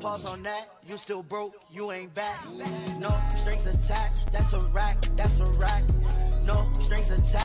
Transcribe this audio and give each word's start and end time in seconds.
Pause 0.00 0.24
on 0.24 0.42
that, 0.44 0.66
you 0.88 0.96
still 0.96 1.22
broke, 1.22 1.54
you 1.70 1.92
ain't 1.92 2.14
back. 2.14 2.46
No 2.98 3.14
strings 3.36 3.66
attached, 3.66 4.32
that's 4.32 4.54
a 4.54 4.60
rack, 4.70 4.98
that's 5.14 5.40
a 5.40 5.44
rack. 5.60 5.82
No 6.42 6.66
strings 6.80 7.10
attached. 7.10 7.44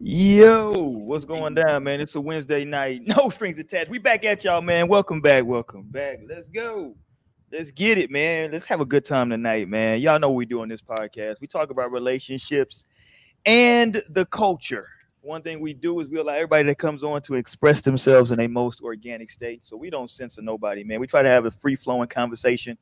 Yo, 0.00 0.70
what's 0.72 1.26
going 1.26 1.54
down, 1.54 1.84
man? 1.84 2.00
It's 2.00 2.14
a 2.14 2.20
Wednesday 2.20 2.64
night. 2.64 3.02
No 3.06 3.28
strings 3.28 3.58
attached. 3.58 3.90
We 3.90 3.98
back 3.98 4.24
at 4.24 4.42
y'all, 4.42 4.62
man. 4.62 4.88
Welcome 4.88 5.20
back. 5.20 5.44
Welcome 5.44 5.82
back. 5.82 6.20
Let's 6.26 6.48
go. 6.48 6.94
Let's 7.52 7.70
get 7.70 7.98
it, 7.98 8.10
man. 8.10 8.50
Let's 8.50 8.64
have 8.64 8.80
a 8.80 8.86
good 8.86 9.04
time 9.04 9.28
tonight, 9.28 9.68
man. 9.68 10.00
Y'all 10.00 10.18
know 10.18 10.30
what 10.30 10.36
we 10.36 10.46
do 10.46 10.62
on 10.62 10.68
this 10.70 10.80
podcast. 10.80 11.42
We 11.42 11.46
talk 11.46 11.68
about 11.68 11.92
relationships 11.92 12.86
and 13.44 14.02
the 14.08 14.24
culture. 14.24 14.86
One 15.24 15.40
thing 15.40 15.60
we 15.60 15.72
do 15.72 15.98
is 16.00 16.10
we 16.10 16.18
allow 16.18 16.34
everybody 16.34 16.64
that 16.64 16.76
comes 16.76 17.02
on 17.02 17.22
to 17.22 17.34
express 17.34 17.80
themselves 17.80 18.30
in 18.30 18.40
a 18.40 18.46
most 18.46 18.82
organic 18.82 19.30
state. 19.30 19.64
So 19.64 19.74
we 19.74 19.88
don't 19.88 20.10
censor 20.10 20.42
nobody, 20.42 20.84
man. 20.84 21.00
We 21.00 21.06
try 21.06 21.22
to 21.22 21.30
have 21.30 21.46
a 21.46 21.50
free 21.50 21.76
flowing 21.76 22.08
conversation 22.08 22.76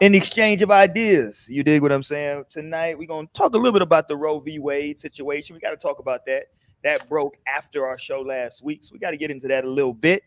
in 0.00 0.14
exchange 0.14 0.62
of 0.62 0.70
ideas. 0.70 1.48
You 1.48 1.64
dig 1.64 1.82
what 1.82 1.90
I'm 1.90 2.04
saying? 2.04 2.44
Tonight 2.50 2.96
we're 2.96 3.08
gonna 3.08 3.26
talk 3.34 3.54
a 3.54 3.56
little 3.56 3.72
bit 3.72 3.82
about 3.82 4.06
the 4.06 4.16
Roe 4.16 4.38
v. 4.38 4.60
Wade 4.60 5.00
situation. 5.00 5.54
We 5.54 5.60
got 5.60 5.72
to 5.72 5.76
talk 5.76 5.98
about 5.98 6.24
that. 6.26 6.44
That 6.84 7.08
broke 7.08 7.36
after 7.48 7.84
our 7.84 7.98
show 7.98 8.20
last 8.20 8.64
week, 8.64 8.84
so 8.84 8.92
we 8.92 9.00
got 9.00 9.10
to 9.10 9.16
get 9.16 9.32
into 9.32 9.48
that 9.48 9.64
a 9.64 9.68
little 9.68 9.92
bit. 9.92 10.22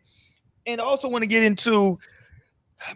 And 0.65 0.81
also 0.81 1.07
want 1.07 1.21
to 1.21 1.27
get 1.27 1.41
into 1.41 1.97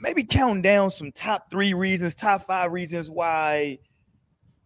maybe 0.01 0.23
counting 0.23 0.61
down 0.61 0.91
some 0.91 1.13
top 1.13 1.49
three 1.49 1.73
reasons, 1.73 2.13
top 2.13 2.45
five 2.45 2.73
reasons 2.73 3.09
why 3.09 3.79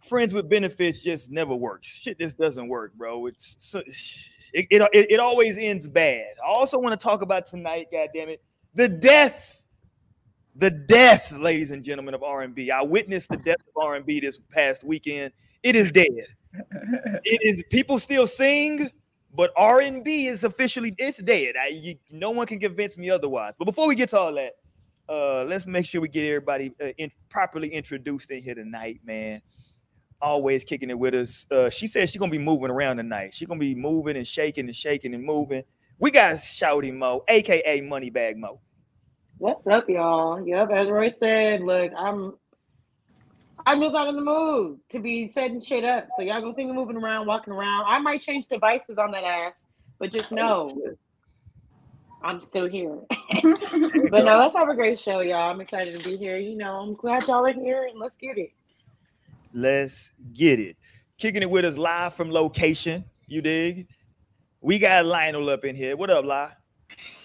friends 0.05 0.34
with 0.34 0.49
benefits 0.49 1.03
just 1.03 1.31
never 1.31 1.55
works. 1.55 1.88
Shit 1.88 2.20
just 2.20 2.38
doesn't 2.38 2.67
work, 2.67 2.93
bro. 2.95 3.27
It's 3.27 3.55
so, 3.59 3.80
it, 3.80 4.67
it, 4.70 4.81
it, 4.93 5.12
it 5.12 5.20
always 5.20 5.57
ends 5.57 5.88
bad. 5.88 6.35
I 6.43 6.48
also 6.48 6.79
want 6.79 6.99
to 6.99 7.03
talk 7.03 7.21
about 7.21 7.45
tonight, 7.45 7.88
God 7.91 8.09
damn 8.13 8.29
it, 8.29 8.41
the 8.76 8.88
death, 8.88 9.66
the 10.55 10.70
death, 10.70 11.31
ladies 11.31 11.71
and 11.71 11.84
gentlemen, 11.84 12.13
of 12.13 12.23
R&B. 12.23 12.70
I 12.71 12.81
witnessed 12.81 13.29
the 13.29 13.37
death 13.37 13.62
of 13.76 13.84
R&B 13.84 14.20
this 14.20 14.40
past 14.51 14.84
weekend. 14.84 15.34
It 15.63 15.76
is 15.76 15.91
dead. 15.91 16.07
it 17.24 17.41
is 17.41 17.63
people 17.71 17.98
still 17.98 18.27
sing, 18.27 18.90
but 19.34 19.51
R&B 19.55 20.27
is 20.27 20.43
officially 20.43 20.93
it's 20.98 21.21
dead. 21.21 21.55
I, 21.59 21.68
you, 21.70 21.96
no 22.12 22.31
one 22.31 22.46
can 22.46 22.59
convince 22.59 22.98
me 22.98 23.09
otherwise. 23.09 23.54
But 23.57 23.65
before 23.65 23.87
we 23.87 23.96
get 23.96 24.09
to 24.09 24.20
all 24.20 24.34
that, 24.35 24.54
uh, 25.09 25.43
let's 25.46 25.65
make 25.65 25.85
sure 25.85 25.99
we 25.99 26.07
get 26.07 26.26
everybody 26.26 26.74
uh, 26.81 26.90
in, 26.98 27.12
properly 27.29 27.70
introduced 27.70 28.29
in 28.31 28.41
here 28.41 28.55
tonight, 28.55 29.01
man 29.04 29.41
always 30.24 30.63
kicking 30.63 30.90
it 30.90 30.98
with 30.98 31.13
us. 31.13 31.46
Uh, 31.52 31.70
she 31.70 31.85
said 31.85 32.10
she's 32.10 32.18
gonna 32.18 32.32
be 32.32 32.38
moving 32.38 32.71
around 32.71 32.98
tonight. 32.98 33.35
She's 33.35 33.48
gonna 33.48 33.60
be 33.60 33.76
moving 33.76 34.16
and 34.16 34.26
shaking 34.26 34.65
and 34.65 34.76
shaking 34.76 35.13
and 35.13 35.24
moving. 35.24 35.63
We 35.99 36.10
got 36.10 36.35
Shouty 36.35 36.93
Mo, 36.93 37.24
aka 37.27 37.82
Moneybag 37.82 38.38
Mo. 38.38 38.60
What's 39.38 39.68
up, 39.68 39.85
y'all? 39.90 40.46
Yep, 40.48 40.70
as 40.71 40.90
Roy 40.90 41.10
said, 41.10 41.62
look, 41.62 41.91
I'm 41.98 42.34
I'm 43.65 43.82
just 43.82 43.93
not 43.93 44.07
in 44.07 44.15
the 44.15 44.21
mood 44.21 44.80
to 44.90 44.99
be 44.99 45.27
setting 45.30 45.62
shit 45.62 45.84
up. 45.84 46.07
So 46.15 46.24
y'all 46.24 46.41
gonna 46.41 46.55
see 46.55 46.65
me 46.65 46.74
moving 46.74 46.98
around, 46.98 47.27
walking 47.27 47.54
around. 47.54 47.85
I 47.87 47.99
might 47.99 48.21
change 48.21 48.48
devices 48.48 48.98
on 48.98 49.12
that 49.12 49.24
ass, 49.24 49.68
but 49.99 50.12
just 50.12 50.32
know 50.32 50.71
I'm 52.24 52.41
still 52.41 52.68
here. 52.68 52.99
but 54.10 54.24
no, 54.24 54.37
let's 54.37 54.55
have 54.55 54.70
a 54.70 54.76
great 54.76 54.98
show, 54.98 55.20
y'all. 55.20 55.52
I'm 55.52 55.60
excited 55.60 55.99
to 55.99 56.10
be 56.10 56.15
here. 56.15 56.37
You 56.37 56.55
know, 56.55 56.77
I'm 56.77 56.93
glad 56.93 57.27
y'all 57.27 57.46
are 57.46 57.52
here 57.52 57.87
and 57.90 57.99
let's 57.99 58.15
get 58.15 58.37
it. 58.37 58.52
Let's 59.54 60.12
get 60.34 60.59
it. 60.59 60.77
Kicking 61.18 61.43
it 61.43 61.49
with 61.49 61.63
us 61.63 61.77
live 61.77 62.15
from 62.15 62.32
location. 62.32 63.05
You 63.27 63.41
dig? 63.43 63.87
We 64.62 64.79
got 64.79 65.06
Lionel 65.06 65.50
up 65.50 65.63
in 65.63 65.75
here. 65.75 65.96
What 65.96 66.09
up, 66.09 66.25
Lie? 66.25 66.51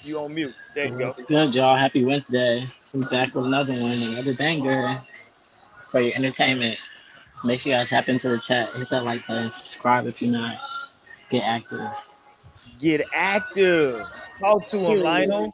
You 0.03 0.21
on 0.21 0.35
mute. 0.35 0.55
There 0.75 0.89
you 0.89 0.99
go. 0.99 1.09
Good, 1.27 1.55
y'all. 1.55 1.77
Happy 1.77 2.05
Wednesday. 2.05 2.67
I'm 2.93 3.01
back 3.03 3.35
with 3.35 3.47
another 3.47 3.73
one, 3.73 3.93
another 3.93 4.35
banger 4.35 5.03
for 5.87 6.01
your 6.01 6.15
entertainment. 6.17 6.79
Make 7.45 7.61
sure 7.61 7.73
y'all 7.73 7.87
tap 7.87 8.09
into 8.09 8.29
the 8.29 8.39
chat. 8.39 8.75
Hit 8.75 8.91
that 8.91 9.05
like 9.05 9.27
button. 9.27 9.51
Subscribe 9.51 10.07
if 10.07 10.21
you're 10.21 10.31
not. 10.31 10.59
Get 11.31 11.45
active. 11.45 11.89
Get 12.79 13.03
active. 13.15 14.07
Talk 14.39 14.69
to 14.69 14.79
him, 14.79 15.03
Lionel. 15.03 15.53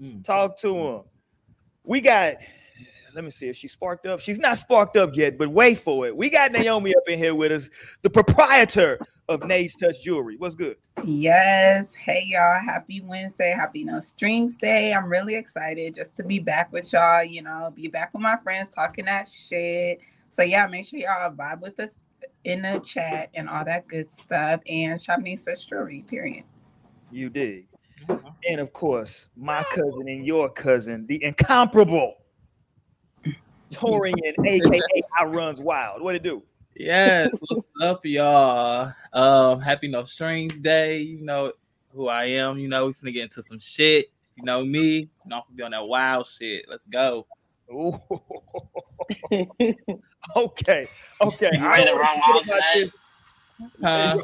Mm. 0.00 0.24
Talk 0.24 0.58
to 0.60 0.74
him. 0.74 1.00
We 1.84 2.00
got 2.00 2.36
let 3.18 3.24
me 3.24 3.32
see 3.32 3.48
if 3.48 3.56
she 3.56 3.66
sparked 3.66 4.06
up. 4.06 4.20
She's 4.20 4.38
not 4.38 4.58
sparked 4.58 4.96
up 4.96 5.16
yet, 5.16 5.36
but 5.36 5.48
wait 5.48 5.80
for 5.80 6.06
it. 6.06 6.16
We 6.16 6.30
got 6.30 6.52
Naomi 6.52 6.94
up 6.94 7.02
in 7.08 7.18
here 7.18 7.34
with 7.34 7.50
us, 7.50 7.68
the 8.02 8.10
proprietor 8.10 8.96
of 9.28 9.42
Naes 9.44 9.74
Touch 9.74 10.04
Jewelry. 10.04 10.36
What's 10.36 10.54
good? 10.54 10.76
Yes. 11.04 11.96
Hey 11.96 12.22
y'all. 12.28 12.60
Happy 12.64 13.00
Wednesday. 13.00 13.50
Happy 13.50 13.82
No 13.82 13.98
Strings 13.98 14.56
Day. 14.56 14.94
I'm 14.94 15.06
really 15.06 15.34
excited 15.34 15.96
just 15.96 16.16
to 16.18 16.22
be 16.22 16.38
back 16.38 16.72
with 16.72 16.92
y'all, 16.92 17.24
you 17.24 17.42
know, 17.42 17.72
be 17.74 17.88
back 17.88 18.14
with 18.14 18.22
my 18.22 18.36
friends 18.36 18.68
talking 18.68 19.06
that 19.06 19.28
shit. 19.28 19.98
So 20.30 20.42
yeah, 20.42 20.68
make 20.68 20.86
sure 20.86 21.00
y'all 21.00 21.32
vibe 21.32 21.60
with 21.60 21.80
us 21.80 21.98
in 22.44 22.62
the 22.62 22.78
chat 22.78 23.30
and 23.34 23.48
all 23.48 23.64
that 23.64 23.88
good 23.88 24.08
stuff. 24.08 24.60
And 24.68 25.02
shop 25.02 25.18
Naes 25.18 25.44
Touch 25.44 25.68
Jewelry, 25.68 26.04
period. 26.06 26.44
You 27.10 27.30
dig. 27.30 27.66
Mm-hmm. 28.08 28.28
And 28.48 28.60
of 28.60 28.72
course, 28.72 29.28
my 29.36 29.64
cousin 29.64 30.04
and 30.06 30.24
your 30.24 30.48
cousin, 30.48 31.04
the 31.08 31.20
incomparable 31.24 32.14
Torian, 33.70 34.34
aka 34.46 35.02
I 35.18 35.24
Runs 35.26 35.60
Wild. 35.60 36.02
What 36.02 36.14
it 36.14 36.22
do? 36.22 36.42
Yes, 36.74 37.42
what's 37.48 37.72
up, 37.82 38.06
y'all? 38.06 38.92
Um, 39.12 39.60
happy 39.60 39.88
No 39.88 40.04
Strings 40.04 40.58
Day. 40.60 40.98
You 40.98 41.22
know 41.22 41.52
who 41.92 42.08
I 42.08 42.26
am. 42.26 42.58
You 42.58 42.68
know 42.68 42.86
we 42.86 42.92
finna 42.92 43.12
get 43.12 43.24
into 43.24 43.42
some 43.42 43.58
shit. 43.58 44.06
You 44.36 44.44
know 44.44 44.64
me. 44.64 44.98
You 44.98 45.08
know 45.26 45.36
I'm 45.36 45.42
gonna 45.42 45.56
be 45.56 45.62
on 45.64 45.70
that 45.72 45.84
wild 45.84 46.26
shit. 46.26 46.66
Let's 46.68 46.86
go. 46.86 47.26
okay, 50.36 50.88
okay. 51.20 51.50
You 51.52 51.66
ready 51.66 51.84
to 51.84 51.92
run 51.94 52.20
wild 52.20 52.44
tonight? 52.44 52.92
Huh? 53.82 54.16
You 54.16 54.22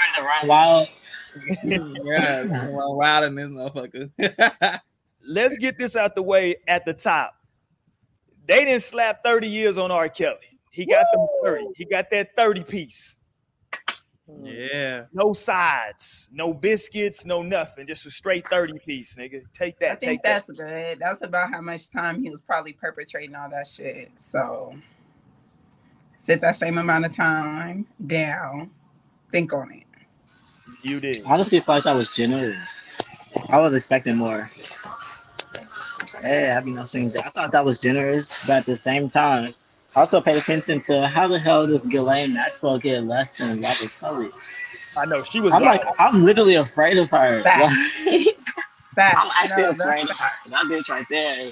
ready 0.00 0.12
to 0.16 0.22
run 0.22 0.46
wild? 0.46 0.88
yeah, 1.64 2.42
run 2.42 2.96
wild 2.96 3.24
in 3.24 3.34
this 3.34 3.48
motherfucker. 3.48 4.80
Let's 5.26 5.58
get 5.58 5.76
this 5.78 5.96
out 5.96 6.14
the 6.14 6.22
way 6.22 6.56
at 6.68 6.84
the 6.84 6.94
top. 6.94 7.34
They 8.46 8.64
didn't 8.64 8.82
slap 8.82 9.24
30 9.24 9.48
years 9.48 9.78
on 9.78 9.90
R. 9.90 10.08
Kelly. 10.08 10.58
He 10.70 10.86
got 10.86 11.06
them 11.12 11.26
30. 11.42 11.64
He 11.74 11.84
got 11.84 12.10
that 12.10 12.36
30 12.36 12.64
piece. 12.64 13.16
Yeah. 14.42 15.04
No 15.12 15.32
sides, 15.32 16.28
no 16.32 16.52
biscuits, 16.52 17.24
no 17.24 17.42
nothing. 17.42 17.86
Just 17.86 18.06
a 18.06 18.10
straight 18.10 18.48
30 18.48 18.78
piece, 18.84 19.14
nigga. 19.14 19.42
Take 19.52 19.78
that. 19.78 19.92
I 19.92 19.94
think 19.94 20.22
that's 20.22 20.48
that. 20.48 20.56
good. 20.56 20.98
That's 20.98 21.22
about 21.22 21.50
how 21.50 21.60
much 21.60 21.90
time 21.90 22.22
he 22.22 22.30
was 22.30 22.40
probably 22.40 22.72
perpetrating 22.72 23.34
all 23.36 23.48
that 23.50 23.66
shit. 23.68 24.10
So 24.16 24.74
sit 26.18 26.40
that 26.40 26.56
same 26.56 26.78
amount 26.78 27.06
of 27.06 27.14
time 27.14 27.86
down. 28.06 28.70
Think 29.30 29.52
on 29.52 29.72
it. 29.72 29.84
You 30.82 30.98
did. 30.98 31.22
Honestly, 31.24 31.60
I 31.60 31.64
feel 31.64 31.74
like 31.76 31.84
that 31.84 31.94
was 31.94 32.08
generous. 32.08 32.80
I 33.48 33.58
was 33.58 33.74
expecting 33.74 34.16
more. 34.16 34.50
Hey, 36.22 36.42
happy 36.42 36.70
no 36.70 36.84
strings. 36.84 37.16
I 37.16 37.28
thought 37.30 37.52
that 37.52 37.64
was 37.64 37.80
generous, 37.80 38.46
but 38.46 38.58
at 38.58 38.66
the 38.66 38.76
same 38.76 39.08
time, 39.08 39.54
also 39.94 40.20
pay 40.20 40.36
attention 40.36 40.78
to 40.80 41.06
how 41.08 41.28
the 41.28 41.38
hell 41.38 41.66
does 41.66 41.86
Ghislaine 41.86 42.34
Maxwell 42.34 42.78
get 42.78 43.04
less 43.04 43.32
than 43.32 43.60
Robert 43.60 43.96
Kelly? 44.00 44.30
I 44.96 45.04
know 45.04 45.22
she 45.22 45.40
was. 45.40 45.52
I'm 45.52 45.62
like, 45.62 45.82
I'm 45.98 46.22
literally 46.22 46.54
afraid 46.54 46.96
of 46.96 47.10
her. 47.10 47.42
Back. 47.42 47.72
Back. 48.94 49.14
I'm 49.18 49.30
actually 49.36 49.62
no, 49.64 49.70
afraid 49.70 50.08
of 50.08 50.18
her. 50.18 50.50
That 50.50 50.64
bitch 50.66 50.88
right 50.88 51.06
there. 51.10 51.46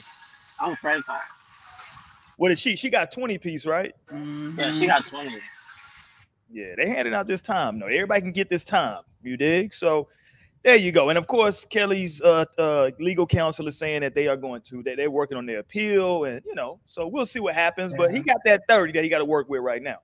I'm 0.61 0.73
afraid 0.73 0.99
of 0.99 1.05
her. 1.07 1.21
What 2.37 2.49
did 2.49 2.59
she? 2.59 2.75
She 2.77 2.91
got 2.91 3.13
20 3.13 3.39
piece, 3.39 3.67
right? 3.67 3.95
Mm-hmm. 4.13 4.59
Yeah, 4.59 4.73
she 4.73 4.87
got 4.87 5.07
20. 5.07 5.37
Yeah, 6.51 6.75
they 6.77 6.89
handed 6.89 7.15
out 7.15 7.27
this 7.27 7.43
time. 7.43 7.79
No, 7.79 7.87
everybody 7.87 8.23
can 8.23 8.33
get 8.33 8.49
this 8.49 8.65
time. 8.65 9.03
You 9.23 9.37
dig? 9.37 9.75
So 9.75 10.09
there 10.65 10.77
you 10.77 10.93
go. 10.93 11.11
And 11.11 11.19
of 11.19 11.27
course, 11.27 11.65
Kelly's 11.67 12.23
uh, 12.23 12.47
uh, 12.59 12.91
legal 12.99 13.27
counsel 13.27 13.69
is 13.69 13.77
saying 13.77 14.01
that 14.01 14.15
they 14.15 14.27
are 14.29 14.37
going 14.37 14.63
to 14.63 14.83
that 14.84 14.97
they're 14.97 15.11
working 15.11 15.37
on 15.37 15.45
their 15.47 15.59
appeal, 15.59 16.25
and 16.25 16.41
you 16.47 16.55
know, 16.55 16.81
so 16.87 17.07
we'll 17.07 17.27
see 17.27 17.39
what 17.39 17.55
happens. 17.55 17.93
Yeah. 17.93 17.99
But 17.99 18.15
he 18.15 18.21
got 18.21 18.39
that 18.47 18.63
thirty 18.66 18.93
that 18.93 19.05
he 19.05 19.11
got 19.11 19.19
to 19.19 19.27
work 19.27 19.49
with 19.49 19.61
right 19.61 19.83
now. 19.83 19.99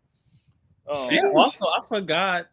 Um, 0.86 1.08
also, 1.34 1.64
I 1.66 1.80
forgot 1.88 2.46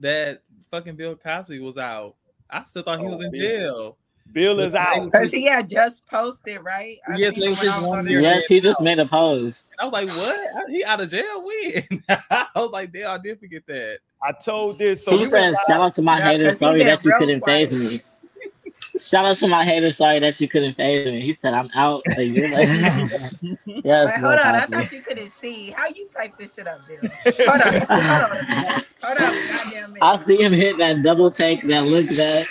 that 0.00 0.42
fucking 0.70 0.96
Bill 0.96 1.14
Cosby 1.14 1.60
was 1.60 1.78
out. 1.78 2.16
I 2.50 2.64
still 2.64 2.82
thought 2.82 2.98
he 2.98 3.06
was 3.06 3.22
in 3.22 3.32
jail. 3.32 3.98
Bill 4.32 4.58
is 4.60 4.74
out 4.74 5.04
because 5.04 5.30
he 5.30 5.44
had 5.44 5.70
just 5.70 6.04
posted, 6.06 6.62
right? 6.62 6.98
I 7.08 7.16
yes, 7.16 7.38
yes, 7.38 8.46
he 8.46 8.60
just 8.60 8.80
made 8.80 8.98
a 8.98 9.06
post. 9.06 9.74
I 9.78 9.84
was 9.84 9.92
like, 9.92 10.08
"What? 10.08 10.70
He 10.70 10.84
out 10.84 11.00
of 11.00 11.10
jail? 11.10 11.44
When?" 11.44 12.04
I 12.30 12.46
was 12.56 12.70
like, 12.70 12.92
"Damn, 12.92 13.10
I 13.10 13.18
did 13.18 13.38
forget 13.38 13.62
that." 13.68 13.98
I 14.22 14.32
told 14.32 14.78
this. 14.78 15.04
So 15.04 15.16
he 15.16 15.24
said, 15.24 15.54
"Shout 15.66 15.80
out 15.80 15.94
to 15.94 16.02
my 16.02 16.18
yeah, 16.18 16.32
haters. 16.32 16.58
Sorry 16.58 16.84
that 16.84 17.04
you 17.04 17.14
couldn't 17.18 17.44
faze 17.44 17.72
me." 17.72 18.00
Shout 18.98 19.24
out 19.24 19.38
to 19.38 19.46
my 19.46 19.64
haters. 19.64 19.96
Sorry 19.96 20.18
that 20.20 20.40
you 20.40 20.48
couldn't 20.48 20.74
faze 20.74 21.06
me. 21.06 21.20
He 21.20 21.34
said, 21.34 21.54
"I'm 21.54 21.70
out." 21.74 22.02
Like, 22.08 22.18
like, 22.18 22.28
yes, 22.34 24.10
Wait, 24.10 24.20
hold 24.20 24.38
on. 24.38 24.54
I 24.54 24.66
thought 24.66 24.90
you 24.92 25.02
couldn't 25.02 25.30
see. 25.30 25.70
How 25.70 25.86
you 25.88 26.08
type 26.08 26.36
this 26.36 26.54
shit 26.54 26.66
up, 26.66 26.80
Bill? 26.88 26.98
Hold 27.46 27.60
on. 27.60 27.72
Hold 27.72 27.90
on. 27.90 28.84
Hold 29.02 29.18
on. 29.20 29.34
Goddamn 29.48 29.94
I 30.02 30.24
see 30.26 30.42
him 30.42 30.52
hit 30.52 30.78
that 30.78 31.02
double 31.02 31.30
take 31.30 31.64
that 31.66 31.84
look 31.84 32.06
that. 32.06 32.46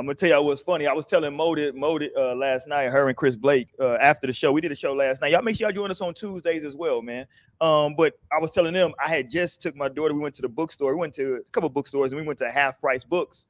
I'm 0.00 0.06
gonna 0.06 0.14
tell 0.14 0.30
y'all 0.30 0.46
what's 0.46 0.62
funny. 0.62 0.86
I 0.86 0.94
was 0.94 1.04
telling 1.04 1.36
Modit, 1.36 1.74
Modit 1.74 2.08
uh, 2.16 2.34
last 2.34 2.66
night, 2.66 2.88
her 2.88 3.08
and 3.08 3.16
Chris 3.16 3.36
Blake 3.36 3.68
uh, 3.78 3.96
after 4.00 4.26
the 4.26 4.32
show. 4.32 4.50
We 4.50 4.62
did 4.62 4.72
a 4.72 4.74
show 4.74 4.94
last 4.94 5.20
night. 5.20 5.30
Y'all 5.30 5.42
make 5.42 5.56
sure 5.56 5.68
y'all 5.68 5.74
join 5.74 5.90
us 5.90 6.00
on 6.00 6.14
Tuesdays 6.14 6.64
as 6.64 6.74
well, 6.74 7.02
man. 7.02 7.26
Um, 7.60 7.94
but 7.94 8.14
I 8.32 8.38
was 8.38 8.50
telling 8.50 8.72
them 8.72 8.94
I 8.98 9.08
had 9.08 9.28
just 9.28 9.60
took 9.60 9.76
my 9.76 9.90
daughter. 9.90 10.14
We 10.14 10.20
went 10.20 10.34
to 10.36 10.42
the 10.42 10.48
bookstore. 10.48 10.94
We 10.94 11.00
went 11.00 11.12
to 11.16 11.34
a 11.34 11.40
couple 11.52 11.68
bookstores 11.68 12.12
and 12.12 12.20
we 12.20 12.26
went 12.26 12.38
to 12.38 12.50
half 12.50 12.80
price 12.80 13.04
books. 13.04 13.44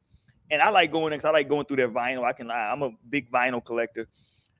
And 0.51 0.61
I 0.61 0.71
like 0.71 0.91
going 0.91 1.13
in 1.13 1.19
because 1.19 1.29
I 1.29 1.31
like 1.31 1.49
going 1.49 1.67
through 1.67 1.77
their 1.77 1.89
vinyl. 1.89 2.25
I 2.25 2.33
can 2.33 2.49
lie. 2.49 2.57
I'm 2.73 2.83
a 2.83 2.91
big 3.09 3.31
vinyl 3.31 3.65
collector. 3.65 4.09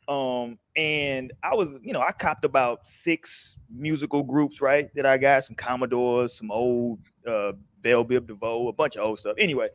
Um, 0.07 0.59
and 0.77 1.33
I 1.43 1.57
was, 1.57 1.71
you 1.83 1.93
know, 1.93 2.03
I 2.03 2.13
copped 2.13 2.45
about 2.45 2.87
six 2.87 3.57
musical 3.69 4.23
groups, 4.23 4.61
right? 4.61 4.95
That 4.95 5.07
I 5.07 5.19
got 5.19 5.43
some 5.43 5.57
Commodores, 5.57 6.35
some 6.35 6.53
old 6.53 7.01
uh 7.27 7.51
Bell 7.83 8.05
Biv 8.05 8.29
DeVoe, 8.29 8.69
a 8.69 8.73
bunch 8.73 8.95
of 8.95 9.05
old 9.05 9.19
stuff. 9.19 9.35
Anyway, 9.39 9.71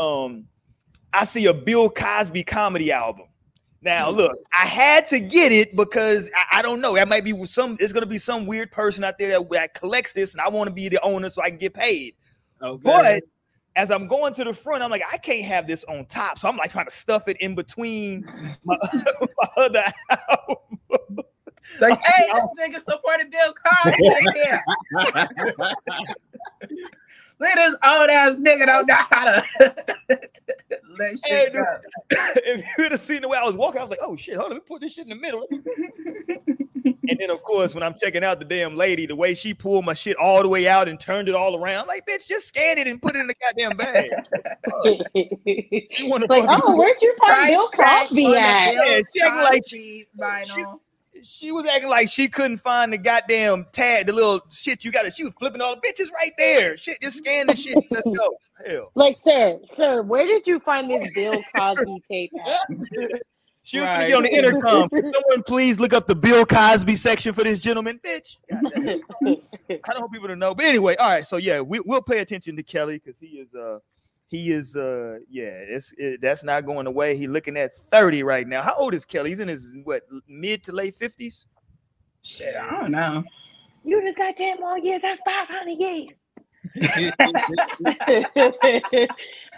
um, 0.00 0.46
I 1.12 1.24
see 1.24 1.46
a 1.46 1.54
Bill 1.54 1.90
Cosby 1.90 2.44
comedy 2.44 2.92
album. 2.92 3.26
Now, 3.82 4.10
mm. 4.10 4.16
look, 4.16 4.38
I 4.52 4.66
had 4.66 5.06
to 5.08 5.20
get 5.20 5.52
it 5.52 5.74
because 5.74 6.30
I, 6.36 6.58
I 6.58 6.62
don't 6.62 6.80
know. 6.80 6.94
That 6.94 7.08
might 7.08 7.24
be 7.24 7.44
some. 7.46 7.76
It's 7.80 7.92
gonna 7.92 8.06
be 8.06 8.18
some 8.18 8.46
weird 8.46 8.70
person 8.70 9.04
out 9.04 9.18
there 9.18 9.38
that, 9.38 9.50
that 9.50 9.74
collects 9.74 10.12
this, 10.12 10.32
and 10.34 10.40
I 10.40 10.48
want 10.48 10.68
to 10.68 10.74
be 10.74 10.88
the 10.88 11.02
owner 11.02 11.30
so 11.30 11.42
I 11.42 11.48
can 11.48 11.58
get 11.58 11.74
paid. 11.74 12.14
Okay. 12.62 12.82
But 12.82 13.22
as 13.76 13.90
I'm 13.90 14.06
going 14.06 14.34
to 14.34 14.44
the 14.44 14.52
front, 14.52 14.82
I'm 14.82 14.90
like, 14.90 15.02
I 15.10 15.16
can't 15.16 15.44
have 15.44 15.66
this 15.66 15.84
on 15.84 16.04
top, 16.06 16.38
so 16.38 16.48
I'm 16.48 16.56
like 16.56 16.72
trying 16.72 16.86
to 16.86 16.90
stuff 16.90 17.28
it 17.28 17.36
in 17.40 17.54
between 17.54 18.26
my, 18.64 18.76
my 19.20 19.48
other 19.56 19.84
album. 20.10 20.56
Like, 21.80 22.00
hey, 22.04 22.28
this 22.32 22.44
nigga 22.58 22.84
supported 22.84 23.30
Bill 23.30 23.54
Cosby. 23.54 24.10
Yeah. 27.40 27.46
Look 27.46 27.56
at 27.56 27.70
this 27.70 27.78
old 27.84 28.10
ass 28.10 28.36
nigga 28.36 28.66
don't 28.66 28.86
know 28.86 28.94
how 28.94 29.24
to 29.24 29.44
let 30.98 31.10
shit 31.10 31.18
Hey, 31.24 31.48
go. 31.52 31.64
if 32.10 32.60
you 32.60 32.84
would 32.84 32.92
have 32.92 33.00
seen 33.00 33.22
the 33.22 33.28
way 33.28 33.38
I 33.38 33.44
was 33.44 33.54
walking, 33.54 33.80
I 33.80 33.84
was 33.84 33.90
like, 33.90 34.00
oh 34.02 34.16
shit, 34.16 34.36
hold 34.36 34.46
on, 34.46 34.50
let 34.52 34.56
me 34.56 34.62
put 34.66 34.80
this 34.80 34.94
shit 34.94 35.04
in 35.04 35.10
the 35.10 35.14
middle. 35.14 35.46
and 35.50 37.18
then, 37.18 37.30
of 37.30 37.42
course, 37.42 37.74
when 37.74 37.82
I'm 37.82 37.94
checking 38.00 38.22
out 38.22 38.38
the 38.38 38.44
damn 38.44 38.76
lady, 38.76 39.06
the 39.06 39.16
way 39.16 39.34
she 39.34 39.54
pulled 39.54 39.84
my 39.84 39.94
shit 39.94 40.16
all 40.16 40.42
the 40.42 40.48
way 40.48 40.68
out 40.68 40.88
and 40.88 41.00
turned 41.00 41.28
it 41.28 41.34
all 41.34 41.56
around, 41.56 41.82
I'm 41.82 41.88
like, 41.88 42.06
bitch, 42.06 42.26
just 42.28 42.48
scan 42.48 42.78
it 42.78 42.86
and 42.86 43.00
put 43.00 43.16
it 43.16 43.20
in 43.20 43.26
the 43.26 43.34
goddamn 43.40 43.76
bag. 43.76 44.10
She 45.94 46.08
wanna 46.08 46.26
like, 46.28 46.44
oh, 46.48 46.76
where'd 46.76 47.00
you 47.02 47.14
find 47.18 47.48
Bill 47.48 47.68
tag 47.68 48.08
Cosby 48.08 48.36
at? 48.36 48.72
Bill 48.72 48.86
Yeah, 48.86 49.02
she 49.14 49.22
like 49.22 49.62
Cosby 49.62 50.06
vinyl. 50.18 50.80
She 51.22 51.52
was 51.52 51.66
acting 51.66 51.90
like 51.90 52.08
she 52.08 52.28
couldn't 52.28 52.58
find 52.58 52.92
the 52.92 52.98
goddamn 52.98 53.66
tag, 53.72 54.06
the 54.06 54.12
little 54.12 54.40
shit 54.50 54.84
you 54.84 54.92
got 54.92 55.02
to. 55.02 55.10
She 55.10 55.24
was 55.24 55.34
flipping 55.38 55.60
all 55.60 55.74
the 55.74 55.80
bitches 55.80 56.10
right 56.12 56.32
there. 56.38 56.76
Shit, 56.76 56.98
just 57.00 57.18
scan 57.18 57.46
the 57.48 57.54
shit. 57.54 57.78
Let's 57.90 58.08
go. 58.16 58.36
Hell. 58.66 58.92
Like, 58.94 59.16
sir, 59.16 59.58
sir, 59.64 60.02
where 60.02 60.26
did 60.26 60.46
you 60.46 60.60
find 60.60 60.90
this 60.90 61.12
Bill 61.14 61.42
Cosby 61.54 62.02
tape 62.10 62.32
at? 62.46 63.20
She 63.62 63.78
was 63.78 63.86
Right. 63.86 63.96
gonna 63.96 64.08
get 64.08 64.16
on 64.16 64.22
the 64.22 64.34
intercom. 64.34 64.88
Someone 65.12 65.42
please 65.46 65.78
look 65.80 65.92
up 65.92 66.06
the 66.06 66.14
Bill 66.14 66.44
Cosby 66.46 66.96
section 66.96 67.32
for 67.34 67.44
this 67.44 67.58
gentleman, 67.60 68.00
bitch. 68.04 68.38
I 68.52 69.92
don't 69.92 70.00
want 70.00 70.12
people 70.12 70.28
to 70.28 70.36
know. 70.36 70.54
But 70.54 70.64
anyway, 70.66 70.96
all 70.96 71.08
right. 71.08 71.26
So 71.26 71.36
yeah, 71.36 71.60
we, 71.60 71.80
we'll 71.80 72.02
pay 72.02 72.18
attention 72.20 72.56
to 72.56 72.62
Kelly 72.62 73.00
because 73.04 73.18
he 73.20 73.38
is 73.38 73.54
uh 73.54 73.78
he 74.30 74.52
is 74.52 74.76
uh 74.76 75.18
yeah, 75.28 75.50
it's 75.50 75.92
it, 75.98 76.20
that's 76.22 76.44
not 76.44 76.64
going 76.64 76.86
away. 76.86 77.16
He 77.16 77.26
looking 77.26 77.56
at 77.56 77.74
30 77.76 78.22
right 78.22 78.46
now. 78.46 78.62
How 78.62 78.74
old 78.74 78.94
is 78.94 79.04
Kelly? 79.04 79.30
He's 79.30 79.40
in 79.40 79.48
his 79.48 79.72
what 79.84 80.02
mid 80.28 80.62
to 80.64 80.72
late 80.72 80.98
50s? 80.98 81.46
Shit, 82.22 82.54
I 82.54 82.80
don't 82.80 82.92
know. 82.92 83.24
you 83.84 84.00
just 84.02 84.16
got 84.16 84.36
10 84.36 84.60
more 84.60 84.78
years. 84.78 85.02
That's 85.02 85.20
500 85.22 85.70
years. 85.80 86.08
That's 86.76 87.16
the 87.16 89.08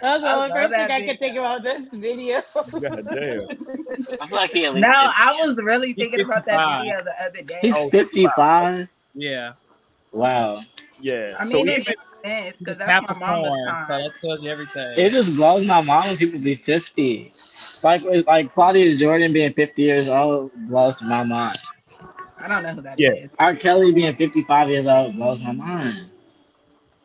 I 0.01 0.33
only 0.35 0.49
love 0.49 0.51
first 0.51 0.73
thing 0.73 0.91
I 0.91 1.05
could 1.05 1.19
think 1.19 1.37
about 1.37 1.63
this 1.63 1.89
video. 1.93 2.41
God 2.81 3.05
damn. 3.13 3.47
I 4.21 4.27
feel 4.27 4.37
like 4.37 4.51
he 4.51 4.71
No, 4.71 4.91
I 4.91 5.37
was 5.45 5.57
really 5.61 5.93
thinking 5.93 6.21
about 6.21 6.45
that 6.45 6.79
video 6.79 6.97
the 7.03 7.13
other 7.25 7.41
day. 7.41 7.59
He's 7.61 7.75
Oh, 7.75 7.89
55. 7.91 8.87
yeah. 9.13 9.53
Wow. 10.11 10.61
Yeah. 10.99 11.35
I 11.39 11.45
so 11.45 11.57
even, 11.59 11.83
it 12.23 12.55
sense 12.55 12.57
because 12.57 12.75
He's 12.75 12.83
a 12.83 12.85
that's 12.85 13.09
my 13.09 13.19
mama's 13.19 13.49
Capricorn, 13.65 13.85
so 13.87 13.97
that 13.97 14.15
tells 14.21 14.43
you 14.43 14.51
everything. 14.51 14.93
It 14.97 15.11
just 15.11 15.35
blows 15.35 15.65
my 15.65 15.81
mind 15.81 16.09
when 16.09 16.17
people 16.17 16.39
be 16.39 16.55
50. 16.55 17.31
Like 17.83 18.01
like 18.27 18.51
Claudia 18.53 18.95
Jordan 18.97 19.33
being 19.33 19.53
50 19.53 19.81
years 19.81 20.07
old 20.07 20.51
blows 20.67 20.95
my 21.01 21.23
mind. 21.23 21.57
I 22.39 22.47
don't 22.47 22.63
know 22.63 22.73
who 22.73 22.81
that 22.81 22.99
is. 22.99 23.31
Yeah. 23.39 23.45
R. 23.45 23.55
Kelly 23.55 23.91
being 23.91 24.15
55 24.15 24.69
years 24.69 24.85
old 24.87 25.15
blows 25.15 25.41
my 25.41 25.51
mind. 25.53 26.05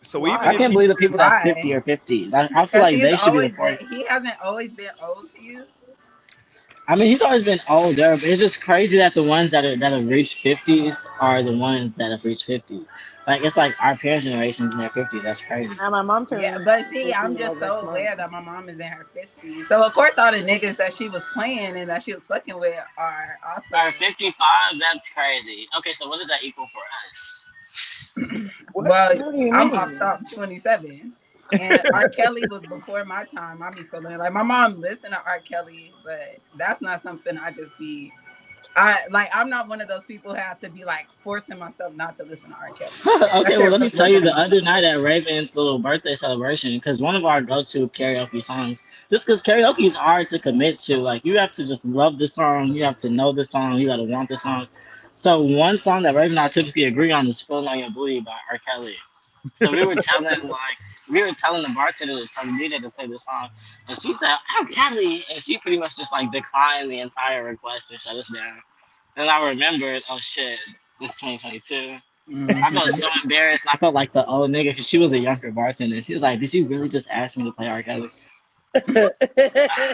so 0.03 0.21
Why? 0.21 0.35
even 0.35 0.41
I 0.41 0.57
can't 0.57 0.73
believe 0.73 0.89
the 0.89 0.95
people 0.97 1.19
that's 1.19 1.43
50 1.43 1.73
or 1.75 1.81
50. 1.83 2.31
That- 2.31 2.51
I 2.57 2.67
feel 2.67 2.81
like 2.81 3.01
they 3.01 3.17
should 3.17 3.33
be 3.33 3.47
important. 3.47 3.81
been, 3.81 3.99
he 3.99 4.07
hasn't 4.07 4.35
always 4.43 4.73
been 4.75 4.91
old 5.03 5.29
to 5.31 5.43
you. 5.43 5.65
I 6.89 6.97
mean, 6.97 7.09
he's 7.09 7.23
always 7.23 7.45
been 7.45 7.61
older, 7.69 8.13
but 8.13 8.25
it's 8.25 8.41
just 8.41 8.61
crazy 8.61 8.97
that 8.99 9.15
the 9.15 9.23
ones 9.23 9.51
that 9.53 9.65
are 9.65 9.77
that 9.77 9.93
have 9.93 10.07
reached 10.09 10.37
50s 10.45 10.97
are 11.21 11.43
the 11.43 11.53
ones 11.57 11.93
that 11.93 12.11
have 12.11 12.25
reached 12.25 12.45
50. 12.47 12.81
Like 13.27 13.45
it's 13.45 13.57
like 13.59 13.75
our 13.81 13.97
parents' 13.97 14.25
generation's 14.25 14.75
in 14.75 14.81
their 14.81 14.91
50s. 14.91 15.23
That's 15.23 15.43
crazy. 15.43 15.75
Now 15.75 15.91
my 15.91 16.03
mom 16.03 16.27
turned. 16.27 16.43
Yeah, 16.43 16.59
but 16.65 16.85
see, 16.87 17.13
I'm 17.13 17.37
just 17.37 17.59
so 17.59 17.81
aware 17.81 18.17
that 18.17 18.31
my 18.33 18.41
mom 18.41 18.71
is 18.71 18.81
in 18.81 18.87
her 18.89 19.07
50s. 19.15 19.67
So 19.69 19.85
of 19.85 19.93
course, 19.93 20.17
all 20.19 20.33
the 20.33 20.39
niggas 20.39 20.79
that 20.79 20.95
she 20.95 21.11
was 21.11 21.25
playing 21.35 21.77
and 21.77 21.91
that 21.91 22.03
she 22.05 22.15
was 22.15 22.27
fucking 22.27 22.59
with 22.59 22.75
are 22.97 23.39
also. 23.47 23.77
are 23.77 23.93
55, 23.93 24.35
that's 24.81 25.07
crazy. 25.15 25.69
Okay, 25.79 25.95
so 26.01 26.09
what 26.09 26.19
does 26.19 26.29
that 26.29 26.43
equal 26.43 26.69
for 26.73 26.81
us? 26.81 28.49
Well, 28.75 29.15
What 29.17 29.33
do 29.33 29.39
you 29.39 29.53
I'm 29.53 29.71
mean? 29.71 29.75
off 29.75 29.95
top 29.99 30.21
27. 30.33 31.13
And 31.53 31.81
R. 31.93 32.09
Kelly 32.09 32.43
was 32.51 32.63
before 32.63 33.05
my 33.05 33.25
time. 33.25 33.63
I 33.63 33.71
be 33.71 33.83
feeling 33.85 34.19
like 34.19 34.33
my 34.33 34.43
mom 34.43 34.81
listened 34.81 35.13
to 35.13 35.23
R. 35.25 35.41
Kelly, 35.41 35.93
but 36.05 36.39
that's 36.57 36.81
not 36.81 37.03
something 37.03 37.39
I 37.39 37.51
just 37.51 37.77
be. 37.79 38.13
I 38.77 39.07
like. 39.11 39.29
I'm 39.35 39.49
not 39.49 39.67
one 39.67 39.81
of 39.81 39.89
those 39.89 40.05
people 40.05 40.33
who 40.33 40.39
have 40.39 40.61
to 40.61 40.69
be 40.69 40.85
like 40.85 41.09
forcing 41.25 41.59
myself 41.59 41.95
not 41.95 42.17
to 42.17 42.25
listen 42.25 42.51
to 42.51 42.57
R. 42.57 42.71
Kelly. 42.73 43.31
okay, 43.45 43.57
well, 43.57 43.71
let 43.71 43.81
me 43.81 43.91
tell 43.91 44.09
you 44.09 44.21
the 44.21 44.33
other 44.37 44.61
night 44.61 44.85
at 44.85 45.01
Raven's 45.01 45.57
little 45.57 45.79
birthday 45.79 46.15
celebration, 46.15 46.77
because 46.77 47.01
one 47.01 47.17
of 47.17 47.25
our 47.25 47.41
go 47.41 47.63
to 47.63 47.89
karaoke 47.89 48.43
songs, 48.43 48.83
just 49.11 49.27
because 49.27 49.41
karaoke 49.41 49.87
is 49.87 49.95
hard 49.95 50.29
to 50.29 50.39
commit 50.39 50.79
to, 50.81 50.99
like, 50.99 51.25
you 51.25 51.37
have 51.39 51.53
to 51.53 51.67
just 51.67 51.85
love 51.85 52.19
the 52.19 52.27
song, 52.27 52.69
you 52.69 52.85
have 52.85 52.97
to 52.99 53.09
know 53.09 53.33
the 53.33 53.45
song, 53.45 53.79
you 53.79 53.89
got 53.89 53.97
to 53.97 54.05
want 54.05 54.29
the 54.29 54.37
song. 54.37 54.69
So, 55.11 55.41
one 55.41 55.79
song 55.79 56.05
that 56.05 56.15
Raven 56.15 56.39
and 56.39 56.41
I 56.41 56.49
typically 56.49 56.85
agree 56.85 57.11
on 57.11 57.27
is 57.27 57.41
Feeling 57.41 57.67
on 57.67 57.79
Your 57.79 57.91
Booty 57.91 58.21
by 58.21 58.37
R. 58.53 58.59
Kelly. 58.59 58.95
So, 59.61 59.71
we 59.71 59.85
were 59.85 59.95
telling, 59.97 60.49
like, 60.49 60.79
we 61.11 61.23
were 61.23 61.33
telling 61.33 61.63
the 61.63 61.69
bartender 61.75 62.21
to 62.21 62.27
tell 62.27 62.45
the 62.45 62.53
DJ 62.53 62.81
to 62.83 62.91
play 62.91 63.07
the 63.07 63.19
song, 63.19 63.51
and 63.89 64.01
she 64.01 64.15
said, 64.15 64.37
R. 64.61 64.67
Kelly, 64.67 65.25
and 65.31 65.43
she 65.43 65.59
pretty 65.59 65.79
much 65.79 65.97
just, 65.97 66.13
like, 66.13 66.31
declined 66.33 66.91
the 66.91 67.01
entire 67.01 67.45
request 67.45 67.91
and 67.91 68.01
shut 68.01 68.17
us 68.17 68.29
down. 68.29 68.59
And 69.17 69.29
I 69.29 69.43
remembered, 69.49 70.03
oh 70.09 70.19
shit, 70.35 70.59
this 71.01 71.11
is 71.11 71.15
2022. 71.17 71.99
Mm. 72.31 72.51
I 72.63 72.71
felt 72.71 72.95
so 72.95 73.09
embarrassed. 73.23 73.67
I 73.73 73.77
felt 73.79 73.95
like 73.95 74.13
the 74.13 74.25
old 74.27 74.51
nigga 74.51 74.71
because 74.71 74.87
she 74.87 74.99
was 74.99 75.13
a 75.13 75.19
younger 75.19 75.51
bartender. 75.51 76.03
She 76.03 76.13
was 76.13 76.23
like, 76.23 76.39
"Did 76.41 76.53
you 76.53 76.67
really 76.67 76.89
just 76.89 77.07
ask 77.09 77.37
me 77.37 77.45
to 77.45 77.53
play 77.53 77.69
R. 77.69 77.83
Kelly?" 78.75 79.11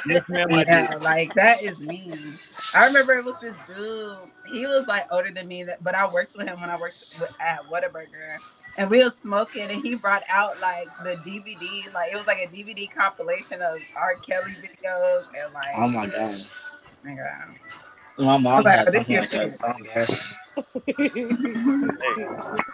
Yes, 0.06 0.28
ma'am. 0.28 0.48
Yeah, 0.66 0.96
like 1.00 1.34
that 1.34 1.62
is 1.62 1.80
me. 1.80 2.12
I 2.74 2.86
remember 2.86 3.14
it 3.14 3.24
was 3.24 3.38
this 3.40 3.54
dude. 3.66 4.16
He 4.52 4.66
was 4.66 4.86
like 4.86 5.06
older 5.10 5.30
than 5.30 5.48
me, 5.48 5.64
that- 5.64 5.82
but 5.82 5.94
I 5.94 6.06
worked 6.12 6.36
with 6.36 6.46
him 6.46 6.60
when 6.60 6.70
I 6.70 6.76
worked 6.78 7.16
with, 7.20 7.32
at 7.40 7.62
Whataburger, 7.70 8.72
and 8.78 8.90
we 8.90 9.02
was 9.02 9.16
smoking, 9.16 9.70
and 9.70 9.82
he 9.82 9.94
brought 9.94 10.22
out 10.28 10.60
like 10.60 10.86
the 11.02 11.16
DVD, 11.28 11.92
like 11.94 12.12
it 12.12 12.16
was 12.16 12.26
like 12.26 12.38
a 12.38 12.48
DVD 12.48 12.90
compilation 12.90 13.62
of 13.62 13.78
R. 13.96 14.14
Kelly 14.16 14.52
videos, 14.52 15.24
and 15.42 15.54
like, 15.54 15.74
Oh 15.76 15.88
my 15.88 16.06
god, 16.06 16.40
my 18.18 18.36
mom 18.36 18.64
had 18.64 18.88
oh, 18.88 18.90
this 18.90 19.06
something 19.06 19.14
your 19.14 19.24
like 20.56 20.96
that. 20.96 21.12
shit. 21.14 21.24
So 21.24 21.82
embarrassing. 21.84 22.64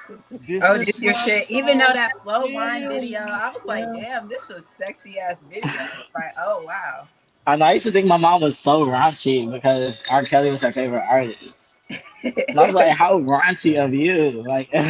This 0.47 0.63
oh, 0.65 0.75
is 0.75 0.87
this 0.87 1.03
your 1.03 1.15
shit. 1.15 1.51
Even 1.51 1.79
though 1.79 1.93
that 1.93 2.13
Slow 2.23 2.53
Wind 2.53 2.89
video, 2.89 3.21
I 3.21 3.51
was 3.51 3.65
like, 3.65 3.85
damn, 3.85 4.29
this 4.29 4.49
was 4.49 4.65
sexy 4.77 5.19
ass 5.19 5.37
video. 5.49 5.71
Like, 6.15 6.35
oh 6.39 6.65
wow. 6.67 7.09
And 7.47 7.65
I 7.65 7.73
used 7.73 7.87
to 7.87 7.93
think 7.93 8.07
my 8.07 8.17
mom 8.17 8.43
was 8.43 8.59
so 8.59 8.85
raunchy 8.85 9.51
because 9.51 10.01
R. 10.11 10.23
Kelly 10.25 10.51
was 10.51 10.61
her 10.61 10.73
favorite 10.73 11.05
artist. 11.09 11.79
And 11.89 12.61
I 12.61 12.67
was 12.67 12.75
like, 12.75 12.93
"How 12.93 13.19
raunchy 13.19 13.83
of 13.83 13.95
you!" 13.95 14.45
Like, 14.47 14.69
ew. 14.73 14.83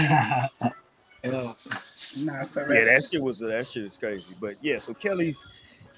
Yeah, 2.17 2.45
that 2.45 3.09
shit 3.11 3.23
was 3.23 3.39
that 3.39 3.67
shit 3.67 3.85
is 3.85 3.97
crazy. 3.97 4.37
But 4.41 4.55
yeah, 4.63 4.79
so 4.79 4.93
Kelly's 4.95 5.47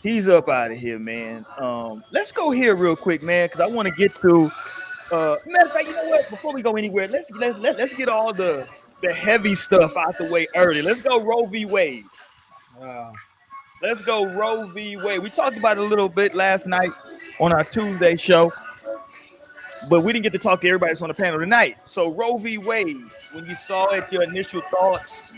he's 0.01 0.29
up 0.29 0.49
out 0.49 0.71
of 0.71 0.79
here, 0.79 0.99
man. 0.99 1.45
Um, 1.59 2.05
let's 2.11 2.33
go 2.33 2.51
here 2.51 2.75
real 2.75 2.97
quick, 2.97 3.23
man, 3.23 3.47
because 3.47 3.61
I 3.61 3.67
want 3.67 3.89
to 3.89 3.95
get 3.95 4.15
to. 4.17 4.51
Uh, 5.13 5.37
matter 5.47 5.67
of 5.67 5.73
fact, 5.73 5.89
you 5.89 5.95
know 5.95 6.09
what? 6.09 6.29
Before 6.31 6.55
we 6.55 6.63
go 6.63 6.77
anywhere, 6.77 7.07
let's 7.07 7.31
let, 7.33 7.61
let, 7.61 7.79
let's 7.79 7.95
get 7.95 8.09
all 8.09 8.33
the 8.33 8.67
the 9.03 9.13
heavy 9.13 9.55
stuff 9.55 9.97
out 9.97 10.17
the 10.17 10.25
way 10.33 10.47
early. 10.57 10.81
Let's 10.81 11.03
go 11.03 11.23
Roe 11.23 11.47
v. 11.47 11.67
Wade. 11.67 12.05
Wow. 12.81 13.13
Let's 13.83 14.01
go 14.01 14.33
Roe 14.33 14.69
v. 14.69 14.97
Wade. 14.97 15.21
We 15.21 15.29
talked 15.29 15.57
about 15.57 15.77
it 15.77 15.81
a 15.81 15.87
little 15.87 16.09
bit 16.09 16.35
last 16.35 16.67
night 16.67 16.91
on 17.41 17.53
our 17.53 17.65
Tuesday 17.65 18.17
show. 18.17 18.53
but 19.91 20.03
we 20.03 20.13
didn't 20.13 20.23
get 20.23 20.33
to 20.33 20.39
talk 20.39 20.61
to 20.61 20.69
everybody 20.69 20.91
that's 20.91 21.03
on 21.03 21.09
the 21.09 21.15
panel 21.15 21.41
tonight. 21.41 21.77
So 21.87 22.11
Roe 22.13 22.39
v. 22.39 22.59
Wade, 22.59 23.03
when 23.33 23.47
you 23.47 23.55
saw 23.55 23.91
it, 23.91 24.11
your 24.13 24.23
initial 24.25 24.63
thoughts. 24.63 25.35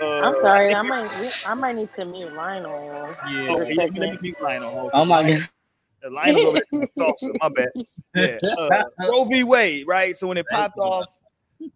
Uh, 0.00 0.20
I'm 0.20 0.34
sorry. 0.40 0.74
I 0.74 0.82
might 0.82 1.44
I 1.46 1.54
might 1.54 1.76
need 1.76 1.90
to 1.96 2.04
mute 2.04 2.32
Lionel. 2.34 3.14
Yeah, 3.30 3.46
for 3.46 3.62
a 3.62 3.74
yeah, 3.74 3.82
let 3.82 3.94
me 3.94 4.18
mute 4.22 4.40
Lionel. 4.40 4.90
Oh 4.92 5.04
my 5.04 5.22
god. 5.22 5.48
The 6.02 6.10
Lionel's 6.10 6.44
over 6.44 6.58
there 6.58 6.64
eating 6.72 6.88
salsa. 6.96 7.36
My 7.40 7.48
bad. 7.48 7.70
Yeah. 8.14 8.38
Uh, 8.58 8.84
Roe 9.08 9.24
v. 9.24 9.44
Wade, 9.44 9.86
right? 9.86 10.16
So 10.16 10.26
when 10.26 10.36
it 10.36 10.46
popped 10.50 10.78
off, 10.78 11.06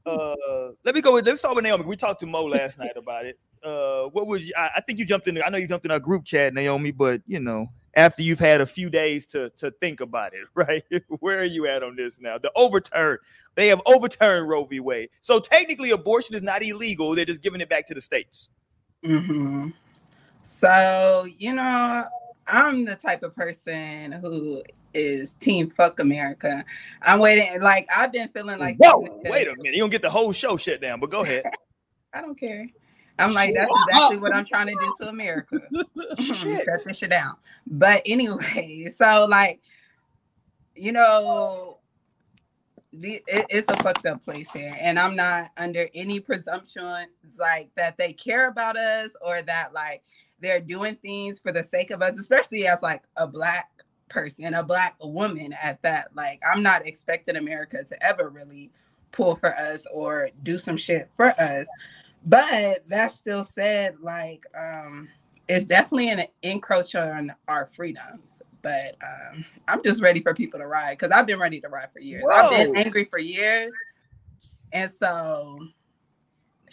uh, 0.05 0.71
let 0.85 0.95
me 0.95 1.01
go 1.01 1.15
with 1.15 1.27
let's 1.27 1.39
start 1.39 1.55
with 1.55 1.65
Naomi. 1.65 1.85
We 1.85 1.97
talked 1.97 2.21
to 2.21 2.27
Mo 2.27 2.45
last 2.45 2.79
night 2.79 2.97
about 2.97 3.27
it. 3.27 3.39
Uh, 3.63 4.05
what 4.11 4.27
was 4.27 4.47
you, 4.47 4.53
I, 4.57 4.71
I 4.77 4.81
think 4.81 4.99
you 4.99 5.05
jumped 5.05 5.29
in? 5.29 5.41
I 5.43 5.49
know 5.49 5.59
you 5.59 5.67
jumped 5.69 5.85
in 5.85 5.91
our 5.91 6.01
group 6.01 6.25
chat, 6.25 6.55
Naomi, 6.55 6.91
but 6.91 7.23
you 7.27 7.41
know, 7.41 7.69
after 7.95 8.23
you've 8.23 8.39
had 8.39 8.61
a 8.61 8.67
few 8.67 8.91
days 8.91 9.27
to 9.27 9.51
to 9.51 9.71
think 9.71 10.01
about 10.01 10.33
it, 10.35 10.41
right? 10.55 10.85
Where 11.21 11.39
are 11.39 11.45
you 11.45 11.67
at 11.67 11.83
on 11.83 11.97
this 11.97 12.21
now? 12.21 12.39
The 12.39 12.51
overturn. 12.57 13.19
They 13.55 13.69
have 13.69 13.81
overturned 13.87 14.49
Roe 14.49 14.65
v. 14.65 14.81
Wade. 14.81 15.09
So 15.21 15.41
technically, 15.41 15.91
abortion 15.91 16.35
is 16.35 16.43
not 16.43 16.63
illegal. 16.63 17.15
They're 17.15 17.25
just 17.25 17.43
giving 17.43 17.61
it 17.61 17.69
back 17.69 17.87
to 17.87 17.95
the 17.95 18.01
states. 18.01 18.51
hmm 19.05 19.69
So, 20.43 21.27
you 21.39 21.55
know, 21.55 22.05
I'm 22.49 22.85
the 22.85 22.97
type 22.97 23.23
of 23.23 23.35
person 23.35 24.13
who 24.13 24.63
is 24.95 25.35
team 25.35 25.69
fuck 25.69 26.01
America. 26.01 26.65
I'm 27.03 27.19
waiting, 27.19 27.61
like, 27.61 27.89
I've 27.95 28.13
been 28.13 28.29
feeling 28.29 28.59
like, 28.59 28.77
Whoa, 28.79 29.01
wait 29.25 29.47
a 29.47 29.55
minute. 29.57 29.75
You 29.75 29.81
don't 29.81 29.91
get 29.91 30.03
the 30.03 30.11
whole 30.11 30.33
show 30.33 30.57
shut 30.57 30.81
down, 30.81 31.01
but 31.01 31.11
go 31.11 31.23
ahead. 31.23 31.45
I 32.15 32.23
don't 32.23 32.39
care. 32.39 32.69
I'm 33.19 33.33
like, 33.33 33.55
that's 33.55 33.71
exactly 33.89 34.19
what 34.19 34.35
I'm 34.35 34.45
trying 34.45 34.67
to 34.67 34.75
do 34.75 34.95
to 35.01 35.09
America. 35.09 35.61
Shut 36.21 36.85
this 36.85 36.99
shit 36.99 37.11
down. 37.11 37.37
But 37.67 38.03
anyway, 38.05 38.93
so 38.95 39.27
like, 39.29 39.61
you 40.75 40.93
know, 40.93 41.79
the, 42.93 43.23
it, 43.27 43.47
it's 43.49 43.71
a 43.71 43.77
fucked 43.83 44.07
up 44.07 44.23
place 44.23 44.51
here, 44.53 44.77
and 44.79 44.99
I'm 44.99 45.17
not 45.17 45.51
under 45.57 45.89
any 45.95 46.21
presumptions 46.21 47.09
like 47.39 47.71
that 47.77 47.97
they 47.97 48.13
care 48.13 48.49
about 48.49 48.77
us 48.77 49.11
or 49.21 49.43
that 49.43 49.73
like 49.73 50.03
they're 50.41 50.61
doing 50.61 50.97
things 50.97 51.39
for 51.39 51.53
the 51.53 51.63
sake 51.63 51.91
of 51.91 52.03
us, 52.03 52.19
especially 52.19 52.67
as 52.67 52.83
like 52.83 53.05
a 53.17 53.27
black 53.27 53.71
person, 54.09 54.55
a 54.55 54.63
black 54.63 54.97
woman 55.03 55.55
at 55.63 55.81
that. 55.83 56.09
Like, 56.15 56.41
I'm 56.47 56.63
not 56.63 56.87
expecting 56.87 57.37
America 57.37 57.83
to 57.85 58.03
ever 58.03 58.29
really 58.29 58.71
pull 59.13 59.37
for 59.37 59.57
us 59.57 59.87
or 59.93 60.31
do 60.43 60.59
some 60.59 60.77
shit 60.77 61.09
for 61.17 61.29
us. 61.41 61.67
But 62.25 62.89
that 62.89 63.13
still 63.13 63.45
said, 63.45 63.97
like, 64.01 64.45
um, 64.59 65.09
it's 65.49 65.65
definitely 65.65 66.11
an 66.11 66.25
encroach 66.43 66.95
on 66.95 67.33
our 67.49 67.67
freedoms. 67.67 68.43
But 68.63 68.97
um, 69.03 69.45
I'm 69.69 69.83
just 69.85 70.03
ready 70.03 70.21
for 70.21 70.35
people 70.35 70.59
to 70.59 70.67
ride 70.67 70.99
because 70.99 71.13
I've 71.13 71.27
been 71.27 71.39
ready 71.39 71.61
to 71.61 71.69
ride 71.69 71.93
for 71.93 72.01
years. 72.01 72.25
I've 72.33 72.51
been 72.51 72.77
angry 72.77 73.05
for 73.05 73.21
years, 73.21 73.73
and 74.73 74.91
so 74.91 75.61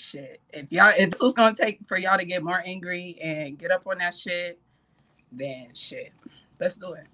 shit. 0.04 0.42
If 0.50 0.72
y'all, 0.72 0.94
if 0.98 1.12
this 1.12 1.22
was 1.22 1.34
gonna 1.34 1.56
take 1.56 1.80
for 1.88 1.98
y'all 1.98 2.18
to 2.18 2.26
get 2.26 2.44
more 2.44 2.62
angry 2.66 3.18
and 3.22 3.58
get 3.58 3.72
up 3.72 3.88
on 3.88 4.00
that 4.00 4.14
shit, 4.14 4.60
then 5.32 5.70
shit, 5.74 6.12
let's 6.60 6.76
do 6.76 6.94
it. 6.94 7.08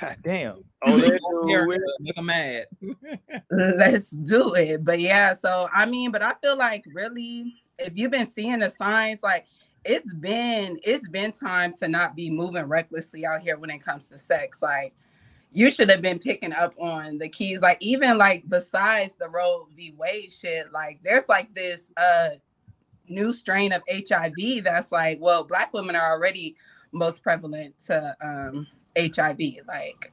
God 0.00 0.16
damn. 0.24 0.64
Oh, 0.82 0.94
let's 0.94 1.18
do 1.30 1.40
America, 1.42 1.74
it. 1.74 2.00
Make 2.00 2.18
'em 2.18 2.26
mad. 2.26 2.66
let's 3.50 4.10
do 4.10 4.54
it. 4.54 4.84
But 4.84 5.00
yeah, 5.00 5.34
so 5.34 5.68
I 5.72 5.86
mean, 5.86 6.10
but 6.10 6.22
I 6.22 6.34
feel 6.42 6.56
like 6.56 6.84
really, 6.92 7.62
if 7.78 7.92
you've 7.94 8.10
been 8.10 8.26
seeing 8.26 8.60
the 8.60 8.70
signs, 8.70 9.22
like 9.22 9.46
it's 9.84 10.14
been 10.14 10.78
it's 10.82 11.08
been 11.08 11.32
time 11.32 11.74
to 11.74 11.88
not 11.88 12.16
be 12.16 12.30
moving 12.30 12.64
recklessly 12.64 13.26
out 13.26 13.42
here 13.42 13.58
when 13.58 13.70
it 13.70 13.78
comes 13.78 14.08
to 14.08 14.18
sex. 14.18 14.62
Like 14.62 14.94
you 15.54 15.70
should 15.70 15.88
have 15.88 16.02
been 16.02 16.18
picking 16.18 16.52
up 16.52 16.74
on 16.78 17.16
the 17.18 17.28
keys. 17.28 17.62
Like 17.62 17.78
even 17.80 18.18
like 18.18 18.46
besides 18.48 19.14
the 19.14 19.28
Roe 19.28 19.68
v. 19.76 19.94
Wade 19.96 20.32
shit, 20.32 20.72
like 20.72 20.98
there's 21.04 21.28
like 21.28 21.54
this 21.54 21.92
uh 21.96 22.30
new 23.08 23.32
strain 23.32 23.72
of 23.72 23.82
HIV 23.88 24.64
that's 24.64 24.90
like, 24.90 25.18
well, 25.20 25.44
black 25.44 25.72
women 25.72 25.94
are 25.94 26.10
already 26.10 26.56
most 26.90 27.22
prevalent 27.22 27.78
to 27.86 28.16
um 28.20 28.66
HIV. 28.98 29.38
Like 29.66 30.12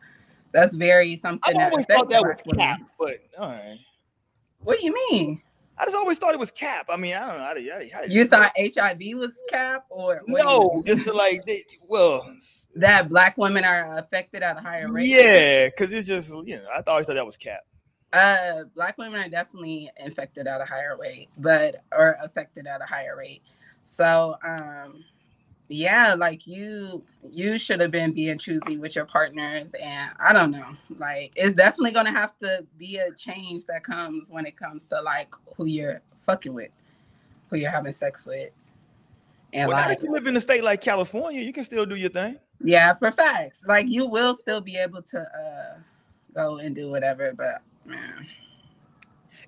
that's 0.51 0.75
very 0.75 1.13
I 1.13 1.15
something 1.15 1.57
that 1.57 1.71
always 1.71 1.85
affects 1.85 2.01
thought 2.01 2.09
that 2.11 2.23
was 2.23 2.41
cap, 2.55 2.81
but 2.99 3.17
all 3.39 3.49
right. 3.49 3.79
What 4.59 4.79
do 4.79 4.85
you 4.85 4.93
mean? 5.09 5.41
I 5.81 5.85
just 5.85 5.95
always 5.95 6.19
thought 6.19 6.35
it 6.35 6.39
was 6.39 6.51
cap. 6.51 6.85
I 6.89 6.95
mean, 6.97 7.15
I 7.15 7.27
don't 7.27 7.37
know 7.39 7.43
how 7.43 7.53
to. 7.53 7.69
How 7.71 7.79
to, 7.79 7.89
how 7.89 8.01
to 8.01 8.11
You 8.11 8.27
thought 8.27 8.51
HIV 8.55 8.99
was 9.15 9.33
cap 9.49 9.85
or 9.89 10.21
what 10.27 10.43
do 10.43 10.47
you 10.47 10.71
no, 10.75 10.83
just 10.85 11.07
like, 11.07 11.43
they, 11.47 11.63
well, 11.87 12.23
that 12.75 13.09
black 13.09 13.35
women 13.35 13.65
are 13.65 13.97
affected 13.97 14.43
at 14.43 14.59
a 14.59 14.61
higher 14.61 14.85
rate? 14.91 15.05
yeah, 15.07 15.65
because 15.65 15.91
it's 15.91 16.07
just 16.07 16.29
you 16.29 16.57
know, 16.57 16.65
I 16.71 16.83
always 16.85 17.07
thought 17.07 17.15
that 17.15 17.25
was 17.25 17.35
cap. 17.35 17.61
Uh, 18.13 18.65
black 18.75 18.95
women 18.99 19.21
are 19.21 19.29
definitely 19.29 19.89
infected 19.97 20.45
at 20.45 20.61
a 20.61 20.65
higher 20.65 20.95
rate, 20.99 21.29
but 21.35 21.83
or 21.91 22.15
affected 22.21 22.67
at 22.67 22.79
a 22.81 22.85
higher 22.85 23.17
rate. 23.17 23.41
So, 23.81 24.37
um, 24.43 25.03
yeah, 25.71 26.15
like 26.15 26.47
you, 26.47 27.03
you 27.29 27.57
should 27.57 27.79
have 27.79 27.91
been 27.91 28.11
being 28.11 28.37
choosy 28.37 28.77
with 28.77 28.95
your 28.95 29.05
partners, 29.05 29.73
and 29.81 30.11
I 30.19 30.33
don't 30.33 30.51
know, 30.51 30.75
like 30.97 31.31
it's 31.35 31.53
definitely 31.53 31.91
gonna 31.91 32.11
have 32.11 32.37
to 32.39 32.65
be 32.77 32.97
a 32.97 33.11
change 33.11 33.65
that 33.65 33.83
comes 33.83 34.29
when 34.29 34.45
it 34.45 34.57
comes 34.57 34.87
to 34.87 35.01
like 35.01 35.33
who 35.55 35.65
you're 35.65 36.01
fucking 36.25 36.53
with, 36.53 36.71
who 37.49 37.57
you're 37.57 37.71
having 37.71 37.93
sex 37.93 38.25
with, 38.25 38.51
and 39.53 39.67
Well, 39.67 39.77
like 39.77 39.97
if 39.97 40.03
you 40.03 40.11
live 40.11 40.27
in 40.27 40.35
a 40.35 40.41
state 40.41 40.63
like 40.63 40.81
California, 40.81 41.41
you 41.41 41.53
can 41.53 41.63
still 41.63 41.85
do 41.85 41.95
your 41.95 42.09
thing. 42.09 42.37
Yeah, 42.61 42.93
for 42.93 43.11
facts. 43.11 43.65
Like 43.67 43.87
you 43.87 44.07
will 44.07 44.33
still 44.33 44.61
be 44.61 44.77
able 44.77 45.01
to 45.03 45.19
uh 45.19 45.79
go 46.33 46.57
and 46.57 46.75
do 46.75 46.89
whatever, 46.89 47.33
but 47.35 47.61
man. 47.85 48.27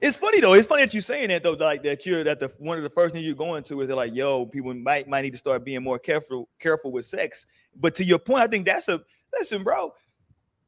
It's 0.03 0.17
funny 0.17 0.41
though. 0.41 0.53
It's 0.53 0.67
funny 0.67 0.83
that 0.83 0.93
you're 0.93 0.99
saying 1.01 1.29
that 1.29 1.43
though, 1.43 1.53
like 1.53 1.81
that 1.83 2.05
you're 2.05 2.25
that 2.25 2.37
the 2.37 2.49
one 2.57 2.75
of 2.77 2.83
the 2.83 2.89
first 2.89 3.13
things 3.13 3.25
you're 3.25 3.35
going 3.35 3.63
to 3.63 3.79
is 3.79 3.87
they're 3.87 3.95
like, 3.95 4.13
yo, 4.13 4.45
people 4.45 4.73
might 4.73 5.07
might 5.07 5.21
need 5.21 5.31
to 5.31 5.37
start 5.37 5.63
being 5.63 5.81
more 5.81 5.97
careful 5.97 6.49
careful 6.59 6.91
with 6.91 7.05
sex. 7.05 7.45
But 7.73 7.95
to 7.95 8.03
your 8.03 8.19
point, 8.19 8.43
I 8.43 8.47
think 8.47 8.65
that's 8.65 8.89
a 8.89 9.01
listen, 9.31 9.63
bro. 9.63 9.93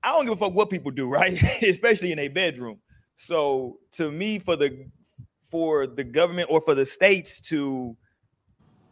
I 0.01 0.13
don't 0.13 0.24
give 0.24 0.36
a 0.36 0.38
fuck 0.38 0.54
what 0.54 0.70
people 0.70 0.89
do, 0.89 1.10
right? 1.10 1.38
Especially 1.62 2.13
in 2.13 2.20
a 2.20 2.30
bedroom. 2.30 2.80
So 3.18 3.80
to 3.94 4.10
me, 4.10 4.39
for 4.39 4.56
the 4.56 4.88
for 5.51 5.86
the 5.86 6.06
government 6.06 6.48
or 6.50 6.62
for 6.62 6.74
the 6.74 6.86
states 6.86 7.42
to 7.50 7.98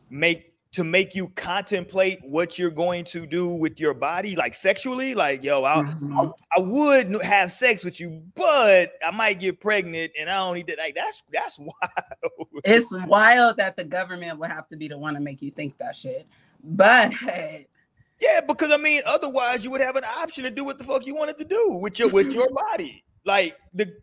make 0.09 0.52
to 0.73 0.83
make 0.83 1.13
you 1.13 1.29
contemplate 1.29 2.19
what 2.23 2.57
you're 2.57 2.71
going 2.71 3.05
to 3.05 3.25
do 3.27 3.47
with 3.47 3.79
your 3.79 3.93
body, 3.93 4.35
like 4.35 4.55
sexually, 4.55 5.13
like 5.15 5.43
yo, 5.43 5.63
I, 5.63 5.83
Mhm. 5.83 6.33
I 6.55 6.59
would 6.59 7.23
have 7.23 7.51
sex 7.51 7.83
with 7.83 7.99
you, 7.99 8.23
but 8.35 8.93
I 9.05 9.11
might 9.11 9.39
get 9.39 9.59
pregnant, 9.59 10.11
and 10.19 10.29
I 10.29 10.37
don't 10.37 10.55
need. 10.55 10.73
Like 10.77 10.95
that's 10.95 11.23
that's 11.31 11.59
wild. 11.59 12.47
It's 12.63 12.91
wild 13.07 13.57
that 13.57 13.75
the 13.75 13.83
government 13.83 14.39
would 14.39 14.49
have 14.49 14.67
to 14.69 14.75
be 14.77 14.87
the 14.87 14.97
one 14.97 15.13
to 15.13 15.19
make 15.19 15.41
you 15.41 15.51
think 15.51 15.77
that 15.77 15.95
shit. 15.95 16.27
But 16.63 17.13
yeah, 18.19 18.41
because 18.47 18.71
I 18.71 18.77
mean, 18.77 19.01
otherwise 19.05 19.63
you 19.63 19.71
would 19.71 19.81
have 19.81 19.95
an 19.95 20.03
option 20.05 20.43
to 20.43 20.49
do 20.49 20.63
what 20.63 20.79
the 20.79 20.85
fuck 20.85 21.05
you 21.05 21.15
wanted 21.15 21.37
to 21.37 21.45
do 21.45 21.77
with 21.81 21.99
your 21.99 22.09
with 22.09 22.31
your 22.31 22.49
body. 22.71 23.03
Like 23.25 23.55
the 23.73 23.93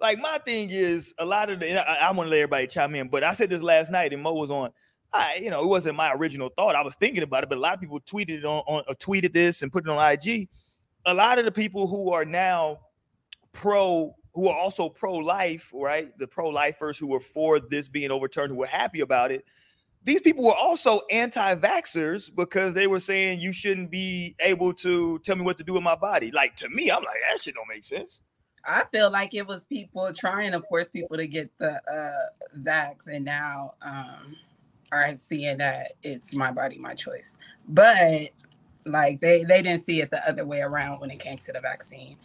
like 0.00 0.18
my 0.18 0.38
thing 0.44 0.70
is 0.70 1.12
a 1.18 1.24
lot 1.24 1.50
of 1.50 1.60
the. 1.60 1.76
I, 1.90 2.08
I 2.08 2.12
want 2.12 2.26
to 2.28 2.30
let 2.30 2.38
everybody 2.38 2.66
chime 2.68 2.94
in, 2.94 3.08
but 3.08 3.24
I 3.24 3.32
said 3.32 3.50
this 3.50 3.62
last 3.62 3.90
night, 3.90 4.12
and 4.12 4.22
Mo 4.22 4.32
was 4.34 4.50
on. 4.50 4.70
I, 5.12 5.40
you 5.42 5.50
know, 5.50 5.62
it 5.62 5.66
wasn't 5.66 5.96
my 5.96 6.12
original 6.12 6.50
thought. 6.56 6.76
I 6.76 6.82
was 6.82 6.94
thinking 6.94 7.22
about 7.22 7.42
it, 7.42 7.48
but 7.48 7.58
a 7.58 7.60
lot 7.60 7.74
of 7.74 7.80
people 7.80 8.00
tweeted 8.00 8.38
it 8.38 8.44
on, 8.44 8.62
on 8.66 8.84
or 8.86 8.94
tweeted 8.94 9.32
this 9.32 9.62
and 9.62 9.72
put 9.72 9.84
it 9.84 9.90
on 9.90 10.12
IG. 10.12 10.48
A 11.06 11.14
lot 11.14 11.38
of 11.38 11.44
the 11.44 11.52
people 11.52 11.86
who 11.86 12.12
are 12.12 12.24
now 12.24 12.78
pro, 13.52 14.14
who 14.34 14.48
are 14.48 14.56
also 14.56 14.88
pro-life, 14.88 15.72
right? 15.74 16.16
The 16.18 16.28
pro-lifers 16.28 16.98
who 16.98 17.08
were 17.08 17.20
for 17.20 17.58
this 17.58 17.88
being 17.88 18.10
overturned, 18.10 18.50
who 18.50 18.58
were 18.58 18.66
happy 18.66 19.00
about 19.00 19.32
it. 19.32 19.44
These 20.02 20.20
people 20.20 20.44
were 20.44 20.54
also 20.54 21.02
anti-vaxxers 21.10 22.34
because 22.34 22.72
they 22.72 22.86
were 22.86 23.00
saying 23.00 23.40
you 23.40 23.52
shouldn't 23.52 23.90
be 23.90 24.34
able 24.40 24.72
to 24.74 25.18
tell 25.20 25.36
me 25.36 25.42
what 25.42 25.58
to 25.58 25.64
do 25.64 25.74
with 25.74 25.82
my 25.82 25.96
body. 25.96 26.30
Like 26.30 26.56
to 26.56 26.68
me, 26.70 26.90
I'm 26.90 27.02
like 27.02 27.18
that 27.28 27.40
shit 27.40 27.54
don't 27.54 27.68
make 27.68 27.84
sense. 27.84 28.20
I 28.64 28.84
feel 28.92 29.10
like 29.10 29.34
it 29.34 29.46
was 29.46 29.64
people 29.64 30.12
trying 30.12 30.52
to 30.52 30.60
force 30.60 30.88
people 30.88 31.16
to 31.16 31.26
get 31.26 31.50
the 31.58 31.80
uh 31.90 32.60
vax 32.62 33.08
and 33.08 33.24
now 33.24 33.74
um 33.82 34.36
are 34.92 35.16
seeing 35.16 35.58
that 35.58 35.92
it's 36.02 36.34
my 36.34 36.50
body, 36.50 36.78
my 36.78 36.94
choice. 36.94 37.36
But 37.68 38.30
like 38.86 39.20
they 39.20 39.44
they 39.44 39.62
didn't 39.62 39.82
see 39.84 40.00
it 40.00 40.10
the 40.10 40.26
other 40.28 40.44
way 40.44 40.60
around 40.60 41.00
when 41.00 41.10
it 41.10 41.20
came 41.20 41.36
to 41.36 41.52
the 41.52 41.60
vaccine. 41.60 42.16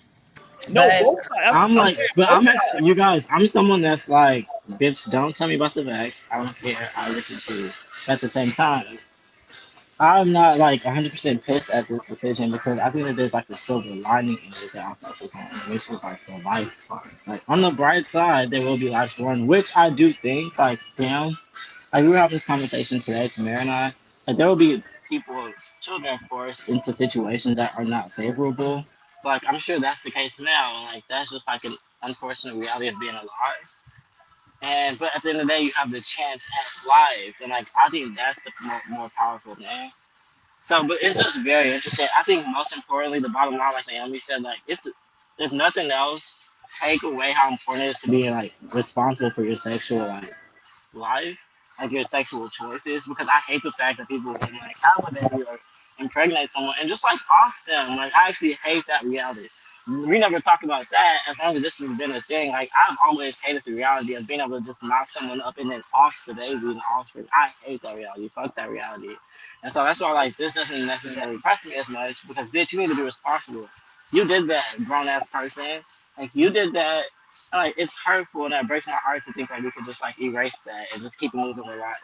No, 0.70 0.88
But- 0.88 1.04
both 1.04 1.24
sides. 1.24 1.56
I'm 1.56 1.76
like, 1.76 1.98
saying 1.98 2.10
but 2.16 2.30
I'm 2.32 2.48
actually, 2.48 2.88
you 2.88 2.96
guys, 2.96 3.28
I'm 3.30 3.46
someone 3.48 3.82
that's 3.82 4.08
like, 4.08 4.48
bitch, 4.72 5.10
don't 5.12 5.36
tell 5.36 5.48
me 5.48 5.56
about 5.56 5.76
the 5.76 5.82
vax. 5.82 6.28
I 6.32 6.38
don't 6.44 6.58
care. 6.58 6.90
I 6.96 7.10
listen 7.12 7.38
to 7.38 7.62
you. 7.66 7.72
But 8.08 8.14
at 8.14 8.22
the 8.22 8.30
same 8.30 8.52
time, 8.52 8.98
I'm 10.00 10.32
not 10.32 10.58
like 10.58 10.82
100% 10.84 11.44
pissed 11.44 11.70
at 11.70 11.88
this 11.88 12.06
decision 12.06 12.52
because 12.52 12.80
I 12.80 12.90
think 12.90 13.06
that 13.06 13.16
there's 13.16 13.34
like 13.34 13.50
a 13.50 13.56
silver 13.58 13.90
lining 13.90 14.38
in 14.46 14.52
it 14.52 14.74
that 14.74 14.86
I 14.86 15.08
focus 15.08 15.36
on, 15.36 15.46
which 15.72 15.90
is 15.90 16.04
like 16.04 16.20
the 16.26 16.38
life 16.40 16.76
part. 16.88 17.08
Like, 17.28 17.44
on 17.48 17.62
the 17.62 17.72
bright 17.72 18.08
side, 18.08 18.50
there 18.50 18.62
will 18.62 18.78
be 18.78 18.90
life 18.90 19.18
born, 19.18 19.48
which 19.48 19.70
I 19.76 19.90
do 19.90 20.12
think, 20.12 20.58
like, 20.58 20.80
damn, 20.98 21.38
like, 21.96 22.04
we 22.06 22.10
were 22.12 22.18
having 22.18 22.36
this 22.36 22.46
conversation 22.46 23.00
today, 23.00 23.30
Tamara 23.30 23.62
and 23.62 23.72
I, 23.72 23.96
like, 24.28 24.38
there 24.38 24.48
will 24.48 24.58
be 24.58 24.84
people, 25.10 25.52
children 25.82 26.20
forced 26.30 26.70
into 26.70 26.94
situations 26.94 27.58
that 27.58 27.74
are 27.78 27.86
not 27.86 28.12
favorable 28.12 28.86
Like 29.26 29.44
I'm 29.48 29.60
sure 29.60 29.80
that's 29.82 30.02
the 30.04 30.12
case 30.12 30.34
now. 30.40 30.86
Like 30.86 31.04
that's 31.10 31.32
just 31.32 31.48
like 31.48 31.66
an 31.66 31.76
unfortunate 32.04 32.56
reality 32.56 32.90
of 32.90 33.00
being 33.00 33.16
alive. 33.16 33.80
And 34.64 35.00
but 35.00 35.12
at 35.16 35.24
the 35.24 35.32
end 35.32 35.42
of 35.42 35.48
the 35.48 35.54
day, 35.54 35.62
you 35.62 35.72
have 35.78 35.92
the 35.92 36.02
chance 36.02 36.44
at 36.44 36.88
life, 36.88 37.36
and 37.42 37.52
like 37.52 37.68
I 37.80 37.90
think 37.90 38.18
that's 38.18 38.40
the 38.46 38.52
more, 38.66 38.82
more 38.90 39.12
powerful 39.18 39.56
thing. 39.56 39.92
So, 40.62 40.84
but 40.88 41.00
it's 41.02 41.20
just 41.20 41.40
very 41.44 41.74
interesting. 41.74 42.08
I 42.20 42.24
think 42.24 42.46
most 42.48 42.74
importantly, 42.74 43.20
the 43.20 43.30
bottom 43.30 43.58
line, 43.58 43.74
like 43.74 43.88
Naomi 43.88 44.20
said, 44.20 44.44
like 44.44 44.60
it's 44.68 44.82
if 45.40 45.54
nothing 45.54 45.92
else, 45.92 46.24
take 46.82 47.04
away 47.04 47.34
how 47.34 47.50
important 47.52 47.88
it 47.88 47.92
is 47.92 48.00
to 48.00 48.10
be 48.10 48.30
like 48.32 48.54
responsible 48.74 49.32
for 49.32 49.44
your 49.46 49.56
sexual 49.56 50.08
like 50.08 50.34
life, 50.94 51.38
like 51.80 51.92
your 51.92 52.04
sexual 52.06 52.50
choices. 52.50 53.04
Because 53.08 53.28
I 53.28 53.40
hate 53.52 53.64
the 53.64 53.72
fact 53.72 53.98
that 54.00 54.08
people 54.08 54.34
can 54.36 54.54
like 54.56 54.76
a 55.08 55.14
baby 55.14 55.44
or 55.44 55.60
impregnate 56.00 56.50
someone 56.50 56.76
and 56.80 56.90
just 56.90 57.04
like 57.04 57.20
off 57.32 57.64
them. 57.68 57.98
Like 57.98 58.14
I 58.16 58.30
actually 58.30 58.54
hate 58.64 58.86
that 58.88 59.04
reality. 59.04 59.48
We 59.88 60.18
never 60.18 60.40
talk 60.40 60.64
about 60.64 60.86
that 60.92 61.18
as 61.30 61.38
long 61.40 61.56
as 61.56 61.62
this 61.62 61.76
has 61.76 61.96
been 61.98 62.12
a 62.12 62.22
thing. 62.22 62.52
Like 62.52 62.70
I've 62.76 62.98
always 63.06 63.38
hated 63.40 63.64
the 63.66 63.74
reality 63.74 64.16
of 64.16 64.26
being 64.26 64.40
able 64.40 64.60
to 64.60 64.66
just 64.66 64.82
knock 64.82 65.10
someone 65.12 65.42
up 65.42 65.58
and 65.60 65.70
then 65.70 65.84
off 65.94 66.24
the 66.28 66.34
baby 66.34 66.56
and 66.56 66.82
off 66.92 67.08
it. 67.16 67.28
I 67.34 67.52
hate 67.64 67.84
that 67.84 67.96
reality. 67.96 68.28
Fuck 68.30 68.56
that 68.56 68.70
reality. 68.70 69.16
And 69.64 69.72
so 69.72 69.84
that's 69.84 70.00
why 70.00 70.12
like 70.14 70.38
this 70.38 70.54
doesn't 70.54 70.88
necessarily 70.88 71.36
impress 71.36 71.64
me 71.66 71.76
as 71.76 71.88
much 71.88 72.28
because 72.28 72.50
bitch, 72.50 72.72
you 72.72 72.80
need 72.80 72.90
to 72.90 72.96
be 72.96 73.04
responsible. 73.04 73.70
You 74.12 74.26
did 74.28 74.48
that, 74.48 74.66
grown 74.86 75.08
ass 75.08 75.28
person. 75.32 75.82
Like 76.18 76.34
you 76.36 76.50
did 76.50 76.74
that. 76.74 77.04
Like 77.54 77.76
it's 77.78 77.94
hurtful 78.06 78.46
and 78.46 78.54
that 78.54 78.68
breaks 78.68 78.88
my 78.88 78.94
heart 78.94 79.24
to 79.26 79.34
think 79.34 79.50
that 79.50 79.64
we 79.64 79.72
could 79.72 79.86
just 79.86 80.02
like 80.02 80.20
erase 80.22 80.54
that 80.66 80.88
and 80.94 81.02
just 81.02 81.18
keep 81.20 81.34
it 81.34 81.38
moving 81.38 81.66
with 81.68 81.80
life. 81.80 81.96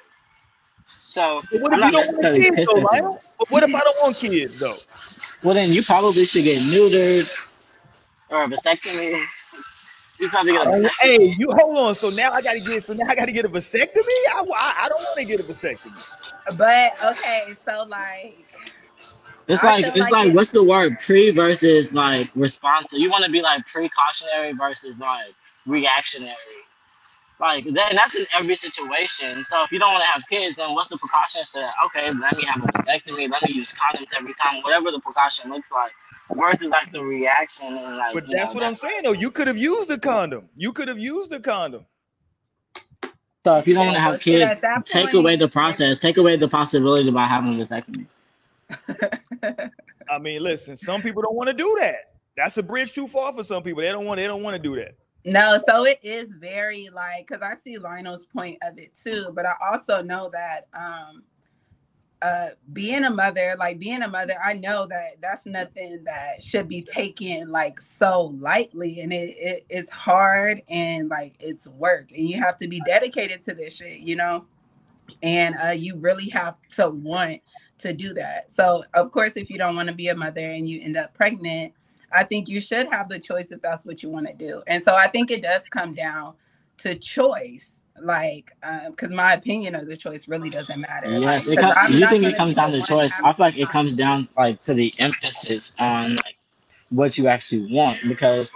So 0.86 1.42
But 1.52 1.62
what 1.62 1.74
I'm 1.74 1.80
if 1.80 1.84
you 1.84 1.92
don't 1.92 2.08
want 2.14 2.34
kids, 2.34 2.64
though, 2.66 2.80
at 2.82 2.92
Lionel? 2.92 3.14
this. 3.14 3.36
But 3.40 3.50
what 3.52 3.64
if 3.64 3.74
I 3.76 3.80
don't 3.82 3.98
want 4.02 4.18
kids, 4.18 4.60
though? 4.60 4.78
Well, 5.44 5.56
then 5.56 5.72
you 5.72 5.84
probably 5.84 6.26
should 6.26 6.44
get 6.46 6.62
neutered 6.62 7.30
or 8.30 8.44
a 8.46 8.48
vasectomy. 8.48 9.26
You 10.20 10.30
probably 10.30 10.54
get 10.54 10.64
a 10.64 10.66
Oh, 10.66 10.72
vasectomy. 10.72 10.90
hey, 11.02 11.36
you 11.38 11.50
hold 11.58 11.78
on. 11.80 11.96
So 11.96 12.10
now 12.12 12.32
I 12.34 12.42
got 12.42 12.54
to 12.54 12.62
get. 12.62 12.86
So 12.88 12.94
now 12.94 13.06
I 13.10 13.16
got 13.16 13.28
to 13.28 13.34
get 13.34 13.46
a 13.46 13.50
vasectomy. 13.50 13.88
I, 14.36 14.46
I, 14.58 14.76
I 14.86 14.90
don't 14.90 15.04
want 15.04 15.20
to 15.20 15.26
get 15.26 15.40
a 15.40 15.44
vasectomy. 15.44 16.06
But 16.58 16.94
okay, 17.06 17.56
so 17.66 17.86
like 17.88 18.46
It's 19.52 19.64
I 19.64 19.78
like 19.78 19.86
it's 19.86 20.12
like 20.12 20.12
like 20.12 20.34
what's 20.34 20.52
the 20.52 20.64
word? 20.64 20.98
Pre 21.00 21.32
versus 21.32 21.94
like 21.94 22.30
responsive. 22.36 23.00
You 23.00 23.10
want 23.10 23.26
to 23.26 23.32
be 23.32 23.42
like 23.42 23.66
precautionary 23.68 24.54
versus 24.54 24.96
like 24.98 25.34
reactionary. 25.66 26.36
Like 27.40 27.66
that, 27.74 27.90
and 27.90 27.98
that's 27.98 28.16
in 28.16 28.26
every 28.38 28.56
situation. 28.56 29.44
So 29.50 29.64
if 29.64 29.72
you 29.72 29.80
don't 29.80 29.94
want 29.94 30.04
to 30.04 30.12
have 30.12 30.22
kids, 30.30 30.56
then 30.56 30.74
what's 30.74 30.90
the 30.90 30.98
precautions 30.98 31.50
to 31.54 31.60
that? 31.60 31.74
Okay, 31.88 32.12
let 32.14 32.38
me 32.38 32.46
have 32.46 32.64
a 32.64 32.68
vasectomy. 32.68 33.30
Let 33.30 33.42
me 33.44 33.54
use 33.54 33.74
condoms 33.74 34.08
every 34.18 34.34
time, 34.36 34.62
whatever 34.62 34.92
the 34.92 35.00
precaution 35.00 35.50
looks 35.50 35.68
like. 35.72 35.92
Versus 36.34 36.68
like 36.68 36.92
the 36.94 37.04
reaction 37.04 37.66
and 37.78 37.98
like. 37.98 38.14
But 38.14 38.26
that's 38.32 38.54
know, 38.54 38.62
what 38.62 38.64
I'm 38.64 38.76
saying, 38.76 39.02
though. 39.04 39.12
You 39.12 39.32
could 39.32 39.48
have 39.48 39.58
used 39.58 39.90
a 39.90 39.98
condom. 39.98 40.50
You 40.56 40.72
could 40.72 40.88
have 40.88 41.00
used 41.00 41.34
a 41.34 41.40
condom. 41.40 41.86
So 43.46 43.58
if 43.58 43.68
you 43.68 43.74
don't 43.74 43.88
want 43.88 43.96
to 43.98 44.02
have 44.02 44.14
but 44.14 44.24
see, 44.24 44.42
at 44.42 44.50
kids, 44.50 44.62
that 44.62 44.86
take 44.86 45.06
point, 45.06 45.16
away 45.16 45.36
the 45.36 45.48
process. 45.48 46.00
Take 46.00 46.18
away 46.18 46.38
the 46.38 46.48
possibility 46.48 47.10
about 47.10 47.30
having 47.30 47.56
a 47.56 47.64
vasectomy. 47.64 48.06
I 50.10 50.20
mean, 50.20 50.44
listen. 50.44 50.76
Some 50.78 51.02
people 51.02 51.22
don't 51.22 51.36
want 51.36 51.50
to 51.50 51.56
do 51.56 51.76
that. 51.80 52.16
That's 52.36 52.58
a 52.58 52.64
bridge 52.64 52.94
too 52.94 53.08
far 53.08 53.34
for 53.34 53.44
some 53.44 53.64
people. 53.64 53.82
They 53.82 53.92
don't 53.92 54.06
want. 54.06 54.18
They 54.18 54.28
don't 54.28 54.44
want 54.44 54.56
to 54.56 54.62
do 54.62 54.76
that. 54.76 54.96
No, 55.24 55.60
so 55.66 55.86
it 55.86 56.00
is 56.02 56.34
very 56.34 56.90
like 56.90 57.28
because 57.28 57.44
I 57.44 57.56
see 57.56 57.78
Lionel's 57.78 58.26
point 58.26 58.58
of 58.64 58.80
it 58.80 58.96
too, 58.96 59.32
but 59.36 59.46
I 59.46 59.54
also 59.72 60.02
know 60.02 60.32
that 60.34 60.68
um 60.74 61.24
uh 62.24 62.50
being 62.74 63.04
a 63.04 63.10
mother, 63.10 63.56
like 63.60 63.78
being 63.78 64.02
a 64.02 64.08
mother, 64.08 64.36
I 64.44 64.54
know 64.54 64.88
that 64.88 65.22
that's 65.22 65.46
nothing 65.46 66.06
that 66.06 66.44
should 66.44 66.68
be 66.68 66.82
taken 66.82 67.52
like 67.52 67.80
so 67.80 68.36
lightly, 68.40 69.02
and 69.02 69.14
it, 69.14 69.36
it 69.38 69.66
it's 69.70 69.92
hard 69.92 70.64
and 70.68 71.08
like 71.10 71.36
it's 71.40 71.68
work, 71.68 72.12
and 72.12 72.28
you 72.28 72.40
have 72.42 72.58
to 72.58 72.68
be 72.68 72.82
dedicated 72.86 73.44
to 73.44 73.54
this 73.54 73.76
shit, 73.76 74.00
you 74.00 74.16
know, 74.16 74.46
and 75.22 75.56
uh 75.64 75.70
you 75.70 75.98
really 75.98 76.30
have 76.30 76.56
to 76.78 76.90
want 76.90 77.42
to 77.82 77.94
do 77.94 78.14
that. 78.14 78.52
So 78.52 78.84
of 78.94 79.12
course, 79.12 79.38
if 79.38 79.50
you 79.50 79.58
don't 79.58 79.76
want 79.76 79.90
to 79.90 79.96
be 79.96 80.08
a 80.08 80.16
mother 80.16 80.52
and 80.52 80.68
you 80.70 80.82
end 80.82 80.98
up 80.98 81.14
pregnant 81.14 81.74
I 82.14 82.24
think 82.24 82.50
you 82.50 82.62
should 82.62 82.88
have 82.90 83.10
the 83.10 83.20
choice 83.20 83.52
if 83.52 83.62
that's 83.62 83.86
what 83.86 84.04
you 84.04 84.10
want 84.10 84.28
to 84.28 84.34
do. 84.34 84.64
And 84.68 84.82
so 84.82 84.96
I 84.96 85.08
think 85.08 85.32
it 85.32 85.42
does 85.42 85.68
come 85.68 85.94
down 85.94 86.34
to 86.80 86.96
choice. 86.96 87.80
Like, 88.02 88.56
um, 88.64 88.92
because 88.92 89.12
my 89.12 89.34
opinion 89.34 89.76
of 89.76 89.86
the 89.86 89.96
choice 89.96 90.28
really 90.28 90.50
doesn't 90.50 90.80
matter. 90.80 91.12
Yes, 91.20 91.48
like, 91.48 91.60
com- 91.60 91.94
you 91.94 92.08
think 92.10 92.24
it 92.24 92.36
comes 92.36 92.56
down 92.56 92.72
to 92.72 92.82
choice? 92.82 93.14
I 93.24 93.34
feel 93.34 93.46
like 93.46 93.58
it 93.58 93.70
comes 93.70 93.94
down 93.94 94.28
like 94.38 94.60
to 94.62 94.74
the 94.74 94.94
emphasis 94.98 95.74
on 95.78 96.16
like 96.16 96.38
what 96.90 97.18
you 97.18 97.28
actually 97.28 97.72
want 97.72 98.00
because 98.08 98.52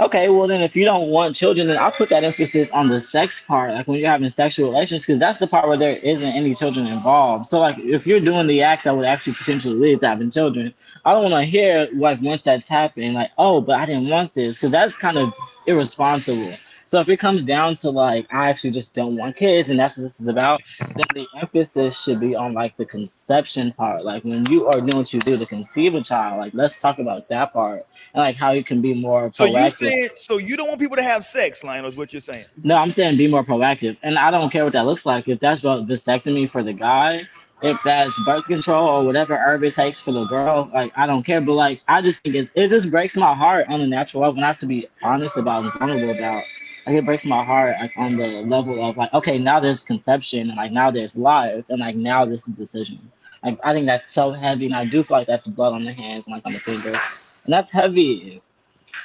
okay, 0.00 0.28
well 0.28 0.48
then 0.48 0.60
if 0.60 0.74
you 0.74 0.84
don't 0.84 1.08
want 1.08 1.34
children, 1.34 1.68
then 1.68 1.78
I'll 1.78 1.92
put 1.92 2.10
that 2.10 2.24
emphasis 2.24 2.68
on 2.72 2.88
the 2.88 3.00
sex 3.00 3.40
part, 3.46 3.72
like 3.72 3.86
when 3.86 3.98
you're 3.98 4.10
having 4.10 4.28
sexual 4.28 4.70
relations, 4.70 5.02
because 5.02 5.18
that's 5.18 5.38
the 5.38 5.46
part 5.46 5.68
where 5.68 5.78
there 5.78 5.96
isn't 5.96 6.28
any 6.28 6.54
children 6.54 6.86
involved. 6.86 7.46
So 7.46 7.60
like 7.60 7.78
if 7.78 8.06
you're 8.06 8.20
doing 8.20 8.46
the 8.46 8.62
act 8.62 8.84
that 8.84 8.96
would 8.96 9.06
actually 9.06 9.34
potentially 9.34 9.74
lead 9.74 10.00
to 10.00 10.08
having 10.08 10.30
children, 10.30 10.74
I 11.04 11.12
don't 11.12 11.30
want 11.30 11.34
to 11.34 11.44
hear 11.44 11.88
like 11.94 12.20
once 12.22 12.42
that's 12.42 12.66
happening, 12.66 13.12
like 13.12 13.30
oh, 13.38 13.60
but 13.60 13.78
I 13.78 13.86
didn't 13.86 14.08
want 14.08 14.34
this, 14.34 14.56
because 14.56 14.72
that's 14.72 14.92
kind 14.96 15.18
of 15.18 15.32
irresponsible. 15.66 16.56
So 16.94 17.00
if 17.00 17.08
it 17.08 17.16
comes 17.16 17.42
down 17.42 17.76
to 17.78 17.90
like 17.90 18.32
I 18.32 18.48
actually 18.48 18.70
just 18.70 18.94
don't 18.94 19.16
want 19.16 19.34
kids 19.34 19.70
and 19.70 19.80
that's 19.80 19.96
what 19.96 20.12
this 20.12 20.20
is 20.20 20.28
about, 20.28 20.62
then 20.78 21.04
the 21.12 21.26
emphasis 21.40 21.96
should 22.04 22.20
be 22.20 22.36
on 22.36 22.52
like 22.54 22.76
the 22.76 22.84
conception 22.84 23.72
part. 23.72 24.04
Like 24.04 24.22
when 24.22 24.46
you 24.48 24.68
are 24.68 24.80
doing 24.80 24.98
what 24.98 25.12
you 25.12 25.18
do 25.18 25.36
to 25.36 25.44
conceive 25.44 25.96
a 25.96 26.04
child, 26.04 26.38
like 26.38 26.54
let's 26.54 26.80
talk 26.80 27.00
about 27.00 27.28
that 27.30 27.52
part 27.52 27.84
and 28.14 28.22
like 28.22 28.36
how 28.36 28.52
you 28.52 28.62
can 28.62 28.80
be 28.80 28.94
more 28.94 29.28
So 29.32 29.44
you 29.44 29.54
proactive. 29.54 29.78
saying? 29.78 30.08
So 30.14 30.38
you 30.38 30.56
don't 30.56 30.68
want 30.68 30.78
people 30.78 30.94
to 30.94 31.02
have 31.02 31.24
sex, 31.24 31.64
Lionel? 31.64 31.90
Is 31.90 31.96
what 31.96 32.12
you're 32.12 32.20
saying? 32.20 32.44
No, 32.62 32.76
I'm 32.76 32.92
saying 32.92 33.16
be 33.16 33.26
more 33.26 33.42
proactive. 33.42 33.96
And 34.04 34.16
I 34.16 34.30
don't 34.30 34.50
care 34.50 34.62
what 34.62 34.74
that 34.74 34.86
looks 34.86 35.04
like. 35.04 35.26
If 35.26 35.40
that's 35.40 35.58
about 35.58 35.88
vasectomy 35.88 36.48
for 36.48 36.62
the 36.62 36.74
guy, 36.74 37.26
if 37.62 37.82
that's 37.82 38.16
birth 38.24 38.44
control 38.44 38.88
or 38.88 39.04
whatever 39.04 39.36
herb 39.36 39.64
it 39.64 39.72
takes 39.72 39.98
for 39.98 40.12
the 40.12 40.26
girl, 40.26 40.70
like 40.72 40.92
I 40.96 41.08
don't 41.08 41.24
care. 41.24 41.40
But 41.40 41.54
like 41.54 41.80
I 41.88 42.02
just 42.02 42.20
think 42.20 42.36
it, 42.36 42.50
it 42.54 42.68
just 42.68 42.88
breaks 42.88 43.16
my 43.16 43.34
heart 43.34 43.66
on 43.68 43.80
a 43.80 43.86
natural 43.88 44.22
level. 44.22 44.40
Have 44.44 44.58
to 44.58 44.66
be 44.66 44.86
honest 45.02 45.36
about 45.36 45.64
and 45.64 45.72
vulnerable 45.72 46.10
about. 46.10 46.44
Like 46.86 46.96
it 46.96 47.04
breaks 47.06 47.24
my 47.24 47.44
heart 47.44 47.76
like 47.80 47.92
on 47.96 48.16
the 48.16 48.26
level 48.26 48.84
of 48.88 48.96
like, 48.96 49.12
okay, 49.14 49.38
now 49.38 49.58
there's 49.60 49.78
conception 49.82 50.48
and 50.50 50.56
like 50.56 50.72
now 50.72 50.90
there's 50.90 51.16
life 51.16 51.64
and 51.68 51.80
like 51.80 51.96
now 51.96 52.24
this 52.24 52.46
is 52.46 52.54
decision. 52.54 53.10
Like 53.42 53.58
I 53.64 53.72
think 53.72 53.86
that's 53.86 54.04
so 54.14 54.32
heavy 54.32 54.66
and 54.66 54.74
I 54.74 54.84
do 54.84 55.02
feel 55.02 55.18
like 55.18 55.26
that's 55.26 55.46
blood 55.46 55.72
on 55.72 55.84
the 55.84 55.92
hands 55.92 56.26
and 56.26 56.34
like 56.34 56.44
on 56.44 56.52
the 56.52 56.60
fingers. 56.60 56.98
And 57.44 57.52
that's 57.54 57.70
heavy. 57.70 58.42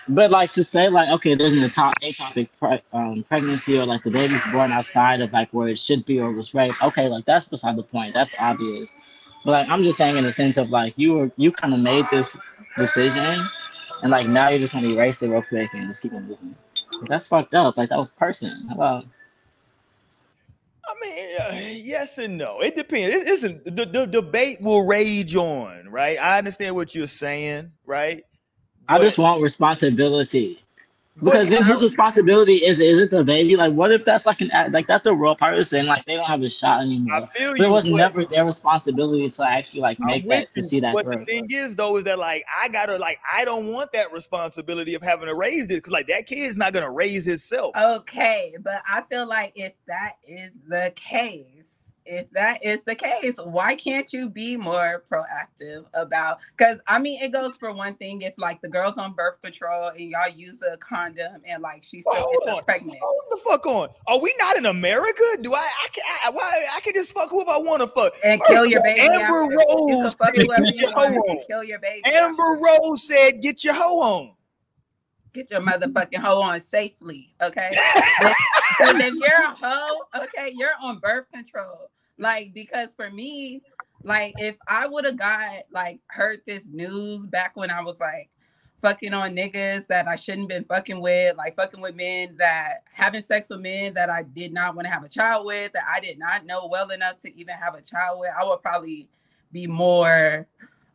But 0.10 0.32
like 0.32 0.54
to 0.54 0.64
say 0.64 0.90
like 0.90 1.10
okay, 1.10 1.36
there's 1.36 1.54
an 1.54 1.64
atop- 1.64 2.02
atopic 2.02 2.50
pre- 2.60 2.82
um, 2.94 3.24
pregnancy 3.28 3.78
or 3.78 3.86
like 3.86 4.04
the 4.04 4.12
baby's 4.12 4.44
born 4.52 4.72
outside 4.72 5.22
of 5.22 5.32
like 5.32 5.50
where 5.52 5.70
it 5.70 5.78
should 5.78 6.06
be 6.06 6.20
or 6.20 6.32
was 6.32 6.54
raped. 6.54 6.82
Okay, 6.84 7.08
like 7.08 7.26
that's 7.26 7.48
beside 7.48 7.78
the 7.78 7.84
point. 7.84 8.14
That's 8.14 8.34
obvious. 8.40 8.96
But 9.46 9.52
like 9.52 9.70
I'm 9.70 9.84
just 9.84 9.98
saying 9.98 10.18
in 10.18 10.26
the 10.26 10.34
sense 10.34 10.58
of 10.58 10.70
like 10.70 10.94
you 10.98 11.14
were 11.14 11.32
you 11.38 11.52
kind 11.52 11.74
of 11.74 11.80
made 11.80 12.06
this 12.12 12.36
decision, 12.78 13.48
and 14.02 14.12
like 14.12 14.28
now 14.28 14.50
you're 14.50 14.60
just 14.60 14.74
gonna 14.74 14.90
erase 14.90 15.22
it 15.22 15.28
real 15.30 15.44
quick 15.44 15.70
and 15.74 15.88
just 15.88 16.02
keep 16.02 16.14
on 16.14 16.28
moving. 16.28 16.56
That's 17.08 17.28
fucked 17.28 17.54
up. 17.54 17.78
Like 17.78 17.90
that 17.90 17.98
was 17.98 18.12
personal. 18.12 18.56
How 18.68 18.76
about 18.76 19.06
I 20.90 20.94
mean, 21.02 21.36
uh, 21.40 21.70
yes 21.76 22.18
and 22.18 22.38
no. 22.38 22.62
It 22.62 22.76
depends. 22.76 23.16
It 23.16 23.28
isn't 23.28 23.76
the, 23.76 23.86
the 23.86 24.06
debate 24.06 24.60
will 24.62 24.86
rage 24.86 25.36
on, 25.36 25.88
right? 25.90 26.18
I 26.18 26.38
understand 26.38 26.76
what 26.76 26.96
you're 26.96 27.08
saying, 27.08 27.72
right? 27.86 28.24
I 28.88 29.00
just 29.00 29.20
want 29.20 29.42
responsibility. 29.42 30.64
But- 31.22 31.32
Because 31.32 31.50
then 31.50 31.64
whose 31.64 31.84
responsibility 31.84 32.66
is 32.66 32.80
is 32.80 33.00
it 33.00 33.12
the 33.12 33.24
baby? 33.24 33.56
Like, 33.56 33.74
what 33.74 33.92
if 33.92 34.06
that's 34.06 34.26
like 34.26 34.42
an 34.42 34.52
like 34.72 34.88
that's 34.88 35.06
a 35.06 35.14
real 35.14 35.36
person? 35.36 35.86
Like 35.86 36.06
they 36.06 36.16
don't 36.16 36.26
have 36.26 36.42
a 36.42 36.50
shot 36.50 36.82
anymore. 36.82 37.16
I 37.16 37.26
feel 37.26 37.52
But 37.52 37.60
you. 37.60 37.66
it 37.66 37.70
was 37.70 37.88
but- 37.90 37.96
never 37.98 38.26
their 38.26 38.46
responsibility 38.46 39.28
to 39.30 39.44
actually 39.48 39.82
like 39.82 40.00
make 40.00 40.24
with 40.24 40.32
that 40.32 40.52
to 40.54 40.64
see 40.64 40.80
that 40.80 40.94
But 40.94 41.06
the 41.12 41.26
thing 41.26 41.48
is, 41.50 41.76
though, 41.76 41.98
is 41.98 42.04
that 42.06 42.20
like 42.20 42.44
I 42.62 42.70
gotta 42.70 42.98
like 42.98 43.20
I 43.34 43.46
don't 43.46 43.72
want 43.72 43.92
that 43.94 44.12
responsibility 44.14 44.96
of 44.96 45.02
having 45.04 45.28
to 45.28 45.36
raise 45.36 45.68
this 45.68 45.78
because 45.78 45.94
like 45.94 46.08
that 46.08 46.26
kid's 46.26 46.58
not 46.58 46.74
gonna 46.74 46.92
raise 46.92 47.26
himself. 47.26 47.76
Okay, 47.76 48.56
but 48.62 48.82
I 48.88 49.04
feel 49.10 49.28
like 49.28 49.54
if 49.56 49.74
that 49.88 50.14
is 50.28 50.60
the 50.68 50.92
case, 50.96 51.59
if 52.10 52.30
that 52.32 52.64
is 52.64 52.82
the 52.84 52.96
case, 52.96 53.38
why 53.38 53.76
can't 53.76 54.12
you 54.12 54.30
be 54.30 54.58
more 54.58 55.04
proactive 55.12 55.86
about? 55.94 56.40
Because 56.58 56.80
I 56.88 57.00
mean, 57.00 57.22
it 57.22 57.32
goes 57.32 57.56
for 57.56 57.72
one 57.72 57.96
thing 57.96 58.24
if 58.24 58.34
like 58.38 58.62
the 58.62 58.68
girl's 58.68 58.98
on 58.98 59.14
birth 59.14 59.42
control 59.42 59.90
and 59.90 60.02
y'all 60.02 60.28
use 60.28 60.62
a 60.62 60.76
condom 60.78 61.42
and 61.46 61.62
like 61.62 61.84
she's 61.84 62.06
still 62.10 62.56
on. 62.56 62.64
pregnant. 62.64 62.98
Hold 63.02 63.22
the 63.30 63.38
fuck 63.38 63.66
on. 63.68 63.90
Are 64.08 64.20
we 64.20 64.34
not 64.40 64.58
in 64.58 64.66
America? 64.66 65.24
Do 65.42 65.54
I? 65.54 65.60
I 65.60 65.88
can. 65.92 66.04
I, 66.26 66.30
why? 66.32 66.66
I 66.76 66.80
can 66.82 66.94
just 66.94 67.14
fuck 67.14 67.30
whoever 67.30 67.52
I 67.52 67.58
want 67.60 67.82
to 67.82 67.88
fuck. 67.88 68.14
And 68.24 68.40
First 68.42 68.52
kill 68.52 68.66
your 68.66 68.82
baby. 68.82 69.02
Amber 69.02 69.44
after. 69.44 69.54
You 69.54 70.04
Rose 70.04 70.16
said, 70.18 70.44
"Get 70.66 70.78
your 70.82 70.92
hoe 70.92 71.06
and 71.06 71.18
on." 71.18 71.40
kill 71.48 71.64
your 71.64 71.80
baby. 71.80 72.02
Amber 72.06 72.44
after. 72.44 72.80
Rose 72.82 73.08
said, 73.08 73.42
"Get 73.42 73.64
your 73.64 73.76
hoe 73.76 74.02
on." 74.02 74.32
get 75.32 75.52
your 75.52 75.62
motherfucking 75.62 76.18
hoe 76.18 76.42
on 76.42 76.60
safely, 76.60 77.30
okay? 77.42 77.70
Because 78.80 79.02
if 79.02 79.14
you're 79.14 79.44
a 79.44 79.50
hoe, 79.50 79.98
okay, 80.16 80.54
you're 80.56 80.72
on 80.82 81.00
birth 81.00 81.26
control. 81.34 81.90
Like, 82.20 82.54
because 82.54 82.90
for 82.96 83.10
me, 83.10 83.62
like, 84.04 84.36
if 84.38 84.58
I 84.68 84.88
would 84.88 85.06
have 85.06 85.18
got 85.18 85.64
like 85.72 86.00
heard 86.08 86.42
this 86.46 86.68
news 86.68 87.26
back 87.26 87.56
when 87.56 87.72
I 87.72 87.82
was 87.82 88.00
like 88.00 88.30
fucking 88.82 89.14
on 89.14 89.36
niggas 89.36 89.88
that 89.88 90.08
I 90.08 90.16
shouldn't 90.16 90.50
been 90.50 90.66
fucking 90.66 91.02
with, 91.02 91.38
like 91.38 91.56
fucking 91.56 91.82
with 91.82 91.96
men 91.96 92.36
that 92.38 92.84
having 92.92 93.22
sex 93.22 93.50
with 93.50 93.62
men 93.62 93.94
that 93.96 94.10
I 94.10 94.24
did 94.24 94.54
not 94.54 94.76
want 94.76 94.86
to 94.86 94.92
have 94.92 95.04
a 95.04 95.10
child 95.10 95.46
with, 95.46 95.74
that 95.74 95.84
I 95.92 96.00
did 96.00 96.20
not 96.20 96.46
know 96.46 96.68
well 96.68 96.90
enough 96.92 97.18
to 97.20 97.36
even 97.38 97.56
have 97.56 97.76
a 97.76 97.82
child 97.82 98.20
with, 98.20 98.32
I 98.38 98.46
would 98.46 98.62
probably 98.62 99.08
be 99.52 99.68
more, 99.68 100.48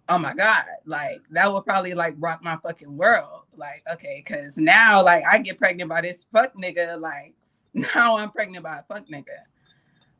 oh 0.08 0.18
my 0.18 0.34
God, 0.34 0.64
like 0.86 1.20
that 1.30 1.52
would 1.52 1.64
probably 1.64 1.94
like 1.94 2.14
rock 2.18 2.42
my 2.42 2.56
fucking 2.62 2.96
world. 2.96 3.42
Like, 3.56 3.82
okay, 3.92 4.22
cause 4.26 4.56
now 4.56 5.02
like 5.02 5.24
I 5.24 5.38
get 5.38 5.58
pregnant 5.58 5.90
by 5.90 6.00
this 6.00 6.26
fuck 6.32 6.54
nigga, 6.54 7.00
like 7.00 7.34
now 7.74 8.16
I'm 8.16 8.30
pregnant 8.30 8.64
by 8.64 8.78
a 8.78 8.82
fuck 8.82 9.08
nigga. 9.08 9.44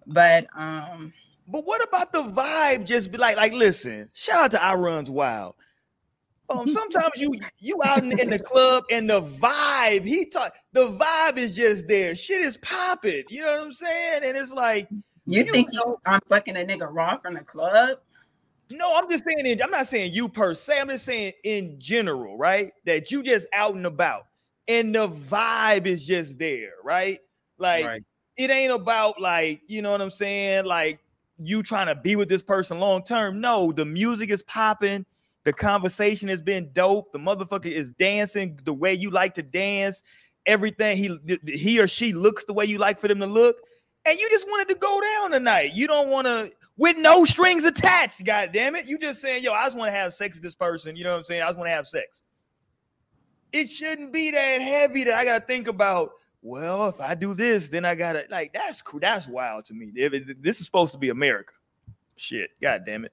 But 0.07 0.47
um 0.57 1.13
But 1.47 1.65
what 1.65 1.87
about 1.87 2.13
the 2.13 2.23
vibe? 2.23 2.87
Just 2.87 3.13
be 3.13 3.19
like, 3.19 3.37
like, 3.37 3.53
listen, 3.53 4.11
shout 4.13 4.45
out 4.45 4.51
to 4.53 4.63
I 4.63 4.75
Runs 4.75 5.11
Wild. 5.11 5.55
Um, 6.51 6.69
sometimes 6.73 7.13
you 7.17 7.33
you 7.59 7.81
out 7.85 8.03
in, 8.03 8.19
in 8.19 8.31
the 8.31 8.39
club 8.39 8.85
and 8.91 9.09
the 9.09 9.23
vibe, 9.23 10.05
he 10.05 10.27
talk 10.27 10.55
the 10.73 10.89
vibe 10.89 11.39
is 11.39 11.57
just 11.57 11.89
there. 11.89 12.15
Shit 12.15 12.43
is 12.43 12.57
popping. 12.59 13.25
You 13.29 13.43
know 13.43 13.53
what 13.53 13.67
I'm 13.67 13.73
saying? 13.73 14.23
And 14.25 14.37
it's 14.37 14.53
like 14.53 14.89
you, 15.27 15.43
you 15.43 15.45
think 15.45 15.73
know, 15.73 16.01
I'm 16.05 16.21
fucking 16.29 16.57
a 16.57 16.61
nigga 16.61 16.89
raw 16.91 17.17
from 17.17 17.35
the 17.35 17.41
club? 17.41 17.99
No, 18.71 18.95
I'm 18.97 19.11
just 19.11 19.25
saying. 19.27 19.61
I'm 19.63 19.71
not 19.71 19.87
saying 19.87 20.13
you 20.13 20.29
per 20.29 20.55
se. 20.55 20.81
I'm 20.81 20.89
just 20.89 21.05
saying 21.05 21.33
in 21.45 21.77
general, 21.79 22.37
right? 22.37 22.73
That 22.85 23.11
you 23.11 23.23
just 23.23 23.47
out 23.53 23.75
and 23.75 23.87
about, 23.87 24.27
and 24.69 24.95
the 24.95 25.09
vibe 25.09 25.87
is 25.87 26.07
just 26.07 26.39
there, 26.39 26.73
right? 26.83 27.21
Like 27.59 27.87
right. 27.87 28.03
It 28.37 28.51
ain't 28.51 28.73
about 28.73 29.21
like 29.21 29.63
you 29.67 29.83
know 29.83 29.93
what 29.93 30.01
I'm 30.01 30.11
saying, 30.11 30.65
like 30.65 31.01
you 31.39 31.63
trying 31.63 31.87
to 31.87 31.95
be 31.95 32.17
with 32.17 32.29
this 32.29 32.43
person 32.43 32.79
long 32.79 33.05
term. 33.05 33.41
No, 33.41 33.73
the 33.73 33.85
music 33.85 34.31
is 34.31 34.43
popping. 34.43 35.05
The 35.45 35.53
conversation 35.53 36.29
has 36.29 36.41
been 36.41 36.71
dope. 36.73 37.13
The 37.13 37.19
motherfucker 37.19 37.71
is 37.71 37.91
dancing 37.91 38.59
the 38.65 38.73
way 38.73 38.95
you 38.95 39.11
like 39.11 39.35
to 39.35 39.43
dance. 39.43 40.03
Everything 40.47 40.97
he 40.97 41.19
he 41.47 41.81
or 41.81 41.89
she 41.89 42.13
looks 42.13 42.45
the 42.45 42.53
way 42.53 42.65
you 42.65 42.79
like 42.79 42.99
for 42.99 43.09
them 43.09 43.21
to 43.21 43.27
look, 43.27 43.57
and 44.05 44.19
you 44.19 44.29
just 44.31 44.47
wanted 44.47 44.69
to 44.69 44.79
go 44.79 45.01
down 45.01 45.31
tonight. 45.31 45.73
You 45.75 45.87
don't 45.87 46.11
want 46.11 46.27
to 46.27 46.53
with 46.77 46.99
no 46.99 47.25
strings 47.25 47.65
attached. 47.65 48.25
God 48.25 48.51
damn 48.53 48.75
it! 48.75 48.87
You 48.87 48.99
just 48.99 49.21
saying, 49.21 49.43
yo, 49.43 49.53
I 49.53 49.65
just 49.65 49.77
want 49.77 49.89
to 49.89 49.97
have 49.97 50.13
sex 50.13 50.37
with 50.37 50.43
this 50.43 50.55
person. 50.55 50.97
You 50.97 51.05
know 51.05 51.13
what 51.13 51.19
I'm 51.19 51.25
saying? 51.25 51.43
I 51.43 51.47
just 51.47 51.59
want 51.59 51.69
to 51.69 51.73
have 51.73 51.87
sex. 51.87 52.23
It 53.53 53.67
shouldn't 53.69 54.13
be 54.13 54.33
that 54.33 54.61
heavy 54.61 55.05
that 55.05 55.15
I 55.15 55.25
got 55.25 55.39
to 55.39 55.47
think 55.47 55.69
about. 55.69 56.11
Well, 56.47 56.91
if 56.91 57.01
I 57.01 57.15
do 57.15 57.33
this, 57.33 57.71
then 57.71 57.87
I 57.87 57.95
gotta 57.95 58.27
like 58.31 58.53
that's 58.53 58.83
that's 59.01 59.27
wild 59.27 59.65
to 59.65 59.75
me. 59.75 59.91
This 60.43 60.61
is 60.61 60.67
supposed 60.67 60.93
to 60.93 60.99
be 60.99 61.09
America. 61.09 61.55
Shit, 62.17 62.51
god 62.61 62.83
damn 62.85 63.07
it. 63.07 63.13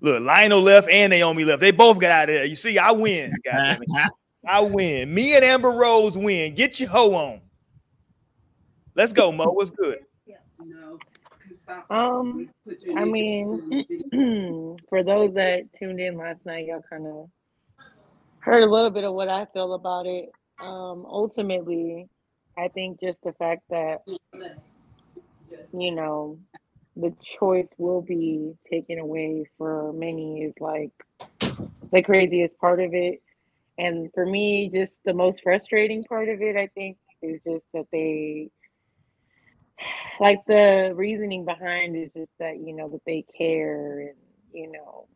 Look, 0.00 0.20
Lionel 0.20 0.60
left 0.60 0.88
and 0.90 1.10
Naomi 1.10 1.44
left. 1.44 1.60
They 1.60 1.70
both 1.70 2.00
got 2.00 2.10
out 2.10 2.28
of 2.30 2.34
there. 2.34 2.44
You 2.44 2.56
see, 2.56 2.76
I 2.76 2.90
win. 2.90 3.32
I 4.46 4.60
win. 4.60 5.14
Me 5.14 5.36
and 5.36 5.44
Amber 5.44 5.70
Rose 5.70 6.18
win. 6.18 6.56
Get 6.56 6.80
your 6.80 6.88
hoe 6.88 7.14
on. 7.14 7.40
Let's 8.96 9.12
go, 9.12 9.30
Mo. 9.30 9.52
What's 9.52 9.70
good? 9.70 10.00
Um, 11.90 12.50
I 12.96 13.04
mean, 13.04 13.86
for 14.88 15.04
those 15.04 15.32
that 15.34 15.72
tuned 15.78 16.00
in 16.00 16.18
last 16.18 16.44
night, 16.44 16.66
y'all 16.66 16.82
kind 16.90 17.06
of 17.06 17.28
heard 18.40 18.64
a 18.64 18.70
little 18.70 18.90
bit 18.90 19.04
of 19.04 19.14
what 19.14 19.28
I 19.28 19.46
feel 19.54 19.74
about 19.74 20.06
it. 20.06 20.32
Um, 20.58 21.06
ultimately, 21.06 22.08
I 22.56 22.68
think 22.68 23.00
just 23.00 23.22
the 23.22 23.32
fact 23.32 23.62
that 23.70 24.02
you 25.72 25.90
know 25.90 26.38
the 26.96 27.14
choice 27.22 27.74
will 27.78 28.02
be 28.02 28.54
taken 28.70 28.98
away 28.98 29.48
for 29.58 29.92
many 29.92 30.42
is 30.42 30.54
like 30.60 30.90
the 31.92 32.02
craziest 32.02 32.58
part 32.58 32.80
of 32.80 32.94
it. 32.94 33.20
And 33.78 34.10
for 34.14 34.24
me, 34.24 34.70
just 34.72 34.94
the 35.04 35.14
most 35.14 35.42
frustrating 35.42 36.04
part 36.04 36.28
of 36.28 36.40
it, 36.40 36.56
I 36.56 36.68
think, 36.68 36.96
is 37.22 37.40
just 37.44 37.64
that 37.72 37.86
they 37.90 38.50
like 40.20 40.40
the 40.46 40.92
reasoning 40.94 41.44
behind 41.44 41.96
is 41.96 42.10
just 42.16 42.30
that, 42.38 42.58
you 42.58 42.74
know, 42.74 42.88
that 42.88 43.02
they 43.06 43.24
care 43.36 44.00
and, 44.00 44.16
you 44.52 44.70
know, 44.70 45.06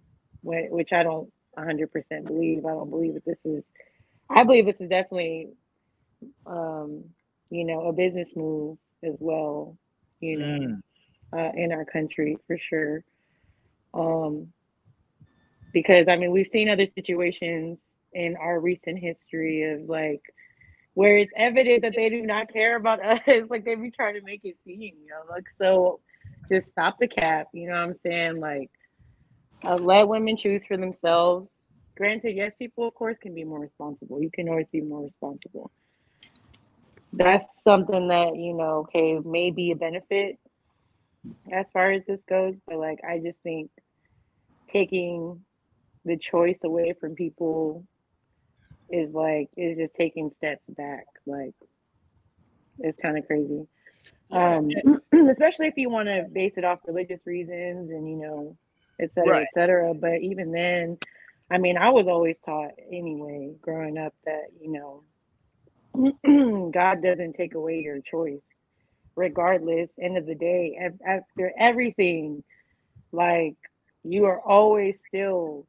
which 0.43 0.93
I 0.93 1.05
don't 1.05 1.31
100% 1.57 1.89
believe. 2.27 2.65
I 2.67 2.71
don't 2.71 2.91
believe 2.91 3.15
that 3.15 3.25
this 3.25 3.39
is, 3.45 3.63
I 4.29 4.43
believe 4.43 4.67
this 4.67 4.81
is 4.81 4.89
definitely, 4.89 5.51
um, 6.47 7.05
you 7.51 7.65
know, 7.65 7.89
a 7.89 7.93
business 7.93 8.29
move 8.37 8.79
as 9.03 9.15
well, 9.21 9.77
you 10.21 10.39
know. 10.39 10.47
Mm 10.47 10.83
uh, 11.37 11.51
in 11.55 11.73
our 11.73 11.85
country 11.85 12.37
for 12.47 12.59
sure. 12.59 13.05
Um, 13.95 14.49
because 15.73 16.09
I 16.09 16.17
mean, 16.17 16.31
we've 16.31 16.49
seen 16.53 16.69
other 16.69 16.87
situations 16.87 17.79
in 18.13 18.37
our 18.37 18.61
recent 18.61 18.99
history 18.99 19.71
of 19.71 19.83
like 19.89 20.23
where 20.95 21.17
it's 21.19 21.33
evident 21.37 21.83
that 21.83 21.95
they 21.95 22.09
do 22.09 22.23
not 22.23 22.53
care 22.53 22.77
about 22.77 23.05
us, 23.05 23.21
like 23.49 23.65
they 23.65 23.75
be 23.75 23.91
trying 23.91 24.15
to 24.15 24.23
make 24.23 24.41
it 24.45 24.57
seem, 24.65 24.81
you 24.81 25.09
know, 25.11 25.23
like 25.31 25.45
so. 25.61 26.01
Just 26.51 26.71
stop 26.71 26.97
the 26.99 27.07
cap, 27.07 27.49
you 27.53 27.67
know 27.69 27.75
what 27.75 27.91
I'm 27.91 27.95
saying? 27.97 28.41
Like, 28.41 28.71
uh, 29.67 29.77
let 29.77 30.09
women 30.09 30.35
choose 30.35 30.65
for 30.65 30.79
themselves. 30.79 31.53
Granted, 31.95 32.35
yes, 32.37 32.55
people 32.59 32.89
of 32.89 32.95
course 32.95 33.19
can 33.19 33.35
be 33.35 33.45
more 33.45 33.61
responsible. 33.61 34.23
You 34.23 34.31
can 34.31 34.49
always 34.49 34.67
be 34.73 34.81
more 34.81 35.03
responsible. 35.03 35.71
That's 37.13 37.47
something 37.65 38.09
that 38.09 38.37
you 38.37 38.55
know, 38.55 38.87
okay, 38.89 39.19
may 39.25 39.51
be 39.51 39.71
a 39.71 39.77
benefit 39.77 40.39
as 41.51 41.67
far 41.73 41.91
as 41.91 42.03
this 42.07 42.21
goes, 42.29 42.55
but 42.67 42.79
like 42.79 43.01
I 43.09 43.19
just 43.19 43.39
think 43.43 43.71
taking 44.71 45.41
the 46.05 46.17
choice 46.17 46.59
away 46.65 46.95
from 47.01 47.15
people 47.15 47.85
is 48.91 49.13
like 49.13 49.51
is 49.57 49.79
just 49.79 49.95
taking 49.95 50.31
steps 50.39 50.63
back. 50.69 51.07
Like 51.27 51.55
it's 52.79 52.99
kind 53.01 53.19
of 53.19 53.27
crazy. 53.27 53.67
Um, 54.31 54.71
especially 55.31 55.67
if 55.69 55.77
you 55.77 55.91
want 55.91 56.09
to 56.09 56.27
base 56.33 56.55
it 56.57 56.65
off 56.65 56.81
religious 56.87 57.21
reasons 57.27 57.91
and 57.91 58.09
you 58.09 58.17
know, 58.17 58.57
et 59.01 59.11
cetera, 59.15 59.31
right. 59.31 59.43
et 59.43 59.49
cetera. 59.55 59.95
But 59.95 60.21
even 60.21 60.53
then, 60.53 60.99
I 61.51 61.59
mean, 61.59 61.77
I 61.79 61.91
was 61.91 62.07
always 62.07 62.37
taught 62.45 62.73
anyway, 62.91 63.55
growing 63.61 63.99
up, 63.99 64.15
that 64.25 64.49
you 64.61 64.73
know, 64.73 65.03
God 66.73 67.03
doesn't 67.03 67.35
take 67.35 67.55
away 67.55 67.81
your 67.81 68.01
choice 68.03 68.43
regardless 69.17 69.91
end 70.01 70.19
of 70.19 70.27
the 70.27 70.35
day 70.37 70.79
after 71.07 71.53
everything 71.59 72.45
like 73.13 73.57
you 74.05 74.27
are 74.27 74.41
always 74.43 74.99
still 75.09 75.67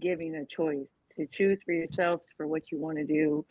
giving 0.00 0.36
a 0.36 0.46
choice 0.46 0.88
to 1.16 1.26
choose 1.26 1.58
for 1.64 1.72
yourself 1.72 2.22
for 2.36 2.46
what 2.46 2.72
you 2.72 2.78
want 2.78 2.98
to 2.98 3.04
do. 3.04 3.44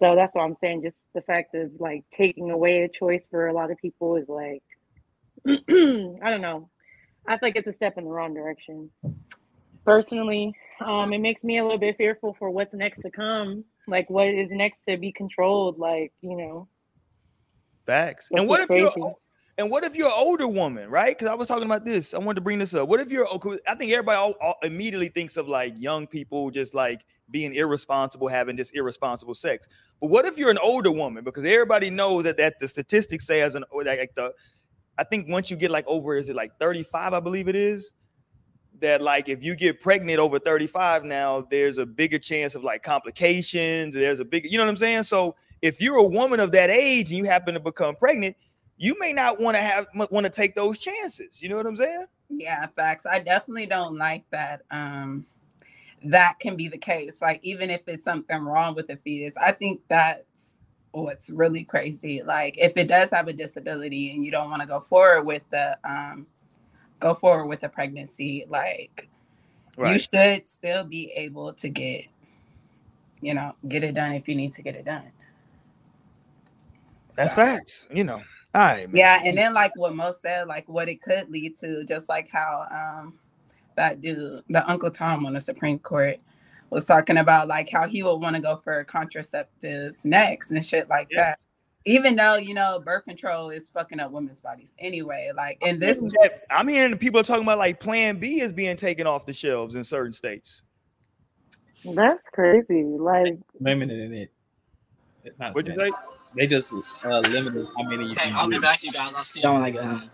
So 0.00 0.14
that's 0.16 0.34
what 0.34 0.42
i'm 0.42 0.56
saying 0.60 0.82
just 0.82 0.96
the 1.14 1.22
fact 1.22 1.54
of 1.54 1.70
like 1.80 2.04
taking 2.12 2.50
away 2.50 2.82
a 2.82 2.88
choice 2.88 3.24
for 3.30 3.48
a 3.48 3.54
lot 3.54 3.70
of 3.70 3.78
people 3.78 4.16
is 4.16 4.28
like 4.28 4.62
i 5.48 6.30
don't 6.30 6.42
know. 6.42 6.70
I 7.28 7.38
think 7.38 7.56
it's 7.56 7.68
a 7.68 7.72
step 7.72 7.94
in 7.98 8.04
the 8.04 8.10
wrong 8.10 8.34
direction. 8.34 8.90
Personally 9.86 10.54
um 10.80 11.12
it 11.12 11.18
makes 11.18 11.44
me 11.44 11.58
a 11.58 11.62
little 11.62 11.78
bit 11.78 11.96
fearful 11.96 12.34
for 12.38 12.50
what's 12.50 12.74
next 12.74 13.00
to 13.00 13.10
come 13.10 13.64
like 13.86 14.08
what 14.10 14.28
is 14.28 14.48
next 14.50 14.78
to 14.88 14.96
be 14.96 15.12
controlled 15.12 15.78
like 15.78 16.12
you 16.20 16.36
know 16.36 16.68
Facts. 17.86 18.28
And 18.32 18.48
what 18.48 18.60
if 18.60 18.68
crazy. 18.68 18.90
you're 18.96 19.14
and 19.56 19.70
what 19.70 19.84
if 19.84 19.94
you're 19.94 20.08
an 20.08 20.14
older 20.16 20.48
woman, 20.48 20.90
right? 20.90 21.16
Because 21.16 21.28
I 21.28 21.34
was 21.34 21.46
talking 21.46 21.64
about 21.64 21.84
this. 21.84 22.12
I 22.12 22.18
wanted 22.18 22.36
to 22.36 22.40
bring 22.40 22.58
this 22.58 22.74
up. 22.74 22.88
What 22.88 22.98
if 22.98 23.10
you're? 23.10 23.28
I 23.68 23.74
think 23.76 23.92
everybody 23.92 24.16
all, 24.16 24.34
all 24.40 24.56
immediately 24.62 25.08
thinks 25.08 25.36
of 25.36 25.46
like 25.46 25.74
young 25.78 26.08
people 26.08 26.50
just 26.50 26.74
like 26.74 27.04
being 27.30 27.54
irresponsible, 27.54 28.26
having 28.26 28.56
just 28.56 28.74
irresponsible 28.74 29.34
sex. 29.34 29.68
But 30.00 30.08
what 30.08 30.24
if 30.24 30.38
you're 30.38 30.50
an 30.50 30.58
older 30.58 30.90
woman? 30.90 31.22
Because 31.22 31.44
everybody 31.44 31.88
knows 31.88 32.24
that 32.24 32.36
that 32.38 32.58
the 32.58 32.66
statistics 32.66 33.26
say 33.26 33.42
as 33.42 33.54
an 33.54 33.64
like 33.84 34.12
the, 34.16 34.32
I 34.98 35.04
think 35.04 35.28
once 35.28 35.50
you 35.50 35.56
get 35.56 35.70
like 35.70 35.86
over, 35.86 36.16
is 36.16 36.28
it 36.28 36.34
like 36.34 36.58
35? 36.58 37.12
I 37.12 37.20
believe 37.20 37.46
it 37.46 37.56
is. 37.56 37.92
That 38.84 39.00
like 39.00 39.30
if 39.30 39.42
you 39.42 39.56
get 39.56 39.80
pregnant 39.80 40.18
over 40.18 40.38
35 40.38 41.04
now, 41.04 41.46
there's 41.50 41.78
a 41.78 41.86
bigger 41.86 42.18
chance 42.18 42.54
of 42.54 42.62
like 42.62 42.82
complications. 42.82 43.94
There's 43.94 44.20
a 44.20 44.26
big, 44.26 44.44
you 44.44 44.58
know 44.58 44.64
what 44.64 44.68
I'm 44.68 44.76
saying? 44.76 45.04
So 45.04 45.36
if 45.62 45.80
you're 45.80 45.96
a 45.96 46.04
woman 46.04 46.38
of 46.38 46.52
that 46.52 46.68
age 46.68 47.08
and 47.08 47.16
you 47.16 47.24
happen 47.24 47.54
to 47.54 47.60
become 47.60 47.96
pregnant, 47.96 48.36
you 48.76 48.94
may 49.00 49.14
not 49.14 49.40
want 49.40 49.56
to 49.56 49.62
have 49.62 49.86
want 49.94 50.24
to 50.24 50.30
take 50.30 50.54
those 50.54 50.78
chances. 50.80 51.40
You 51.40 51.48
know 51.48 51.56
what 51.56 51.64
I'm 51.64 51.76
saying? 51.76 52.04
Yeah, 52.28 52.66
facts. 52.76 53.06
I 53.06 53.20
definitely 53.20 53.64
don't 53.64 53.96
like 53.96 54.24
that. 54.32 54.60
Um, 54.70 55.24
that 56.04 56.38
can 56.38 56.54
be 56.54 56.68
the 56.68 56.76
case. 56.76 57.22
Like 57.22 57.40
even 57.42 57.70
if 57.70 57.80
it's 57.86 58.04
something 58.04 58.42
wrong 58.42 58.74
with 58.74 58.88
the 58.88 58.98
fetus, 58.98 59.34
I 59.38 59.52
think 59.52 59.80
that's 59.88 60.58
what's 60.90 61.30
really 61.30 61.64
crazy. 61.64 62.22
Like 62.22 62.58
if 62.58 62.76
it 62.76 62.88
does 62.88 63.08
have 63.12 63.28
a 63.28 63.32
disability 63.32 64.14
and 64.14 64.26
you 64.26 64.30
don't 64.30 64.50
want 64.50 64.60
to 64.60 64.68
go 64.68 64.80
forward 64.80 65.24
with 65.24 65.42
the 65.50 65.78
um, 65.84 66.26
go 67.00 67.14
forward 67.14 67.46
with 67.46 67.60
the 67.60 67.68
pregnancy, 67.68 68.44
like 68.48 69.08
right. 69.76 69.92
you 69.92 69.98
should 69.98 70.48
still 70.48 70.84
be 70.84 71.12
able 71.12 71.52
to 71.54 71.68
get, 71.68 72.06
you 73.20 73.34
know, 73.34 73.54
get 73.68 73.84
it 73.84 73.94
done 73.94 74.12
if 74.12 74.28
you 74.28 74.34
need 74.34 74.54
to 74.54 74.62
get 74.62 74.74
it 74.74 74.84
done. 74.84 75.10
That's 77.16 77.30
so. 77.30 77.36
facts. 77.36 77.86
You 77.92 78.04
know. 78.04 78.22
All 78.54 78.60
right. 78.60 78.86
Man. 78.86 78.96
Yeah, 78.96 79.20
and 79.24 79.36
then 79.36 79.52
like 79.54 79.76
what 79.76 79.94
Mo 79.94 80.12
said, 80.12 80.46
like 80.46 80.68
what 80.68 80.88
it 80.88 81.02
could 81.02 81.28
lead 81.30 81.58
to, 81.58 81.84
just 81.84 82.08
like 82.08 82.28
how 82.30 82.66
um 82.70 83.14
that 83.76 84.00
dude, 84.00 84.42
the 84.48 84.68
Uncle 84.70 84.90
Tom 84.90 85.26
on 85.26 85.34
the 85.34 85.40
Supreme 85.40 85.78
Court, 85.78 86.18
was 86.70 86.86
talking 86.86 87.16
about 87.16 87.48
like 87.48 87.68
how 87.70 87.88
he 87.88 88.02
would 88.02 88.16
want 88.16 88.36
to 88.36 88.42
go 88.42 88.56
for 88.56 88.84
contraceptives 88.84 90.04
next 90.04 90.50
and 90.50 90.64
shit 90.64 90.88
like 90.88 91.08
Yeah. 91.10 91.22
that. 91.22 91.38
Even 91.86 92.16
though 92.16 92.36
you 92.36 92.54
know 92.54 92.80
birth 92.84 93.04
control 93.04 93.50
is 93.50 93.68
fucking 93.68 94.00
up 94.00 94.10
women's 94.12 94.40
bodies 94.40 94.72
anyway. 94.78 95.32
Like, 95.36 95.58
and 95.62 95.80
this 95.80 95.98
I'm 96.50 96.68
hearing 96.68 96.96
people 96.98 97.22
talking 97.22 97.44
about 97.44 97.58
like 97.58 97.80
Plan 97.80 98.18
B 98.18 98.40
is 98.40 98.52
being 98.52 98.76
taken 98.76 99.06
off 99.06 99.26
the 99.26 99.32
shelves 99.32 99.74
in 99.74 99.84
certain 99.84 100.12
states. 100.12 100.62
That's 101.84 102.22
crazy. 102.32 102.84
Like, 102.84 103.38
limited 103.60 104.12
it. 104.12 104.32
It's 105.24 105.38
not. 105.38 105.54
What'd 105.54 105.74
you 105.74 105.80
say? 105.80 105.92
They 106.36 106.46
just 106.46 106.70
uh, 107.04 107.20
limited 107.20 107.66
how 107.76 107.84
many 107.84 108.06
you 108.08 108.12
Okay, 108.12 108.24
can 108.24 108.34
I'll 108.34 108.48
be 108.48 108.56
get. 108.56 108.62
back, 108.62 108.82
you 108.82 108.92
guys. 108.92 109.12
I'll 109.16 109.24
see 109.24 109.40
y'all 109.40 109.54
when 109.54 109.62
I 109.64 109.70
get 109.70 109.84
home. 109.84 110.10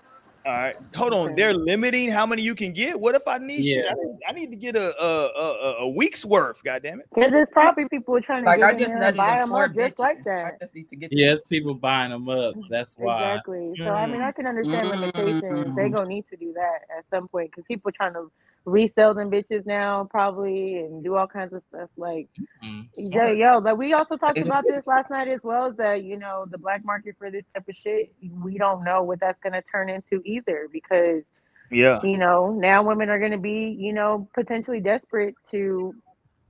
All 0.47 0.53
right, 0.53 0.75
hold 0.95 1.13
on. 1.13 1.35
They're 1.35 1.53
limiting 1.53 2.11
how 2.11 2.25
many 2.25 2.41
you 2.41 2.55
can 2.55 2.73
get. 2.73 2.99
What 2.99 3.15
if 3.15 3.23
I 3.27 3.37
need? 3.37 3.63
shit? 3.65 3.85
Yeah. 3.85 3.91
I, 3.91 3.95
need 3.95 4.19
I 4.29 4.33
need 4.33 4.51
to 4.51 4.57
get 4.57 4.75
a 4.75 4.99
a, 5.03 5.27
a 5.29 5.75
a 5.81 5.89
week's 5.89 6.25
worth. 6.25 6.63
God 6.65 6.83
damn 6.83 7.01
it! 7.01 7.07
because 7.15 7.31
there's 7.31 7.51
probably 7.51 7.89
people 7.89 8.19
trying 8.23 8.45
to 8.45 8.51
like 8.51 8.61
get 8.61 8.69
I 8.69 8.73
in 8.73 8.79
just 8.79 8.95
there 8.95 9.03
and 9.03 9.17
buy 9.19 9.33
in 9.35 9.39
them 9.41 9.53
up 9.53 9.75
just 9.75 9.97
bitches. 9.97 9.99
like 9.99 10.27
I 10.27 10.53
just 10.61 10.75
need 10.75 10.89
to 10.89 10.97
get 10.97 11.13
Yes, 11.13 11.43
people 11.45 11.75
buying 11.75 12.11
them 12.11 12.29
up. 12.31 12.55
That's 12.71 12.97
why. 12.97 13.35
Exactly. 13.35 13.75
So 13.79 13.93
I 13.93 14.07
mean, 14.07 14.23
I 14.23 14.33
can 14.33 14.47
understand 14.47 14.89
Mm. 14.89 15.01
limitations. 15.01 15.77
They 15.77 15.91
gonna 15.91 16.09
need 16.09 16.25
to 16.31 16.37
do 16.37 16.55
that 16.55 16.85
at 16.97 17.05
some 17.11 17.29
point 17.29 17.51
because 17.51 17.65
people 17.67 17.93
trying 17.93 18.15
to 18.15 18.31
resell 18.67 19.15
them 19.15 19.31
bitches 19.31 19.67
now 19.67 20.07
probably 20.11 20.79
and 20.79 21.05
do 21.05 21.17
all 21.17 21.27
kinds 21.29 21.53
of 21.55 21.63
stuff 21.71 21.91
like 21.97 22.29
Mm, 22.65 22.89
Yeah, 22.97 23.31
smart. 23.31 23.31
yo, 23.31 23.59
like 23.59 23.79
we 23.79 23.95
also 23.95 24.17
talked 24.19 24.43
about 24.43 24.67
this 24.69 24.87
last 24.87 25.11
night 25.11 25.29
as 25.29 25.43
well. 25.45 25.71
Is 25.71 25.77
that 25.79 26.05
you 26.05 26.19
know 26.19 26.47
the 26.51 26.59
black 26.59 26.85
market 26.85 27.17
for 27.19 27.31
this 27.31 27.45
type 27.55 27.69
of 27.69 27.77
shit, 27.77 28.13
we 28.45 28.59
don't 28.59 28.85
know 28.85 29.03
what 29.03 29.21
that's 29.21 29.41
gonna 29.43 29.63
turn 29.73 29.89
into 29.91 30.23
either 30.27 30.69
because 30.73 31.25
Yeah, 31.71 32.03
you 32.03 32.19
know 32.19 32.53
now 32.53 32.83
women 32.85 33.11
are 33.11 33.21
gonna 33.21 33.39
be 33.39 33.77
you 33.79 33.93
know 33.95 34.29
potentially 34.35 34.81
desperate 34.81 35.37
to 35.53 35.95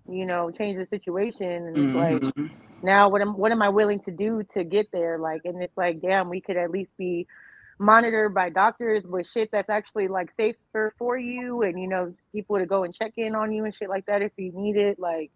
you 0.09 0.27
know 0.27 0.51
change 0.51 0.79
the 0.79 0.87
situation, 0.87 1.51
and 1.51 1.79
it's 1.79 1.95
like 1.95 2.25
now 2.83 3.09
what 3.11 3.23
am 3.23 3.37
what 3.39 3.53
am 3.53 3.63
I 3.63 3.71
willing 3.71 4.01
to 4.03 4.13
do 4.13 4.43
to 4.55 4.65
get 4.65 4.89
there? 4.93 5.19
Like, 5.19 5.43
and 5.45 5.63
it's 5.63 5.77
like 5.77 6.01
damn, 6.03 6.31
we 6.31 6.41
could 6.43 6.57
at 6.59 6.71
least 6.71 6.93
be 6.99 7.27
monitored 7.81 8.35
by 8.35 8.51
doctors 8.51 9.05
with 9.05 9.29
shit 9.29 9.51
that's 9.53 9.71
actually 9.71 10.09
like 10.09 10.31
safer 10.37 10.95
for 10.99 11.19
you, 11.19 11.63
and 11.63 11.81
you 11.81 11.89
know 11.89 12.15
people 12.33 12.59
to 12.59 12.67
go 12.67 12.85
and 12.85 12.95
check 12.95 13.15
in 13.17 13.35
on 13.35 13.53
you 13.53 13.65
and 13.65 13.75
shit 13.75 13.89
like 13.89 14.07
that 14.07 14.23
if 14.23 14.33
you 14.37 14.53
need 14.55 14.77
it, 14.77 14.99
like. 15.01 15.31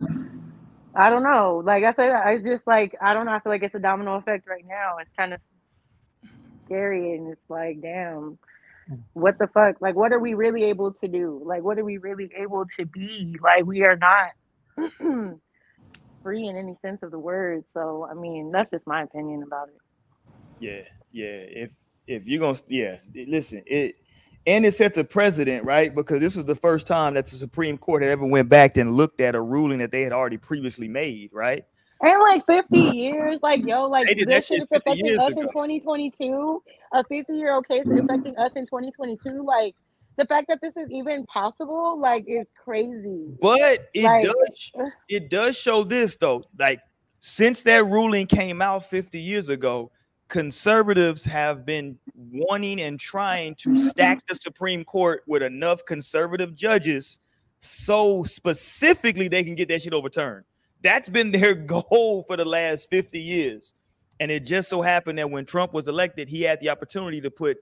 I 0.96 1.10
don't 1.10 1.24
know. 1.24 1.62
Like 1.64 1.84
I 1.84 1.94
said, 1.94 2.12
I 2.14 2.38
just 2.38 2.66
like 2.68 2.96
I 3.02 3.14
don't 3.14 3.26
know. 3.26 3.32
I 3.32 3.40
feel 3.40 3.52
like 3.52 3.64
it's 3.64 3.74
a 3.74 3.80
domino 3.80 4.14
effect 4.16 4.46
right 4.48 4.64
now. 4.66 4.98
It's 5.00 5.10
kind 5.18 5.34
of 5.34 5.40
scary, 6.66 7.16
and 7.16 7.32
it's 7.32 7.50
like, 7.50 7.82
damn, 7.82 8.38
what 9.14 9.38
the 9.38 9.48
fuck? 9.48 9.80
Like, 9.80 9.96
what 9.96 10.12
are 10.12 10.20
we 10.20 10.34
really 10.34 10.64
able 10.64 10.92
to 10.94 11.08
do? 11.08 11.42
Like, 11.44 11.62
what 11.64 11.78
are 11.78 11.84
we 11.84 11.98
really 11.98 12.30
able 12.36 12.66
to 12.78 12.86
be? 12.86 13.36
Like, 13.42 13.66
we 13.66 13.84
are 13.84 13.96
not 13.96 14.32
free 16.22 16.48
in 16.48 16.56
any 16.56 16.76
sense 16.82 17.02
of 17.02 17.10
the 17.12 17.18
word. 17.18 17.64
So, 17.74 18.08
I 18.10 18.14
mean, 18.14 18.52
that's 18.52 18.70
just 18.70 18.86
my 18.86 19.02
opinion 19.02 19.42
about 19.42 19.68
it. 19.68 19.80
yeah, 20.58 20.82
yeah. 21.12 21.44
If 21.48 21.72
if 22.06 22.26
you're 22.26 22.40
gonna, 22.40 22.58
yeah, 22.68 22.96
listen, 23.14 23.62
it 23.66 23.96
and 24.46 24.66
it 24.66 24.74
sets 24.74 24.98
a 24.98 25.04
precedent, 25.04 25.64
right? 25.64 25.94
Because 25.94 26.20
this 26.20 26.36
was 26.36 26.44
the 26.44 26.54
first 26.54 26.86
time 26.86 27.14
that 27.14 27.26
the 27.26 27.36
Supreme 27.36 27.78
Court 27.78 28.02
had 28.02 28.10
ever 28.10 28.26
went 28.26 28.48
back 28.48 28.76
and 28.76 28.94
looked 28.94 29.20
at 29.20 29.34
a 29.34 29.40
ruling 29.40 29.78
that 29.78 29.90
they 29.90 30.02
had 30.02 30.12
already 30.12 30.36
previously 30.36 30.88
made, 30.88 31.30
right? 31.32 31.64
And 32.02 32.20
like 32.20 32.44
50 32.46 32.76
mm-hmm. 32.76 32.94
years, 32.94 33.40
like 33.42 33.66
yo, 33.66 33.86
like 33.86 34.06
They 34.06 34.14
did 34.14 34.28
that 34.28 34.34
this 34.34 34.46
shit 34.46 34.62
is 34.62 34.68
50 34.70 34.90
affecting 34.90 35.18
us 35.18 35.30
ago. 35.30 35.40
in 35.40 35.48
2022. 35.48 36.62
A 36.92 37.04
50 37.04 37.32
year 37.32 37.54
old 37.54 37.66
case 37.66 37.86
is 37.86 37.92
affecting 37.92 38.34
mm-hmm. 38.34 38.40
us 38.40 38.52
in 38.56 38.66
2022. 38.66 39.42
Like 39.42 39.74
the 40.16 40.26
fact 40.26 40.48
that 40.48 40.60
this 40.60 40.76
is 40.76 40.90
even 40.90 41.24
possible, 41.26 41.98
like, 41.98 42.24
is 42.26 42.46
crazy. 42.62 43.28
But 43.40 43.88
it 43.94 44.04
Like- 44.04 44.24
does 44.24 44.72
it 45.08 45.30
does 45.30 45.56
show 45.56 45.84
this 45.84 46.16
though. 46.16 46.44
Like 46.58 46.80
since 47.20 47.62
that 47.62 47.84
ruling 47.86 48.26
came 48.26 48.60
out 48.60 48.84
50 48.84 49.18
years 49.18 49.48
ago, 49.48 49.90
conservatives 50.34 51.24
have 51.24 51.64
been 51.64 51.96
wanting 52.16 52.80
and 52.80 52.98
trying 52.98 53.54
to 53.54 53.78
stack 53.78 54.26
the 54.26 54.34
Supreme 54.34 54.82
Court 54.82 55.22
with 55.28 55.44
enough 55.44 55.84
conservative 55.84 56.56
judges 56.56 57.20
so 57.60 58.24
specifically 58.24 59.28
they 59.28 59.44
can 59.44 59.54
get 59.54 59.68
that 59.68 59.82
shit 59.82 59.92
overturned. 59.92 60.44
That's 60.82 61.08
been 61.08 61.30
their 61.30 61.54
goal 61.54 62.24
for 62.26 62.36
the 62.36 62.44
last 62.44 62.90
50 62.90 63.20
years. 63.20 63.74
And 64.18 64.28
it 64.32 64.40
just 64.40 64.68
so 64.68 64.82
happened 64.82 65.20
that 65.20 65.30
when 65.30 65.44
Trump 65.44 65.72
was 65.72 65.86
elected, 65.86 66.28
he 66.28 66.42
had 66.42 66.58
the 66.58 66.68
opportunity 66.68 67.20
to 67.20 67.30
put 67.30 67.56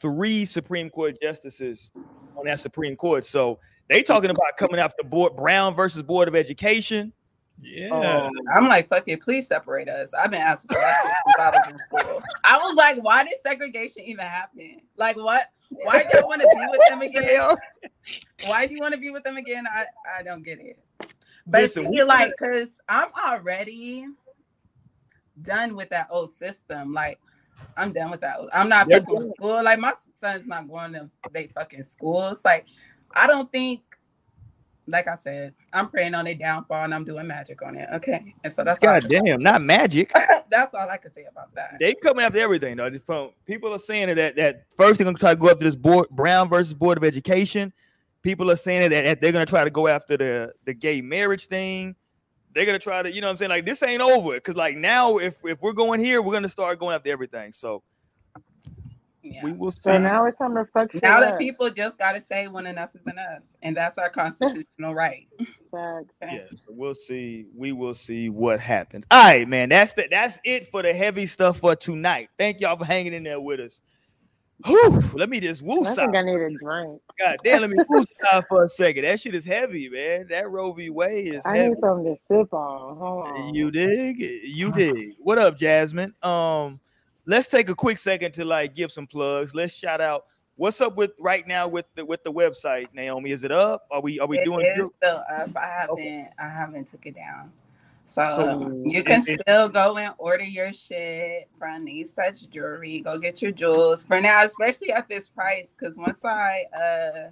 three 0.00 0.46
Supreme 0.46 0.88
Court 0.88 1.18
justices 1.20 1.92
on 2.34 2.46
that 2.46 2.60
Supreme 2.60 2.96
Court. 2.96 3.26
So 3.26 3.58
they 3.90 4.02
talking 4.02 4.30
about 4.30 4.56
coming 4.56 4.80
after 4.80 5.04
board 5.04 5.36
Brown 5.36 5.74
versus 5.74 6.02
Board 6.02 6.28
of 6.28 6.34
Education. 6.34 7.12
Yeah. 7.60 7.88
Um, 7.88 8.30
I'm 8.52 8.68
like, 8.68 8.88
fuck 8.88 9.04
it, 9.08 9.22
please 9.22 9.46
separate 9.46 9.88
us. 9.88 10.12
I've 10.14 10.30
been 10.30 10.40
asking 10.42 10.68
for 10.68 10.74
that 10.80 11.14
since 11.26 11.36
I 11.38 11.50
was 11.50 11.72
in 11.72 11.78
school. 11.78 12.22
I 12.44 12.58
was 12.58 12.74
like, 12.76 13.02
why 13.02 13.24
did 13.24 13.34
segregation 13.42 14.02
even 14.04 14.24
happen? 14.24 14.80
Like, 14.96 15.16
what? 15.16 15.50
Why 15.70 16.02
do 16.02 16.08
y'all 16.18 16.28
want 16.28 16.42
to 16.42 16.48
be 16.48 16.66
with 16.70 16.80
them 16.88 17.02
again? 17.02 17.56
Why 18.46 18.66
do 18.66 18.74
you 18.74 18.80
want 18.80 18.94
to 18.94 19.00
be 19.00 19.10
with 19.10 19.24
them 19.24 19.36
again? 19.36 19.64
I 19.66 19.86
I 20.18 20.22
don't 20.22 20.42
get 20.44 20.60
it. 20.60 20.78
But 21.46 21.62
Listen, 21.62 21.90
we- 21.90 22.02
like, 22.02 22.32
cause 22.38 22.80
I'm 22.88 23.08
already 23.26 24.06
done 25.42 25.74
with 25.76 25.88
that 25.90 26.08
old 26.10 26.30
system. 26.30 26.92
Like, 26.92 27.18
I'm 27.76 27.92
done 27.92 28.10
with 28.10 28.20
that. 28.20 28.36
I'm 28.52 28.68
not 28.68 28.86
Yeah. 28.88 29.00
fucking 29.00 29.30
school. 29.30 29.62
Like, 29.64 29.78
my 29.78 29.92
son's 30.14 30.46
not 30.46 30.68
going 30.68 30.92
to 30.92 31.10
they 31.32 31.46
fucking 31.48 31.82
schools. 31.82 32.44
Like, 32.44 32.66
I 33.14 33.26
don't 33.26 33.50
think. 33.50 33.80
Like 34.88 35.08
I 35.08 35.14
said, 35.16 35.54
I'm 35.72 35.88
praying 35.88 36.14
on 36.14 36.24
their 36.24 36.34
downfall 36.34 36.84
and 36.84 36.94
I'm 36.94 37.04
doing 37.04 37.26
magic 37.26 37.60
on 37.62 37.76
it. 37.76 37.88
Okay, 37.94 38.34
and 38.44 38.52
so 38.52 38.62
that's 38.62 38.82
all 38.82 38.88
God 38.94 39.08
can- 39.08 39.24
damn, 39.24 39.40
not 39.40 39.62
magic. 39.62 40.12
that's 40.50 40.74
all 40.74 40.88
I 40.88 40.96
can 40.96 41.10
say 41.10 41.24
about 41.30 41.54
that. 41.54 41.76
They 41.80 41.94
coming 41.94 42.24
after 42.24 42.38
everything 42.38 42.76
though. 42.76 42.90
From 42.98 43.30
people 43.46 43.72
are 43.72 43.78
saying 43.78 44.14
that 44.14 44.36
that 44.36 44.64
first 44.76 44.98
they're 44.98 45.04
gonna 45.04 45.18
try 45.18 45.30
to 45.30 45.40
go 45.40 45.50
after 45.50 45.64
this 45.64 45.76
board 45.76 46.08
Brown 46.10 46.48
versus 46.48 46.74
Board 46.74 46.98
of 46.98 47.04
Education. 47.04 47.72
People 48.22 48.50
are 48.50 48.56
saying 48.56 48.90
that, 48.90 49.04
that 49.04 49.20
they're 49.20 49.32
gonna 49.32 49.46
try 49.46 49.64
to 49.64 49.70
go 49.70 49.88
after 49.88 50.16
the 50.16 50.52
the 50.64 50.74
gay 50.74 51.00
marriage 51.00 51.46
thing. 51.46 51.96
They're 52.54 52.66
gonna 52.66 52.78
try 52.78 53.02
to, 53.02 53.12
you 53.12 53.20
know 53.20 53.26
what 53.26 53.32
I'm 53.32 53.36
saying? 53.36 53.50
Like 53.50 53.66
this 53.66 53.82
ain't 53.82 54.00
over. 54.00 54.38
Cause 54.40 54.56
like 54.56 54.76
now 54.76 55.18
if 55.18 55.36
if 55.44 55.60
we're 55.60 55.72
going 55.72 56.00
here, 56.00 56.22
we're 56.22 56.32
gonna 56.32 56.48
start 56.48 56.78
going 56.78 56.94
after 56.94 57.10
everything. 57.10 57.52
So 57.52 57.82
Yeah. 59.32 59.44
we 59.44 59.52
will 59.52 59.70
see. 59.70 59.80
So 59.82 59.98
now 59.98 60.24
it's 60.26 60.38
time 60.38 60.54
to 60.54 60.64
fuck 60.72 60.92
shit 60.92 61.02
Now 61.02 61.20
that 61.20 61.38
people 61.38 61.68
just 61.70 61.98
gotta 61.98 62.20
say 62.20 62.48
when 62.48 62.66
enough 62.66 62.94
is 62.94 63.06
enough, 63.06 63.42
and 63.62 63.76
that's 63.76 63.98
our 63.98 64.08
constitutional 64.08 64.94
right. 64.94 65.26
Facts. 65.70 66.14
Yes, 66.22 66.52
we'll 66.68 66.94
see. 66.94 67.46
We 67.54 67.72
will 67.72 67.92
see 67.92 68.30
what 68.30 68.60
happens. 68.60 69.04
All 69.10 69.24
right, 69.24 69.48
man. 69.48 69.68
That's 69.68 69.94
the, 69.94 70.06
that's 70.10 70.40
it 70.44 70.70
for 70.70 70.82
the 70.82 70.94
heavy 70.94 71.26
stuff 71.26 71.58
for 71.58 71.74
tonight. 71.76 72.30
Thank 72.38 72.60
y'all 72.60 72.76
for 72.76 72.84
hanging 72.84 73.12
in 73.12 73.24
there 73.24 73.40
with 73.40 73.60
us. 73.60 73.82
Whew, 74.64 74.98
let 75.14 75.28
me 75.28 75.38
just 75.40 75.60
woo 75.62 75.84
I 75.84 75.94
think 75.94 76.16
I 76.16 76.22
need 76.22 76.40
a 76.40 76.48
drink. 76.58 77.00
God 77.18 77.36
damn, 77.44 77.60
let 77.60 77.70
me 77.70 77.76
woo 77.88 78.04
for 78.48 78.64
a 78.64 78.68
second. 78.68 79.04
That 79.04 79.20
shit 79.20 79.34
is 79.34 79.44
heavy, 79.44 79.88
man. 79.88 80.28
That 80.30 80.50
Roe 80.50 80.72
v. 80.72 80.88
Wade 80.88 81.34
is 81.34 81.44
I 81.44 81.56
heavy. 81.56 81.68
need 81.70 81.78
something 81.80 82.14
to 82.14 82.20
sip 82.28 82.54
on. 82.54 82.96
Hold 82.96 83.26
on. 83.26 83.54
You 83.54 83.70
dig? 83.70 84.18
You 84.18 84.72
dig. 84.72 85.14
What 85.18 85.38
up, 85.38 85.58
Jasmine? 85.58 86.14
Um, 86.22 86.80
let's 87.26 87.48
take 87.48 87.68
a 87.68 87.74
quick 87.74 87.98
second 87.98 88.32
to 88.34 88.44
like 88.44 88.74
give 88.74 88.90
some 88.92 89.06
plugs. 89.06 89.54
Let's 89.54 89.74
shout 89.74 90.00
out 90.00 90.24
what's 90.56 90.80
up 90.80 90.96
with 90.96 91.12
right 91.20 91.46
now 91.46 91.68
with 91.68 91.86
the 91.94 92.04
with 92.04 92.22
the 92.24 92.32
website, 92.32 92.86
Naomi. 92.94 93.30
Is 93.30 93.44
it 93.44 93.52
up? 93.52 93.86
Are 93.90 94.00
we 94.00 94.18
are 94.20 94.26
we 94.26 94.38
It 94.38 94.44
doing 94.44 94.64
is 94.66 94.78
good? 94.88 94.94
still 94.94 95.22
up. 95.30 95.50
I 95.56 95.66
haven't 95.66 95.90
Okay. 95.94 96.28
I 96.38 96.48
haven't 96.48 96.88
took 96.88 97.06
it 97.06 97.14
down. 97.14 97.52
So, 98.08 98.28
So, 98.28 98.82
you 98.84 99.02
can 99.02 99.20
it- 99.22 99.28
it- 99.30 99.40
still 99.40 99.68
go 99.68 99.96
and 99.96 100.14
order 100.18 100.44
your 100.44 100.72
shit 100.72 101.48
from 101.58 101.84
Nice 101.84 102.12
Touch 102.12 102.48
Jewelry. 102.48 103.00
Go 103.00 103.18
get 103.18 103.42
your 103.42 103.50
jewels 103.50 104.06
for 104.06 104.20
now, 104.20 104.44
especially 104.44 104.92
at 104.92 105.08
this 105.08 105.28
price. 105.28 105.74
Cause 105.78 105.96
once 105.98 106.24
I 106.24 106.66
uh 106.72 107.30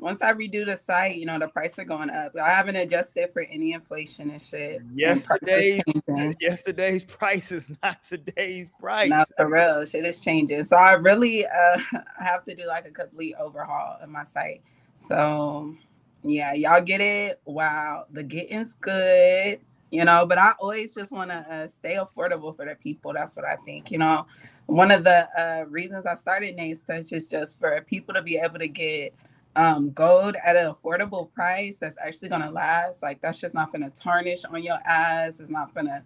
once 0.00 0.22
I 0.22 0.32
redo 0.32 0.64
the 0.64 0.76
site, 0.76 1.16
you 1.16 1.26
know 1.26 1.38
the 1.38 1.48
price 1.48 1.78
are 1.78 1.84
going 1.84 2.10
up. 2.10 2.34
I 2.36 2.48
haven't 2.48 2.76
adjusted 2.76 3.30
for 3.32 3.42
any 3.42 3.74
inflation 3.74 4.30
and 4.30 4.42
shit. 4.42 4.80
Yesterday's 4.94 5.82
changing. 5.84 6.34
yesterday's 6.40 7.04
price 7.04 7.52
is 7.52 7.70
not 7.82 8.02
today's 8.02 8.68
price. 8.80 9.10
No, 9.10 9.24
for 9.36 9.48
real, 9.48 9.84
shit 9.84 10.04
is 10.04 10.20
changing. 10.22 10.64
So 10.64 10.76
I 10.76 10.92
really 10.94 11.46
uh 11.46 11.80
I 11.92 12.02
have 12.24 12.44
to 12.44 12.54
do 12.54 12.66
like 12.66 12.86
a 12.86 12.90
complete 12.90 13.34
overhaul 13.38 13.98
of 14.00 14.08
my 14.08 14.24
site. 14.24 14.62
So 14.94 15.74
yeah, 16.22 16.54
y'all 16.54 16.82
get 16.82 17.00
it. 17.00 17.40
Wow, 17.44 18.06
the 18.10 18.22
getting's 18.22 18.74
good, 18.74 19.60
you 19.90 20.04
know. 20.04 20.24
But 20.24 20.38
I 20.38 20.52
always 20.58 20.94
just 20.94 21.12
want 21.12 21.30
to 21.30 21.36
uh, 21.36 21.68
stay 21.68 21.96
affordable 21.96 22.56
for 22.56 22.64
the 22.64 22.74
people. 22.74 23.12
That's 23.12 23.36
what 23.36 23.44
I 23.44 23.56
think. 23.66 23.90
You 23.90 23.98
know, 23.98 24.26
one 24.66 24.90
of 24.90 25.04
the 25.04 25.28
uh, 25.38 25.64
reasons 25.68 26.06
I 26.06 26.14
started 26.14 26.56
Naes 26.56 26.82
Touch 26.82 27.12
is 27.12 27.28
just 27.28 27.58
for 27.58 27.80
people 27.82 28.14
to 28.14 28.22
be 28.22 28.38
able 28.42 28.58
to 28.58 28.68
get 28.68 29.14
um 29.56 29.90
gold 29.90 30.36
at 30.44 30.56
an 30.56 30.72
affordable 30.72 31.32
price 31.32 31.78
that's 31.78 31.96
actually 32.04 32.28
gonna 32.28 32.50
last. 32.50 33.02
Like 33.02 33.20
that's 33.20 33.40
just 33.40 33.54
not 33.54 33.72
gonna 33.72 33.90
tarnish 33.90 34.44
on 34.44 34.62
your 34.62 34.78
eyes. 34.88 35.40
It's 35.40 35.50
not 35.50 35.74
gonna 35.74 36.04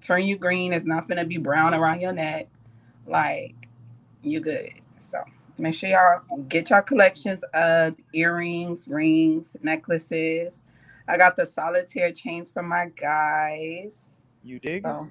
turn 0.00 0.22
you 0.22 0.36
green. 0.36 0.72
It's 0.72 0.86
not 0.86 1.08
gonna 1.08 1.24
be 1.24 1.38
brown 1.38 1.74
around 1.74 2.00
your 2.00 2.12
neck. 2.12 2.48
Like 3.06 3.54
you 4.22 4.40
good. 4.40 4.70
So 4.98 5.22
make 5.58 5.74
sure 5.74 5.90
y'all 5.90 6.42
get 6.48 6.70
y'all 6.70 6.82
collections 6.82 7.44
of 7.54 7.94
earrings, 8.12 8.88
rings, 8.88 9.56
necklaces. 9.62 10.62
I 11.08 11.16
got 11.16 11.36
the 11.36 11.46
solitaire 11.46 12.12
chains 12.12 12.50
for 12.50 12.62
my 12.62 12.90
guys. 12.96 14.22
You 14.42 14.58
dig? 14.58 14.82
So 14.84 15.08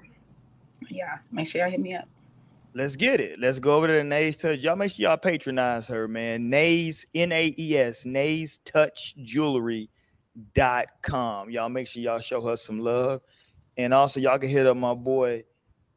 yeah, 0.90 1.18
make 1.30 1.46
sure 1.46 1.60
y'all 1.60 1.70
hit 1.70 1.80
me 1.80 1.94
up. 1.94 2.08
Let's 2.76 2.94
get 2.94 3.20
it. 3.22 3.40
Let's 3.40 3.58
go 3.58 3.74
over 3.74 3.86
to 3.86 3.94
the 3.94 4.04
Naes 4.04 4.36
Touch. 4.36 4.58
Y'all 4.58 4.76
make 4.76 4.92
sure 4.92 5.04
y'all 5.04 5.16
patronize 5.16 5.88
her, 5.88 6.06
man. 6.06 6.50
Naes, 6.50 7.06
N-A-E-S, 7.14 8.04
Naes 8.04 8.58
Touch 8.66 9.14
Jewelry 9.22 9.88
dot 10.54 10.88
com. 11.00 11.48
Y'all 11.48 11.70
make 11.70 11.86
sure 11.86 12.02
y'all 12.02 12.20
show 12.20 12.46
her 12.46 12.54
some 12.54 12.78
love. 12.78 13.22
And 13.78 13.94
also 13.94 14.20
y'all 14.20 14.38
can 14.38 14.50
hit 14.50 14.66
up 14.66 14.76
my 14.76 14.92
boy, 14.92 15.44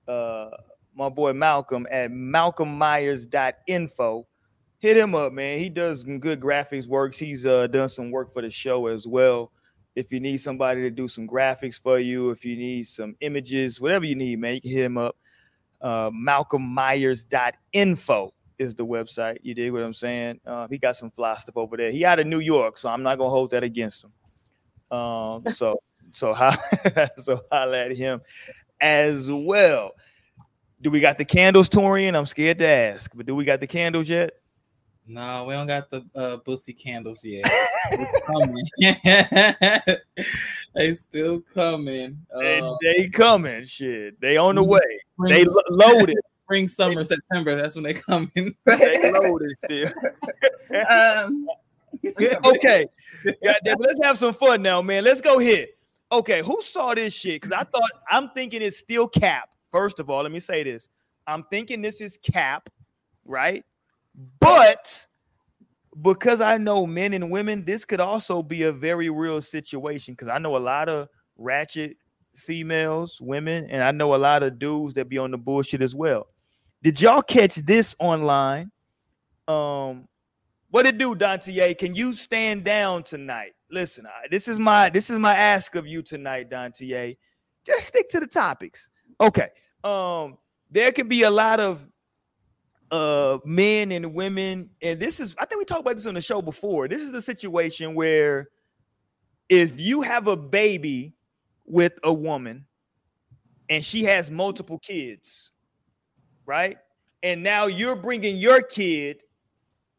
uh, 0.08 0.52
my 0.96 1.10
boy 1.10 1.34
Malcolm 1.34 1.86
at 1.92 2.12
malcolmmyers.info. 2.12 4.26
Hit 4.78 4.96
him 4.96 5.16
up, 5.16 5.34
man. 5.34 5.60
He 5.60 5.68
does 5.68 6.04
some 6.04 6.18
good 6.18 6.40
graphics 6.40 6.88
works. 6.88 7.18
He's 7.18 7.46
uh 7.46 7.68
done 7.68 7.90
some 7.90 8.10
work 8.10 8.32
for 8.32 8.42
the 8.42 8.50
show 8.50 8.88
as 8.88 9.06
well. 9.06 9.52
If 9.96 10.14
you 10.14 10.22
need 10.22 10.38
somebody 10.38 10.80
to 10.84 10.90
do 10.90 11.10
some 11.10 11.28
graphics 11.28 11.78
for 11.78 12.00
you, 12.00 12.30
if 12.30 12.46
you 12.46 12.56
need 12.56 12.88
some 12.88 13.18
images, 13.20 13.82
whatever 13.82 14.06
you 14.06 14.16
need, 14.16 14.40
man, 14.40 14.56
you 14.56 14.62
can 14.62 14.72
hit 14.72 14.86
him 14.86 14.98
up. 14.98 15.18
Uh, 15.82 16.12
malcolmmyers.info 16.12 18.34
is 18.58 18.76
the 18.76 18.86
website. 18.86 19.38
You 19.42 19.54
dig 19.54 19.72
what 19.72 19.82
I'm 19.82 19.94
saying? 19.94 20.42
Uh, 20.46 20.68
he 20.70 20.78
got 20.78 20.98
some 20.98 21.12
fly 21.12 21.38
stuff 21.38 21.56
over 21.58 21.78
there. 21.78 21.92
He 21.92 22.04
out 22.06 22.20
of 22.20 22.28
New 22.28 22.40
York, 22.40 22.78
so 22.78 22.90
I'm 22.90 23.04
not 23.04 23.18
gonna 23.18 23.30
hold 23.30 23.52
that 23.52 23.64
against 23.64 24.04
him. 24.04 24.12
Um, 24.98 25.44
so 25.50 25.82
so 26.12 26.34
how 26.34 26.52
so 27.18 27.40
holla 27.52 27.86
at 27.86 27.96
him 27.96 28.22
as 28.82 29.32
well. 29.32 29.92
Do 30.82 30.92
we 30.92 31.00
got 31.00 31.18
the 31.18 31.26
candles, 31.26 31.70
Torian? 31.70 32.16
I'm 32.16 32.26
scared 32.26 32.60
to 32.60 32.68
ask, 32.68 33.12
but 33.14 33.26
do 33.26 33.36
we 33.36 33.46
got 33.46 33.60
the 33.60 33.68
candles 33.68 34.08
yet? 34.08 34.32
No, 35.10 35.46
we 35.46 35.54
don't 35.56 35.68
got 35.68 35.90
the 35.90 36.06
uh, 36.16 36.38
bussy 36.38 36.74
candles 36.74 37.24
yet. 37.24 37.44
It's 37.92 38.22
coming. 38.28 39.98
they 40.76 40.94
still 40.94 41.42
coming. 41.54 42.20
They, 42.40 42.60
Uh, 42.62 42.76
they 42.82 43.10
coming, 43.10 43.66
shit. 43.66 44.20
They 44.22 44.38
on 44.38 44.56
the 44.56 44.64
way. 44.64 44.80
spring, 45.14 45.32
They 45.34 45.44
lo- 45.46 45.62
loaded. 45.72 46.18
spring, 46.44 46.68
summer, 46.68 47.04
September. 47.04 47.56
That's 47.56 47.74
when 47.76 47.84
they 47.86 47.96
coming. 47.96 48.56
They 48.66 49.12
loaded 49.12 49.52
still. 49.58 49.90
um, 50.88 51.48
okay. 52.46 52.86
Goddamn, 53.44 53.78
let's 53.80 54.04
have 54.04 54.18
some 54.20 54.34
fun 54.36 54.62
now, 54.62 54.82
man. 54.84 55.04
Let's 55.04 55.22
go 55.22 55.40
here. 55.40 55.66
Okay, 56.12 56.42
who 56.44 56.62
saw 56.62 56.94
this 56.94 57.14
shit? 57.14 57.42
Because 57.42 57.58
I 57.58 57.64
thought 57.64 57.90
I'm 58.10 58.30
thinking 58.30 58.62
it's 58.62 58.78
still 58.78 59.08
Cap. 59.08 59.50
First 59.72 60.00
of 60.00 60.10
all, 60.12 60.22
let 60.24 60.32
me 60.32 60.40
say 60.40 60.64
this. 60.64 60.90
I'm 61.26 61.44
thinking 61.50 61.82
this 61.82 62.02
is 62.02 62.18
Cap, 62.22 62.70
right? 63.26 63.66
But 64.40 65.08
because 66.02 66.42
I 66.42 66.58
know 66.58 66.86
men 66.86 67.14
and 67.14 67.32
women, 67.32 67.66
this 67.66 67.86
could 67.86 68.00
also 68.00 68.44
be 68.44 68.64
a 68.64 68.72
very 68.72 69.10
real 69.10 69.42
situation. 69.42 70.14
Because 70.14 70.28
I 70.28 70.38
know 70.40 70.58
a 70.58 70.60
lot 70.60 70.90
of 70.90 71.08
ratchet 71.38 71.98
females, 72.36 73.18
women, 73.22 73.68
and 73.70 73.84
I 73.84 73.92
know 73.92 74.16
a 74.16 74.18
lot 74.18 74.44
of 74.44 74.60
dudes 74.60 74.96
that 74.96 75.10
be 75.10 75.18
on 75.18 75.32
the 75.32 75.38
bullshit 75.38 75.82
as 75.82 75.96
well. 75.96 76.28
Did 76.82 77.02
y'all 77.02 77.22
catch 77.22 77.56
this 77.56 77.96
online? 78.00 78.72
Um, 79.48 80.08
what 80.70 80.86
it 80.86 80.98
do, 80.98 81.16
Dante? 81.16 81.74
Can 81.74 81.96
you 81.96 82.14
stand 82.14 82.64
down 82.64 83.04
tonight? 83.04 83.54
Listen, 83.72 84.06
I, 84.06 84.28
this 84.30 84.48
is 84.48 84.60
my 84.60 84.90
this 84.90 85.10
is 85.10 85.20
my 85.20 85.36
ask 85.36 85.76
of 85.76 85.88
you 85.88 86.02
tonight, 86.02 86.50
Dante. 86.50 87.16
Just 87.66 87.88
stick 87.88 88.10
to 88.10 88.20
the 88.20 88.28
topics. 88.28 88.88
Okay. 89.20 89.50
Um, 89.84 90.38
there 90.72 90.92
can 90.92 91.08
be 91.08 91.24
a 91.24 91.30
lot 91.30 91.60
of 91.60 91.86
uh 92.92 93.38
men 93.46 93.92
and 93.92 94.14
women, 94.14 94.70
and 94.82 95.00
this 95.00 95.20
is 95.20 95.36
I 95.38 95.46
think 95.46 95.60
we 95.60 95.66
talked 95.66 95.82
about 95.82 95.96
this 95.96 96.06
on 96.06 96.16
the 96.16 96.22
show 96.22 96.42
before. 96.42 96.88
This 96.88 97.02
is 97.02 97.12
the 97.12 97.22
situation 97.22 97.96
where 97.96 98.50
if 99.50 99.80
you 99.80 100.02
have 100.02 100.28
a 100.28 100.38
baby 100.38 101.16
with 101.66 102.00
a 102.04 102.14
woman 102.14 102.66
and 103.70 103.84
she 103.84 104.04
has 104.04 104.32
multiple 104.32 104.80
kids, 104.80 105.52
right? 106.46 106.78
And 107.22 107.44
now 107.44 107.68
you're 107.68 107.96
bringing 107.96 108.38
your 108.38 108.62
kid 108.62 109.24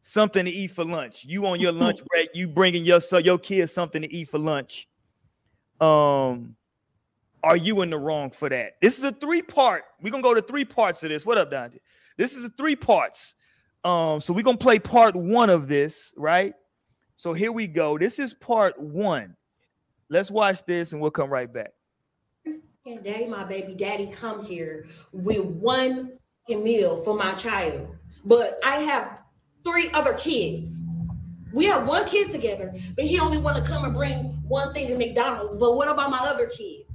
something 0.02 0.44
to 0.44 0.50
eat 0.50 0.72
for 0.72 0.84
lunch. 0.84 1.24
You 1.24 1.46
on 1.46 1.60
your 1.60 1.72
lunch 1.72 2.00
break, 2.06 2.30
you 2.34 2.48
bringing 2.48 2.84
your 2.84 3.00
son, 3.00 3.24
your 3.24 3.38
kid 3.38 3.68
something 3.68 4.02
to 4.02 4.12
eat 4.12 4.28
for 4.28 4.38
lunch. 4.38 4.88
Um, 5.80 6.56
are 7.42 7.56
you 7.56 7.80
in 7.82 7.90
the 7.90 7.98
wrong 7.98 8.30
for 8.30 8.48
that? 8.48 8.72
This 8.82 8.98
is 8.98 9.04
a 9.04 9.12
three 9.12 9.42
part. 9.42 9.84
We're 10.02 10.10
gonna 10.10 10.22
go 10.22 10.34
to 10.34 10.42
three 10.42 10.64
parts 10.64 11.02
of 11.02 11.08
this. 11.08 11.24
What 11.24 11.38
up, 11.38 11.50
Dante? 11.50 11.78
This 12.16 12.34
is 12.34 12.50
three 12.56 12.76
parts. 12.76 13.34
Um, 13.84 14.20
so 14.20 14.32
we're 14.32 14.44
gonna 14.44 14.58
play 14.58 14.78
part 14.78 15.16
one 15.16 15.50
of 15.50 15.68
this, 15.68 16.12
right? 16.16 16.54
So 17.16 17.32
here 17.32 17.52
we 17.52 17.66
go. 17.66 17.98
This 17.98 18.18
is 18.18 18.34
part 18.34 18.80
one. 18.80 19.36
Let's 20.08 20.30
watch 20.30 20.64
this 20.66 20.92
and 20.92 21.00
we'll 21.00 21.10
come 21.10 21.30
right 21.30 21.52
back. 21.52 21.72
And 22.86 23.30
my 23.30 23.44
baby 23.44 23.74
daddy 23.74 24.08
come 24.08 24.44
here 24.44 24.86
with 25.12 25.44
one 25.44 26.12
meal 26.48 27.02
for 27.04 27.14
my 27.14 27.34
child. 27.34 27.96
But 28.24 28.58
I 28.64 28.76
have 28.80 29.20
three 29.64 29.90
other 29.92 30.14
kids. 30.14 30.78
We 31.52 31.66
have 31.66 31.86
one 31.86 32.06
kid 32.06 32.30
together, 32.30 32.72
but 32.96 33.04
he 33.04 33.18
only 33.18 33.38
want 33.38 33.56
to 33.56 33.70
come 33.70 33.84
and 33.84 33.94
bring 33.94 34.16
one 34.46 34.72
thing 34.72 34.88
to 34.88 34.96
McDonald's. 34.96 35.56
But 35.56 35.76
what 35.76 35.88
about 35.88 36.10
my 36.10 36.18
other 36.18 36.46
kids? 36.46 36.88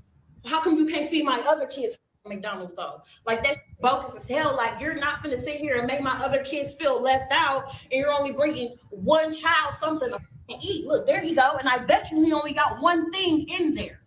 How 0.45 0.61
come 0.61 0.77
you 0.77 0.85
can't 0.85 1.09
feed 1.09 1.23
my 1.23 1.39
other 1.47 1.67
kids 1.67 1.97
McDonald's 2.27 2.73
though? 2.75 3.01
Like 3.25 3.43
that's 3.43 3.59
bogus 3.79 4.15
as 4.15 4.27
hell. 4.27 4.55
Like 4.55 4.81
you're 4.81 4.95
not 4.95 5.21
gonna 5.21 5.37
sit 5.37 5.57
here 5.57 5.77
and 5.77 5.87
make 5.87 6.01
my 6.01 6.17
other 6.23 6.43
kids 6.43 6.73
feel 6.75 7.01
left 7.01 7.31
out, 7.31 7.71
and 7.91 7.93
you're 7.93 8.11
only 8.11 8.31
bringing 8.31 8.75
one 8.89 9.33
child 9.33 9.73
something 9.79 10.09
to 10.09 10.19
eat. 10.61 10.85
Look, 10.85 11.05
there 11.05 11.23
you 11.23 11.35
go. 11.35 11.57
And 11.59 11.69
I 11.69 11.79
bet 11.79 12.11
you 12.11 12.23
he 12.23 12.33
only 12.33 12.53
got 12.53 12.81
one 12.81 13.11
thing 13.11 13.47
in 13.49 13.75
there. 13.75 14.01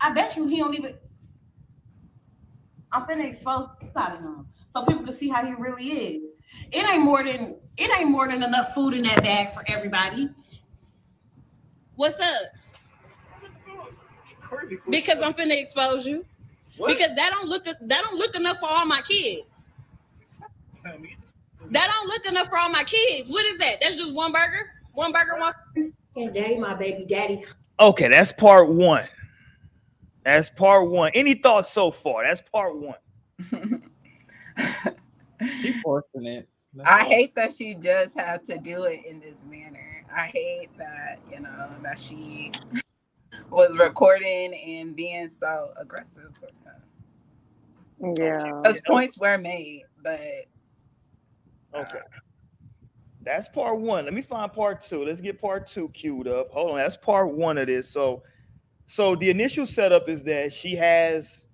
I 0.00 0.12
bet 0.12 0.36
you 0.36 0.46
he 0.46 0.58
don't 0.58 0.74
even. 0.74 0.94
I'm 2.92 3.02
finna 3.02 3.28
expose 3.28 3.68
out 3.96 4.16
of 4.16 4.20
him 4.20 4.46
so 4.72 4.84
people 4.86 5.04
can 5.04 5.12
see 5.12 5.28
how 5.28 5.44
he 5.44 5.52
really 5.52 5.88
is. 5.88 6.22
It 6.72 6.88
ain't 6.88 7.02
more 7.02 7.22
than 7.22 7.56
it 7.76 7.90
ain't 7.98 8.10
more 8.10 8.28
than 8.28 8.42
enough 8.42 8.74
food 8.74 8.94
in 8.94 9.02
that 9.02 9.22
bag 9.22 9.52
for 9.52 9.62
everybody. 9.66 10.30
What's 11.96 12.18
up? 12.18 12.52
Because 14.88 15.18
I'm 15.22 15.34
finna 15.34 15.60
expose 15.62 16.06
you. 16.06 16.24
Because 16.86 17.16
that 17.16 17.30
don't 17.32 17.48
look 17.48 17.64
that 17.64 17.78
don't 17.88 18.16
look 18.16 18.36
enough 18.36 18.58
for 18.58 18.66
all 18.66 18.86
my 18.86 19.02
kids. 19.02 19.42
That 21.70 21.90
don't 21.90 22.08
look 22.08 22.26
enough 22.26 22.48
for 22.48 22.58
all 22.58 22.70
my 22.70 22.84
kids. 22.84 23.28
What 23.28 23.44
is 23.44 23.58
that? 23.58 23.80
That's 23.80 23.96
just 23.96 24.12
one 24.12 24.32
burger. 24.32 24.70
One 24.94 25.12
burger, 25.12 25.38
one. 25.38 25.54
And 26.16 26.34
daddy, 26.34 26.56
my 26.56 26.74
baby 26.74 27.04
daddy. 27.04 27.44
Okay, 27.78 28.08
that's 28.08 28.32
part 28.32 28.72
one. 28.72 29.06
That's 30.24 30.50
part 30.50 30.88
one. 30.88 31.12
Any 31.14 31.34
thoughts 31.34 31.70
so 31.70 31.90
far? 31.90 32.24
That's 32.24 32.40
part 32.40 32.76
one. 32.76 32.96
She 35.60 35.72
forcing 35.82 36.26
it. 36.26 36.48
I 36.84 37.04
hate 37.04 37.34
that 37.36 37.52
she 37.54 37.74
just 37.74 38.18
had 38.18 38.44
to 38.46 38.58
do 38.58 38.84
it 38.84 39.04
in 39.06 39.20
this 39.20 39.44
manner. 39.48 40.04
I 40.14 40.26
hate 40.26 40.70
that, 40.78 41.18
you 41.30 41.40
know, 41.40 41.70
that 41.82 41.98
she 41.98 42.52
was 43.50 43.76
recording 43.76 44.54
and 44.54 44.96
being 44.96 45.28
so 45.28 45.70
aggressive 45.76 46.30
towards 46.38 46.64
him. 46.64 48.14
Yeah. 48.16 48.60
Those 48.64 48.80
points 48.86 49.18
were 49.18 49.38
made, 49.38 49.82
but 50.02 50.20
Okay. 51.74 51.98
Uh, 51.98 52.18
That's 53.22 53.48
part 53.48 53.78
one. 53.78 54.04
Let 54.04 54.14
me 54.14 54.22
find 54.22 54.52
part 54.52 54.82
two. 54.82 55.04
Let's 55.04 55.20
get 55.20 55.38
part 55.40 55.66
two 55.66 55.88
queued 55.90 56.28
up. 56.28 56.50
Hold 56.50 56.72
on. 56.72 56.76
That's 56.78 56.96
part 56.96 57.34
one 57.34 57.58
of 57.58 57.66
this. 57.66 57.88
So, 57.90 58.22
so 58.86 59.14
the 59.16 59.28
initial 59.28 59.66
setup 59.66 60.08
is 60.08 60.22
that 60.24 60.52
she 60.52 60.74
has 60.76 61.44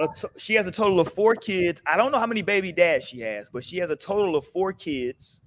a 0.00 0.08
t- 0.14 0.28
she 0.36 0.54
has 0.54 0.66
a 0.66 0.70
total 0.70 1.00
of 1.00 1.12
four 1.12 1.34
kids. 1.34 1.80
I 1.86 1.96
don't 1.96 2.12
know 2.12 2.18
how 2.18 2.26
many 2.26 2.42
baby 2.42 2.72
dads 2.72 3.06
she 3.08 3.20
has, 3.20 3.48
but 3.48 3.64
she 3.64 3.78
has 3.78 3.90
a 3.90 3.96
total 3.96 4.36
of 4.36 4.46
four 4.46 4.72
kids. 4.72 5.40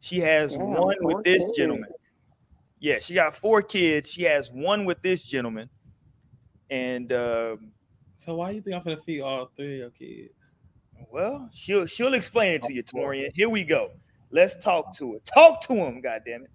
She 0.00 0.18
has 0.20 0.52
Damn, 0.54 0.70
one 0.72 0.96
with 1.00 1.24
this 1.24 1.42
kids. 1.44 1.56
gentleman. 1.56 1.90
Yeah, 2.80 2.98
she 3.00 3.14
got 3.14 3.36
four 3.36 3.62
kids. 3.62 4.10
She 4.10 4.22
has 4.22 4.50
one 4.52 4.84
with 4.84 5.02
this 5.02 5.22
gentleman, 5.22 5.68
and 6.70 7.12
um, 7.12 7.72
So 8.14 8.36
why 8.36 8.50
do 8.50 8.56
you 8.56 8.62
think 8.62 8.76
I'm 8.76 8.82
gonna 8.82 8.96
feed 8.96 9.20
all 9.20 9.50
three 9.56 9.74
of 9.74 9.78
your 9.78 9.90
kids? 9.90 10.54
well, 11.10 11.48
she'll 11.52 11.86
she'll 11.86 12.14
explain 12.14 12.54
it 12.54 12.62
to 12.64 12.72
you, 12.72 12.82
Torian. 12.82 13.30
Here 13.34 13.48
we 13.48 13.64
go. 13.64 13.90
Let's 14.30 14.56
talk 14.56 14.94
to 14.96 15.14
it. 15.14 15.24
Talk 15.24 15.62
to 15.62 15.74
him, 15.74 16.00
goddamn 16.00 16.44
it. 16.44 16.50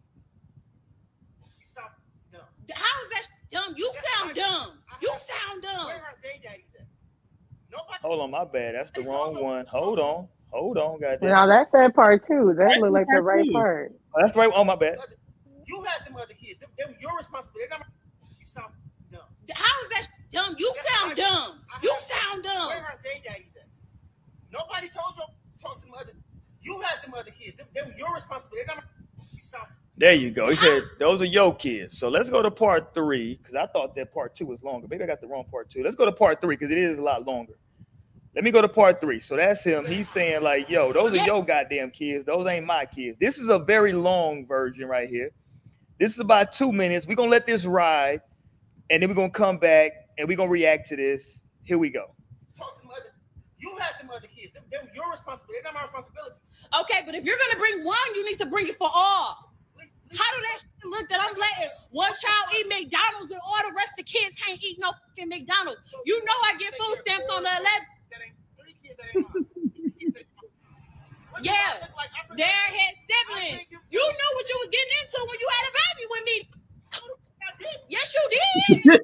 How 2.72 2.86
is 3.04 3.10
that 3.12 3.28
dumb? 3.52 3.74
You 3.76 3.92
sound 4.16 4.36
dumb. 4.36 4.72
You 5.02 5.10
sound 5.10 5.62
dumb. 5.62 5.90
Hold 8.02 8.22
on, 8.22 8.32
my 8.32 8.46
bad. 8.46 8.76
That's 8.76 8.92
the 8.92 9.02
wrong 9.02 9.42
one. 9.42 9.66
Hold 9.68 10.00
on. 10.00 10.28
Hold 10.52 10.78
on, 10.78 11.00
goddamn. 11.00 11.30
Now 11.30 11.48
that's 11.48 11.72
that 11.72 11.96
part 11.96 12.24
too. 12.26 12.54
That 12.58 12.78
looked 12.80 12.94
like 12.94 13.08
the 13.08 13.22
right 13.22 13.46
two. 13.46 13.52
part. 13.52 13.92
Oh, 14.16 14.20
that's 14.22 14.34
the 14.34 14.40
right. 14.40 14.52
Oh, 14.54 14.64
my 14.64 14.76
bad. 14.76 14.98
You 15.74 15.82
had 15.82 16.06
them 16.06 16.16
other 16.18 16.36
kids. 16.36 16.60
Them, 16.60 16.70
them 16.78 16.96
your 17.02 17.18
responsibility. 17.18 17.68
They're 17.70 17.80
not 17.80 17.88
my- 17.88 18.28
You 18.40 18.46
sound 18.46 18.74
dumb. 19.12 19.22
How 19.56 19.84
is 19.84 19.90
that 19.90 20.08
dumb? 20.32 20.56
You 20.60 20.72
sound 20.94 21.16
dumb. 21.16 21.62
You 21.82 21.96
sound 22.08 22.44
dumb. 22.44 22.68
Where 22.68 22.78
are 22.78 23.00
they 23.04 23.22
daddies 23.26 23.56
at? 23.60 23.68
Nobody 24.52 24.88
told 24.88 25.16
you 25.18 25.24
talk 25.60 25.80
to 25.80 25.86
them 25.86 25.96
other. 26.00 26.14
You 26.62 26.80
had 26.82 27.04
them 27.04 27.14
other 27.18 27.32
kids. 27.32 27.58
Them, 27.58 27.68
them 27.74 27.94
your 27.98 28.14
responsibility. 28.14 28.68
They're 28.68 28.76
not 28.76 28.86
my- 29.18 29.24
You 29.36 29.42
sound 29.42 29.68
There 29.98 30.14
you 30.14 30.30
go. 30.30 30.50
He 30.50 30.56
said 30.56 30.84
those 31.00 31.24
are 31.24 31.26
your 31.26 31.56
kids. 31.56 31.98
So 31.98 32.08
let's 32.08 32.30
go 32.30 32.44
to 32.44 32.52
part 32.52 32.94
three 32.94 33.36
because 33.38 33.56
I 33.56 33.66
thought 33.66 33.96
that 33.96 34.14
part 34.14 34.36
two 34.36 34.46
was 34.46 34.62
longer. 34.62 34.88
Maybe 34.88 35.04
I 35.04 35.08
got 35.08 35.22
the 35.22 35.28
wrong 35.28 35.46
part 35.50 35.72
two. 35.72 35.82
Let's 35.84 35.96
go 35.96 36.06
to 36.06 36.12
part 36.12 36.40
three 36.40 36.56
because 36.56 36.72
it 36.72 36.78
is 36.78 37.00
a 37.00 37.02
lot 37.02 37.26
longer. 37.26 37.54
Let 38.36 38.44
me 38.44 38.52
go 38.52 38.62
to 38.62 38.70
part 38.70 39.02
three. 39.02 39.20
So 39.20 39.36
that's 39.36 39.64
him. 39.64 39.86
He's 39.86 40.10
saying 40.10 40.42
like, 40.42 40.68
"Yo, 40.70 40.92
those 40.94 41.14
are 41.14 41.18
your 41.18 41.44
goddamn 41.46 41.92
kids. 41.92 42.26
Those 42.26 42.48
ain't 42.48 42.66
my 42.66 42.86
kids." 42.86 43.18
This 43.20 43.38
is 43.38 43.50
a 43.50 43.60
very 43.60 43.94
long 43.94 44.46
version 44.48 44.88
right 44.88 45.08
here. 45.10 45.32
This 46.04 46.12
is 46.12 46.20
about 46.20 46.52
two 46.52 46.74
minutes. 46.74 47.08
We're 47.08 47.16
gonna 47.16 47.32
let 47.32 47.48
this 47.48 47.64
ride, 47.64 48.20
and 48.90 49.02
then 49.02 49.08
we're 49.08 49.16
gonna 49.16 49.30
come 49.30 49.56
back 49.58 49.94
and 50.18 50.28
we're 50.28 50.36
gonna 50.36 50.52
react 50.52 50.90
to 50.90 50.98
this. 50.98 51.40
Here 51.64 51.78
we 51.78 51.90
go. 51.90 52.12
Talk 52.60 52.76
to 52.76 52.82
them 52.82 52.92
other. 52.92 53.16
You 53.58 53.72
have 53.80 53.98
them 54.02 54.10
other 54.12 54.28
kids. 54.28 54.52
Them, 54.52 54.64
them 54.70 54.92
your 54.94 55.10
responsibility. 55.10 55.64
They're 55.64 55.72
not 55.72 55.80
my 55.80 55.88
responsibility. 55.88 56.44
Okay, 56.82 57.04
but 57.06 57.16
if 57.16 57.24
you're 57.24 57.40
gonna 57.40 57.58
bring 57.58 57.86
one, 57.86 57.96
you 58.16 58.30
need 58.30 58.38
to 58.40 58.46
bring 58.46 58.68
it 58.68 58.78
for 58.78 58.90
all. 58.94 59.56
Please, 59.78 59.88
please. 60.04 60.20
How 60.20 60.28
do 60.36 60.44
that 60.44 60.60
shit 60.60 60.92
look 60.92 61.08
that 61.08 61.24
I'm 61.24 61.40
letting 61.40 61.72
one 61.92 62.12
child 62.20 62.52
eat 62.52 62.68
McDonald's 62.68 63.32
and 63.32 63.40
all 63.40 63.64
the 63.64 63.72
rest 63.72 63.96
of 63.96 64.04
the 64.04 64.12
kids 64.12 64.36
can't 64.36 64.62
eat 64.62 64.84
no 64.84 64.92
fucking 65.08 65.30
McDonald's? 65.30 65.80
You 66.04 66.20
know 66.26 66.36
I 66.44 66.60
get 66.60 66.76
food 66.76 67.00
stamps 67.00 67.32
on 67.32 67.44
the 67.44 67.56
11th. 67.64 67.88
That 68.12 68.20
ain't 68.28 68.36
three 68.60 68.76
kids. 68.84 69.00
That 69.00 69.08
ain't 69.16 69.24
mine. 69.32 69.53
What 71.34 71.46
Yeah. 71.46 71.88
like? 71.98 72.12
They're 72.38 72.70
his 72.78 72.94
siblings. 73.10 73.66
bring 73.70 73.82
You 73.92 74.02
knew 74.06 74.32
what 74.38 74.46
you 74.50 74.58
was 74.62 74.70
getting 74.72 74.96
into 75.02 75.20
when 75.30 75.40
you 75.42 75.50
had 75.50 75.66
a 75.66 75.74
baby 75.82 76.06
with 76.14 76.26
me. 76.26 76.38
Who 77.02 77.06
the 77.10 77.18
fuck 77.26 77.42
I 77.50 77.52
did? 77.60 77.78
Yes, 77.90 78.08
you 78.14 78.24
did. 78.30 79.02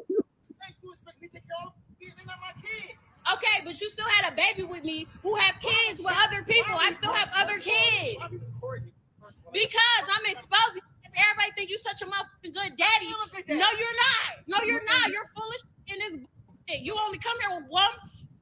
Think 0.62 0.76
you 0.84 0.92
expect 0.94 1.22
me 1.22 1.28
to 1.30 1.34
take 1.34 1.48
care 1.48 1.58
of 1.66 1.74
them? 1.74 1.82
They're 2.00 2.28
not 2.28 2.40
my 2.42 2.54
kids. 2.62 3.00
Okay, 3.34 3.58
but 3.66 3.82
you 3.82 3.90
still 3.92 4.08
had 4.10 4.34
a 4.34 4.36
baby 4.36 4.64
with 4.64 4.84
me 4.86 5.08
who 5.24 5.36
have 5.36 5.56
kids 5.62 6.00
with 6.02 6.14
other 6.26 6.44
people. 6.44 6.76
I 6.78 6.94
still 6.94 7.14
have 7.14 7.30
other 7.36 7.60
kids. 7.60 8.18
Why 8.22 8.28
be 8.30 8.38
recording? 8.38 8.92
First 9.22 9.38
of 9.42 9.46
all, 9.48 9.54
Because 9.54 10.06
I'm 10.10 10.26
exposing. 10.30 10.84
Everybody 11.18 11.52
think 11.58 11.70
you 11.72 11.80
such 11.80 12.02
a 12.02 12.08
motherfucking 12.08 12.54
good 12.54 12.74
daddy. 12.78 13.10
Good 13.34 13.46
daddy. 13.48 13.60
No, 13.60 13.68
you're 13.78 13.98
not. 13.98 14.30
No, 14.48 14.58
you're 14.66 14.86
not. 14.86 15.10
You're 15.12 15.30
foolish 15.36 15.62
in 15.88 15.98
this 16.00 16.14
bullshit. 16.22 16.82
You 16.86 16.96
only 17.06 17.18
come 17.20 17.36
here 17.42 17.60
with 17.60 17.70
one 17.70 17.92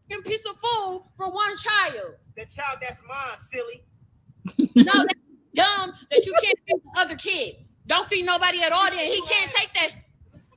fucking 0.09 0.23
piece 0.23 0.41
of 0.45 0.55
food 0.57 1.03
for 1.15 1.29
one 1.29 1.57
child. 1.57 2.15
The 2.35 2.45
child 2.45 2.79
that's 2.81 3.01
mine, 3.07 3.37
silly. 3.37 3.83
No, 4.75 5.05
that's 5.05 5.19
dumb 5.53 5.93
that 6.11 6.25
you 6.25 6.33
can't 6.41 6.57
feed 6.67 6.81
the 6.83 6.99
other 6.99 7.15
kids. 7.15 7.57
Don't 7.87 8.07
feed 8.09 8.25
nobody 8.25 8.61
at 8.61 8.71
all. 8.71 8.89
Then 8.89 9.11
he 9.11 9.21
can't 9.21 9.51
take 9.53 9.73
that. 9.73 9.95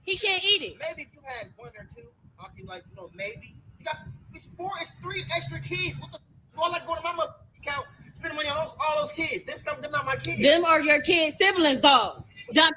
He 0.05 0.17
can't 0.17 0.43
eat 0.45 0.63
it. 0.63 0.77
Maybe 0.81 1.03
if 1.03 1.15
you 1.15 1.21
had 1.25 1.49
one 1.57 1.71
or 1.79 1.89
two, 1.95 2.09
I 2.39 2.47
could 2.57 2.67
like, 2.67 2.83
you 2.91 2.97
know, 2.97 3.11
maybe. 3.15 3.57
You 3.79 3.85
got 3.85 3.97
it's 4.35 4.49
four, 4.57 4.71
it's 4.81 4.93
three 5.03 5.25
extra 5.37 5.61
kids. 5.61 6.01
What 6.01 6.13
the 6.13 6.19
do 6.55 6.63
I 6.63 6.69
like 6.69 6.87
go 6.87 6.95
to 6.95 7.03
my 7.03 7.13
mama 7.13 7.37
account, 7.61 7.87
spend 8.13 8.35
money 8.35 8.49
on 8.49 8.57
those 8.57 8.75
all 8.81 9.01
those 9.01 9.13
kids? 9.13 9.45
Them 9.45 9.59
stuff, 9.59 9.81
them 9.81 9.93
not 9.93 10.07
my 10.07 10.17
kids. 10.17 10.43
Them 10.43 10.65
are 10.65 10.81
your 10.81 11.01
kids' 11.03 11.37
siblings, 11.39 11.81
though. 11.81 12.25
So 12.53 12.53
that's 12.55 12.75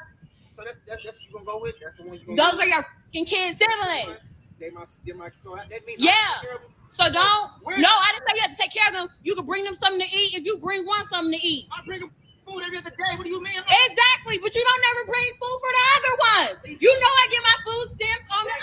that's, 0.88 1.04
that's 1.04 1.04
what 1.04 1.26
you 1.26 1.34
gonna 1.34 1.46
go 1.46 1.60
with. 1.62 1.76
That's 1.82 1.96
the 1.96 2.04
one 2.04 2.20
you 2.20 2.26
gonna 2.26 2.42
Those 2.42 2.54
go 2.54 2.60
are 2.60 2.68
your 2.68 3.26
kids' 3.26 3.60
siblings. 3.60 4.20
With. 4.60 4.60
They 4.60 4.70
my 4.76 4.86
they 5.06 5.14
my 5.14 5.30
so 5.44 5.56
that 5.56 5.70
means 5.86 6.02
I 6.02 6.06
Yeah. 6.06 6.12
take 6.42 6.42
care 6.50 6.56
of 6.56 6.62
them. 6.62 6.72
So 6.92 7.12
don't. 7.12 7.52
Where's- 7.64 7.82
No, 7.82 7.90
I 7.90 8.12
didn't 8.14 8.30
say 8.30 8.36
you 8.36 8.42
had 8.42 8.52
to 8.52 8.62
take 8.62 8.74
care 8.74 8.88
of 8.88 8.94
them. 8.94 9.08
You 9.24 9.36
could 9.36 9.46
bring 9.48 9.64
them 9.64 9.78
something 9.82 10.00
to 10.08 10.16
eat 10.18 10.36
if 10.36 10.46
you 10.46 10.58
bring 10.58 10.86
one 10.86 11.08
something 11.10 11.38
to 11.40 11.46
eat. 11.48 11.68
I 11.72 11.82
bring 11.86 12.02
them 12.02 12.12
food 12.46 12.62
every 12.64 12.78
other 12.78 12.92
day. 12.92 13.16
What 13.18 13.24
do 13.24 13.30
you 13.30 13.42
mean? 13.42 13.54
Exactly, 13.58 14.38
but 14.38 14.54
you 14.54 14.64
don't 14.64 14.82
never 14.94 15.12
bring 15.12 15.26
food 15.40 15.60
for 15.64 15.72
the 15.74 15.84
other 15.98 16.54
ones. 16.64 16.82
You 16.82 16.94
know 17.00 17.08
I 17.08 17.28
get 17.32 17.44
my 17.44 17.56
food 17.66 17.90
stamps 17.90 18.32
on 18.38 18.46
the 18.46 18.58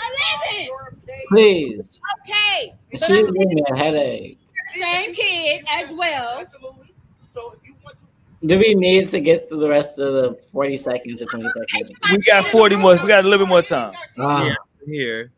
11th. 1.09 1.27
Please. 1.29 1.99
Okay, 2.21 2.73
but 2.91 2.99
She's 3.01 3.09
I'm 3.09 3.25
giving 3.25 3.49
me 3.55 3.63
a 3.71 3.77
headache. 3.77 4.37
same 4.75 5.13
kid 5.13 5.65
as 5.71 5.89
well. 5.89 6.39
Absolutely. 6.39 6.93
So 7.27 7.53
if 7.61 7.67
you 7.67 7.75
want 7.83 7.97
to, 7.97 8.03
Do 8.47 8.57
we 8.59 8.75
need 8.75 9.07
to 9.09 9.19
get 9.19 9.47
to 9.49 9.55
the 9.57 9.67
rest 9.67 9.99
of 9.99 10.13
the 10.13 10.39
40 10.53 10.77
seconds 10.77 11.21
or 11.21 11.25
20 11.25 11.49
seconds? 11.69 11.91
We 12.11 12.17
got 12.19 12.45
40 12.45 12.75
more. 12.77 12.93
We 12.93 13.07
got 13.07 13.25
a 13.25 13.27
little 13.27 13.45
bit 13.45 13.49
more 13.49 13.61
time. 13.61 13.93
Ah, 14.19 14.45
Yeah. 14.45 14.53
Here. 14.87 15.31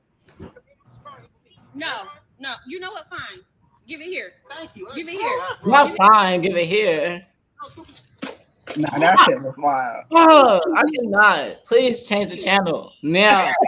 No, 1.75 2.03
no, 2.39 2.55
you 2.67 2.79
know 2.79 2.91
what? 2.91 3.09
Fine, 3.09 3.39
give 3.87 4.01
it 4.01 4.05
here. 4.05 4.33
Thank 4.49 4.75
you. 4.75 4.87
Give 4.95 5.07
it 5.07 5.15
oh, 5.17 5.57
here. 5.63 5.71
not 5.71 5.95
fine. 5.97 6.41
Give 6.41 6.55
it 6.55 6.67
here. 6.67 7.25
Nah, 8.75 8.97
that 8.97 9.19
shit 9.25 9.41
was 9.41 9.59
wild. 9.61 10.05
Oh, 10.11 10.59
I 10.75 10.83
cannot. 10.95 11.63
Please 11.65 12.03
change 12.03 12.31
the 12.31 12.37
channel 12.37 12.93
now. 13.01 13.51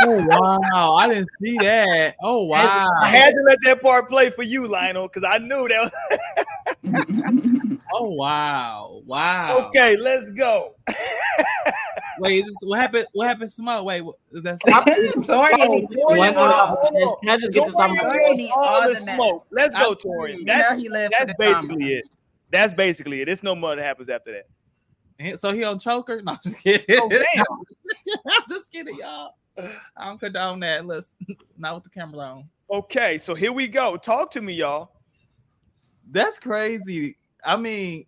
Oh 0.00 0.24
wow, 0.28 0.94
I 0.94 1.08
didn't 1.08 1.26
see 1.42 1.56
that. 1.58 2.14
Oh 2.22 2.44
wow. 2.44 2.88
I 3.02 3.08
had 3.08 3.32
to 3.32 3.40
let 3.48 3.58
that 3.64 3.82
part 3.82 4.08
play 4.08 4.30
for 4.30 4.44
you, 4.44 4.68
Lionel, 4.68 5.08
because 5.08 5.24
I 5.24 5.38
knew 5.38 5.68
that. 5.68 5.90
Oh 7.92 8.10
wow. 8.10 9.02
Wow. 9.06 9.66
okay, 9.68 9.96
let's 9.96 10.30
go. 10.30 10.74
Wait, 12.20 12.44
this, 12.44 12.54
what 12.62 12.78
happened? 12.78 13.06
What 13.12 13.28
happened? 13.28 13.52
Small. 13.52 13.84
Wait, 13.84 14.00
what, 14.02 14.16
is 14.32 14.42
that? 14.42 14.58
Torian 14.66 15.68
needs 15.68 15.92
to- 15.94 16.00
One 16.02 16.16
more 16.34 16.48
hold 16.48 16.52
on. 16.52 16.60
opportunity. 16.78 17.12
Can 17.22 17.28
I 17.30 17.36
just 17.38 17.52
get 17.52 17.66
this 17.66 17.74
on 17.76 17.96
my 17.96 18.50
all 18.54 18.64
all 18.64 18.88
the 18.88 18.94
the 18.94 19.00
smoke. 19.00 19.46
Let's 19.50 19.74
go, 19.74 19.92
I- 19.92 19.94
Torian. 19.94 20.46
That's 20.46 20.72
know 20.72 20.78
he 20.78 20.88
lived 20.88 21.14
for 21.14 21.26
that's 21.26 21.38
the 21.38 21.44
drama. 21.44 21.62
basically 21.68 21.94
it. 21.94 22.08
That's 22.50 22.72
basically 22.72 23.22
it. 23.22 23.24
There's 23.26 23.42
no 23.42 23.54
more 23.54 23.76
that 23.76 23.82
happens 23.82 24.08
after 24.08 24.32
that. 24.32 25.40
So 25.40 25.52
he 25.52 25.64
on 25.64 25.78
choker? 25.78 26.22
No, 26.22 26.32
I'm 26.32 26.38
just 26.44 26.58
kidding. 26.58 26.84
Oh, 27.00 27.08
damn. 27.08 27.44
I'm 28.28 28.42
just 28.48 28.70
kidding, 28.70 28.96
y'all. 28.98 29.32
I 29.96 30.04
don't 30.06 30.20
condone 30.20 30.60
that. 30.60 30.86
Let's 30.86 31.08
not 31.58 31.74
with 31.74 31.84
the 31.84 31.90
camera 31.90 32.20
on. 32.20 32.48
Okay, 32.70 33.18
so 33.18 33.34
here 33.34 33.52
we 33.52 33.66
go. 33.66 33.96
Talk 33.96 34.30
to 34.32 34.40
me, 34.40 34.52
y'all. 34.52 34.92
That's 36.10 36.38
crazy. 36.38 37.16
I 37.44 37.56
mean, 37.56 38.06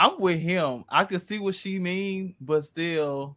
I'm 0.00 0.18
with 0.18 0.40
him. 0.40 0.86
I 0.88 1.04
can 1.04 1.20
see 1.20 1.38
what 1.38 1.54
she 1.54 1.78
mean, 1.78 2.34
but 2.40 2.64
still, 2.64 3.36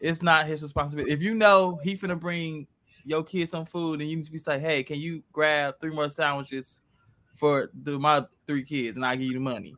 it's 0.00 0.20
not 0.20 0.46
his 0.46 0.62
responsibility. 0.62 1.10
If 1.10 1.22
you 1.22 1.34
know 1.34 1.80
he 1.82 1.96
finna 1.96 2.20
bring 2.20 2.66
your 3.06 3.24
kid 3.24 3.48
some 3.48 3.64
food, 3.64 4.02
and 4.02 4.10
you 4.10 4.16
need 4.16 4.26
to 4.26 4.30
be 4.30 4.38
like, 4.46 4.60
"Hey, 4.60 4.82
can 4.82 5.00
you 5.00 5.22
grab 5.32 5.76
three 5.80 5.90
more 5.90 6.10
sandwiches 6.10 6.80
for 7.32 7.70
the, 7.84 7.98
my 7.98 8.26
three 8.46 8.64
kids, 8.64 8.98
and 8.98 9.06
I 9.06 9.16
give 9.16 9.28
you 9.28 9.32
the 9.32 9.40
money." 9.40 9.76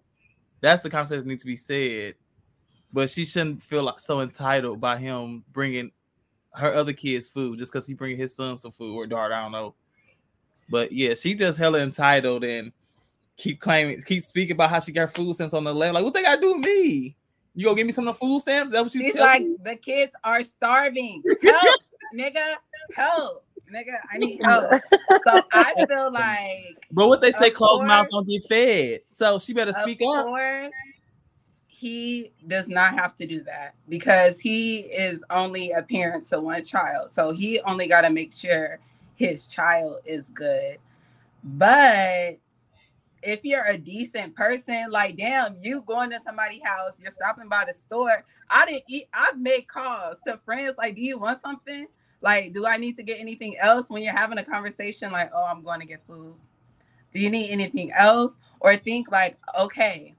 That's 0.60 0.82
the 0.82 0.90
conversation 0.90 1.22
that 1.22 1.28
needs 1.28 1.44
to 1.44 1.46
be 1.46 1.56
said. 1.56 2.16
But 2.92 3.08
she 3.08 3.24
shouldn't 3.24 3.62
feel 3.62 3.84
like 3.84 4.00
so 4.00 4.20
entitled 4.20 4.80
by 4.80 4.98
him 4.98 5.44
bringing 5.52 5.92
her 6.54 6.74
other 6.74 6.92
kids 6.92 7.28
food 7.28 7.60
just 7.60 7.72
because 7.72 7.86
he 7.86 7.94
bringing 7.94 8.18
his 8.18 8.34
son 8.34 8.58
some 8.58 8.72
food 8.72 8.96
or 8.96 9.06
daughter. 9.06 9.32
I 9.32 9.42
don't 9.42 9.52
know. 9.52 9.76
But 10.68 10.90
yeah, 10.90 11.14
she 11.14 11.36
just 11.36 11.56
hella 11.56 11.78
entitled 11.78 12.42
and 12.42 12.72
keep 13.40 13.60
claiming, 13.60 14.02
keep 14.02 14.22
speaking 14.22 14.52
about 14.52 14.70
how 14.70 14.80
she 14.80 14.92
got 14.92 15.14
food 15.14 15.34
stamps 15.34 15.54
on 15.54 15.64
the 15.64 15.74
left. 15.74 15.94
Like, 15.94 16.04
what 16.04 16.14
they 16.14 16.22
got 16.22 16.36
to 16.36 16.40
do 16.40 16.54
with 16.56 16.64
me? 16.66 17.16
You 17.54 17.64
gonna 17.64 17.76
give 17.76 17.86
me 17.86 17.92
some 17.92 18.06
of 18.06 18.14
the 18.14 18.18
food 18.18 18.40
stamps? 18.40 18.68
Is 18.68 18.72
that 18.72 18.82
what 18.84 18.94
you 18.94 19.02
She's 19.02 19.16
like, 19.16 19.42
me? 19.42 19.56
the 19.64 19.76
kids 19.76 20.12
are 20.22 20.44
starving. 20.44 21.22
Help, 21.42 21.80
nigga. 22.14 22.54
Help. 22.94 23.44
Nigga, 23.72 23.98
I 24.12 24.18
need 24.18 24.40
help. 24.42 24.68
So 25.24 25.42
I 25.52 25.74
feel 25.88 26.12
like 26.12 26.86
But 26.90 27.06
what 27.06 27.20
they 27.20 27.30
say, 27.30 27.50
closed 27.50 27.86
mouths 27.86 28.08
don't 28.10 28.26
get 28.26 28.42
fed. 28.48 29.00
So 29.10 29.38
she 29.38 29.52
better 29.52 29.72
speak 29.72 30.00
up. 30.02 30.24
course, 30.24 30.74
he 31.68 32.32
does 32.48 32.66
not 32.66 32.94
have 32.94 33.14
to 33.16 33.26
do 33.28 33.44
that 33.44 33.74
because 33.88 34.40
he 34.40 34.80
is 34.80 35.24
only 35.30 35.70
a 35.70 35.82
parent 35.82 36.24
to 36.24 36.40
one 36.40 36.64
child. 36.64 37.10
So 37.10 37.30
he 37.30 37.60
only 37.60 37.86
got 37.86 38.00
to 38.00 38.10
make 38.10 38.32
sure 38.32 38.80
his 39.14 39.46
child 39.46 40.00
is 40.04 40.30
good. 40.30 40.78
But 41.44 42.38
if 43.22 43.40
you're 43.44 43.66
a 43.66 43.76
decent 43.76 44.34
person, 44.34 44.90
like 44.90 45.16
damn, 45.16 45.56
you 45.60 45.82
going 45.82 46.10
to 46.10 46.20
somebody's 46.20 46.62
house, 46.64 46.98
you're 47.00 47.10
stopping 47.10 47.48
by 47.48 47.64
the 47.66 47.72
store. 47.72 48.24
I 48.48 48.66
didn't 48.66 48.84
eat, 48.88 49.04
I've 49.12 49.38
made 49.38 49.68
calls 49.68 50.18
to 50.26 50.38
friends 50.44 50.74
like, 50.78 50.96
do 50.96 51.02
you 51.02 51.18
want 51.18 51.40
something? 51.40 51.86
Like, 52.22 52.52
do 52.52 52.66
I 52.66 52.76
need 52.76 52.96
to 52.96 53.02
get 53.02 53.20
anything 53.20 53.56
else 53.58 53.88
when 53.88 54.02
you're 54.02 54.16
having 54.16 54.38
a 54.38 54.44
conversation 54.44 55.10
like, 55.10 55.30
oh, 55.34 55.46
I'm 55.46 55.62
going 55.62 55.80
to 55.80 55.86
get 55.86 56.04
food? 56.06 56.34
Do 57.12 57.20
you 57.20 57.30
need 57.30 57.50
anything 57.50 57.92
else? 57.92 58.38
Or 58.60 58.76
think 58.76 59.10
like, 59.10 59.38
okay, 59.58 60.14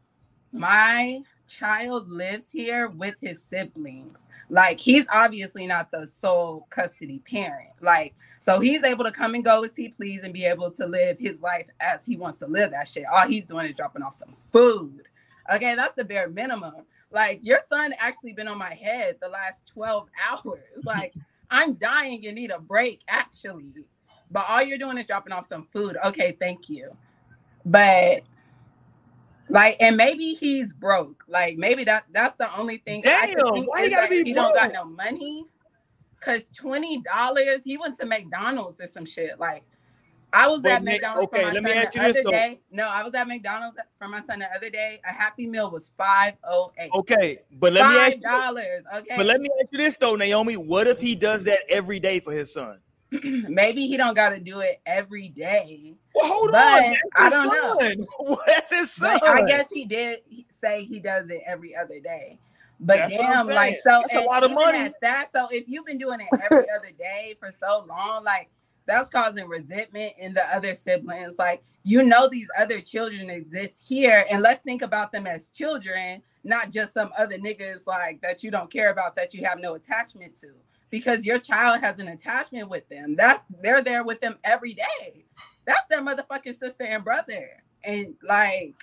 my 0.51 1.21
child 1.47 2.09
lives 2.09 2.49
here 2.49 2.87
with 2.89 3.15
his 3.19 3.43
siblings. 3.43 4.25
Like 4.49 4.79
he's 4.79 5.05
obviously 5.13 5.67
not 5.67 5.91
the 5.91 6.07
sole 6.07 6.67
custody 6.69 7.19
parent. 7.29 7.71
Like 7.81 8.15
so 8.41 8.59
he's 8.59 8.83
able 8.83 9.03
to 9.03 9.11
come 9.11 9.35
and 9.35 9.45
go 9.45 9.63
as 9.63 9.75
he 9.75 9.89
please 9.89 10.23
and 10.23 10.33
be 10.33 10.45
able 10.45 10.71
to 10.71 10.87
live 10.87 11.19
his 11.19 11.43
life 11.43 11.67
as 11.79 12.03
he 12.03 12.17
wants 12.17 12.39
to 12.39 12.47
live 12.47 12.71
that 12.71 12.87
shit. 12.87 13.03
All 13.13 13.27
he's 13.27 13.45
doing 13.45 13.67
is 13.67 13.75
dropping 13.75 14.01
off 14.01 14.15
some 14.15 14.35
food. 14.51 15.03
Okay, 15.53 15.75
that's 15.75 15.93
the 15.93 16.03
bare 16.03 16.27
minimum. 16.27 16.73
Like 17.11 17.39
your 17.43 17.59
son 17.69 17.93
actually 17.99 18.33
been 18.33 18.47
on 18.47 18.57
my 18.57 18.73
head 18.73 19.17
the 19.21 19.29
last 19.29 19.67
12 19.67 20.09
hours. 20.31 20.83
Like 20.83 21.13
I'm 21.51 21.75
dying 21.75 22.25
and 22.25 22.33
need 22.33 22.49
a 22.49 22.57
break 22.57 23.03
actually. 23.07 23.85
But 24.31 24.45
all 24.49 24.63
you're 24.63 24.79
doing 24.79 24.97
is 24.97 25.05
dropping 25.05 25.33
off 25.33 25.45
some 25.45 25.61
food. 25.61 25.97
Okay, 26.03 26.35
thank 26.39 26.67
you. 26.67 26.97
But 27.63 28.23
like, 29.49 29.77
and 29.79 29.95
maybe 29.97 30.33
he's 30.33 30.73
broke. 30.73 31.25
Like, 31.27 31.59
maybe 31.59 31.83
that 31.83 32.05
that's 32.11 32.37
the 32.37 32.57
only 32.57 32.77
thing. 32.77 33.01
Damn, 33.01 33.35
why 33.67 33.83
you 33.83 33.91
gotta 33.91 34.09
be 34.09 34.23
He 34.23 34.33
don't 34.33 34.55
got 34.55 34.73
no 34.73 34.85
money. 34.85 35.45
Cause 36.21 36.45
twenty 36.55 37.01
dollars, 37.01 37.63
he 37.63 37.77
went 37.77 37.99
to 37.99 38.05
McDonald's 38.05 38.79
or 38.79 38.87
some 38.87 39.05
shit. 39.05 39.39
Like, 39.39 39.63
I 40.31 40.47
was 40.47 40.61
But 40.61 40.71
at 40.73 40.83
McDonald's 40.83 41.31
okay, 41.33 41.41
for 41.41 41.47
my 41.47 41.53
let 41.53 41.63
me 41.63 41.71
son 41.71 41.77
ask 41.79 41.93
the 41.93 41.99
you 41.99 42.05
other 42.05 42.23
though. 42.23 42.29
day. 42.29 42.59
No, 42.71 42.87
I 42.87 43.03
was 43.03 43.13
at 43.15 43.27
McDonald's 43.27 43.77
for 43.97 44.07
my 44.07 44.21
son 44.21 44.39
the 44.39 44.55
other 44.55 44.69
day. 44.69 45.01
A 45.09 45.11
Happy 45.11 45.47
Meal 45.47 45.71
was 45.71 45.91
five 45.97 46.35
oh 46.43 46.71
eight. 46.77 46.91
Okay, 46.93 47.39
but 47.59 47.73
let 47.73 47.89
me 47.89 47.99
ask 47.99 48.15
you. 48.17 48.21
dollars. 48.21 48.83
Okay. 48.95 49.15
But 49.17 49.25
let 49.25 49.41
me 49.41 49.49
ask 49.59 49.71
you 49.71 49.79
this 49.79 49.97
though, 49.97 50.15
Naomi. 50.15 50.57
What 50.57 50.87
if 50.87 51.01
he 51.01 51.15
does 51.15 51.43
that 51.45 51.59
every 51.69 51.99
day 51.99 52.19
for 52.19 52.31
his 52.31 52.53
son? 52.53 52.79
Maybe 53.23 53.87
he 53.87 53.97
don't 53.97 54.13
got 54.13 54.29
to 54.29 54.39
do 54.39 54.61
it 54.61 54.79
every 54.85 55.27
day. 55.29 55.95
Well, 56.15 56.27
hold 56.31 56.51
on. 56.55 56.95
I 57.15 57.29
don't 57.29 57.51
know. 57.51 57.77
son. 57.79 58.37
That's 58.47 58.69
his 58.73 58.91
son. 58.91 59.17
But 59.19 59.29
I 59.29 59.41
guess 59.41 59.69
he 59.69 59.85
did 59.85 60.19
say 60.49 60.85
he 60.85 60.99
does 60.99 61.29
it 61.29 61.41
every 61.45 61.75
other 61.75 61.99
day. 61.99 62.39
But 62.83 62.97
That's 62.97 63.13
damn, 63.13 63.47
like 63.47 63.77
so 63.77 64.01
That's 64.01 64.15
a 64.15 64.25
lot 64.25 64.43
of 64.43 64.51
money. 64.51 64.79
At 64.79 64.95
that, 65.01 65.29
so 65.33 65.47
if 65.51 65.67
you've 65.67 65.85
been 65.85 65.99
doing 65.99 66.19
it 66.19 66.27
every 66.33 66.65
other 66.75 66.89
day 66.97 67.35
for 67.39 67.51
so 67.51 67.85
long, 67.87 68.23
like 68.23 68.49
that's 68.87 69.09
causing 69.09 69.47
resentment 69.47 70.13
in 70.17 70.33
the 70.33 70.43
other 70.53 70.73
siblings. 70.73 71.37
Like 71.37 71.63
you 71.83 72.01
know, 72.01 72.27
these 72.27 72.47
other 72.59 72.81
children 72.81 73.29
exist 73.29 73.83
here, 73.87 74.25
and 74.31 74.41
let's 74.41 74.61
think 74.61 74.81
about 74.81 75.11
them 75.11 75.27
as 75.27 75.49
children, 75.49 76.23
not 76.43 76.71
just 76.71 76.93
some 76.93 77.11
other 77.17 77.37
niggas 77.37 77.85
like 77.85 78.19
that 78.21 78.43
you 78.43 78.49
don't 78.49 78.71
care 78.71 78.91
about 78.91 79.15
that 79.15 79.33
you 79.35 79.45
have 79.45 79.59
no 79.59 79.75
attachment 79.75 80.35
to. 80.41 80.49
Because 80.89 81.23
your 81.23 81.37
child 81.37 81.81
has 81.81 81.99
an 81.99 82.07
attachment 82.07 82.67
with 82.67 82.89
them. 82.89 83.15
That 83.15 83.45
they're 83.61 83.83
there 83.83 84.03
with 84.03 84.21
them 84.21 84.39
every 84.43 84.73
day. 84.73 85.25
That's 85.65 85.85
their 85.85 86.01
motherfucking 86.01 86.55
sister 86.55 86.83
and 86.83 87.03
brother. 87.03 87.47
And 87.83 88.15
like 88.27 88.75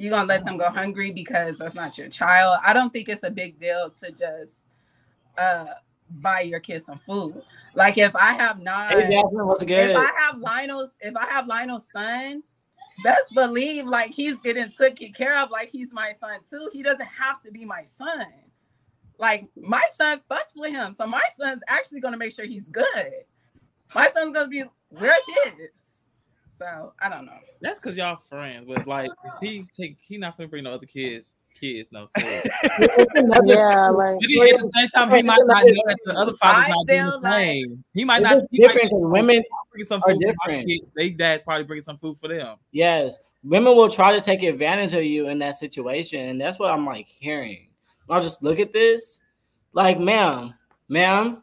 you 0.00 0.08
gonna 0.08 0.26
let 0.26 0.46
them 0.46 0.56
go 0.56 0.70
hungry 0.70 1.10
because 1.10 1.58
that's 1.58 1.74
not 1.74 1.98
your 1.98 2.08
child. 2.08 2.58
I 2.64 2.72
don't 2.72 2.90
think 2.90 3.10
it's 3.10 3.22
a 3.22 3.30
big 3.30 3.58
deal 3.58 3.90
to 4.00 4.10
just 4.10 4.68
uh 5.36 5.66
buy 6.08 6.40
your 6.40 6.58
kids 6.58 6.86
some 6.86 6.98
food. 6.98 7.42
Like 7.74 7.98
if 7.98 8.16
I 8.16 8.32
have 8.32 8.58
not 8.58 8.92
Hey 8.92 9.10
Jasmine, 9.10 9.46
what's 9.46 9.62
good? 9.62 9.90
if 9.90 9.96
I 9.96 10.10
have 10.20 10.38
Lionel's, 10.38 10.96
if 11.00 11.14
I 11.16 11.26
have 11.26 11.46
Lionel's 11.46 11.86
son, 11.90 12.42
best 13.04 13.34
believe 13.34 13.86
like 13.86 14.10
he's 14.10 14.38
getting 14.38 14.70
taken 14.70 15.12
care 15.12 15.38
of 15.38 15.50
like 15.50 15.68
he's 15.68 15.92
my 15.92 16.12
son 16.14 16.40
too. 16.48 16.70
He 16.72 16.82
doesn't 16.82 17.02
have 17.02 17.42
to 17.42 17.50
be 17.50 17.66
my 17.66 17.84
son. 17.84 18.26
Like 19.18 19.48
my 19.54 19.82
son 19.92 20.22
fucks 20.30 20.56
with 20.56 20.72
him, 20.72 20.94
so 20.94 21.06
my 21.06 21.22
son's 21.36 21.60
actually 21.68 22.00
gonna 22.00 22.16
make 22.16 22.34
sure 22.34 22.46
he's 22.46 22.70
good. 22.70 23.12
My 23.94 24.08
son's 24.08 24.32
gonna 24.32 24.48
be 24.48 24.64
where's 24.88 25.22
his? 25.44 25.89
So 26.60 26.92
I 27.00 27.08
don't 27.08 27.26
know. 27.26 27.38
That's 27.60 27.80
because 27.80 27.96
y'all 27.96 28.18
friends. 28.28 28.66
But 28.68 28.86
like, 28.86 29.10
if 29.24 29.32
he 29.40 29.64
take, 29.74 29.96
he 30.00 30.18
not 30.18 30.36
gonna 30.36 30.48
bring 30.48 30.64
no 30.64 30.72
other 30.74 30.86
kids. 30.86 31.34
Kids, 31.58 31.88
no. 31.90 32.08
Food. 32.18 32.50
Yeah, 33.44 33.88
like 33.90 34.18
But 34.20 34.28
he, 34.28 34.50
at 34.52 34.60
the 34.60 34.70
same 34.74 34.88
time, 34.88 35.10
he 35.10 35.22
might 35.22 35.40
not 35.46 35.64
know 35.64 35.82
that 35.86 35.98
the 36.04 36.16
other 36.16 36.34
father's 36.34 36.68
not 36.68 36.86
doing 36.86 37.04
the 37.06 37.10
feel 37.12 37.20
like- 37.22 37.32
same. 37.32 37.84
He 37.94 38.04
might 38.04 38.22
not. 38.22 38.34
just 38.38 38.46
He 38.50 38.60
might 38.60 38.66
different 38.68 38.90
'cause 38.90 39.00
women 39.02 39.42
bring 39.72 39.84
some 39.84 40.00
food. 40.00 40.06
For 40.06 40.14
my 40.14 40.32
different. 40.52 40.68
kids. 40.68 40.84
They 40.96 41.10
dad's 41.10 41.42
probably 41.42 41.64
bringing 41.64 41.82
some 41.82 41.98
food 41.98 42.16
for 42.18 42.28
them. 42.28 42.56
Yes, 42.72 43.18
women 43.42 43.74
will 43.74 43.90
try 43.90 44.12
to 44.12 44.20
take 44.20 44.42
advantage 44.42 44.92
of 44.94 45.02
you 45.04 45.28
in 45.28 45.38
that 45.40 45.56
situation, 45.56 46.28
and 46.28 46.40
that's 46.40 46.58
what 46.58 46.70
I'm 46.70 46.86
like 46.86 47.08
hearing. 47.08 47.68
I'll 48.08 48.22
just 48.22 48.42
look 48.42 48.58
at 48.60 48.72
this, 48.72 49.20
like, 49.72 49.98
ma'am, 50.00 50.54
ma'am, 50.88 51.42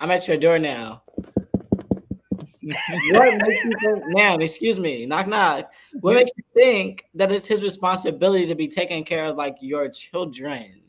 I'm 0.00 0.10
at 0.10 0.26
your 0.28 0.36
door 0.38 0.58
now. 0.58 1.02
What 3.10 3.42
makes 3.42 3.64
you 3.64 3.72
think, 3.80 4.04
ma'am? 4.16 4.40
Excuse 4.40 4.78
me, 4.78 5.06
knock 5.06 5.26
knock. 5.26 5.70
What 6.00 6.14
makes 6.14 6.30
you 6.36 6.44
think 6.54 7.04
that 7.14 7.30
it's 7.30 7.46
his 7.46 7.62
responsibility 7.62 8.46
to 8.46 8.54
be 8.54 8.68
taking 8.68 9.04
care 9.04 9.26
of 9.26 9.36
like 9.36 9.56
your 9.60 9.88
children, 9.88 10.80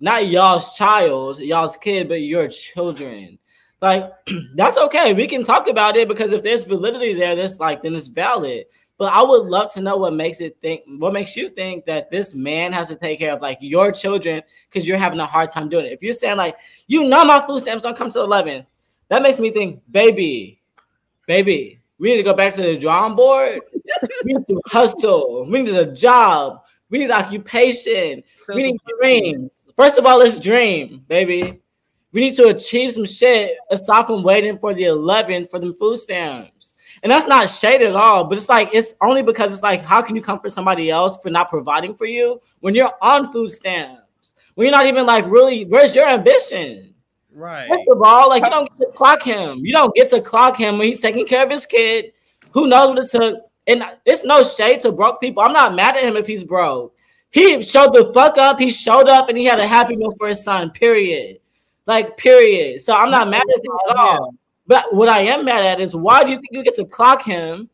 not 0.00 0.28
y'all's 0.28 0.76
child, 0.76 1.40
y'all's 1.40 1.76
kid, 1.76 2.08
but 2.08 2.22
your 2.22 2.48
children? 2.48 3.38
Like, 3.80 4.10
that's 4.54 4.78
okay. 4.78 5.12
We 5.12 5.26
can 5.26 5.42
talk 5.42 5.68
about 5.68 5.96
it 5.96 6.08
because 6.08 6.32
if 6.32 6.42
there's 6.42 6.64
validity 6.64 7.14
there, 7.14 7.36
that's 7.36 7.60
like 7.60 7.82
then 7.82 7.94
it's 7.94 8.06
valid. 8.06 8.66
But 8.98 9.12
I 9.12 9.22
would 9.22 9.46
love 9.46 9.72
to 9.72 9.80
know 9.80 9.96
what 9.96 10.14
makes 10.14 10.40
it 10.40 10.58
think, 10.60 10.82
what 10.86 11.12
makes 11.12 11.34
you 11.34 11.48
think 11.48 11.86
that 11.86 12.10
this 12.10 12.34
man 12.34 12.72
has 12.72 12.88
to 12.88 12.96
take 12.96 13.18
care 13.18 13.32
of 13.32 13.42
like 13.42 13.58
your 13.60 13.90
children 13.90 14.42
because 14.68 14.86
you're 14.86 14.98
having 14.98 15.18
a 15.18 15.26
hard 15.26 15.50
time 15.50 15.68
doing 15.68 15.86
it. 15.86 15.92
If 15.92 16.02
you're 16.02 16.14
saying 16.14 16.36
like, 16.36 16.56
you 16.86 17.08
know, 17.08 17.24
my 17.24 17.44
food 17.44 17.62
stamps 17.62 17.82
don't 17.82 17.96
come 17.96 18.10
to 18.10 18.20
11, 18.20 18.64
that 19.08 19.22
makes 19.22 19.40
me 19.40 19.50
think, 19.50 19.82
baby, 19.90 20.61
baby, 21.26 21.80
we 21.98 22.10
need 22.10 22.16
to 22.16 22.22
go 22.22 22.34
back 22.34 22.52
to 22.54 22.62
the 22.62 22.76
drawing 22.76 23.14
board. 23.14 23.60
we 24.24 24.34
need 24.34 24.46
to 24.46 24.60
hustle. 24.66 25.46
We 25.48 25.62
need 25.62 25.76
a 25.76 25.92
job. 25.92 26.62
We 26.90 26.98
need 26.98 27.10
occupation. 27.10 28.22
We 28.48 28.72
need 28.72 28.80
dreams. 29.00 29.64
First 29.76 29.98
of 29.98 30.04
all, 30.04 30.18
let's 30.18 30.38
dream, 30.38 31.04
baby. 31.08 31.62
We 32.12 32.20
need 32.20 32.34
to 32.34 32.48
achieve 32.48 32.92
some 32.92 33.06
shit 33.06 33.56
aside 33.70 34.06
from 34.06 34.22
waiting 34.22 34.58
for 34.58 34.74
the 34.74 34.84
11 34.84 35.46
for 35.46 35.58
them 35.58 35.72
food 35.72 35.98
stamps. 35.98 36.74
And 37.02 37.10
that's 37.10 37.26
not 37.26 37.48
shade 37.48 37.82
at 37.82 37.96
all, 37.96 38.24
but 38.24 38.36
it's 38.36 38.48
like 38.48 38.68
it's 38.72 38.94
only 39.00 39.22
because 39.22 39.52
it's 39.52 39.62
like, 39.62 39.82
how 39.82 40.02
can 40.02 40.14
you 40.14 40.22
comfort 40.22 40.52
somebody 40.52 40.90
else 40.90 41.16
for 41.22 41.30
not 41.30 41.50
providing 41.50 41.94
for 41.94 42.04
you 42.04 42.40
when 42.60 42.74
you're 42.74 42.92
on 43.00 43.32
food 43.32 43.50
stamps? 43.50 44.34
When 44.54 44.66
you're 44.66 44.76
not 44.76 44.86
even 44.86 45.06
like 45.06 45.24
really, 45.26 45.64
where's 45.64 45.94
your 45.94 46.06
ambition? 46.06 46.91
Right. 47.34 47.68
First 47.68 47.88
of 47.88 48.02
all, 48.02 48.28
like 48.28 48.44
you 48.44 48.50
don't 48.50 48.78
get 48.78 48.86
to 48.86 48.92
clock 48.92 49.22
him. 49.22 49.58
You 49.64 49.72
don't 49.72 49.94
get 49.94 50.10
to 50.10 50.20
clock 50.20 50.56
him 50.56 50.78
when 50.78 50.88
he's 50.88 51.00
taking 51.00 51.26
care 51.26 51.44
of 51.44 51.50
his 51.50 51.66
kid. 51.66 52.12
Who 52.52 52.66
knows 52.68 52.88
what 52.90 52.98
it 52.98 53.10
took? 53.10 53.44
And 53.66 53.84
it's 54.04 54.24
no 54.24 54.42
shade 54.42 54.80
to 54.80 54.92
broke 54.92 55.20
people. 55.20 55.42
I'm 55.42 55.52
not 55.52 55.74
mad 55.74 55.96
at 55.96 56.04
him 56.04 56.16
if 56.16 56.26
he's 56.26 56.44
broke. 56.44 56.94
He 57.30 57.62
showed 57.62 57.94
the 57.94 58.12
fuck 58.12 58.36
up. 58.36 58.58
He 58.58 58.70
showed 58.70 59.08
up 59.08 59.28
and 59.28 59.38
he 59.38 59.44
had 59.44 59.60
a 59.60 59.66
happy 59.66 59.96
meal 59.96 60.12
for 60.18 60.28
his 60.28 60.44
son. 60.44 60.70
Period. 60.70 61.38
Like 61.86 62.16
period. 62.16 62.82
So 62.82 62.94
I'm 62.94 63.10
not 63.10 63.28
mad 63.28 63.44
at 63.48 63.64
him 63.64 63.72
at 63.90 63.96
all. 63.96 64.34
But 64.66 64.94
what 64.94 65.08
I 65.08 65.22
am 65.22 65.44
mad 65.44 65.64
at 65.64 65.80
is 65.80 65.96
why 65.96 66.24
do 66.24 66.30
you 66.30 66.36
think 66.36 66.48
you 66.50 66.62
get 66.62 66.74
to 66.76 66.84
clock 66.84 67.22
him? 67.22 67.68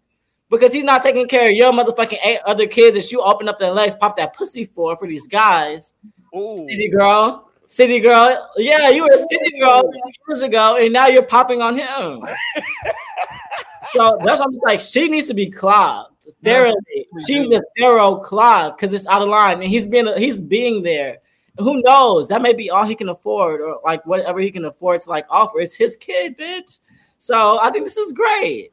Because 0.50 0.72
he's 0.72 0.84
not 0.84 1.02
taking 1.02 1.28
care 1.28 1.48
of 1.48 1.54
your 1.54 1.72
motherfucking 1.72 2.18
eight 2.24 2.38
other 2.46 2.66
kids 2.66 2.96
that 2.96 3.12
you 3.12 3.20
open 3.20 3.48
up 3.48 3.58
their 3.58 3.70
legs, 3.70 3.94
pop 3.94 4.16
that 4.16 4.34
pussy 4.34 4.64
for 4.64 4.96
for 4.96 5.06
these 5.06 5.26
guys. 5.26 5.94
Ooh. 6.36 6.58
City 6.58 6.88
girl, 6.88 7.47
city 7.68 8.00
girl. 8.00 8.50
Yeah, 8.56 8.88
you 8.88 9.04
were 9.04 9.10
a 9.14 9.18
city 9.18 9.60
girl 9.60 9.88
years 10.26 10.42
ago, 10.42 10.76
and 10.76 10.92
now 10.92 11.06
you're 11.06 11.22
popping 11.22 11.62
on 11.62 11.78
him. 11.78 12.22
so 13.94 14.18
that's 14.24 14.40
why 14.40 14.46
I'm 14.46 14.58
like, 14.64 14.80
she 14.80 15.08
needs 15.08 15.26
to 15.28 15.34
be 15.34 15.48
clocked 15.48 16.26
thoroughly. 16.42 17.06
She 17.26 17.38
needs 17.38 17.54
a 17.54 17.62
thorough 17.78 18.16
clock 18.16 18.78
because 18.78 18.92
it's 18.92 19.06
out 19.06 19.22
of 19.22 19.28
line, 19.28 19.62
and 19.62 19.70
he's 19.70 19.86
being 19.86 20.08
he's 20.16 20.40
being 20.40 20.82
there. 20.82 21.18
Who 21.58 21.82
knows? 21.82 22.28
That 22.28 22.42
may 22.42 22.52
be 22.52 22.70
all 22.70 22.84
he 22.84 22.94
can 22.94 23.08
afford, 23.08 23.60
or 23.60 23.80
like 23.84 24.04
whatever 24.06 24.40
he 24.40 24.50
can 24.50 24.64
afford 24.64 25.00
to 25.02 25.10
like 25.10 25.26
offer. 25.30 25.60
It's 25.60 25.74
his 25.74 25.96
kid, 25.96 26.36
bitch. 26.38 26.78
So 27.18 27.58
I 27.60 27.70
think 27.70 27.84
this 27.84 27.96
is 27.96 28.12
great. 28.12 28.72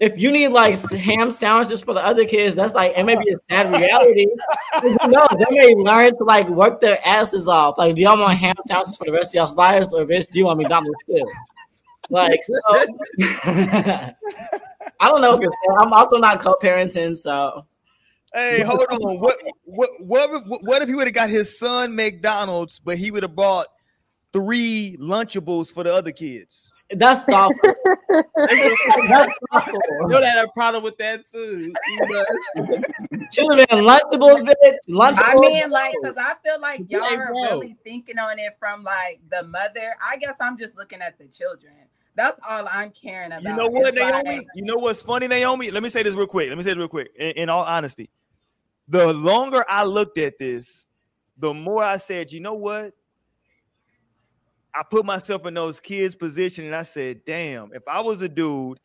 If 0.00 0.16
you 0.16 0.30
need 0.30 0.48
like 0.48 0.78
ham 0.90 1.32
sandwiches 1.32 1.80
for 1.80 1.92
the 1.92 2.04
other 2.04 2.24
kids, 2.24 2.54
that's 2.54 2.74
like 2.74 2.92
it 2.96 3.04
may 3.04 3.16
be 3.16 3.32
a 3.32 3.36
sad 3.36 3.72
reality. 3.80 4.26
Knows? 5.06 5.28
They 5.38 5.46
may 5.50 5.74
learn 5.74 6.16
to 6.18 6.24
like 6.24 6.48
work 6.48 6.80
their 6.80 7.04
asses 7.06 7.48
off. 7.48 7.78
Like, 7.78 7.96
do 7.96 8.02
y'all 8.02 8.18
want 8.18 8.38
ham 8.38 8.54
sandwiches 8.66 8.96
for 8.96 9.06
the 9.06 9.12
rest 9.12 9.30
of 9.30 9.38
y'all's 9.38 9.56
lives, 9.56 9.92
or 9.92 10.04
bitch, 10.04 10.30
do 10.30 10.38
you 10.38 10.46
want 10.46 10.58
McDonald's 10.58 11.04
too? 11.04 11.26
Like, 12.10 12.40
so 12.42 12.54
I 13.20 14.14
don't 15.02 15.20
know 15.20 15.32
what 15.32 15.42
to 15.42 15.48
say. 15.48 15.76
I'm 15.80 15.92
also 15.92 16.16
not 16.16 16.40
co-parenting, 16.40 17.16
so 17.16 17.66
Hey, 18.34 18.62
hold 18.62 18.80
on. 18.90 19.20
What 19.20 19.36
what 19.64 19.90
what, 20.00 20.62
what 20.62 20.82
if 20.82 20.88
he 20.88 20.94
would 20.94 21.06
have 21.06 21.14
got 21.14 21.30
his 21.30 21.58
son 21.58 21.96
McDonald's, 21.96 22.78
but 22.78 22.98
he 22.98 23.10
would 23.10 23.22
have 23.22 23.34
bought 23.34 23.66
three 24.32 24.96
Lunchables 25.00 25.72
for 25.72 25.82
the 25.82 25.94
other 25.94 26.12
kids? 26.12 26.70
That's 26.96 27.24
thoughtful. 27.24 27.74
that's 28.36 29.32
thoughtful. 29.52 29.80
You 30.00 30.08
know 30.08 30.20
that 30.20 30.32
had 30.34 30.44
a 30.44 30.48
problem 30.48 30.82
with 30.82 30.96
that 30.98 31.30
too. 31.30 31.58
You? 31.58 31.74
Should 33.32 33.58
have 33.58 33.68
been 33.68 33.84
Lunchables, 33.84 34.42
bitch. 34.42 34.74
Lunchables. 34.88 35.18
I 35.22 35.34
mean, 35.34 35.70
like, 35.70 35.94
because 36.00 36.16
I 36.16 36.34
feel 36.44 36.60
like 36.60 36.82
y'all 36.88 37.02
are 37.02 37.30
really 37.30 37.76
thinking 37.84 38.18
on 38.18 38.38
it 38.38 38.56
from 38.58 38.84
like 38.84 39.20
the 39.30 39.42
mother. 39.44 39.94
I 40.06 40.16
guess 40.16 40.36
I'm 40.40 40.56
just 40.58 40.76
looking 40.76 41.02
at 41.02 41.18
the 41.18 41.26
children. 41.26 41.74
That's 42.14 42.40
all 42.48 42.66
I'm 42.68 42.90
caring 42.90 43.32
about. 43.32 43.44
You 43.44 43.54
know 43.54 43.68
what, 43.68 43.94
It's 43.94 43.96
Naomi? 43.96 44.38
like- 44.38 44.46
you 44.56 44.64
know 44.64 44.74
what's 44.76 45.02
funny, 45.02 45.28
Naomi? 45.28 45.70
Let 45.70 45.82
me 45.82 45.88
say 45.88 46.02
this 46.02 46.14
real 46.14 46.26
quick. 46.26 46.48
Let 46.48 46.58
me 46.58 46.64
say 46.64 46.70
this 46.70 46.78
real 46.78 46.88
quick. 46.88 47.10
In, 47.16 47.30
in 47.32 47.48
all 47.48 47.62
honesty, 47.62 48.10
the 48.88 49.12
longer 49.12 49.64
I 49.68 49.84
looked 49.84 50.18
at 50.18 50.38
this, 50.38 50.86
the 51.36 51.54
more 51.54 51.84
I 51.84 51.98
said, 51.98 52.32
you 52.32 52.40
know 52.40 52.54
what? 52.54 52.94
I 54.74 54.82
put 54.88 55.04
myself 55.04 55.46
in 55.46 55.54
those 55.54 55.80
kids' 55.80 56.14
position 56.14 56.64
and 56.64 56.74
I 56.74 56.82
said, 56.82 57.24
damn, 57.24 57.72
if 57.72 57.82
I 57.88 58.00
was 58.00 58.22
a 58.22 58.28
dude, 58.28 58.78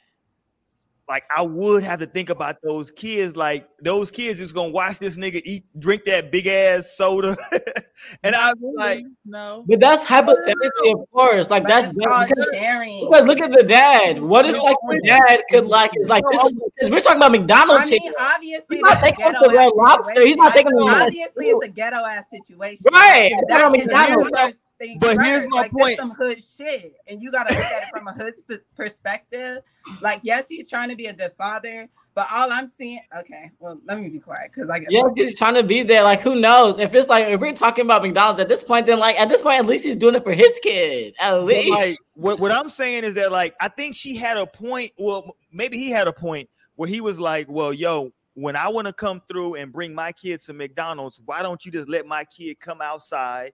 like 1.09 1.25
I 1.35 1.41
would 1.41 1.83
have 1.83 1.99
to 1.99 2.05
think 2.05 2.29
about 2.29 2.55
those 2.63 2.89
kids. 2.89 3.35
Like 3.35 3.67
those 3.83 4.09
kids 4.09 4.39
just 4.39 4.55
gonna 4.55 4.69
watch 4.69 4.99
this 4.99 5.17
nigga 5.17 5.41
eat, 5.43 5.65
drink 5.77 6.05
that 6.05 6.31
big 6.31 6.47
ass 6.47 6.95
soda, 6.95 7.35
and 8.23 8.33
I 8.33 8.53
was 8.57 8.73
like, 8.77 9.03
no. 9.25 9.65
But 9.67 9.81
that's 9.81 10.05
hypothetically, 10.05 10.93
of 10.93 11.03
course. 11.11 11.49
Like 11.49 11.63
but 11.63 11.69
that's 11.69 11.87
it's 11.89 11.97
because, 11.97 12.47
sharing. 12.53 13.09
because 13.09 13.25
look 13.25 13.39
at 13.41 13.51
the 13.51 13.63
dad. 13.63 14.21
What 14.21 14.45
if 14.45 14.55
like 14.57 14.77
the 14.89 15.01
dad 15.05 15.41
could 15.51 15.65
like 15.65 15.91
is 15.97 16.07
like 16.07 16.23
this 16.31 16.41
is 16.45 16.53
because 16.53 16.89
we're 16.89 17.01
talking 17.01 17.17
about 17.17 17.33
McDonald's 17.33 17.87
I 17.87 17.89
McDonald's 17.89 17.91
mean, 17.91 18.01
here. 18.01 18.13
obviously, 18.19 18.75
He's 18.77 18.83
not 18.83 18.99
taking 18.99 19.25
us 19.25 19.33
ghetto 19.33 19.49
to 19.49 19.55
Red 19.57 19.65
ass 19.67 19.71
Lobster. 19.75 20.25
He's 20.25 20.37
not 20.37 20.53
taking 20.53 20.73
us 20.73 20.83
to- 20.85 21.03
Obviously, 21.05 21.45
it's 21.47 21.65
a 21.65 21.69
ghetto 21.69 21.97
ass 22.05 22.25
situation. 22.29 22.85
Right. 22.93 23.33
That- 23.35 23.45
That's 23.49 23.63
what 23.71 23.81
and 23.81 23.91
that's 23.91 24.09
McDonald's- 24.09 24.31
where- 24.31 24.53
things. 24.79 24.97
But 24.99 25.15
first. 25.15 25.27
here's 25.27 25.45
my 25.47 25.57
like, 25.61 25.71
that's 25.71 25.81
point. 25.83 25.97
some 25.97 26.11
hood 26.11 26.43
shit, 26.43 26.95
and 27.07 27.21
you 27.21 27.31
gotta 27.31 27.53
look 27.53 27.63
at 27.63 27.83
it 27.83 27.89
from 27.89 28.07
a 28.07 28.13
hood 28.13 28.33
sp- 28.39 28.65
perspective. 28.75 29.59
Like, 30.01 30.21
yes, 30.23 30.47
he's 30.47 30.69
trying 30.69 30.89
to 30.89 30.95
be 30.95 31.07
a 31.07 31.13
good 31.13 31.33
father, 31.33 31.89
but 32.15 32.27
all 32.31 32.51
I'm 32.51 32.67
seeing. 32.67 32.99
Okay, 33.17 33.51
well, 33.59 33.79
let 33.85 33.99
me 33.99 34.09
be 34.09 34.19
quiet 34.19 34.51
because 34.53 34.69
I 34.69 34.79
guess. 34.79 34.89
Yes, 34.91 35.11
he's 35.15 35.37
trying 35.37 35.55
to 35.55 35.63
be 35.63 35.83
there. 35.83 36.03
Like, 36.03 36.21
who 36.21 36.35
knows? 36.39 36.79
If 36.79 36.93
it's 36.93 37.09
like 37.09 37.27
if 37.27 37.39
we're 37.39 37.53
talking 37.53 37.85
about 37.85 38.01
McDonald's 38.03 38.39
at 38.39 38.49
this 38.49 38.63
point, 38.63 38.85
then 38.85 38.99
like 38.99 39.19
at 39.19 39.29
this 39.29 39.41
point, 39.41 39.59
at 39.59 39.65
least 39.65 39.85
he's 39.85 39.95
doing 39.95 40.15
it 40.15 40.23
for 40.23 40.33
his 40.33 40.59
kid. 40.63 41.13
At 41.19 41.31
But, 41.31 41.45
least. 41.45 41.71
like 41.71 41.97
what, 42.15 42.39
what 42.39 42.51
I'm 42.51 42.69
saying 42.69 43.03
is 43.03 43.15
that 43.15 43.31
like 43.31 43.55
I 43.59 43.67
think 43.67 43.95
she 43.95 44.15
had 44.15 44.37
a 44.37 44.45
point. 44.45 44.91
Well, 44.97 45.35
maybe 45.51 45.77
he 45.77 45.89
had 45.89 46.07
a 46.07 46.13
point 46.13 46.49
where 46.75 46.89
he 46.89 47.01
was 47.01 47.19
like, 47.19 47.47
"Well, 47.49 47.73
yo, 47.73 48.11
when 48.35 48.55
I 48.55 48.67
want 48.67 48.87
to 48.87 48.93
come 48.93 49.21
through 49.27 49.55
and 49.55 49.71
bring 49.71 49.93
my 49.93 50.11
kids 50.11 50.45
to 50.45 50.53
McDonald's, 50.53 51.19
why 51.25 51.41
don't 51.43 51.63
you 51.65 51.71
just 51.71 51.89
let 51.89 52.05
my 52.05 52.25
kid 52.25 52.59
come 52.59 52.81
outside? 52.81 53.53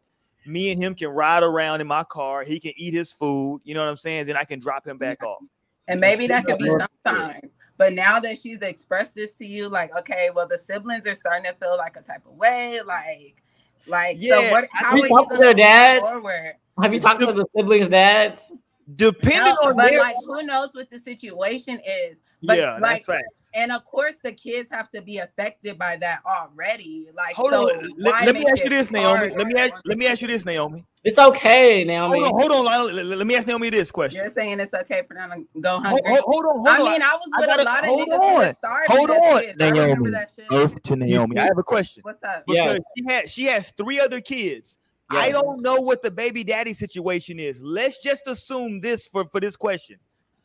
Me 0.50 0.72
and 0.72 0.82
him 0.82 0.96
can 0.96 1.10
ride 1.10 1.44
around 1.44 1.82
in 1.82 1.88
my 1.88 2.04
car. 2.04 2.44
He 2.44 2.60
can 2.60 2.74
eat 2.76 2.94
his 2.94 3.12
food. 3.12 3.62
You 3.64 3.76
know 3.76 3.82
what 3.82 3.90
I'm 3.90 3.98
saying? 3.98 4.26
Then 4.26 4.36
I 4.36 4.44
can 4.44 4.60
drop 4.60 4.88
him 4.88 4.98
back 4.98 5.24
off. 5.24 5.44
And 5.88 6.00
maybe 6.00 6.28
that 6.28 6.46
could 6.46 6.58
be 6.58 6.70
sometimes. 6.70 7.56
But 7.78 7.94
now 7.94 8.20
that 8.20 8.38
she's 8.38 8.62
expressed 8.62 9.16
this 9.16 9.36
to 9.38 9.46
you, 9.46 9.70
like, 9.70 9.96
okay, 9.98 10.30
well, 10.34 10.48
the 10.48 10.58
siblings 10.58 11.08
are 11.08 11.16
starting 11.16 11.46
to 11.46 11.54
feel 11.54 11.78
like 11.78 11.96
a 11.98 12.02
type 12.02 12.26
of 12.26 12.34
way. 12.34 12.82
Like, 12.86 13.42
like, 13.88 14.18
so 14.20 14.52
what? 14.52 14.66
I 14.66 14.68
How 14.74 14.92
think 14.92 15.06
are 15.06 15.08
you 15.08 15.14
talk 15.16 15.30
to 15.30 15.30
going 15.30 15.42
their 15.42 15.54
to 15.54 15.60
dads. 15.60 16.06
forward? 16.06 16.56
Have 16.82 16.94
you 16.94 17.00
talked 17.00 17.20
to 17.22 17.32
the 17.32 17.46
siblings' 17.56 17.90
dads? 17.90 18.52
Depending 18.96 19.44
No, 19.44 19.70
on 19.70 19.76
but 19.76 19.90
their, 19.90 20.00
like, 20.00 20.16
who 20.26 20.44
knows 20.44 20.74
what 20.74 20.90
the 20.90 21.00
situation 21.00 21.80
is? 21.86 22.22
But 22.42 22.58
yeah, 22.58 22.78
like, 22.80 23.06
that's 23.06 23.18
fact. 23.20 23.28
and 23.54 23.72
of 23.72 23.84
course, 23.84 24.16
the 24.24 24.32
kids 24.32 24.70
have 24.72 24.90
to 24.92 25.02
be 25.02 25.18
affected 25.18 25.78
by 25.78 25.98
that 25.98 26.22
already. 26.26 27.08
Like, 27.14 27.36
Hold 27.36 27.52
so 27.52 27.70
on. 27.70 27.92
Let, 27.98 28.26
let 28.26 28.36
me 28.36 28.46
ask 28.48 28.64
you 28.64 28.70
this, 28.70 28.90
Naomi. 28.90 29.30
Let 29.36 29.48
me 29.48 29.54
ask. 29.60 29.74
Let 29.86 29.98
me 29.98 30.08
ask 30.08 30.22
you 30.22 30.28
this, 30.30 30.46
Naomi. 30.46 30.86
It's 31.04 31.20
okay, 31.20 31.84
Naomi. 31.84 32.22
Hold 32.24 32.52
on, 32.52 32.66
hold 32.66 32.68
on, 32.68 32.96
Let, 32.96 33.06
let 33.06 33.28
me 33.28 33.36
ask 33.36 33.48
Naomi 33.48 33.70
this 33.70 33.92
question. 33.92 34.22
You're 34.24 34.34
saying 34.34 34.60
it's 34.60 34.74
okay 34.74 35.04
for 35.08 35.14
them 35.14 35.32
to 35.54 35.60
go 35.62 35.80
hungry. 35.80 36.02
hold, 36.06 36.20
hold 36.22 36.46
on, 36.46 36.56
hold 36.58 36.68
I 36.68 36.80
on. 36.80 36.86
mean, 36.92 37.02
I 37.02 37.16
was 37.16 37.30
I 37.36 37.40
with 37.40 37.48
gotta- 37.48 37.64
a 37.64 37.66
lot 37.66 37.80
of 37.80 37.86
hold 37.86 38.08
niggas 38.10 38.14
who 38.14 38.36
were 38.36 38.46
on. 38.48 38.54
starving 38.56 38.98
Hold 38.98 39.10
on, 39.12 39.42
kids. 39.42 39.58
I 39.62 39.70
Naomi. 39.72 40.10
that 40.12 40.32
shit. 40.36 40.46
Earth 40.52 40.84
to 40.84 40.96
Naomi. 40.96 41.38
I 41.38 41.44
have 41.44 41.58
a 41.58 41.64
question. 41.64 42.02
What's 42.04 42.24
up? 42.24 42.44
Yes. 42.48 42.68
because 42.72 42.86
she 42.98 43.04
had 43.14 43.30
she 43.30 43.44
has 43.46 43.72
three 43.78 44.00
other 44.00 44.22
kids. 44.22 44.78
I 45.10 45.32
don't 45.32 45.62
know 45.62 45.76
what 45.76 46.02
the 46.02 46.12
baby 46.12 46.44
daddy 46.44 46.74
situation 46.74 47.40
is. 47.40 47.62
Let's 47.62 47.98
just 47.98 48.28
assume 48.28 48.82
this 48.82 49.08
for 49.08 49.26
for 49.26 49.40
this 49.40 49.56
question. 49.56 49.98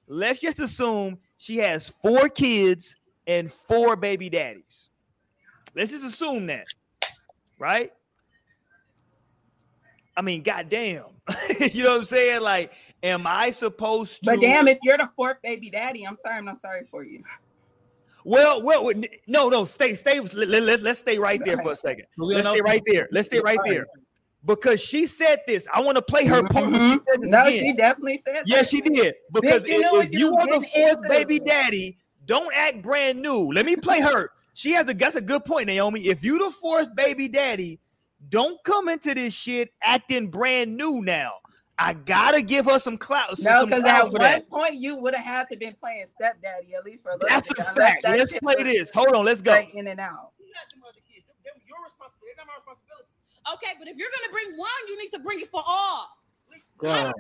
Let's 0.07 0.41
just 0.41 0.61
assume 0.61 1.19
she 1.37 1.59
has 1.59 1.89
four 1.89 2.29
kids 2.29 2.97
and 3.27 3.51
four 3.51 3.97
baby 3.97 4.29
daddies. 4.29 4.91
Let's 5.75 5.91
just 5.91 6.05
assume 6.05 6.47
that, 6.47 6.67
right? 7.59 7.93
I 10.17 10.23
mean, 10.23 10.43
goddamn, 10.43 11.07
you 11.61 11.83
know 11.83 11.91
what 11.91 12.01
I'm 12.01 12.05
saying? 12.05 12.43
Like, 12.43 12.73
am 13.03 13.27
I 13.27 13.51
supposed 13.51 14.23
to? 14.25 14.31
But 14.31 14.41
damn, 14.41 14.69
if 14.69 14.79
you're 14.83 14.99
the 14.99 15.11
fourth 15.17 15.39
baby 15.43 15.71
daddy, 15.71 16.05
I'm 16.05 16.17
sorry, 16.17 16.37
I'm 16.37 16.45
not 16.45 16.61
sorry 16.61 16.85
for 16.85 17.03
you. 17.03 17.25
Well, 18.25 18.63
well, 18.63 18.85
well, 18.85 18.95
no, 19.27 19.49
no, 19.49 19.65
stay, 19.65 19.95
stay. 19.95 20.21
Let, 20.21 20.49
let, 20.49 20.63
let's 20.63 20.83
let's 20.83 21.01
stay 21.01 21.19
right 21.19 21.41
there 21.45 21.59
for 21.59 21.73
a 21.73 21.77
second. 21.77 22.07
Let's 22.17 22.47
stay 22.49 22.61
right 22.61 22.83
there. 22.87 23.09
Let's 23.11 23.27
stay 23.27 23.41
right 23.41 23.59
there. 23.65 23.87
Because 24.47 24.81
she 24.81 25.07
said 25.07 25.39
this. 25.47 25.67
I 25.73 25.81
want 25.81 25.97
to 25.97 26.03
play 26.03 26.27
her 26.27 26.43
part. 26.43 26.67
when 26.71 26.75
She 26.75 26.79
mm-hmm. 26.79 26.93
said 26.93 27.23
this 27.23 27.31
No, 27.31 27.47
again. 27.47 27.61
she 27.61 27.73
definitely 27.77 28.17
said 28.19 28.35
that. 28.35 28.49
Yeah, 28.49 28.63
she 28.63 28.81
did. 28.83 29.15
Because 29.33 29.67
you 29.67 29.79
knew 29.79 29.87
if, 29.87 29.93
what 29.93 30.07
if 30.07 30.13
you 30.13 30.19
you 30.19 30.37
are 30.37 30.47
the 30.47 30.67
getting 30.67 30.97
fourth 30.97 31.09
baby 31.09 31.39
daddy, 31.41 31.99
don't 32.27 32.53
act 32.55 32.83
brand 32.83 33.23
new. 33.23 33.51
Let 33.53 33.65
me 33.65 33.77
play 33.77 34.01
her. 34.01 34.31
She 34.53 34.73
has 34.73 34.89
a 34.89 34.95
that's 34.95 35.17
a 35.17 35.21
good 35.21 35.45
point, 35.45 35.67
Naomi. 35.67 36.07
If 36.07 36.23
you 36.23 36.39
the 36.39 36.51
fourth 36.51 36.95
baby 36.95 37.29
daddy, 37.29 37.81
don't 38.29 38.63
come 38.65 38.89
into 38.89 39.15
this 39.15 39.35
shit 39.35 39.73
acting 39.83 40.29
brand 40.29 40.77
new 40.77 41.01
now. 41.03 41.33
I 41.77 41.95
gotta 41.95 42.41
give 42.41 42.67
her 42.67 42.79
some 42.79 42.97
clout. 42.97 43.35
No, 43.41 43.67
because 43.67 43.83
at 43.83 44.03
for 44.07 44.11
one 44.13 44.21
that. 44.21 44.49
point 44.49 44.75
you 44.77 44.97
would 44.97 45.15
have 45.15 45.25
had 45.25 45.47
to 45.51 45.59
been 45.59 45.75
playing 45.75 46.07
stepdaddy 46.15 46.75
at 46.75 46.85
least 46.85 47.03
for 47.03 47.11
a 47.11 47.15
little 47.15 47.29
That's 47.29 47.49
bit. 47.49 47.59
a 47.59 47.71
unless 47.71 47.77
fact. 47.77 48.03
that 48.05 48.19
Let's 48.19 48.33
play 48.33 48.55
was 48.57 48.65
this. 48.65 48.91
Hold 48.93 49.09
on, 49.15 49.25
let's 49.25 49.41
go. 49.41 49.53
straight 49.53 49.75
in 49.75 49.89
and 49.89 49.99
out. 49.99 50.31
You 50.39 50.47
got 50.55 50.71
them 50.71 50.83
other 50.87 51.03
kids. 51.03 51.27
Them, 51.27 51.35
them 51.43 51.59
your 51.67 51.83
responsibility. 51.83 52.31
They're 52.39 52.47
not 52.47 52.55
my 52.55 52.55
responsibility. 52.63 52.84
Okay, 53.53 53.75
but 53.79 53.89
if 53.89 53.97
you're 53.97 54.09
gonna 54.09 54.33
bring 54.33 54.57
one, 54.57 54.69
you 54.89 55.03
need 55.03 55.11
to 55.11 55.19
bring 55.19 55.41
it 55.41 55.51
for 55.51 55.63
all. 55.67 56.09
Yeah. 56.83 57.13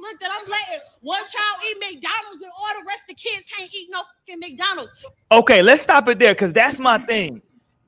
Look, 0.00 0.20
that 0.20 0.30
I'm 0.32 0.48
letting 0.48 0.80
one 1.00 1.20
child 1.20 1.62
eat 1.68 1.76
McDonald's 1.78 2.42
and 2.42 2.50
all 2.58 2.80
the 2.80 2.86
rest 2.86 3.02
of 3.02 3.08
the 3.08 3.14
kids 3.14 3.44
can't 3.56 3.72
eat 3.72 3.88
no 3.90 4.02
fucking 4.26 4.40
McDonald's. 4.40 5.04
Okay, 5.30 5.62
let's 5.62 5.82
stop 5.82 6.08
it 6.08 6.18
there 6.18 6.34
because 6.34 6.52
that's 6.52 6.78
my 6.78 6.98
thing. 6.98 7.42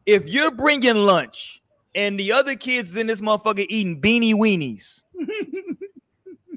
If 0.07 0.29
you're 0.29 0.51
bringing 0.51 0.95
lunch 0.95 1.63
and 1.95 2.19
the 2.19 2.33
other 2.33 2.57
kids 2.57 2.97
in 2.97 3.07
this 3.07 3.21
motherfucker 3.21 3.67
eating 3.69 4.01
beanie 4.01 4.35
weenies, 4.35 5.01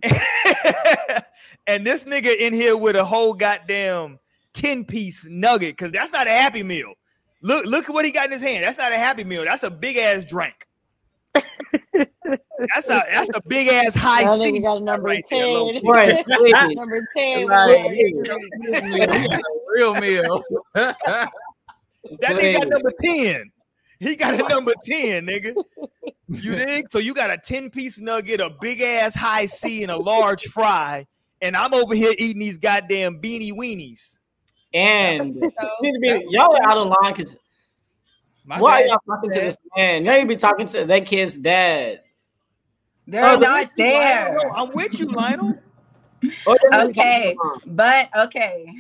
and 1.68 1.86
this 1.86 2.04
nigga 2.04 2.38
in 2.38 2.54
here 2.54 2.78
with 2.78 2.96
a 2.96 3.06
whole 3.06 3.34
goddamn 3.34 4.20
10 4.54 4.86
piece 4.86 5.26
nugget, 5.30 5.78
because 5.78 5.92
that's 5.92 6.12
not 6.12 6.28
a 6.28 6.32
happy 6.32 6.62
meal. 6.62 6.94
Look, 7.42 7.66
look 7.66 7.90
at 7.90 7.94
what 7.94 8.06
he 8.06 8.12
got 8.12 8.26
in 8.26 8.32
his 8.32 8.42
hand. 8.42 8.64
That's 8.64 8.78
not 8.78 8.92
a 8.92 8.98
happy 8.98 9.24
meal. 9.24 9.46
That's 9.46 9.64
a 9.64 9.72
big 9.72 9.98
ass 9.98 10.26
drink. 10.26 10.67
That's 12.74 12.90
a 12.90 13.02
that's 13.10 13.30
a 13.36 13.42
big 13.48 13.68
ass 13.68 13.94
high 13.96 14.24
That 14.24 14.40
C 14.40 14.52
nigga 14.52 14.62
got 14.64 14.78
a 14.78 14.80
number 14.80 15.04
right 15.04 15.24
10. 15.30 15.40
key. 15.82 15.82
Right, 15.84 16.26
number 16.76 17.08
10. 17.16 17.46
Like, 17.46 17.84
boy. 19.30 19.38
real 19.68 19.94
meal. 19.96 20.44
That 20.74 20.98
nigga 22.22 22.22
got 22.22 22.40
Please. 22.40 22.66
number 22.70 22.92
10. 23.02 23.52
He 24.00 24.16
got 24.16 24.34
a 24.36 24.48
number 24.48 24.74
10, 24.84 25.26
nigga. 25.26 25.56
You 26.30 26.56
dig? 26.56 26.92
So 26.92 27.00
you 27.00 27.14
got 27.14 27.32
a 27.32 27.38
10 27.38 27.70
piece 27.70 28.00
nugget, 28.00 28.40
a 28.42 28.50
big 28.62 28.82
ass 28.82 29.16
Hi-C, 29.16 29.84
and 29.84 29.92
a 29.92 29.98
large 29.98 30.44
fry. 30.46 31.08
And 31.42 31.56
I'm 31.56 31.74
over 31.74 31.96
here 31.96 32.14
eating 32.18 32.40
these 32.40 32.58
goddamn 32.58 33.22
beanie 33.22 33.54
weenies. 33.54 34.18
And 34.74 35.36
you 35.36 35.52
need 35.82 35.94
to 35.94 36.00
be, 36.00 36.26
y'all 36.30 36.56
are 36.56 36.64
out 36.64 36.78
of 36.78 36.88
line 37.02 37.14
because 37.16 37.36
My 38.48 38.62
why 38.62 38.82
are 38.82 38.86
y'all 38.86 38.98
talking 39.06 39.30
to 39.32 39.40
this 39.42 39.58
man? 39.76 40.06
Y'all 40.06 40.18
need 40.20 40.28
be 40.30 40.38
talking 40.38 40.68
to 40.68 40.86
that 40.86 41.06
kid's 41.06 41.38
dad. 41.38 42.00
They're 43.06 43.36
Oh, 43.36 43.40
not 43.40 43.72
there. 43.78 44.30
Lionel, 44.32 44.52
I'm 44.56 44.74
with 44.74 45.00
you, 45.00 45.06
Lionel. 45.08 45.62
Or 46.46 46.58
they 46.72 46.78
need 46.78 46.82
to 46.84 46.88
be 46.88 46.94
Okay, 46.94 47.24
talking 47.24 47.30
to 47.32 47.36
mom. 47.44 47.76
but 47.76 48.10
okay. 48.28 48.74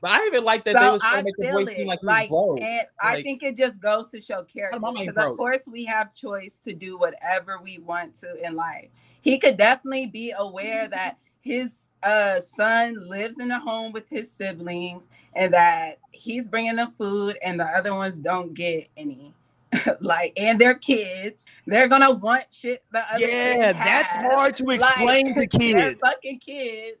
But 0.00 0.10
I 0.10 0.26
even 0.26 0.42
like 0.44 0.64
that 0.64 0.78
they 0.78 0.90
was 0.90 1.00
trying 1.02 1.14
I 1.14 1.18
to 1.18 1.24
make 1.24 1.36
the 1.36 1.44
feel 1.44 1.52
boy 1.52 1.64
seem 1.66 1.86
like 1.86 2.00
he 2.00 2.06
Like, 2.06 2.30
was 2.30 2.58
broke. 2.58 2.62
and 2.68 2.86
I 3.00 3.22
think 3.22 3.42
it 3.44 3.56
just 3.56 3.80
goes 3.80 4.10
to 4.10 4.20
show 4.20 4.42
character 4.42 4.78
because 4.92 5.16
of 5.16 5.36
course 5.36 5.62
we 5.70 5.84
have 5.84 6.12
choice 6.14 6.58
to 6.64 6.74
do 6.74 6.98
whatever 6.98 7.60
we 7.62 7.78
want 7.78 8.14
to 8.16 8.34
in 8.44 8.56
life. 8.56 8.88
He 9.20 9.38
could 9.38 9.56
definitely 9.56 10.06
be 10.06 10.32
aware 10.36 10.88
that 10.88 11.18
his 11.40 11.85
uh 12.02 12.38
son 12.40 13.08
lives 13.08 13.38
in 13.40 13.50
a 13.50 13.58
home 13.58 13.92
with 13.92 14.08
his 14.08 14.30
siblings 14.30 15.08
and 15.34 15.52
that 15.52 15.98
he's 16.12 16.48
bringing 16.48 16.76
them 16.76 16.90
food 16.92 17.36
and 17.44 17.58
the 17.58 17.64
other 17.64 17.94
ones 17.94 18.16
don't 18.16 18.54
get 18.54 18.88
any. 18.96 19.34
like 20.00 20.32
and 20.38 20.60
their 20.60 20.74
kids, 20.74 21.44
they're 21.66 21.88
gonna 21.88 22.12
want 22.12 22.44
shit 22.50 22.82
the 22.92 23.02
other 23.12 23.26
Yeah, 23.26 23.72
kids 23.72 23.78
that's 23.84 24.12
have. 24.12 24.22
hard 24.32 24.56
to 24.56 24.64
Like, 24.70 24.80
explain 24.80 25.34
to 25.34 25.46
kids. 25.58 26.00
fucking 26.00 26.38
kids. 26.38 26.98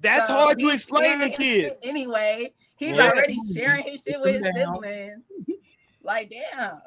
That's 0.00 0.28
So 0.28 0.34
hard 0.34 0.58
to 0.58 0.68
explain 0.70 1.18
to 1.20 1.30
kids. 1.30 1.76
Anyway, 1.82 2.52
he's 2.76 2.96
Yeah. 2.96 3.10
already 3.10 3.38
sharing 3.54 3.84
his 3.84 4.02
shit 4.02 4.20
with 4.20 4.42
his 4.42 4.54
siblings. 4.54 5.24
Like, 6.02 6.30
damn. 6.30 6.80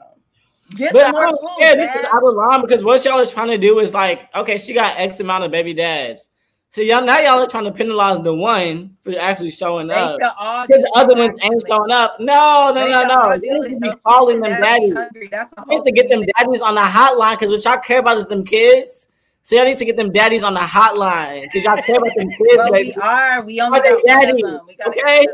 Get 0.76 0.94
But 0.94 1.02
some 1.04 1.12
more 1.12 1.24
I 1.24 1.32
food, 1.32 1.40
don't 1.42 1.60
care. 1.60 1.76
This 1.76 1.90
is 1.96 2.04
Dad. 2.04 2.10
out 2.14 2.24
of 2.28 2.36
line 2.36 2.62
because 2.62 2.84
what 2.84 3.04
y'all 3.04 3.20
is 3.20 3.32
trying 3.32 3.50
to 3.50 3.58
do 3.58 3.80
is 3.80 3.94
like, 3.94 4.30
okay, 4.36 4.58
she 4.58 4.74
got 4.74 4.98
X 5.00 5.20
amount 5.20 5.44
of 5.44 5.52
baby 5.52 5.74
dads. 5.74 6.30
So 6.72 6.82
y'all 6.84 7.04
now 7.04 7.18
y'all 7.20 7.40
are 7.40 7.48
trying 7.48 7.64
to 7.66 7.72
penalize 7.72 8.22
the 8.22 8.34
one 8.34 8.96
for 9.02 9.18
actually 9.20 9.50
showing 9.50 9.88
They 9.88 9.96
up. 9.96 10.18
Because 10.20 10.82
the 10.84 10.92
other 10.96 11.16
ones 11.16 11.40
ain't 11.42 11.64
showing 11.68 11.92
up. 11.92 12.18
No, 12.20 12.72
no, 12.72 12.86
They 12.86 12.92
no, 12.92 13.04
no. 13.08 13.16
all 13.22 13.36
You 13.38 13.42
do 13.42 13.70
need 13.70 13.70
to 13.70 13.80
be 13.80 13.94
calling 14.06 14.40
them 14.40 14.54
should 14.54 14.62
daddies. 14.62 14.94
hungry. 14.94 15.30
You 15.32 15.66
need 15.68 15.84
to 15.84 15.92
get 15.92 16.10
them 16.10 16.26
daddies 16.38 16.62
on 16.62 16.76
the 16.76 16.82
hotline 16.82 17.32
because 17.40 17.50
what 17.52 17.64
y'all 17.66 17.82
care 17.82 18.00
about 18.00 18.18
is 18.18 18.28
them 18.28 18.46
kids. 18.46 19.10
So 19.42 19.56
y'all 19.56 19.66
need 19.66 19.80
to 19.80 19.86
get 19.86 19.98
them 19.98 20.12
daddies 20.12 20.44
on 20.44 20.54
the 20.54 20.60
hotline 20.60 21.42
because 21.42 21.64
y'all 21.64 21.82
care 21.82 21.96
about 21.98 22.14
them 22.16 22.28
kids, 22.38 22.56
But 22.58 22.72
we 22.72 22.94
are. 23.02 23.42
We 23.42 23.62
only 23.62 23.80
got 23.80 23.90
one 23.90 23.96
of 23.96 24.04
daddy? 24.06 24.42
them. 24.44 24.62
We 24.68 24.76
gotta 24.76 24.90
Okay? 24.92 25.28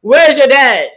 Where's 0.00 0.36
your 0.38 0.48
dad? 0.48 0.90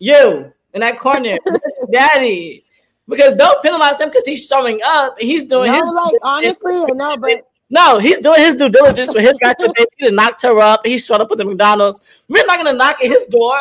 You 0.00 0.52
in 0.74 0.80
that 0.80 0.98
corner, 0.98 1.38
daddy. 1.92 2.64
Because 3.08 3.36
don't 3.36 3.62
penalize 3.62 4.00
him 4.00 4.08
because 4.08 4.26
he's 4.26 4.44
showing 4.44 4.80
up. 4.84 5.14
He's 5.20 5.44
doing 5.44 5.70
No, 5.70 5.78
his 5.78 5.88
like 5.88 6.14
honestly, 6.22 6.56
no, 6.96 7.16
but 7.16 7.42
no, 7.68 7.98
he's 7.98 8.18
doing 8.20 8.40
his 8.40 8.54
due 8.54 8.68
diligence 8.68 9.12
for 9.12 9.20
his 9.20 9.34
got 9.42 9.58
your 9.58 9.70
bitch. 9.70 9.86
He 9.96 10.10
knocked 10.10 10.42
her 10.42 10.58
up. 10.60 10.86
He 10.86 10.98
showed 10.98 11.20
up 11.20 11.30
at 11.32 11.38
the 11.38 11.44
McDonald's. 11.44 12.00
We're 12.28 12.46
not 12.46 12.58
gonna 12.58 12.72
knock 12.72 12.98
at 13.02 13.06
his 13.06 13.24
door. 13.26 13.58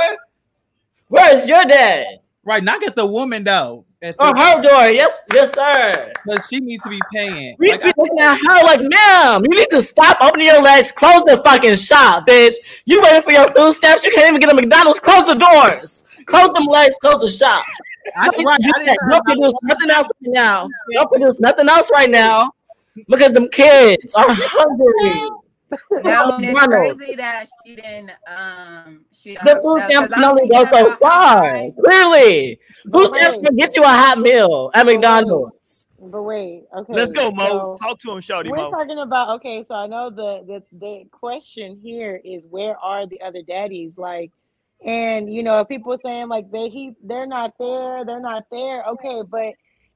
Where's 1.08 1.48
your 1.48 1.66
dad? 1.66 2.20
Right, 2.44 2.64
knock 2.64 2.84
at 2.84 2.96
the 2.96 3.06
woman 3.06 3.44
though. 3.44 3.86
At 4.04 4.16
Or 4.20 4.28
oh, 4.28 4.36
her 4.36 4.62
door? 4.62 4.90
Yes, 4.90 5.24
yes, 5.34 5.52
sir. 5.56 6.12
but 6.28 6.44
she 6.46 6.60
needs 6.60 6.84
to 6.84 6.90
be 6.90 7.00
paying. 7.12 7.56
We 7.58 7.72
Like, 7.72 7.82
be 7.82 7.94
looking 7.98 8.20
at 8.20 8.38
her 8.38 8.64
like, 8.64 8.82
ma'am, 8.82 9.44
you 9.50 9.58
need 9.58 9.70
to 9.72 9.82
stop 9.82 10.18
opening 10.22 10.46
your 10.46 10.62
legs, 10.62 10.92
close 10.92 11.24
the 11.24 11.42
fucking 11.44 11.76
shop, 11.76 12.28
bitch. 12.28 12.54
You 12.86 13.02
waiting 13.02 13.24
for 13.24 13.32
your 13.32 13.48
food 13.52 13.74
stamps? 13.74 14.04
You 14.06 14.12
can't 14.12 14.28
even 14.30 14.40
get 14.40 14.52
a 14.52 14.54
McDonald's. 14.54 15.00
Close 15.00 15.26
the 15.26 15.34
doors. 15.34 16.04
Close 16.26 16.50
them 16.52 16.66
legs. 16.66 16.96
Close 17.02 17.20
the 17.20 17.30
shop. 17.30 17.64
I, 18.16 18.28
right, 18.28 18.60
I 18.76 18.96
Don't 19.10 19.26
produce 19.26 19.54
nothing 19.64 19.90
else 19.90 20.08
right 20.22 20.34
now. 20.34 20.70
Don't 20.94 21.10
produce 21.10 21.40
nothing 21.40 21.68
else 21.68 21.90
right 21.92 22.10
now. 22.10 22.52
Because 23.08 23.34
them 23.34 23.50
kids 23.50 24.14
are 24.16 24.26
hungry. 24.30 25.30
No, 26.04 26.30
it's 26.40 26.54
McDonald's. 26.54 26.98
crazy 26.98 27.16
that 27.16 27.48
she 27.66 27.76
didn't. 27.76 28.12
Um, 28.28 29.06
she 29.12 29.34
The 29.36 29.60
food 29.64 29.80
no, 29.80 29.88
stamps 29.90 29.96
'cause 29.96 30.10
can 30.14 30.24
only 30.24 30.48
go 30.48 30.66
so 30.66 30.96
far. 30.98 31.46
how 31.56 31.72
Clearly, 31.84 32.60
food 32.86 32.92
But 32.92 33.16
stamps 33.16 33.38
wait. 33.38 33.46
can 33.48 33.56
get 33.56 33.76
you 33.76 33.84
a 33.84 33.88
hot 33.88 34.20
meal 34.20 34.72
at 34.74 34.86
McDonald's. 34.86 35.88
But 36.00 36.22
wait, 36.22 36.66
okay. 36.78 36.94
Let's 36.94 37.14
go, 37.14 37.32
Mo. 37.32 37.48
so 37.48 37.78
Talk 37.82 38.00
to 38.00 38.12
him, 38.12 38.20
Shawty 38.20 38.50
we're 38.52 38.58
Mo. 38.58 38.70
talking 38.70 39.00
about 39.00 39.30
okay. 39.38 39.66
So 39.68 39.74
I 39.74 39.88
know 39.88 40.10
the 40.12 40.44
the 40.46 40.64
the 40.78 41.06
question 41.12 41.80
here 41.82 42.22
is 42.24 42.44
where 42.50 42.78
are 42.78 43.08
the 43.08 43.20
other 43.22 43.42
daddies? 43.42 43.94
Like, 43.98 44.32
and 44.86 45.34
you 45.34 45.42
know, 45.42 45.66
people 45.66 45.98
saying 45.98 46.28
like 46.28 46.52
they 46.52 46.70
he 46.70 46.94
they're 47.04 47.26
not 47.26 47.54
there, 47.60 48.06
they're 48.06 48.20
not 48.20 48.44
there. 48.52 48.84
Okay, 48.84 49.24
but 49.28 49.54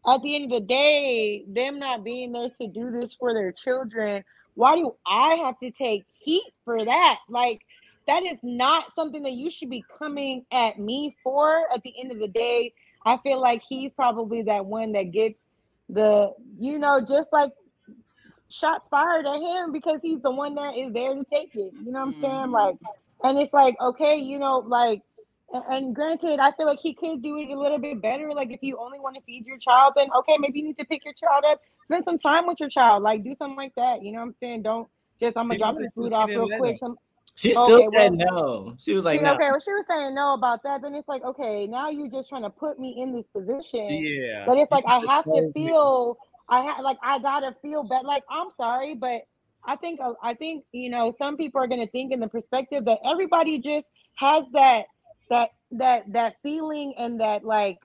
at 0.07 0.21
the 0.21 0.35
end 0.35 0.45
of 0.45 0.59
the 0.59 0.65
day, 0.65 1.43
them 1.47 1.79
not 1.79 2.03
being 2.03 2.31
there 2.31 2.49
to 2.61 2.67
do 2.67 2.91
this 2.91 3.13
for 3.13 3.33
their 3.33 3.51
children, 3.51 4.23
why 4.55 4.75
do 4.75 4.95
I 5.05 5.35
have 5.43 5.59
to 5.59 5.71
take 5.71 6.05
heat 6.17 6.51
for 6.65 6.83
that? 6.83 7.19
Like, 7.29 7.61
that 8.07 8.23
is 8.23 8.39
not 8.41 8.93
something 8.95 9.23
that 9.23 9.33
you 9.33 9.51
should 9.51 9.69
be 9.69 9.83
coming 9.97 10.45
at 10.51 10.79
me 10.79 11.15
for. 11.23 11.65
At 11.73 11.83
the 11.83 11.93
end 11.99 12.11
of 12.11 12.19
the 12.19 12.27
day, 12.27 12.73
I 13.05 13.17
feel 13.17 13.39
like 13.39 13.61
he's 13.67 13.91
probably 13.91 14.41
that 14.43 14.65
one 14.65 14.93
that 14.93 15.11
gets 15.11 15.41
the, 15.89 16.33
you 16.59 16.79
know, 16.79 17.01
just 17.01 17.31
like 17.31 17.51
shots 18.49 18.87
fired 18.89 19.25
at 19.27 19.35
him 19.35 19.71
because 19.71 19.99
he's 20.01 20.21
the 20.21 20.31
one 20.31 20.55
that 20.55 20.75
is 20.75 20.91
there 20.91 21.13
to 21.13 21.23
take 21.31 21.55
it. 21.55 21.73
You 21.85 21.91
know 21.91 22.05
what 22.05 22.15
I'm 22.15 22.21
saying? 22.21 22.23
Mm-hmm. 22.23 22.51
Like, 22.53 22.75
and 23.23 23.37
it's 23.37 23.53
like, 23.53 23.75
okay, 23.79 24.15
you 24.15 24.39
know, 24.39 24.59
like, 24.59 25.01
and 25.53 25.95
granted, 25.95 26.39
I 26.39 26.51
feel 26.51 26.67
like 26.67 26.79
he 26.79 26.93
could 26.93 27.21
do 27.21 27.37
it 27.37 27.49
a 27.49 27.59
little 27.59 27.79
bit 27.79 28.01
better. 28.01 28.31
Like, 28.33 28.51
if 28.51 28.59
you 28.61 28.77
only 28.77 28.99
want 28.99 29.15
to 29.15 29.21
feed 29.23 29.45
your 29.45 29.57
child, 29.57 29.93
then 29.95 30.07
okay, 30.19 30.37
maybe 30.39 30.59
you 30.59 30.65
need 30.65 30.77
to 30.77 30.85
pick 30.85 31.03
your 31.03 31.13
child 31.13 31.43
up, 31.47 31.59
spend 31.85 32.03
some 32.05 32.19
time 32.19 32.47
with 32.47 32.59
your 32.59 32.69
child, 32.69 33.03
like 33.03 33.23
do 33.23 33.35
something 33.37 33.57
like 33.57 33.73
that. 33.75 34.03
You 34.03 34.11
know 34.11 34.19
what 34.19 34.25
I'm 34.25 34.35
saying? 34.41 34.63
Don't 34.63 34.87
just 35.19 35.37
I'm 35.37 35.45
gonna 35.47 35.55
She 35.55 35.59
drop 35.59 35.73
wanted 35.73 35.87
this 35.87 35.95
food 35.95 36.13
off 36.13 36.29
real 36.29 36.47
quick. 36.57 36.73
him. 36.73 36.77
Some, 36.79 36.97
She 37.35 37.53
still 37.53 37.77
okay, 37.77 37.87
said 37.97 38.11
well, 38.15 38.33
no. 38.33 38.75
She 38.79 38.93
was 38.93 39.05
like, 39.05 39.19
See, 39.19 39.25
no. 39.25 39.33
okay, 39.33 39.49
well, 39.51 39.59
she 39.59 39.71
was 39.71 39.85
saying 39.89 40.15
no 40.15 40.33
about 40.33 40.63
that. 40.63 40.81
Then 40.81 40.93
it's 40.95 41.07
like, 41.07 41.23
okay, 41.23 41.67
now 41.67 41.89
you're 41.89 42.09
just 42.09 42.29
trying 42.29 42.43
to 42.43 42.49
put 42.49 42.79
me 42.79 42.95
in 43.01 43.13
this 43.13 43.25
position 43.33 44.03
Yeah. 44.03 44.45
that 44.45 44.57
it's 44.57 44.71
like 44.71 44.85
I 44.87 44.99
have 45.09 45.25
to 45.25 45.31
is 45.31 45.51
crazy. 45.53 45.67
feel, 45.67 46.17
I 46.47 46.61
have 46.61 46.79
like 46.81 46.97
I 47.03 47.19
gotta 47.19 47.55
feel 47.61 47.83
bad. 47.83 48.05
Like 48.05 48.23
I'm 48.29 48.49
sorry, 48.55 48.95
but 48.95 49.23
I 49.65 49.75
think 49.75 49.99
uh, 50.01 50.13
I 50.23 50.33
think 50.33 50.63
you 50.71 50.89
know 50.89 51.13
some 51.17 51.37
people 51.37 51.61
are 51.61 51.67
gonna 51.67 51.87
think 51.87 52.13
in 52.13 52.19
the 52.19 52.27
perspective 52.27 52.85
that 52.85 52.99
everybody 53.03 53.59
just 53.59 53.85
has 54.15 54.43
that 54.53 54.85
that 55.29 55.51
that 55.71 56.11
that 56.13 56.35
feeling 56.43 56.93
and 56.97 57.19
that 57.21 57.43
like 57.45 57.79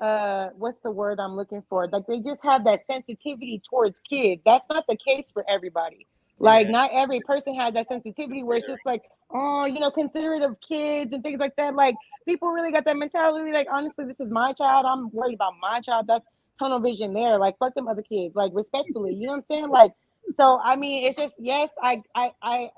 uh 0.00 0.48
what's 0.56 0.78
the 0.80 0.90
word 0.90 1.20
I'm 1.20 1.36
looking 1.36 1.62
for? 1.68 1.88
Like 1.88 2.06
they 2.08 2.20
just 2.20 2.42
have 2.44 2.64
that 2.64 2.86
sensitivity 2.86 3.62
towards 3.68 3.98
kids. 4.08 4.42
That's 4.44 4.66
not 4.70 4.84
the 4.88 4.96
case 4.96 5.30
for 5.32 5.44
everybody. 5.48 6.06
Like 6.38 6.68
Yeah. 6.68 6.70
not 6.70 6.90
every 6.92 7.20
person 7.20 7.54
has 7.56 7.74
that 7.74 7.88
sensitivity 7.88 8.42
where 8.42 8.58
it's 8.58 8.66
just 8.66 8.84
like, 8.86 9.02
oh, 9.30 9.66
you 9.66 9.78
know, 9.80 9.90
considerate 9.90 10.42
of 10.42 10.60
kids 10.60 11.14
and 11.14 11.22
things 11.22 11.40
like 11.40 11.56
that. 11.56 11.74
Like 11.74 11.98
people 12.26 12.48
really 12.50 12.72
got 12.72 12.84
that 12.86 12.96
mentality. 12.96 13.52
Like 13.52 13.68
honestly, 13.72 14.06
this 14.06 14.20
is 14.20 14.28
my 14.30 14.52
child. 14.54 14.86
I'm 14.88 15.10
worried 15.12 15.34
about 15.34 15.54
my 15.60 15.80
child. 15.80 16.06
That's 16.08 16.24
tunnel 16.58 16.80
vision 16.80 17.12
there. 17.14 17.38
Like 17.38 17.58
fuck 17.58 17.74
them 17.74 17.88
other 17.88 18.02
kids. 18.02 18.34
Like 18.34 18.52
respectfully, 18.54 19.14
you 19.14 19.26
know 19.26 19.32
what 19.34 19.38
I'm 19.38 19.44
saying? 19.50 19.70
Like 19.70 19.92
so. 20.36 20.60
I 20.64 20.76
mean, 20.76 21.04
it's 21.04 21.18
just 21.18 21.34
yes. 21.38 21.70
I 21.82 22.02
I 22.14 22.32
I 22.42 22.70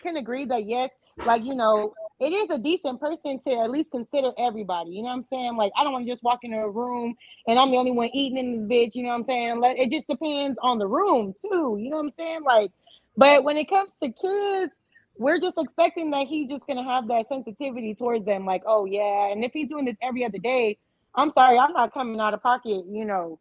can 0.00 0.16
agree 0.16 0.44
that 0.46 0.64
yes. 0.66 0.90
Like 1.24 1.44
you 1.44 1.54
know, 1.54 1.96
it 2.20 2.32
is 2.32 2.50
a 2.50 2.58
decent 2.58 3.00
person 3.00 3.40
to 3.46 3.50
at 3.60 3.70
least 3.70 3.90
consider 3.90 4.32
everybody. 4.38 4.90
You 4.90 5.02
know 5.02 5.08
what 5.08 5.16
I'm 5.16 5.24
saying? 5.24 5.56
Like 5.56 5.72
I 5.78 5.84
don't 5.84 5.92
want 5.92 6.06
to 6.06 6.12
just 6.12 6.22
walk 6.22 6.40
into 6.42 6.58
a 6.58 6.70
room 6.70 7.14
and 7.46 7.58
I'm 7.58 7.70
the 7.70 7.78
only 7.78 7.92
one 7.92 8.10
eating 8.14 8.38
in 8.38 8.68
this 8.68 8.70
bitch. 8.78 8.94
You 8.94 9.04
know 9.04 9.10
what 9.10 9.16
I'm 9.16 9.24
saying? 9.26 9.60
Like 9.60 9.78
it 9.78 9.90
just 9.90 10.08
depends 10.08 10.58
on 10.62 10.78
the 10.78 10.86
room 10.86 11.34
too. 11.44 11.78
You 11.80 11.90
know 11.90 11.98
what 11.98 12.06
I'm 12.06 12.12
saying? 12.18 12.42
Like, 12.44 12.72
but 13.16 13.44
when 13.44 13.56
it 13.56 13.68
comes 13.68 13.90
to 14.02 14.08
kids, 14.10 14.74
we're 15.18 15.40
just 15.40 15.58
expecting 15.58 16.10
that 16.12 16.26
he's 16.28 16.48
just 16.48 16.66
gonna 16.66 16.84
have 16.84 17.08
that 17.08 17.26
sensitivity 17.28 17.94
towards 17.94 18.24
them. 18.26 18.46
Like, 18.46 18.62
oh 18.66 18.84
yeah, 18.86 19.32
and 19.32 19.44
if 19.44 19.52
he's 19.52 19.68
doing 19.68 19.84
this 19.84 19.96
every 20.02 20.24
other 20.24 20.38
day, 20.38 20.78
I'm 21.14 21.32
sorry, 21.32 21.58
I'm 21.58 21.72
not 21.72 21.94
coming 21.94 22.20
out 22.20 22.34
of 22.34 22.42
pocket. 22.42 22.84
You 22.88 23.04
know, 23.04 23.38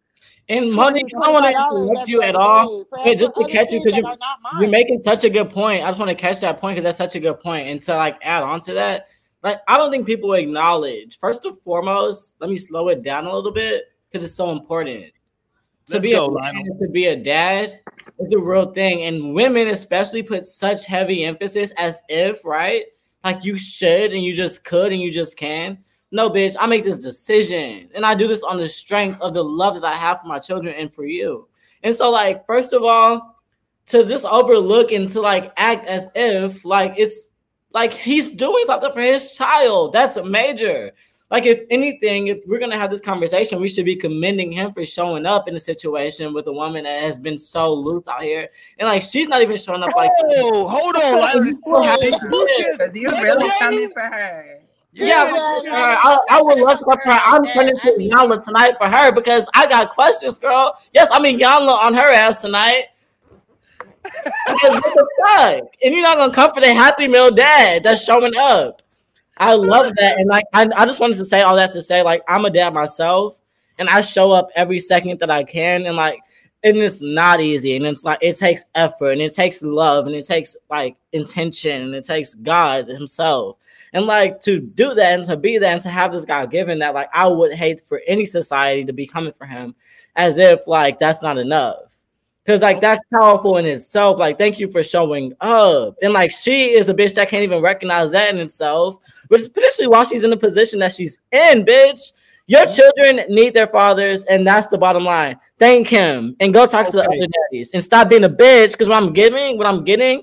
And 0.49 0.71
20 0.71 0.75
Monique, 0.75 1.05
I 1.15 1.25
don't 1.25 1.33
want 1.33 1.45
to 1.45 1.51
interrupt 1.51 2.07
you 2.07 2.21
at 2.21 2.35
all. 2.35 2.85
Hey, 3.03 3.15
just 3.15 3.33
to 3.35 3.45
catch 3.45 3.71
you 3.71 3.81
because 3.83 3.97
you 3.97 4.05
are 4.05 4.17
you're 4.59 4.69
making 4.69 5.01
such 5.01 5.23
a 5.23 5.29
good 5.29 5.49
point. 5.49 5.83
I 5.83 5.87
just 5.87 5.99
want 5.99 6.09
to 6.09 6.15
catch 6.15 6.39
that 6.39 6.59
point 6.59 6.75
because 6.75 6.83
that's 6.83 6.97
such 6.97 7.15
a 7.15 7.19
good 7.19 7.39
point. 7.39 7.67
And 7.67 7.81
to 7.83 7.95
like 7.95 8.17
add 8.21 8.43
on 8.43 8.61
to 8.61 8.73
that, 8.73 9.07
like 9.43 9.59
I 9.67 9.77
don't 9.77 9.91
think 9.91 10.05
people 10.05 10.33
acknowledge 10.33 11.17
first 11.19 11.45
and 11.45 11.59
foremost. 11.61 12.35
Let 12.39 12.49
me 12.49 12.57
slow 12.57 12.89
it 12.89 13.03
down 13.03 13.25
a 13.25 13.33
little 13.33 13.51
bit 13.51 13.85
because 14.09 14.23
it's 14.23 14.35
so 14.35 14.51
important. 14.51 15.05
To 15.87 15.93
Let's 15.93 16.03
be 16.03 16.11
go, 16.11 16.25
a 16.25 16.27
Lionel. 16.27 16.63
man, 16.63 16.79
to 16.79 16.87
be 16.89 17.05
a 17.07 17.15
dad 17.15 17.79
is 18.19 18.33
a 18.33 18.39
real 18.39 18.71
thing, 18.73 19.03
and 19.03 19.33
women 19.33 19.69
especially 19.69 20.21
put 20.21 20.45
such 20.45 20.85
heavy 20.85 21.23
emphasis 21.23 21.71
as 21.77 22.01
if 22.09 22.43
right, 22.43 22.85
like 23.23 23.45
you 23.45 23.57
should 23.57 24.11
and 24.11 24.23
you 24.23 24.35
just 24.35 24.63
could 24.65 24.91
and 24.91 25.01
you 25.01 25.11
just 25.11 25.37
can. 25.37 25.77
No, 26.11 26.29
bitch, 26.29 26.55
I 26.57 26.67
make 26.67 26.83
this 26.83 26.99
decision, 26.99 27.89
and 27.93 28.05
I 28.05 28.15
do 28.15 28.27
this 28.27 28.43
on 28.43 28.57
the 28.57 28.69
strength 28.69 29.19
of 29.21 29.33
the 29.33 29.43
love 29.43 29.75
that 29.75 29.83
I 29.83 29.95
have 29.95 30.21
for 30.21 30.27
my 30.27 30.39
children 30.39 30.73
and 30.75 30.93
for 30.93 31.05
you. 31.05 31.47
And 31.83 31.93
so, 31.93 32.09
like, 32.09 32.45
first 32.45 32.71
of 32.71 32.83
all, 32.83 33.37
to 33.87 34.05
just 34.05 34.25
overlook 34.25 34.91
and 34.91 35.09
to 35.09 35.21
like 35.21 35.51
act 35.57 35.85
as 35.87 36.09
if 36.13 36.63
like 36.65 36.93
it's 36.97 37.29
like 37.73 37.93
he's 37.93 38.31
doing 38.31 38.63
something 38.65 38.91
for 38.91 39.01
his 39.01 39.31
child. 39.31 39.93
That's 39.93 40.17
a 40.17 40.23
major. 40.23 40.91
Like, 41.29 41.45
if 41.45 41.63
anything, 41.69 42.27
if 42.27 42.39
we're 42.47 42.59
gonna 42.59 42.77
have 42.77 42.89
this 42.89 43.01
conversation, 43.01 43.59
we 43.59 43.67
should 43.67 43.83
be 43.83 43.97
commending 43.97 44.49
him 44.51 44.71
for 44.73 44.85
showing 44.85 45.25
up 45.25 45.49
in 45.49 45.55
a 45.55 45.59
situation 45.59 46.33
with 46.33 46.47
a 46.47 46.53
woman 46.53 46.85
that 46.85 47.01
has 47.01 47.19
been 47.19 47.37
so 47.37 47.73
loose 47.73 48.07
out 48.07 48.23
here, 48.23 48.47
and 48.79 48.87
like 48.87 49.01
she's 49.01 49.27
not 49.27 49.41
even 49.41 49.57
showing 49.57 49.83
up 49.83 49.93
like. 49.95 50.11
Oh, 50.19 50.67
hold 50.69 50.95
on, 50.95 51.19
Lionel. 51.19 51.59
Still 51.59 51.83
have 51.83 52.93
do 52.93 52.99
you're 52.99 53.11
really 53.11 53.51
coming 53.59 53.89
for 53.91 54.03
her. 54.03 54.56
Yeah, 54.97 55.25
Yeah, 55.25 55.31
but, 55.31 55.65
yeah, 55.65 55.95
I, 56.03 56.19
I 56.29 56.41
would 56.41 56.59
love 56.59 56.79
to 56.79 56.85
her. 56.85 57.11
I'm 57.11 57.43
Yeah, 57.45 57.53
turning 57.53 57.77
I 57.83 57.89
to 57.91 57.97
mean- 57.97 58.11
Iyanla 58.11 58.43
tonight 58.43 58.73
for 58.79 58.89
her 58.89 59.11
because 59.11 59.47
I 59.53 59.67
got 59.67 59.89
questions, 59.91 60.37
girl. 60.37 60.77
Yes, 60.93 61.09
I 61.11 61.19
mean 61.19 61.39
Iyanla 61.39 61.77
on 61.77 61.93
her 61.93 62.11
ass 62.11 62.41
tonight. 62.41 62.85
What 64.47 64.83
the 64.83 65.07
fuck? 65.25 65.63
And 65.83 65.93
you're 65.93 66.01
not 66.01 66.17
gonna 66.17 66.33
come 66.33 66.53
for 66.53 66.61
the 66.61 66.73
happy 66.73 67.07
meal 67.07 67.31
dad 67.31 67.83
that's 67.83 68.03
showing 68.03 68.33
up. 68.37 68.81
I 69.37 69.53
love 69.53 69.93
that, 69.97 70.17
and 70.17 70.27
like 70.29 70.45
I, 70.53 70.67
I 70.75 70.85
just 70.85 70.99
wanted 70.99 71.17
to 71.17 71.25
say 71.25 71.41
all 71.41 71.55
that 71.57 71.71
to 71.73 71.81
say 71.81 72.01
like 72.01 72.23
I'm 72.27 72.45
a 72.45 72.49
dad 72.49 72.73
myself, 72.73 73.39
and 73.77 73.89
I 73.89 74.01
show 74.01 74.31
up 74.31 74.49
every 74.55 74.79
second 74.79 75.19
that 75.19 75.29
I 75.29 75.43
can, 75.43 75.85
and 75.85 75.95
like 75.95 76.19
and 76.63 76.75
it's 76.77 77.01
not 77.01 77.39
easy, 77.41 77.75
and 77.75 77.85
it's 77.85 78.03
like 78.03 78.17
it 78.21 78.37
takes 78.37 78.65
effort, 78.73 79.11
and 79.11 79.21
it 79.21 79.33
takes 79.33 79.61
love, 79.61 80.07
and 80.07 80.15
it 80.15 80.25
takes 80.25 80.55
like 80.69 80.95
intention, 81.11 81.81
and 81.83 81.93
it 81.93 82.03
takes 82.05 82.33
God 82.33 82.87
Himself. 82.87 83.57
And 83.97 84.05
like 84.05 84.39
to 84.41 84.59
do 84.59 84.93
that 84.93 85.13
and 85.13 85.25
to 85.25 85.35
be 85.35 85.57
that 85.57 85.71
and 85.73 85.81
to 85.81 85.89
have 85.89 86.11
this 86.11 86.23
guy 86.23 86.45
given 86.45 86.77
that, 86.79 86.93
like 86.93 87.09
I 87.15 87.25
would 87.25 87.51
hate 87.51 87.81
for 87.81 88.03
any 88.05 88.27
society 88.27 88.85
to 88.85 88.93
be 88.93 89.07
coming 89.07 89.33
for 89.33 89.47
him 89.47 89.73
as 90.15 90.37
if 90.37 90.67
like 90.67 90.99
that's 90.99 91.23
not 91.23 91.39
enough. 91.39 91.97
Cause 92.45 92.61
like 92.61 92.79
that's 92.79 93.01
powerful 93.11 93.57
in 93.57 93.65
itself. 93.65 94.19
Like, 94.19 94.37
thank 94.37 94.59
you 94.59 94.69
for 94.69 94.83
showing 94.83 95.33
up. 95.41 95.97
And 96.03 96.13
like 96.13 96.31
she 96.31 96.75
is 96.75 96.89
a 96.89 96.93
bitch 96.93 97.15
that 97.15 97.27
can't 97.27 97.41
even 97.41 97.59
recognize 97.59 98.11
that 98.11 98.29
in 98.29 98.39
itself, 98.39 98.99
which 99.29 99.41
is 99.41 99.49
potentially 99.49 99.87
why 99.87 100.03
she's 100.03 100.23
in 100.23 100.29
the 100.29 100.37
position 100.37 100.77
that 100.77 100.93
she's 100.93 101.19
in, 101.31 101.65
bitch. 101.65 102.13
Your 102.45 102.67
children 102.67 103.21
need 103.29 103.55
their 103.55 103.67
fathers, 103.67 104.25
and 104.25 104.45
that's 104.45 104.67
the 104.67 104.77
bottom 104.77 105.05
line. 105.05 105.39
Thank 105.57 105.87
him 105.87 106.35
and 106.39 106.53
go 106.53 106.67
talk 106.67 106.85
to 106.85 106.91
the 106.91 107.03
other 107.03 107.27
daddies 107.49 107.71
and 107.73 107.83
stop 107.83 108.09
being 108.09 108.25
a 108.25 108.29
bitch. 108.29 108.73
Because 108.73 108.89
what 108.89 109.01
I'm 109.01 109.11
giving, 109.11 109.57
what 109.57 109.65
I'm 109.65 109.83
getting 109.83 110.21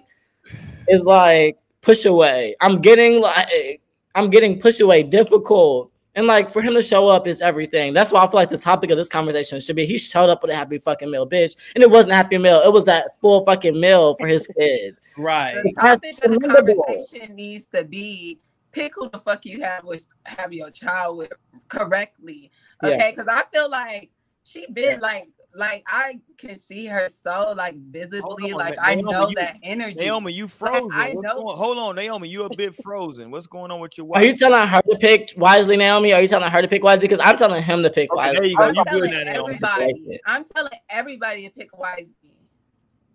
is 0.86 1.02
like 1.02 1.58
push 1.84 2.04
away. 2.04 2.56
I'm 2.60 2.80
getting 2.80 3.20
like 3.20 3.80
I'm 4.14 4.30
getting 4.30 4.60
push 4.60 4.80
away 4.80 5.02
difficult. 5.02 5.90
And 6.16 6.28
like 6.28 6.50
for 6.50 6.62
him 6.62 6.74
to 6.74 6.82
show 6.82 7.08
up 7.08 7.26
is 7.26 7.40
everything. 7.40 7.92
That's 7.92 8.12
why 8.12 8.22
I 8.22 8.26
feel 8.28 8.34
like 8.34 8.50
the 8.50 8.58
topic 8.58 8.90
of 8.90 8.96
this 8.96 9.08
conversation 9.08 9.60
should 9.60 9.74
be 9.74 9.84
he 9.84 9.98
showed 9.98 10.30
up 10.30 10.42
with 10.42 10.52
a 10.52 10.54
happy 10.54 10.78
fucking 10.78 11.10
meal, 11.10 11.28
bitch. 11.28 11.56
And 11.74 11.82
it 11.82 11.90
wasn't 11.90 12.12
a 12.12 12.16
happy 12.16 12.38
meal. 12.38 12.60
It 12.64 12.72
was 12.72 12.84
that 12.84 13.18
full 13.20 13.44
fucking 13.44 13.78
meal 13.78 14.14
for 14.14 14.28
his 14.28 14.46
kid. 14.46 14.96
Right. 15.18 15.54
The 15.54 15.72
That's 15.74 16.00
topic 16.00 16.24
of 16.24 16.40
the 16.40 16.48
conversation 16.48 17.34
needs 17.34 17.66
to 17.66 17.82
be 17.82 18.38
pick 18.70 18.94
who 18.94 19.08
the 19.08 19.18
fuck 19.18 19.44
you 19.44 19.62
have 19.62 19.84
with 19.84 20.06
have 20.24 20.52
your 20.52 20.70
child 20.70 21.18
with 21.18 21.32
correctly. 21.68 22.50
Yeah. 22.82 22.90
Okay, 22.90 23.14
because 23.16 23.28
I 23.28 23.42
feel 23.52 23.70
like 23.70 24.10
she 24.44 24.66
been 24.72 25.00
like 25.00 25.28
like 25.56 25.84
I 25.86 26.18
can 26.36 26.58
see 26.58 26.86
her 26.86 27.08
so 27.08 27.54
like 27.56 27.76
visibly, 27.90 28.52
on, 28.52 28.58
like 28.58 28.76
Na- 28.76 28.82
I 28.82 28.94
know 28.96 29.28
you- 29.28 29.34
that 29.36 29.56
energy. 29.62 29.96
Naomi, 29.96 30.32
you 30.32 30.48
frozen. 30.60 30.90
I 30.92 31.10
What's 31.10 31.22
know- 31.22 31.34
going- 31.42 31.56
hold 31.56 31.78
on, 31.78 31.94
Naomi, 31.96 32.28
you 32.28 32.44
a 32.44 32.56
bit 32.56 32.74
frozen. 32.82 33.30
What's 33.30 33.46
going 33.46 33.70
on 33.70 33.80
with 33.80 33.96
your 33.96 34.06
wife? 34.06 34.22
Are 34.22 34.26
you 34.26 34.34
telling 34.36 34.66
her 34.66 34.80
to 34.82 34.96
pick 34.98 35.32
wisely, 35.36 35.76
Naomi? 35.76 36.12
Are 36.12 36.20
you 36.20 36.28
telling 36.28 36.50
her 36.50 36.62
to 36.62 36.68
pick 36.68 36.82
wisely? 36.82 37.06
Because 37.08 37.20
I'm 37.22 37.36
telling 37.36 37.62
him 37.62 37.82
to 37.82 37.90
pick 37.90 38.10
Okay, 38.12 38.16
wisely. 38.16 38.34
there 38.36 38.46
you 38.46 38.56
go. 38.56 38.62
I'm 38.64 38.74
You 38.74 38.84
good 38.84 39.10
telling 39.10 39.10
now, 39.26 39.32
Naomi. 39.32 39.54
everybody. 39.54 40.20
I'm 40.26 40.44
telling 40.44 40.72
everybody 40.90 41.48
to 41.48 41.54
pick 41.54 41.76
wisely. 41.78 42.14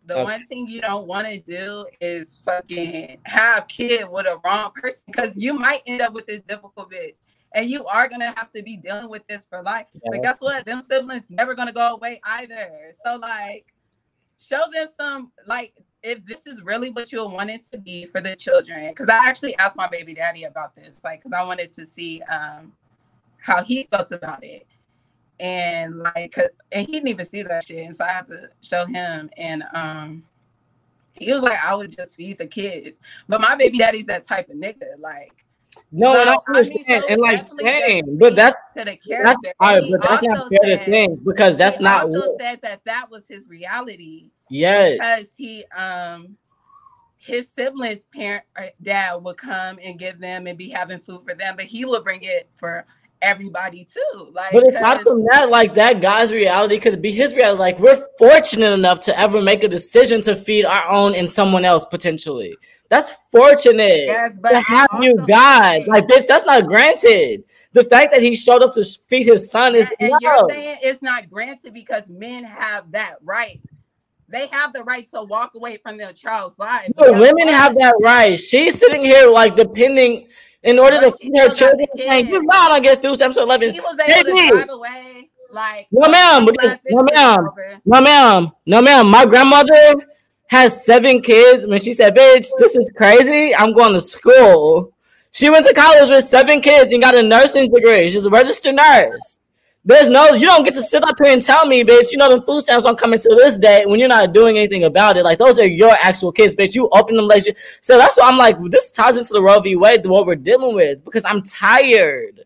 The 0.05 0.15
Okay. 0.15 0.23
one 0.23 0.47
thing 0.47 0.67
you 0.67 0.81
don't 0.81 1.05
want 1.07 1.27
to 1.27 1.39
do 1.39 1.85
is 2.01 2.41
fucking 2.43 3.19
have 3.25 3.67
kid 3.67 4.09
with 4.09 4.25
a 4.25 4.39
wrong 4.43 4.71
person 4.73 5.01
because 5.05 5.35
you 5.37 5.53
might 5.59 5.81
end 5.85 6.01
up 6.01 6.13
with 6.13 6.25
this 6.25 6.41
difficult 6.41 6.89
bitch. 6.91 7.13
And 7.53 7.69
you 7.69 7.85
are 7.85 8.07
gonna 8.07 8.33
have 8.35 8.51
to 8.53 8.61
be 8.61 8.77
dealing 8.77 9.09
with 9.09 9.25
this 9.27 9.45
for 9.49 9.61
life. 9.61 9.87
Yeah. 9.93 10.09
But 10.11 10.21
guess 10.21 10.37
what? 10.39 10.65
Them 10.65 10.81
siblings 10.81 11.25
never 11.29 11.55
gonna 11.55 11.73
go 11.73 11.95
away 11.95 12.21
either. 12.23 12.91
So 13.03 13.17
like 13.17 13.73
show 14.39 14.61
them 14.71 14.87
some 14.97 15.31
like 15.47 15.73
if 16.01 16.25
this 16.25 16.47
is 16.47 16.61
really 16.61 16.89
what 16.89 17.11
you 17.11 17.25
want 17.27 17.49
it 17.49 17.61
to 17.71 17.77
be 17.77 18.05
for 18.05 18.21
the 18.21 18.35
children. 18.35 18.87
Because 18.89 19.09
I 19.09 19.17
actually 19.17 19.55
asked 19.57 19.75
my 19.75 19.87
baby 19.87 20.13
daddy 20.13 20.43
about 20.43 20.75
this, 20.75 20.97
like, 21.03 21.19
because 21.19 21.33
I 21.33 21.43
wanted 21.43 21.71
to 21.73 21.85
see 21.85 22.21
um 22.23 22.73
how 23.39 23.63
he 23.63 23.83
felt 23.91 24.11
about 24.11 24.43
it. 24.43 24.67
And 25.39 25.99
like, 25.99 26.33
cause 26.33 26.51
and 26.71 26.85
he 26.85 26.93
didn't 26.93 27.07
even 27.07 27.25
see 27.25 27.43
that 27.43 27.65
shit, 27.65 27.85
and 27.85 27.95
so 27.95 28.03
I 28.03 28.09
had 28.09 28.27
to 28.27 28.49
show 28.61 28.85
him. 28.85 29.29
And 29.37 29.63
um, 29.73 30.23
he 31.17 31.31
was 31.31 31.41
like, 31.41 31.63
"I 31.63 31.73
would 31.75 31.95
just 31.95 32.15
feed 32.17 32.37
the 32.37 32.47
kids," 32.47 32.97
but 33.29 33.39
my 33.39 33.55
baby 33.55 33.77
daddy's 33.77 34.05
that 34.07 34.25
type 34.25 34.49
of 34.49 34.57
nigga. 34.57 34.99
Like, 34.99 35.45
No, 35.91 36.13
So, 36.13 36.19
and 36.21 36.29
I 36.29 36.33
I 36.33 36.37
mean, 36.37 36.55
understand, 36.57 37.03
so 37.03 37.07
and 37.09 37.21
like 37.21 37.41
same, 37.43 38.17
but 38.19 38.35
that's 38.35 38.55
to 38.77 38.85
the 38.85 38.85
that's 38.85 38.99
character. 39.07 39.53
all 39.59 39.79
right, 39.79 39.83
but 39.91 40.01
that's 40.03 40.23
not 40.23 40.49
fair 40.49 40.59
to 40.61 40.77
said- 40.77 40.85
think 40.85 41.23
because 41.25 41.57
that's 41.57 41.79
not 41.79 42.03
also 42.03 42.19
what. 42.19 42.41
said 42.41 42.61
that 42.61 42.83
that 42.85 43.09
was 43.09 43.27
his 43.27 43.47
reality 43.49 44.27
Yes, 44.49 44.91
because 44.93 45.33
he 45.35 45.65
um 45.77 46.37
his 47.17 47.49
siblings 47.51 48.05
parent 48.07 48.43
uh, 48.55 48.67
dad 48.81 49.15
would 49.15 49.37
come 49.37 49.77
and 49.83 49.99
give 49.99 50.19
them 50.19 50.47
and 50.47 50.57
be 50.57 50.69
having 50.69 50.99
food 50.99 51.23
for 51.27 51.33
them 51.33 51.55
but 51.57 51.65
he 51.65 51.83
would 51.85 52.03
bring 52.03 52.21
it 52.23 52.49
for 52.57 52.85
everybody 53.22 53.84
too 53.86 54.32
like 54.34 54.51
but 54.53 54.63
'cause- 54.74 55.03
from 55.03 55.26
that. 55.26 55.49
Like 55.49 55.74
that 55.76 56.01
guy's 56.01 56.32
reality 56.32 56.80
could 56.80 57.01
be 57.01 57.11
his 57.11 57.36
reality. 57.36 57.59
Like 57.59 57.80
we're 57.80 58.05
fortunate 58.17 58.72
enough 58.72 58.99
to 59.01 59.20
ever 59.20 59.41
make 59.41 59.63
a 59.63 59.67
decision 59.67 60.22
to 60.24 60.36
feed 60.36 60.65
our 60.65 60.88
own 60.89 61.15
and 61.15 61.30
someone 61.30 61.65
else 61.65 61.86
potentially. 61.86 62.55
That's 62.89 63.11
fortunate 63.32 64.05
yes 64.05 64.38
but 64.41 64.51
to 64.51 64.59
have 64.61 64.89
you 65.01 65.17
guys. 65.28 65.86
Like 65.88 66.07
bitch, 66.07 66.28
that's 66.28 66.45
not 66.45 66.65
granted. 66.67 67.43
The 67.74 67.84
fact 67.84 68.11
that 68.13 68.22
he 68.24 68.36
showed 68.36 68.63
up 68.63 68.74
to 68.74 68.84
feed 68.84 69.28
his 69.28 69.51
son 69.51 69.76
is 69.76 69.91
and 69.99 70.09
no. 70.11 70.17
you're 70.22 70.49
saying 70.49 70.78
it's 70.82 71.01
not 71.01 71.30
granted 71.30 71.74
because 71.74 72.03
men 72.07 72.43
have 72.43 72.91
that 72.91 73.15
right 73.24 73.61
they 74.32 74.47
have 74.51 74.74
the 74.74 74.84
right 74.84 75.09
to 75.09 75.24
walk 75.24 75.55
away 75.55 75.78
from 75.78 75.97
their 75.97 76.13
child's 76.13 76.57
life 76.59 76.91
But 76.95 77.13
women 77.15 77.47
have 77.47 77.76
that 77.80 77.95
right. 78.01 78.39
She's 78.39 78.78
sitting 78.80 79.01
here 79.03 79.28
like 79.28 79.55
depending 79.55 80.28
in 80.64 80.78
order 80.80 80.99
to 80.99 81.12
feed 81.14 81.32
her 81.38 81.49
children. 81.49 81.88
Saying, 81.97 82.28
you 82.30 82.41
know 82.41 82.49
I 82.51 82.70
don't 82.70 82.82
get 82.84 82.99
stamps 83.16 83.36
till 83.36 83.43
eleven. 83.43 83.74
he 83.74 83.80
was 83.80 83.97
able 83.99 84.36
to 84.36 84.47
drive 84.49 84.70
away 84.70 85.30
like 85.51 85.88
No, 85.91 86.07
ma'am, 86.10 86.36
I'm 86.36 86.45
but 86.45 86.55
glad 86.57 86.72
this- 86.72 86.80
this 86.86 86.93
no, 86.93 87.03
ma'am. 87.03 87.49
No, 87.86 88.01
ma'am. 88.01 88.51
No, 88.66 88.82
ma'am. 88.82 89.07
My 89.10 89.26
grandmother 89.26 89.95
has 90.47 90.86
seven 90.86 91.22
kids. 91.22 91.66
When 91.66 91.80
she 91.80 91.93
said, 91.93 92.16
"Bitch, 92.16 92.47
this 92.60 92.76
is 92.76 92.89
crazy," 92.97 93.55
I'm 93.55 93.74
going 93.74 93.93
to 93.93 94.01
school. 94.01 94.91
She 95.32 95.49
went 95.49 95.66
to 95.68 95.74
college 95.74 96.10
with 96.10 96.26
seven 96.26 96.60
kids 96.60 96.91
and 96.91 97.01
got 97.01 97.16
a 97.16 97.22
nursing 97.24 97.72
degree. 97.72 98.10
She's 98.10 98.26
a 98.26 98.30
registered 98.32 98.76
nurse. 98.76 99.38
There's 99.86 100.09
no, 100.09 100.34
you 100.34 100.45
don't 100.45 100.63
get 100.63 100.73
to 100.73 100.82
sit 100.82 101.03
up 101.03 101.15
here 101.23 101.32
and 101.32 101.41
tell 101.41 101.65
me, 101.65 101.84
bitch, 101.84 102.11
you 102.11 102.17
know, 102.17 102.38
the 102.38 102.45
food 102.45 102.61
stamps 102.61 102.84
don't 102.84 102.97
come 102.97 103.13
until 103.13 103.36
this 103.36 103.57
day 103.57 103.86
when 103.86 103.99
you're 103.99 104.09
not 104.09 104.34
doing 104.34 104.57
anything 104.57 104.84
about 104.84 105.17
it. 105.17 105.23
Like, 105.23 105.39
those 105.39 105.57
are 105.57 105.65
your 105.65 105.95
actual 106.01 106.32
kids, 106.32 106.55
bitch. 106.55 106.75
You 106.75 106.89
open 106.91 107.15
them 107.15 107.25
late. 107.25 107.47
So 107.82 107.97
that's 107.97 108.17
why 108.17 108.27
I'm 108.27 108.38
like, 108.38 108.57
this 108.69 108.91
ties 108.91 109.17
into 109.17 109.34
the 109.34 109.41
Roe 109.41 109.61
v. 109.61 109.77
Wade, 109.77 110.05
what 110.05 110.25
we're 110.25 110.36
dealing 110.36 110.75
with, 110.75 111.03
because 111.05 111.23
I'm 111.25 111.41
tired. 111.41 112.41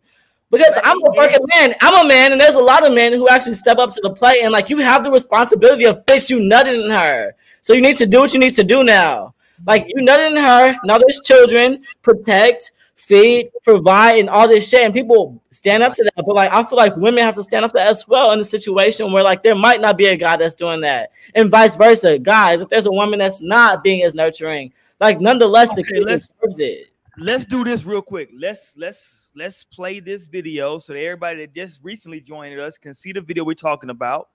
Because 0.51 0.77
I'm 0.83 1.03
a 1.03 1.13
fucking 1.15 1.45
man. 1.55 1.73
I'm 1.81 2.05
a 2.05 2.07
man, 2.07 2.31
and 2.31 2.39
there's 2.39 2.53
a 2.53 2.61
lot 2.61 2.85
of 2.85 2.93
men 2.93 3.13
who 3.13 3.27
actually 3.27 3.55
step 3.55 3.79
up 3.79 3.89
to 3.89 4.01
the 4.03 4.11
plate 4.11 4.43
and 4.43 4.51
like 4.51 4.69
you 4.69 4.77
have 4.77 5.03
the 5.03 5.09
responsibility 5.09 5.85
of 5.85 6.05
bitch, 6.05 6.29
you 6.29 6.37
nutted 6.37 6.85
in 6.85 6.91
her. 6.91 7.33
So 7.63 7.73
you 7.73 7.81
need 7.81 7.97
to 7.97 8.05
do 8.05 8.19
what 8.19 8.33
you 8.33 8.39
need 8.39 8.53
to 8.55 8.63
do 8.63 8.83
now. 8.83 9.33
Like 9.65 9.87
you 9.87 10.03
nutted 10.03 10.29
in 10.29 10.37
her. 10.37 10.75
Now 10.85 10.99
there's 10.99 11.21
children, 11.25 11.83
protect, 12.03 12.69
feed, 13.03 13.51
provide, 13.63 14.17
and 14.17 14.29
all 14.29 14.47
this 14.47 14.67
shit. 14.67 14.83
And 14.83 14.93
people 14.93 15.41
stand 15.49 15.83
up 15.83 15.93
to 15.93 16.03
that. 16.03 16.25
But 16.25 16.35
like 16.35 16.51
I 16.51 16.63
feel 16.63 16.77
like 16.77 16.95
women 16.95 17.23
have 17.23 17.35
to 17.35 17.43
stand 17.43 17.65
up 17.65 17.71
to 17.71 17.77
that 17.77 17.87
as 17.87 18.07
well 18.07 18.31
in 18.31 18.39
a 18.39 18.43
situation 18.43 19.11
where 19.11 19.23
like 19.23 19.43
there 19.43 19.55
might 19.55 19.81
not 19.81 19.97
be 19.97 20.07
a 20.07 20.15
guy 20.15 20.37
that's 20.37 20.55
doing 20.55 20.81
that. 20.81 21.11
And 21.35 21.49
vice 21.51 21.75
versa. 21.75 22.17
Guys, 22.17 22.61
if 22.61 22.69
there's 22.69 22.85
a 22.85 22.91
woman 22.91 23.19
that's 23.19 23.41
not 23.41 23.83
being 23.83 24.03
as 24.03 24.13
nurturing, 24.13 24.73
like 24.99 25.19
nonetheless 25.19 25.73
the 25.75 25.83
kid 25.83 26.03
let's- 26.05 26.29
deserves 26.29 26.59
it. 26.59 26.87
let's 27.17 27.45
do 27.45 27.63
this 27.63 27.85
real 27.85 28.01
quick. 28.01 28.29
Let's 28.37 28.75
let's 28.77 29.31
let's 29.35 29.63
play 29.63 29.99
this 29.99 30.25
video 30.25 30.79
so 30.79 30.93
that 30.93 30.99
everybody 30.99 31.37
that 31.39 31.53
just 31.53 31.81
recently 31.83 32.21
joined 32.21 32.59
us 32.59 32.77
can 32.77 32.93
see 32.93 33.11
the 33.11 33.21
video 33.21 33.43
we're 33.43 33.53
talking 33.53 33.89
about. 33.89 34.29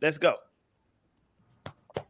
Let's 0.00 0.18
go. 0.18 0.34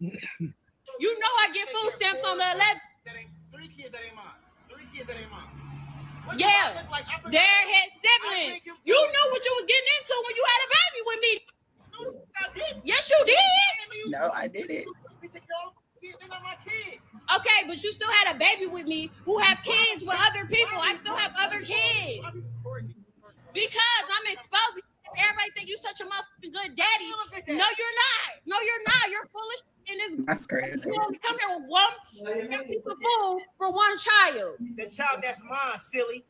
You 0.00 1.18
know 1.18 1.28
I 1.40 1.50
get 1.52 1.68
food 1.68 1.92
stamps 1.96 2.22
on 2.24 2.38
the 2.38 2.44
11th. 2.44 2.58
That 3.04 3.16
ain't 3.18 3.28
three 3.52 3.68
kids 3.68 3.90
that 3.90 4.00
ain't 4.06 4.14
mine. 4.14 4.24
Three 4.72 4.86
kids 4.94 5.06
that 5.08 5.16
ain't 5.16 5.30
mine. 5.30 5.42
What 5.42 6.13
Yeah, 6.36 6.72
do 6.72 6.78
I 6.78 6.90
like? 6.90 7.04
I 7.08 7.20
bring- 7.20 7.32
They're 7.32 7.64
his 7.68 7.88
siblings. 8.00 8.60
You 8.84 8.96
knew 8.96 9.26
what 9.30 9.44
you 9.44 9.52
was 9.56 9.66
getting 9.68 9.90
into 10.00 10.14
when 10.24 10.34
you 10.36 10.44
had 10.52 10.60
a 10.64 10.68
baby 10.74 11.00
with 11.06 11.20
me. 11.20 11.32
No, 11.94 11.98
I 12.36 12.54
didn't. 12.54 12.86
Yes, 12.86 13.10
you 13.10 13.20
did. 13.24 14.10
no 14.10 14.30
i 14.34 14.48
did 14.48 14.68
it 14.68 14.86
We 15.22 15.28
take 15.28 15.46
care 15.46 15.56
of 15.66 15.72
kids. 16.02 16.16
They're 16.20 16.28
not. 16.28 17.40
Okay, 17.40 17.60
but 17.66 17.82
you 17.82 17.92
still 17.92 18.10
had 18.10 18.34
a 18.34 18.38
baby 18.38 18.66
with 18.66 18.86
me 18.86 19.10
who 19.24 19.38
have 19.38 19.58
kids 19.64 20.04
with 20.04 20.18
other 20.28 20.44
people. 20.46 20.78
I 20.78 20.96
still 20.96 21.16
have 21.16 21.32
other 21.40 21.60
kids. 21.60 22.20
Why 22.22 22.30
we 22.34 22.40
recording? 22.40 22.94
Because 23.54 24.04
I'm 24.10 24.32
exposing. 24.32 24.82
Everybody 25.16 25.50
think 25.56 25.68
you 25.68 25.78
such 25.78 26.00
a 26.00 26.04
motherfucking 26.04 26.52
good 26.52 26.76
daddy. 26.76 27.10
No, 27.48 27.64
you're 27.78 27.96
not. 28.04 28.26
No, 28.46 28.56
you're 28.60 28.84
not. 28.84 29.10
You're 29.10 29.28
foolish. 29.30 29.62
And 29.88 30.18
this 30.18 30.26
that's 30.26 30.46
crazy 30.46 30.88
you 30.88 31.00
only 31.00 31.18
come 31.18 31.36
here 31.38 31.58
with 31.58 31.68
one 31.68 32.66
piece 32.66 32.82
of 32.86 32.96
food 32.98 33.42
for 33.58 33.72
one 33.72 33.98
child. 33.98 34.56
The 34.76 34.86
child 34.86 35.20
that's 35.22 35.42
mine, 35.42 35.78
silly. 35.78 36.24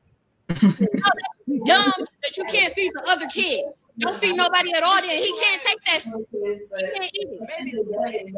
Dumb 1.65 1.93
that 2.23 2.37
you 2.37 2.45
can't 2.45 2.75
feed 2.75 2.93
the 2.95 3.05
other 3.09 3.27
kids. 3.29 3.63
Don't 3.99 4.21
feed 4.21 4.37
nobody 4.37 4.73
at 4.75 4.83
all. 4.83 5.01
Then 5.01 5.23
he 5.23 5.33
can't 5.41 5.63
take 5.63 5.79
that. 5.87 6.03
shit. 6.03 6.13
He 6.13 6.99
can't 6.99 7.15
eat 7.15 7.29
it. 7.31 7.41
Maybe. 8.11 8.33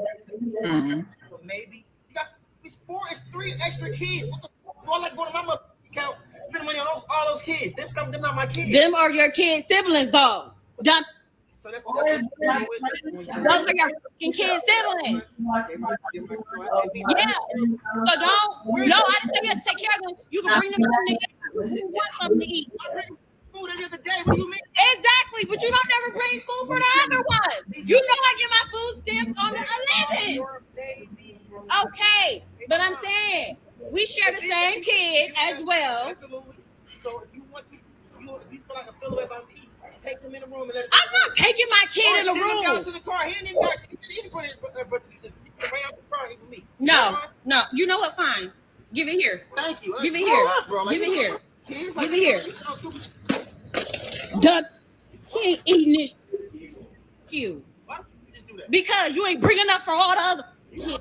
Mhm. 0.65 1.07
Maybe. 1.45 1.87
You 2.09 2.15
got 2.15 2.27
it's 2.63 2.79
four. 2.87 3.01
It's 3.11 3.21
three 3.33 3.53
extra 3.65 3.91
kids. 3.91 4.29
What 4.29 4.43
the? 4.43 4.49
Do 4.85 4.93
I 4.93 4.99
like 4.99 5.17
go 5.17 5.25
to 5.25 5.33
my 5.33 5.43
mother 5.43 5.61
account, 5.91 6.17
spend 6.49 6.65
money 6.65 6.79
on 6.79 6.87
those 6.93 7.05
all 7.11 7.33
those 7.33 7.43
kids? 7.43 7.73
Them, 7.75 7.89
them, 7.95 8.11
them 8.13 8.21
not 8.21 8.37
my 8.37 8.47
kids. 8.47 8.73
Them 8.73 8.95
are 8.95 9.11
your 9.11 9.31
kids' 9.33 9.67
siblings, 9.67 10.11
dog. 10.11 10.53
Dumb. 10.83 11.05
So 11.67 11.73
that's, 11.73 11.85
oh, 11.85 12.05
that's, 12.07 12.23
that's 12.39 12.67
Those 13.43 13.67
are 13.67 13.75
your 13.75 13.91
fucking 13.91 14.33
kids' 14.35 14.63
siblings. 14.69 15.23
Yeah. 17.11 17.33
So 18.07 18.21
don't. 18.21 18.87
No, 18.87 18.99
I 19.03 19.19
just 19.21 19.35
say 19.35 19.41
you 19.43 19.49
have 19.49 19.59
to 19.59 19.69
take 19.69 19.79
care 19.79 19.91
of 19.99 20.03
them. 20.07 20.15
You 20.31 20.43
can 20.43 20.59
bring 20.61 20.71
them 20.71 20.83
something 20.85 21.19
to 21.19 21.25
eat. 21.67 21.75
You 21.75 21.89
want 21.89 22.13
something 22.13 22.39
to 22.39 22.47
eat. 22.47 22.71
Food 23.53 23.71
every 23.73 23.85
other 23.85 23.97
day. 23.97 24.13
What 24.23 24.37
do 24.37 24.43
you 24.43 24.49
mean? 24.49 24.61
Exactly, 24.95 25.45
but 25.47 25.61
you 25.61 25.71
don't 25.73 25.89
never 25.91 26.13
bring 26.17 26.39
food 26.39 26.67
for 26.67 26.79
the 26.79 26.87
other 27.03 27.25
one. 27.27 27.75
You 27.75 27.97
know 27.97 28.17
I 28.23 28.35
get 28.39 28.51
my 28.51 28.65
food 28.71 28.95
stamps 29.03 29.41
on 29.43 29.53
the 29.53 29.59
11th. 29.59 30.35
Your 30.37 30.63
baby. 30.77 31.41
Okay, 31.85 32.45
but 32.69 32.81
I'm 32.81 32.95
saying 33.03 33.57
we 33.91 34.07
share 34.07 34.33
the 34.33 34.41
same 34.41 34.85
kid 34.85 35.33
as 35.51 35.65
well. 35.65 36.11
Absolutely. 36.11 36.59
So 37.03 37.25
if 37.25 37.35
you 37.35 37.43
want 37.53 37.67
to, 37.67 37.75
you 38.21 38.37
if 38.37 38.53
you 38.53 38.61
feel 38.61 38.77
like 38.77 38.87
I 38.87 39.01
feel 39.01 39.15
away 39.15 39.25
about 39.25 39.49
me, 39.49 39.69
take 40.01 40.23
them 40.23 40.35
in 40.35 40.41
the 40.43 40.47
room 40.47 40.63
and 40.63 40.75
let. 40.75 40.87
I'm 40.93 41.09
not 41.29 41.37
taking 41.37 41.67
my 41.71 41.85
Or 41.85 41.89
kid 41.93 42.21
in 42.21 42.27
the 42.27 42.33
them 42.35 42.63
down 42.63 42.75
room. 42.77 42.85
to 42.85 42.91
the 42.93 43.01
car. 43.01 43.25
He 43.25 43.31
ain't 43.35 43.43
even 43.51 43.63
got 43.63 43.77
he 43.89 43.97
ain't 43.97 44.27
even 44.27 44.31
got 44.33 44.45
his 44.45 44.55
uh, 44.81 44.85
birth 44.85 45.03
certificate. 45.13 45.33
He 45.45 45.69
can 45.69 45.79
out 45.87 45.97
the 45.97 46.17
car 46.17 46.29
with 46.29 46.51
me. 46.51 46.65
No, 46.81 47.19
no. 47.45 47.63
You 47.73 47.87
know 47.87 47.99
what? 47.99 48.17
Fine. 48.17 48.53
Give 48.95 49.09
it 49.09 49.15
here. 49.15 49.43
Thank 49.57 49.85
you. 49.85 49.97
Give 50.03 50.15
it 50.15 50.19
here. 50.19 50.47
up, 50.47 50.69
bro. 50.69 50.85
Like, 50.85 50.99
Give 50.99 51.03
it 51.09 51.15
here. 51.15 51.39
Give 51.69 51.97
it 51.99 52.11
here. 52.13 52.43
you. 52.43 54.41
Done. 54.41 54.65
He 55.29 55.41
ain't 55.51 55.63
eating 55.65 55.93
this. 55.95 56.15
You. 57.31 57.65
Why 57.87 57.99
you 58.27 58.33
just 58.35 58.47
do 58.49 58.57
that? 58.57 58.71
Because 58.71 59.17
you 59.17 59.27
ain't 59.27 59.41
bringing 59.41 59.69
up 59.71 59.85
for 59.85 59.91
all 59.93 60.15
the 60.15 60.21
other 60.23 60.45
kids. 60.73 60.99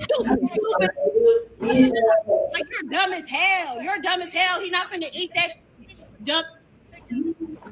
Stupid, 0.00 0.48
stupid. 0.50 0.90
Like 1.60 2.64
you're 2.70 2.90
dumb 2.90 3.12
as 3.12 3.28
hell. 3.28 3.82
You're 3.82 3.98
dumb 3.98 4.22
as 4.22 4.30
hell. 4.32 4.60
He 4.60 4.70
not 4.70 4.88
finna 4.90 5.08
eat 5.12 5.30
that. 5.34 5.50
Dumb. 6.24 6.44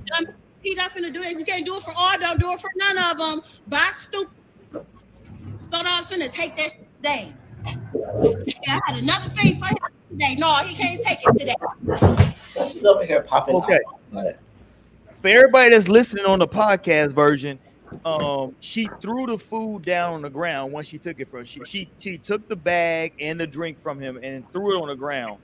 Dumb. 0.07 0.34
He 0.62 0.74
not 0.74 0.92
finna 0.92 1.12
do 1.12 1.22
that. 1.22 1.32
If 1.32 1.38
you 1.38 1.44
can't 1.44 1.64
do 1.64 1.76
it 1.76 1.82
for 1.82 1.92
all, 1.96 2.18
don't 2.18 2.40
do 2.40 2.52
it 2.52 2.61
for 2.61 2.70
none 2.76 2.98
of 2.98 3.18
them. 3.18 3.42
Bye, 3.68 3.92
stupid. 4.00 4.32
Thought 5.70 5.86
I 5.86 6.00
was 6.00 6.11
finna 6.11 6.30
take 6.30 6.57
that 6.57 6.74
today. 6.96 7.32
Yeah, 7.64 8.80
I 8.86 8.92
had 8.92 9.02
another 9.02 9.28
thing 9.30 9.61
for 9.61 9.66
him 9.66 9.76
today. 10.11 10.34
No, 10.36 10.54
he 10.57 10.74
can't 10.74 11.02
take 11.02 11.18
it 11.22 11.38
today. 11.38 11.54
She's 12.32 12.84
over 12.84 13.04
here 13.04 13.22
popping. 13.22 13.57
Okay. 13.57 13.80
off. 14.12 14.34
For 15.20 15.28
everybody 15.28 15.70
that's 15.70 15.88
listening 15.88 16.24
on 16.24 16.38
the 16.38 16.46
podcast 16.46 17.12
version, 17.12 17.59
um, 18.04 18.54
she 18.61 18.88
threw 19.00 19.26
the 19.26 19.38
food 19.38 19.82
down 19.82 20.14
on 20.14 20.22
the 20.22 20.30
ground 20.30 20.72
once 20.72 20.86
she 20.86 20.98
took 20.98 21.20
it 21.20 21.28
from 21.28 21.44
she 21.44 21.61
she 21.64 21.88
she 21.98 22.18
took 22.18 22.46
the 22.48 22.57
bag 22.57 23.12
and 23.20 23.38
the 23.38 23.46
drink 23.46 23.78
from 23.78 24.00
him 24.00 24.18
and 24.22 24.50
threw 24.52 24.76
it 24.76 24.82
on 24.82 24.88
the 24.88 24.96
ground 24.96 25.38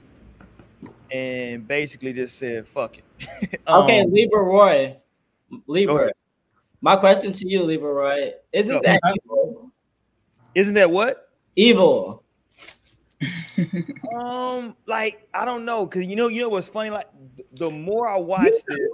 and 1.11 1.67
basically 1.67 2.13
just 2.13 2.39
said 2.39 2.67
fuck 2.67 2.99
it. 2.99 3.05
Um, 3.67 3.85
Okay, 3.85 4.05
Libra 4.07 4.43
Roy. 4.43 4.97
Libra. 5.67 5.95
ahead. 6.05 6.13
My 6.81 6.97
question 6.97 7.33
to 7.33 7.49
you, 7.49 7.63
Libra 7.65 7.93
Roy, 7.93 8.33
isn't 8.53 8.73
Go. 8.75 8.81
that 8.83 9.01
evil? 9.25 9.71
Isn't 10.55 10.75
that 10.75 10.91
what? 10.91 11.29
Evil. 11.57 12.23
Um, 14.15 14.77
like 14.87 15.27
I 15.33 15.45
don't 15.45 15.65
know, 15.65 15.87
cause 15.87 16.05
you 16.05 16.17
know, 16.17 16.29
you 16.29 16.41
know 16.43 16.49
what's 16.49 16.69
funny? 16.69 16.91
Like 16.91 17.07
the 17.55 17.71
more 17.71 18.07
I 18.09 18.17
watched 18.19 18.65
it, 18.69 18.91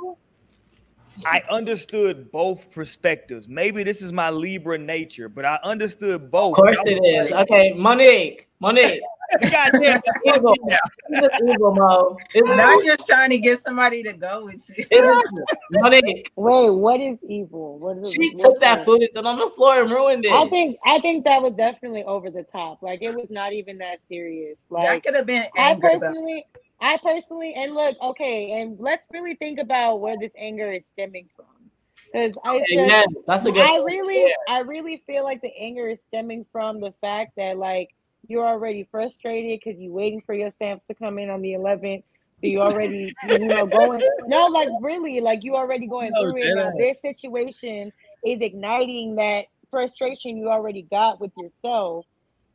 I 1.24 1.42
understood 1.50 2.30
both 2.30 2.70
perspectives. 2.70 3.48
Maybe 3.48 3.82
this 3.82 4.00
is 4.02 4.12
my 4.12 4.30
Libra 4.30 4.78
nature, 4.78 5.28
but 5.28 5.44
I 5.44 5.58
understood 5.64 6.30
both. 6.30 6.52
Of 6.58 6.64
course 6.64 6.78
I 6.86 6.90
it 6.90 7.00
was 7.00 7.26
is. 7.26 7.30
like, 7.32 7.50
Okay, 7.50 7.72
Monique. 7.72 8.48
Monique. 8.60 9.00
Goddamn, 9.50 10.00
evil. 10.24 10.54
It's 11.10 11.40
evil, 11.42 11.74
Mo. 11.74 12.16
It's 12.34 12.48
Not 12.48 12.84
just 12.84 13.06
trying 13.06 13.30
to 13.30 13.38
get 13.38 13.62
somebody 13.62 14.02
to 14.04 14.12
go 14.14 14.46
with 14.46 14.66
you. 14.76 14.84
it's 14.90 15.54
Monique. 15.72 16.30
Wait, 16.36 16.70
what 16.70 17.00
is 17.00 17.18
evil? 17.28 17.78
What 17.78 17.98
is 17.98 18.10
She 18.12 18.34
took 18.34 18.58
that 18.60 18.84
footage 18.84 19.10
and 19.14 19.26
on 19.26 19.38
the 19.38 19.50
floor 19.50 19.82
and 19.82 19.90
ruined 19.90 20.24
it. 20.24 20.32
I 20.32 20.48
think 20.48 20.78
I 20.86 20.98
think 21.00 21.24
that 21.26 21.42
was 21.42 21.54
definitely 21.54 22.04
over 22.04 22.30
the 22.30 22.44
top. 22.44 22.82
Like 22.82 23.02
it 23.02 23.14
was 23.14 23.26
not 23.30 23.52
even 23.52 23.78
that 23.78 23.98
serious. 24.08 24.56
Like 24.70 24.86
that 24.88 25.02
could 25.02 25.14
have 25.14 25.26
been 25.26 25.44
I 25.56 25.72
anger. 25.72 25.88
though. 25.92 25.98
personally, 26.00 26.46
I 26.80 26.96
personally, 27.02 27.54
and 27.54 27.74
look, 27.74 27.96
okay, 28.00 28.60
and 28.62 28.78
let's 28.80 29.06
really 29.12 29.34
think 29.34 29.58
about 29.58 29.96
where 29.96 30.16
this 30.18 30.32
anger 30.38 30.72
is 30.72 30.84
stemming 30.94 31.28
from. 31.36 31.44
Because 32.10 32.34
I, 32.44 32.56
Okay, 32.56 32.64
just- 32.76 32.88
yes, 32.88 33.06
that's 33.26 33.44
a 33.44 33.52
good 33.52 33.66
I 33.66 33.76
really, 33.84 34.22
Yeah. 34.28 34.32
I 34.48 34.60
really 34.60 35.02
feel 35.06 35.24
like 35.24 35.42
the 35.42 35.54
anger 35.58 35.88
is 35.88 35.98
stemming 36.08 36.46
from 36.50 36.80
the 36.80 36.94
fact 37.02 37.32
that 37.36 37.58
like 37.58 37.90
you're 38.28 38.46
already 38.46 38.86
frustrated 38.90 39.60
because 39.60 39.80
you're 39.80 39.92
waiting 39.92 40.22
for 40.24 40.34
your 40.34 40.52
stamps 40.52 40.84
to 40.86 40.94
come 40.94 41.18
in 41.18 41.30
on 41.30 41.42
the 41.42 41.54
11th. 41.54 42.04
So 42.40 42.46
you 42.46 42.60
already, 42.60 43.16
you 43.22 43.38
know, 43.48 43.66
going. 43.66 44.02
No, 44.26 44.46
like 44.46 44.68
really, 44.80 45.20
like 45.20 45.40
you 45.42 45.56
already 45.56 45.88
going 45.88 46.12
No, 46.12 46.20
through 46.22 46.36
it. 46.38 46.54
Now, 46.54 46.70
this 46.78 47.00
situation 47.02 47.92
is 48.24 48.38
igniting 48.40 49.16
that 49.16 49.46
frustration 49.70 50.36
you 50.36 50.48
already 50.48 50.82
got 50.82 51.20
with 51.20 51.32
yourself. 51.36 52.06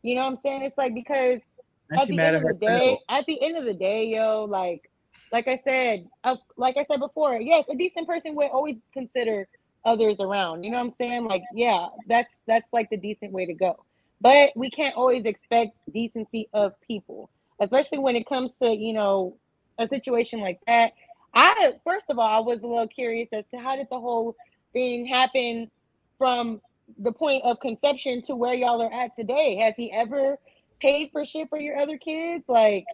You 0.04 0.16
know 0.16 0.22
what 0.24 0.32
I'm 0.34 0.38
saying? 0.38 0.64
It's 0.64 0.78
like 0.78 0.94
because 0.94 1.42
And 1.90 2.00
at 2.00 2.08
the 2.08 2.22
end 2.22 2.36
of 2.38 2.44
the 2.44 2.54
day, 2.54 2.98
at 3.10 3.26
the 3.26 3.42
end 3.44 3.58
of 3.58 3.66
the 3.66 3.74
day, 3.74 4.06
yo, 4.08 4.46
like, 4.46 4.90
like 5.32 5.48
I 5.48 5.60
said, 5.64 6.06
uh, 6.24 6.36
like 6.58 6.78
I 6.78 6.86
said 6.90 7.00
before, 7.00 7.40
yes, 7.42 7.66
a 7.70 7.76
decent 7.76 8.08
person 8.08 8.36
would 8.36 8.52
always 8.52 8.78
consider 8.94 9.48
others 9.86 10.18
around. 10.20 10.64
You 10.64 10.72
know 10.72 10.78
what 10.78 10.88
I'm 10.88 10.94
saying? 11.00 11.26
Like, 11.26 11.44
yeah, 11.54 11.88
that's 12.08 12.30
that's 12.48 12.68
like 12.72 12.90
the 12.90 12.98
decent 12.98 13.32
way 13.32 13.46
to 13.46 13.54
go. 13.54 13.84
But 14.24 14.52
we 14.56 14.72
can't 14.72 14.96
always 14.96 15.26
expect 15.26 15.78
decency 15.94 16.50
of 16.54 16.74
people, 16.88 17.30
especially 17.62 18.00
when 18.00 18.16
it 18.16 18.28
comes 18.28 18.52
to 18.64 18.70
you 18.72 18.94
know 18.94 19.38
a 19.80 19.88
situation 19.90 20.42
like 20.42 20.62
that. 20.68 20.94
I 21.36 21.74
first 21.84 22.06
of 22.10 22.20
all, 22.20 22.28
I 22.28 22.40
was 22.40 22.62
a 22.64 22.68
little 22.68 22.88
curious 22.88 23.30
as 23.34 23.44
to 23.54 23.60
how 23.60 23.76
did 23.76 23.88
the 23.92 24.00
whole 24.00 24.38
thing 24.74 25.08
happen 25.08 25.70
from 26.18 26.62
the 27.00 27.12
point 27.12 27.44
of 27.46 27.60
conception 27.60 28.24
to 28.24 28.36
where 28.36 28.56
y'all 28.56 28.82
are 28.82 28.94
at 28.94 29.16
today. 29.18 29.58
Has 29.58 29.76
he 29.76 29.92
ever 29.92 30.40
paid 30.80 31.12
for 31.12 31.26
shit 31.26 31.50
for 31.50 31.60
your 31.60 31.80
other 31.80 31.98
kids? 31.98 32.46
Like, 32.48 32.86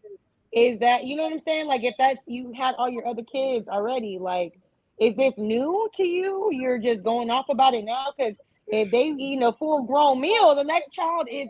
is 0.51 0.80
that 0.80 1.05
you 1.05 1.15
know 1.15 1.25
what 1.25 1.34
I'm 1.34 1.41
saying? 1.47 1.67
Like, 1.67 1.84
if 1.84 1.95
that's 1.99 2.19
you 2.25 2.53
had 2.57 2.75
all 2.80 2.89
your 2.89 3.07
other 3.07 3.23
kids 3.23 3.67
already, 3.67 4.17
like, 4.19 4.59
is 4.99 5.15
this 5.15 5.36
new 5.38 5.89
to 5.95 6.03
you? 6.03 6.49
You're 6.51 6.80
just 6.80 7.03
going 7.03 7.30
off 7.32 7.49
about 7.49 7.75
it 7.75 7.86
now 7.86 8.13
because 8.17 8.36
if 8.70 8.91
they 8.91 9.03
eating 9.07 9.43
a 9.43 9.53
full 9.53 9.84
grown 9.84 10.22
meal, 10.22 10.55
then 10.55 10.67
that 10.67 10.84
child 10.91 11.28
is 11.32 11.49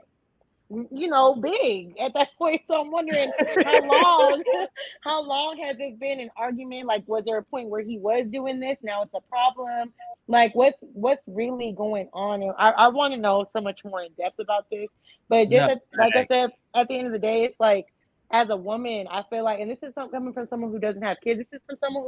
you 0.91 1.07
know 1.07 1.35
big 1.35 1.97
at 1.99 2.13
that 2.13 2.29
point. 2.37 2.61
So 2.67 2.81
I'm 2.81 2.91
wondering 2.91 3.31
how 3.63 3.81
long 3.81 4.43
how 5.01 5.23
long 5.23 5.57
has 5.63 5.77
this 5.77 5.95
been 5.99 6.19
an 6.19 6.29
argument? 6.37 6.87
Like, 6.87 7.03
was 7.07 7.23
there 7.25 7.37
a 7.37 7.43
point 7.43 7.69
where 7.69 7.81
he 7.81 7.97
was 7.97 8.25
doing 8.31 8.59
this? 8.59 8.77
Now 8.83 9.03
it's 9.03 9.13
a 9.13 9.21
problem. 9.29 9.93
Like, 10.27 10.53
what's 10.55 10.77
what's 10.81 11.23
really 11.27 11.73
going 11.73 12.09
on? 12.13 12.43
And 12.43 12.53
I, 12.57 12.69
I 12.71 12.87
want 12.89 13.13
to 13.13 13.19
know 13.19 13.45
so 13.49 13.61
much 13.61 13.81
more 13.83 14.01
in 14.03 14.11
depth 14.17 14.39
about 14.39 14.67
this. 14.71 14.89
But 15.27 15.49
just 15.49 15.69
at- 15.69 15.81
like 15.97 16.15
I 16.15 16.25
said, 16.31 16.51
at 16.75 16.87
the 16.87 16.97
end 16.97 17.07
of 17.07 17.13
the 17.13 17.19
day, 17.19 17.43
it's 17.43 17.59
like 17.59 17.87
as 18.31 18.49
a 18.49 18.55
woman, 18.55 19.07
I 19.09 19.23
feel 19.29 19.43
like, 19.43 19.59
and 19.59 19.71
this 19.71 19.79
is 19.81 19.93
coming 19.95 20.33
from 20.33 20.47
someone 20.49 20.71
who 20.71 20.79
doesn't 20.79 21.01
have 21.01 21.17
kids. 21.23 21.39
This 21.39 21.47
is 21.51 21.61
from 21.67 21.77
someone 21.83 22.03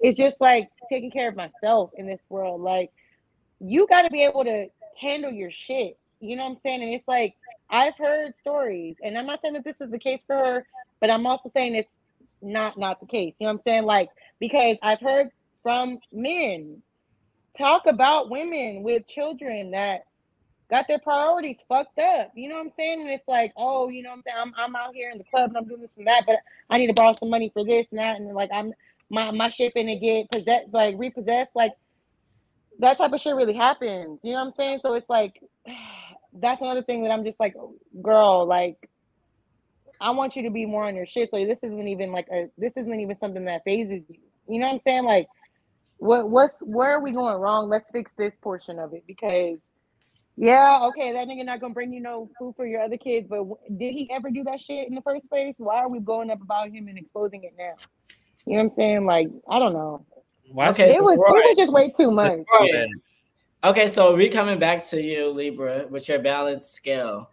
who 0.00 0.08
is 0.08 0.16
just 0.16 0.40
like 0.40 0.68
taking 0.90 1.10
care 1.10 1.28
of 1.28 1.36
myself 1.36 1.90
in 1.96 2.06
this 2.06 2.20
world. 2.28 2.60
Like, 2.60 2.90
you 3.64 3.86
got 3.88 4.02
to 4.02 4.10
be 4.10 4.22
able 4.24 4.44
to 4.44 4.66
handle 5.00 5.32
your 5.32 5.50
shit. 5.50 5.98
You 6.20 6.36
know 6.36 6.44
what 6.44 6.50
I'm 6.52 6.58
saying? 6.62 6.82
And 6.82 6.94
it's 6.94 7.08
like 7.08 7.34
I've 7.70 7.96
heard 7.96 8.34
stories, 8.40 8.96
and 9.02 9.18
I'm 9.18 9.26
not 9.26 9.40
saying 9.42 9.54
that 9.54 9.64
this 9.64 9.80
is 9.80 9.90
the 9.90 9.98
case 9.98 10.20
for 10.26 10.36
her, 10.36 10.66
but 11.00 11.10
I'm 11.10 11.26
also 11.26 11.48
saying 11.48 11.74
it's 11.74 11.90
not 12.42 12.78
not 12.78 13.00
the 13.00 13.06
case. 13.06 13.34
You 13.38 13.46
know 13.46 13.54
what 13.54 13.60
I'm 13.60 13.62
saying? 13.66 13.84
Like 13.84 14.10
because 14.40 14.76
I've 14.82 15.00
heard 15.00 15.28
from 15.62 15.98
men 16.12 16.82
talk 17.56 17.86
about 17.86 18.30
women 18.30 18.82
with 18.82 19.06
children 19.06 19.70
that 19.72 20.04
got 20.70 20.86
their 20.88 20.98
priorities 20.98 21.58
fucked 21.68 21.98
up. 21.98 22.32
You 22.34 22.48
know 22.48 22.56
what 22.56 22.66
I'm 22.66 22.72
saying? 22.78 23.00
And 23.02 23.10
it's 23.10 23.28
like, 23.28 23.52
oh, 23.56 23.88
you 23.88 24.02
know 24.02 24.10
what 24.10 24.16
I'm 24.16 24.22
saying? 24.26 24.36
I'm, 24.40 24.54
I'm 24.56 24.76
out 24.76 24.94
here 24.94 25.10
in 25.10 25.18
the 25.18 25.24
club 25.24 25.50
and 25.50 25.56
I'm 25.56 25.66
doing 25.66 25.82
this 25.82 25.90
and 25.96 26.06
that, 26.06 26.24
but 26.26 26.36
I 26.70 26.78
need 26.78 26.88
to 26.88 26.94
borrow 26.94 27.12
some 27.12 27.30
money 27.30 27.50
for 27.52 27.64
this 27.64 27.86
and 27.90 27.98
that, 27.98 28.16
and 28.16 28.34
like 28.34 28.50
I'm 28.52 28.72
my 29.10 29.30
my 29.30 29.48
shit 29.48 29.74
finna 29.74 30.00
get 30.00 30.30
possessed, 30.30 30.72
like 30.72 30.96
repossessed, 30.98 31.50
like 31.54 31.72
that 32.80 32.98
type 32.98 33.12
of 33.12 33.20
shit 33.20 33.34
really 33.34 33.54
happens. 33.54 34.20
You 34.22 34.32
know 34.32 34.40
what 34.40 34.46
I'm 34.48 34.52
saying? 34.58 34.80
So 34.82 34.94
it's 34.94 35.08
like 35.08 35.40
that's 36.34 36.62
another 36.62 36.82
thing 36.82 37.04
that 37.04 37.10
I'm 37.10 37.24
just 37.24 37.38
like, 37.40 37.54
girl, 38.02 38.46
like 38.46 38.76
I 40.00 40.10
want 40.10 40.36
you 40.36 40.42
to 40.44 40.50
be 40.50 40.66
more 40.66 40.84
on 40.86 40.96
your 40.96 41.06
shit. 41.06 41.30
So 41.30 41.44
this 41.44 41.58
isn't 41.62 41.88
even 41.88 42.12
like 42.12 42.28
a 42.32 42.48
this 42.58 42.72
isn't 42.76 43.00
even 43.00 43.18
something 43.20 43.44
that 43.46 43.62
fazes 43.64 44.02
you. 44.08 44.18
You 44.48 44.60
know 44.60 44.66
what 44.68 44.74
I'm 44.74 44.80
saying? 44.86 45.04
Like 45.04 45.28
what 45.98 46.28
what's 46.28 46.60
where 46.60 46.90
are 46.92 47.00
we 47.00 47.12
going 47.12 47.36
wrong? 47.40 47.68
Let's 47.68 47.90
fix 47.90 48.10
this 48.18 48.32
portion 48.42 48.78
of 48.78 48.92
it 48.94 49.04
because 49.06 49.58
yeah, 50.36 50.80
okay, 50.88 51.12
that 51.12 51.28
nigga 51.28 51.44
not 51.44 51.60
gonna 51.60 51.74
bring 51.74 51.92
you 51.92 52.00
no 52.00 52.28
food 52.38 52.54
for 52.56 52.66
your 52.66 52.82
other 52.82 52.96
kids, 52.96 53.26
but 53.30 53.36
w- 53.38 53.56
did 53.76 53.92
he 53.92 54.10
ever 54.10 54.30
do 54.30 54.44
that 54.44 54.60
shit 54.60 54.88
in 54.88 54.94
the 54.96 55.02
first 55.02 55.28
place? 55.30 55.54
Why 55.58 55.76
are 55.76 55.88
we 55.88 56.00
blowing 56.00 56.30
up 56.30 56.42
about 56.42 56.70
him 56.70 56.88
and 56.88 56.98
exposing 56.98 57.44
it 57.44 57.54
now? 57.56 57.74
You 58.46 58.58
know 58.58 58.64
what 58.64 58.72
I'm 58.72 58.76
saying? 58.76 59.06
Like, 59.06 59.28
I 59.48 59.58
don't 59.60 59.74
know. 59.74 60.06
Why 60.50 60.68
Okay, 60.68 60.90
It 60.90 60.94
so 60.96 61.02
was 61.02 61.14
it 61.14 61.20
Roy- 61.20 61.40
was 61.40 61.56
just 61.56 61.72
way 61.72 61.90
too 61.90 62.10
much. 62.10 62.38
Roy, 62.60 62.86
Okay, 63.64 63.88
so 63.88 64.14
we 64.14 64.28
coming 64.28 64.58
back 64.58 64.84
to 64.88 65.00
you, 65.02 65.30
Libra, 65.30 65.86
with 65.88 66.08
your 66.08 66.18
balance 66.18 66.66
scale. 66.66 67.30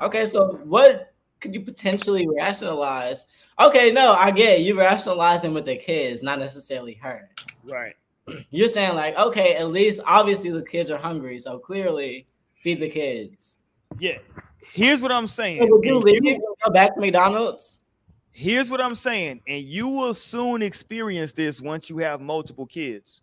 Okay, 0.00 0.26
so 0.26 0.60
what 0.64 1.14
could 1.40 1.54
you 1.54 1.60
potentially 1.62 2.28
rationalize? 2.36 3.24
Okay, 3.58 3.90
no, 3.90 4.12
I 4.12 4.30
get 4.30 4.60
it. 4.60 4.62
you 4.62 4.78
rationalizing 4.78 5.54
with 5.54 5.64
the 5.64 5.76
kids, 5.76 6.22
not 6.22 6.38
necessarily 6.38 6.92
her. 6.94 7.30
Right. 7.64 7.94
You're 8.50 8.68
saying 8.68 8.96
like, 8.96 9.16
okay, 9.16 9.54
at 9.54 9.70
least 9.70 10.00
obviously 10.06 10.50
the 10.50 10.62
kids 10.62 10.90
are 10.90 10.98
hungry, 10.98 11.40
so 11.40 11.58
clearly 11.58 12.26
feed 12.52 12.80
the 12.80 12.90
kids. 12.90 13.56
Yeah. 13.98 14.18
Here's 14.72 15.00
what 15.00 15.10
I'm 15.12 15.26
saying. 15.28 15.60
So 15.62 15.68
would 15.70 15.84
you 15.86 15.98
leave 16.00 16.22
you- 16.22 16.56
go 16.64 16.70
back 16.70 16.94
to 16.94 17.00
McDonald's? 17.00 17.80
Here's 18.36 18.70
what 18.70 18.82
I'm 18.82 18.94
saying, 18.94 19.40
and 19.48 19.64
you 19.64 19.88
will 19.88 20.12
soon 20.12 20.60
experience 20.60 21.32
this 21.32 21.60
once 21.60 21.88
you 21.88 21.98
have 21.98 22.20
multiple 22.20 22.66
kids. 22.66 23.22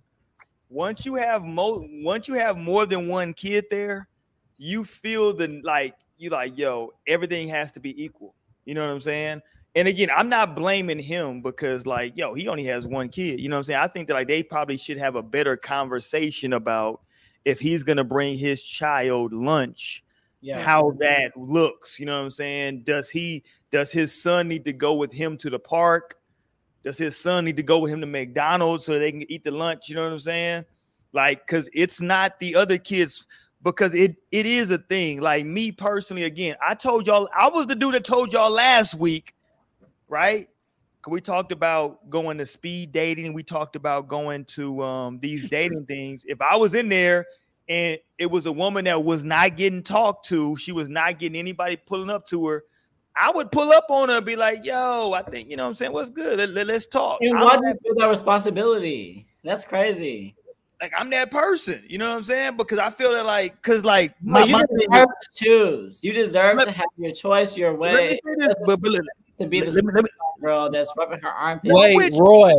Once 0.70 1.06
you 1.06 1.14
have 1.16 1.44
mo 1.44 1.88
once 2.02 2.28
you 2.28 2.34
have 2.34 2.58
more 2.58 2.88
than 2.88 3.08
one 3.08 3.32
kid 3.32 3.66
there, 3.70 4.08
you 4.58 4.84
feel 4.84 5.32
the 5.32 5.62
like 5.64 5.94
you 6.18 6.30
like, 6.30 6.58
yo, 6.58 6.92
everything 7.08 7.48
has 7.50 7.72
to 7.74 7.80
be 7.80 8.04
equal. 8.04 8.34
You 8.66 8.74
know 8.74 8.82
what 8.82 8.92
I'm 8.92 9.02
saying? 9.02 9.42
And 9.76 9.88
again, 9.88 10.10
I'm 10.16 10.30
not 10.30 10.56
blaming 10.56 11.00
him 11.00 11.42
because 11.42 11.86
like, 11.86 12.18
yo, 12.18 12.34
he 12.34 12.48
only 12.48 12.66
has 12.66 12.88
one 12.88 13.10
kid. 13.10 13.40
You 13.40 13.50
know 13.50 13.58
what 13.58 13.60
I'm 13.60 13.64
saying? 13.66 13.80
I 13.80 13.88
think 13.88 14.08
that 14.08 14.16
like 14.16 14.28
they 14.28 14.42
probably 14.42 14.78
should 14.78 14.98
have 14.98 15.16
a 15.16 15.22
better 15.22 15.56
conversation 15.56 16.54
about 16.54 17.02
if 17.46 17.60
he's 17.60 17.84
gonna 17.84 18.04
bring 18.04 18.36
his 18.36 18.64
child 18.64 19.32
lunch 19.32 20.04
Yeah. 20.44 20.60
how 20.60 20.92
that 21.00 21.38
looks. 21.38 22.02
You 22.02 22.06
know 22.06 22.18
what 22.18 22.26
I'm 22.26 22.32
saying? 22.32 22.84
Does 22.84 23.10
he 23.10 23.44
does 23.72 23.92
his 23.92 24.14
son 24.22 24.50
need 24.50 24.66
to 24.66 24.74
go 24.74 24.94
with 24.94 25.14
him 25.14 25.38
to 25.38 25.50
the 25.50 25.58
park? 25.58 26.18
Does 26.84 26.98
his 26.98 27.18
son 27.18 27.46
need 27.46 27.56
to 27.56 27.64
go 27.64 27.80
with 27.80 27.94
him 27.94 28.02
to 28.02 28.06
McDonald's 28.06 28.84
so 28.84 29.00
they 29.00 29.12
can 29.12 29.32
eat 29.32 29.46
the 29.46 29.52
lunch? 29.52 29.88
You 29.88 29.96
know 29.96 30.04
what 30.04 30.12
I'm 30.12 30.20
saying? 30.20 30.66
Like, 31.14 31.48
cause 31.48 31.70
it's 31.74 32.02
not 32.02 32.40
the 32.40 32.56
other 32.56 32.78
kids, 32.78 33.26
because 33.64 33.96
it 33.96 34.18
it 34.32 34.46
is 34.46 34.70
a 34.70 34.78
thing. 34.78 35.22
Like 35.22 35.46
me 35.46 35.72
personally, 35.72 36.26
again, 36.26 36.58
I 36.62 36.76
told 36.76 37.08
y'all, 37.08 37.30
I 37.34 37.48
was 37.48 37.68
the 37.68 37.76
dude 37.76 37.94
that 37.94 38.04
told 38.04 38.34
y'all 38.34 38.52
last 38.52 38.96
week, 38.96 39.36
right? 40.10 40.50
We 41.08 41.22
talked 41.22 41.54
about 41.54 42.10
going 42.10 42.38
to 42.40 42.46
speed 42.46 42.92
dating. 42.92 43.34
We 43.34 43.44
talked 43.44 43.78
about 43.78 44.10
going 44.10 44.44
to 44.46 44.84
um, 44.84 45.20
these 45.22 45.50
dating 45.50 45.86
things. 45.86 46.26
If 46.28 46.42
I 46.42 46.58
was 46.58 46.76
in 46.76 46.90
there 46.90 47.26
and 47.70 47.98
it 48.18 48.26
was 48.30 48.46
a 48.46 48.52
woman 48.52 48.86
that 48.86 49.04
was 49.04 49.24
not 49.24 49.56
getting 49.58 49.84
talked 49.84 50.28
to, 50.28 50.56
she 50.58 50.72
was 50.72 50.90
not 50.90 51.20
getting 51.20 51.38
anybody 51.40 51.76
pulling 51.78 52.10
up 52.10 52.28
to 52.28 52.48
her. 52.48 52.64
I 53.16 53.32
would 53.32 53.52
pull 53.52 53.72
up 53.72 53.86
on 53.90 54.10
her 54.10 54.18
and 54.18 54.26
be 54.26 54.36
like, 54.36 54.66
"Yo, 54.66 55.14
I 55.14 55.22
think 55.22 55.50
you 55.50 55.56
know 55.56 55.64
what 55.64 55.70
I'm 55.70 55.76
saying. 55.76 55.94
What's 55.94 56.10
good? 56.10 56.50
Let, 56.50 56.70
us 56.70 56.88
talk." 56.88 57.20
And 57.22 57.40
why 57.40 57.56
do 57.58 57.68
you 57.68 57.76
feel 57.84 57.96
that 58.00 58.08
responsibility? 58.08 59.28
That's 59.44 59.64
crazy. 59.64 60.36
like 60.82 60.92
I'm 60.98 61.10
that 61.12 61.30
person. 61.32 61.84
You 61.88 61.98
know 62.00 62.10
what 62.10 62.18
I'm 62.18 62.24
saying? 62.24 62.58
Because 62.58 62.80
I 62.80 62.90
feel 62.90 63.12
that 63.14 63.26
like, 63.26 63.62
cause 63.62 63.86
like 63.86 64.16
But 64.22 64.32
my, 64.32 64.46
you 64.46 64.52
my 64.54 64.64
deserve 64.78 65.08
is- 65.32 65.38
to 65.38 65.46
choose. 65.46 66.04
You 66.04 66.12
deserve 66.14 66.58
Let- 66.58 66.66
to 66.66 66.72
have 66.72 66.88
your 66.98 67.14
choice, 67.14 67.56
your 67.56 67.72
let 67.72 67.80
way. 67.96 68.08
me 68.08 68.10
say 68.16 68.20
this, 68.40 68.56
but, 68.66 68.82
but 68.82 68.92
to 69.38 69.48
be 69.48 69.62
the 69.62 69.72
let 69.72 69.86
me- 69.86 69.92
let 69.94 70.04
me- 70.04 70.10
girl 70.42 70.70
that's 70.72 70.92
rubbing 70.98 71.20
her 71.22 71.30
armpit. 71.30 71.72
Wait, 71.74 72.12
Roy. 72.14 72.52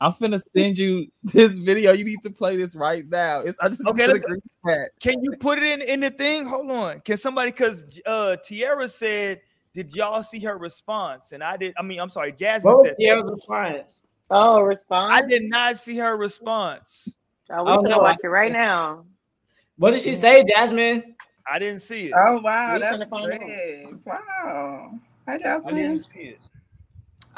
I'm 0.00 0.12
finna 0.12 0.40
send 0.56 0.78
you 0.78 1.06
this 1.22 1.58
video. 1.58 1.92
You 1.92 2.04
need 2.04 2.22
to 2.22 2.30
play 2.30 2.56
this 2.56 2.74
right 2.74 3.06
now. 3.08 3.40
It's 3.40 3.58
I 3.60 3.68
just 3.68 3.86
Okay, 3.86 4.04
okay. 4.04 4.12
let 4.12 4.22
The. 4.64 4.88
Can 5.00 5.22
you 5.22 5.32
put 5.38 5.58
it 5.58 5.64
in 5.64 5.82
in 5.82 6.00
the 6.00 6.10
thing? 6.10 6.44
Hold 6.46 6.70
on. 6.70 7.00
Can 7.00 7.16
somebody? 7.16 7.50
Because 7.50 7.84
uh, 8.04 8.36
Tiara 8.44 8.88
said, 8.88 9.40
"Did 9.74 9.94
y'all 9.94 10.22
see 10.22 10.40
her 10.40 10.58
response?" 10.58 11.32
And 11.32 11.42
I 11.42 11.56
did. 11.56 11.74
I 11.78 11.82
mean, 11.82 12.00
I'm 12.00 12.08
sorry, 12.08 12.32
Jasmine 12.32 12.72
What 12.72 12.84
said. 12.86 12.96
Tierra's 12.98 13.30
response? 13.30 14.02
Oh, 14.30 14.60
response. 14.60 15.12
I 15.14 15.22
did 15.22 15.42
not 15.44 15.76
see 15.76 15.96
her 15.98 16.16
response. 16.16 17.14
Oh, 17.50 17.62
we 17.64 17.70
Oh, 17.72 17.76
gonna 17.76 17.90
no, 17.90 17.98
watch 17.98 18.18
it 18.24 18.28
right 18.28 18.50
now. 18.50 19.04
What 19.78 19.92
did 19.92 20.00
she 20.02 20.14
say, 20.16 20.44
Jasmine? 20.44 21.14
I 21.48 21.60
didn't 21.60 21.80
see 21.82 22.08
it. 22.08 22.14
Oh 22.16 22.40
wow, 22.40 22.74
We 22.74 22.80
that's 22.80 22.96
finna 23.04 23.08
find 23.08 23.32
out. 23.34 23.40
Briggs. 23.40 24.04
Wow. 24.06 24.98
Hi 25.28 25.34
I 25.34 25.38
didn't 25.38 25.62
Jasmine. 25.62 25.98
see 26.00 26.18
it. 26.20 26.38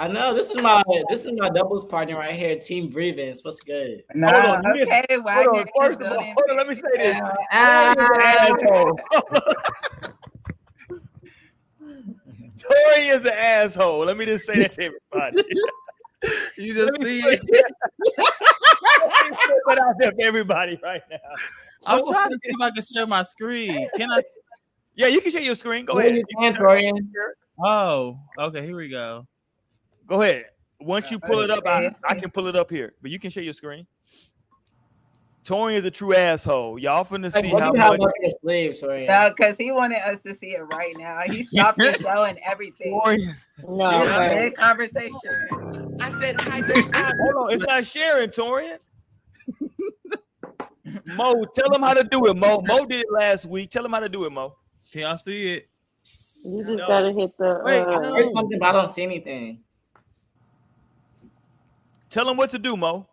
I 0.00 0.06
know 0.06 0.32
this 0.32 0.50
is 0.50 0.56
my 0.62 0.82
this 1.08 1.24
is 1.26 1.32
my 1.36 1.48
doubles 1.50 1.84
partner 1.84 2.16
right 2.18 2.38
here, 2.38 2.56
Team 2.58 2.88
Breathing. 2.88 3.34
What's 3.42 3.60
good? 3.60 4.04
Nah, 4.14 4.30
Hold 4.32 4.44
on, 4.64 4.72
okay, 4.80 5.04
Hold 5.10 5.24
Wagner 5.24 5.60
on, 5.60 5.66
first 5.80 6.00
of 6.00 6.12
all, 6.12 6.22
hold 6.22 6.50
on, 6.50 6.56
let 6.56 6.68
me 6.68 6.74
say 6.74 6.82
this. 6.96 7.18
Uh, 7.18 7.34
Torian 7.52 7.96
is 7.96 7.98
uh, 7.98 8.16
asshole. 8.22 9.00
Tori 12.58 13.06
is 13.08 13.24
an 13.24 13.32
asshole. 13.36 14.04
Let 14.04 14.16
me 14.16 14.24
just 14.24 14.46
say 14.46 14.58
that 14.60 14.72
to 14.72 14.84
everybody. 14.84 15.42
You 16.58 16.74
just 16.74 16.92
Let 16.98 17.02
see 17.02 17.22
put 17.22 17.32
it. 17.34 17.40
Put 19.64 19.78
out 19.78 19.94
there 19.98 20.10
for 20.10 20.22
everybody 20.24 20.78
right 20.82 21.00
now. 21.08 21.16
I'm 21.86 22.04
trying 22.04 22.30
to 22.30 22.38
see 22.38 22.48
if 22.50 22.60
I 22.60 22.70
can 22.72 22.82
share 22.82 23.06
my 23.06 23.22
screen. 23.22 23.88
Can 23.94 24.10
I? 24.10 24.20
Yeah, 24.96 25.06
you 25.06 25.20
can 25.20 25.30
share 25.30 25.40
your 25.40 25.54
screen. 25.54 25.84
Go 25.84 25.94
Where 25.94 26.06
ahead. 26.06 26.16
you 26.16 26.24
You 26.28 26.36
can 26.36 26.54
stand, 26.54 26.56
share- 26.56 26.66
Torian? 26.66 27.08
Oh, 27.64 28.18
okay. 28.36 28.66
Here 28.66 28.76
we 28.76 28.88
go. 28.88 29.26
Go 30.08 30.22
ahead. 30.22 30.44
Once 30.80 31.10
you 31.10 31.18
pull 31.18 31.40
it 31.40 31.50
up, 31.50 31.66
I, 31.66 31.90
I 32.04 32.14
can 32.14 32.30
pull 32.30 32.46
it 32.46 32.56
up 32.56 32.70
here, 32.70 32.94
but 33.02 33.10
you 33.10 33.18
can 33.18 33.30
share 33.30 33.42
your 33.42 33.52
screen. 33.52 33.86
Torian 35.44 35.76
is 35.78 35.84
a 35.84 35.90
true 35.90 36.14
asshole. 36.14 36.78
Y'all 36.78 37.04
finna 37.04 37.34
Like, 37.34 37.44
see 37.44 37.52
what 37.52 37.62
how 37.62 37.72
you 37.72 37.80
have 37.80 37.90
much 37.98 38.00
up 38.02 38.12
your 38.20 38.30
sleeve, 38.42 38.72
Torian? 38.72 39.06
No, 39.06 39.30
because 39.30 39.56
he 39.56 39.72
wanted 39.72 39.98
us 40.02 40.22
to 40.22 40.34
see 40.34 40.48
it 40.54 40.60
right 40.60 40.94
now. 40.98 41.20
He 41.26 41.42
stopped 41.44 41.78
the 41.78 41.96
show 42.00 42.24
and 42.24 42.38
everything. 42.44 43.00
Torian. 43.04 43.34
No, 43.66 43.90
Yeah, 44.02 44.44
but- 44.48 44.56
conversation. 44.56 45.96
I 46.00 46.20
said 46.20 46.40
hi. 46.40 46.60
Hold 47.22 47.34
on, 47.36 47.52
it's 47.52 47.66
not 47.66 47.86
sharing, 47.86 48.28
Torian. 48.28 48.78
Mo, 51.06 51.44
tell 51.54 51.74
him 51.74 51.82
how 51.82 51.94
to 51.94 52.04
do 52.04 52.26
it, 52.26 52.36
Mo. 52.36 52.60
Mo 52.66 52.84
did 52.84 53.00
it 53.00 53.06
last 53.10 53.46
week. 53.46 53.70
Tell 53.70 53.84
him 53.84 53.92
how 53.92 54.00
to 54.00 54.08
do 54.08 54.24
it, 54.26 54.30
Mo. 54.32 54.54
Can 54.92 55.02
y'all 55.02 55.16
see 55.16 55.48
it? 55.54 55.68
you 56.44 56.58
just 56.62 56.76
No. 56.76 56.86
gotta 56.86 57.12
hit 57.12 57.36
the. 57.38 57.60
Wait, 57.64 57.80
uh, 57.80 57.90
I 58.00 58.04
heard 58.04 58.26
something, 58.32 58.58
but 58.58 58.66
I 58.66 58.72
don't 58.72 58.90
see 58.90 59.02
anything. 59.02 59.60
Tell 62.10 62.28
him 62.28 62.36
what 62.36 62.50
to 62.50 62.58
do, 62.58 62.76
Mo. 62.76 63.06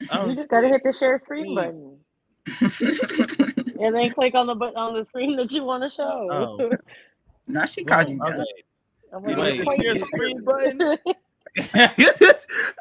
You 0.00 0.34
just 0.34 0.48
gotta 0.48 0.68
hit 0.68 0.82
the 0.82 0.92
share 0.98 1.18
screen 1.18 1.46
see. 1.46 1.54
button, 1.54 1.98
and 3.80 3.94
then 3.94 4.10
click 4.10 4.34
on 4.34 4.46
the 4.46 4.54
button 4.54 4.76
on 4.76 4.94
the 4.94 5.04
screen 5.04 5.36
that 5.36 5.52
you 5.52 5.62
want 5.64 5.82
to 5.82 5.90
show. 5.90 6.28
Oh. 6.30 6.70
no, 7.46 7.66
she 7.66 7.82
oh, 7.82 7.84
called 7.84 8.08
you 8.08 8.18
Okay. 8.22 8.36
dumb. 8.36 8.44
I'm 9.12 9.28
You 9.28 9.36
like, 9.36 9.54
hit 9.54 9.66
Wait. 9.66 9.78
the 9.78 9.82
share 9.82 10.06
screen 10.06 10.44
button. 10.44 10.98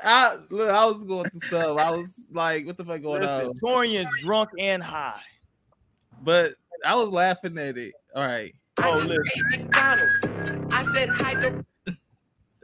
I 0.04 0.38
look, 0.50 0.70
I 0.70 0.86
was 0.86 1.04
going 1.04 1.30
to 1.30 1.40
sub. 1.40 1.78
I 1.78 1.90
was 1.90 2.22
like, 2.32 2.66
what 2.66 2.78
the 2.78 2.86
fuck 2.86 3.02
going 3.02 3.22
Listen, 3.22 3.48
on? 3.48 3.54
Torian's 3.56 4.10
drunk 4.22 4.50
and 4.60 4.84
high. 4.84 5.22
But 6.22 6.54
I 6.86 6.96
was 6.96 7.10
laughing 7.10 7.58
at 7.58 7.78
it. 7.78 7.94
All 8.16 8.26
right. 8.26 8.54
Oh, 8.82 8.94
listen. 8.94 9.70
I 9.74 10.84
said 10.94 11.10
hi 11.10 11.34
to 11.42 11.66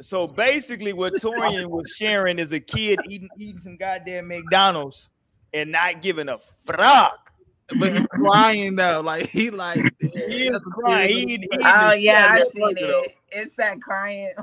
So 0.01 0.27
basically, 0.27 0.93
what 0.93 1.13
Torian 1.15 1.67
was 1.67 1.93
sharing 1.95 2.39
is 2.39 2.51
a 2.51 2.59
kid 2.59 2.99
eating 3.09 3.29
eating 3.39 3.57
some 3.57 3.77
goddamn 3.77 4.27
McDonald's 4.27 5.09
and 5.53 5.71
not 5.71 6.01
giving 6.01 6.29
a 6.29 6.37
fuck. 6.37 7.31
But 7.79 7.93
he's 7.93 8.07
crying 8.07 8.75
though. 8.75 9.01
Like 9.01 9.27
he 9.29 9.49
like 9.49 9.79
He 9.99 10.47
is 10.47 10.61
crying. 10.73 11.29
He 11.29 11.37
tear. 11.37 11.47
he 11.51 11.65
Oh 11.65 11.93
yeah, 11.93 12.27
I 12.31 12.41
of 12.41 12.47
seen 12.47 12.61
burger, 12.61 12.87
though. 12.87 13.03
it. 13.03 13.15
It's 13.31 13.55
that 13.55 13.81
crying. 13.81 14.33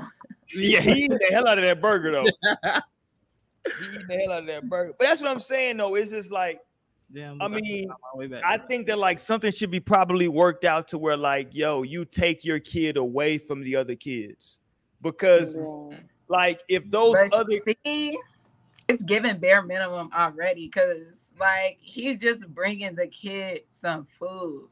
Yeah, 0.53 0.81
he 0.81 1.05
eating 1.05 1.17
the 1.17 1.27
hell 1.31 1.47
out 1.47 1.57
of 1.57 1.63
that 1.63 1.81
burger 1.81 2.11
though. 2.11 2.25
He 3.65 3.85
eating 3.85 4.07
the 4.09 4.17
hell 4.17 4.31
out 4.33 4.39
of 4.41 4.47
that 4.47 4.67
burger. 4.69 4.93
But 4.99 5.07
that's 5.07 5.21
what 5.21 5.31
I'm 5.31 5.39
saying 5.39 5.77
though. 5.77 5.95
It's 5.95 6.09
just 6.09 6.31
like 6.31 6.59
Damn, 7.13 7.41
I 7.41 7.47
mean, 7.47 7.87
found 7.87 7.99
my 8.13 8.19
way 8.19 8.27
back. 8.27 8.41
I 8.43 8.57
think 8.57 8.87
that 8.87 8.97
like 8.97 9.19
something 9.19 9.51
should 9.51 9.69
be 9.69 9.79
probably 9.79 10.27
worked 10.27 10.65
out 10.65 10.87
to 10.89 10.97
where 10.97 11.15
like, 11.15 11.53
yo, 11.53 11.83
you 11.83 12.05
take 12.05 12.43
your 12.43 12.59
kid 12.59 12.97
away 12.97 13.37
from 13.37 13.61
the 13.61 13.75
other 13.75 13.95
kids. 13.95 14.59
Because 15.03 15.55
Yeah. 15.55 15.97
like 16.29 16.61
if 16.67 16.89
those 16.89 17.13
But 17.13 17.33
other 17.33 17.59
see, 17.85 18.17
it's 18.87 19.03
given 19.03 19.37
bare 19.39 19.61
minimum 19.61 20.09
already 20.15 20.67
because 20.67 21.29
like 21.39 21.77
he's 21.79 22.19
just 22.19 22.47
bringing 22.53 22.95
the 22.95 23.07
kid 23.07 23.61
some 23.67 24.07
food 24.19 24.69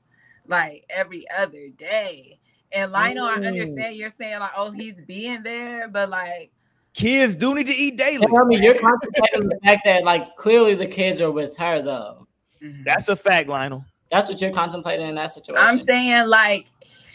like 0.48 0.86
every 0.90 1.26
other 1.38 1.70
day. 1.70 2.40
And 2.72 2.92
Lionel, 2.92 3.26
I 3.26 3.38
Mm. 3.40 3.48
understand 3.48 3.96
you're 3.98 4.10
saying 4.10 4.40
like, 4.40 4.52
oh, 4.56 4.72
he's 4.72 4.96
being 5.02 5.44
there, 5.44 5.90
but 5.90 6.10
like, 6.10 6.52
kids 6.94 7.36
do 7.36 7.54
need 7.54 7.68
to 7.68 7.74
eat 7.76 7.98
daily. 7.98 8.26
I 8.26 8.44
mean, 8.46 8.64
you're 8.64 8.80
contemplating 8.80 9.50
the 9.50 9.60
fact 9.64 9.82
that 9.86 10.04
like 10.04 10.36
clearly 10.38 10.76
the 10.76 10.88
kids 10.88 11.20
are 11.20 11.32
with 11.32 11.56
her 11.58 11.82
though. 11.82 12.28
That's 12.86 13.10
a 13.10 13.16
fact, 13.16 13.50
Lionel. 13.50 13.84
That's 14.10 14.30
what 14.30 14.42
you're 14.42 14.52
contemplating 14.52 15.08
in 15.08 15.16
that 15.16 15.32
situation. 15.34 15.66
I'm 15.66 15.78
saying 15.80 16.28
like 16.28 16.68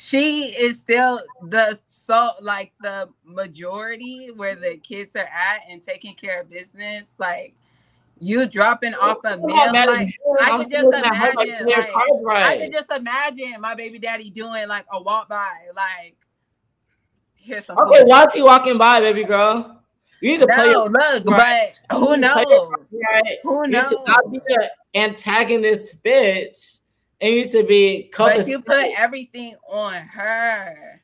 she 0.06 0.44
is 0.44 0.78
still 0.78 1.20
the 1.42 1.78
so 1.88 2.30
like 2.40 2.72
the 2.80 3.08
majority 3.24 4.28
where 4.34 4.54
the 4.54 4.76
kids 4.76 5.16
are 5.16 5.20
at 5.26 5.62
and 5.68 5.82
taking 5.82 6.14
care 6.14 6.40
of 6.40 6.50
business. 6.50 7.16
Like 7.18 7.54
you 8.20 8.46
dropping 8.46 8.94
off 8.94 9.18
a 9.24 9.36
meal, 9.36 9.54
not 9.54 9.72
mad 9.72 9.88
at 9.88 9.94
like. 9.94 10.08
I 10.38 10.58
could 10.58 10.70
just 10.70 10.84
looking 10.84 11.04
at 11.04 11.16
her 11.16 11.32
like 11.36 11.48
imagine, 11.48 11.66
like, 11.66 11.90
I 12.36 12.56
could 12.56 12.72
just 12.72 12.92
imagine 12.92 13.60
my 13.60 13.74
baby 13.74 13.98
daddy 13.98 14.30
doing 14.30 14.68
like 14.68 14.86
a 14.92 15.02
walk 15.02 15.28
by, 15.28 15.48
like 15.74 16.16
here's 17.34 17.64
some 17.64 17.78
Okay, 17.78 18.04
food. 18.04 18.08
is 18.26 18.32
he 18.34 18.42
walking 18.42 18.78
by, 18.78 19.00
baby 19.00 19.24
girl? 19.24 19.82
You 20.20 20.32
need 20.32 20.40
to 20.40 20.46
play 20.46 20.66
No, 20.66 20.72
your 20.72 20.88
look, 20.88 21.24
Right. 21.30 21.72
but 21.88 21.98
who 21.98 22.10
You 22.10 22.16
need 22.16 22.22
to 22.22 22.32
play 22.32 22.44
your 22.48 22.60
knows? 22.70 22.94
right. 23.12 23.38
Who 23.42 23.66
You 23.66 23.72
knows? 23.72 23.94
not 24.06 24.30
be 24.30 24.40
the 24.46 24.70
antagonist 24.94 26.02
bitch. 26.02 26.75
You 27.20 27.30
need 27.30 27.50
to 27.50 27.62
be 27.64 28.10
But 28.16 28.46
you 28.46 28.60
put 28.60 28.86
everything 28.98 29.56
on 29.68 29.94
her. 29.94 31.02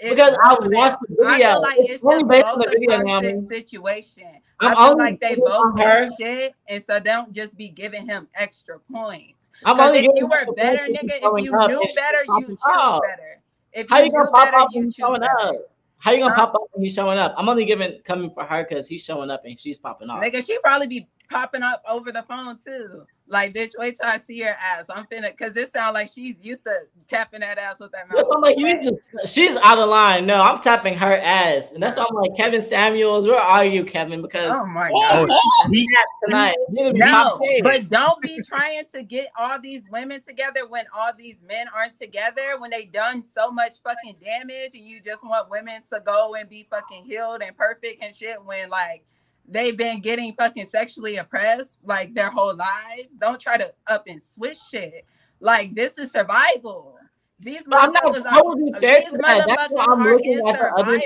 It's 0.00 0.10
because 0.16 0.34
I 0.42 0.56
watched 0.60 0.96
the 1.08 1.24
I 1.24 1.32
video. 1.38 1.52
feel 1.52 1.62
like 1.62 1.78
it's 1.78 1.88
it's 1.90 2.04
only 2.04 2.24
based 2.24 2.46
on 2.46 2.58
the 2.58 2.66
a 2.66 2.70
video, 2.70 2.96
Naomi. 3.02 3.46
situation. 3.46 4.24
I'm 4.58 4.76
I 4.76 4.86
feel 4.88 4.98
like 4.98 5.20
they 5.20 5.30
it 5.32 5.38
both 5.38 5.78
her. 5.78 6.10
shit, 6.18 6.54
and 6.68 6.82
so 6.84 6.98
don't 6.98 7.32
just 7.32 7.56
be 7.56 7.68
giving 7.68 8.06
him 8.06 8.26
extra 8.34 8.80
points. 8.80 9.50
I'm 9.64 9.78
only 9.78 9.98
if 9.98 10.02
giving 10.06 10.16
you 10.16 10.26
were 10.26 10.52
better, 10.54 10.88
nigga, 10.88 11.04
if 11.04 11.22
you 11.44 11.52
knew 11.52 11.88
better, 11.94 12.18
you 12.26 12.46
choose 12.48 12.58
up. 12.68 13.02
better. 13.02 13.40
If 13.72 13.88
How 13.88 13.98
you 13.98 14.06
you 14.06 14.10
gonna 14.10 14.30
pop 14.32 14.44
better, 14.46 14.56
up 14.56 14.68
you 14.72 14.90
showing 14.90 15.20
better. 15.20 15.38
up? 15.40 15.54
How 15.98 16.10
you 16.10 16.18
gonna 16.20 16.34
pop 16.34 16.52
up 16.56 16.62
when 16.72 16.82
he's 16.82 16.94
showing 16.94 17.18
up? 17.18 17.32
I'm 17.38 17.48
only 17.48 17.64
giving 17.64 18.00
coming 18.00 18.30
for 18.30 18.42
her 18.44 18.66
because 18.68 18.88
he's 18.88 19.02
showing 19.04 19.30
up 19.30 19.44
and 19.44 19.56
she's 19.56 19.78
popping 19.78 20.10
off. 20.10 20.20
Nigga, 20.20 20.44
she 20.44 20.58
probably 20.58 20.88
be 20.88 21.08
popping 21.30 21.62
up 21.62 21.80
over 21.88 22.10
the 22.10 22.24
phone 22.24 22.58
too. 22.58 23.06
Like, 23.28 23.54
bitch, 23.54 23.72
wait 23.78 23.96
till 23.98 24.10
I 24.10 24.18
see 24.18 24.40
her 24.40 24.54
ass. 24.60 24.86
I'm 24.90 25.06
finna, 25.06 25.36
cause 25.36 25.52
this 25.52 25.70
sound 25.70 25.94
like 25.94 26.10
she's 26.12 26.36
used 26.42 26.64
to 26.64 26.80
tapping 27.08 27.40
that 27.40 27.56
ass 27.56 27.78
with 27.78 27.92
that 27.92 28.10
mouth. 28.10 28.24
I'm 28.30 28.40
like, 28.40 28.58
you 28.58 28.66
need 28.66 28.82
to. 28.82 29.26
She's 29.26 29.56
out 29.56 29.78
of 29.78 29.88
line. 29.88 30.26
No, 30.26 30.42
I'm 30.42 30.60
tapping 30.60 30.96
her 30.98 31.16
ass, 31.16 31.72
and 31.72 31.82
that's 31.82 31.96
why 31.96 32.06
I'm 32.08 32.16
like, 32.16 32.36
Kevin 32.36 32.60
Samuels, 32.60 33.26
where 33.26 33.40
are 33.40 33.64
you, 33.64 33.84
Kevin? 33.84 34.20
Because 34.20 34.50
Oh 34.54 34.66
my 34.66 34.90
oh, 34.92 35.26
god. 35.26 35.70
he 35.72 35.88
tonight. 36.24 36.56
You 36.68 36.74
need 36.74 36.88
to 36.88 36.92
be 36.92 36.98
No, 36.98 37.40
but 37.62 37.88
don't 37.88 38.20
be 38.20 38.40
trying 38.46 38.84
to 38.92 39.02
get 39.02 39.28
all 39.38 39.58
these 39.60 39.84
women 39.90 40.20
together 40.22 40.66
when 40.66 40.84
all 40.94 41.12
these 41.16 41.40
men 41.46 41.66
aren't 41.74 41.96
together, 41.96 42.58
when 42.58 42.70
they 42.70 42.86
done 42.86 43.24
so 43.24 43.50
much 43.50 43.76
fucking 43.82 44.16
damage, 44.22 44.72
and 44.74 44.84
you 44.84 45.00
just 45.00 45.24
want 45.24 45.48
women 45.48 45.80
to 45.90 46.02
go 46.04 46.34
and 46.34 46.48
be 46.48 46.66
fucking 46.68 47.04
healed 47.04 47.42
and 47.42 47.56
perfect 47.56 48.02
and 48.02 48.14
shit 48.14 48.44
when 48.44 48.68
like 48.68 49.04
they've 49.48 49.76
been 49.76 50.00
getting 50.00 50.32
fucking 50.34 50.66
sexually 50.66 51.16
oppressed 51.16 51.78
like 51.84 52.14
their 52.14 52.30
whole 52.30 52.54
lives. 52.54 53.16
Don't 53.20 53.40
try 53.40 53.56
to 53.56 53.72
up 53.86 54.04
and 54.06 54.22
switch 54.22 54.58
shit. 54.70 55.04
Like 55.40 55.74
this 55.74 55.98
is 55.98 56.12
survival. 56.12 56.96
These 57.40 57.66
not- 57.66 57.92
motherfuckers 57.92 58.22
be 58.56 58.72
are 58.72 58.80
fair 58.80 59.00
these 59.00 59.10
to 59.10 59.18
that. 59.18 59.44
That's 59.48 59.72
why 59.72 59.84
I'm 59.90 59.98
looking 60.04 60.34
at 60.46 60.54
the 60.54 60.72
other-. 60.76 61.00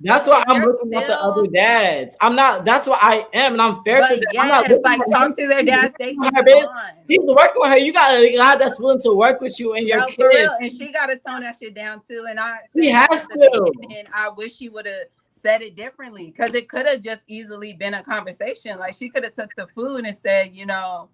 That's 0.00 0.26
why 0.26 0.42
I'm 0.48 0.62
looking 0.62 0.92
at 0.94 1.06
the 1.06 1.16
other 1.22 1.46
dads. 1.46 2.16
I'm 2.20 2.34
not. 2.34 2.64
That's 2.64 2.88
what 2.88 2.98
I 3.00 3.26
am, 3.32 3.52
and 3.52 3.62
I'm 3.62 3.84
fair 3.84 4.00
to 4.00 4.14
them. 4.14 4.24
I'm 4.40 4.48
not 4.48 4.68
yes, 4.68 4.80
like 4.82 5.00
talk 5.08 5.36
to 5.36 5.46
their 5.46 5.62
dads. 5.62 5.94
They 6.00 6.16
Her 6.16 6.30
can 6.32 6.44
bitch. 6.44 6.68
on. 6.68 6.90
He's 7.08 7.20
working 7.22 7.54
with 7.56 7.70
her. 7.70 7.76
You 7.78 7.92
got 7.92 8.12
a 8.16 8.36
guy 8.36 8.56
that's 8.56 8.80
willing 8.80 9.00
to 9.02 9.12
work 9.14 9.40
with 9.40 9.58
you 9.60 9.74
and 9.74 9.86
your 9.86 9.98
No, 9.98 10.06
kids. 10.06 10.18
real. 10.18 10.50
And 10.60 10.72
she 10.72 10.92
got 10.92 11.06
to 11.06 11.16
tone 11.16 11.42
that 11.42 11.56
shit 11.60 11.74
down 11.74 12.00
too. 12.06 12.26
And 12.28 12.40
I 12.40 12.58
She 12.76 12.88
has 12.90 13.26
to. 13.28 13.72
beginning, 13.80 14.06
I 14.12 14.30
wish 14.30 14.56
she 14.56 14.68
would 14.68 14.86
have 14.86 15.02
said 15.38 15.62
it 15.62 15.76
differently 15.76 16.26
because 16.26 16.54
it 16.54 16.68
could 16.68 16.88
have 16.88 17.02
just 17.02 17.24
easily 17.26 17.72
been 17.72 17.94
a 17.94 18.02
conversation. 18.02 18.78
Like 18.78 18.94
she 18.94 19.08
could 19.08 19.24
have 19.24 19.34
took 19.34 19.54
the 19.56 19.66
food 19.68 20.04
and 20.04 20.14
said, 20.14 20.54
you 20.54 20.66
know, 20.66 21.08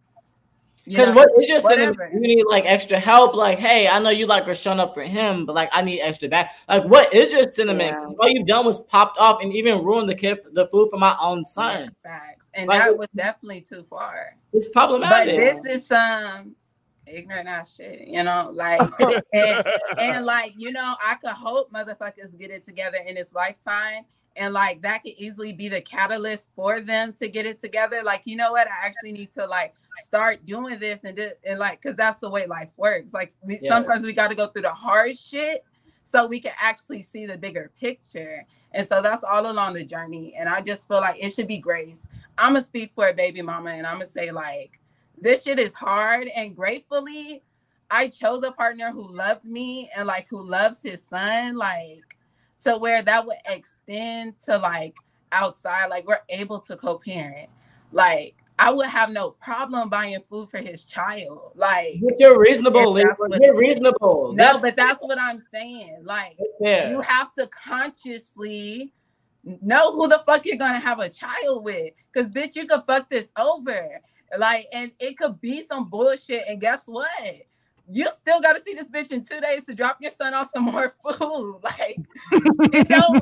you 0.86 0.98
Because 0.98 1.08
know, 1.08 1.14
what 1.14 1.42
is 1.42 1.48
your 1.48 1.60
sentiment? 1.60 1.96
whatever. 1.96 2.14
You 2.14 2.20
need 2.20 2.44
like 2.50 2.64
extra 2.66 2.98
help. 2.98 3.34
Like, 3.34 3.58
hey, 3.58 3.88
I 3.88 3.98
know 3.98 4.10
you 4.10 4.26
like 4.26 4.46
are 4.48 4.54
showing 4.54 4.80
up 4.80 4.92
for 4.92 5.02
him, 5.02 5.46
but 5.46 5.54
like 5.54 5.70
I 5.72 5.80
need 5.80 6.00
extra 6.00 6.28
back. 6.28 6.54
Like, 6.68 6.84
what 6.84 7.12
is 7.14 7.32
your 7.32 7.50
sentiment? 7.50 7.96
Yeah. 7.98 8.14
All 8.20 8.28
you've 8.28 8.46
done 8.46 8.66
was 8.66 8.80
popped 8.80 9.16
off 9.18 9.42
and 9.42 9.52
even 9.54 9.82
ruined 9.82 10.08
the 10.10 10.14
kid, 10.14 10.40
the 10.52 10.66
food 10.66 10.90
for 10.90 10.98
my 10.98 11.16
own 11.20 11.44
son. 11.44 11.90
Facts. 12.02 12.50
And 12.52 12.68
Like, 12.68 12.82
that 12.82 12.98
was 12.98 13.08
definitely 13.14 13.62
too 13.62 13.82
far. 13.82 14.36
It's 14.52 14.68
problematic. 14.68 15.36
But 15.36 15.40
this 15.40 15.64
is 15.64 15.86
some 15.86 16.54
ignorant 17.06 17.48
ass 17.48 17.76
shit, 17.76 18.06
you 18.08 18.22
know, 18.22 18.50
like 18.52 18.80
and, 19.32 19.64
and 19.98 20.26
like 20.26 20.54
you 20.56 20.72
know, 20.72 20.94
I 21.04 21.14
could 21.16 21.30
hope 21.30 21.72
motherfuckers 21.72 22.38
get 22.38 22.50
it 22.50 22.64
together 22.64 22.98
in 23.06 23.14
this 23.14 23.34
lifetime 23.34 24.04
and 24.36 24.52
like 24.52 24.82
that 24.82 25.02
could 25.02 25.12
easily 25.16 25.52
be 25.52 25.68
the 25.68 25.80
catalyst 25.80 26.48
for 26.56 26.80
them 26.80 27.12
to 27.14 27.28
get 27.28 27.46
it 27.46 27.58
together. 27.58 28.02
Like, 28.02 28.22
you 28.24 28.36
know 28.36 28.52
what? 28.52 28.66
I 28.68 28.86
actually 28.86 29.12
need 29.12 29.32
to 29.34 29.46
like 29.46 29.74
start 30.02 30.44
doing 30.44 30.78
this 30.78 31.04
and 31.04 31.16
do, 31.16 31.30
and 31.44 31.58
like 31.58 31.80
because 31.80 31.96
that's 31.96 32.20
the 32.20 32.30
way 32.30 32.46
life 32.46 32.70
works. 32.76 33.14
Like 33.14 33.32
we, 33.42 33.58
Yeah. 33.60 33.70
sometimes 33.70 34.04
we 34.04 34.12
got 34.12 34.28
to 34.28 34.34
go 34.34 34.48
through 34.48 34.62
the 34.62 34.74
hard 34.74 35.16
shit 35.16 35.64
so 36.02 36.26
we 36.26 36.40
can 36.40 36.52
actually 36.60 37.02
see 37.02 37.26
the 37.26 37.38
bigger 37.38 37.70
picture. 37.78 38.44
And 38.72 38.86
so 38.86 39.00
that's 39.00 39.22
all 39.22 39.50
along 39.50 39.74
the 39.74 39.84
journey. 39.84 40.34
And 40.36 40.48
I 40.48 40.60
just 40.60 40.88
feel 40.88 41.00
like 41.00 41.22
it 41.22 41.32
should 41.32 41.46
be 41.46 41.58
grace. 41.58 42.08
I'm 42.36 42.54
gonna 42.54 42.64
speak 42.64 42.92
for 42.92 43.08
a 43.08 43.14
baby 43.14 43.40
mama 43.40 43.70
and 43.70 43.86
I'm 43.86 43.94
gonna 43.94 44.06
say 44.06 44.32
like 44.32 44.80
this 45.24 45.42
shit 45.42 45.58
is 45.58 45.72
hard 45.72 46.28
and 46.36 46.54
gratefully 46.54 47.42
I 47.90 48.08
chose 48.08 48.42
a 48.44 48.52
partner 48.52 48.90
who 48.92 49.10
loved 49.10 49.46
me 49.46 49.90
and 49.96 50.06
like 50.06 50.26
who 50.28 50.42
loves 50.42 50.82
his 50.82 51.02
son, 51.02 51.56
like 51.56 52.16
to 52.64 52.76
where 52.76 53.02
that 53.02 53.26
would 53.26 53.36
extend 53.48 54.36
to 54.44 54.58
like 54.58 54.94
outside, 55.32 55.86
like 55.86 56.06
we're 56.06 56.20
able 56.28 56.58
to 56.60 56.76
co-parent. 56.76 57.48
Like 57.90 58.36
I 58.58 58.70
would 58.70 58.86
have 58.86 59.10
no 59.10 59.30
problem 59.30 59.88
buying 59.88 60.20
food 60.28 60.50
for 60.50 60.58
his 60.58 60.84
child. 60.84 61.52
Like 61.54 62.00
you're 62.18 62.38
reasonable, 62.38 62.92
what 62.92 63.42
You're 63.42 63.56
reasonable. 63.56 64.34
No, 64.34 64.44
That's- 64.44 64.60
but 64.60 64.76
that's 64.76 65.00
what 65.02 65.18
I'm 65.18 65.40
saying. 65.40 66.02
Like 66.04 66.36
Yeah. 66.60 66.90
you 66.90 67.00
have 67.00 67.32
to 67.34 67.46
consciously 67.46 68.92
know 69.42 69.92
who 69.94 70.06
the 70.06 70.22
fuck 70.26 70.44
you're 70.44 70.56
gonna 70.56 70.80
have 70.80 71.00
a 71.00 71.08
child 71.08 71.64
with. 71.64 71.94
Cause 72.12 72.28
bitch, 72.28 72.56
you 72.56 72.66
could 72.66 72.82
fuck 72.86 73.08
this 73.08 73.30
over. 73.38 74.00
Like, 74.36 74.66
and 74.72 74.92
it 74.98 75.16
could 75.16 75.40
be 75.40 75.62
some 75.62 75.88
bullshit. 75.88 76.44
And 76.48 76.60
guess 76.60 76.84
what? 76.86 77.08
You 77.90 78.06
still 78.10 78.40
gotta 78.40 78.60
see 78.62 78.74
this 78.74 78.90
bitch 78.90 79.10
in 79.10 79.22
two 79.24 79.40
days 79.40 79.64
to 79.66 79.74
drop 79.74 79.98
your 80.00 80.10
son 80.10 80.34
off 80.34 80.48
some 80.48 80.64
more 80.64 80.88
food. 81.02 81.60
Like, 81.62 81.98
you 82.72 82.84
know, 82.90 83.20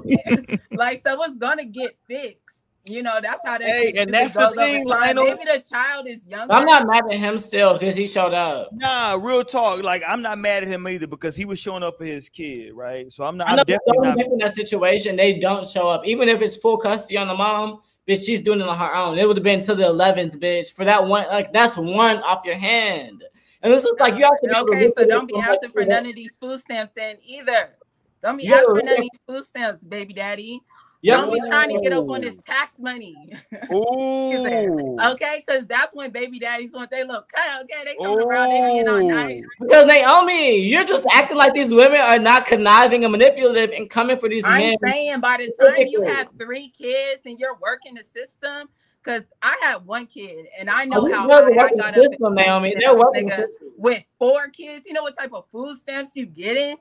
like 0.72 1.02
so 1.06 1.20
it's 1.22 1.36
gonna 1.36 1.64
get 1.64 1.96
fixed. 2.08 2.62
You 2.84 3.04
know, 3.04 3.20
that's 3.22 3.40
how 3.44 3.58
that 3.58 3.62
Hey, 3.62 3.92
and 3.96 4.12
that's 4.12 4.34
the 4.34 4.52
thing, 4.56 4.84
time. 4.86 5.16
Lionel. 5.16 5.24
Maybe 5.24 5.44
the 5.44 5.60
child 5.60 6.08
is 6.08 6.26
younger. 6.26 6.52
I'm 6.52 6.64
not 6.64 6.84
mad 6.84 7.04
at 7.12 7.18
him 7.18 7.38
still 7.38 7.74
because 7.74 7.94
he 7.94 8.08
showed 8.08 8.34
up. 8.34 8.70
Nah, 8.72 9.14
real 9.20 9.44
talk. 9.44 9.84
Like 9.84 10.02
I'm 10.06 10.20
not 10.20 10.38
mad 10.38 10.64
at 10.64 10.68
him 10.68 10.86
either 10.88 11.06
because 11.06 11.36
he 11.36 11.44
was 11.44 11.60
showing 11.60 11.84
up 11.84 11.96
for 11.96 12.04
his 12.04 12.28
kid, 12.28 12.72
right? 12.74 13.10
So 13.12 13.24
I'm 13.24 13.36
not. 13.36 13.46
I 13.48 13.50
I'm 13.52 13.56
know 13.58 13.64
definitely 13.64 14.08
not. 14.08 14.16
people 14.18 14.32
in 14.32 14.38
that 14.38 14.54
situation, 14.54 15.14
they 15.14 15.38
don't 15.38 15.66
show 15.66 15.88
up. 15.88 16.04
Even 16.04 16.28
if 16.28 16.40
it's 16.42 16.56
full 16.56 16.76
custody 16.76 17.16
on 17.18 17.28
the 17.28 17.34
mom, 17.34 17.82
bitch, 18.08 18.24
she's 18.24 18.42
doing 18.42 18.60
it 18.60 18.68
on 18.68 18.78
her 18.78 18.94
own. 18.94 19.18
It 19.18 19.26
would 19.26 19.36
have 19.36 19.44
been 19.44 19.60
to 19.62 19.74
the 19.74 19.84
11th, 19.84 20.38
bitch, 20.38 20.72
for 20.72 20.84
that 20.84 21.06
one. 21.06 21.26
Like, 21.28 21.52
that's 21.52 21.76
one 21.76 22.18
off 22.18 22.44
your 22.44 22.56
hand. 22.56 23.24
And 23.62 23.72
this 23.72 23.84
is 23.84 23.94
like, 24.00 24.18
you 24.18 24.24
have 24.24 24.40
to 24.42 24.58
Okay, 24.60 24.90
so 24.96 25.06
don't 25.06 25.28
be 25.28 25.38
asking 25.38 25.70
for 25.70 25.84
none 25.84 26.06
of 26.06 26.14
these 26.14 26.36
food 26.36 26.58
stamps 26.60 26.92
then 26.96 27.16
either. 27.24 27.76
Don't 28.22 28.36
be 28.36 28.44
Yeah, 28.44 28.56
asking 28.56 28.76
for 28.76 28.82
none 28.82 28.94
of 28.94 29.00
these 29.00 29.20
food 29.26 29.44
stamps, 29.44 29.84
baby 29.84 30.14
daddy. 30.14 30.60
Yes, 31.02 31.26
don't 31.26 31.34
be 31.34 31.48
trying 31.48 31.76
to 31.76 31.80
get 31.82 31.92
up 31.92 32.08
on 32.08 32.20
Ooh. 32.20 32.22
this 32.22 32.36
oh. 32.38 32.42
tax 32.46 32.78
money. 32.78 33.16
Ooh. 33.72 34.96
okay, 35.12 35.42
because 35.44 35.66
that's 35.66 35.92
when 35.94 36.12
baby 36.12 36.38
daddies 36.38 36.72
want 36.72 36.90
they 36.92 37.02
look 37.04 37.28
cut. 37.34 37.62
Okay, 37.62 37.82
they 37.84 37.96
coming 37.96 38.24
around, 38.24 38.48
they 38.50 38.60
being 38.60 38.88
all 38.88 39.02
Ooh. 39.02 39.08
nice. 39.08 39.44
Because 39.60 39.86
Naomi, 39.88 40.58
you're 40.58 40.84
just 40.84 41.04
acting 41.12 41.36
like 41.36 41.54
these 41.54 41.74
women 41.74 42.00
are 42.00 42.20
not 42.20 42.46
conniving 42.46 43.04
and 43.04 43.10
manipulative 43.10 43.70
and 43.70 43.90
coming 43.90 44.16
for 44.16 44.28
these 44.28 44.44
I'm 44.44 44.60
men. 44.60 44.76
saying 44.78 45.20
by 45.20 45.38
the 45.38 45.52
time 45.60 45.86
you 45.88 46.02
have 46.02 46.28
three 46.38 46.68
kids 46.68 47.22
and 47.26 47.36
you're 47.36 47.56
working 47.60 47.94
the 47.94 48.04
system, 48.04 48.68
because 49.02 49.24
I 49.42 49.58
had 49.62 49.84
one 49.84 50.06
kid 50.06 50.46
and 50.56 50.70
I 50.70 50.84
know 50.84 51.08
Oh, 51.08 51.12
how 51.12 51.26
they're 51.26 51.52
high 51.58 51.64
I 51.64 51.68
got 51.70 51.76
the 51.78 51.84
up 51.84 51.96
in 51.96 52.02
system, 52.02 52.18
food 52.20 52.34
Naomi. 52.36 52.70
They're 52.74 52.80
stamps, 52.82 53.00
working 53.00 53.26
the 53.26 53.32
nigga. 53.32 53.36
system. 53.38 53.68
With 53.76 54.04
four 54.20 54.46
kids, 54.48 54.86
you 54.86 54.92
know 54.92 55.02
what 55.02 55.18
type 55.18 55.32
of 55.32 55.46
food 55.50 55.76
stamps 55.78 56.14
you 56.14 56.26
getting? 56.26 56.76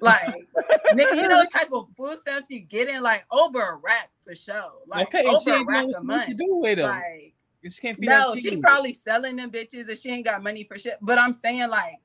Like, 0.00 0.34
nigga, 0.92 1.14
you 1.14 1.28
know 1.28 1.36
what 1.38 1.52
type 1.52 1.72
of 1.72 1.88
food 1.96 2.18
stamps 2.18 2.50
you 2.50 2.60
getting? 2.60 3.02
Like 3.02 3.24
over 3.30 3.60
a 3.60 3.76
rack 3.76 4.10
for 4.24 4.34
sure. 4.34 4.72
Like 4.86 5.08
okay, 5.08 5.28
and 5.28 5.40
she 5.40 5.50
over 5.50 5.62
a 5.62 5.64
rack 5.64 5.84
know 5.84 5.98
a 5.98 6.02
month. 6.02 6.28
to 6.28 6.34
do 6.34 6.56
with 6.56 6.78
them. 6.78 6.88
Like, 6.88 7.34
she 7.62 7.80
can't 7.80 7.98
feed 7.98 8.08
no, 8.08 8.34
her 8.34 8.40
she 8.40 8.56
probably 8.56 8.92
selling 8.94 9.36
them 9.36 9.50
bitches 9.50 9.88
and 9.88 9.98
she 9.98 10.10
ain't 10.10 10.24
got 10.24 10.42
money 10.42 10.64
for 10.64 10.78
shit. 10.78 10.96
But 11.02 11.18
I'm 11.18 11.34
saying 11.34 11.68
like 11.68 11.96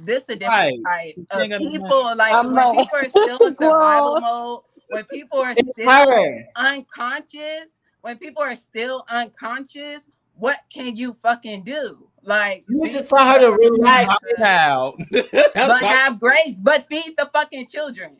this 0.00 0.28
a 0.28 0.36
different 0.36 0.50
Right. 0.52 0.74
type 0.84 1.16
of 1.30 1.40
ain't 1.40 1.50
got 1.52 1.62
no 1.62 1.70
people. 1.70 2.16
Like 2.16 2.32
I'm 2.32 2.46
when 2.46 2.54
like, 2.54 2.72
people 2.72 2.98
are 2.98 3.08
still 3.08 3.38
in 3.46 3.54
survival 3.56 4.20
mode, 4.20 4.60
when 4.88 5.04
people 5.04 5.38
are 5.38 5.52
It's 5.56 5.68
still 5.68 5.88
her. 5.90 6.44
unconscious, 6.56 7.80
when 8.00 8.18
people 8.18 8.42
are 8.42 8.56
still 8.56 9.04
unconscious, 9.08 10.10
what 10.34 10.58
can 10.72 10.96
you 10.96 11.14
fucking 11.14 11.64
do? 11.64 12.08
Like 12.24 12.64
You 12.68 12.82
need 12.82 12.92
to 12.92 13.02
tell 13.02 13.26
her 13.26 13.38
to 13.40 13.50
relax. 13.52 14.12
child. 14.38 15.02
but 15.10 15.82
have 15.82 16.20
grace, 16.20 16.56
but 16.60 16.86
feed 16.88 17.14
the 17.16 17.28
fucking 17.32 17.66
children. 17.66 18.18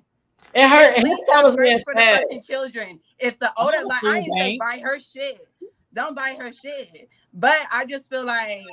And 0.54 0.70
her, 0.70 0.78
At 0.90 0.98
and 0.98 1.06
his 1.06 1.16
least 1.16 1.30
time 1.32 1.44
was 1.44 1.56
being 1.56 1.80
for 1.84 1.94
the 1.94 2.00
fucking 2.00 2.42
children. 2.42 3.00
If 3.18 3.38
the 3.38 3.52
older, 3.56 3.78
like 3.86 4.04
I 4.04 4.18
ain't 4.18 4.32
say 4.38 4.58
buy 4.58 4.82
her 4.84 4.98
shit. 5.00 5.46
Don't 5.94 6.16
buy 6.16 6.36
her 6.38 6.52
shit. 6.52 7.08
But 7.32 7.56
I 7.70 7.86
just 7.86 8.10
feel 8.10 8.24
like, 8.24 8.66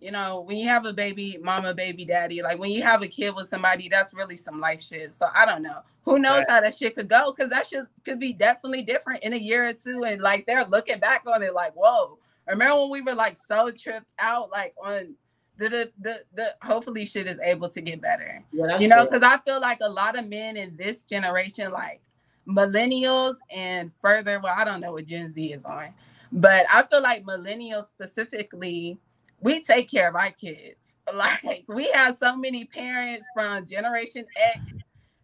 you 0.00 0.10
know, 0.10 0.42
when 0.42 0.58
you 0.58 0.68
have 0.68 0.84
a 0.84 0.92
baby, 0.92 1.38
mama, 1.42 1.72
baby, 1.74 2.04
daddy, 2.04 2.42
like 2.42 2.58
when 2.58 2.70
you 2.70 2.82
have 2.82 3.02
a 3.02 3.08
kid 3.08 3.34
with 3.34 3.48
somebody, 3.48 3.88
that's 3.88 4.12
really 4.12 4.36
some 4.36 4.60
life 4.60 4.82
shit. 4.82 5.14
So 5.14 5.28
I 5.34 5.46
don't 5.46 5.62
know. 5.62 5.80
Who 6.04 6.18
knows 6.18 6.40
Right. 6.40 6.50
how 6.50 6.60
that 6.60 6.76
shit 6.76 6.94
could 6.94 7.08
go? 7.08 7.32
Because 7.32 7.50
that 7.50 7.66
shit 7.66 7.84
could 8.04 8.20
be 8.20 8.32
definitely 8.32 8.82
different 8.82 9.22
in 9.22 9.32
a 9.32 9.38
year 9.38 9.66
or 9.66 9.72
two. 9.72 10.04
And 10.04 10.20
like 10.20 10.46
they're 10.46 10.66
looking 10.66 10.98
back 10.98 11.24
on 11.26 11.42
it 11.42 11.54
like, 11.54 11.72
whoa. 11.72 12.18
Remember 12.48 12.80
when 12.82 12.90
we 12.90 13.00
were 13.00 13.14
like 13.14 13.36
so 13.38 13.70
tripped 13.70 14.12
out, 14.18 14.50
like 14.50 14.74
on 14.82 15.14
the 15.56 15.68
the 15.68 15.92
the, 16.00 16.22
the 16.34 16.54
hopefully 16.62 17.06
shit 17.06 17.26
is 17.26 17.38
able 17.42 17.68
to 17.68 17.80
get 17.80 18.00
better 18.00 18.42
Yeah, 18.52 18.78
you 18.78 18.88
know, 18.88 19.04
because 19.04 19.22
I 19.22 19.38
feel 19.38 19.60
like 19.60 19.78
a 19.80 19.88
lot 19.88 20.18
of 20.18 20.28
men 20.28 20.56
in 20.56 20.76
this 20.76 21.04
generation, 21.04 21.70
like 21.72 22.00
millennials 22.48 23.36
and 23.50 23.90
further, 24.00 24.40
well, 24.40 24.54
I 24.56 24.64
don't 24.64 24.80
know 24.80 24.92
what 24.92 25.06
Gen 25.06 25.30
Z 25.30 25.52
is 25.52 25.64
on, 25.64 25.94
but 26.32 26.66
I 26.72 26.82
feel 26.82 27.02
like 27.02 27.24
millennials 27.24 27.88
specifically, 27.88 28.98
we 29.40 29.62
take 29.62 29.90
care 29.90 30.08
of 30.08 30.16
our 30.16 30.30
kids. 30.30 30.76
Like 31.12 31.64
we 31.68 31.90
have 31.92 32.16
so 32.16 32.34
many 32.34 32.64
parents 32.64 33.26
from 33.34 33.66
Generation 33.66 34.24
X, 34.54 34.78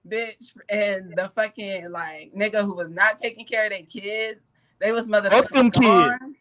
bitch, 0.07 0.55
and 0.69 1.17
the 1.17 1.31
fucking 1.35 1.91
like 1.91 2.35
nigga 2.35 2.63
who 2.63 2.75
was 2.75 2.91
not 2.91 3.17
taking 3.17 3.47
care 3.47 3.65
of 3.65 3.71
their 3.71 3.83
kids. 3.85 4.53
They 4.79 4.93
was 4.93 5.09
motherfucking 5.09 5.49
them 5.49 5.71
kids. 5.71 6.37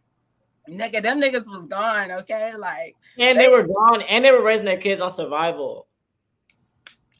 Gone. 0.69 0.91
Nigga, 0.91 1.01
them 1.01 1.21
niggas 1.21 1.47
was 1.47 1.65
gone. 1.65 2.11
Okay, 2.11 2.55
like 2.55 2.95
And 3.17 3.39
they 3.39 3.47
were 3.47 3.67
gone, 3.67 4.01
and 4.03 4.23
they 4.23 4.31
were 4.31 4.43
raising 4.43 4.65
their 4.65 4.77
kids 4.77 5.01
on 5.01 5.11
survival. 5.11 5.87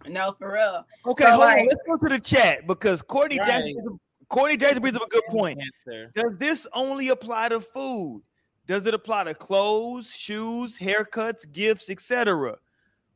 no, 0.07 0.33
for 0.37 0.53
real. 0.53 0.85
Okay, 1.07 1.25
So, 1.25 1.31
hold 1.31 1.43
on. 1.43 1.57
Let's 1.59 1.75
go 1.85 1.97
to 1.97 2.09
the 2.09 2.19
chat 2.19 2.65
because 2.67 3.01
Courtney 3.01 3.37
Right. 3.39 3.47
Jackson, 3.47 3.99
Courtney 4.29 4.57
Jackson 4.57 4.81
brings 4.81 4.95
up 4.95 5.03
a 5.07 5.09
good 5.09 5.25
point. 5.29 5.59
Does 6.15 6.37
this 6.37 6.67
only 6.73 7.09
apply 7.09 7.49
to 7.49 7.59
food? 7.59 8.23
Does 8.67 8.85
it 8.85 8.93
apply 8.93 9.23
to 9.23 9.33
clothes, 9.33 10.11
shoes, 10.13 10.77
haircuts, 10.77 11.51
gifts, 11.51 11.89
etc.? 11.89 12.55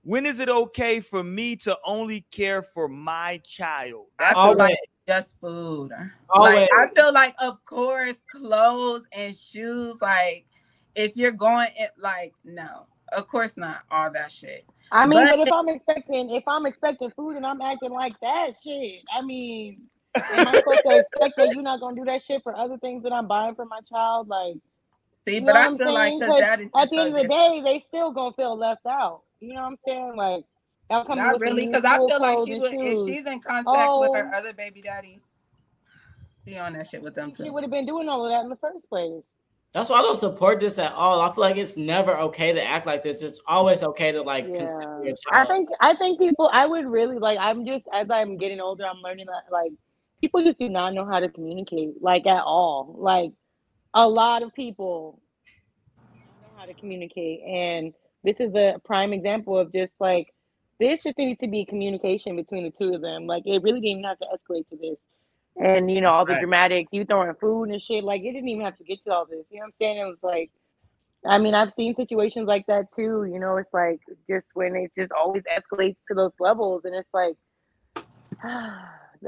When 0.03 0.25
is 0.25 0.39
it 0.39 0.49
okay 0.49 0.99
for 0.99 1.23
me 1.23 1.55
to 1.57 1.77
only 1.85 2.21
care 2.31 2.61
for 2.63 2.87
my 2.87 3.39
child? 3.45 4.07
That's 4.19 4.33
feel 4.35 4.53
a, 4.53 4.55
like 4.55 4.75
just 5.07 5.39
food. 5.39 5.91
Always. 6.29 6.53
Like 6.53 6.69
I 6.73 6.87
feel 6.95 7.13
like, 7.13 7.35
of 7.41 7.63
course, 7.65 8.15
clothes 8.31 9.05
and 9.11 9.35
shoes. 9.35 9.97
Like, 10.01 10.45
if 10.95 11.15
you're 11.17 11.31
going, 11.31 11.67
it 11.77 11.91
like 11.97 12.33
no, 12.43 12.87
of 13.11 13.27
course 13.27 13.57
not 13.57 13.81
all 13.91 14.11
that 14.11 14.31
shit. 14.31 14.65
I 14.91 15.05
mean, 15.07 15.19
But- 15.19 15.37
but 15.37 15.47
if 15.47 15.51
I'm 15.53 15.69
expecting 15.69 16.29
if 16.29 16.43
I'm 16.47 16.65
expecting 16.65 17.09
food 17.11 17.35
and 17.35 17.45
I'm 17.45 17.61
acting 17.61 17.91
like 17.91 18.19
that 18.21 18.51
shit, 18.63 19.01
I 19.15 19.21
mean, 19.21 19.81
am 20.15 20.47
I 20.47 20.53
supposed 20.53 20.81
to 20.87 20.97
expect 21.13 21.33
that 21.37 21.53
you're 21.53 21.63
not 21.63 21.79
gonna 21.79 21.95
do 21.95 22.05
that 22.05 22.21
shit 22.23 22.43
for 22.43 22.55
other 22.55 22.77
things 22.77 23.03
that 23.03 23.11
I'm 23.13 23.27
buying 23.27 23.55
for 23.55 23.65
my 23.65 23.79
child? 23.91 24.27
Like, 24.27 24.55
See, 25.27 25.39
but 25.39 25.55
I 25.55 25.65
I'm 25.65 25.77
feel 25.77 25.87
saying? 25.95 26.19
because 26.19 26.31
'Cause 26.33 26.39
that 26.41 26.59
is 26.59 26.67
at 26.75 26.89
the 26.89 26.95
so 26.97 27.01
end 27.05 27.15
of 27.15 27.21
the 27.23 27.27
day, 27.27 27.61
they 27.63 27.79
still 27.87 28.11
gonna 28.11 28.33
feel 28.33 28.55
left 28.57 28.85
out. 28.85 29.21
You 29.39 29.53
know 29.55 29.61
what 29.61 29.67
I'm 29.67 29.77
saying? 29.87 30.15
Like, 30.15 30.43
y'all 30.93 31.05
coming 31.05 31.23
Not 31.23 31.39
really, 31.39 31.67
because 31.67 31.83
I 31.83 31.97
feel 31.97 32.19
like 32.19 32.37
she 32.47 32.59
would 32.59 32.73
if 32.73 33.07
she's 33.07 33.25
in 33.25 33.39
contact 33.39 33.91
with 33.99 34.15
her 34.15 34.31
Oh. 34.33 34.37
other 34.37 34.53
baby 34.53 34.81
daddies. 34.81 35.23
She 36.45 36.57
on 36.57 36.73
that 36.73 36.87
shit 36.87 37.01
with 37.01 37.15
them 37.15 37.31
too. 37.31 37.43
She 37.45 37.49
would 37.49 37.63
have 37.63 37.71
been 37.71 37.85
doing 37.85 38.09
all 38.09 38.25
of 38.25 38.31
that 38.31 38.43
in 38.43 38.49
the 38.49 38.57
first 38.57 38.87
place. 38.89 39.23
That's 39.73 39.89
why 39.89 39.99
I 39.99 40.01
don't 40.03 40.17
support 40.17 40.59
this 40.59 40.77
at 40.77 40.91
all. 40.93 41.19
I 41.21 41.33
feel 41.33 41.41
like 41.41 41.57
it's 41.57 41.77
never 41.77 42.15
okay 42.17 42.53
to 42.53 42.63
act 42.63 42.85
like 42.85 43.01
this. 43.01 43.23
It's 43.23 43.39
always 43.47 43.81
okay 43.81 44.11
to 44.11 44.21
like 44.21 44.45
consider 44.45 44.99
Yeah. 45.03 45.07
your 45.07 45.15
I 45.31 45.45
think 45.45 45.69
I 45.79 45.95
think 45.95 46.19
people 46.19 46.49
I 46.53 46.67
would 46.67 46.85
really 46.85 47.17
like 47.17 47.39
I'm 47.39 47.65
just 47.65 47.85
as 47.91 48.11
I'm 48.11 48.37
getting 48.37 48.59
older, 48.59 48.85
I'm 48.85 49.01
learning 49.01 49.25
that 49.27 49.51
like 49.51 49.71
people 50.21 50.43
just 50.43 50.59
do 50.59 50.69
not 50.69 50.93
know 50.93 51.05
how 51.05 51.19
to 51.19 51.29
communicate 51.29 52.01
like 52.01 52.27
at 52.27 52.43
all. 52.43 52.95
Like 52.99 53.31
a 53.95 54.07
lot 54.07 54.43
of 54.43 54.53
people 54.53 55.19
don't 55.97 56.41
know 56.53 56.59
how 56.59 56.65
to 56.65 56.73
communicate 56.75 57.41
and 57.41 57.93
this 58.23 58.39
is 58.39 58.53
a 58.55 58.79
prime 58.85 59.11
example 59.11 59.57
of 59.57 59.73
just 59.73 59.93
like 59.99 60.27
this 60.79 61.03
just 61.03 61.17
needs 61.17 61.39
to 61.41 61.47
be 61.47 61.65
communication 61.65 62.35
between 62.35 62.63
the 62.63 62.71
two 62.71 62.93
of 62.93 63.01
them. 63.01 63.27
Like 63.27 63.43
it 63.45 63.61
really 63.63 63.79
didn't 63.79 63.99
even 63.99 64.03
have 64.05 64.19
to 64.19 64.27
escalate 64.27 64.67
to 64.69 64.77
this. 64.77 64.97
And 65.63 65.91
you 65.91 66.01
know, 66.01 66.09
all 66.11 66.25
the 66.25 66.33
Right. 66.33 66.41
dramatics, 66.41 66.89
you 66.91 67.05
throwing 67.05 67.33
food 67.35 67.69
and 67.69 67.81
shit, 67.81 68.03
like 68.03 68.21
it 68.21 68.33
didn't 68.33 68.49
even 68.49 68.65
have 68.65 68.77
to 68.77 68.83
get 68.83 69.03
to 69.05 69.13
all 69.13 69.25
this. 69.25 69.45
You 69.49 69.59
know 69.59 69.65
what 69.65 69.67
I'm 69.67 69.73
saying? 69.79 69.97
It 69.97 70.05
was 70.05 70.17
like 70.23 70.51
I 71.25 71.37
mean, 71.37 71.53
I've 71.55 71.71
seen 71.77 71.95
situations 71.95 72.47
like 72.47 72.65
that 72.67 72.87
too. 72.95 73.25
You 73.31 73.39
know, 73.39 73.57
it's 73.57 73.73
like 73.73 74.01
just 74.29 74.45
when 74.53 74.75
it 74.75 74.91
just 74.97 75.11
always 75.11 75.43
escalates 75.43 75.95
to 76.09 76.15
those 76.15 76.31
levels, 76.39 76.81
and 76.85 76.95
it's 76.95 77.09
like, 77.13 77.35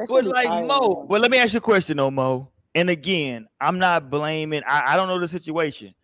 But 0.07 0.25
like 0.25 0.49
Mo, 0.49 1.05
but 1.07 1.21
let 1.21 1.31
me 1.31 1.37
ask 1.37 1.53
you 1.53 1.59
a 1.59 1.61
question, 1.61 1.97
though, 1.97 2.11
Mo. 2.11 2.51
And 2.73 2.89
again, 2.89 3.47
I'm 3.61 3.79
not 3.79 4.09
blaming. 4.09 4.61
I, 4.67 4.93
I 4.93 4.95
don't 4.97 5.07
know 5.07 5.19
the 5.19 5.27
situation, 5.27 5.95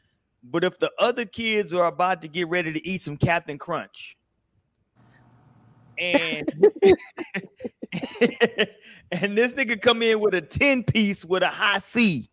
but 0.42 0.64
if 0.64 0.80
the 0.80 0.90
other 0.98 1.26
kids 1.26 1.74
are 1.74 1.88
about 1.88 2.22
to 2.22 2.30
get 2.30 2.48
ready 2.48 2.72
to 2.72 2.88
eat 2.88 3.02
some 3.02 3.18
Captain 3.18 3.58
Crunch, 3.58 4.18
and 6.02 6.48
and 9.12 9.38
this 9.38 9.54
nigga 9.54 9.80
come 9.82 10.02
in 10.02 10.20
with 10.20 10.34
a 10.34 10.42
ten 10.42 10.84
piece 10.84 11.24
with 11.24 11.44
a 11.44 11.48
Hi-C, 11.48 12.30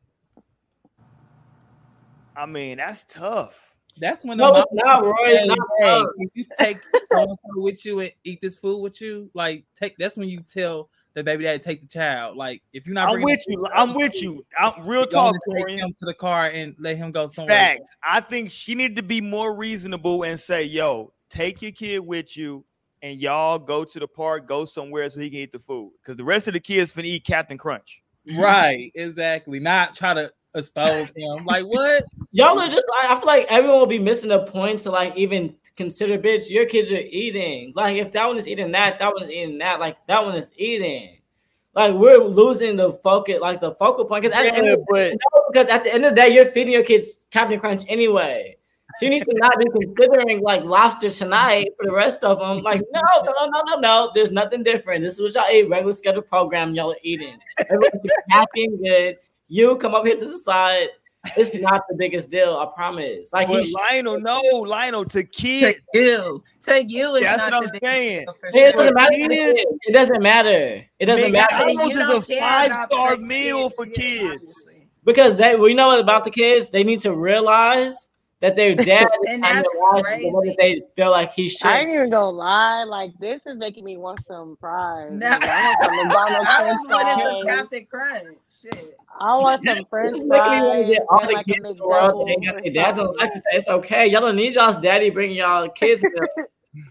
I 2.36 2.46
mean 2.46 2.78
that's 2.78 3.04
tough. 3.04 3.68
That's 4.00 4.24
when 4.24 4.38
No, 4.38 4.52
the 4.52 4.60
it's 4.60 4.68
not, 4.72 5.02
Roy. 5.02 5.12
It's 5.26 5.46
not 5.46 5.58
hey, 5.80 6.00
tough. 6.02 6.08
can 6.16 6.30
you 6.34 6.44
take 6.56 6.78
so-and-so 7.12 7.60
with 7.60 7.84
you 7.84 7.98
and 8.00 8.12
eat 8.22 8.40
this 8.40 8.56
food 8.56 8.80
with 8.80 9.00
you? 9.00 9.28
Like, 9.34 9.64
take 9.74 9.96
that's 9.98 10.16
when 10.16 10.28
you 10.28 10.40
tell 10.40 10.88
the 11.14 11.24
baby 11.24 11.44
daddy 11.44 11.58
take 11.58 11.80
the 11.80 11.88
child. 11.88 12.36
Like, 12.36 12.62
if 12.72 12.86
you're 12.86 12.94
not, 12.94 13.10
I'm 13.10 13.20
with 13.22 13.42
you. 13.48 13.56
food, 13.56 13.70
I'm 13.72 13.94
with 13.94 14.22
you. 14.22 14.46
I'm 14.56 14.86
real 14.86 15.04
talk, 15.04 15.34
to 15.34 15.54
take 15.56 15.70
him 15.70 15.92
to 15.98 16.04
the 16.04 16.14
car 16.14 16.46
and 16.46 16.76
let 16.78 16.96
him 16.96 17.10
go 17.10 17.26
somewhere. 17.26 17.56
Facts. 17.56 17.96
I 18.02 18.20
think 18.20 18.52
she 18.52 18.76
needed 18.76 18.96
to 18.96 19.02
be 19.02 19.20
more 19.20 19.54
reasonable 19.56 20.22
and 20.22 20.38
say, 20.38 20.62
"Yo, 20.62 21.12
take 21.28 21.60
your 21.60 21.72
kid 21.72 21.98
with 22.00 22.36
you, 22.36 22.64
and 23.02 23.20
y'all 23.20 23.58
go 23.58 23.84
to 23.84 23.98
the 23.98 24.08
park, 24.08 24.46
go 24.46 24.64
somewhere 24.64 25.08
so 25.10 25.20
he 25.20 25.30
can 25.30 25.40
eat 25.40 25.52
the 25.52 25.58
food." 25.58 25.92
Because 26.02 26.16
the 26.16 26.24
rest 26.24 26.48
of 26.48 26.54
the 26.54 26.60
kids 26.60 26.92
finna 26.92 27.04
eat 27.04 27.24
Captain 27.24 27.58
Crunch. 27.58 28.02
Mm-hmm. 28.28 28.40
Right, 28.40 28.92
exactly. 28.94 29.60
Not 29.60 29.94
try 29.94 30.14
to 30.14 30.32
expose 30.54 31.14
him. 31.16 31.38
Like 31.44 31.64
what? 31.64 32.04
Y'all 32.32 32.58
are 32.58 32.68
just 32.68 32.86
I, 33.00 33.14
I 33.14 33.16
feel 33.16 33.26
like 33.26 33.46
everyone 33.48 33.78
will 33.78 33.86
be 33.86 33.98
missing 33.98 34.28
the 34.28 34.40
point 34.40 34.80
to 34.80 34.90
like 34.90 35.16
even 35.16 35.54
consider 35.76 36.18
bitch, 36.18 36.50
your 36.50 36.66
kids 36.66 36.90
are 36.92 36.96
eating. 36.96 37.72
Like 37.74 37.96
if 37.96 38.10
that 38.12 38.26
one 38.26 38.36
is 38.36 38.46
eating 38.46 38.72
that, 38.72 38.98
that 38.98 39.14
one 39.14 39.24
is 39.24 39.30
eating 39.30 39.58
that, 39.58 39.80
like 39.80 39.96
that 40.08 40.22
one 40.22 40.34
is 40.34 40.52
eating. 40.56 41.18
Like 41.74 41.94
we're 41.94 42.18
losing 42.18 42.76
the 42.76 42.92
focus, 42.92 43.38
like 43.40 43.60
the 43.60 43.72
focal 43.72 44.04
point. 44.04 44.24
Because 44.24 44.36
at, 44.36 44.50
the 44.50 44.58
end 44.58 44.66
Yeah, 44.66 44.72
of 44.72 44.80
but 44.90 45.12
no, 45.12 45.44
because 45.50 45.68
at 45.68 45.84
the 45.84 45.94
end 45.94 46.04
of 46.04 46.14
the 46.14 46.20
day, 46.20 46.28
you're 46.34 46.46
feeding 46.46 46.72
your 46.72 46.84
kids 46.84 47.18
Captain 47.30 47.58
Crunch 47.58 47.84
anyway. 47.88 48.57
So 49.00 49.08
needs 49.08 49.24
to 49.26 49.34
not 49.36 49.58
be 49.58 49.66
considering 49.80 50.40
like 50.42 50.64
lobster 50.64 51.10
tonight 51.10 51.68
for 51.76 51.86
the 51.86 51.92
rest 51.92 52.22
of 52.24 52.38
them. 52.38 52.62
Like, 52.62 52.82
no, 52.92 53.00
no, 53.24 53.32
no, 53.32 53.46
no, 53.46 53.62
no, 53.62 53.78
no. 53.80 54.10
There's 54.14 54.32
nothing 54.32 54.62
different. 54.62 55.02
This 55.04 55.18
is 55.18 55.20
what 55.20 55.34
y'all 55.34 55.54
eat, 55.54 55.68
regular 55.68 55.92
scheduled 55.92 56.26
program 56.28 56.74
y'all 56.74 56.92
are 56.92 56.96
eating. 57.02 57.36
Everyone's 57.58 58.10
happy 58.30 58.64
and 58.64 58.78
good. 58.82 59.16
You 59.48 59.76
come 59.76 59.94
up 59.94 60.04
here 60.04 60.16
to 60.16 60.24
the 60.24 60.38
side. 60.38 60.88
It's 61.36 61.52
not 61.54 61.82
the 61.88 61.96
biggest 61.96 62.30
deal, 62.30 62.56
I 62.56 62.66
promise. 62.74 63.32
Like 63.32 63.48
but 63.48 63.66
Lionel, 63.90 64.20
no, 64.20 64.40
Lionel 64.40 65.04
to 65.06 65.22
To 65.22 65.24
kids. 65.24 65.80
you, 65.92 66.42
to 66.62 66.84
you 66.84 67.16
is 67.16 67.24
That's 67.24 67.50
not 67.50 67.62
what 67.64 67.74
I'm 67.74 67.80
saying. 67.82 68.26
deal 68.52 68.62
it 68.64 68.74
doesn't 68.74 68.94
matter. 68.94 69.10
to 69.12 69.22
the 69.22 69.28
kids- 69.28 69.52
kids. 69.54 69.74
It 69.82 69.92
doesn't 69.92 70.22
matter. 70.22 70.84
It 70.98 71.06
doesn't 71.06 71.32
matter 71.32 71.56
McDonald's 71.56 71.94
You 71.94 72.00
is 72.00 72.06
don't 72.08 72.30
a 72.30 72.40
five 72.40 72.72
star 72.90 73.16
meal 73.16 73.62
kids, 73.68 73.74
for 73.74 73.86
kids. 73.86 74.32
obviously. 74.32 74.88
because 75.04 75.36
they 75.36 75.56
we 75.56 75.74
know 75.74 75.98
about 75.98 76.24
the 76.24 76.30
kids. 76.30 76.70
They 76.70 76.84
need 76.84 77.00
to 77.00 77.12
realize 77.12 78.08
that 78.40 78.56
their 78.56 78.74
dad 78.76 79.08
is 79.24 79.28
And 79.30 79.42
that's 79.42 79.68
life 79.80 80.04
the 80.20 80.30
way 80.30 80.48
that 80.48 80.56
they 80.58 80.82
feel 80.96 81.10
like 81.10 81.32
he 81.32 81.48
should. 81.48 81.66
I 81.66 81.80
ain't 81.80 81.90
even 81.90 82.10
gonna 82.10 82.30
lie. 82.30 82.84
Like 82.84 83.12
this 83.18 83.40
is 83.46 83.56
making 83.56 83.84
me 83.84 83.96
want 83.96 84.22
some 84.24 84.56
fries. 84.60 85.10
No. 85.12 85.30
Like, 85.30 85.42
I 85.42 85.74
want 85.84 86.08
some 86.10 86.10
I 86.16 86.56
French 86.56 86.78
was 86.82 86.90
some 86.90 87.44
fries. 87.44 87.44
Captain 87.46 87.86
Crunch. 87.86 88.38
Shit. 88.62 88.96
I 89.20 89.36
want 89.36 89.64
some 89.64 89.84
French 89.90 90.12
This 90.12 90.20
making 90.22 90.50
me 90.50 90.60
want 90.62 90.78
to 90.78 90.84
fries 90.84 90.88
get 90.88 91.02
all 91.08 91.26
the 91.26 91.32
like 91.32 91.46
kids 91.46 91.70
in 91.70 91.76
the 91.76 91.86
world 91.86 92.28
that 92.28 92.32
ain't 92.32 92.44
got 92.44 92.62
their 92.62 92.72
dads 92.72 92.98
on. 92.98 93.14
I 93.20 93.26
just 93.26 93.44
say 93.50 93.56
it's 93.56 93.68
okay. 93.68 94.06
Y'all 94.06 94.20
don't 94.20 94.36
need 94.36 94.54
y'all's 94.54 94.76
daddy 94.78 95.10
bringing 95.10 95.36
y'all 95.36 95.68
kids. 95.68 96.04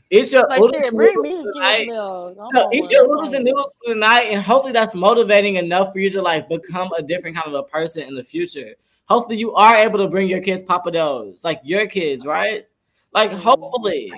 Eat 0.10 0.32
your 0.32 0.48
Like 0.50 0.60
oodles 0.60 0.72
shit, 0.76 0.86
and 0.86 0.98
bring 0.98 1.16
noodles 1.16 1.46
me 1.46 1.52
tonight. 1.54 1.78
kid's 1.78 1.88
meal. 1.90 2.36
I'm 2.42 2.50
No, 2.54 2.62
on 2.64 2.74
eat 2.74 2.92
your 2.92 3.08
noodles 3.08 3.30
on 3.30 3.36
and 3.36 3.46
noodles 3.46 3.74
for 3.86 3.92
and 3.94 4.42
hopefully 4.42 4.74
that's 4.74 4.96
motivating 4.96 5.56
enough 5.58 5.94
for 5.94 6.00
you 6.00 6.10
to 6.10 6.22
like 6.22 6.50
become 6.50 6.92
a 6.98 7.02
different 7.02 7.36
kind 7.38 7.48
of 7.48 7.54
a 7.54 7.64
person 7.64 8.04
in 8.04 8.16
the 8.16 8.24
future. 8.24 8.76
Hopefully 9.08 9.38
you 9.38 9.54
are 9.54 9.78
able 9.78 10.00
to 10.00 10.08
bring 10.08 10.28
your 10.28 10.42
kids 10.42 10.64
Pappadeaux's, 10.64 11.44
like 11.44 11.62
your 11.64 11.88
kids, 11.88 12.26
right? 12.26 12.64
Like 13.14 13.32
mm-hmm. 13.32 13.40
hopefully. 13.40 14.12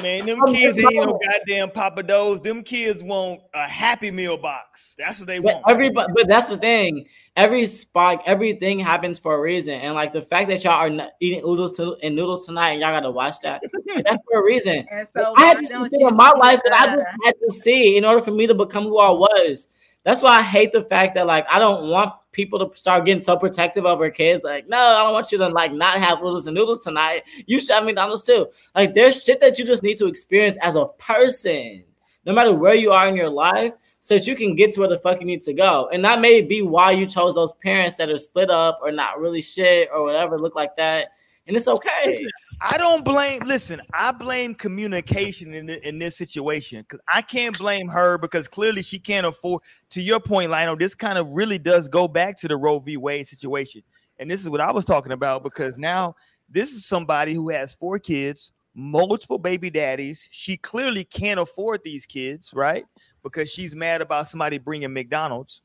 Man, 0.00 0.24
them 0.24 0.40
kids 0.46 0.78
ain't 0.78 0.94
no 0.94 1.20
goddamn 1.22 1.68
Pappadeaux's. 1.68 2.40
Them 2.40 2.62
kids 2.62 3.02
want 3.02 3.42
a 3.52 3.68
Happy 3.68 4.10
Meal 4.10 4.38
box. 4.38 4.96
That's 4.98 5.18
what 5.18 5.26
they 5.26 5.38
But 5.38 5.56
want. 5.56 5.64
everybody, 5.68 6.12
but 6.16 6.28
that's 6.28 6.48
the 6.48 6.56
thing. 6.56 7.04
Every 7.36 7.66
spike, 7.66 8.20
everything 8.24 8.78
happens 8.78 9.18
for 9.18 9.34
a 9.34 9.40
reason, 9.40 9.74
and 9.74 9.94
like 9.94 10.14
the 10.14 10.22
fact 10.22 10.48
that 10.48 10.64
y'all 10.64 10.72
are 10.72 10.88
not 10.88 11.10
eating 11.20 11.42
oodles 11.44 11.76
to, 11.76 11.96
and 12.02 12.16
noodles 12.16 12.46
tonight, 12.46 12.70
and 12.70 12.80
y'all 12.80 12.92
got 12.92 13.00
to 13.00 13.10
watch 13.10 13.40
that. 13.40 13.62
that's 13.86 14.22
for 14.30 14.40
a 14.40 14.44
reason. 14.44 14.86
And 14.90 15.06
so 15.08 15.34
I 15.36 15.44
had 15.44 15.58
to 15.58 15.66
don't 15.66 15.82
consider 15.82 16.08
you 16.08 16.16
my 16.16 16.32
see, 16.32 16.40
life 16.40 16.60
that 16.64 16.74
I 16.74 16.94
just 16.94 17.06
had 17.24 17.34
to 17.46 17.52
see 17.52 17.96
in 17.98 18.04
order 18.06 18.22
for 18.22 18.30
me 18.30 18.46
to 18.46 18.54
become 18.54 18.84
who 18.84 18.98
I 18.98 19.10
was. 19.10 19.68
That's 20.04 20.22
why 20.22 20.38
I 20.38 20.42
hate 20.42 20.72
the 20.72 20.82
fact 20.82 21.14
that 21.14 21.26
like 21.26 21.46
I 21.50 21.58
don't 21.58 21.88
want 21.88 22.12
people 22.32 22.58
to 22.58 22.76
start 22.76 23.04
getting 23.04 23.22
so 23.22 23.36
protective 23.36 23.86
our 23.86 24.10
kids. 24.10 24.42
Like, 24.42 24.68
no, 24.68 24.78
I 24.78 25.02
don't 25.04 25.12
want 25.12 25.30
you 25.30 25.38
to 25.38 25.48
like 25.48 25.72
not 25.72 25.98
have 25.98 26.18
noodles 26.18 26.46
and 26.46 26.54
noodles 26.54 26.80
tonight. 26.80 27.22
You 27.46 27.60
should 27.60 27.70
have 27.70 27.84
McDonald's 27.84 28.24
too. 28.24 28.48
Like, 28.74 28.94
there's 28.94 29.22
shit 29.22 29.40
that 29.40 29.58
you 29.58 29.64
just 29.64 29.82
need 29.82 29.98
to 29.98 30.06
experience 30.06 30.56
as 30.60 30.74
a 30.74 30.86
person, 30.98 31.84
no 32.24 32.32
matter 32.32 32.54
where 32.54 32.74
you 32.74 32.90
are 32.90 33.06
in 33.06 33.14
your 33.14 33.28
life, 33.28 33.74
so 34.00 34.16
that 34.16 34.26
you 34.26 34.34
can 34.34 34.56
get 34.56 34.72
to 34.72 34.80
where 34.80 34.88
the 34.88 34.98
fuck 34.98 35.20
you 35.20 35.26
need 35.26 35.42
to 35.42 35.52
go. 35.52 35.88
And 35.92 36.04
that 36.04 36.20
may 36.20 36.40
be 36.40 36.62
why 36.62 36.90
you 36.90 37.06
chose 37.06 37.34
those 37.34 37.54
parents 37.54 37.96
that 37.96 38.08
are 38.08 38.18
split 38.18 38.50
up 38.50 38.80
or 38.82 38.90
not 38.90 39.20
really 39.20 39.42
shit 39.42 39.88
or 39.92 40.02
whatever, 40.04 40.40
look 40.40 40.56
like 40.56 40.74
that. 40.76 41.08
And 41.46 41.56
it's 41.56 41.68
okay. 41.68 42.26
I 42.60 42.78
don't 42.78 43.04
blame. 43.04 43.42
Listen, 43.44 43.80
I 43.92 44.12
blame 44.12 44.54
communication 44.54 45.54
in 45.54 45.68
in 45.68 45.98
this 45.98 46.16
situation 46.16 46.82
because 46.82 47.00
I 47.08 47.22
can't 47.22 47.56
blame 47.58 47.88
her 47.88 48.18
because 48.18 48.48
clearly 48.48 48.82
she 48.82 48.98
can't 48.98 49.26
afford. 49.26 49.62
To 49.90 50.00
your 50.00 50.20
point, 50.20 50.50
Lionel, 50.50 50.76
this 50.76 50.94
kind 50.94 51.18
of 51.18 51.28
really 51.28 51.58
does 51.58 51.88
go 51.88 52.06
back 52.06 52.38
to 52.38 52.48
the 52.48 52.56
Roe 52.56 52.78
v. 52.78 52.96
Wade 52.96 53.26
situation, 53.26 53.82
and 54.18 54.30
this 54.30 54.40
is 54.40 54.48
what 54.48 54.60
I 54.60 54.70
was 54.70 54.84
talking 54.84 55.12
about 55.12 55.42
because 55.42 55.78
now 55.78 56.14
this 56.48 56.72
is 56.72 56.84
somebody 56.84 57.34
who 57.34 57.48
has 57.48 57.74
four 57.74 57.98
kids, 57.98 58.52
multiple 58.74 59.38
baby 59.38 59.70
daddies. 59.70 60.28
She 60.30 60.56
clearly 60.56 61.04
can't 61.04 61.40
afford 61.40 61.82
these 61.82 62.06
kids, 62.06 62.52
right? 62.54 62.84
Because 63.22 63.50
she's 63.50 63.74
mad 63.74 64.02
about 64.02 64.28
somebody 64.28 64.58
bringing 64.58 64.92
McDonald's, 64.92 65.62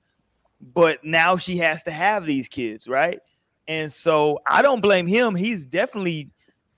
but 0.62 1.04
now 1.04 1.38
she 1.38 1.58
has 1.58 1.84
to 1.84 1.92
have 1.92 2.26
these 2.26 2.48
kids, 2.48 2.88
right? 2.88 3.20
And 3.68 3.92
so 3.92 4.40
I 4.48 4.62
don't 4.62 4.82
blame 4.82 5.08
him. 5.08 5.36
He's 5.36 5.66
definitely 5.66 6.30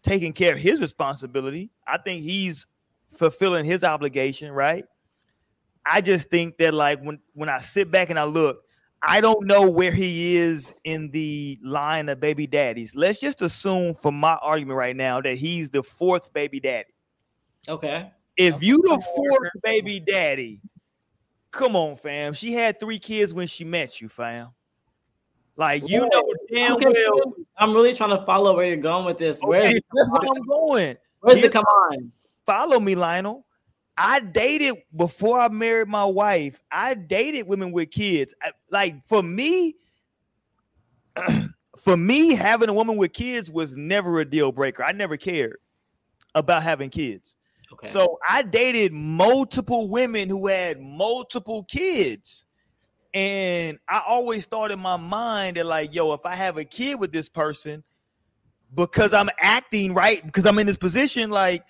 taking 0.02 0.34
care 0.34 0.54
of 0.54 0.60
his 0.60 0.80
responsibility. 0.80 1.72
I 1.86 1.98
think 1.98 2.24
he's 2.24 2.68
fulfilling 3.10 3.66
his 3.66 3.84
obligation, 3.84 4.52
right? 4.52 4.86
I 5.86 6.02
just 6.02 6.30
think 6.30 6.58
that 6.58 6.74
like 6.74 7.02
when 7.02 7.20
when 7.34 7.50
I 7.50 7.60
sit 7.60 7.90
back 7.92 8.10
and 8.10 8.20
I 8.20 8.26
look, 8.26 8.64
I 9.02 9.22
don't 9.22 9.48
know 9.48 9.70
where 9.70 9.92
he 9.92 10.36
is 10.36 10.76
in 10.84 11.10
the 11.12 11.58
line 11.64 12.10
of 12.10 12.20
baby 12.20 12.48
daddies. 12.48 12.96
Let's 12.96 13.20
just 13.20 13.42
assume 13.42 13.94
for 13.94 14.12
my 14.12 14.36
argument 14.42 14.78
right 14.78 14.96
now 14.96 15.22
that 15.22 15.38
he's 15.38 15.70
the 15.70 15.84
fourth 15.84 16.34
baby 16.34 16.60
daddy. 16.60 16.94
Okay. 17.68 18.12
If 18.38 18.62
you 18.62 18.78
the 18.78 19.02
fourth 19.16 19.52
baby 19.64 20.00
daddy, 20.00 20.62
come 21.52 21.76
on, 21.76 21.96
fam. 21.96 22.34
She 22.34 22.54
had 22.54 22.80
three 22.80 23.00
kids 23.00 23.34
when 23.34 23.48
she 23.48 23.64
met 23.64 24.00
you, 24.00 24.10
fam. 24.10 24.50
Like 25.60 25.90
you 25.90 26.00
know 26.00 26.34
damn 26.54 26.78
I'm 26.78 26.80
well. 26.82 27.34
I'm 27.58 27.74
really 27.74 27.94
trying 27.94 28.18
to 28.18 28.26
follow 28.26 28.56
where 28.56 28.66
you're 28.66 28.78
going 28.78 29.06
with 29.06 29.18
this. 29.18 29.42
Where's 29.42 29.68
Okay, 29.68 29.82
where? 29.92 30.06
I'm 30.06 30.42
going. 30.48 30.98
Where's 31.20 31.42
the 31.42 31.50
come 31.50 31.66
on? 31.66 32.14
follow 32.46 32.80
me, 32.80 32.96
Lionel. 32.96 33.46
I 33.98 34.22
dated 34.22 34.76
before 34.96 35.38
I 35.38 35.50
married 35.50 35.90
my 35.90 36.06
wife. 36.06 36.62
I 36.72 36.94
dated 36.94 37.46
women 37.46 37.74
with 37.74 37.92
kids. 37.92 38.34
I- 38.42 38.54
like 38.72 39.06
for 39.06 39.22
me, 39.22 39.76
for 41.78 41.98
me, 41.98 42.36
having 42.36 42.70
a 42.70 42.74
woman 42.74 42.96
with 42.96 43.12
kids 43.12 43.52
was 43.52 43.76
never 43.76 44.22
a 44.22 44.26
deal 44.26 44.54
breaker. 44.54 44.86
I 44.86 44.94
never 44.94 45.18
cared 45.18 45.58
about 46.36 46.64
having 46.64 46.90
kids. 46.90 47.36
Okay. 47.74 47.90
So 47.90 48.18
I 48.28 48.44
dated 48.44 48.94
multiple 48.94 49.90
women 49.90 50.30
who 50.30 50.48
had 50.48 50.80
multiple 50.80 51.66
kids. 51.66 52.46
And 53.14 53.80
I 53.88 54.04
always 54.08 54.46
thought 54.46 54.72
in 54.72 54.80
my 54.80 54.98
mind 54.98 55.58
that, 55.58 55.66
like, 55.66 55.94
yo, 55.94 56.14
if 56.14 56.26
I 56.26 56.36
have 56.36 56.58
a 56.58 56.66
kid 56.66 57.00
with 57.00 57.12
this 57.12 57.28
person, 57.28 57.84
because 58.74 59.14
I'm 59.14 59.30
acting 59.40 59.94
right, 59.94 60.24
because 60.24 60.46
I'm 60.46 60.60
in 60.60 60.68
this 60.68 60.78
position, 60.78 61.32
like, 61.32 61.64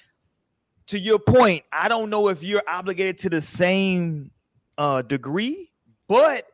to 0.87 0.99
your 0.99 1.19
point, 1.19 1.63
I 1.71 1.87
don't 1.87 2.09
know 2.09 2.27
if 2.29 2.43
you're 2.43 2.63
obligated 2.67 3.19
to 3.19 3.29
the 3.29 3.41
same 3.41 4.31
uh 4.77 5.01
degree, 5.01 5.71
but 6.07 6.47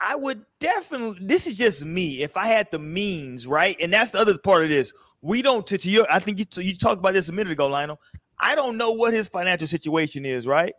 I 0.00 0.16
would 0.16 0.44
definitely 0.60 1.18
this 1.26 1.46
is 1.46 1.56
just 1.56 1.84
me. 1.84 2.22
If 2.22 2.36
I 2.36 2.46
had 2.46 2.70
the 2.70 2.78
means, 2.78 3.46
right? 3.46 3.76
And 3.80 3.92
that's 3.92 4.12
the 4.12 4.18
other 4.18 4.36
part 4.38 4.64
of 4.64 4.68
this. 4.68 4.92
We 5.22 5.42
don't 5.42 5.66
to, 5.66 5.78
to 5.78 5.90
your 5.90 6.06
I 6.10 6.18
think 6.18 6.38
you 6.38 6.46
you 6.62 6.76
talked 6.76 6.98
about 6.98 7.14
this 7.14 7.28
a 7.28 7.32
minute 7.32 7.52
ago, 7.52 7.66
Lionel. 7.66 8.00
I 8.38 8.54
don't 8.54 8.76
know 8.76 8.92
what 8.92 9.14
his 9.14 9.28
financial 9.28 9.66
situation 9.66 10.24
is, 10.26 10.46
right? 10.46 10.74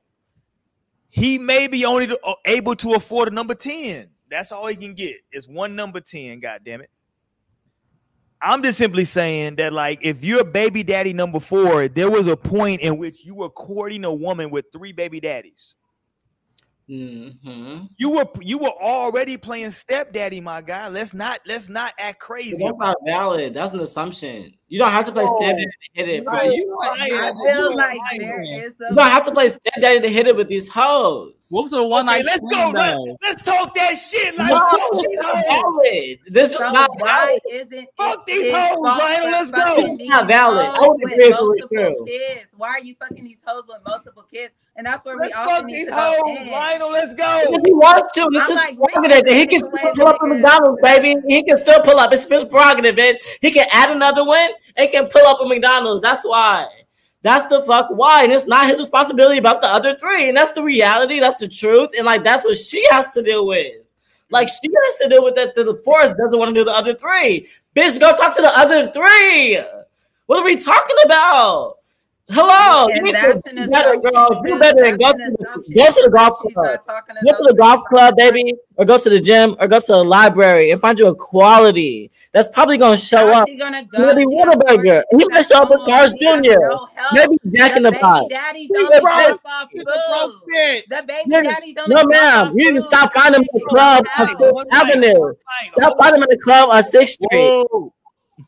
He 1.10 1.38
may 1.38 1.68
be 1.68 1.86
only 1.86 2.16
uh, 2.24 2.34
able 2.46 2.76
to 2.78 2.94
afford 2.94 3.30
a 3.30 3.32
number 3.32 3.56
10. 3.56 4.10
That's 4.30 4.52
all 4.52 4.68
he 4.68 4.76
can 4.76 4.94
get. 4.94 5.16
Is 5.32 5.48
one 5.48 5.76
number 5.76 6.00
10, 6.00 6.40
god 6.40 6.62
damn 6.66 6.82
it. 6.82 6.90
I'm 8.42 8.62
just 8.62 8.78
simply 8.78 9.06
saying 9.06 9.56
that, 9.56 9.74
like, 9.74 10.00
if 10.04 10.24
you're 10.24 10.44
baby 10.44 10.84
daddy 10.84 11.12
number 11.12 11.40
four, 11.40 11.88
there 11.88 12.10
was 12.10 12.28
a 12.28 12.38
point 12.38 12.82
in 12.82 12.98
which 12.98 13.26
you 13.26 13.34
were 13.34 13.50
courting 13.50 14.04
a 14.04 14.14
woman 14.14 14.52
with 14.52 14.66
three 14.72 14.92
baby 14.92 15.20
daddies. 15.20 15.74
Mm-hmm. 16.90 17.86
You 17.98 18.12
were 18.12 18.26
you 18.40 18.60
were 18.60 18.72
already 18.82 19.36
playing 19.36 19.72
stepdaddy, 19.72 20.40
my 20.40 20.62
guy. 20.62 20.88
Let's 20.88 21.14
not 21.14 21.40
let's 21.46 21.68
not 21.68 21.92
act 22.00 22.20
crazy. 22.20 22.64
That's 22.64 22.78
not 22.78 22.96
valid. 23.06 23.54
That's 23.54 23.74
an 23.74 23.82
assumption. 23.82 24.54
You 24.70 24.80
don't 24.80 24.92
have 24.92 25.06
to 25.06 25.12
play 25.14 25.24
Oh, 25.26 25.38
stepdaddy 25.38 25.64
to 25.66 25.72
hit 25.94 26.10
it. 26.10 26.26
right. 26.26 26.50
For 26.52 26.58
You 26.58 26.64
you. 26.64 26.78
I 26.84 27.32
feel 27.32 27.76
like 27.76 27.98
lying. 28.12 28.20
there 28.20 28.42
is 28.42 28.74
a 28.82 28.90
you 28.90 28.96
don't 28.96 29.10
have 29.12 29.24
to 29.24 29.32
play 29.32 29.48
stepdaddy 29.48 30.02
to 30.02 30.10
hit 30.10 30.28
it 30.28 30.36
with 30.36 30.50
these 30.50 30.68
hoes. 30.68 31.34
What's 31.52 31.72
the 31.72 31.82
one 31.88 32.10
Okay, 32.10 32.18
night 32.20 32.26
let's 32.26 32.40
go. 32.42 32.72
Let, 32.76 33.36
us 33.38 33.42
talk 33.44 33.74
that 33.76 33.96
shit. 33.96 34.38
Like, 34.38 34.52
No, 34.52 34.60
fuck 34.60 34.92
these 34.92 35.06
it's 35.20 35.26
hoes. 35.26 35.44
valid. 35.48 36.20
This 36.30 36.50
is 36.52 36.58
So 36.58 36.72
not 36.72 36.90
why 37.00 37.40
valid. 37.50 37.62
isn't 37.72 37.88
Fuck 37.98 38.26
these 38.26 38.52
hoes, 38.54 38.76
fault 38.76 38.82
Lionel, 38.82 39.28
let's 39.32 39.52
go. 39.52 39.96
not 40.02 40.28
valid. 40.28 40.66
I 40.66 40.80
would 40.82 40.98
with 41.02 41.14
agree 41.14 41.24
if 41.26 41.30
it 41.30 41.42
multiple. 41.42 42.06
Kids. 42.06 42.52
Why 42.58 42.68
are 42.70 42.80
you 42.82 42.96
fucking 42.96 43.24
these 43.24 43.42
hoes 43.46 43.64
with 43.70 43.78
multiple 43.86 44.24
kids? 44.30 44.54
And 44.76 44.86
that's 44.86 45.04
where 45.06 45.16
Let's 45.18 45.30
we 45.30 45.34
also 45.34 45.50
fuck 45.56 45.66
need 45.66 45.76
these 45.76 45.88
to 45.88 45.96
hoes. 45.96 46.22
in. 46.28 46.48
Lionel, 46.52 46.92
let's 46.92 47.14
go. 47.16 47.42
If 47.48 47.62
he 47.66 47.74
wants 47.74 48.12
to, 48.12 48.28
it's 48.32 48.42
I'm 48.42 48.48
his 48.48 48.56
like, 48.58 48.92
prerogative. 48.94 49.34
He 49.34 49.48
can 49.48 49.60
still 49.62 49.72
pull 49.96 50.08
up 50.08 50.18
a 50.22 50.26
niggas- 50.26 50.30
McDonald's, 50.42 50.82
baby. 50.84 51.16
He 51.28 51.44
can 51.44 51.58
still 51.58 51.82
pull 51.82 51.98
up. 51.98 52.14
It's 52.14 52.26
his 52.26 52.46
prerogative, 52.46 52.96
bitch. 52.96 53.18
He 53.42 53.50
can 53.50 53.66
add 53.72 53.90
another 53.90 54.24
one 54.24 54.52
and 54.76 54.92
can 54.92 55.08
pull 55.08 55.26
up 55.26 55.40
a 55.42 55.46
McDonald's. 55.46 56.02
That's 56.02 56.26
why. 56.26 56.68
That's 57.24 57.48
the 57.48 57.62
fuck 57.64 57.90
why. 57.90 58.24
And 58.24 58.32
it's 58.32 58.48
not 58.48 58.68
his 58.68 58.80
responsibility 58.80 59.38
about 59.38 59.62
the 59.62 59.68
other 59.68 59.98
three. 59.98 60.30
And 60.30 60.38
that's 60.38 60.52
the 60.52 60.64
reality. 60.64 61.20
That's 61.20 61.38
the 61.38 61.48
truth. 61.48 61.90
And 61.98 62.06
like 62.06 62.24
that's 62.24 62.44
what 62.44 62.58
she 62.58 62.86
has 62.92 63.10
to 63.10 63.24
deal 63.24 63.48
with. 63.48 63.74
Like 64.30 64.50
she 64.50 64.70
has 64.86 64.96
to 65.00 65.10
deal 65.10 65.24
with 65.24 65.36
that. 65.36 65.56
The 65.56 65.64
the 65.64 65.82
fourth 65.84 66.16
doesn't 66.18 66.38
want 66.38 66.54
to 66.54 66.62
do 66.62 66.64
the 66.64 66.74
other 66.74 66.94
three. 66.94 67.48
Bitch, 67.76 68.00
go 68.00 68.16
talk 68.16 68.36
to 68.36 68.42
the 68.42 68.58
other 68.58 68.88
three. 68.92 69.60
What 70.26 70.40
are 70.40 70.46
we 70.46 70.56
talking 70.56 70.96
about? 71.06 71.77
Hello, 72.30 72.90
you 72.90 73.06
And 73.08 73.16
that's 73.16 73.48
an 73.48 73.56
do 73.56 73.68
better, 73.72 73.94
assumption, 73.94 74.12
girl. 74.12 74.44
Do 74.44 74.60
better 74.60 74.84
and 74.84 75.00
go 75.00 75.12
to 75.14 75.18
the, 75.18 75.74
go 75.74 75.86
to 75.86 76.02
the 76.04 76.10
golf 76.14 76.40
club. 76.40 76.56
not 76.56 76.86
talking 76.86 77.16
to 77.16 77.22
Go 77.26 77.38
to 77.38 77.44
the 77.50 77.54
golf 77.58 77.82
club, 77.86 78.16
baby, 78.18 78.54
or 78.76 78.84
go 78.84 78.98
to 78.98 79.10
the 79.10 79.20
gym, 79.22 79.56
or 79.62 79.68
go 79.70 79.80
to 79.80 79.86
the 79.88 80.04
library 80.04 80.72
and 80.72 80.82
find 80.82 81.00
you 81.00 81.08
a 81.08 81.16
quality 81.16 82.12
that's 82.34 82.50
probably 82.50 82.78
gonna 82.78 82.98
show 82.98 83.28
How's 83.28 83.44
up. 83.44 83.48
she 83.48 83.58
gonna 83.58 83.86
go? 83.86 84.14
Maybe 84.14 84.30
She 84.30 84.38
has 84.40 84.46
Whataburger. 84.56 85.04
He 85.18 85.26
might 85.32 85.46
show 85.46 85.62
up 85.62 85.72
at 85.72 85.80
with 85.80 85.88
Carl's 85.88 86.12
home. 86.12 86.18
He 86.20 86.26
has 86.26 86.42
Jr. 86.42 86.60
no. 86.60 86.88
Maybe 87.14 87.38
Jack 87.56 87.78
in 87.78 87.84
the 87.84 87.92
baby 87.92 88.02
Pot. 88.02 88.30
daddies 88.30 88.68
He's 88.68 88.78
only 88.78 88.98
a 88.98 89.02
broke- 89.02 89.42
off 89.46 89.68
He's 89.72 89.82
a 89.82 89.86
broke 89.86 90.34
food. 90.44 90.84
The 90.90 91.04
baby 91.08 91.30
Nigga, 91.32 91.44
daddies 91.46 91.76
only 91.80 91.96
No, 91.96 92.04
ma'am. 92.08 92.48
off 92.50 92.54
You 92.58 92.74
need 92.74 92.80
to 92.80 92.86
stop 92.86 93.14
finding 93.14 93.40
him 93.42 93.48
at 93.48 93.54
the 93.54 93.66
club 93.70 94.06
on 94.20 94.28
house. 94.28 94.36
Fifth 94.38 94.74
Avenue. 94.74 95.34
Stop 95.64 95.98
finding 95.98 96.18
him 96.18 96.24
at 96.24 96.30
the 96.30 96.38
club 96.40 96.70
on 96.72 96.84
Sixth 96.84 97.14
Street. 97.14 97.66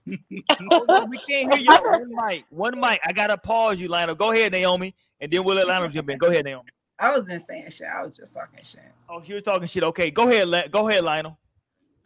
Whoa. 0.06 1.06
We 1.06 1.18
can't 1.28 1.54
hear 1.54 1.58
you. 1.58 1.72
One 1.84 2.10
mic. 2.28 2.46
One 2.50 2.80
mic. 2.80 3.00
I 3.06 3.12
gotta 3.14 3.38
pause 3.38 3.80
you, 3.80 3.88
Lionel. 3.88 4.16
Go 4.16 4.32
ahead, 4.32 4.52
Naomi, 4.52 4.94
and 5.20 5.32
then 5.32 5.44
we'll 5.44 5.56
let 5.56 5.68
Lionel 5.68 5.90
jump 5.90 6.10
in. 6.10 6.18
Go 6.18 6.28
ahead, 6.28 6.46
Naomi. 6.46 6.70
I 7.00 7.18
wasn't 7.18 7.42
saying 7.42 7.70
shit. 7.70 7.88
I 7.88 8.04
was 8.04 8.16
just 8.16 8.34
talking 8.34 8.60
shit. 8.64 8.82
Oh, 9.08 9.22
you 9.26 9.36
were 9.36 9.42
talking 9.42 9.68
shit. 9.68 9.84
Okay, 9.84 10.12
go 10.12 10.28
ahead. 10.30 10.48
Le- 10.48 10.68
go 10.70 10.88
ahead, 10.90 11.04
Lionel. 11.04 11.38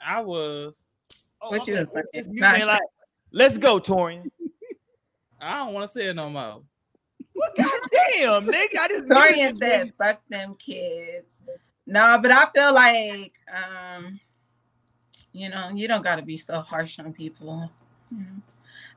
I 0.06 0.22
was. 0.22 0.86
Oh, 1.42 1.50
What 1.50 1.68
you 1.68 1.74
okay. 1.74 1.80
was 1.82 1.94
saying? 1.94 2.34
You 2.34 2.42
Nah, 2.42 2.54
ain't 2.54 2.68
like- 2.68 2.82
let's 3.32 3.58
go, 3.58 3.80
Torian. 3.80 4.30
I 5.42 5.58
don't 5.58 5.74
want 5.74 5.90
to 5.90 5.92
say 6.00 6.08
it 6.08 6.16
no 6.16 6.30
more. 6.30 6.62
What? 7.34 7.56
God 7.58 7.80
damn, 7.92 8.46
nigga. 8.48 8.78
I 8.80 8.88
just 8.88 9.06
Torian 9.06 9.58
said, 9.58 9.94
"Fuck 9.98 10.22
them 10.30 10.54
kids." 10.56 11.42
No, 11.86 12.18
but 12.22 12.32
I 12.32 12.46
feel 12.56 12.74
like, 12.74 13.34
um, 13.52 14.20
you 15.34 15.50
know, 15.50 15.70
you 15.74 15.88
don't 15.88 16.04
got 16.04 16.16
to 16.16 16.22
be 16.22 16.38
so 16.38 16.62
harsh 16.62 17.00
on 17.00 17.12
people. 17.12 17.70
You 18.12 18.20
know? 18.20 18.42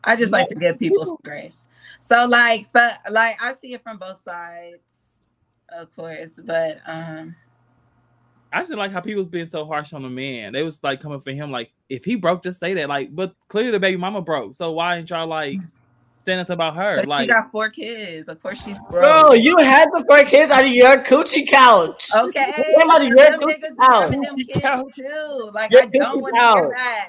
I 0.05 0.15
just 0.15 0.33
like 0.33 0.49
to 0.49 0.55
give 0.55 0.79
people 0.79 1.05
some 1.05 1.19
grace. 1.25 1.67
So, 2.01 2.27
like, 2.27 2.69
but 2.73 3.01
like, 3.11 3.43
I 3.43 3.55
see 3.55 3.73
it 3.73 3.83
from 3.83 3.99
both 3.99 4.21
sides, 4.21 4.79
of 5.71 5.95
course. 5.97 6.39
But 6.45 6.81
um, 6.87 7.35
I 8.53 8.61
just 8.61 8.75
like 8.75 8.93
how 8.93 9.01
people 9.01 9.23
was 9.23 9.31
being 9.31 9.47
so 9.47 9.65
harsh 9.65 9.93
on 9.93 10.03
the 10.03 10.11
man. 10.11 10.53
They 10.53 10.63
was 10.63 10.83
like 10.85 11.01
coming 11.01 11.21
for 11.21 11.33
him, 11.33 11.51
like 11.51 11.73
if 11.89 12.05
he 12.05 12.15
broke, 12.15 12.43
just 12.43 12.61
say 12.61 12.75
that. 12.75 12.89
Like, 12.89 13.15
but 13.15 13.35
clearly 13.49 13.73
the 13.73 13.81
baby 13.81 13.97
mama 13.97 14.23
broke. 14.23 14.55
So 14.55 14.73
why 14.73 14.97
ain't 14.97 15.11
y'all 15.11 15.27
like 15.27 15.61
saying 16.27 16.39
nothing 16.39 16.53
about 16.55 16.77
her? 16.77 17.03
but 17.07 17.20
she 17.23 17.27
got 17.27 17.51
four 17.51 17.70
kids. 17.70 18.28
Of 18.28 18.43
course, 18.43 18.62
she's 18.62 18.77
broke. 18.90 18.90
Bro, 19.03 19.32
you 19.35 19.57
had 19.57 19.89
the 19.93 20.05
four 20.07 20.23
kids 20.24 20.51
out 20.53 20.65
of 20.65 20.70
your 20.70 20.98
coochie 20.98 21.48
couch. 21.48 22.09
Okay, 22.15 22.53
Came 22.77 22.90
out 22.90 23.03
of 23.03 23.09
but 23.09 23.16
your 23.16 23.16
them 23.16 23.40
coochie 23.40 23.81
couch. 23.81 24.11
them 24.11 24.36
kids 24.36 24.97
too. 24.97 25.51
Like 25.55 25.70
Your 25.70 25.82
I 25.85 25.86
don't 25.86 26.20
want 26.20 26.36
to 26.36 26.43
hear 26.43 26.69
that. 26.77 27.09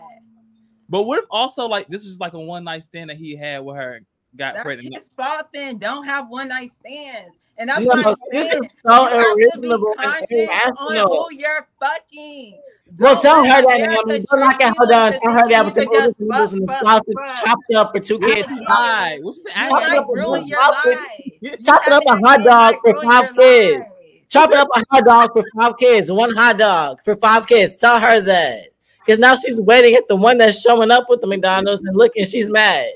but 0.88 1.04
what 1.04 1.20
if 1.20 1.26
also 1.30 1.66
like 1.66 1.88
this 1.90 2.06
was 2.06 2.20
like 2.20 2.34
a 2.34 2.40
one 2.40 2.64
night 2.64 2.84
stand 2.84 3.10
that 3.10 3.18
he 3.18 3.36
had 3.36 3.60
with 3.66 3.76
her, 3.76 4.00
got 4.36 4.54
That's 4.54 4.64
pregnant? 4.64 4.96
his 4.96 5.10
fault. 5.10 5.48
Then 5.54 5.78
don't 5.78 6.06
have 6.06 6.30
one 6.30 6.48
night 6.50 6.72
stands, 6.72 7.36
and 7.58 7.70
that's 7.70 7.84
No, 7.86 7.90
why 7.96 8.04
I'm 8.12 8.16
this 8.32 8.48
saying 8.52 8.64
is 8.64 8.72
so 8.86 9.10
you 9.36 9.50
have 9.50 9.54
to 9.54 9.60
be 9.62 9.96
conscious 10.04 10.50
on 10.80 10.96
who 11.10 11.28
you're 11.36 11.68
fucking. 11.80 12.62
Well, 12.98 13.14
Don't 13.14 13.22
tell 13.22 13.44
her 13.44 13.62
that, 13.62 13.80
America 13.80 14.02
Naomi. 14.08 14.26
Don't 14.30 14.40
knock 14.40 14.62
at 14.62 14.76
her 14.78 14.88
down. 14.88 15.12
Tell 15.14 15.32
her 15.32 15.50
that 15.50 15.66
with 15.66 15.76
the 15.76 15.82
you 15.84 16.14
noodles 16.20 16.54
and 16.54 16.64
the 16.64 16.68
fuck, 16.68 16.82
sausage 16.82 17.14
fuck, 17.16 17.28
fuck. 17.28 17.46
chopped 17.46 17.74
up 17.76 17.92
for 17.94 18.00
two 18.00 18.20
kids. 18.20 18.48
Lie. 18.70 19.20
What's 19.22 19.44
the 19.44 19.50
You 19.50 19.56
Chop 19.56 19.68
it 19.68 19.72
might 19.72 19.84
up 19.84 19.92
animal? 19.92 20.08
with 20.08 20.20
ruin 20.20 20.30
one 20.42 20.48
your 20.48 20.60
sausage. 20.62 21.66
Chopping 21.66 21.94
up 21.94 22.04
a 22.08 22.18
hot 22.18 22.44
dog 22.44 22.76
for 22.84 23.02
five 23.02 23.36
kids. 23.36 23.86
Chopping 24.30 24.58
up 24.58 24.68
a 24.76 24.84
hot 24.92 25.06
dog 25.06 25.30
for 25.34 25.44
five 25.56 25.78
kids. 25.78 26.12
One 26.12 26.34
hot 26.34 26.58
dog 26.58 27.00
for 27.04 27.16
five 27.18 27.46
kids. 27.48 27.78
Tell 27.78 28.00
her 28.00 28.20
that. 28.22 28.70
Because 29.06 29.20
now 29.20 29.36
she's 29.36 29.62
waiting 29.62 29.96
at 29.96 30.08
the 30.08 30.16
one 30.16 30.38
that's 30.38 30.62
showing 30.62 30.92
up 30.92 31.06
with 31.10 31.22
the 31.22 31.28
McDonald's 31.28 31.84
and 31.84 31.96
looking, 31.96 32.26
she's 32.26 32.50
mad. 32.50 32.88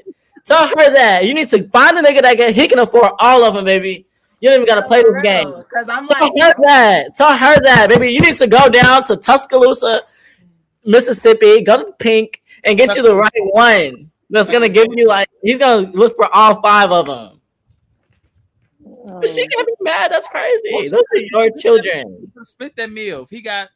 Tell 0.45 0.67
her 0.67 0.93
that. 0.93 1.25
You 1.25 1.33
need 1.33 1.47
to 1.49 1.63
find 1.69 1.97
a 1.97 2.01
nigga 2.01 2.21
that 2.23 2.35
can, 2.37 2.53
he 2.53 2.67
can 2.67 2.79
afford 2.79 3.11
all 3.19 3.43
of 3.45 3.53
them, 3.53 3.63
baby. 3.65 4.05
You 4.41 4.49
don't 4.49 4.61
even 4.61 4.67
gotta 4.67 4.87
play 4.87 5.03
this 5.03 5.21
game. 5.21 5.53
Because 5.55 5.87
I'm 5.87 6.07
Tell 6.07 6.19
like, 6.19 6.33
her 6.41 6.53
that. 6.63 7.15
Tell 7.15 7.37
her 7.37 7.61
that, 7.61 7.89
baby. 7.89 8.11
You 8.11 8.21
need 8.21 8.35
to 8.37 8.47
go 8.47 8.69
down 8.69 9.03
to 9.05 9.15
Tuscaloosa, 9.15 10.01
Mississippi, 10.83 11.61
go 11.61 11.77
to 11.77 11.91
Pink, 11.93 12.41
and 12.63 12.75
get 12.77 12.95
you 12.95 13.03
the 13.03 13.15
right 13.15 13.31
one. 13.35 14.11
That's 14.31 14.49
gonna 14.49 14.69
give 14.69 14.87
you 14.91 15.07
like 15.07 15.29
he's 15.43 15.59
gonna 15.59 15.91
look 15.91 16.15
for 16.15 16.27
all 16.33 16.59
five 16.61 16.91
of 16.91 17.05
them. 17.05 17.41
But 19.05 19.29
she 19.29 19.47
can't 19.47 19.67
be 19.67 19.73
mad. 19.81 20.11
That's 20.11 20.27
crazy. 20.27 20.89
Those 20.89 20.91
are 20.93 21.17
your 21.17 21.51
children. 21.57 22.31
He 22.33 22.43
Split 22.43 22.75
that 22.77 22.91
meal. 22.91 23.23
If 23.23 23.29
he 23.29 23.41
got 23.41 23.69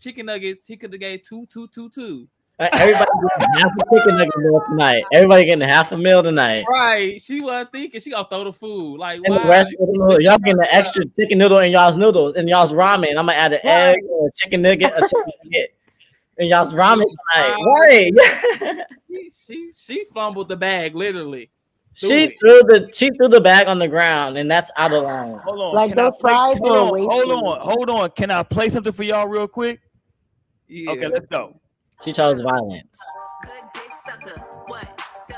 chicken 0.00 0.26
nuggets, 0.26 0.66
he 0.66 0.76
could 0.76 0.92
have 0.92 1.00
gave 1.00 1.22
two, 1.22 1.46
two, 1.52 1.68
two, 1.68 1.90
two. 1.90 2.28
Like, 2.58 2.74
Everybody 2.74 3.10
getting 3.38 3.54
half 3.60 3.70
a 3.72 3.96
chicken 3.96 4.18
nugget 4.18 4.36
meal 4.38 4.62
tonight. 4.68 5.04
Everybody 5.12 5.44
getting 5.44 5.68
half 5.68 5.92
a 5.92 5.96
meal 5.96 6.22
tonight. 6.24 6.64
Right. 6.68 7.22
She 7.22 7.40
was 7.40 7.66
thinking 7.70 8.00
she 8.00 8.10
gonna 8.10 8.26
throw 8.28 8.44
the 8.44 8.52
food. 8.52 8.98
Like 8.98 9.20
And 9.24 9.36
the 9.36 9.48
rest 9.48 9.68
of 9.78 9.86
the 9.86 9.92
noodles, 9.92 10.18
y'all 10.20 10.38
getting 10.38 10.56
the 10.56 10.74
extra 10.74 11.04
chicken 11.04 11.38
noodle 11.38 11.58
in 11.58 11.70
y'all's 11.70 11.96
noodles 11.96 12.34
and 12.34 12.48
y'all's 12.48 12.72
ramen. 12.72 13.10
I'm 13.10 13.26
gonna 13.26 13.34
add 13.34 13.52
an 13.52 13.60
Right. 13.64 13.90
egg, 13.90 13.98
a 14.04 14.30
chicken 14.34 14.62
nugget, 14.62 14.92
a 14.96 15.02
chicken 15.02 15.32
nugget 15.44 15.74
in 16.38 16.48
y'all's 16.48 16.72
ramen 16.72 17.04
tonight. 17.32 17.56
Wow. 17.58 17.74
Right. 17.80 18.12
She, 19.08 19.30
she 19.30 19.72
she 19.74 20.04
fumbled 20.12 20.48
the 20.50 20.56
bag 20.56 20.94
literally. 20.94 21.50
she 21.94 22.36
threw 22.38 22.60
the 22.64 22.90
she 22.92 23.08
threw 23.10 23.28
the 23.28 23.40
bag 23.40 23.66
on 23.66 23.78
the 23.78 23.88
ground, 23.88 24.36
and 24.36 24.50
that's 24.50 24.70
out 24.76 24.92
of 24.92 25.02
line. 25.04 25.38
Hold 25.44 25.60
on. 25.60 25.74
Like 25.74 25.90
Can 25.90 25.98
I 25.98 26.02
those 26.04 26.16
fries 26.20 26.58
hold 26.58 26.76
on, 26.76 27.08
hold 27.08 27.30
on, 27.32 27.60
hold 27.60 27.90
on. 27.90 28.10
Can 28.10 28.30
I 28.30 28.42
play 28.42 28.68
something 28.68 28.92
for 28.92 29.02
y'all 29.02 29.26
real 29.26 29.48
quick? 29.48 29.80
Yeah. 30.68 30.92
Okay, 30.92 31.08
let's 31.08 31.26
go. 31.26 31.58
She 32.04 32.12
chose 32.12 32.40
violence. 32.40 33.00
Good 33.42 33.52
dick 33.74 33.90
sucker. 34.04 34.40
What 34.66 34.86
the 35.28 35.34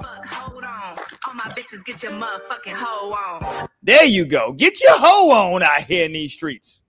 fuck? 0.00 0.26
Hold 0.26 0.64
on. 0.64 0.98
All 1.26 1.34
my 1.34 1.44
bitches 1.50 1.84
get 1.84 2.02
your 2.02 2.12
motherfucking 2.12 2.72
hoe 2.74 3.12
on. 3.12 3.68
There 3.82 4.04
you 4.04 4.24
go. 4.26 4.52
Get 4.52 4.82
your 4.82 4.96
hoe 4.98 5.30
on 5.30 5.62
out 5.62 5.84
here 5.84 6.06
in 6.06 6.12
these 6.12 6.32
streets. 6.32 6.82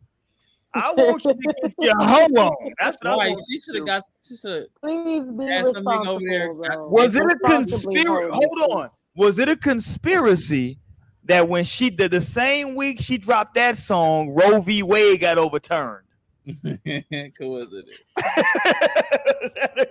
I 0.74 0.94
want 0.94 1.26
you 1.26 1.34
to 1.34 1.54
get 1.64 1.74
your 1.80 1.96
hoe 1.98 2.26
on. 2.38 2.74
That's 2.80 2.98
what 3.02 3.08
I 3.14 3.16
Right. 3.18 3.30
want. 3.32 3.46
She 3.50 3.60
should 3.60 3.76
have 3.76 3.86
got 3.86 4.04
she 4.26 4.36
should 4.38 4.68
Please 4.80 5.26
be 5.32 5.46
Had 5.46 5.66
over 5.66 6.20
there 6.28 6.50
responsible. 6.50 6.90
Was 6.91 7.16
it 7.16 7.24
a 7.24 7.36
conspiracy? 7.46 8.30
hold 8.32 8.60
Hold 8.60 8.72
on. 8.72 8.90
Was 9.16 9.40
it 9.40 9.50
a 9.50 9.56
conspiracy 9.56 10.80
that 11.26 11.50
when 11.50 11.66
she 11.66 11.90
did 11.90 12.12
the 12.12 12.22
same 12.22 12.76
week 12.76 13.00
she 13.02 13.18
dropped 13.18 13.56
that 13.56 13.78
song, 13.78 14.30
Roe 14.30 14.62
v. 14.62 14.84
Wade 14.84 15.20
got 15.20 15.38
overturned? 15.38 16.06
coincidence. 17.38 18.03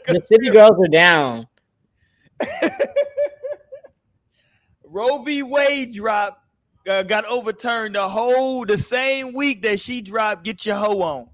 The 0.07 0.21
city 0.21 0.51
girls 0.51 0.79
are 0.81 0.89
down. 0.89 1.47
Roe 4.85 5.23
v. 5.23 5.43
Wade 5.43 5.93
dropped, 5.93 6.43
uh, 6.89 7.03
got 7.03 7.27
overturned 7.27 7.95
the 7.95 8.09
whole 8.09 8.65
the 8.65 8.79
same 8.79 9.35
week 9.35 9.63
that 9.63 9.81
she 9.81 10.01
dropped. 10.01 10.45
Get 10.45 10.65
your 10.65 10.77
hoe 10.77 11.03
on. 11.03 11.29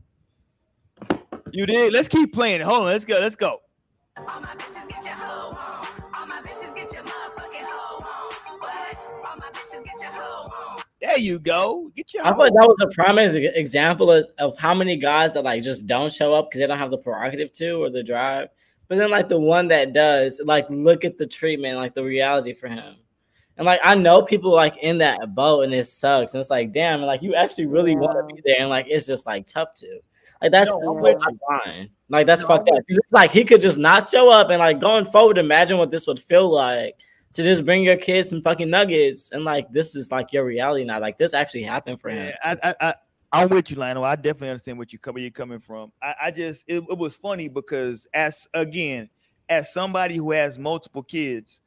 You 1.53 1.67
did. 1.67 1.93
Let's 1.93 2.09
keep 2.09 2.33
playing. 2.33 2.63
Hold 2.63 2.81
on. 2.81 2.87
Let's 2.87 3.05
go. 3.05 3.21
Let's 3.21 3.37
go. 3.37 3.61
There 11.05 11.19
you 11.19 11.39
go. 11.39 11.91
Get 11.95 12.15
your. 12.15 12.23
I 12.25 12.29
hoe 12.31 12.37
thought 12.37 12.53
that 12.55 12.67
was 12.67 12.81
a 12.81 12.87
prime 12.95 13.19
example 13.19 14.11
of, 14.11 14.27
of 14.39 14.57
how 14.57 14.73
many 14.75 14.97
guys 14.97 15.35
that 15.35 15.45
like 15.45 15.63
just 15.63 15.87
don't 15.87 16.11
show 16.11 16.33
up 16.33 16.49
because 16.51 16.61
they 16.61 16.67
don't 16.67 16.79
have 16.79 16.91
the 16.91 16.97
prerogative 16.99 17.53
to 17.55 17.73
or 17.83 17.91
the 17.91 18.03
drive. 18.03 18.49
But 18.89 18.97
then 18.97 19.11
like 19.11 19.29
the 19.29 19.39
one 19.39 19.69
that 19.69 19.93
does, 19.93 20.41
like 20.45 20.65
look 20.71 21.05
at 21.05 21.19
the 21.19 21.27
treatment, 21.27 21.77
like 21.77 21.95
the 21.95 22.03
reality 22.05 22.55
for 22.55 22.69
him. 22.69 22.97
And 23.59 23.67
like 23.67 23.81
I 23.85 23.95
know 23.95 24.23
people 24.23 24.53
like 24.53 24.79
in 24.79 24.97
that 24.99 25.35
boat 25.35 25.65
and 25.65 25.75
it 25.75 25.85
sucks. 25.85 26.33
And 26.33 26.41
it's 26.41 26.51
like, 26.51 26.73
damn, 26.73 27.01
and, 27.01 27.07
like 27.07 27.23
you 27.23 27.35
actually 27.35 27.67
really 27.67 27.97
want 27.97 28.17
to 28.17 28.35
be 28.35 28.41
there. 28.43 28.61
And 28.61 28.71
like 28.71 28.87
it's 28.89 29.07
just 29.07 29.27
like 29.27 29.47
tough 29.47 29.75
to. 29.75 30.01
Like 30.41 30.53
that's 30.53 30.71
No, 30.71 30.79
so 30.81 30.93
with 30.95 31.23
fine. 31.49 31.91
Like 32.09 32.27
that's 32.27 32.43
No, 32.43 32.49
fucked 32.49 32.71
I'm 32.71 32.77
up. 32.79 32.83
'Cause 32.89 32.97
It's 32.97 33.13
like 33.13 33.31
he 33.31 33.45
could 33.45 33.61
just 33.61 33.79
not 33.79 34.09
show 34.09 34.31
up 34.31 34.49
and 34.49 34.59
like 34.59 34.81
going 34.81 35.05
forward, 35.05 35.37
imagine 35.37 35.77
what 35.77 35.91
this 35.91 36.07
would 36.07 36.19
feel 36.19 36.51
like 36.51 36.97
to 37.35 37.43
just 37.43 37.65
bring 37.65 37.83
your 37.83 37.97
kids 37.97 38.31
some 38.31 38.41
fucking 38.41 38.71
nuggets. 38.71 39.31
And 39.33 39.45
like 39.45 39.71
this 39.71 39.95
is 39.95 40.11
like 40.11 40.33
your 40.33 40.45
reality 40.45 40.85
now. 40.85 41.01
Like 41.01 41.19
this 41.19 41.35
actually 41.35 41.65
happened 41.65 42.01
for 42.01 42.09
him. 42.09 42.27
Yeah, 42.27 42.57
I, 42.63 42.71
I, 42.71 42.75
I, 42.81 42.95
I'm 43.33 43.49
with 43.49 43.71
you, 43.71 43.77
Lionel. 43.77 44.05
I 44.05 44.15
definitely 44.15 44.51
understand 44.51 44.79
what 44.79 44.93
you 44.93 44.99
where 45.03 45.19
you're 45.19 45.31
coming 45.33 45.59
from. 45.59 45.93
I, 46.01 46.15
I 46.25 46.31
just, 46.31 46.65
it, 46.69 46.85
it 46.89 46.99
was 46.99 47.17
funny 47.17 47.49
because 47.49 48.07
as 48.15 48.49
again, 48.55 49.11
as 49.49 49.73
somebody 49.73 50.17
who 50.17 50.31
has 50.31 50.59
multiple 50.59 51.03
kids, 51.03 51.61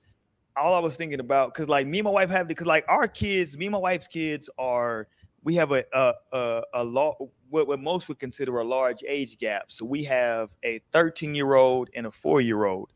all 0.56 0.74
I 0.74 0.80
was 0.80 0.96
thinking 0.96 1.20
about, 1.20 1.54
because 1.54 1.68
like 1.68 1.86
me 1.86 2.00
and 2.00 2.06
my 2.06 2.12
wife 2.12 2.30
have, 2.30 2.48
because 2.48 2.66
like 2.66 2.86
our 2.88 3.08
kids, 3.08 3.58
me 3.58 3.66
and 3.66 3.74
my 3.74 3.80
wife's 3.80 4.08
kids 4.08 4.50
are, 4.58 5.08
we 5.44 5.56
have 5.56 5.72
a 5.72 5.84
a 5.94 6.14
a, 6.32 6.62
a 6.76 6.84
law, 6.84 7.16
what, 7.50 7.68
what 7.68 7.82
most 7.82 8.08
would 8.08 8.20
consider 8.20 8.58
a 8.60 8.64
large 8.64 9.04
age 9.06 9.38
gap. 9.38 9.66
So 9.68 9.86
we 9.86 10.06
have 10.06 10.56
a 10.64 10.80
13 10.94 11.36
year 11.36 11.56
old 11.56 11.90
and 11.94 12.08
a 12.08 12.12
four 12.12 12.40
year 12.40 12.64
old. 12.64 12.94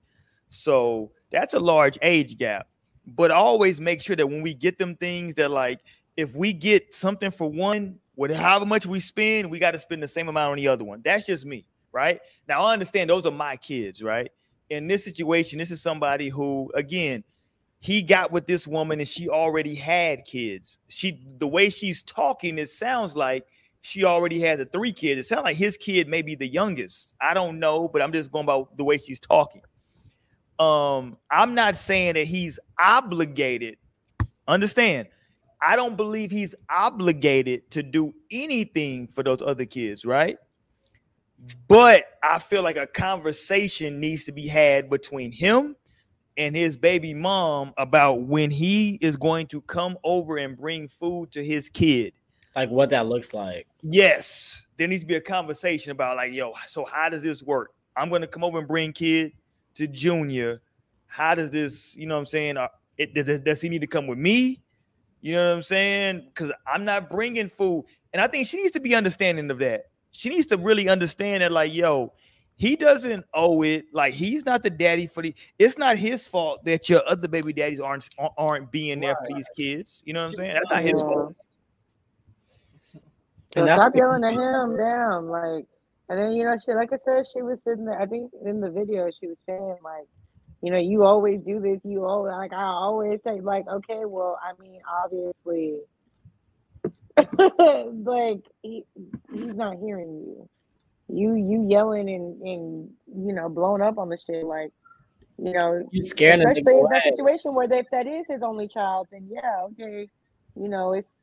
So 0.48 1.12
that's 1.32 1.54
a 1.54 1.60
large 1.60 1.98
age 2.02 2.38
gap. 2.38 2.68
But 3.06 3.32
always 3.32 3.82
make 3.82 4.02
sure 4.02 4.16
that 4.16 4.28
when 4.28 4.42
we 4.42 4.54
get 4.54 4.78
them 4.78 4.96
things 4.96 5.36
that 5.36 5.50
like 5.50 5.80
if 6.18 6.36
we 6.36 6.54
get 6.54 6.94
something 6.94 7.32
for 7.32 7.50
one, 7.50 8.00
with 8.16 8.32
however 8.36 8.66
much 8.66 8.86
we 8.86 9.00
spend, 9.00 9.50
we 9.50 9.58
got 9.58 9.72
to 9.72 9.80
spend 9.80 10.04
the 10.04 10.08
same 10.08 10.28
amount 10.28 10.52
on 10.52 10.58
the 10.58 10.68
other 10.68 10.84
one. 10.84 11.02
That's 11.04 11.26
just 11.26 11.46
me, 11.46 11.66
right? 11.92 12.20
Now 12.48 12.64
I 12.64 12.74
understand 12.74 13.10
those 13.10 13.26
are 13.26 13.32
my 13.32 13.56
kids, 13.58 14.02
right? 14.02 14.30
In 14.70 14.88
this 14.88 15.04
situation, 15.04 15.58
this 15.58 15.72
is 15.72 15.82
somebody 15.82 16.30
who, 16.30 16.72
again, 16.76 17.24
he 17.80 18.04
got 18.04 18.32
with 18.32 18.46
this 18.46 18.68
woman 18.68 19.00
and 19.00 19.08
she 19.08 19.28
already 19.28 19.74
had 19.74 20.24
kids. 20.26 20.78
She 20.88 21.26
the 21.40 21.48
way 21.48 21.70
she's 21.70 22.04
talking, 22.04 22.60
it 22.60 22.70
sounds 22.70 23.16
like 23.16 23.46
she 23.82 24.04
already 24.04 24.40
has 24.42 24.60
a 24.60 24.66
three 24.66 24.92
kids. 24.92 25.26
It 25.26 25.28
sounds 25.28 25.44
like 25.44 25.58
his 25.58 25.78
kid 25.78 26.08
may 26.08 26.22
be 26.22 26.36
the 26.36 26.48
youngest. 26.48 27.16
I 27.20 27.34
don't 27.34 27.60
know, 27.60 27.88
but 27.88 28.02
I'm 28.04 28.14
just 28.14 28.32
going 28.32 28.46
by 28.46 28.62
the 28.78 28.84
way 28.84 28.98
she's 28.98 29.20
talking. 29.20 29.64
Um, 30.62 31.18
I'm 31.32 31.56
not 31.56 31.76
saying 31.76 32.14
that 32.14 32.28
he's 32.28 32.60
obligated. 32.80 33.78
Understand? 34.48 35.08
I 35.60 35.76
don't 35.76 35.98
believe 35.98 36.30
he's 36.30 36.54
obligated 36.70 37.72
to 37.72 37.82
do 37.82 38.14
anything 38.30 39.08
for 39.08 39.24
those 39.24 39.42
other 39.42 39.66
kids, 39.66 40.06
right? 40.06 40.38
But 41.68 42.06
I 42.22 42.38
feel 42.38 42.62
like 42.62 42.78
a 42.78 42.86
conversation 42.86 44.00
needs 44.00 44.26
to 44.26 44.32
be 44.32 44.48
had 44.48 44.88
between 44.88 45.32
him 45.32 45.76
and 46.38 46.56
his 46.56 46.78
baby 46.78 47.16
mom 47.16 47.74
about 47.78 48.22
when 48.22 48.52
he 48.52 49.00
is 49.02 49.18
going 49.18 49.48
to 49.48 49.62
come 49.62 49.98
over 50.04 50.38
and 50.38 50.56
bring 50.56 50.88
food 50.88 51.32
to 51.32 51.44
his 51.44 51.70
kid. 51.70 52.14
Like 52.56 52.70
what 52.70 52.92
that 52.92 53.08
looks 53.08 53.34
like. 53.34 53.66
Yes, 53.82 54.64
there 54.78 54.88
needs 54.88 55.02
to 55.02 55.08
be 55.08 55.16
a 55.16 55.22
conversation 55.22 55.92
about 55.92 56.18
like, 56.18 56.34
yo, 56.34 56.54
so 56.68 56.86
how 56.86 57.10
does 57.10 57.24
this 57.24 57.42
work? 57.42 57.72
I'm 57.98 58.10
going 58.10 58.22
to 58.22 58.28
come 58.28 58.44
over 58.44 58.60
and 58.60 58.68
bring 58.68 58.94
kid 58.94 59.32
to 59.76 59.88
Junior. 59.88 60.62
How 61.08 61.36
does 61.36 61.52
this, 61.52 61.96
you 61.96 62.08
know 62.08 62.16
what 62.16 62.22
I'm 62.22 62.26
saying? 62.26 62.58
Uh, 62.58 62.68
it, 62.98 63.14
does, 63.14 63.40
does 63.42 63.62
he 63.62 63.70
need 63.70 63.82
to 63.82 63.88
come 63.88 64.08
with 64.08 64.18
me? 64.18 64.62
You 65.22 65.34
know 65.34 65.50
what 65.50 65.56
I'm 65.56 65.62
saying? 65.62 66.26
Because 66.28 66.52
I'm 66.66 66.86
not 66.86 67.10
bringing 67.10 67.50
food. 67.50 67.86
And 68.14 68.22
I 68.22 68.28
think 68.28 68.48
she 68.48 68.58
needs 68.58 68.72
to 68.72 68.80
be 68.80 68.96
understanding 68.96 69.50
of 69.52 69.60
that. 69.60 69.86
She 70.12 70.30
needs 70.30 70.48
to 70.48 70.58
really 70.58 70.90
understand 70.90 71.44
that, 71.44 71.52
like, 71.52 71.74
yo, 71.74 72.14
he 72.56 72.76
doesn't 72.76 73.26
owe 73.34 73.62
it. 73.64 73.86
Like, 73.94 74.14
he's 74.14 74.46
not 74.46 74.62
the 74.62 74.70
daddy 74.70 75.08
for 75.08 75.24
the. 75.24 75.34
It's 75.58 75.78
not 75.78 75.98
his 75.98 76.28
fault 76.28 76.64
that 76.66 76.90
your 76.90 77.02
other 77.08 77.28
baby 77.28 77.54
daddies 77.54 77.80
aren't 77.80 78.10
aren't 78.38 78.72
being 78.72 79.00
there 79.00 79.16
for 79.16 79.34
these 79.34 79.50
kids. 79.58 80.04
You 80.06 80.14
know 80.14 80.22
what 80.22 80.30
I'm 80.30 80.36
saying? 80.36 80.54
That's 80.54 80.72
not 80.72 80.82
his 80.82 81.02
fault. 81.02 81.36
So 82.92 83.00
And 83.56 83.68
that's 83.68 83.82
stop 83.82 83.96
yelling 83.96 84.24
at 84.24 84.34
him 84.34 84.78
down, 84.78 85.28
like, 85.28 85.66
and 86.12 86.22
then 86.22 86.34
you 86.34 86.44
know, 86.44 86.58
she 86.64 86.74
like 86.74 86.92
I 86.92 86.98
said, 86.98 87.24
she 87.32 87.42
was 87.42 87.64
sitting 87.64 87.86
there. 87.86 87.98
I 87.98 88.06
think 88.06 88.34
in 88.46 88.60
the 88.60 88.70
video, 88.70 89.10
she 89.18 89.28
was 89.28 89.38
saying 89.46 89.78
like, 89.82 90.08
you 90.62 90.70
know, 90.70 90.78
you 90.78 91.06
always 91.06 91.40
do 91.40 91.62
this. 91.62 91.80
You 91.86 92.04
always 92.04 92.34
like 92.34 92.52
I 92.52 92.64
always 92.64 93.22
say 93.24 93.40
like, 93.40 93.66
okay, 93.66 94.04
well, 94.04 94.38
I 94.44 94.62
mean, 94.62 94.82
obviously, 95.06 95.78
like 98.04 98.42
he 98.62 98.84
he's 99.32 99.54
not 99.54 99.78
hearing 99.78 100.26
you. 100.26 100.50
You 101.08 101.36
you 101.36 101.66
yelling 101.70 102.10
and 102.10 102.42
and 102.42 102.90
you 103.08 103.34
know 103.34 103.48
blowing 103.48 103.82
up 103.82 103.98
on 103.98 104.10
the 104.10 104.18
shit 104.28 104.44
like, 104.46 104.74
you 105.38 105.54
know, 105.54 105.88
You 105.94 106.04
scaring 106.04 106.40
the 106.40 106.50
especially 106.50 106.78
in 106.78 106.90
that 106.90 107.04
situation 107.06 107.56
where 107.56 107.72
if 107.72 107.90
that 107.92 108.06
is 108.06 108.26
his 108.28 108.42
only 108.42 108.68
child, 108.68 109.08
then 109.14 109.30
yeah, 109.32 109.62
okay, 109.68 110.10
you 110.58 110.68
know, 110.68 110.92
it's. 110.92 111.21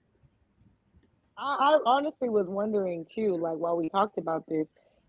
I, 1.38 1.74
I 1.74 1.78
honestly 1.86 2.28
was 2.28 2.46
wondering 2.48 3.06
too, 3.14 3.36
like 3.36 3.56
while 3.56 3.76
we 3.76 3.88
talked 3.88 4.18
about 4.18 4.46
this, 4.48 4.66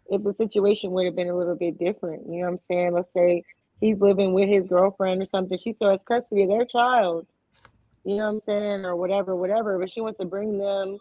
if 0.09 0.23
the 0.23 0.33
situation 0.33 0.91
would 0.91 1.05
have 1.05 1.15
been 1.15 1.29
a 1.29 1.35
little 1.35 1.55
bit 1.55 1.77
different. 1.79 2.27
You 2.27 2.41
know 2.41 2.45
what 2.45 2.53
I'm 2.53 2.59
saying? 2.69 2.93
Let's 2.93 3.13
say 3.13 3.43
he's 3.81 3.99
living 3.99 4.33
with 4.33 4.49
his 4.49 4.67
girlfriend 4.67 5.21
or 5.21 5.25
something. 5.25 5.57
She 5.57 5.73
still 5.73 5.91
has 5.91 5.99
custody 6.07 6.43
of 6.43 6.49
their 6.49 6.65
child. 6.65 7.27
You 8.05 8.17
know 8.17 8.23
what 8.23 8.29
I'm 8.29 8.39
saying? 8.39 8.85
Or 8.85 8.95
whatever, 8.95 9.35
whatever. 9.35 9.77
But 9.77 9.91
she 9.91 10.01
wants 10.01 10.19
to 10.19 10.25
bring 10.25 10.57
them, 10.57 10.97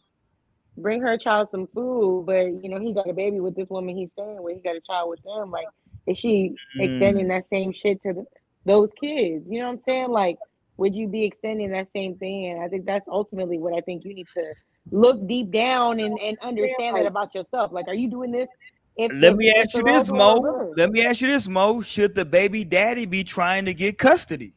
bring 0.76 1.00
her 1.02 1.16
child 1.16 1.48
some 1.50 1.68
food. 1.68 2.24
But 2.26 2.62
you 2.62 2.68
know, 2.68 2.80
he 2.80 2.92
got 2.92 3.08
a 3.08 3.14
baby 3.14 3.40
with 3.40 3.54
this 3.54 3.68
woman 3.68 3.96
he's 3.96 4.10
staying 4.12 4.42
with. 4.42 4.56
He 4.56 4.62
got 4.62 4.76
a 4.76 4.80
child 4.80 5.10
with 5.10 5.22
them. 5.22 5.50
Like, 5.50 5.66
is 6.06 6.18
she 6.18 6.54
extending 6.78 7.26
mm. 7.26 7.28
that 7.28 7.48
same 7.50 7.72
shit 7.72 8.02
to 8.02 8.12
the, 8.14 8.26
those 8.64 8.90
kids? 9.00 9.44
You 9.48 9.60
know 9.60 9.66
what 9.66 9.72
I'm 9.72 9.82
saying? 9.86 10.10
Like, 10.10 10.38
would 10.76 10.94
you 10.94 11.08
be 11.08 11.24
extending 11.24 11.70
that 11.70 11.88
same 11.92 12.16
thing? 12.16 12.50
And 12.50 12.62
I 12.62 12.68
think 12.68 12.86
that's 12.86 13.08
ultimately 13.08 13.58
what 13.58 13.74
I 13.74 13.80
think 13.80 14.04
you 14.04 14.14
need 14.14 14.28
to 14.34 14.54
look 14.90 15.26
deep 15.26 15.50
down 15.50 16.00
and, 16.00 16.18
and 16.20 16.36
understand 16.42 16.96
that 16.96 17.06
about 17.06 17.34
yourself. 17.34 17.72
Like, 17.72 17.88
are 17.88 17.94
you 17.94 18.10
doing 18.10 18.30
this? 18.30 18.48
If, 18.96 19.12
Let 19.14 19.32
if- 19.32 19.36
me 19.38 19.48
if 19.48 19.56
ask 19.66 19.74
you 19.76 19.82
this, 19.84 20.10
Mo. 20.10 20.72
Let 20.76 20.90
me 20.90 21.04
ask 21.04 21.20
you 21.20 21.28
this, 21.28 21.46
Mo. 21.48 21.82
Should 21.82 22.14
the 22.14 22.24
baby 22.24 22.64
daddy 22.64 23.06
be 23.06 23.22
trying 23.24 23.64
to 23.66 23.74
get 23.74 23.98
custody? 23.98 24.54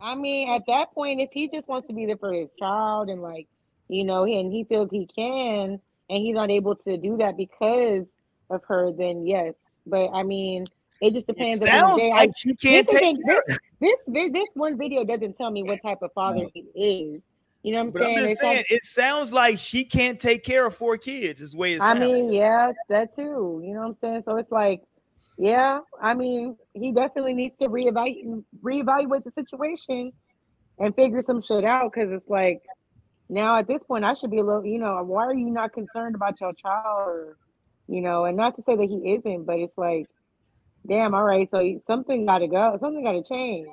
I 0.00 0.14
mean, 0.14 0.48
at 0.50 0.62
that 0.68 0.92
point, 0.94 1.20
if 1.20 1.28
he 1.32 1.48
just 1.48 1.68
wants 1.68 1.86
to 1.88 1.92
be 1.94 2.06
there 2.06 2.16
for 2.16 2.32
his 2.32 2.48
child 2.58 3.10
and 3.10 3.20
like, 3.20 3.46
you 3.88 4.04
know, 4.04 4.24
and 4.24 4.50
he 4.50 4.64
feels 4.64 4.90
he 4.90 5.06
can, 5.14 5.78
and 6.08 6.18
he's 6.18 6.34
not 6.34 6.50
able 6.50 6.74
to 6.76 6.96
do 6.96 7.18
that 7.18 7.36
because 7.36 8.06
of 8.48 8.62
her, 8.64 8.92
then 8.92 9.26
yes. 9.26 9.54
But 9.86 10.08
I 10.14 10.22
mean, 10.22 10.64
it 11.02 11.12
just 11.12 11.26
depends. 11.26 11.62
It 11.62 11.68
at 11.68 11.72
the 11.72 11.76
end 11.76 11.84
of 11.84 11.88
sounds 11.90 12.00
the. 12.02 12.10
I- 12.10 12.16
like 12.16 12.30
she 12.36 12.54
can't 12.54 12.88
this, 12.88 13.00
take 13.00 13.16
the- 13.18 13.22
care 13.24 13.42
this, 13.80 13.96
this 14.06 14.32
this 14.32 14.48
one 14.54 14.78
video 14.78 15.04
doesn't 15.04 15.36
tell 15.36 15.50
me 15.50 15.62
what 15.64 15.82
type 15.82 15.98
of 16.00 16.12
father 16.14 16.46
he 16.54 16.60
is. 16.74 17.20
You 17.62 17.72
know 17.72 17.78
what 17.78 17.86
I'm 17.86 17.90
But 17.92 18.02
I'm 18.02 18.14
saying? 18.16 18.28
just 18.28 18.40
saying, 18.40 18.64
it 18.70 18.82
sounds 18.82 19.32
like 19.32 19.58
she 19.58 19.84
can't 19.84 20.18
take 20.18 20.44
care 20.44 20.66
of 20.66 20.74
four 20.74 20.96
kids. 20.96 21.42
Is 21.42 21.52
the 21.52 21.58
way 21.58 21.74
it 21.74 21.82
I 21.82 21.88
sounds. 21.88 22.00
mean, 22.00 22.32
yeah, 22.32 22.72
that 22.88 23.14
too. 23.14 23.60
You 23.64 23.74
know 23.74 23.80
what 23.80 23.86
I'm 23.88 23.94
saying? 23.94 24.22
So 24.24 24.36
it's 24.36 24.50
like, 24.50 24.82
yeah, 25.36 25.80
I 26.00 26.14
mean, 26.14 26.56
he 26.74 26.92
definitely 26.92 27.34
needs 27.34 27.56
to 27.60 27.68
reevaluate 27.68 28.44
reevaluate 28.62 29.24
the 29.24 29.30
situation 29.30 30.12
and 30.78 30.94
figure 30.94 31.22
some 31.22 31.40
shit 31.40 31.64
out 31.64 31.92
because 31.92 32.10
it's 32.10 32.28
like 32.28 32.62
now 33.28 33.58
at 33.58 33.68
this 33.68 33.82
point 33.82 34.04
I 34.04 34.14
should 34.14 34.30
be 34.30 34.38
a 34.38 34.44
little, 34.44 34.64
you 34.64 34.78
know, 34.78 35.02
why 35.04 35.24
are 35.24 35.34
you 35.34 35.50
not 35.50 35.72
concerned 35.72 36.14
about 36.14 36.40
your 36.40 36.52
child 36.54 37.08
or 37.08 37.36
you 37.88 38.00
know, 38.00 38.24
and 38.24 38.36
not 38.36 38.54
to 38.56 38.62
say 38.66 38.76
that 38.76 38.88
he 38.88 39.14
isn't, 39.14 39.44
but 39.44 39.58
it's 39.58 39.76
like, 39.76 40.06
damn, 40.86 41.12
all 41.12 41.24
right, 41.24 41.48
so 41.52 41.80
something 41.86 42.24
gotta 42.24 42.46
go, 42.46 42.78
something 42.80 43.02
gotta 43.02 43.22
change. 43.22 43.66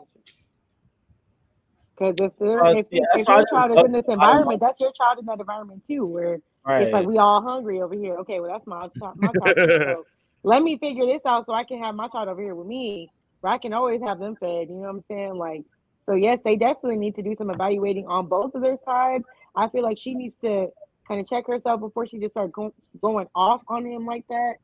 Because 1.97 2.15
if 2.19 2.31
they're 2.39 2.59
Well, 2.61 2.73
if, 2.77 2.87
yeah, 2.91 3.01
if 3.15 3.25
that's 3.25 3.27
why 3.27 3.35
I 3.35 3.39
your 3.39 3.45
child 3.47 3.71
is 3.71 3.83
in 3.83 3.91
this 3.91 4.07
environment, 4.07 4.61
that's 4.61 4.79
your 4.79 4.91
child 4.93 5.19
in 5.19 5.25
that 5.25 5.39
environment 5.39 5.83
too, 5.87 6.05
where 6.05 6.39
Right. 6.65 6.83
it's 6.83 6.93
like 6.93 7.07
we 7.07 7.17
all 7.17 7.41
hungry 7.41 7.81
over 7.81 7.95
here. 7.95 8.17
Okay, 8.19 8.39
well 8.39 8.51
that's 8.51 8.67
my 8.67 8.87
child- 8.99 9.17
my 9.17 9.33
child. 9.33 9.57
so 9.85 10.05
let 10.43 10.61
me 10.61 10.77
figure 10.77 11.05
this 11.05 11.25
out 11.25 11.45
so 11.45 11.53
I 11.53 11.63
can 11.63 11.79
have 11.79 11.95
my 11.95 12.07
child 12.09 12.29
over 12.29 12.41
here 12.41 12.55
with 12.55 12.67
me, 12.67 13.11
where 13.41 13.53
I 13.53 13.57
can 13.57 13.73
always 13.73 14.01
have 14.01 14.19
them 14.19 14.35
fed. 14.39 14.69
You 14.69 14.75
know 14.75 14.81
what 14.81 14.89
I'm 14.89 15.03
saying? 15.09 15.35
Like, 15.35 15.63
so 16.07 16.15
yes, 16.15 16.39
they 16.45 16.55
definitely 16.55 16.97
need 16.97 17.15
to 17.15 17.23
do 17.23 17.35
some 17.37 17.49
evaluating 17.49 18.07
on 18.07 18.27
both 18.27 18.53
of 18.55 18.61
their 18.61 18.77
sides. 18.85 19.23
I 19.55 19.67
feel 19.69 19.83
like 19.83 19.97
she 19.97 20.13
needs 20.13 20.35
to 20.43 20.67
kind 21.07 21.19
of 21.19 21.27
check 21.27 21.47
herself 21.47 21.79
before 21.79 22.05
she 22.07 22.19
just 22.19 22.33
start 22.33 22.51
go- 22.51 22.73
going 23.01 23.27
off 23.35 23.61
on 23.67 23.85
him 23.85 24.05
like 24.05 24.25
that. 24.29 24.55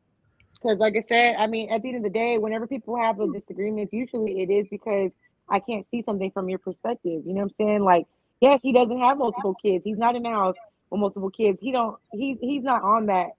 Because, 0.61 0.77
like 0.77 0.95
I 0.95 1.03
said, 1.07 1.35
I 1.38 1.47
mean, 1.47 1.69
at 1.72 1.81
the 1.81 1.89
end 1.89 1.97
of 1.97 2.03
the 2.03 2.10
day, 2.10 2.38
whenever 2.38 2.68
people 2.68 2.95
have 2.97 3.18
those 3.18 3.34
disagreements, 3.34 3.91
usually 3.91 4.41
it 4.41 4.49
is 4.49 4.68
because 4.69 5.11
I 5.49 5.59
can't 5.59 5.85
see 5.91 6.03
something 6.03 6.31
from 6.31 6.49
your 6.49 6.59
perspective. 6.59 7.23
You 7.25 7.33
know 7.33 7.41
what 7.41 7.53
I'm 7.59 7.65
saying? 7.65 7.83
Like, 7.83 8.05
yes, 8.39 8.59
he 8.63 8.73
doesn't 8.73 8.99
have 8.99 9.17
multiple 9.17 9.55
kids. 9.63 9.83
He's 9.83 9.97
not 9.97 10.15
in 10.15 10.25
a 10.25 10.31
house 10.31 10.55
with 10.89 10.99
multiple 10.99 11.29
kids. 11.29 11.59
He 11.61 11.71
don't. 11.71 11.97
He 12.11 12.37
he's 12.41 12.63
not 12.63 12.83
on 12.83 13.07
that 13.07 13.31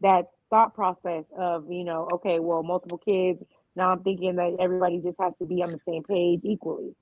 that 0.00 0.26
thought 0.50 0.74
process 0.74 1.24
of 1.36 1.70
you 1.70 1.84
know, 1.84 2.08
okay, 2.12 2.38
well, 2.38 2.62
multiple 2.62 2.98
kids. 2.98 3.42
Now 3.74 3.90
I'm 3.90 4.02
thinking 4.02 4.36
that 4.36 4.56
everybody 4.58 4.98
just 4.98 5.18
has 5.20 5.32
to 5.40 5.46
be 5.46 5.62
on 5.62 5.70
the 5.70 5.80
same 5.86 6.02
page 6.02 6.40
equally. 6.44 6.94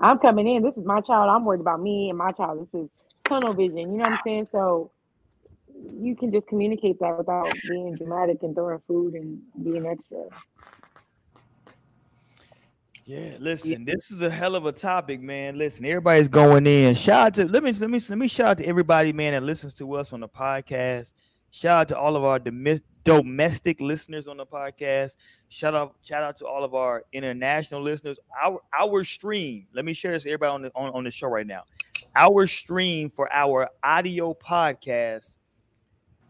I'm 0.00 0.18
coming 0.18 0.48
in. 0.48 0.62
This 0.62 0.76
is 0.76 0.84
my 0.84 1.00
child. 1.00 1.30
I'm 1.30 1.44
worried 1.44 1.60
about 1.60 1.80
me 1.80 2.08
and 2.08 2.18
my 2.18 2.32
child. 2.32 2.68
This 2.72 2.82
is 2.82 2.88
tunnel 3.28 3.52
vision. 3.54 3.76
You 3.78 3.86
know 3.86 3.98
what 3.98 4.12
I'm 4.12 4.18
saying? 4.24 4.48
So 4.52 4.90
you 5.98 6.16
can 6.16 6.32
just 6.32 6.46
communicate 6.46 6.98
that 7.00 7.18
without 7.18 7.52
being 7.68 7.96
dramatic 7.96 8.38
and 8.42 8.54
throwing 8.54 8.80
food 8.86 9.14
and 9.14 9.40
being 9.62 9.86
extra. 9.86 10.24
Yeah, 13.04 13.36
listen, 13.40 13.84
this 13.84 14.12
is 14.12 14.22
a 14.22 14.30
hell 14.30 14.54
of 14.54 14.64
a 14.64 14.72
topic, 14.72 15.20
man. 15.20 15.58
Listen, 15.58 15.84
everybody's 15.84 16.28
going 16.28 16.66
in. 16.68 16.94
Shout 16.94 17.26
out 17.26 17.34
to 17.34 17.44
let 17.46 17.64
me 17.64 17.72
let 17.72 17.90
me 17.90 18.00
let 18.08 18.18
me 18.18 18.28
shout 18.28 18.46
out 18.46 18.58
to 18.58 18.66
everybody, 18.66 19.12
man, 19.12 19.32
that 19.32 19.42
listens 19.42 19.74
to 19.74 19.94
us 19.94 20.12
on 20.12 20.20
the 20.20 20.28
podcast. 20.28 21.12
Shout 21.50 21.80
out 21.80 21.88
to 21.88 21.98
all 21.98 22.16
of 22.16 22.24
our 22.24 22.38
domestic 22.38 23.80
listeners 23.80 24.28
on 24.28 24.36
the 24.36 24.46
podcast. 24.46 25.16
Shout 25.48 25.74
out, 25.74 25.96
shout 26.02 26.22
out 26.22 26.36
to 26.36 26.46
all 26.46 26.62
of 26.62 26.74
our 26.74 27.04
international 27.12 27.82
listeners. 27.82 28.18
Our 28.40 28.60
our 28.72 29.02
stream. 29.02 29.66
Let 29.74 29.84
me 29.84 29.94
share 29.94 30.12
this 30.12 30.24
everybody 30.24 30.50
on 30.50 30.62
the 30.62 30.70
on, 30.76 30.94
on 30.94 31.04
the 31.04 31.10
show 31.10 31.26
right 31.26 31.46
now. 31.46 31.64
Our 32.14 32.46
stream 32.46 33.10
for 33.10 33.32
our 33.32 33.68
audio 33.82 34.32
podcast 34.32 35.36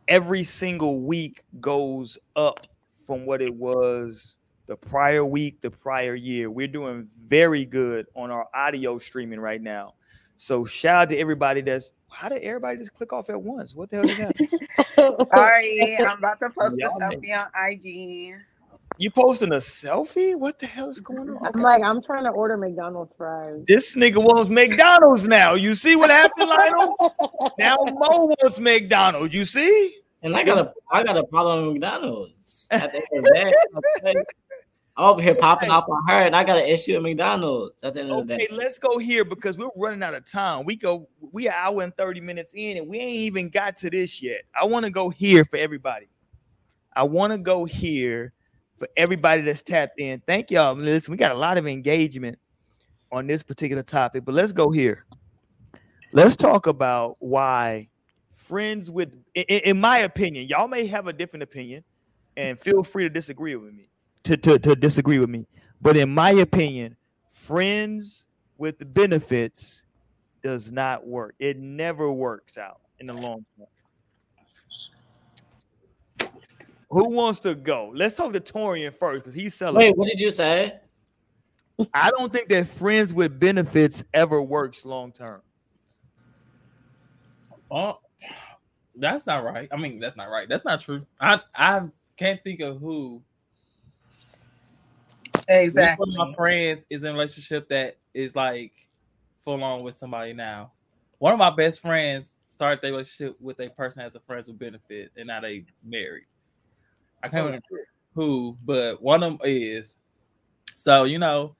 every 0.08 0.42
single 0.42 1.00
week 1.00 1.42
goes 1.60 2.18
up 2.34 2.66
from 3.06 3.26
what 3.26 3.42
it 3.42 3.54
was 3.54 4.38
the 4.66 4.76
prior 4.76 5.24
week, 5.24 5.60
the 5.60 5.70
prior 5.70 6.14
year. 6.14 6.50
We're 6.50 6.68
doing 6.68 7.08
very 7.24 7.64
good 7.64 8.06
on 8.14 8.30
our 8.30 8.48
audio 8.54 8.98
streaming 8.98 9.40
right 9.40 9.60
now. 9.60 9.94
So 10.36 10.64
shout 10.64 11.02
out 11.02 11.08
to 11.10 11.18
everybody 11.18 11.60
that's 11.60 11.92
how 12.10 12.28
did 12.28 12.42
everybody 12.42 12.78
just 12.78 12.92
click 12.94 13.12
off 13.12 13.30
at 13.30 13.40
once? 13.40 13.74
What 13.74 13.90
the 13.90 13.96
hell 13.96 14.08
is 14.08 14.18
that? 14.18 15.28
Sorry, 15.32 15.96
I'm 15.98 16.18
about 16.18 16.38
to 16.40 16.50
post 16.50 16.76
Y'all 16.78 16.90
a 16.96 17.00
selfie 17.00 17.36
on 17.36 17.46
IG. 17.70 18.34
You 18.98 19.10
posting 19.10 19.52
a 19.52 19.56
selfie? 19.56 20.38
What 20.38 20.58
the 20.58 20.66
hell 20.66 20.90
is 20.90 21.00
going 21.00 21.30
on? 21.30 21.46
I'm 21.46 21.62
like, 21.62 21.82
I'm 21.82 22.02
trying 22.02 22.24
to 22.24 22.30
order 22.30 22.56
McDonald's 22.56 23.12
fries. 23.16 23.64
This 23.66 23.96
nigga 23.96 24.18
wants 24.18 24.50
McDonald's 24.50 25.26
now. 25.26 25.54
You 25.54 25.74
see 25.74 25.96
what 25.96 26.10
happened, 26.10 26.48
Lionel? 26.48 26.96
now 27.58 27.76
Mo 27.78 28.34
wants 28.42 28.60
McDonald's. 28.60 29.34
You 29.34 29.44
see? 29.44 29.96
And 30.22 30.36
I 30.36 30.44
got 30.44 30.58
a 30.58 30.72
I 30.90 31.02
got 31.02 31.16
a 31.16 31.24
problem 31.24 31.66
with 31.66 31.74
McDonald's. 31.74 32.68
At 32.70 32.92
the 32.92 32.98
end 32.98 33.06
of 33.16 33.24
the 33.24 34.00
day, 34.04 34.14
I'm 34.96 35.06
over 35.06 35.22
here 35.22 35.34
popping 35.34 35.70
off 35.70 35.88
on 35.88 36.02
her, 36.08 36.22
and 36.22 36.36
I 36.36 36.44
got 36.44 36.58
an 36.58 36.66
issue 36.66 36.94
at 36.96 37.02
McDonald's 37.02 37.82
at 37.82 37.94
the 37.94 38.00
end 38.00 38.10
of 38.10 38.26
the 38.26 38.34
Okay, 38.34 38.46
day. 38.46 38.54
let's 38.54 38.78
go 38.78 38.98
here 38.98 39.24
because 39.24 39.56
we're 39.56 39.70
running 39.74 40.02
out 40.02 40.12
of 40.12 40.30
time. 40.30 40.66
We 40.66 40.76
go, 40.76 41.08
we 41.32 41.48
an 41.48 41.54
hour 41.56 41.82
and 41.82 41.96
30 41.96 42.20
minutes 42.20 42.52
in, 42.54 42.76
and 42.76 42.88
we 42.88 42.98
ain't 42.98 43.22
even 43.22 43.48
got 43.48 43.78
to 43.78 43.90
this 43.90 44.22
yet. 44.22 44.42
I 44.60 44.66
want 44.66 44.84
to 44.84 44.90
go 44.90 45.08
here 45.08 45.46
for 45.46 45.56
everybody. 45.56 46.08
I 46.94 47.04
want 47.04 47.32
to 47.32 47.38
go 47.38 47.64
here 47.64 48.34
for 48.74 48.86
everybody 48.96 49.40
that's 49.42 49.62
tapped 49.62 49.98
in. 49.98 50.20
Thank 50.26 50.50
y'all. 50.50 50.74
Listen, 50.74 51.12
we 51.12 51.16
got 51.16 51.32
a 51.32 51.38
lot 51.38 51.56
of 51.56 51.66
engagement 51.66 52.38
on 53.10 53.26
this 53.26 53.42
particular 53.42 53.82
topic, 53.82 54.26
but 54.26 54.34
let's 54.34 54.52
go 54.52 54.70
here. 54.70 55.06
Let's 56.12 56.36
talk 56.36 56.66
about 56.66 57.16
why 57.18 57.88
friends 58.34 58.90
with, 58.90 59.14
in, 59.34 59.44
in 59.44 59.80
my 59.80 59.98
opinion, 59.98 60.48
y'all 60.48 60.68
may 60.68 60.86
have 60.86 61.06
a 61.06 61.14
different 61.14 61.44
opinion, 61.44 61.82
and 62.36 62.58
feel 62.58 62.82
free 62.82 63.04
to 63.04 63.10
disagree 63.10 63.56
with 63.56 63.72
me. 63.72 63.88
To, 64.24 64.36
to, 64.36 64.58
to 64.58 64.76
disagree 64.76 65.18
with 65.18 65.30
me, 65.30 65.46
but 65.80 65.96
in 65.96 66.08
my 66.14 66.30
opinion, 66.30 66.96
friends 67.32 68.28
with 68.56 68.78
the 68.78 68.84
benefits 68.84 69.82
does 70.44 70.70
not 70.70 71.04
work. 71.04 71.34
It 71.40 71.58
never 71.58 72.10
works 72.12 72.56
out 72.56 72.80
in 73.00 73.06
the 73.06 73.14
long 73.14 73.44
term. 73.58 73.66
Who 76.90 77.08
wants 77.08 77.40
to 77.40 77.54
go? 77.56 77.90
Let's 77.94 78.14
talk 78.14 78.32
to 78.34 78.40
Torian 78.40 78.94
first 78.94 79.24
because 79.24 79.34
he's 79.34 79.54
selling. 79.54 79.78
Wait, 79.78 79.96
what 79.96 80.08
did 80.08 80.20
you 80.20 80.30
say? 80.30 80.78
I 81.94 82.10
don't 82.10 82.32
think 82.32 82.48
that 82.50 82.68
friends 82.68 83.12
with 83.12 83.40
benefits 83.40 84.04
ever 84.14 84.40
works 84.40 84.84
long 84.84 85.10
term. 85.10 85.40
Oh, 87.70 87.98
that's 88.94 89.26
not 89.26 89.42
right. 89.42 89.68
I 89.72 89.76
mean, 89.76 89.98
that's 89.98 90.16
not 90.16 90.28
right. 90.30 90.48
That's 90.48 90.64
not 90.64 90.80
true. 90.80 91.06
I 91.18 91.40
I 91.56 91.82
can't 92.16 92.42
think 92.44 92.60
of 92.60 92.78
who. 92.78 93.22
Exactly. 95.60 96.04
One 96.04 96.20
of 96.20 96.28
my 96.30 96.34
friends 96.34 96.86
is 96.90 97.02
in 97.02 97.10
a 97.10 97.12
relationship 97.12 97.68
that 97.68 97.98
is 98.14 98.34
like 98.34 98.72
full 99.44 99.62
on 99.62 99.82
with 99.82 99.94
somebody 99.94 100.32
now. 100.32 100.72
One 101.18 101.32
of 101.32 101.38
my 101.38 101.50
best 101.50 101.80
friends 101.80 102.38
started 102.48 102.82
their 102.82 102.92
relationship 102.92 103.36
with 103.40 103.60
a 103.60 103.68
person 103.70 104.02
as 104.02 104.14
a 104.14 104.20
friends 104.20 104.48
with 104.48 104.58
benefit, 104.58 105.12
and 105.16 105.28
now 105.28 105.40
they 105.40 105.64
married. 105.84 106.26
I 107.22 107.28
can't 107.28 107.44
remember 107.44 107.86
who, 108.14 108.56
but 108.64 109.00
one 109.02 109.22
of 109.22 109.32
them 109.32 109.38
is. 109.44 109.96
So 110.76 111.04
you 111.04 111.18
know, 111.18 111.56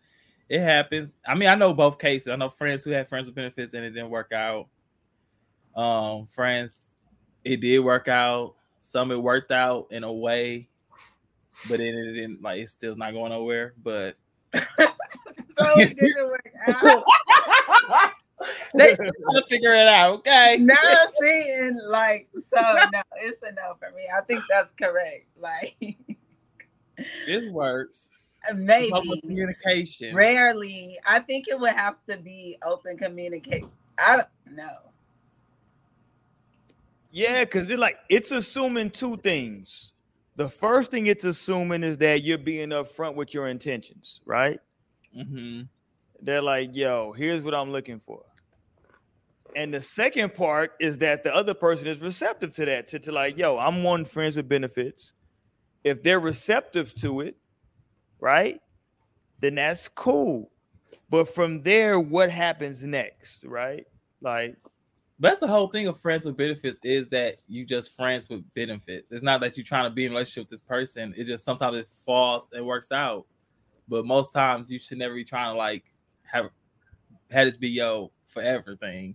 it 0.48 0.60
happens. 0.60 1.14
I 1.27 1.35
mean, 1.35 1.48
I 1.48 1.55
know 1.55 1.73
both 1.73 1.98
cases. 1.98 2.28
I 2.28 2.36
know 2.36 2.51
friends 2.51 2.85
who 2.85 2.90
had 2.90 3.09
friends 3.09 3.27
with 3.27 3.35
benefits 3.35 3.74
and 3.74 3.85
it 3.85 3.90
didn't 3.90 4.10
work 4.10 4.32
out. 4.32 4.69
Um, 5.77 6.27
friends, 6.27 6.82
it 7.44 7.60
did 7.60 7.78
work 7.81 8.09
out. 8.09 8.55
Some 8.81 9.12
it 9.12 9.23
worked 9.23 9.52
out 9.52 9.86
in 9.90 10.05
a 10.05 10.12
way, 10.12 10.69
but 11.68 11.78
then 11.78 11.88
it 11.94 12.12
didn't 12.12 12.42
like 12.42 12.60
it's 12.60 12.72
still 12.72 12.94
not 12.96 13.12
going 13.12 13.30
nowhere. 13.32 13.74
But 13.82 14.16
So 15.58 15.78
it 15.78 15.96
didn't 15.96 16.28
work 16.28 16.52
out. 16.66 17.04
they 18.74 18.94
still 18.94 19.04
trying 19.06 19.42
to 19.42 19.44
figure 19.48 19.74
it 19.74 19.86
out. 19.86 20.14
Okay. 20.20 20.58
Now 20.60 20.76
see, 21.20 21.54
and 21.60 21.78
like, 21.88 22.28
so 22.34 22.60
no, 22.92 23.02
it's 23.20 23.42
a 23.42 23.52
no 23.52 23.74
for 23.78 23.90
me. 23.94 24.02
I 24.16 24.22
think 24.24 24.42
that's 24.48 24.72
correct. 24.72 25.26
Like, 25.40 25.76
This 27.26 27.46
works. 27.50 28.08
maybe 28.54 28.92
Open 28.92 29.20
communication. 29.20 30.14
rarely. 30.14 30.98
I 31.06 31.20
think 31.20 31.48
it 31.48 31.58
would 31.60 31.74
have 31.74 32.02
to 32.08 32.16
be 32.16 32.58
open 32.64 32.96
communicate. 32.96 33.64
I 33.98 34.16
don't 34.16 34.56
know. 34.56 34.76
Yeah, 37.10 37.44
because 37.44 37.68
it's 37.70 37.78
like 37.80 37.98
it's 38.08 38.30
assuming 38.30 38.90
two 38.90 39.18
things. 39.18 39.91
The 40.36 40.48
first 40.48 40.90
thing 40.90 41.06
it's 41.06 41.24
assuming 41.24 41.82
is 41.82 41.98
that 41.98 42.22
you're 42.22 42.38
being 42.38 42.70
upfront 42.70 43.16
with 43.16 43.34
your 43.34 43.48
intentions, 43.48 44.20
right? 44.24 44.59
Mm-hmm. 45.16 45.62
They're 46.22 46.42
like, 46.42 46.70
yo, 46.72 47.12
here's 47.12 47.42
what 47.42 47.54
I'm 47.54 47.70
looking 47.70 47.98
for. 47.98 48.22
And 49.54 49.74
the 49.74 49.82
second 49.82 50.32
part 50.32 50.72
is 50.80 50.98
that 50.98 51.24
the 51.24 51.34
other 51.34 51.52
person 51.52 51.86
is 51.86 51.98
receptive 51.98 52.54
to 52.54 52.64
that, 52.64 52.88
to, 52.88 52.98
to 53.00 53.12
like, 53.12 53.36
yo, 53.36 53.59
I'm 53.59 53.82
one 53.82 54.04
friends 54.06 54.36
with 54.36 54.48
benefits. 54.48 55.12
If 55.84 56.02
they're 56.02 56.20
receptive 56.20 56.94
to 56.96 57.20
it, 57.20 57.36
right, 58.18 58.60
then 59.40 59.56
that's 59.56 59.88
cool. 59.88 60.50
But 61.10 61.28
from 61.28 61.59
there, 61.59 62.00
what 62.00 62.30
happens 62.30 62.82
next, 62.82 63.44
right? 63.44 63.84
Like, 64.22 64.56
That's 65.22 65.38
the 65.38 65.46
whole 65.46 65.68
thing 65.68 65.86
of 65.86 66.00
friends 66.00 66.24
with 66.24 66.36
benefits 66.36 66.80
is 66.82 67.08
that 67.10 67.36
you 67.46 67.64
just 67.64 67.94
friends 67.94 68.28
with 68.28 68.42
benefits. 68.54 69.12
It's 69.12 69.22
not 69.22 69.40
that 69.40 69.56
you're 69.56 69.64
trying 69.64 69.84
to 69.84 69.90
be 69.90 70.04
in 70.04 70.10
a 70.10 70.14
relationship 70.16 70.50
with 70.50 70.50
this 70.50 70.60
person. 70.60 71.14
It's 71.16 71.28
just 71.28 71.44
sometimes 71.44 71.76
it 71.76 71.88
falls 72.04 72.48
and 72.52 72.66
works 72.66 72.90
out. 72.90 73.26
But 73.86 74.04
most 74.04 74.32
times 74.32 74.68
you 74.68 74.80
should 74.80 74.98
never 74.98 75.14
be 75.14 75.24
trying 75.24 75.54
to 75.54 75.56
like 75.56 75.84
have 76.24 76.50
had 77.30 77.46
this 77.46 77.56
be 77.56 77.68
yo 77.68 78.10
forever 78.26 78.74
thing. 78.74 79.14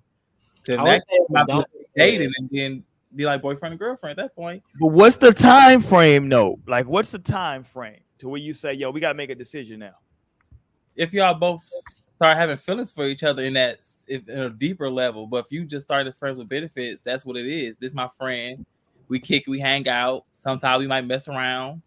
'Cause 0.66 0.78
I 0.80 0.84
would 0.84 1.02
that 1.30 1.48
might 1.50 1.66
dating 1.96 2.32
and 2.38 2.50
then 2.52 2.84
be 3.14 3.26
like 3.26 3.42
boyfriend 3.42 3.74
and 3.74 3.80
girlfriend 3.80 4.18
at 4.18 4.24
that 4.24 4.36
point. 4.36 4.64
but 4.80 4.88
what's 4.88 5.18
the 5.18 5.34
time 5.34 5.82
frame 5.82 6.30
though? 6.30 6.58
Like, 6.68 6.88
what's 6.88 7.12
the 7.12 7.20
time 7.20 7.66
frame 7.66 8.00
to 8.20 8.30
where 8.30 8.40
you 8.40 8.54
say, 8.54 8.74
yo, 8.74 8.92
we 8.92 9.02
gotta 9.02 9.14
make 9.14 9.30
a 9.30 9.36
decision 9.36 9.80
now? 9.80 9.96
If 10.96 11.12
y'all 11.12 11.34
both 11.34 11.64
start 12.18 12.36
having 12.36 12.58
feelings 12.58 12.92
for 12.92 13.06
each 13.06 13.24
other 13.24 13.44
in 13.44 13.54
that 13.54 13.80
if, 14.08 14.28
in 14.28 14.40
a 14.40 14.50
deeper 14.50 14.90
level, 14.90 15.28
but 15.28 15.46
if 15.46 15.52
you 15.52 15.66
just 15.66 15.86
started 15.86 16.16
friends 16.16 16.38
with 16.38 16.50
benefits, 16.50 17.02
that's 17.04 17.26
what 17.26 17.38
it 17.38 17.46
is. 17.46 17.78
This 17.78 17.94
my 17.94 18.10
friend. 18.18 18.66
We 19.08 19.20
kick, 19.20 19.48
we 19.48 19.60
hang 19.60 19.88
out. 19.88 20.26
Sometimes 20.34 20.82
we 20.82 20.88
might 20.88 21.06
mess 21.06 21.30
around. 21.30 21.82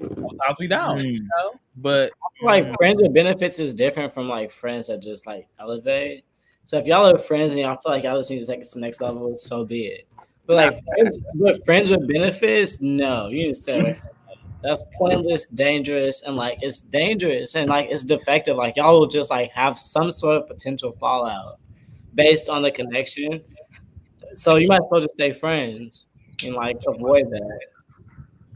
Sometimes 0.00 0.58
we 0.58 0.66
don't. 0.66 0.98
You 1.04 1.20
Mm. 1.20 1.28
know? 1.36 1.60
But 1.76 2.12
like 2.42 2.74
friends 2.76 3.00
with 3.00 3.14
benefits 3.14 3.58
is 3.60 3.74
different 3.74 4.12
from 4.12 4.28
like 4.28 4.50
friends 4.50 4.88
that 4.88 5.00
just 5.00 5.26
like 5.26 5.46
elevate. 5.60 6.24
So 6.64 6.78
if 6.78 6.86
y'all 6.86 7.06
are 7.06 7.18
friends 7.18 7.52
and 7.52 7.60
y'all 7.60 7.76
feel 7.76 7.92
like 7.92 8.04
y'all 8.04 8.18
just 8.18 8.30
need 8.30 8.40
to 8.40 8.46
take 8.46 8.60
it 8.60 8.64
to 8.64 8.74
the 8.74 8.80
next 8.80 9.00
level, 9.00 9.36
so 9.36 9.64
be 9.64 9.86
it. 9.86 10.08
But 10.46 10.56
like 10.56 10.82
friends, 10.94 11.18
but 11.34 11.64
friends 11.64 11.90
with 11.90 12.08
benefits, 12.08 12.80
no, 12.80 13.28
you 13.28 13.42
need 13.44 13.48
to 13.50 13.54
stay 13.54 13.78
away 13.78 13.94
from 13.94 14.08
that. 14.08 14.23
That's 14.64 14.82
pointless, 14.96 15.44
dangerous, 15.44 16.22
and 16.22 16.36
like 16.36 16.58
it's 16.62 16.80
dangerous 16.80 17.54
and 17.54 17.68
like 17.68 17.88
it's 17.90 18.02
defective. 18.02 18.56
Like 18.56 18.76
y'all 18.76 18.98
will 18.98 19.06
just 19.06 19.30
like 19.30 19.50
have 19.52 19.78
some 19.78 20.10
sort 20.10 20.38
of 20.38 20.48
potential 20.48 20.90
fallout 20.92 21.58
based 22.14 22.48
on 22.48 22.62
the 22.62 22.70
connection. 22.70 23.42
So 24.34 24.56
you 24.56 24.66
might 24.66 24.76
as 24.76 24.88
well 24.90 25.02
just 25.02 25.12
stay 25.12 25.32
friends 25.32 26.06
and 26.42 26.54
like 26.54 26.78
avoid 26.86 27.30
that. 27.30 27.60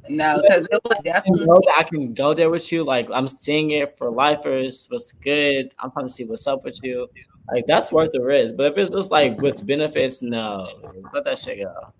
No, 0.09 0.41
because 0.41 0.67
it 0.71 0.81
I 0.91 1.01
definitely. 1.03 1.45
know 1.45 1.61
I 1.77 1.83
can 1.83 2.15
go 2.15 2.33
there 2.33 2.49
with 2.49 2.73
you. 2.73 2.85
Like 2.85 3.07
I'm 3.13 3.29
seeing 3.29 3.73
it 3.73 3.99
for 3.99 4.11
lifers. 4.11 4.87
What's 4.89 5.13
good? 5.13 5.75
I'm 5.79 5.91
trying 5.91 6.07
to 6.07 6.13
see 6.13 6.25
what's 6.25 6.47
up 6.47 6.65
with 6.65 6.79
you. 6.83 7.07
Like 7.53 7.67
that's 7.67 7.93
worth 7.93 8.13
the 8.13 8.23
risk. 8.23 8.57
But 8.57 8.73
if 8.73 8.79
it's 8.79 8.95
just 8.95 9.11
like 9.11 9.39
with 9.43 9.67
benefits, 9.67 10.23
no, 10.23 11.03
let 11.13 11.25
that 11.25 11.39
shit 11.39 11.59
go. 11.59 11.93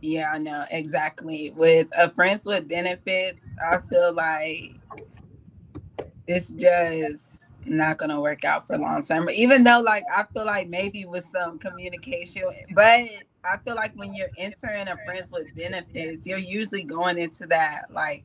Yeah, 0.00 0.30
I 0.32 0.38
know 0.38 0.64
exactly. 0.70 1.50
With 1.50 1.88
a 1.96 2.08
friends 2.08 2.46
with 2.46 2.68
benefits, 2.68 3.50
I 3.64 3.78
feel 3.78 4.12
like 4.12 4.74
it's 6.26 6.50
just 6.50 7.44
not 7.64 7.98
gonna 7.98 8.20
work 8.20 8.44
out 8.44 8.66
for 8.66 8.78
long 8.78 9.02
term. 9.02 9.28
Even 9.30 9.64
though, 9.64 9.80
like, 9.80 10.04
I 10.14 10.24
feel 10.32 10.44
like 10.44 10.68
maybe 10.68 11.04
with 11.04 11.24
some 11.24 11.58
communication, 11.58 12.44
but 12.74 13.08
I 13.44 13.56
feel 13.64 13.74
like 13.74 13.92
when 13.94 14.14
you're 14.14 14.30
entering 14.36 14.88
a 14.88 14.96
friends 15.04 15.30
with 15.30 15.54
benefits, 15.54 16.26
you're 16.26 16.38
usually 16.38 16.82
going 16.82 17.18
into 17.18 17.46
that 17.46 17.84
like 17.90 18.24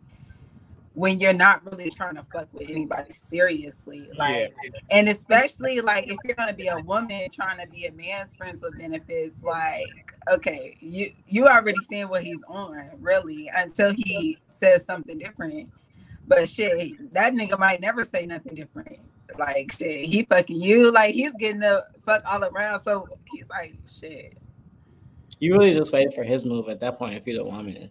when 0.96 1.20
you're 1.20 1.34
not 1.34 1.66
really 1.72 1.90
trying 1.90 2.16
to 2.16 2.24
fuck 2.32 2.48
with 2.54 2.70
anybody 2.70 3.12
seriously. 3.12 4.10
Like, 4.16 4.54
and 4.92 5.10
especially 5.10 5.82
like 5.82 6.08
if 6.08 6.18
you're 6.24 6.36
gonna 6.36 6.54
be 6.54 6.68
a 6.68 6.80
woman 6.80 7.30
trying 7.32 7.60
to 7.60 7.72
be 7.72 7.86
a 7.86 7.92
man's 7.92 8.36
friends 8.36 8.62
with 8.62 8.78
benefits, 8.78 9.42
like, 9.44 10.13
okay, 10.32 10.78
you 10.80 11.12
you 11.28 11.48
already 11.48 11.80
seeing 11.88 12.10
what 12.10 12.24
he's 12.24 12.44
on, 12.48 12.90
really, 13.00 13.50
until 13.56 13.94
he 13.94 14.38
says 14.48 14.86
something 14.86 15.18
different. 15.18 15.70
But 16.28 16.48
shit, 16.50 17.14
that 17.14 17.34
nigga 17.34 17.60
might 17.60 17.82
never 17.82 18.06
say 18.06 18.26
nothing 18.26 18.56
different. 18.56 19.00
Like 19.38 19.74
shit, 19.74 20.06
he 20.06 20.24
fucking 20.24 20.62
you, 20.62 20.92
like 20.92 21.14
he's 21.14 21.32
getting 21.34 21.60
the 21.60 21.86
fuck 22.06 22.24
all 22.26 22.44
around. 22.44 22.82
So 22.82 23.08
he's 23.32 23.50
like, 23.50 23.76
shit. 23.88 24.38
You 25.40 25.54
really 25.54 25.74
just 25.74 25.92
wait 25.92 26.14
for 26.14 26.24
his 26.24 26.46
move 26.46 26.70
at 26.70 26.80
that 26.80 26.98
point 26.98 27.16
if 27.16 27.28
you're 27.28 27.38
the 27.38 27.44
woman. 27.44 27.90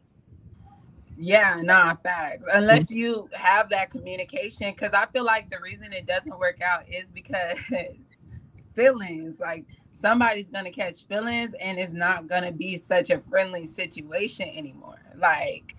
Yeah, 1.16 1.60
nah, 1.62 1.94
facts. 1.96 2.46
Unless 2.52 2.84
mm-hmm. 2.84 2.94
you 2.94 3.28
have 3.32 3.68
that 3.68 3.90
communication, 3.90 4.70
because 4.70 4.92
I 4.92 5.06
feel 5.06 5.24
like 5.24 5.50
the 5.50 5.58
reason 5.60 5.92
it 5.92 6.06
doesn't 6.06 6.38
work 6.38 6.60
out 6.62 6.88
is 6.88 7.10
because 7.12 7.58
feelings. 8.74 9.38
Like 9.38 9.66
somebody's 9.92 10.48
gonna 10.48 10.70
catch 10.70 11.04
feelings, 11.06 11.54
and 11.60 11.78
it's 11.78 11.92
not 11.92 12.26
gonna 12.26 12.52
be 12.52 12.76
such 12.76 13.10
a 13.10 13.20
friendly 13.20 13.66
situation 13.66 14.48
anymore. 14.54 15.00
Like 15.16 15.76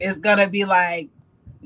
it's 0.00 0.18
gonna 0.18 0.48
be 0.48 0.64
like, 0.64 1.08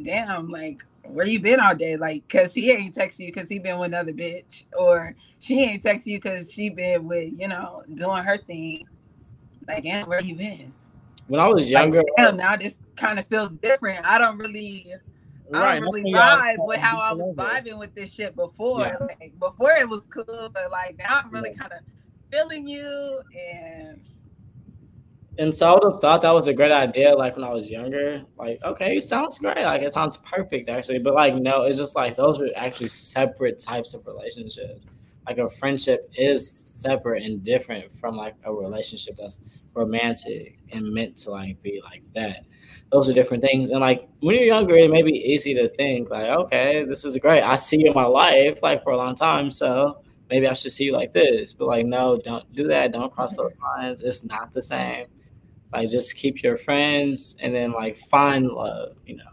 damn, 0.03 0.49
like 0.49 0.85
where 1.05 1.27
you 1.27 1.41
been 1.41 1.61
all 1.61 1.75
day? 1.75 1.97
Like, 1.97 2.29
cause 2.29 2.53
he 2.53 2.71
ain't 2.71 2.95
text 2.95 3.19
you 3.19 3.27
because 3.33 3.49
he 3.49 3.59
been 3.59 3.79
with 3.79 3.89
another 3.89 4.13
bitch, 4.13 4.65
or 4.77 5.15
she 5.41 5.63
ain't 5.63 5.83
text 5.83 6.07
you 6.07 6.19
because 6.19 6.53
she 6.53 6.69
been 6.69 7.07
with 7.09 7.33
you 7.37 7.49
know 7.49 7.83
doing 7.95 8.23
her 8.25 8.37
thing. 8.39 8.87
Like, 9.67 9.85
damn, 9.85 10.09
where 10.09 10.21
you 10.21 10.35
been? 10.35 10.73
When 11.27 11.41
I 11.41 11.49
was 11.49 11.71
Like, 11.71 11.93
younger, 11.93 12.03
damn, 12.17 12.37
now 12.37 12.57
this 12.57 12.79
kind 12.97 13.19
of 13.19 13.27
feels 13.27 13.53
different. 13.57 14.05
I 14.05 14.19
don't 14.19 14.39
really, 14.39 14.95
I 15.55 15.61
Right, 15.61 15.81
don't 15.81 15.93
really 15.95 16.13
vibe 16.13 16.57
with 16.59 16.79
how 16.79 16.99
I 16.99 17.13
was 17.13 17.35
vibing 17.35 17.79
with 17.79 17.95
this 17.95 18.13
shit 18.13 18.37
before. 18.37 18.81
Yeah. 18.81 18.97
Like 19.01 19.39
before 19.39 19.73
it 19.73 19.89
was 19.89 20.05
cool, 20.11 20.51
but 20.53 20.71
like 20.71 20.99
now 20.99 21.21
I'm 21.25 21.31
really 21.31 21.55
kind 21.55 21.73
of 21.73 21.79
feeling 22.31 22.67
you 22.67 23.23
and 23.35 24.09
and 25.39 25.55
so 25.55 25.71
I 25.71 25.75
would 25.75 25.93
have 25.93 26.01
thought 26.01 26.23
that 26.23 26.35
was 26.35 26.49
a 26.49 26.53
great 26.53 26.73
idea, 26.73 27.15
like 27.15 27.37
when 27.37 27.45
I 27.45 27.51
was 27.51 27.71
younger. 27.71 28.23
Like, 28.37 28.59
okay, 28.65 28.97
it 28.97 29.05
sounds 29.05 29.39
great. 29.39 29.63
Like 29.63 29.83
it 29.83 29.93
sounds 29.93 30.17
perfect 30.17 30.69
actually. 30.69 30.99
But 30.99 31.15
like 31.15 31.37
no, 31.37 31.63
it's 31.63 31.79
just 31.79 31.95
like 31.95 32.17
those 32.17 32.41
are 32.41 32.49
actually 32.57 32.89
separate 32.89 33.61
types 33.61 33.95
of 33.95 34.05
relationships. 34.07 34.85
Like 35.27 35.39
a 35.39 35.49
friendship 35.49 36.11
is 36.17 36.51
separate 36.51 37.23
and 37.23 37.43
different 37.43 37.93
from 38.01 38.17
like 38.17 38.35
a 38.45 38.53
relationship 38.53 39.17
that's 39.17 39.39
romantic 39.75 40.59
and 40.73 40.93
meant 40.93 41.17
to 41.19 41.31
like 41.31 41.63
be 41.63 41.81
like 41.85 42.03
that. 42.15 42.45
Those 42.91 43.09
are 43.09 43.13
different 43.13 43.43
things. 43.43 43.71
And 43.71 43.81
like 43.81 44.09
when 44.21 44.37
you're 44.37 44.45
younger, 44.45 44.75
it 44.77 44.91
may 44.91 45.03
be 45.03 45.13
easy 45.13 45.55
to 45.55 45.69
think 45.69 46.11
like, 46.11 46.29
okay, 46.29 46.85
this 46.85 47.05
is 47.05 47.17
great. 47.19 47.43
I 47.43 47.57
see 47.57 47.81
you 47.81 47.89
in 47.89 47.95
my 47.95 48.07
life 48.07 48.61
like 48.63 48.83
for 48.83 48.93
a 48.93 48.97
long 48.97 49.15
time, 49.15 49.51
so 49.51 50.03
maybe 50.31 50.49
I 50.49 50.55
should 50.55 50.73
see 50.73 50.85
you 50.85 50.93
like 50.93 51.13
this. 51.13 51.53
But 51.53 51.67
like, 51.67 51.87
no, 51.87 52.19
don't 52.19 52.51
do 52.55 52.67
that. 52.69 52.93
Don't 52.93 53.13
cross 53.13 53.37
those 53.37 53.55
mm-hmm. 53.55 53.83
lines. 53.83 54.01
It's 54.01 54.25
not 54.25 54.53
the 54.53 54.63
same. 54.63 55.07
Like, 55.73 55.91
just 55.91 56.17
keep 56.17 56.43
your 56.43 56.57
friends 56.57 57.37
and 57.41 57.55
then 57.55 57.73
like 57.73 57.97
find 57.97 58.47
love. 58.47 58.97
You 59.07 59.17
know, 59.17 59.33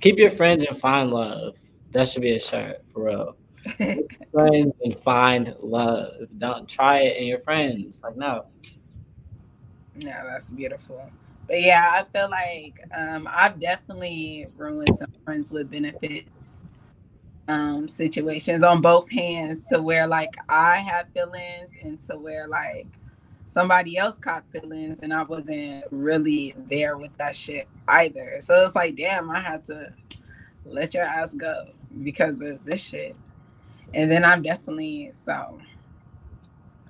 keep 0.00 0.18
your 0.18 0.30
friends 0.30 0.64
and 0.64 0.78
find 0.78 1.10
love. 1.10 1.56
That 1.90 2.08
should 2.08 2.22
be 2.22 2.36
a 2.36 2.40
shirt 2.40 2.82
for 2.92 3.04
real. 3.04 3.36
Friends 4.32 4.78
and 4.84 4.96
find 5.02 5.54
love. 5.60 6.12
Don't 6.38 6.68
try 6.68 6.98
it 6.98 7.16
in 7.16 7.26
your 7.26 7.40
friends. 7.40 8.00
Like, 8.02 8.16
no. 8.16 8.46
Yeah, 9.98 10.22
that's 10.22 10.50
beautiful. 10.50 11.10
But 11.46 11.62
yeah, 11.62 11.90
I 11.92 12.04
feel 12.18 12.28
like 12.30 12.80
um, 12.96 13.28
I've 13.30 13.60
definitely 13.60 14.48
ruined 14.56 14.96
some 14.96 15.12
friends 15.24 15.52
with 15.52 15.70
benefits 15.70 16.58
um, 17.48 17.88
situations 17.88 18.62
on 18.62 18.80
both 18.80 19.10
hands 19.10 19.68
to 19.68 19.80
where 19.80 20.06
like 20.06 20.34
I 20.48 20.78
have 20.78 21.08
feelings 21.14 21.70
and 21.82 21.98
to 22.00 22.16
where 22.18 22.48
like 22.48 22.86
somebody 23.46 23.96
else 23.96 24.18
caught 24.18 24.44
feelings 24.50 25.00
and 25.00 25.14
I 25.14 25.22
wasn't 25.22 25.84
really 25.90 26.54
there 26.68 26.96
with 26.96 27.16
that 27.18 27.36
shit 27.36 27.68
either. 27.88 28.38
So 28.40 28.64
it's 28.64 28.74
like, 28.74 28.96
damn, 28.96 29.30
I 29.30 29.40
had 29.40 29.64
to 29.66 29.92
let 30.64 30.94
your 30.94 31.04
ass 31.04 31.34
go 31.34 31.68
because 32.02 32.40
of 32.40 32.64
this 32.64 32.80
shit. 32.80 33.14
And 33.94 34.10
then 34.10 34.24
I'm 34.24 34.42
definitely 34.42 35.12
so 35.14 35.60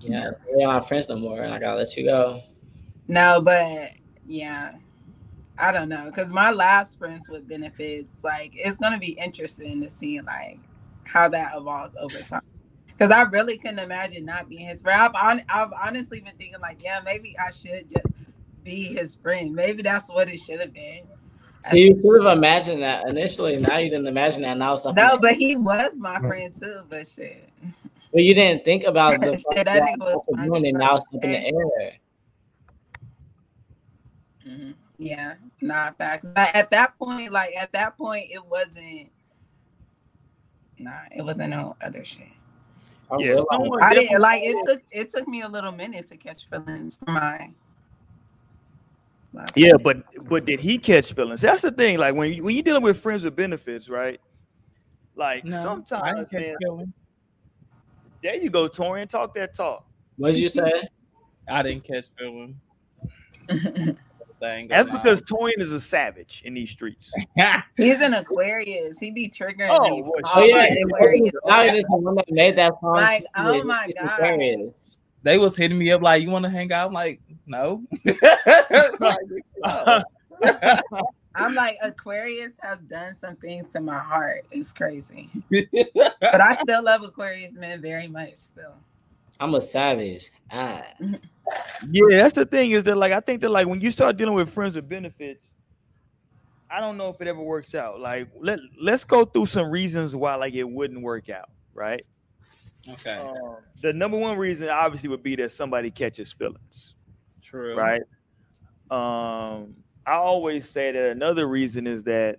Yeah, 0.00 0.30
we're 0.48 0.66
not 0.66 0.88
friends 0.88 1.08
no 1.08 1.16
more, 1.16 1.42
and 1.42 1.52
I 1.52 1.58
gotta 1.58 1.78
let 1.78 1.96
you 1.96 2.04
go. 2.04 2.42
No, 3.08 3.40
but 3.40 3.90
yeah, 4.26 4.72
I 5.58 5.72
don't 5.72 5.88
know 5.88 6.06
because 6.06 6.32
my 6.32 6.50
last 6.50 6.98
friends 6.98 7.28
with 7.28 7.48
benefits, 7.48 8.22
like 8.22 8.52
it's 8.54 8.78
gonna 8.78 8.98
be 8.98 9.12
interesting 9.12 9.80
to 9.82 9.90
see 9.90 10.20
like 10.20 10.58
how 11.04 11.28
that 11.30 11.52
evolves 11.56 11.94
over 11.98 12.18
time. 12.18 12.42
Because 12.86 13.10
I 13.10 13.22
really 13.22 13.58
couldn't 13.58 13.78
imagine 13.78 14.24
not 14.24 14.48
being 14.48 14.66
his 14.66 14.80
friend. 14.80 15.00
I've, 15.00 15.14
hon- 15.14 15.44
I've 15.50 15.72
honestly 15.72 16.20
been 16.20 16.34
thinking 16.36 16.60
like, 16.60 16.82
yeah, 16.82 17.00
maybe 17.04 17.36
I 17.38 17.50
should 17.50 17.90
just 17.90 18.12
be 18.64 18.84
his 18.84 19.16
friend. 19.16 19.54
Maybe 19.54 19.82
that's 19.82 20.08
what 20.10 20.28
it 20.28 20.38
should 20.38 20.60
have 20.60 20.72
been. 20.72 21.02
So 21.68 21.76
you 21.76 21.98
should 22.00 22.24
have 22.24 22.36
imagined 22.36 22.82
that 22.82 23.08
initially. 23.08 23.56
Now 23.58 23.78
you 23.78 23.90
didn't 23.90 24.06
imagine 24.06 24.42
that. 24.42 24.56
Now 24.56 24.74
it's 24.74 24.84
something. 24.84 25.02
No, 25.02 25.18
but 25.18 25.34
he 25.34 25.56
was 25.56 25.98
my 25.98 26.18
friend 26.26 26.54
too. 26.54 26.82
But 26.88 27.06
shit, 27.08 27.48
But 28.12 28.22
you 28.22 28.34
didn't 28.34 28.64
think 28.64 28.84
about 28.84 29.20
the 29.20 29.36
Shit, 29.52 29.64
that 29.66 29.82
nigga 29.82 29.98
was 29.98 30.20
doing 30.42 30.64
it. 30.64 30.74
Now 30.74 30.96
it's 30.96 31.06
up 31.14 31.24
in 31.24 31.30
the 31.32 31.38
air. 31.38 31.92
Yeah, 34.98 35.34
not 35.60 35.98
facts. 35.98 36.28
But 36.34 36.54
at 36.54 36.70
that 36.70 36.98
point, 36.98 37.32
like 37.32 37.54
at 37.56 37.72
that 37.72 37.98
point, 37.98 38.28
it 38.30 38.44
wasn't. 38.44 39.10
Nah, 40.78 41.00
it 41.14 41.22
wasn't 41.22 41.50
no 41.50 41.76
other 41.80 42.04
shit. 42.04 42.28
I 43.10 43.16
Yeah, 43.18 43.36
I 43.80 43.94
didn't 43.94 44.20
like 44.20 44.42
it 44.42 44.56
took 44.66 44.82
it 44.90 45.10
took 45.10 45.28
me 45.28 45.42
a 45.42 45.48
little 45.48 45.72
minute 45.72 46.06
to 46.06 46.16
catch 46.16 46.48
feelings 46.48 46.96
for 46.96 47.10
my 47.10 47.50
last 49.32 49.56
Yeah, 49.56 49.72
one. 49.72 49.82
but 49.82 50.02
but 50.28 50.44
did 50.44 50.60
he 50.60 50.78
catch 50.78 51.12
feelings? 51.12 51.40
That's 51.40 51.62
the 51.62 51.70
thing. 51.70 51.98
Like 51.98 52.14
when 52.14 52.32
you, 52.32 52.44
when 52.44 52.54
you're 52.54 52.62
dealing 52.62 52.82
with 52.82 52.98
friends 52.98 53.24
with 53.24 53.36
benefits, 53.36 53.88
right? 53.88 54.20
Like 55.14 55.44
No, 55.44 55.62
sometimes, 55.62 56.28
didn't 56.30 56.58
man, 56.60 56.94
there 58.22 58.36
you 58.36 58.50
go, 58.50 58.68
Torian. 58.68 59.08
Talk 59.08 59.34
that 59.34 59.54
talk. 59.54 59.84
What 60.16 60.32
did 60.32 60.40
you 60.40 60.48
say? 60.50 60.72
I 61.48 61.62
didn't 61.62 61.84
catch 61.84 62.06
feelings. 62.18 62.56
Thing 64.38 64.68
That's 64.68 64.86
going 64.88 65.00
because 65.02 65.22
Torian 65.22 65.58
is 65.58 65.72
a 65.72 65.80
savage 65.80 66.42
in 66.44 66.54
these 66.54 66.70
streets. 66.70 67.10
He's 67.76 68.00
an 68.02 68.14
Aquarius. 68.14 68.98
He 68.98 69.10
be 69.10 69.28
triggering 69.30 69.68
Oh, 69.70 69.88
me. 69.88 70.02
Oh 70.06 70.20
all 70.34 70.46
yeah, 70.46 70.74
Aquarius. 70.86 71.32
now 71.46 71.64
it 71.64 71.74
is 71.74 71.84
the 71.84 71.96
one 71.96 72.14
that 72.16 72.30
made 72.30 72.56
that 72.56 72.72
song. 72.80 72.94
Like, 72.94 73.24
oh 73.36 73.62
my 73.64 73.86
She's 73.86 73.94
God. 73.94 74.04
Aquarius. 74.12 74.98
they 75.22 75.38
was 75.38 75.56
hitting 75.56 75.78
me 75.78 75.90
up 75.90 76.02
like, 76.02 76.22
"You 76.22 76.30
want 76.30 76.44
to 76.44 76.50
hang 76.50 76.70
out?" 76.72 76.88
I'm 76.88 76.92
like, 76.92 77.20
"No." 77.46 77.82
Like, 79.00 79.16
no. 79.64 80.02
I'm 81.34 81.54
like 81.54 81.76
Aquarius 81.82 82.52
has 82.62 82.78
done 82.80 83.14
some 83.14 83.36
things 83.36 83.72
to 83.72 83.80
my 83.80 83.98
heart. 83.98 84.44
It's 84.50 84.72
crazy, 84.72 85.30
but 85.50 86.40
I 86.40 86.56
still 86.60 86.82
love 86.82 87.02
Aquarius 87.02 87.52
men 87.52 87.80
very 87.82 88.06
much. 88.08 88.36
Still, 88.36 88.74
I'm 89.40 89.54
a 89.54 89.60
savage. 89.60 90.30
Ah. 90.50 90.82
Yeah, 91.90 92.04
that's 92.10 92.34
the 92.34 92.46
thing 92.46 92.70
is 92.72 92.84
that 92.84 92.96
like 92.96 93.12
I 93.12 93.20
think 93.20 93.40
that 93.42 93.50
like 93.50 93.66
when 93.66 93.80
you 93.80 93.90
start 93.90 94.16
dealing 94.16 94.34
with 94.34 94.50
friends 94.50 94.76
with 94.76 94.88
benefits, 94.88 95.54
I 96.70 96.80
don't 96.80 96.96
know 96.96 97.08
if 97.10 97.20
it 97.20 97.28
ever 97.28 97.40
works 97.40 97.74
out. 97.74 98.00
Like 98.00 98.28
let 98.40 98.58
let's 98.80 99.04
go 99.04 99.24
through 99.24 99.46
some 99.46 99.70
reasons 99.70 100.16
why 100.16 100.34
like 100.34 100.54
it 100.54 100.64
wouldn't 100.64 101.02
work 101.02 101.28
out, 101.30 101.50
right? 101.74 102.04
okay, 102.90 103.18
Um, 103.18 103.58
the 103.80 103.92
number 103.92 104.16
one 104.18 104.36
reason 104.38 104.68
obviously 104.68 105.08
would 105.08 105.22
be 105.22 105.36
that 105.36 105.50
somebody 105.50 105.90
catches 105.90 106.32
feelings, 106.32 106.94
true. 107.42 107.76
right? 107.76 108.02
Um, 108.90 109.74
I 110.06 110.14
always 110.14 110.68
say 110.68 110.92
that 110.92 111.10
another 111.10 111.48
reason 111.48 111.86
is 111.86 112.04
that 112.04 112.38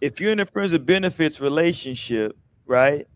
if 0.00 0.20
you're 0.20 0.32
in 0.32 0.40
a 0.40 0.46
friends 0.46 0.72
with 0.72 0.86
benefits 0.86 1.40
relationship, 1.40 2.36
right? 2.66 3.06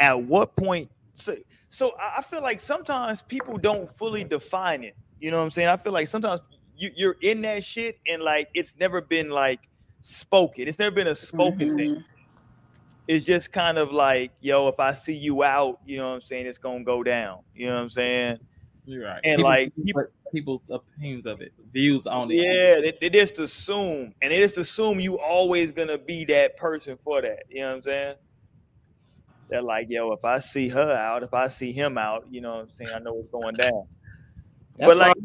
At 0.00 0.22
what 0.22 0.56
point? 0.56 0.90
So, 1.14 1.36
so 1.68 1.94
I 1.98 2.16
I 2.18 2.22
feel 2.22 2.42
like 2.42 2.60
sometimes 2.60 3.22
people 3.22 3.56
don't 3.58 3.94
fully 3.96 4.24
define 4.24 4.84
it. 4.84 4.96
You 5.20 5.30
know 5.30 5.38
what 5.38 5.44
I'm 5.44 5.50
saying? 5.50 5.68
I 5.68 5.76
feel 5.76 5.92
like 5.92 6.08
sometimes 6.08 6.40
you, 6.76 6.90
you're 6.94 7.16
in 7.22 7.40
that 7.42 7.62
shit 7.64 7.98
and 8.08 8.20
like 8.22 8.48
it's 8.54 8.74
never 8.78 9.00
been 9.00 9.30
like 9.30 9.60
spoken. 10.00 10.68
It's 10.68 10.78
never 10.78 10.94
been 10.94 11.06
a 11.06 11.14
spoken 11.14 11.76
thing. 11.76 11.90
Mhm. 11.96 12.04
It's 13.06 13.24
just 13.26 13.52
kind 13.52 13.76
of 13.78 13.92
like, 13.92 14.32
yo, 14.40 14.66
if 14.68 14.80
I 14.80 14.92
see 14.94 15.14
you 15.14 15.44
out, 15.44 15.78
you 15.84 15.98
know 15.98 16.08
what 16.08 16.14
I'm 16.14 16.20
saying, 16.22 16.46
it's 16.46 16.58
gonna 16.58 16.84
go 16.84 17.02
down. 17.02 17.40
You 17.54 17.66
know 17.68 17.74
what 17.76 17.82
I'm 17.82 17.88
saying? 17.90 18.38
You're 18.86 19.04
right. 19.04 19.20
And, 19.24 19.38
People- 19.38 19.50
like, 19.50 19.72
people- 19.84 20.04
people's 20.32 20.68
opinions 20.70 21.26
of 21.26 21.40
it, 21.40 21.52
views 21.72 22.06
on 22.08 22.28
it. 22.30 22.34
Yeah, 22.36 22.80
they, 22.80 22.92
they 23.00 23.08
just 23.10 23.38
assume, 23.38 24.14
and 24.20 24.32
they 24.32 24.38
just 24.38 24.58
assume 24.58 24.98
you 25.00 25.18
always 25.20 25.70
gonna 25.70 25.96
be 25.98 26.24
that 26.24 26.56
person 26.56 26.98
for 27.04 27.22
that. 27.22 27.44
You 27.48 27.60
know 27.60 27.68
what 27.68 27.76
I'm 27.76 27.82
saying? 27.82 28.14
They're 29.48 29.62
like, 29.62 29.86
yo, 29.90 30.12
if 30.12 30.24
I 30.24 30.38
see 30.38 30.68
her 30.68 30.92
out, 30.92 31.22
if 31.22 31.34
I 31.34 31.48
see 31.48 31.72
him 31.72 31.98
out, 31.98 32.26
you 32.30 32.40
know 32.40 32.54
what 32.56 32.62
I'm 32.62 32.70
saying, 32.70 32.90
I 32.94 32.98
know 33.00 33.12
what's 33.14 33.28
going 33.28 33.54
down. 33.54 33.86
That's 34.76 34.88
But, 34.92 34.98
why 34.98 35.08
like, 35.08 35.16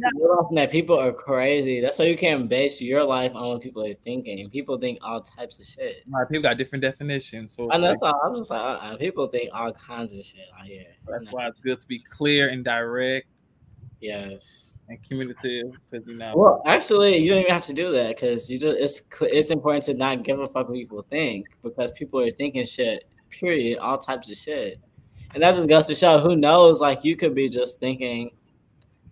I'm 0.50 0.56
that 0.56 0.70
people 0.72 1.00
are 1.00 1.12
crazy. 1.12 1.82
That's 1.82 1.98
why 1.98 2.06
you 2.06 2.18
can't 2.18 2.48
base 2.48 2.80
your 2.82 3.04
life 3.04 3.34
on 3.34 3.48
what 3.48 3.62
people 3.62 3.84
are 3.84 3.96
thinking. 3.96 4.48
People 4.52 4.78
think 4.78 5.00
all 5.02 5.22
types 5.22 5.60
of 5.60 5.66
shit. 5.66 6.04
Like, 6.08 6.30
people 6.30 6.44
got 6.44 6.58
different 6.58 6.84
definitions. 6.84 7.56
So 7.56 7.70
And 7.72 7.84
that's 7.84 8.02
like, 8.02 8.14
all. 8.14 8.22
I'm 8.26 8.36
just 8.36 8.52
like, 8.52 8.62
uh-uh, 8.62 8.98
people 8.98 9.28
think 9.28 9.50
all 9.54 9.74
kinds 9.74 10.14
of 10.14 10.24
shit 10.24 10.42
out 10.60 10.68
here. 10.68 10.86
that's 11.08 11.32
why 11.32 11.48
it's 11.48 11.60
good 11.62 11.80
to 11.80 11.88
be 11.88 12.00
clear 12.00 12.50
and 12.50 12.64
direct 12.64 13.28
Yes. 14.02 14.76
and 14.88 14.98
communicative 15.04 15.74
because 15.90 16.08
you 16.08 16.16
know. 16.16 16.34
Well, 16.36 16.62
actually, 16.66 17.18
you 17.18 17.30
don't 17.30 17.40
even 17.40 17.52
have 17.52 17.66
to 17.66 17.74
do 17.74 17.92
that 17.92 18.16
because 18.16 18.50
you 18.50 18.58
just 18.60 18.78
it's 18.78 19.02
it's 19.22 19.52
important 19.52 19.84
to 19.86 19.94
not 19.94 20.24
give 20.24 20.40
a 20.40 20.48
fuck 20.48 20.70
what 20.70 20.74
people 20.76 21.06
think 21.10 21.48
because 21.64 21.92
people 21.92 22.22
are 22.22 22.32
thinking 22.32 22.66
shit. 22.66 23.04
Period. 23.30 23.80
All 23.80 23.98
types 23.98 24.30
of 24.30 24.38
shit, 24.38 24.80
and 25.34 25.44
that 25.44 25.56
just 25.56 25.70
goes 25.70 25.88
to 25.88 25.96
show 25.96 26.20
who 26.20 26.36
knows. 26.36 26.80
Like 26.80 27.04
you 27.04 27.16
could 27.16 27.36
be 27.36 27.50
just 27.50 27.80
thinking 27.80 28.32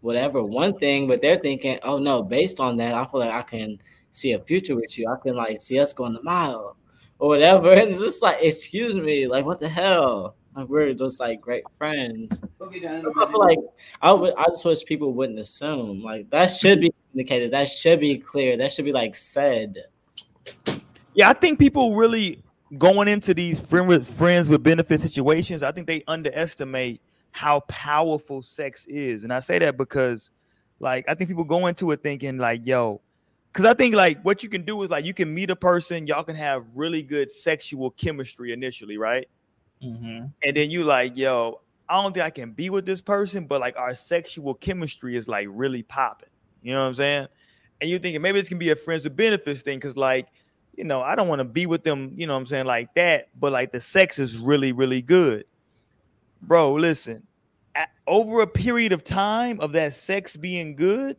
whatever 0.02 0.44
one 0.44 0.78
thing, 0.78 1.08
but 1.08 1.22
they're 1.22 1.38
thinking, 1.38 1.80
oh 1.84 1.98
no, 1.98 2.24
based 2.24 2.60
on 2.60 2.78
that, 2.78 2.94
I 2.94 3.06
feel 3.06 3.20
like 3.20 3.32
I 3.32 3.42
can 3.42 3.80
see 4.12 4.34
a 4.34 4.40
future 4.40 4.76
with 4.76 4.98
you. 4.98 5.08
I 5.10 5.16
can 5.22 5.36
like 5.36 5.62
see 5.62 5.80
us 5.80 5.94
going 5.94 6.16
a 6.16 6.24
mile 6.24 6.78
or 7.20 7.30
whatever. 7.30 7.72
And 7.78 7.92
it's 7.92 8.00
just 8.00 8.22
like, 8.22 8.38
excuse 8.42 8.96
me, 8.96 9.28
like 9.28 9.46
what 9.46 9.60
the 9.60 9.70
hell? 9.70 10.36
Like 10.56 10.70
we're 10.70 10.94
just 10.94 11.20
like 11.20 11.40
great 11.40 11.64
friends. 11.78 12.42
I 12.62 12.72
feel 12.72 13.40
like 13.40 13.60
I 14.02 14.12
would 14.12 14.34
I 14.38 14.46
just 14.46 14.66
wish 14.66 14.84
people 14.86 15.14
wouldn't 15.14 15.40
assume. 15.40 16.02
Like 16.02 16.30
that 16.32 16.48
should 16.48 16.82
be 16.82 16.92
communicated. 17.12 17.52
That 17.52 17.68
should 17.68 18.00
be 18.00 18.18
clear. 18.18 18.58
That 18.58 18.72
should 18.72 18.86
be 18.86 18.92
like 18.92 19.14
said. 19.14 19.84
Yeah, 21.14 21.30
I 21.30 21.34
think 21.34 21.60
people 21.60 21.96
really 21.96 22.44
going 22.78 23.08
into 23.08 23.34
these 23.34 23.62
friend 23.62 23.88
with 23.88 24.08
friends 24.08 24.50
with 24.50 24.64
benefit 24.64 25.00
situations. 25.02 25.64
I 25.64 25.72
think 25.72 25.88
they 25.88 26.04
underestimate 26.08 27.02
how 27.32 27.62
powerful 27.62 28.42
sex 28.42 28.86
is, 28.88 29.24
and 29.24 29.32
I 29.34 29.40
say 29.42 29.60
that 29.60 29.78
because, 29.78 30.32
like, 30.80 31.06
I 31.08 31.14
think 31.16 31.30
people 31.30 31.44
go 31.44 31.68
into 31.68 31.92
it 31.92 32.02
thinking 32.04 32.38
like, 32.38 32.66
"Yo," 32.66 33.02
because 33.54 33.66
I 33.66 33.74
think 33.74 33.96
like 33.96 34.22
what 34.24 34.44
you 34.44 34.50
can 34.50 34.64
do 34.64 34.82
is 34.84 34.90
like 34.90 35.06
you 35.06 35.14
can 35.14 35.34
meet 35.34 35.50
a 35.50 35.56
person, 35.56 36.08
y'all 36.08 36.24
can 36.24 36.36
have 36.36 36.66
really 36.76 37.04
good 37.04 37.32
sexual 37.32 37.92
chemistry 37.92 38.52
initially, 38.54 38.98
right? 38.98 39.28
Mhm. 39.84 40.34
And 40.44 40.58
then 40.58 40.72
you 40.72 40.84
like, 40.84 41.16
"Yo, 41.18 41.62
I 41.90 42.02
don't 42.02 42.14
think 42.14 42.26
I 42.26 42.30
can 42.32 42.52
be 42.52 42.70
with 42.70 42.86
this 42.86 43.02
person, 43.02 43.46
but 43.48 43.62
like 43.62 43.78
our 43.78 43.94
sexual 43.94 44.54
chemistry 44.56 45.16
is 45.18 45.28
like 45.28 45.48
really 45.50 45.84
popping." 45.84 46.30
You 46.62 46.74
know 46.74 46.82
what 46.82 46.88
I'm 46.90 46.96
saying? 46.96 47.28
And 47.82 47.90
you're 47.90 48.00
thinking 48.00 48.22
maybe 48.22 48.40
this 48.40 48.50
can 48.50 48.58
be 48.60 48.72
a 48.72 48.76
friends 48.76 49.04
with 49.04 49.16
benefits 49.16 49.62
thing 49.62 49.78
because 49.80 49.96
like 49.98 50.28
you 50.78 50.84
know, 50.84 51.02
I 51.02 51.16
don't 51.16 51.28
want 51.28 51.40
to 51.40 51.46
be 51.46 51.66
with 51.66 51.84
them, 51.84 52.14
you 52.16 52.28
know 52.28 52.34
what 52.34 52.40
I'm 52.40 52.46
saying, 52.46 52.68
like 52.68 52.94
that, 52.94 53.30
but 53.38 53.52
like 53.52 53.72
the 53.72 53.82
sex 53.82 54.20
is 54.20 54.38
really, 54.38 54.72
really 54.72 55.02
good. 55.02 55.46
Bro, 56.44 56.76
listen, 56.76 57.24
a- 57.76 57.88
over 58.06 58.42
a 58.42 58.48
period 58.48 58.92
of 58.92 59.04
time 59.04 59.60
of 59.60 59.72
that 59.74 59.96
sex 59.96 60.38
being 60.38 60.76
good, 60.76 61.18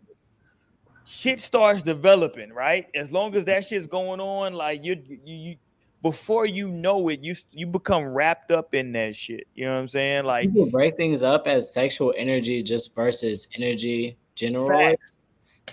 shit 1.04 1.40
starts 1.40 1.82
developing, 1.82 2.52
right? 2.52 2.86
As 2.94 3.10
long 3.10 3.34
as 3.34 3.44
that 3.46 3.64
shit's 3.64 3.88
going 3.88 4.20
on, 4.20 4.54
like 4.54 4.84
you, 4.84 5.02
you, 5.08 5.18
you 5.24 5.56
before 6.02 6.46
you 6.46 6.68
know 6.68 7.08
it, 7.08 7.20
you 7.20 7.34
you 7.50 7.66
become 7.66 8.04
wrapped 8.04 8.52
up 8.52 8.74
in 8.74 8.92
that 8.92 9.16
shit. 9.16 9.48
You 9.56 9.66
know 9.66 9.74
what 9.74 9.80
I'm 9.80 9.88
saying? 9.88 10.24
Like 10.24 10.48
People 10.48 10.70
break 10.70 10.96
things 10.96 11.24
up 11.24 11.48
as 11.48 11.72
sexual 11.72 12.14
energy 12.16 12.62
just 12.62 12.94
versus 12.94 13.48
energy 13.56 14.16
general. 14.36 14.68
Facts. 14.68 15.12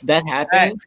That 0.03 0.25
happens. 0.25 0.83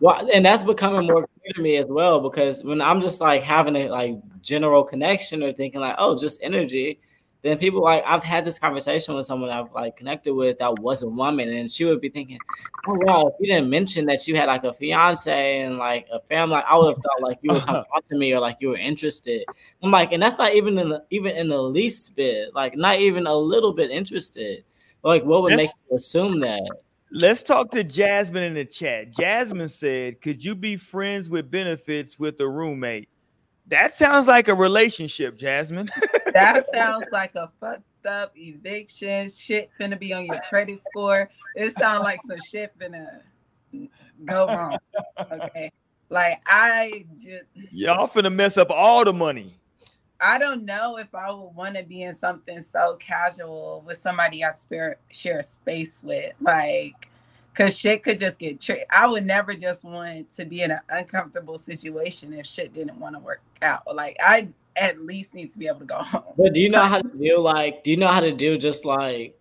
Well, 0.00 0.28
and 0.32 0.44
that's 0.44 0.62
becoming 0.62 1.06
more 1.06 1.28
to 1.54 1.62
me 1.62 1.76
as 1.76 1.86
well 1.86 2.20
because 2.20 2.64
when 2.64 2.80
I'm 2.80 3.00
just 3.00 3.20
like 3.20 3.42
having 3.42 3.76
a 3.76 3.88
like 3.88 4.16
general 4.42 4.84
connection 4.84 5.42
or 5.42 5.52
thinking 5.52 5.80
like, 5.80 5.96
oh, 5.98 6.18
just 6.18 6.42
energy, 6.42 7.00
then 7.42 7.56
people 7.56 7.82
like 7.82 8.02
I've 8.04 8.24
had 8.24 8.44
this 8.44 8.58
conversation 8.58 9.14
with 9.14 9.26
someone 9.26 9.50
I've 9.50 9.72
like 9.72 9.96
connected 9.96 10.34
with 10.34 10.58
that 10.58 10.78
was 10.80 11.02
a 11.02 11.08
woman, 11.08 11.48
and 11.48 11.70
she 11.70 11.84
would 11.84 12.00
be 12.00 12.08
thinking, 12.08 12.38
oh 12.86 12.98
wow, 13.02 13.28
if 13.28 13.34
you 13.38 13.52
didn't 13.52 13.70
mention 13.70 14.06
that 14.06 14.26
you 14.26 14.36
had 14.36 14.46
like 14.46 14.64
a 14.64 14.72
fiance 14.72 15.60
and 15.60 15.78
like 15.78 16.06
a 16.12 16.20
family, 16.20 16.56
like, 16.56 16.64
I 16.68 16.76
would 16.76 16.88
have 16.88 16.96
thought 16.96 17.22
like 17.22 17.38
you 17.42 17.54
were 17.54 17.60
come 17.60 17.84
talk 17.84 18.04
to 18.06 18.16
me 18.16 18.34
or 18.34 18.40
like 18.40 18.56
you 18.60 18.70
were 18.70 18.76
interested. 18.76 19.44
I'm 19.82 19.90
like, 19.90 20.12
and 20.12 20.22
that's 20.22 20.38
not 20.38 20.54
even 20.54 20.78
in 20.78 20.88
the 20.88 21.04
even 21.10 21.36
in 21.36 21.48
the 21.48 21.62
least 21.62 22.16
bit, 22.16 22.54
like 22.54 22.76
not 22.76 22.98
even 22.98 23.26
a 23.26 23.34
little 23.34 23.72
bit 23.72 23.90
interested. 23.90 24.64
Like, 25.04 25.24
what 25.24 25.42
would 25.42 25.54
make 25.54 25.70
you 25.90 25.96
assume 25.96 26.40
that? 26.40 26.68
Let's 27.10 27.42
talk 27.42 27.70
to 27.70 27.82
Jasmine 27.82 28.42
in 28.42 28.54
the 28.54 28.64
chat. 28.64 29.10
Jasmine 29.12 29.68
said, 29.68 30.20
Could 30.20 30.44
you 30.44 30.54
be 30.54 30.76
friends 30.76 31.30
with 31.30 31.50
benefits 31.50 32.18
with 32.18 32.40
a 32.40 32.48
roommate? 32.48 33.08
That 33.68 33.94
sounds 33.94 34.26
like 34.26 34.48
a 34.48 34.54
relationship, 34.54 35.36
Jasmine. 35.36 35.88
That 36.34 36.62
sounds 36.72 37.06
like 37.10 37.34
a 37.36 37.50
fucked 37.58 38.06
up 38.06 38.32
eviction. 38.36 39.30
Shit 39.30 39.70
finna 39.80 39.98
be 39.98 40.12
on 40.12 40.26
your 40.26 40.38
credit 40.48 40.78
score. 40.90 41.28
It 41.56 41.76
sounds 41.76 42.04
like 42.04 42.20
some 42.26 42.38
shit 42.48 42.78
finna 42.78 43.22
go 44.26 44.46
wrong. 44.46 44.78
Okay. 45.18 45.72
Like 46.10 46.40
I 46.46 47.06
just 47.16 47.46
Y'all 47.72 48.06
finna 48.06 48.32
mess 48.32 48.56
up 48.56 48.70
all 48.70 49.04
the 49.04 49.12
money. 49.12 49.57
I 50.20 50.38
don't 50.38 50.64
know 50.64 50.98
if 50.98 51.14
I 51.14 51.30
would 51.30 51.54
want 51.54 51.76
to 51.76 51.84
be 51.84 52.02
in 52.02 52.14
something 52.14 52.60
so 52.60 52.96
casual 52.96 53.84
with 53.86 53.98
somebody 53.98 54.44
I 54.44 54.52
spare, 54.52 54.96
share 55.10 55.42
space 55.42 56.02
with. 56.02 56.34
Like, 56.40 57.08
cause 57.54 57.78
shit 57.78 58.02
could 58.02 58.18
just 58.18 58.38
get 58.38 58.60
tricked. 58.60 58.92
I 58.92 59.06
would 59.06 59.24
never 59.24 59.54
just 59.54 59.84
want 59.84 60.34
to 60.36 60.44
be 60.44 60.62
in 60.62 60.72
an 60.72 60.80
uncomfortable 60.88 61.58
situation 61.58 62.32
if 62.32 62.46
shit 62.46 62.72
didn't 62.72 62.98
want 62.98 63.14
to 63.14 63.20
work 63.20 63.42
out. 63.62 63.94
Like, 63.94 64.16
I 64.20 64.48
at 64.74 65.00
least 65.00 65.34
need 65.34 65.52
to 65.52 65.58
be 65.58 65.68
able 65.68 65.80
to 65.80 65.84
go 65.84 65.96
home. 66.02 66.34
But 66.36 66.52
do 66.52 66.60
you 66.60 66.68
know 66.68 66.84
how 66.84 67.00
to 67.00 67.08
do 67.08 67.38
like? 67.38 67.84
Do 67.84 67.90
you 67.90 67.96
know 67.96 68.08
how 68.08 68.20
to 68.20 68.32
do 68.32 68.58
just 68.58 68.84
like 68.84 69.37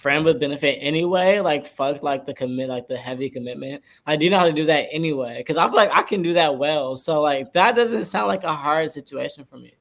friend 0.00 0.24
with 0.24 0.40
benefit 0.40 0.78
anyway? 0.80 1.40
Like 1.40 1.66
fuck, 1.66 2.02
like 2.02 2.26
the 2.26 2.34
commit, 2.34 2.68
like 2.68 2.88
the 2.88 2.96
heavy 2.96 3.28
commitment. 3.30 3.82
I 4.06 4.16
do 4.16 4.24
you 4.24 4.30
know 4.30 4.38
how 4.38 4.46
to 4.46 4.52
do 4.52 4.64
that 4.64 4.88
anyway? 4.90 5.38
Because 5.38 5.56
I 5.56 5.66
feel 5.66 5.76
like 5.76 5.90
I 5.92 6.02
can 6.02 6.22
do 6.22 6.32
that 6.34 6.56
well. 6.56 6.96
So 6.96 7.20
like 7.20 7.52
that 7.52 7.76
doesn't 7.76 8.06
sound 8.06 8.28
like 8.28 8.44
a 8.44 8.54
hard 8.54 8.90
situation 8.90 9.44
for 9.44 9.58
me. 9.58 9.74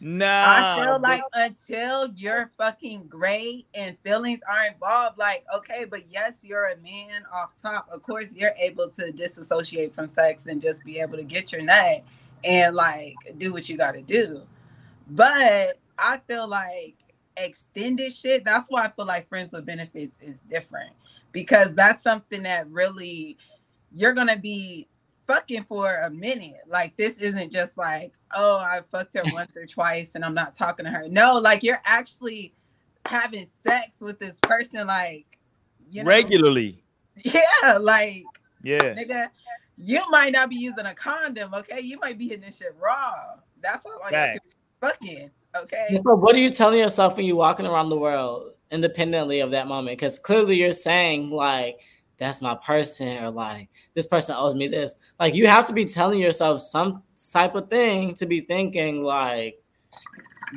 No, 0.00 0.26
I 0.26 0.82
feel 0.82 1.00
like 1.00 1.22
until 1.32 2.10
you're 2.16 2.50
fucking 2.58 3.06
great 3.06 3.66
and 3.74 3.96
feelings 4.00 4.40
are 4.46 4.66
involved, 4.66 5.18
like, 5.18 5.44
okay, 5.54 5.86
but 5.88 6.10
yes, 6.10 6.40
you're 6.42 6.66
a 6.66 6.76
man 6.78 7.22
off 7.32 7.52
top. 7.62 7.88
Of 7.92 8.02
course, 8.02 8.34
you're 8.34 8.54
able 8.58 8.90
to 8.90 9.12
disassociate 9.12 9.94
from 9.94 10.08
sex 10.08 10.46
and 10.46 10.60
just 10.60 10.84
be 10.84 10.98
able 10.98 11.16
to 11.16 11.22
get 11.22 11.52
your 11.52 11.62
nut 11.62 12.02
and 12.42 12.74
like 12.74 13.14
do 13.38 13.52
what 13.52 13.68
you 13.68 13.76
got 13.76 13.92
to 13.92 14.02
do. 14.02 14.42
But 15.08 15.78
I 15.96 16.18
feel 16.26 16.48
like 16.48 16.96
extended 17.36 18.12
shit, 18.12 18.44
that's 18.44 18.66
why 18.68 18.84
I 18.84 18.88
feel 18.88 19.06
like 19.06 19.28
friends 19.28 19.52
with 19.52 19.66
benefits 19.66 20.16
is 20.20 20.38
different 20.50 20.92
because 21.32 21.74
that's 21.74 22.02
something 22.02 22.42
that 22.44 22.70
really 22.70 23.36
you're 23.92 24.14
to 24.14 24.36
be 24.36 24.88
fucking 25.26 25.64
for 25.64 25.94
a 25.94 26.10
minute. 26.10 26.60
Like 26.66 26.96
this 26.96 27.18
isn't 27.18 27.52
just 27.52 27.76
like, 27.78 28.12
oh, 28.34 28.56
I 28.56 28.80
fucked 28.90 29.14
her 29.16 29.22
once 29.32 29.56
or 29.56 29.66
twice 29.66 30.14
and 30.14 30.24
I'm 30.24 30.34
not 30.34 30.54
talking 30.54 30.84
to 30.84 30.90
her. 30.90 31.08
No, 31.08 31.38
like 31.38 31.62
you're 31.62 31.82
actually 31.84 32.52
having 33.06 33.46
sex 33.62 34.00
with 34.00 34.18
this 34.18 34.38
person, 34.42 34.86
like 34.86 35.26
you 35.90 36.02
know, 36.02 36.08
regularly. 36.08 36.82
Yeah, 37.24 37.78
like 37.80 38.24
Yeah. 38.62 38.94
nigga, 38.94 39.28
you 39.76 40.02
might 40.10 40.32
not 40.32 40.50
be 40.50 40.56
using 40.56 40.86
a 40.86 40.94
condom, 40.94 41.54
okay? 41.54 41.80
You 41.80 41.98
might 42.00 42.18
be 42.18 42.28
hitting 42.28 42.44
this 42.46 42.58
shit 42.58 42.74
raw. 42.80 43.36
That's 43.60 43.86
all 43.86 44.00
like 44.10 44.40
fucking, 44.80 45.30
okay? 45.56 46.00
So 46.04 46.14
what 46.14 46.34
are 46.34 46.40
you 46.40 46.50
telling 46.50 46.78
yourself 46.78 47.16
when 47.16 47.26
you're 47.26 47.36
walking 47.36 47.66
around 47.66 47.88
the 47.88 47.96
world 47.96 48.52
independently 48.70 49.40
of 49.40 49.50
that 49.52 49.66
moment? 49.66 49.98
Because 49.98 50.18
clearly 50.18 50.56
you're 50.56 50.72
saying 50.72 51.30
like 51.30 51.78
that's 52.18 52.40
my 52.40 52.54
person 52.54 53.22
or 53.22 53.30
like 53.30 53.68
this 53.94 54.06
person 54.06 54.36
owes 54.38 54.54
me 54.54 54.68
this. 54.68 54.96
Like 55.18 55.34
you 55.34 55.46
have 55.46 55.66
to 55.66 55.72
be 55.72 55.84
telling 55.84 56.18
yourself 56.18 56.60
some 56.60 57.02
type 57.32 57.54
of 57.54 57.68
thing 57.68 58.14
to 58.14 58.26
be 58.26 58.40
thinking 58.40 59.02
like 59.02 59.60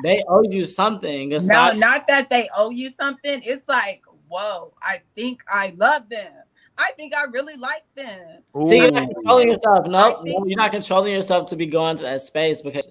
they 0.04 0.24
owe 0.28 0.44
you 0.44 0.66
something. 0.66 1.30
No, 1.30 1.38
aside- 1.38 1.80
not 1.80 2.08
that 2.08 2.30
they 2.30 2.50
owe 2.56 2.70
you 2.70 2.90
something. 2.90 3.42
It's 3.44 3.68
like, 3.68 4.04
whoa, 4.28 4.74
I 4.82 5.02
think 5.16 5.44
I 5.52 5.74
love 5.78 6.10
them. 6.10 6.32
I 6.78 6.92
think 6.96 7.16
I 7.16 7.24
really 7.26 7.58
like 7.58 7.84
them. 7.96 8.44
See, 8.68 8.78
you're 8.78 8.92
not 8.92 9.10
controlling 9.10 9.50
yourself. 9.50 9.88
No, 9.88 9.98
I 9.98 10.24
no, 10.24 10.46
you're 10.46 10.58
not 10.58 10.72
controlling 10.72 11.14
yourself 11.14 11.50
to 11.50 11.56
be 11.56 11.66
going 11.66 11.98
to 11.98 12.04
that 12.04 12.22
space 12.22 12.62
because 12.62 12.88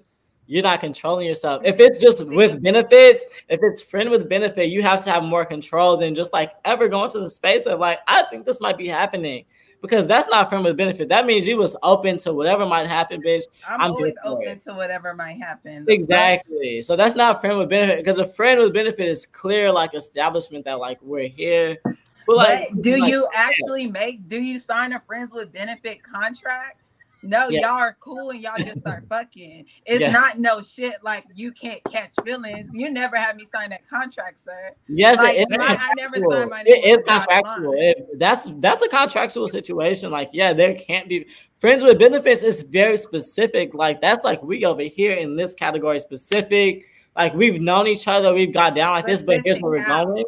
you're 0.47 0.63
not 0.63 0.79
controlling 0.79 1.27
yourself. 1.27 1.61
If 1.65 1.79
it's 1.79 1.99
just 1.99 2.25
with 2.25 2.63
benefits, 2.63 3.25
if 3.49 3.59
it's 3.61 3.81
friend 3.81 4.09
with 4.09 4.27
benefit, 4.27 4.69
you 4.69 4.81
have 4.81 5.01
to 5.01 5.11
have 5.11 5.23
more 5.23 5.45
control 5.45 5.97
than 5.97 6.15
just 6.15 6.33
like 6.33 6.53
ever 6.65 6.87
going 6.87 7.11
to 7.11 7.19
the 7.19 7.29
space 7.29 7.65
of 7.65 7.79
like, 7.79 7.99
I 8.07 8.23
think 8.31 8.45
this 8.45 8.59
might 8.59 8.77
be 8.77 8.87
happening. 8.87 9.45
Because 9.79 10.07
that's 10.07 10.27
not 10.27 10.49
friend 10.49 10.63
with 10.63 10.75
benefit. 10.75 11.07
That 11.07 11.27
means 11.27 11.45
you 11.45 11.55
was 11.55 11.77
open 11.83 12.17
to 12.19 12.33
whatever 12.33 12.65
might 12.65 12.87
happen, 12.87 13.21
bitch. 13.21 13.43
I'm, 13.67 13.79
I'm 13.79 13.91
always 13.91 14.15
open 14.25 14.47
it. 14.47 14.63
to 14.63 14.73
whatever 14.73 15.13
might 15.13 15.37
happen. 15.37 15.85
Exactly. 15.87 16.81
So 16.81 16.95
that's 16.95 17.15
not 17.15 17.41
friend 17.41 17.59
with 17.59 17.69
benefit 17.69 18.03
because 18.03 18.17
a 18.17 18.25
friend 18.25 18.59
with 18.59 18.73
benefit 18.73 19.07
is 19.07 19.27
clear, 19.27 19.71
like 19.71 19.93
establishment 19.93 20.65
that 20.65 20.79
like 20.79 20.99
we're 21.03 21.27
here. 21.27 21.77
But 22.25 22.35
like, 22.35 22.69
But 22.71 22.81
do 22.81 22.97
like, 22.97 23.11
you 23.11 23.27
actually 23.35 23.85
make 23.85 24.27
do 24.27 24.41
you 24.41 24.57
sign 24.57 24.93
a 24.93 24.99
friends 24.99 25.31
with 25.31 25.53
benefit 25.53 26.01
contract? 26.01 26.81
No, 27.23 27.49
y'all 27.49 27.65
are 27.65 27.97
cool 27.99 28.29
and 28.29 28.39
y'all 28.39 28.57
just 28.57 28.79
start 28.79 29.05
fucking. 29.09 29.65
It's 29.85 30.01
not 30.13 30.39
no 30.39 30.61
shit 30.61 30.95
like 31.03 31.25
you 31.35 31.51
can't 31.51 31.83
catch 31.85 32.11
feelings. 32.23 32.69
You 32.73 32.89
never 32.91 33.17
had 33.17 33.35
me 33.35 33.45
sign 33.51 33.69
that 33.71 33.87
contract, 33.89 34.39
sir. 34.39 34.71
Yes, 34.87 35.17
Like, 35.17 35.37
it 35.37 35.47
my- 35.49 35.77
I 35.79 35.93
never 35.95 36.17
signed 36.17 36.49
my 36.49 36.63
It 36.65 36.85
is 36.85 36.97
on 36.97 36.99
the 36.99 37.05
dotted 37.05 37.27
contractual. 37.29 37.73
It- 37.77 38.19
that's 38.19 38.49
that's 38.57 38.81
a 38.81 38.87
contractual 38.89 39.47
situation. 39.47 40.09
Like, 40.09 40.29
yeah, 40.33 40.53
there 40.53 40.75
can't 40.75 41.07
be 41.09 41.27
friends 41.59 41.83
with 41.83 41.99
benefits. 41.99 42.43
is 42.43 42.61
very 42.61 42.97
specific. 42.97 43.73
Like, 43.73 43.99
that's 44.01 44.23
like 44.23 44.41
we 44.43 44.63
over 44.65 44.83
here 44.83 45.13
in 45.13 45.35
this 45.35 45.53
category 45.53 45.99
specific. 45.99 46.85
Like, 47.15 47.33
we've 47.33 47.59
known 47.59 47.87
each 47.87 48.07
other, 48.07 48.33
we've 48.33 48.53
got 48.53 48.75
down 48.75 48.91
like 48.91 49.05
this, 49.07 49.23
but 49.23 49.41
here's 49.43 49.59
where 49.59 49.71
we're 49.71 49.85
going, 49.85 50.23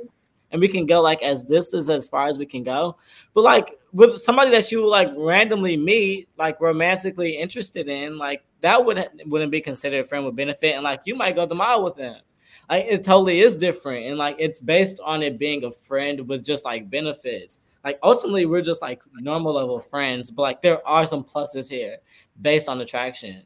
and 0.51 0.59
we 0.61 0.67
can 0.67 0.85
go 0.85 1.01
like 1.01 1.21
as 1.21 1.45
this 1.45 1.73
is 1.73 1.89
as 1.89 2.07
far 2.07 2.27
as 2.27 2.37
we 2.37 2.45
can 2.45 2.63
go. 2.63 2.97
But 3.33 3.43
like 3.43 3.79
with 3.91 4.19
somebody 4.19 4.51
that 4.51 4.71
you 4.71 4.87
like 4.87 5.09
randomly 5.15 5.77
meet, 5.77 6.29
like 6.37 6.59
romantically 6.59 7.37
interested 7.37 7.87
in, 7.87 8.17
like 8.17 8.43
that 8.61 8.83
would 8.83 9.07
wouldn't 9.25 9.51
be 9.51 9.61
considered 9.61 10.01
a 10.01 10.03
friend 10.03 10.25
with 10.25 10.35
benefit, 10.35 10.75
and 10.75 10.83
like 10.83 11.01
you 11.05 11.15
might 11.15 11.35
go 11.35 11.45
the 11.45 11.55
mile 11.55 11.83
with 11.83 11.95
them. 11.95 12.21
Like 12.69 12.85
it 12.87 13.03
totally 13.03 13.41
is 13.41 13.57
different 13.57 14.05
and 14.05 14.17
like 14.17 14.35
it's 14.37 14.59
based 14.59 14.99
on 15.03 15.23
it 15.23 15.39
being 15.39 15.63
a 15.63 15.71
friend 15.71 16.27
with 16.27 16.45
just 16.45 16.65
like 16.65 16.89
benefits. 16.89 17.57
Like 17.83 17.97
ultimately 18.03 18.45
we're 18.45 18.61
just 18.61 18.81
like 18.81 19.01
normal 19.13 19.55
level 19.55 19.79
friends 19.79 20.29
but 20.29 20.43
like 20.43 20.61
there 20.61 20.87
are 20.87 21.07
some 21.07 21.23
pluses 21.23 21.67
here 21.67 21.97
based 22.41 22.69
on 22.69 22.79
attraction. 22.81 23.43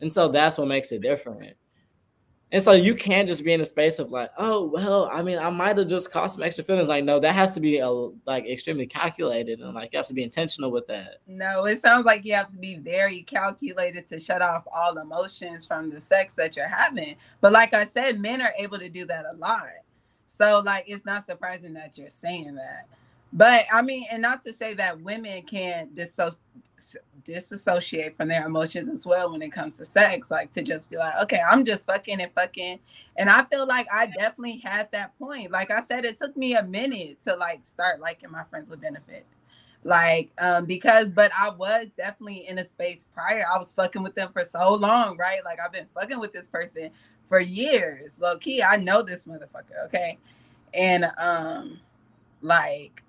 And 0.00 0.10
so 0.10 0.28
that's 0.28 0.56
what 0.56 0.68
makes 0.68 0.92
it 0.92 1.02
different 1.02 1.56
and 2.50 2.62
so 2.62 2.72
you 2.72 2.94
can't 2.94 3.28
just 3.28 3.44
be 3.44 3.52
in 3.52 3.60
a 3.60 3.64
space 3.64 3.98
of 3.98 4.10
like 4.10 4.30
oh 4.38 4.64
well 4.64 5.08
i 5.12 5.22
mean 5.22 5.38
i 5.38 5.50
might 5.50 5.76
have 5.76 5.86
just 5.86 6.10
caused 6.10 6.34
some 6.34 6.42
extra 6.42 6.64
feelings 6.64 6.88
like 6.88 7.04
no 7.04 7.20
that 7.20 7.34
has 7.34 7.54
to 7.54 7.60
be 7.60 7.78
a, 7.78 7.88
like 8.26 8.46
extremely 8.46 8.86
calculated 8.86 9.60
and 9.60 9.74
like 9.74 9.92
you 9.92 9.98
have 9.98 10.06
to 10.06 10.14
be 10.14 10.22
intentional 10.22 10.70
with 10.70 10.86
that 10.86 11.20
No, 11.26 11.66
it 11.66 11.80
sounds 11.80 12.04
like 12.04 12.24
you 12.24 12.34
have 12.34 12.50
to 12.50 12.56
be 12.58 12.76
very 12.76 13.22
calculated 13.22 14.06
to 14.08 14.18
shut 14.18 14.42
off 14.42 14.66
all 14.74 14.98
emotions 14.98 15.64
from 15.64 15.88
the 15.88 16.00
sex 16.00 16.34
that 16.34 16.56
you're 16.56 16.66
having. 16.68 17.14
But 17.40 17.52
like 17.52 17.74
I 17.74 17.84
said, 17.84 18.20
men 18.20 18.42
are 18.42 18.52
able 18.58 18.78
to 18.78 18.88
do 18.88 19.04
that 19.06 19.24
a 19.24 19.36
lot. 19.36 19.68
So 20.26 20.60
like 20.64 20.84
it's 20.88 21.04
not 21.04 21.26
surprising 21.26 21.74
that 21.74 21.96
you're 21.96 22.10
saying 22.10 22.54
that. 22.56 22.88
But 23.32 23.64
I 23.72 23.82
mean, 23.82 24.06
and 24.10 24.22
not 24.22 24.42
to 24.44 24.52
say 24.52 24.74
that 24.74 25.00
women 25.00 25.42
can't 25.42 25.94
disso- 25.94 26.38
disassociate 27.24 28.16
from 28.16 28.28
their 28.28 28.46
emotions 28.46 28.88
as 28.88 29.04
well 29.04 29.30
when 29.32 29.42
it 29.42 29.52
comes 29.52 29.76
to 29.78 29.84
sex, 29.84 30.30
like 30.30 30.52
to 30.52 30.62
just 30.62 30.88
be 30.88 30.96
like, 30.96 31.14
okay, 31.22 31.40
I'm 31.46 31.64
just 31.64 31.86
fucking 31.86 32.20
and 32.20 32.32
fucking. 32.34 32.78
And 33.16 33.28
I 33.28 33.44
feel 33.44 33.66
like 33.66 33.86
I 33.92 34.06
definitely 34.06 34.62
had 34.64 34.90
that 34.92 35.18
point. 35.18 35.50
Like 35.50 35.70
I 35.70 35.80
said, 35.80 36.04
it 36.04 36.16
took 36.16 36.36
me 36.36 36.54
a 36.54 36.62
minute 36.62 37.22
to 37.24 37.36
like 37.36 37.64
start 37.64 38.00
liking 38.00 38.30
my 38.30 38.44
friends 38.44 38.70
with 38.70 38.80
benefit. 38.80 39.26
Like 39.84 40.30
um 40.38 40.64
because 40.64 41.08
but 41.08 41.30
i 41.38 41.50
was 41.50 41.90
definitely 41.96 42.48
in 42.48 42.58
a 42.58 42.64
space 42.64 43.06
prior. 43.14 43.44
I 43.52 43.58
was 43.58 43.70
fucking 43.70 44.02
with 44.02 44.14
them 44.14 44.32
for 44.32 44.42
so 44.42 44.74
long 44.74 45.16
right? 45.16 45.44
Like 45.44 45.60
i've 45.64 45.72
been 45.72 45.86
fucking 45.94 46.18
with 46.18 46.32
this 46.32 46.48
person 46.48 46.90
for 47.28 47.38
years. 47.38 48.18
Low 48.18 48.38
key 48.38 48.60
i 48.62 48.76
know 48.76 49.02
this 49.02 49.24
motherfucker 49.24 49.86
okay? 49.86 50.18
And 50.74 51.08
um 51.16 51.78
like 52.42 53.04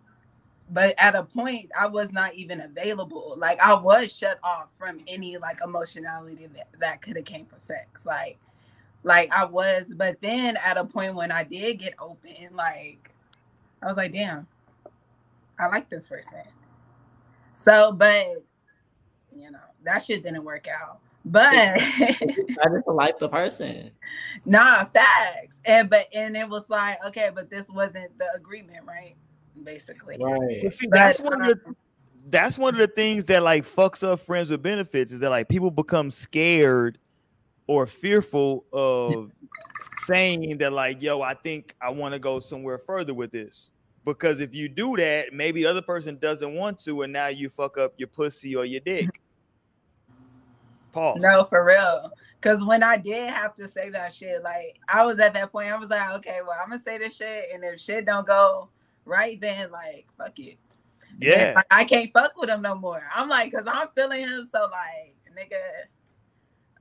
but 0.71 0.93
at 0.97 1.15
a 1.15 1.23
point 1.23 1.71
i 1.79 1.87
was 1.87 2.11
not 2.11 2.33
even 2.33 2.61
available 2.61 3.35
like 3.37 3.59
i 3.59 3.73
was 3.73 4.15
shut 4.15 4.39
off 4.43 4.69
from 4.77 4.99
any 5.07 5.37
like 5.37 5.59
emotionality 5.63 6.47
that, 6.47 6.67
that 6.79 7.01
could 7.01 7.15
have 7.15 7.25
came 7.25 7.45
from 7.45 7.59
sex 7.59 8.05
like 8.05 8.39
like 9.03 9.31
i 9.33 9.45
was 9.45 9.91
but 9.95 10.21
then 10.21 10.57
at 10.57 10.77
a 10.77 10.85
point 10.85 11.15
when 11.15 11.31
i 11.31 11.43
did 11.43 11.79
get 11.79 11.93
open 11.99 12.49
like 12.53 13.11
i 13.81 13.85
was 13.85 13.97
like 13.97 14.13
damn 14.13 14.45
i 15.57 15.67
like 15.67 15.89
this 15.89 16.07
person 16.07 16.43
so, 17.59 17.91
but 17.91 18.41
you 19.35 19.51
know, 19.51 19.59
that 19.83 20.03
shit 20.03 20.23
didn't 20.23 20.45
work 20.45 20.67
out. 20.67 20.99
But 21.25 21.51
i 21.53 22.69
just 22.71 22.87
like 22.87 23.19
the 23.19 23.27
person 23.27 23.91
nah, 24.45 24.85
facts. 24.85 25.59
And 25.65 25.89
but 25.89 26.07
and 26.13 26.37
it 26.37 26.47
was 26.47 26.69
like, 26.69 27.05
okay, 27.07 27.31
but 27.35 27.49
this 27.49 27.67
wasn't 27.69 28.17
the 28.17 28.27
agreement, 28.37 28.85
right? 28.85 29.15
Basically. 29.63 30.17
right. 30.19 30.59
But 30.63 30.73
see, 30.73 30.87
But, 30.87 30.95
that's 30.95 31.21
one 31.21 31.41
of 31.41 31.47
the 31.47 31.67
um, 31.67 31.75
that's 32.29 32.57
one 32.57 32.75
of 32.75 32.79
the 32.79 32.87
things 32.87 33.25
that 33.25 33.43
like 33.43 33.63
fucks 33.63 34.03
up 34.03 34.19
friends 34.19 34.49
with 34.49 34.61
benefits 34.61 35.11
is 35.11 35.19
that 35.19 35.29
like 35.29 35.49
people 35.49 35.71
become 35.71 36.11
scared 36.11 36.97
or 37.67 37.87
fearful 37.87 38.65
of 38.71 39.31
saying 39.97 40.57
that 40.57 40.73
like 40.73 41.01
yo 41.01 41.21
i 41.21 41.33
think 41.33 41.75
i 41.81 41.89
want 41.89 42.13
to 42.13 42.19
go 42.19 42.39
somewhere 42.39 42.77
further 42.77 43.13
with 43.13 43.31
this. 43.31 43.71
Because 44.05 44.39
if 44.39 44.53
you 44.53 44.69
do 44.69 44.95
that 44.97 45.33
maybe 45.33 45.63
the 45.63 45.69
other 45.69 45.81
person 45.81 46.17
doesn't 46.17 46.53
want 46.53 46.79
to 46.79 47.03
and 47.03 47.13
now 47.13 47.27
you 47.27 47.49
fuck 47.49 47.77
up 47.77 47.93
your 47.97 48.07
pussy 48.07 48.55
or 48.55 48.65
your 48.65 48.81
dick. 48.81 49.21
Paul. 50.91 51.17
No, 51.19 51.43
for 51.43 51.63
real. 51.63 52.11
Cause 52.41 52.63
when 52.63 52.81
I 52.81 52.97
did 52.97 53.29
have 53.29 53.53
to 53.55 53.67
say 53.67 53.89
that 53.89 54.13
shit, 54.13 54.41
like 54.43 54.79
I 54.87 55.05
was 55.05 55.19
at 55.19 55.33
that 55.33 55.51
point, 55.51 55.71
I 55.71 55.77
was 55.77 55.89
like, 55.89 56.09
okay, 56.17 56.39
well, 56.41 56.57
I'm 56.61 56.69
gonna 56.69 56.81
say 56.81 56.97
this 56.97 57.17
shit, 57.17 57.49
and 57.53 57.63
if 57.63 57.79
shit 57.79 58.05
don't 58.05 58.25
go 58.25 58.69
right, 59.09 59.39
then 59.41 59.71
like 59.71 60.07
fuck 60.17 60.37
it. 60.39 60.57
Then, 61.19 61.29
yeah 61.31 61.53
like, 61.55 61.65
I 61.71 61.83
can't 61.85 62.11
fuck 62.13 62.37
with 62.37 62.49
him 62.49 62.61
no 62.61 62.75
more. 62.75 63.03
I'm 63.13 63.27
like, 63.27 63.51
cause 63.51 63.65
I'm 63.67 63.87
feeling 63.95 64.21
him, 64.21 64.47
so 64.51 64.69
like, 64.71 65.15
nigga, 65.37 65.57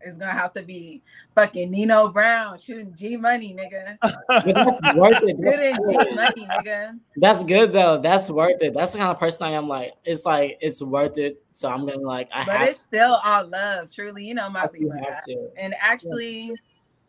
it's 0.01 0.17
gonna 0.17 0.33
have 0.33 0.53
to 0.53 0.63
be 0.63 1.03
fucking 1.35 1.71
Nino 1.73 2.09
Brown 2.09 2.57
shooting 2.59 2.95
G 2.97 3.17
Money, 3.17 3.57
nigga. 3.59 3.97
but 4.01 4.45
that's 4.45 4.97
worth 4.97 5.23
it 5.25 5.37
That's 5.41 5.57
Shooting 5.57 5.77
good. 5.77 6.09
G 6.09 6.15
Money, 6.15 6.47
nigga. 6.47 6.99
That's 7.17 7.43
good 7.43 7.73
though. 7.73 8.01
That's 8.01 8.31
worth 8.31 8.63
it. 8.63 8.75
That's 8.75 8.93
the 8.93 8.99
kind 8.99 9.11
of 9.11 9.19
person 9.19 9.47
I 9.47 9.51
am. 9.53 9.67
Like 9.67 9.95
it's 10.05 10.25
like 10.25 10.57
it's 10.61 10.81
worth 10.81 11.19
it. 11.19 11.43
So 11.51 11.69
I'm 11.69 11.85
gonna 11.85 11.99
like 12.07 12.29
I 12.33 12.45
But 12.45 12.57
have. 12.59 12.69
it's 12.69 12.79
still 12.81 13.19
all 13.25 13.49
love, 13.49 13.91
truly. 13.91 14.25
You 14.25 14.35
know 14.35 14.49
my 14.51 14.69
You 14.73 14.89
Libra 14.89 15.05
have 15.15 15.25
to. 15.25 15.49
And 15.57 15.75
actually, 15.81 16.53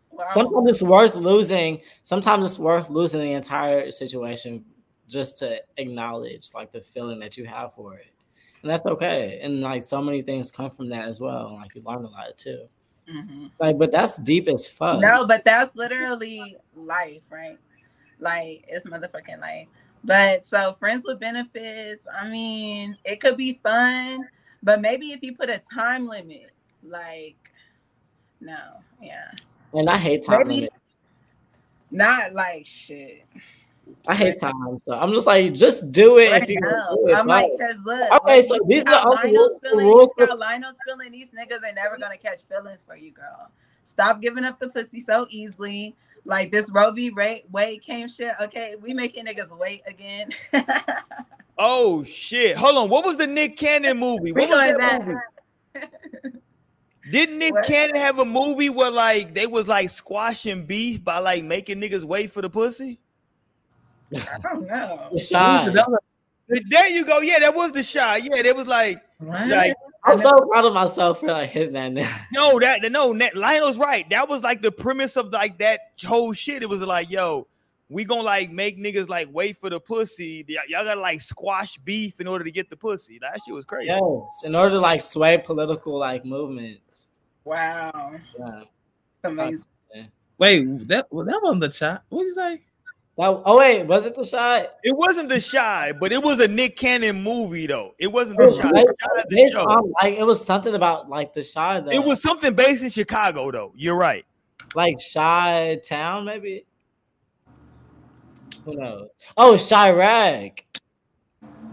well, 0.10 0.26
Sometimes 0.28 0.72
it's 0.72 0.82
worth 0.82 1.14
losing. 1.14 1.82
Sometimes 2.04 2.44
it's 2.44 2.58
worth 2.58 2.90
losing 2.90 3.22
the 3.22 3.34
entire 3.34 3.92
situation 3.92 4.66
just 5.10 5.38
to 5.40 5.62
acknowledge 5.78 6.54
like 6.54 6.72
the 6.72 6.82
feeling 6.82 7.20
that 7.20 7.36
you 7.38 7.46
have 7.46 7.74
for 7.74 7.96
it, 7.96 8.08
and 8.62 8.72
that's 8.72 8.86
okay. 8.86 9.40
And 9.42 9.62
like 9.62 9.84
so 9.84 10.02
many 10.02 10.22
things 10.22 10.52
come 10.52 10.70
from 10.70 10.90
that 10.90 11.08
as 11.10 11.20
well. 11.20 11.56
Like 11.60 11.76
you 11.76 11.82
learn 11.86 12.06
a 12.06 12.10
lot 12.10 12.38
too. 12.38 12.68
Mhm. 13.12 13.50
Like, 13.60 13.78
but 13.78 13.92
that's 13.92 14.18
deep 14.18 14.48
as 14.48 14.68
fuck. 14.68 15.02
No, 15.02 15.26
but 15.26 15.44
that's 15.44 15.76
literally 15.76 16.58
life, 16.76 17.24
right? 17.32 17.58
Like 18.20 18.64
it's 18.68 18.86
motherfucking 18.86 19.40
life. 19.42 19.68
But 20.04 20.46
so 20.46 20.74
friends 20.80 21.04
with 21.06 21.20
benefits, 21.20 22.06
I 22.14 22.30
mean, 22.30 22.98
it 23.04 23.20
could 23.20 23.36
be 23.36 23.60
fun, 23.64 24.30
but 24.64 24.80
maybe 24.80 25.12
if 25.12 25.24
you 25.24 25.36
put 25.36 25.50
a 25.50 25.60
time 25.74 26.08
limit, 26.08 26.52
like 26.84 27.36
no, 28.42 28.58
yeah. 29.02 29.32
and 29.74 29.90
I 29.90 29.98
hate 29.98 30.24
time. 30.24 30.48
Maybe- 30.48 30.56
limits. 30.62 30.76
Not 31.92 32.34
like 32.34 32.66
shit. 32.68 33.26
I 34.08 34.16
hate 34.16 34.40
time. 34.40 34.80
So 34.82 34.94
I'm 34.94 35.12
just 35.14 35.28
like, 35.28 35.54
just 35.54 35.92
do 35.92 36.18
it 36.18 36.32
if 36.44 36.50
you 36.50 36.60
do 36.62 37.08
it. 37.10 37.14
I'm 37.14 37.28
like, 37.28 37.52
but- 37.58 37.68
cause 37.68 37.78
look, 37.86 38.12
Okay, 38.22 38.42
so 38.42 38.58
these 38.68 38.84
are 38.86 38.92
the 38.92 39.06
only 39.06 39.16
Lionel's 39.18 39.34
rules- 39.36 39.58
feeling, 39.62 39.88
rules 39.88 40.12
for- 40.18 40.36
Lionel's 40.36 40.76
feeling. 40.86 41.12
These 41.12 41.30
niggas 41.32 41.64
are 41.64 41.74
never 41.74 41.98
gonna 41.98 42.18
catch 42.18 42.42
feelings 42.44 42.82
for 42.82 42.96
you, 42.96 43.12
girl. 43.12 43.52
Stop 43.84 44.22
giving 44.22 44.46
up 44.46 44.60
the 44.60 44.70
pussy 44.70 45.00
so 45.00 45.28
easily. 45.30 45.96
Like 46.26 46.52
this 46.52 46.70
Roe 46.70 46.92
v. 46.92 47.10
Ra- 47.12 47.36
Wade 47.52 47.82
came 47.82 48.08
shit. 48.08 48.34
Okay, 48.42 48.76
we 48.82 48.94
making 48.94 49.26
niggas 49.26 49.56
wait 49.58 49.82
again. 49.88 50.30
oh 51.62 52.04
shit 52.06 52.56
hold 52.56 52.78
on 52.78 52.90
what 52.90 53.04
was 53.04 53.18
the 53.18 53.28
nick 53.28 53.58
cannon 53.58 53.98
movie 54.00 54.32
what 54.32 54.48
was 54.48 54.58
that 54.60 54.78
back. 54.78 55.06
movie? 55.06 55.20
Didn't 57.12 57.40
Nick 57.40 57.54
What? 57.54 57.66
Cannon 57.66 57.96
have 57.96 58.20
a 58.20 58.26
movie 58.26 58.70
where 58.70 58.92
like 58.92 59.34
they 59.34 59.48
was 59.48 59.68
like 59.68 59.90
squashing 59.90 60.66
beef 60.66 61.04
by 61.04 61.18
like 61.18 61.44
making 61.44 61.80
niggas 61.82 62.04
wait 62.04 62.32
for 62.32 62.42
the 62.42 62.50
pussy? 62.50 63.00
I 64.16 64.38
don't 64.42 64.68
know. 64.68 65.10
The 65.12 65.20
shine. 65.20 65.74
There 66.48 66.90
you 66.90 67.06
go. 67.06 67.20
Yeah, 67.20 67.40
that 67.40 67.54
was 67.54 67.72
the 67.72 67.84
shot. 67.84 68.24
Yeah, 68.24 68.42
that 68.42 68.56
was 68.56 68.68
like 68.68 69.02
What? 69.20 69.48
like 69.48 69.74
I'm 70.06 70.20
so 70.20 70.36
proud 70.52 70.66
of 70.66 70.74
myself 70.74 71.20
for 71.20 71.28
like 71.28 71.52
hitting 71.52 71.74
that. 71.74 71.92
now. 71.92 72.16
no 72.34 72.60
that 72.60 72.82
no 72.92 73.14
that, 73.18 73.36
Lionel's 73.36 73.78
right. 73.78 74.10
That 74.10 74.28
was 74.28 74.42
like 74.44 74.62
the 74.62 74.72
premise 74.72 75.16
of 75.18 75.32
like 75.32 75.60
that 75.60 75.80
whole 76.06 76.34
shit. 76.34 76.64
It 76.64 76.70
was 76.70 76.82
like 76.82 77.12
yo, 77.12 77.46
we 77.90 78.04
gonna 78.04 78.24
like 78.24 78.50
make 78.52 78.80
niggas 78.80 79.10
like 79.10 79.28
wait 79.32 79.58
for 79.58 79.70
the 79.70 79.80
pussy. 79.80 80.44
Y- 80.50 80.56
y'all 80.70 80.84
gotta 80.86 81.00
like 81.00 81.22
squash 81.22 81.78
beef 81.78 82.20
in 82.20 82.28
order 82.28 82.44
to 82.44 82.52
get 82.52 82.70
the 82.70 82.76
pussy. 82.78 83.20
That 83.20 83.40
shit 83.46 83.54
was 83.54 83.66
crazy. 83.66 83.88
Yes, 83.88 84.42
in 84.44 84.56
order 84.56 84.72
to 84.72 84.80
like 84.80 85.02
sway 85.02 85.38
political 85.38 86.00
like 86.00 86.26
movements. 86.26 87.10
Wow. 87.44 88.14
Yeah. 88.40 88.64
Amazing. 89.24 89.66
Wait, 90.40 90.88
that 90.88 91.08
well, 91.12 91.26
that 91.26 91.40
wasn't 91.44 91.62
the 91.62 91.72
shot. 91.72 92.04
What 92.10 92.24
you 92.24 92.34
say? 92.34 92.62
That, 93.20 93.42
oh 93.46 93.58
wait, 93.58 93.86
was 93.86 94.06
it 94.06 94.16
the 94.16 94.24
Chi? 94.24 94.66
It 94.82 94.96
wasn't 94.96 95.28
the 95.28 95.46
Chi, 95.52 95.92
but 96.00 96.14
it 96.14 96.24
was 96.24 96.40
a 96.40 96.48
Nick 96.48 96.78
Cannon 96.78 97.22
movie 97.22 97.68
though. 97.68 97.94
It 98.00 98.08
wasn't 98.08 98.38
the 98.38 98.46
Chi. 98.46 98.72
Based- 98.72 98.88
The 98.88 98.96
Chi 98.96 99.20
is 99.20 99.26
the 99.28 99.48
show. 99.52 99.64
on, 99.66 99.92
like 100.02 100.14
it 100.18 100.24
was 100.24 100.46
something 100.46 100.74
about 100.74 101.10
like 101.10 101.34
the 101.34 101.44
Chi 101.44 101.82
though. 101.82 101.90
It 101.90 102.02
was 102.02 102.22
something 102.22 102.54
based 102.54 102.82
in 102.82 102.90
Chicago 102.90 103.52
though. 103.52 103.74
You're 103.76 103.98
right. 103.98 104.26
like 104.74 105.02
shy 105.02 105.78
town 105.86 106.24
maybe. 106.24 106.66
Who 108.64 108.76
knows? 108.76 109.10
Oh, 109.36 109.58
Chi-Raq. 109.58 110.60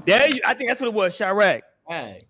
There 0.05 0.29
you, 0.29 0.41
I 0.45 0.55
think 0.55 0.69
that's 0.69 0.81
what 0.81 0.89
it 0.89 0.95
was, 0.95 1.17
Chi-Raq. 1.17 1.63
Right. 1.89 2.25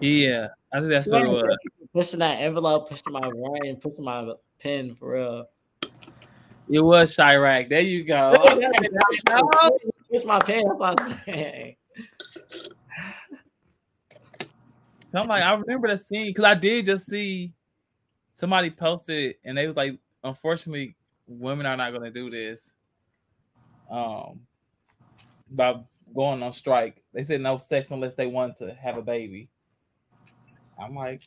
Yeah, 0.00 0.48
I 0.72 0.78
think 0.78 0.88
that's 0.88 1.12
what 1.12 1.26
it 1.26 1.28
was. 1.28 1.58
Pushing 1.92 2.20
that 2.20 2.40
envelope, 2.40 2.88
pushing 2.88 3.12
my 3.12 3.20
brain, 3.20 3.76
pushing 3.76 4.04
my 4.04 4.32
pen 4.60 4.94
for 4.94 5.12
real. 5.12 5.44
It 6.70 6.80
was 6.80 7.16
Chi-Raq. 7.16 7.68
There 7.68 7.80
you 7.80 8.04
go. 8.04 8.34
Okay, 8.50 8.60
there 8.60 8.90
you 9.10 9.20
go. 9.24 9.78
Push 10.10 10.24
my 10.24 10.38
what 10.38 11.00
I'm 11.00 11.22
saying. 11.24 11.76
So 15.10 15.18
I'm 15.18 15.28
like, 15.28 15.42
I 15.42 15.54
remember 15.54 15.88
the 15.88 15.96
scene 15.98 16.26
because 16.26 16.44
I 16.44 16.54
did 16.54 16.84
just 16.84 17.06
see 17.06 17.52
somebody 18.32 18.70
posted 18.70 19.30
it 19.30 19.40
and 19.44 19.56
they 19.56 19.66
was 19.66 19.76
like, 19.76 19.98
unfortunately, 20.22 20.96
women 21.26 21.66
are 21.66 21.76
not 21.76 21.92
gonna 21.92 22.10
do 22.10 22.30
this. 22.30 22.72
Um 23.90 24.40
by 25.50 25.80
going 26.14 26.42
on 26.42 26.52
strike. 26.52 27.02
They 27.14 27.24
said 27.24 27.40
no 27.40 27.56
sex 27.56 27.90
unless 27.90 28.14
they 28.14 28.26
want 28.26 28.58
to 28.58 28.74
have 28.74 28.98
a 28.98 29.02
baby. 29.02 29.48
I'm 30.80 30.94
like, 30.94 31.22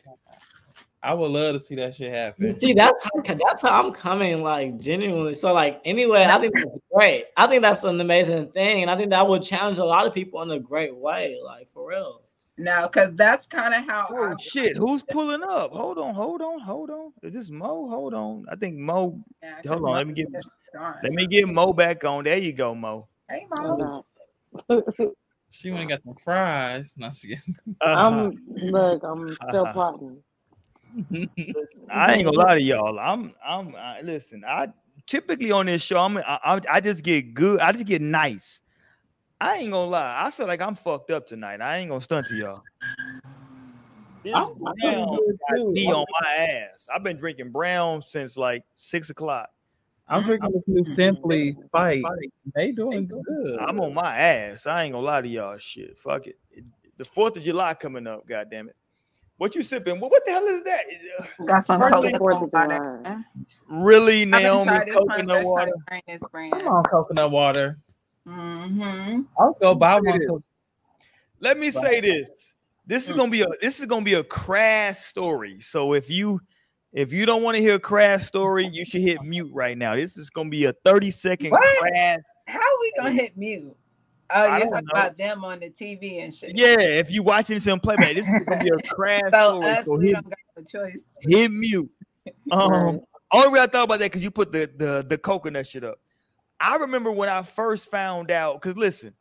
I 1.03 1.13
would 1.15 1.31
love 1.31 1.53
to 1.53 1.59
see 1.59 1.75
that 1.75 1.95
shit 1.95 2.11
happen. 2.13 2.59
See, 2.59 2.73
that's 2.73 3.01
how 3.03 3.09
that's 3.23 3.61
how 3.61 3.83
I'm 3.83 3.91
coming, 3.91 4.43
like 4.43 4.77
genuinely. 4.77 5.33
So, 5.33 5.51
like, 5.53 5.81
anyway, 5.83 6.25
I 6.25 6.37
think 6.39 6.53
that's 6.53 6.77
great. 6.93 7.25
I 7.35 7.47
think 7.47 7.63
that's 7.63 7.83
an 7.83 7.99
amazing 7.99 8.51
thing, 8.51 8.83
and 8.83 8.91
I 8.91 8.95
think 8.95 9.09
that 9.09 9.27
would 9.27 9.41
challenge 9.41 9.79
a 9.79 9.85
lot 9.85 10.05
of 10.05 10.13
people 10.13 10.41
in 10.43 10.51
a 10.51 10.59
great 10.59 10.95
way, 10.95 11.37
like 11.43 11.67
for 11.73 11.87
real. 11.89 12.21
No, 12.57 12.83
because 12.83 13.15
that's 13.15 13.47
kind 13.47 13.73
of 13.73 13.83
how. 13.85 14.07
Oh 14.11 14.31
I, 14.31 14.35
shit! 14.39 14.77
Who's 14.77 15.01
pulling 15.01 15.41
up? 15.41 15.71
Hold 15.71 15.97
on, 15.97 16.13
hold 16.13 16.41
on, 16.41 16.59
hold 16.59 16.91
on. 16.91 17.13
Is 17.23 17.33
this 17.33 17.49
Mo? 17.49 17.89
Hold 17.89 18.13
on. 18.13 18.45
I 18.51 18.55
think 18.55 18.75
Mo. 18.77 19.19
Yeah, 19.41 19.55
'cause 19.55 19.65
Hold 19.69 19.83
on. 19.85 19.89
Mo 19.91 19.97
Let 19.97 20.07
me 20.07 20.13
get. 20.13 20.27
is. 20.27 20.45
Let 21.03 21.11
me 21.13 21.25
get 21.25 21.47
Mo 21.47 21.73
back 21.73 22.03
on. 22.05 22.25
There 22.25 22.37
you 22.37 22.53
go, 22.53 22.75
Mo. 22.75 23.07
Hey, 23.27 23.47
Mo. 23.49 24.05
She 25.49 25.69
went 25.69 25.81
and 25.81 25.89
got 25.89 26.03
some 26.03 26.15
fries. 26.23 26.93
No, 26.97 27.09
she 27.11 27.35
I'm 27.81 28.31
look, 28.47 29.01
I'm 29.03 29.33
still 29.33 29.63
Uh-huh. 29.63 29.73
plotting. 29.73 30.23
I 31.89 32.13
ain't 32.13 32.25
gonna 32.25 32.37
lie 32.37 32.55
to 32.55 32.61
y'all. 32.61 32.99
I'm. 32.99 33.33
I'm. 33.45 33.75
I, 33.75 34.01
listen. 34.01 34.43
I 34.47 34.67
typically 35.07 35.51
on 35.51 35.65
this 35.65 35.81
show. 35.81 35.99
I'm. 35.99 36.17
I, 36.17 36.39
I, 36.43 36.61
I 36.69 36.81
just 36.81 37.03
get 37.03 37.33
good. 37.33 37.59
I 37.59 37.71
just 37.71 37.85
get 37.85 38.01
nice. 38.01 38.61
I 39.39 39.57
ain't 39.57 39.71
gonna 39.71 39.89
lie. 39.89 40.23
I 40.25 40.31
feel 40.31 40.47
like 40.47 40.61
I'm 40.61 40.75
fucked 40.75 41.09
up 41.11 41.25
tonight. 41.25 41.61
I 41.61 41.77
ain't 41.77 41.89
gonna 41.89 42.01
stunt 42.01 42.27
to 42.27 42.35
y'all. 42.35 42.63
This 44.23 44.35
I'm- 44.35 44.47
I'm 44.67 44.75
brown 44.75 45.17
got 45.49 45.67
me 45.73 45.91
on 45.91 46.05
my 46.21 46.29
ass. 46.35 46.87
I've 46.93 47.03
been 47.03 47.17
drinking 47.17 47.51
brown 47.51 48.01
since 48.03 48.37
like 48.37 48.63
six 48.75 49.09
o'clock. 49.09 49.49
I'm 50.07 50.23
drinking 50.23 50.51
this 50.53 50.63
new 50.67 50.83
Simply 50.83 51.55
Fight. 51.71 52.03
They 52.53 52.71
doing 52.71 53.07
good. 53.07 53.59
I'm 53.59 53.79
on 53.79 53.93
my 53.93 54.15
ass. 54.15 54.67
I 54.67 54.83
ain't 54.83 54.93
gonna 54.93 55.05
lie 55.05 55.21
to 55.21 55.27
y'all. 55.27 55.57
Shit, 55.57 55.97
fuck 55.97 56.27
it. 56.27 56.37
The 56.97 57.05
Fourth 57.05 57.35
of 57.37 57.43
July 57.43 57.73
coming 57.73 58.05
up. 58.05 58.27
God 58.27 58.47
damn 58.51 58.69
it. 58.69 58.75
What 59.41 59.55
you 59.55 59.63
sipping? 59.63 59.99
What, 59.99 60.11
what 60.11 60.23
the 60.23 60.29
hell 60.33 60.45
is 60.45 60.61
that? 60.65 60.83
Got 61.47 61.63
some 61.63 61.79
Sparkling 61.81 62.11
coconut 62.11 62.19
Fourth 62.41 62.53
water. 62.53 63.25
Really, 63.67 64.23
Naomi? 64.23 64.65
trying 64.65 64.85
this 64.85 64.95
one 64.95 65.07
Coconut 65.07 65.43
water. 65.43 65.71
time 65.89 66.01
during. 66.31 66.51
Come 66.51 66.67
on, 66.67 66.83
coconut 66.83 67.31
water. 67.31 67.79
Mm-hmm. 68.27 69.21
I'll 69.39 69.57
go 69.59 69.73
buy 69.73 69.95
one. 69.99 70.27
'cause 70.27 70.41
Let 71.39 71.57
me 71.57 71.71
say 71.71 72.01
this. 72.01 72.53
This 72.85 73.07
is 73.09 73.15
gonna 73.15 73.31
be 73.31 73.41
a 73.41 73.47
this 73.63 73.79
is 73.79 73.87
gonna 73.87 74.05
be 74.05 74.13
a 74.13 74.23
crass 74.23 75.03
story. 75.07 75.59
So 75.59 75.93
if 75.95 76.07
you 76.07 76.39
if 76.93 77.11
you 77.11 77.25
don't 77.25 77.41
want 77.41 77.57
to 77.57 77.63
hear 77.63 77.73
a 77.73 77.79
crass 77.79 78.27
story, 78.27 78.67
you 78.67 78.85
should 78.85 79.01
hit 79.01 79.23
mute 79.23 79.49
right 79.51 79.75
now. 79.75 79.95
This 79.95 80.17
is 80.17 80.29
gonna 80.29 80.49
be 80.49 80.65
a 80.65 80.73
30 80.85 81.09
second 81.09 81.49
What? 81.49 81.79
crass. 81.79 82.19
How 82.45 82.59
are 82.59 82.79
we 82.79 82.93
gonna 82.95 83.11
hit 83.13 83.35
mute? 83.35 83.75
Oh, 84.33 84.43
I 84.47 84.57
you're 84.59 84.69
talking 84.69 84.85
know. 84.85 84.91
about 84.99 85.17
them 85.17 85.43
on 85.43 85.59
the 85.59 85.69
TV 85.69 86.23
and 86.23 86.33
shit. 86.33 86.57
Yeah, 86.57 86.75
if 86.79 87.11
you 87.11 87.23
watching 87.23 87.55
this 87.55 87.67
on 87.67 87.79
playback, 87.79 88.15
this 88.15 88.25
is 88.27 88.31
gonna 88.47 88.63
be 88.63 88.69
a 88.69 88.81
crass 88.93 89.21
So 89.31 89.59
story. 89.59 89.71
us, 89.73 89.85
So 89.85 89.97
we 89.97 90.05
hit, 90.07 90.13
don't 90.13 90.23
got 90.29 90.37
no 90.57 90.63
choice. 90.63 91.03
hit 91.21 91.51
mute. 91.51 91.89
Um, 92.51 92.99
only 93.31 93.47
reason 93.47 93.59
I 93.63 93.67
thought 93.67 93.83
about 93.85 93.99
that 93.99 94.05
because 94.11 94.21
you 94.23 94.29
put 94.29 94.51
the, 94.51 94.69
the 94.77 95.05
the 95.07 95.17
coconut 95.17 95.65
shit 95.65 95.83
up. 95.83 95.99
I 96.59 96.75
remember 96.75 97.11
when 97.11 97.29
I 97.29 97.41
first 97.41 97.89
found 97.89 98.29
out. 98.29 98.61
Because 98.61 98.77
listen, 98.77 99.13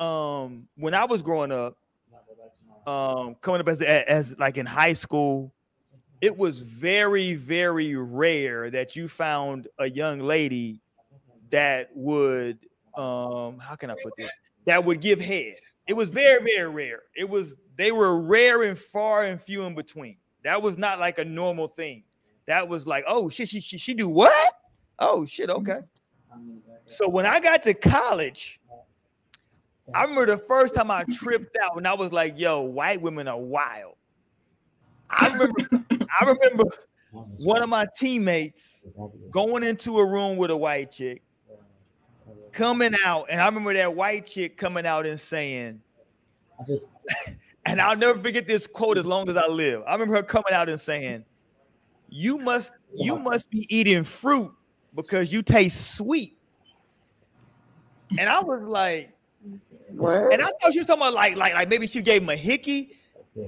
um, 0.00 0.66
when 0.76 0.94
I 0.94 1.04
was 1.04 1.20
growing 1.20 1.52
up, 1.52 1.76
um, 2.86 3.34
coming 3.42 3.60
up 3.60 3.68
as 3.68 3.82
as 3.82 4.34
like 4.38 4.56
in 4.56 4.64
high 4.66 4.94
school, 4.94 5.52
it 6.22 6.36
was 6.38 6.60
very 6.60 7.34
very 7.34 7.94
rare 7.96 8.70
that 8.70 8.96
you 8.96 9.08
found 9.08 9.68
a 9.78 9.90
young 9.90 10.20
lady 10.20 10.80
that 11.50 11.90
would 11.94 12.58
um 12.96 13.58
how 13.58 13.74
can 13.76 13.90
I 13.90 13.96
put 14.02 14.14
this 14.16 14.30
that 14.66 14.84
would 14.84 15.00
give 15.00 15.20
head. 15.20 15.56
It 15.86 15.94
was 15.94 16.10
very 16.10 16.42
very 16.42 16.68
rare. 16.68 17.02
It 17.16 17.28
was 17.28 17.56
they 17.76 17.92
were 17.92 18.20
rare 18.20 18.62
and 18.62 18.78
far 18.78 19.24
and 19.24 19.40
few 19.40 19.62
in 19.64 19.74
between. 19.74 20.16
That 20.44 20.62
was 20.62 20.78
not 20.78 20.98
like 20.98 21.18
a 21.18 21.24
normal 21.24 21.68
thing. 21.68 22.04
That 22.46 22.68
was 22.68 22.86
like, 22.86 23.04
oh 23.06 23.28
shit, 23.28 23.48
she 23.48 23.60
she, 23.60 23.78
she 23.78 23.94
do 23.94 24.08
what? 24.08 24.54
Oh 24.98 25.24
shit, 25.24 25.50
okay. 25.50 25.80
So 26.86 27.08
when 27.08 27.26
I 27.26 27.40
got 27.40 27.62
to 27.64 27.74
college, 27.74 28.60
I 29.94 30.02
remember 30.02 30.26
the 30.26 30.38
first 30.38 30.74
time 30.74 30.90
I 30.90 31.04
tripped 31.12 31.56
out 31.62 31.74
when 31.74 31.86
I 31.86 31.94
was 31.94 32.12
like, 32.12 32.38
yo, 32.38 32.60
white 32.60 33.00
women 33.00 33.28
are 33.28 33.38
wild. 33.38 33.94
I 35.10 35.28
remember 35.28 35.84
I 35.90 36.24
remember 36.24 36.64
one 37.12 37.62
of 37.62 37.68
my 37.68 37.86
teammates 37.96 38.86
going 39.30 39.62
into 39.62 39.98
a 39.98 40.06
room 40.06 40.36
with 40.36 40.50
a 40.50 40.56
white 40.56 40.92
chick, 40.92 41.22
coming 42.54 42.94
out, 43.04 43.26
and 43.28 43.40
I 43.40 43.46
remember 43.46 43.74
that 43.74 43.94
white 43.94 44.26
chick 44.26 44.56
coming 44.56 44.86
out 44.86 45.04
and 45.06 45.20
saying, 45.20 45.82
and 47.66 47.80
I'll 47.80 47.96
never 47.96 48.18
forget 48.18 48.46
this 48.46 48.66
quote 48.66 48.96
as 48.96 49.04
long 49.04 49.28
as 49.28 49.36
I 49.36 49.48
live. 49.48 49.82
I 49.86 49.92
remember 49.92 50.16
her 50.16 50.22
coming 50.22 50.52
out 50.52 50.68
and 50.68 50.80
saying, 50.80 51.24
"You 52.08 52.38
must, 52.38 52.72
you 52.94 53.18
must 53.18 53.50
be 53.50 53.66
eating 53.68 54.04
fruit 54.04 54.52
because 54.94 55.32
you 55.32 55.42
taste 55.42 55.96
sweet." 55.96 56.38
And 58.16 58.28
I 58.28 58.40
was 58.40 58.62
like, 58.62 59.10
What? 59.88 60.32
and 60.32 60.40
I 60.40 60.46
thought 60.46 60.72
she 60.72 60.78
was 60.78 60.86
talking 60.86 61.02
about 61.02 61.14
like, 61.14 61.36
like, 61.36 61.54
like 61.54 61.68
maybe 61.68 61.88
she 61.88 62.00
gave 62.02 62.22
him 62.22 62.28
a 62.28 62.36
hickey, 62.36 62.92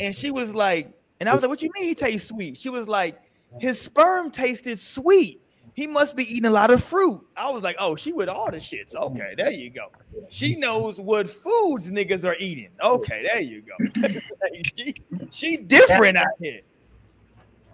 and 0.01 0.15
she 0.15 0.33
was 0.33 0.53
like, 0.53 0.93
and 1.21 1.29
I 1.29 1.35
was 1.35 1.43
like, 1.43 1.49
"What 1.49 1.63
you 1.63 1.71
mean 1.75 1.85
he 1.85 1.95
tastes 1.95 2.29
sweet?" 2.29 2.57
She 2.57 2.69
was 2.71 2.89
like, 2.89 3.21
"His 3.61 3.81
sperm 3.81 4.31
tasted 4.31 4.79
sweet. 4.81 5.41
He 5.77 5.87
must 5.87 6.17
be 6.17 6.25
eating 6.25 6.47
a 6.47 6.51
lot 6.51 6.71
of 6.71 6.83
fruit." 6.83 7.21
I 7.37 7.51
was 7.51 7.63
like, 7.63 7.77
"Oh, 7.79 7.97
she 7.97 8.13
with 8.13 8.31
all 8.31 8.51
the 8.51 8.57
shits. 8.57 8.95
Okay, 8.97 9.35
there 9.37 9.53
you 9.53 9.69
go. 9.69 9.89
She 10.31 10.57
knows 10.57 10.99
what 10.99 11.29
foods 11.29 11.93
niggas 11.93 12.25
are 12.27 12.35
eating. 12.39 12.71
Okay, 12.83 13.27
there 13.27 13.43
you 13.43 13.63
go. 13.63 14.09
she, 14.75 14.95
she 15.31 15.57
different 15.59 16.17
out 16.17 16.29
here. 16.41 16.63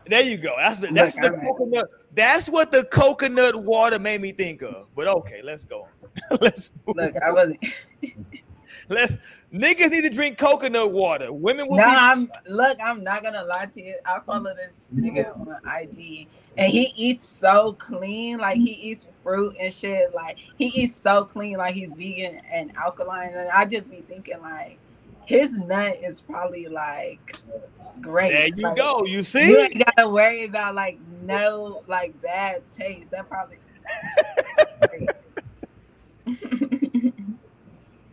There 0.09 0.23
you 0.23 0.37
go. 0.37 0.55
That's 0.59 0.81
the 0.81 0.89
that's 0.89 1.15
Look, 1.15 1.23
the 1.23 1.37
I'm- 1.39 1.47
coconut. 1.47 1.89
That's 2.15 2.49
what 2.51 2.73
the 2.73 2.85
coconut 2.85 3.55
water 3.57 4.01
made 4.01 4.21
me 4.21 4.33
think 4.33 4.63
of. 4.63 4.87
But 4.97 5.07
okay, 5.07 5.41
let's 5.43 5.65
go. 5.65 5.89
let's 6.41 6.71
move. 6.85 6.97
Look, 6.97 7.15
I 7.23 7.31
wasn't. 7.31 7.65
Let's 8.89 9.17
niggas 9.55 9.91
need 9.91 10.03
to 10.03 10.11
drink 10.11 10.39
coconut 10.39 10.93
water. 10.93 11.33
Women 11.33 11.69
will 11.69 11.77
no, 11.77 11.87
be 11.87 11.91
I'm 11.91 12.31
look, 12.49 12.79
I'm 12.83 13.05
not 13.05 13.23
gonna 13.23 13.45
lie 13.45 13.67
to 13.67 13.81
you. 13.81 13.97
I 14.05 14.19
follow 14.27 14.53
this 14.55 14.91
nigga 14.95 15.39
on 15.39 15.57
IG 15.65 16.27
and 16.57 16.71
he 16.71 16.93
eats 16.97 17.25
so 17.25 17.73
clean, 17.75 18.39
like 18.39 18.57
he 18.57 18.73
eats 18.73 19.07
fruit 19.23 19.57
and 19.61 19.73
shit. 19.73 20.15
Like 20.15 20.39
he 20.57 20.67
eats 20.67 20.95
so 20.95 21.25
clean, 21.25 21.57
like 21.57 21.75
he's 21.75 21.93
vegan 21.93 22.41
and 22.51 22.77
alkaline. 22.77 23.31
And 23.35 23.49
I 23.51 23.65
just 23.65 23.91
be 23.91 24.03
thinking 24.09 24.41
like 24.41 24.79
his 25.25 25.53
nut 25.53 25.97
is 26.03 26.21
probably 26.21 26.67
like 26.67 27.37
great. 28.01 28.33
there 28.33 28.49
you 28.49 28.63
Like, 28.63 28.77
go. 28.77 29.05
You 29.07 29.23
see, 29.23 29.49
You 29.49 29.59
ain't 29.59 29.85
gotta 29.85 30.09
worry 30.09 30.45
about 30.45 30.75
like 30.75 30.99
no 31.23 31.83
like 31.87 32.21
bad 32.21 32.67
taste. 32.69 33.11
That 33.11 33.29
probably 33.29 33.59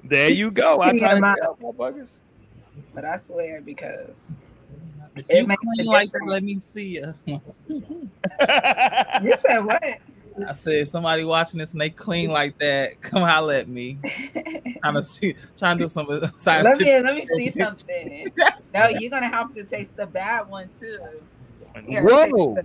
There 0.03 0.29
you 0.29 0.49
go. 0.49 0.81
I 0.81 0.97
try 0.97 1.15
to 1.15 1.21
motherfuckers. 1.21 2.19
but 2.93 3.05
I 3.05 3.15
swear 3.17 3.61
because 3.61 4.37
If 5.15 5.29
It 5.29 5.37
you 5.37 5.47
makes 5.47 5.61
clean 5.75 5.87
like 5.87 6.11
that, 6.11 6.21
let 6.25 6.43
me 6.43 6.59
see 6.59 6.95
you. 6.95 7.13
you 7.25 7.41
said 9.37 9.59
what? 9.59 9.83
I 10.47 10.53
said 10.53 10.87
somebody 10.87 11.23
watching 11.23 11.59
this 11.59 11.73
and 11.73 11.81
they 11.81 11.89
clean 11.89 12.29
like 12.29 12.57
that. 12.59 13.01
Come 13.01 13.23
holler 13.23 13.55
at 13.55 13.67
me. 13.67 13.97
Trying 14.81 14.93
to 14.93 15.01
see, 15.01 15.35
trying 15.57 15.77
to 15.77 15.83
do 15.83 15.87
some 15.87 16.07
let 16.07 16.79
me 16.79 17.01
let 17.01 17.15
me 17.15 17.25
see 17.25 17.51
something. 17.51 18.31
No, 18.73 18.87
you're 18.87 19.09
gonna 19.09 19.27
have 19.27 19.53
to 19.53 19.63
taste 19.63 19.95
the 19.97 20.05
bad 20.05 20.47
one 20.47 20.69
too. 20.79 20.97
You 21.85 22.01
gotta 22.01 22.31
Whoa. 22.31 22.57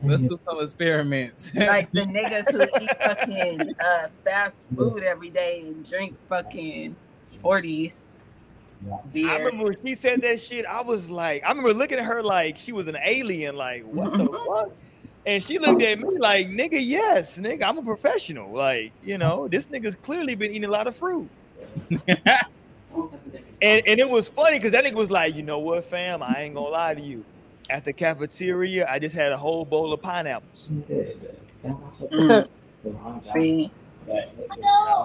Let's 0.00 0.22
do 0.22 0.38
some 0.44 0.60
experiments. 0.60 1.52
like 1.56 1.90
the 1.90 2.02
niggas 2.02 2.52
who 2.52 2.62
eat 2.80 2.90
fucking 3.02 3.74
uh, 3.80 4.08
fast 4.24 4.68
food 4.76 5.02
every 5.02 5.30
day 5.30 5.62
and 5.66 5.84
drink 5.88 6.16
fucking 6.28 6.94
forties 8.86 9.26
I 9.26 9.38
remember 9.38 9.64
when 9.64 9.74
she 9.84 9.94
said 9.94 10.22
that 10.22 10.40
shit. 10.40 10.66
I 10.66 10.82
was 10.82 11.10
like, 11.10 11.44
I 11.44 11.48
remember 11.50 11.74
looking 11.74 11.98
at 11.98 12.04
her 12.04 12.22
like 12.22 12.58
she 12.58 12.72
was 12.72 12.88
an 12.88 12.96
alien. 13.04 13.56
Like, 13.56 13.84
what 13.84 14.12
the 14.12 14.26
fuck? 14.46 14.72
And 15.26 15.42
she 15.42 15.58
looked 15.58 15.82
at 15.82 15.98
me 15.98 16.18
like, 16.18 16.48
nigga, 16.48 16.78
yes, 16.80 17.38
nigga, 17.38 17.64
I'm 17.64 17.78
a 17.78 17.82
professional. 17.82 18.52
Like, 18.52 18.92
you 19.04 19.18
know, 19.18 19.48
this 19.48 19.66
nigga's 19.66 19.96
clearly 19.96 20.34
been 20.34 20.50
eating 20.50 20.64
a 20.64 20.70
lot 20.70 20.86
of 20.86 20.96
fruit. 20.96 21.28
And 23.60 23.82
and 23.86 24.00
it 24.00 24.08
was 24.08 24.28
funny 24.28 24.58
because 24.58 24.72
that 24.72 24.84
nigga 24.84 24.94
was 24.94 25.10
like, 25.10 25.34
you 25.34 25.42
know 25.42 25.58
what, 25.58 25.84
fam? 25.84 26.22
I 26.22 26.42
ain't 26.42 26.54
gonna 26.54 26.68
lie 26.68 26.94
to 26.94 27.00
you. 27.00 27.24
At 27.70 27.84
the 27.84 27.92
cafeteria, 27.92 28.88
I 28.88 28.98
just 28.98 29.14
had 29.14 29.32
a 29.32 29.36
whole 29.36 29.64
bowl 29.64 29.92
of 29.92 30.00
pineapples. 30.00 30.70
Mm. 31.64 32.48
See, 33.34 33.70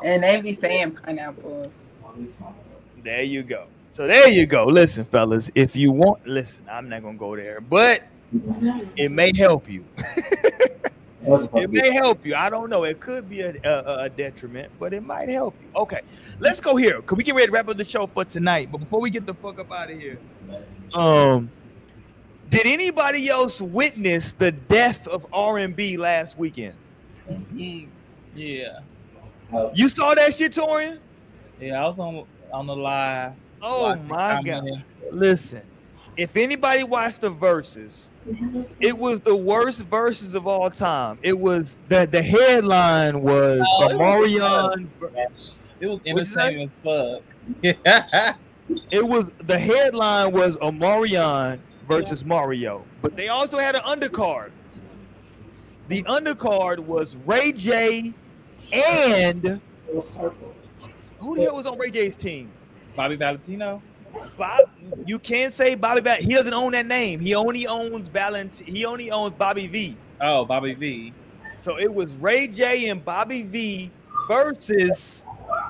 and 0.05 0.23
they 0.23 0.41
be 0.41 0.53
saying 0.53 0.91
pineapples. 0.91 1.91
There 3.03 3.23
you 3.23 3.43
go. 3.43 3.65
So 3.87 4.07
there 4.07 4.29
you 4.29 4.45
go. 4.45 4.65
Listen, 4.65 5.05
fellas, 5.05 5.51
if 5.53 5.75
you 5.75 5.91
want, 5.91 6.25
listen, 6.25 6.63
I'm 6.71 6.89
not 6.89 7.03
gonna 7.03 7.17
go 7.17 7.35
there, 7.35 7.61
but 7.61 8.03
it 8.95 9.11
may 9.11 9.31
help 9.35 9.69
you. 9.69 9.85
it 11.25 11.69
may 11.69 11.91
help 11.91 12.25
you. 12.25 12.33
I 12.35 12.49
don't 12.49 12.69
know. 12.69 12.85
It 12.85 12.99
could 12.99 13.29
be 13.29 13.41
a, 13.41 13.53
a, 13.63 14.03
a 14.05 14.09
detriment, 14.09 14.71
but 14.79 14.93
it 14.93 15.03
might 15.03 15.29
help 15.29 15.55
you. 15.61 15.67
Okay, 15.81 16.01
let's 16.39 16.59
go 16.59 16.75
here. 16.75 17.01
Can 17.01 17.17
we 17.17 17.23
get 17.23 17.35
ready 17.35 17.47
to 17.47 17.51
wrap 17.51 17.69
up 17.69 17.77
the 17.77 17.83
show 17.83 18.07
for 18.07 18.25
tonight? 18.25 18.69
But 18.71 18.79
before 18.79 18.99
we 18.99 19.09
get 19.09 19.25
the 19.25 19.33
fuck 19.33 19.59
up 19.59 19.71
out 19.71 19.91
of 19.91 19.99
here, 19.99 20.17
um, 20.93 21.51
did 22.49 22.65
anybody 22.65 23.29
else 23.29 23.61
witness 23.61 24.33
the 24.33 24.51
death 24.51 25.07
of 25.07 25.25
R&B 25.31 25.97
last 25.97 26.37
weekend? 26.37 26.75
Mm, 27.29 27.89
Yeah. 28.35 28.79
You 29.75 29.87
saw 29.87 30.15
that 30.15 30.33
shit, 30.33 30.53
Torian? 30.53 30.97
Yeah, 31.59 31.83
I 31.83 31.87
was 31.87 31.99
on 31.99 32.25
on 32.53 32.67
the 32.67 32.75
live. 32.75 33.33
Oh 33.61 33.95
my 34.07 34.41
god! 34.43 34.83
Listen, 35.11 35.63
if 36.15 36.37
anybody 36.37 36.83
watched 36.83 37.21
the 37.21 37.31
Verzuz, 37.31 38.09
it 38.79 38.97
was 38.97 39.19
the 39.21 39.35
worst 39.35 39.89
Verzuz 39.89 40.35
of 40.35 40.47
all 40.47 40.69
time. 40.69 41.17
It 41.21 41.37
was 41.37 41.75
the 41.89 42.05
the 42.05 42.21
headline 42.21 43.21
was 43.21 43.61
Oh, 43.65 43.89
it 43.89 43.97
was 43.97 44.31
Omarion. 44.31 44.87
It 45.79 45.87
was 45.87 45.99
What'd 45.99 46.15
you 46.15 46.25
say? 46.25 46.39
entertaining 46.41 46.67
as 46.67 46.77
fuck. 46.77 47.23
Yeah. 47.61 48.35
It 48.89 49.05
was 49.05 49.25
the 49.43 49.59
headline 49.59 50.31
was 50.31 50.55
Omarion 50.57 51.59
versus 51.85 52.23
Mario, 52.23 52.85
but 53.01 53.13
they 53.17 53.27
also 53.27 53.57
had 53.57 53.75
an 53.75 53.81
undercard. 53.81 54.51
The 55.89 56.01
undercard 56.03 56.79
was 56.79 57.17
Ray 57.25 57.51
J 57.51 58.13
and 58.71 59.59
who 61.23 61.35
the 61.35 61.43
hell 61.43 61.55
was 61.55 61.65
on 61.65 61.77
Ray 61.77 61.89
J's 61.89 62.15
team? 62.15 62.51
Bobby 62.95 63.15
Valentino. 63.15 63.81
Bob, 64.37 64.69
you 65.05 65.17
can't 65.17 65.51
say 65.51 65.75
Bobby. 65.75 66.01
Val- 66.01 66.17
he 66.17 66.33
doesn't 66.33 66.53
own 66.53 66.73
that 66.73 66.85
name. 66.85 67.19
He 67.19 67.33
only 67.33 67.65
owns 67.65 68.09
Valent. 68.09 68.61
He 68.65 68.85
only 68.85 69.09
owns 69.09 69.33
Bobby 69.33 69.67
V. 69.67 69.97
Oh, 70.21 70.45
Bobby 70.45 70.73
V. 70.73 71.13
So 71.57 71.79
it 71.79 71.91
was 71.91 72.13
Ray 72.15 72.47
J 72.47 72.89
and 72.89 73.03
Bobby 73.03 73.43
V 73.43 73.91
versus 74.27 75.25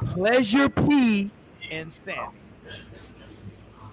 Pleasure 0.07 0.69
P 0.69 1.31
and 1.71 1.91
Sammie. 1.91 2.31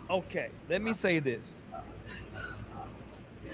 Okay, 0.09 0.49
let 0.69 0.83
me 0.83 0.93
say 0.93 1.21
this. 1.21 1.63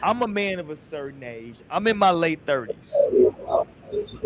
I'm 0.02 0.22
a 0.22 0.28
man 0.28 0.58
of 0.58 0.70
a 0.70 0.76
certain 0.76 1.22
age. 1.22 1.60
I'm 1.70 1.86
in 1.86 1.96
my 1.96 2.10
late 2.10 2.44
30s. 2.46 2.94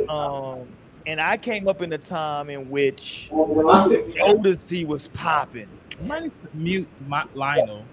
Um, 0.08 0.68
and 1.10 1.20
I 1.20 1.36
came 1.36 1.66
up 1.66 1.82
in 1.82 1.92
a 1.92 1.98
time 1.98 2.50
in 2.50 2.70
which 2.70 3.30
Odyssey 3.32 4.84
was 4.84 5.08
popping. 5.08 5.68
You 6.00 6.06
might 6.06 6.22
need 6.22 6.40
to 6.42 6.48
mute 6.54 6.88
my, 7.08 7.24
Lionel. 7.34 7.84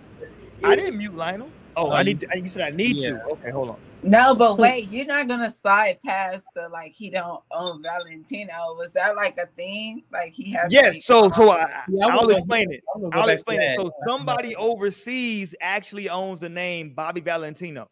I 0.63 0.75
didn't 0.75 0.99
mute 0.99 1.15
Lionel. 1.15 1.49
Oh, 1.75 1.87
Oh, 1.87 1.91
I 1.91 2.03
need. 2.03 2.19
To, 2.19 2.27
you 2.35 2.47
said 2.47 2.61
I 2.61 2.69
need 2.69 2.97
Yeah. 2.97 3.09
to. 3.13 3.23
Okay, 3.31 3.49
hold 3.49 3.69
on. 3.69 3.77
No, 4.03 4.35
but 4.43 4.59
wait, 4.59 4.89
you're 4.89 5.07
not 5.07 5.27
gonna 5.27 5.51
slide 5.51 5.99
past 6.05 6.45
the 6.53 6.69
like 6.69 6.91
he 6.91 7.09
don't 7.09 7.41
own 7.49 7.81
Valentino. 7.81 8.75
Was 8.77 8.93
that 8.93 9.15
like 9.15 9.37
a 9.39 9.47
thing? 9.47 10.03
Like 10.11 10.33
he 10.33 10.51
has 10.53 10.71
Yes. 10.71 11.03
So, 11.03 11.29
so 11.31 11.49
I, 11.49 11.83
yeah, 11.89 12.05
I 12.05 12.09
I'll 12.17 12.29
explain 12.29 12.71
it. 12.71 12.83
I'm 12.93 13.01
gonna 13.01 13.15
go 13.15 13.19
I'll 13.19 13.29
explain 13.29 13.61
it. 13.61 13.77
So 13.77 13.91
somebody 14.05 14.55
overseas 14.55 15.55
actually 15.59 16.07
owns 16.07 16.39
the 16.39 16.49
name 16.49 16.93
Bobby 16.93 17.21
Valentino. 17.21 17.87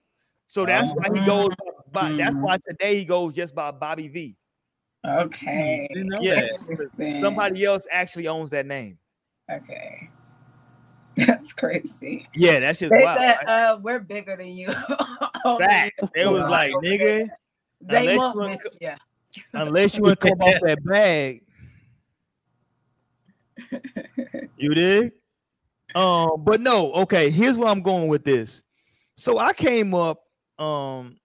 So 0.45 0.68
that's 0.68 0.91
oh. 0.91 0.95
why 0.95 1.19
he 1.19 1.26
goes. 1.26 1.49
By, 1.91 2.11
that's 2.11 2.35
mm-hmm. 2.35 2.43
why 2.43 2.57
today 2.68 2.97
he 2.99 3.06
goes 3.06 3.34
just 3.34 3.56
by 3.56 3.72
Bobby 3.72 4.07
V. 4.07 4.35
Okay. 5.06 5.88
Didn't 5.94 6.10
know 6.10 6.22
Yeah. 6.22 6.48
Somebody 7.19 7.64
else 7.65 7.88
actually 7.91 8.27
owns 8.27 8.49
that 8.52 8.65
name. 8.65 8.98
Okay. 9.52 10.10
That's 11.18 11.53
crazy. 11.53 12.27
Yeah, 12.36 12.60
that's 12.60 12.80
just 12.80 12.91
They 12.91 13.02
wild. 13.02 13.19
said, 13.19 13.38
right? 13.48 13.48
uh, 13.48 13.80
we're 13.82 13.99
bigger 14.02 14.36
than 14.36 14.48
you. 14.49 14.68
Over 15.45 15.64
Fact. 15.64 16.02
It 16.14 16.27
was 16.30 16.49
like, 16.49 16.73
nigga, 16.84 17.30
They 17.80 18.18
won't 18.18 18.36
you 18.36 18.41
wanna 18.41 18.52
miss 18.52 18.64
co- 18.64 18.69
you. 18.82 18.91
unless 19.53 19.95
you 19.95 20.03
want 20.03 20.19
to 20.19 20.30
come 20.30 20.41
off 20.41 20.60
that 20.61 20.84
bag, 20.84 21.41
you 24.57 24.73
did. 24.73 25.14
Um, 25.94 26.32
but 26.40 26.60
no, 26.60 26.91
okay. 26.94 27.30
Here's 27.30 27.56
where 27.56 27.69
I'm 27.69 27.82
going 27.82 28.10
with 28.10 28.26
this. 28.26 28.61
So 29.15 29.38
I 29.38 29.53
came 29.53 29.94
up, 29.94 30.22
um, 30.60 31.15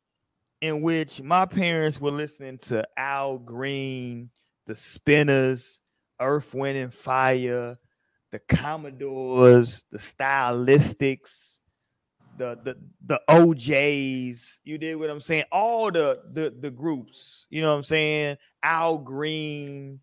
in 0.60 0.82
which 0.82 1.22
my 1.22 1.46
parents 1.46 2.00
were 2.00 2.10
listening 2.10 2.58
to 2.58 2.86
Al 2.96 3.38
Green, 3.38 4.30
the 4.66 4.74
Spinners, 4.74 5.80
Earth, 6.20 6.54
Wind 6.54 6.76
and 6.78 6.92
Fire, 6.92 7.78
the 8.30 8.38
Commodores, 8.40 9.84
the 9.90 9.98
Stylistics, 9.98 11.60
the 12.36 12.58
the 12.62 12.76
the 13.04 13.20
O'Jays. 13.28 14.60
You 14.64 14.78
did 14.78 14.96
what 14.96 15.10
I'm 15.10 15.20
saying. 15.20 15.44
All 15.50 15.90
the 15.90 16.20
the 16.32 16.54
the 16.58 16.70
groups. 16.70 17.46
You 17.50 17.62
know 17.62 17.70
what 17.70 17.78
I'm 17.78 17.82
saying. 17.82 18.36
Al 18.62 18.98
Green, 18.98 20.00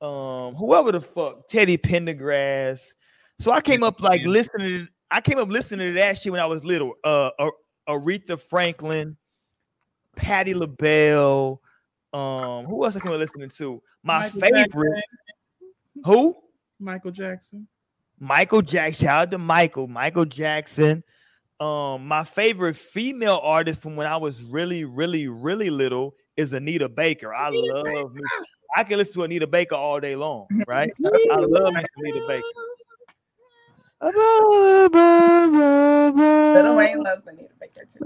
um, 0.00 0.54
whoever 0.54 0.92
the 0.92 1.00
fuck, 1.00 1.48
Teddy 1.48 1.78
Pendergrass. 1.78 2.94
So 3.38 3.52
I 3.52 3.60
came 3.60 3.82
up 3.82 4.00
like 4.00 4.24
listening. 4.24 4.86
To, 4.86 4.88
I 5.10 5.20
came 5.20 5.38
up 5.38 5.48
listening 5.48 5.88
to 5.88 5.94
that 5.94 6.18
shit 6.18 6.32
when 6.32 6.40
I 6.40 6.46
was 6.46 6.64
little. 6.64 6.94
Uh, 7.02 7.30
Aretha 7.88 8.40
Franklin, 8.40 9.16
Patti 10.16 10.54
LaBelle. 10.54 11.60
Um, 12.12 12.66
who 12.66 12.84
else 12.84 12.96
I 12.96 13.00
came 13.00 13.12
up 13.12 13.18
listening 13.18 13.48
to? 13.48 13.82
My 14.02 14.20
Michael 14.20 14.40
favorite. 14.40 14.64
Jackson. 14.64 15.02
Who? 16.04 16.36
Michael 16.78 17.10
Jackson. 17.10 17.68
Michael 18.18 18.62
Jackson. 18.62 19.06
Shout 19.06 19.20
out 19.20 19.30
to 19.32 19.38
Michael. 19.38 19.86
Michael 19.88 20.24
Jackson. 20.24 21.02
Um, 21.60 22.06
my 22.06 22.24
favorite 22.24 22.76
female 22.76 23.40
artist 23.42 23.80
from 23.80 23.96
when 23.96 24.06
I 24.06 24.16
was 24.16 24.42
really, 24.42 24.84
really, 24.84 25.28
really 25.28 25.70
little 25.70 26.14
is 26.36 26.52
Anita 26.52 26.88
Baker. 26.88 27.32
I 27.32 27.50
love 27.50 28.14
me. 28.14 28.22
I 28.76 28.82
can 28.84 28.98
listen 28.98 29.14
to 29.14 29.24
Anita 29.24 29.46
Baker 29.46 29.76
all 29.76 30.00
day 30.00 30.16
long, 30.16 30.46
right? 30.66 30.90
I 31.30 31.36
love 31.36 31.74
Anita 31.96 32.24
Baker. 32.26 32.42
Lil 36.54 36.76
Wayne 36.76 37.02
loves 37.02 37.26
Anita 37.26 37.54
Baker 37.60 37.84
too. 37.92 38.00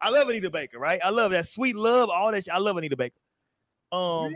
I 0.00 0.10
love 0.10 0.28
Anita 0.28 0.50
Baker, 0.50 0.78
right? 0.78 1.00
I 1.04 1.10
love 1.10 1.32
that 1.32 1.46
sweet 1.46 1.76
love, 1.76 2.10
all 2.10 2.30
that. 2.32 2.44
Shit. 2.44 2.54
I 2.54 2.58
love 2.58 2.76
Anita 2.76 2.96
Baker. 2.96 3.14
Um, 3.92 4.34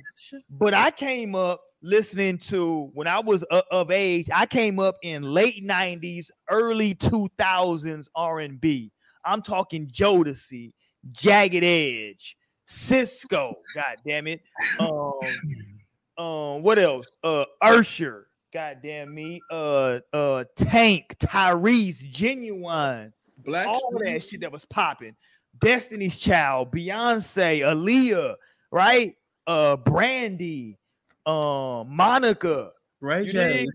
but 0.51 0.75
I 0.75 0.91
came 0.91 1.35
up 1.35 1.61
listening 1.83 2.39
to 2.39 2.91
when 2.95 3.07
I 3.07 3.21
was 3.21 3.45
o- 3.51 3.63
of 3.71 3.91
age. 3.91 4.29
I 4.33 4.47
came 4.47 4.79
up 4.79 4.97
in 5.03 5.23
late 5.23 5.65
'90s, 5.65 6.31
early 6.51 6.95
2000s 6.95 8.09
R&B. 8.15 8.93
I'm 9.25 9.43
talking 9.43 9.89
Jodeci, 9.89 10.73
Jagged 11.13 11.65
Edge, 11.65 12.37
Sisqó. 12.69 13.55
God 13.75 13.97
damn 14.07 14.27
it. 14.29 14.41
Um, 14.79 16.25
um, 16.25 16.63
what 16.63 16.79
else? 16.79 17.07
Uh, 17.23 17.45
Usher. 17.61 18.28
God 18.53 18.79
damn 18.83 19.15
me. 19.15 19.41
Uh, 19.51 20.01
uh, 20.13 20.45
Tank, 20.57 21.17
Tyrese, 21.19 22.11
Ginuwine 22.11 23.13
Black. 23.37 23.67
all 23.67 23.93
that 24.05 24.25
shit 24.25 24.41
that 24.41 24.53
was 24.53 24.65
popping. 24.65 25.15
Destiny's 25.61 26.19
Child, 26.19 26.73
Beyonce, 26.73 27.61
Aaliyah, 27.61 28.37
right? 28.71 29.15
Uh, 29.47 29.77
Brandy, 29.77 30.79
um, 31.27 31.95
Monica, 31.95 32.71
Ray 33.01 33.25
you 33.25 33.33
J. 33.33 33.67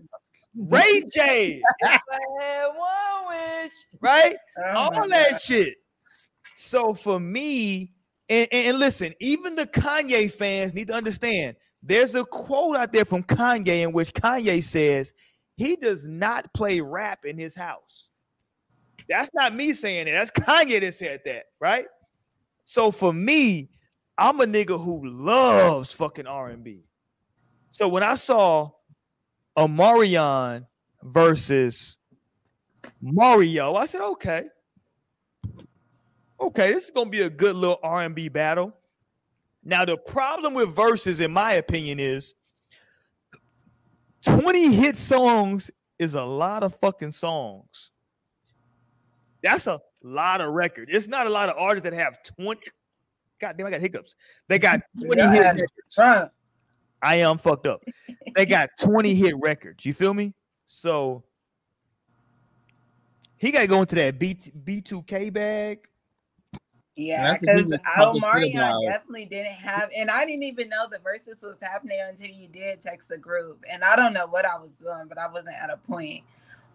Ray 0.56 1.02
J. 1.12 1.62
If 1.80 2.00
I 2.10 2.18
had 2.40 2.66
one 2.68 3.62
wish, 3.62 3.72
right? 4.00 4.36
Oh 4.58 4.90
all 4.92 5.08
that 5.08 5.32
God. 5.32 5.40
shit. 5.40 5.74
So 6.58 6.94
for 6.94 7.20
me, 7.20 7.92
and, 8.28 8.48
and, 8.50 8.68
and 8.68 8.78
listen, 8.78 9.14
even 9.20 9.54
the 9.54 9.66
Kanye 9.66 10.30
fans 10.30 10.74
need 10.74 10.88
to 10.88 10.94
understand 10.94 11.56
there's 11.86 12.14
a 12.14 12.24
quote 12.24 12.76
out 12.76 12.92
there 12.92 13.04
from 13.04 13.22
Kanye 13.22 13.82
in 13.82 13.92
which 13.92 14.14
Kanye 14.14 14.64
says 14.64 15.12
he 15.56 15.76
does 15.76 16.06
not 16.06 16.52
play 16.54 16.80
rap 16.80 17.26
in 17.26 17.36
his 17.36 17.54
house. 17.54 18.08
That's 19.06 19.30
not 19.34 19.54
me 19.54 19.74
saying 19.74 20.08
it. 20.08 20.12
That's 20.12 20.30
Kanye 20.30 20.80
that 20.80 20.94
said 20.94 21.20
that, 21.26 21.44
right? 21.60 21.86
So 22.64 22.90
for 22.90 23.12
me, 23.12 23.68
I'm 24.16 24.40
a 24.40 24.46
nigga 24.46 24.82
who 24.82 25.06
loves 25.06 25.92
fucking 25.92 26.26
R&B. 26.26 26.84
So 27.68 27.88
when 27.88 28.02
I 28.02 28.14
saw 28.14 28.70
Omarion 29.58 30.66
versus 31.02 31.98
Mario, 33.02 33.74
I 33.74 33.84
said, 33.84 34.00
okay. 34.00 34.44
Okay, 36.40 36.72
this 36.72 36.86
is 36.86 36.90
gonna 36.90 37.10
be 37.10 37.20
a 37.22 37.30
good 37.30 37.56
little 37.56 37.80
R&B 37.82 38.28
battle. 38.30 38.72
Now, 39.64 39.84
the 39.84 39.96
problem 39.96 40.54
with 40.54 40.74
Verzuz, 40.74 41.20
in 41.24 41.32
my 41.32 41.54
opinion, 41.54 41.98
is 41.98 42.34
20 44.26 44.74
hit 44.74 44.96
songs 44.96 45.70
is 45.98 46.14
a 46.14 46.22
lot 46.22 46.62
of 46.62 46.74
fucking 46.76 47.12
songs. 47.12 47.90
That's 49.42 49.66
a 49.66 49.80
lot 50.02 50.40
of 50.40 50.52
record. 50.52 50.88
It's 50.90 51.08
not 51.08 51.26
a 51.26 51.30
lot 51.30 51.48
of 51.48 51.56
artists 51.58 51.84
that 51.84 51.92
have 51.94 52.18
20. 52.36 52.60
God 53.40 53.56
damn, 53.56 53.66
I 53.66 53.70
got 53.70 53.80
hiccups. 53.80 54.16
They 54.48 54.58
got 54.58 54.80
20 55.02 55.22
hit 55.22 55.34
Yeah. 55.34 55.52
records. 55.52 56.30
I 57.02 57.16
am 57.16 57.36
fucked 57.38 57.66
up. 57.66 57.82
They 58.34 58.46
got 58.46 58.70
20 58.78 59.14
hit 59.14 59.34
records. 59.40 59.84
You 59.84 59.92
feel 59.94 60.14
me? 60.14 60.34
So 60.66 61.24
he 63.36 63.50
got 63.50 63.60
to 63.60 63.66
go 63.66 63.80
into 63.80 63.94
that 63.96 64.18
B 64.18 64.34
B2K 64.34 65.32
bag. 65.32 65.80
Yeah, 66.96 67.32
That's 67.32 67.42
what 67.42 67.50
he 67.50 67.62
because 67.62 67.66
was 67.66 67.82
talking 67.94 68.20
shit 68.20 68.22
Omarion 68.22 68.82
definitely 68.84 69.24
didn't 69.24 69.54
have, 69.54 69.90
and 69.96 70.10
I 70.10 70.24
didn't 70.26 70.44
even 70.44 70.68
know 70.68 70.86
the 70.88 70.98
Verzuz 70.98 71.42
was 71.42 71.56
happening 71.60 71.98
until 72.08 72.28
you 72.28 72.48
did 72.48 72.80
text 72.80 73.08
the 73.08 73.18
group, 73.18 73.64
and 73.70 73.82
I 73.82 73.96
don't 73.96 74.12
know 74.14 74.26
what 74.26 74.44
I 74.46 74.58
was 74.58 74.76
doing, 74.76 75.06
but 75.08 75.18
I 75.18 75.28
wasn't 75.28 75.56
at 75.56 75.70
a 75.70 75.76
point 75.76 76.22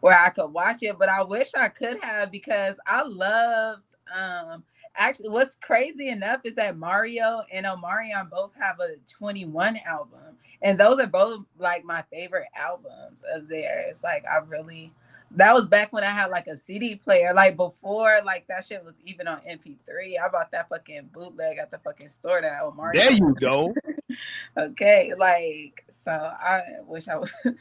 where 0.02 0.18
I 0.18 0.30
could 0.30 0.48
watch 0.48 0.84
it. 0.84 0.98
But 1.00 1.10
I 1.10 1.24
wish 1.24 1.52
I 1.56 1.70
could 1.70 2.00
have 2.02 2.32
because 2.32 2.78
I 2.86 3.04
loved. 3.04 3.88
um 4.16 4.64
Actually, 4.96 5.30
what's 5.30 5.56
crazy 5.56 6.10
enough 6.10 6.42
is 6.44 6.56
that 6.56 6.76
Mario 6.78 7.44
and 7.54 7.66
Omarion 7.66 8.30
both 8.30 8.52
have 8.60 8.80
a 8.82 8.96
21 9.18 9.78
album, 9.86 10.36
and 10.62 10.78
those 10.80 11.00
are 11.00 11.08
both 11.08 11.46
like 11.58 11.86
my 11.86 12.04
favorite 12.12 12.48
albums 12.58 13.24
of 13.34 13.48
theirs. 13.48 14.04
Like 14.04 14.26
I 14.26 14.38
really 14.40 14.92
that 15.32 15.54
was 15.54 15.68
back 15.68 15.94
when 15.94 16.04
I 16.04 16.08
had 16.08 16.32
like 16.32 16.48
a 16.48 16.58
CD 16.58 16.96
player, 16.96 17.34
like 17.34 17.56
before 17.56 18.20
like 18.26 18.48
that 18.48 18.66
shit 18.66 18.84
was 18.84 18.96
even 19.06 19.28
on 19.28 19.40
MP3. 19.40 20.20
I 20.24 20.28
bought 20.30 20.52
that 20.52 20.70
fucking 20.70 21.10
bootleg 21.14 21.58
at 21.58 21.72
the 21.72 21.78
fucking 21.80 22.08
store 22.08 22.42
that 22.42 22.62
Omar. 22.64 22.92
There 22.94 23.12
you 23.12 23.36
go. 23.36 23.74
okay, 24.58 25.14
like 25.18 25.86
so 25.90 26.12
I 26.12 26.62
wish 26.86 27.08
I 27.08 27.18
would 27.18 27.30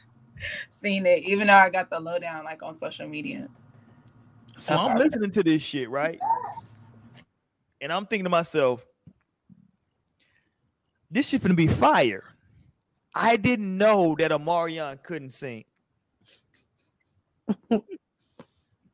seen 0.69 1.05
it, 1.05 1.23
even 1.23 1.47
though 1.47 1.53
I 1.53 1.69
got 1.69 1.89
the 1.89 1.99
lowdown 1.99 2.43
like 2.43 2.63
on 2.63 2.73
social 2.73 3.07
media. 3.07 3.47
So 4.57 4.75
I'm 4.75 4.97
listening 4.97 5.31
to 5.31 5.43
this 5.43 5.61
shit, 5.61 5.89
right? 5.89 6.19
And 7.81 7.93
I'm 7.93 8.05
thinking 8.05 8.25
to 8.25 8.29
myself, 8.29 8.85
this 11.09 11.27
shit 11.27 11.41
finna 11.41 11.55
be 11.55 11.67
fire. 11.67 12.23
I 13.15 13.37
didn't 13.37 13.77
know 13.77 14.15
that 14.19 14.31
Omarion 14.31 15.01
couldn't 15.01 15.31
sing. 15.31 15.63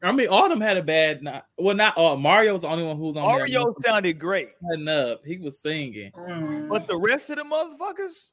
I 0.06 0.12
mean, 0.12 0.28
all 0.28 0.48
them 0.48 0.62
had 0.62 0.78
a 0.78 0.84
bad 0.84 1.24
night. 1.24 1.44
Well, 1.58 1.76
not 1.76 1.98
all. 1.98 2.16
Mario 2.16 2.54
was 2.54 2.62
the 2.62 2.68
only 2.68 2.84
one 2.84 2.96
who 2.96 3.06
was 3.06 3.16
on 3.16 3.28
there. 3.28 3.38
Mario 3.40 3.76
sounded 3.84 4.20
great, 4.20 4.50
Cutting 4.62 4.88
up. 4.88 5.26
He 5.26 5.38
was 5.38 5.60
singing. 5.60 6.12
Mm. 6.12 6.70
but 6.70 6.88
the 6.88 6.96
rest 6.96 7.30
of 7.32 7.38
the 7.38 7.44
motherfuckers, 7.44 8.32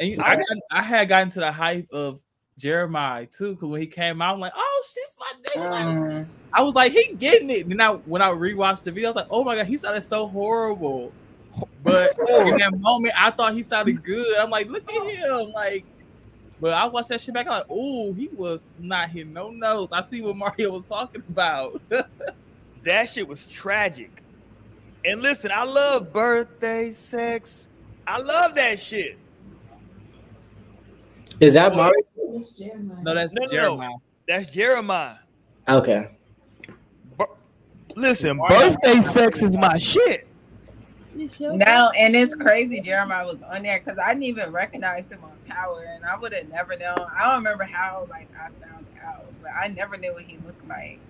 And 0.00 0.10
you, 0.10 0.18
I, 0.20 0.36
got, 0.36 0.46
I 0.72 0.82
had 0.82 1.08
gotten 1.08 1.30
to 1.30 1.40
the 1.40 1.52
hype 1.52 1.88
of 1.92 2.20
Jeremiah 2.58 3.26
too, 3.26 3.54
because 3.54 3.68
when 3.68 3.80
he 3.80 3.86
came 3.86 4.20
out, 4.20 4.34
I'm 4.34 4.40
like, 4.40 4.52
oh, 4.56 4.84
she's 4.84 5.16
my 5.20 5.62
nigga. 5.62 5.94
Mm. 5.94 6.26
I 6.52 6.62
was 6.62 6.74
like, 6.74 6.92
he 6.92 7.14
getting 7.14 7.50
it. 7.50 7.62
And 7.62 7.70
then 7.70 7.80
I, 7.80 7.92
when 7.92 8.20
I 8.20 8.30
rewatched 8.30 8.82
the 8.82 8.90
video, 8.90 9.10
I 9.10 9.12
was 9.12 9.16
like, 9.16 9.28
oh 9.30 9.44
my 9.44 9.54
god, 9.54 9.66
he 9.66 9.76
sounded 9.76 10.02
so 10.02 10.26
horrible. 10.26 11.12
But 11.84 12.18
in 12.28 12.56
that 12.58 12.72
moment, 12.78 13.14
I 13.16 13.30
thought 13.30 13.54
he 13.54 13.62
sounded 13.62 14.02
good. 14.02 14.38
I'm 14.38 14.50
like, 14.50 14.68
look 14.68 14.92
at 14.92 15.10
him, 15.10 15.52
like. 15.54 15.84
But 16.62 16.74
I 16.74 16.86
watched 16.86 17.08
that 17.08 17.20
shit 17.20 17.34
back. 17.34 17.46
I'm 17.46 17.54
like, 17.54 17.66
oh, 17.68 18.12
he 18.12 18.28
was 18.28 18.70
not 18.78 19.10
hitting 19.10 19.32
no 19.32 19.50
notes. 19.50 19.92
I 19.92 20.00
see 20.00 20.20
what 20.22 20.36
Mario 20.36 20.70
was 20.70 20.84
talking 20.84 21.24
about. 21.28 21.82
that 22.84 23.08
shit 23.08 23.26
was 23.26 23.50
tragic. 23.50 24.22
And 25.04 25.20
listen, 25.20 25.50
I 25.52 25.64
love 25.64 26.12
birthday 26.12 26.92
sex. 26.92 27.68
I 28.06 28.20
love 28.20 28.54
that 28.54 28.78
shit. 28.78 29.18
Is 31.40 31.54
that 31.54 31.74
Mario? 31.74 31.94
no, 33.02 33.12
that's 33.12 33.34
No, 33.34 33.42
no, 33.42 33.46
no. 33.46 33.50
Jeremiah. 33.50 33.90
That's 34.28 34.52
Jeremiah. 34.52 35.16
Okay. 35.68 36.16
Listen, 37.96 38.40
birthday 38.48 39.00
sex 39.00 39.42
is 39.42 39.56
my 39.56 39.78
shit. 39.78 40.28
No, 41.48 41.90
and 41.98 42.16
it's 42.16 42.34
crazy. 42.34 42.80
Jeremiah 42.80 43.26
was 43.26 43.42
on 43.42 43.62
there 43.62 43.80
because 43.80 43.98
I 43.98 44.08
didn't 44.14 44.24
even 44.24 44.52
recognize 44.52 45.10
him 45.10 45.24
on 45.24 45.38
Power, 45.48 45.84
and 45.94 46.04
I 46.04 46.16
would 46.18 46.32
have 46.32 46.48
never 46.48 46.76
known. 46.76 46.96
I 47.14 47.24
don't 47.24 47.38
remember 47.44 47.64
how 47.64 48.06
like 48.10 48.30
I 48.38 48.48
found 48.66 48.86
out, 49.04 49.26
but 49.42 49.50
I 49.52 49.68
never 49.68 49.96
knew 49.96 50.14
what 50.14 50.24
he 50.24 50.38
looked 50.38 50.66
like. 50.68 51.00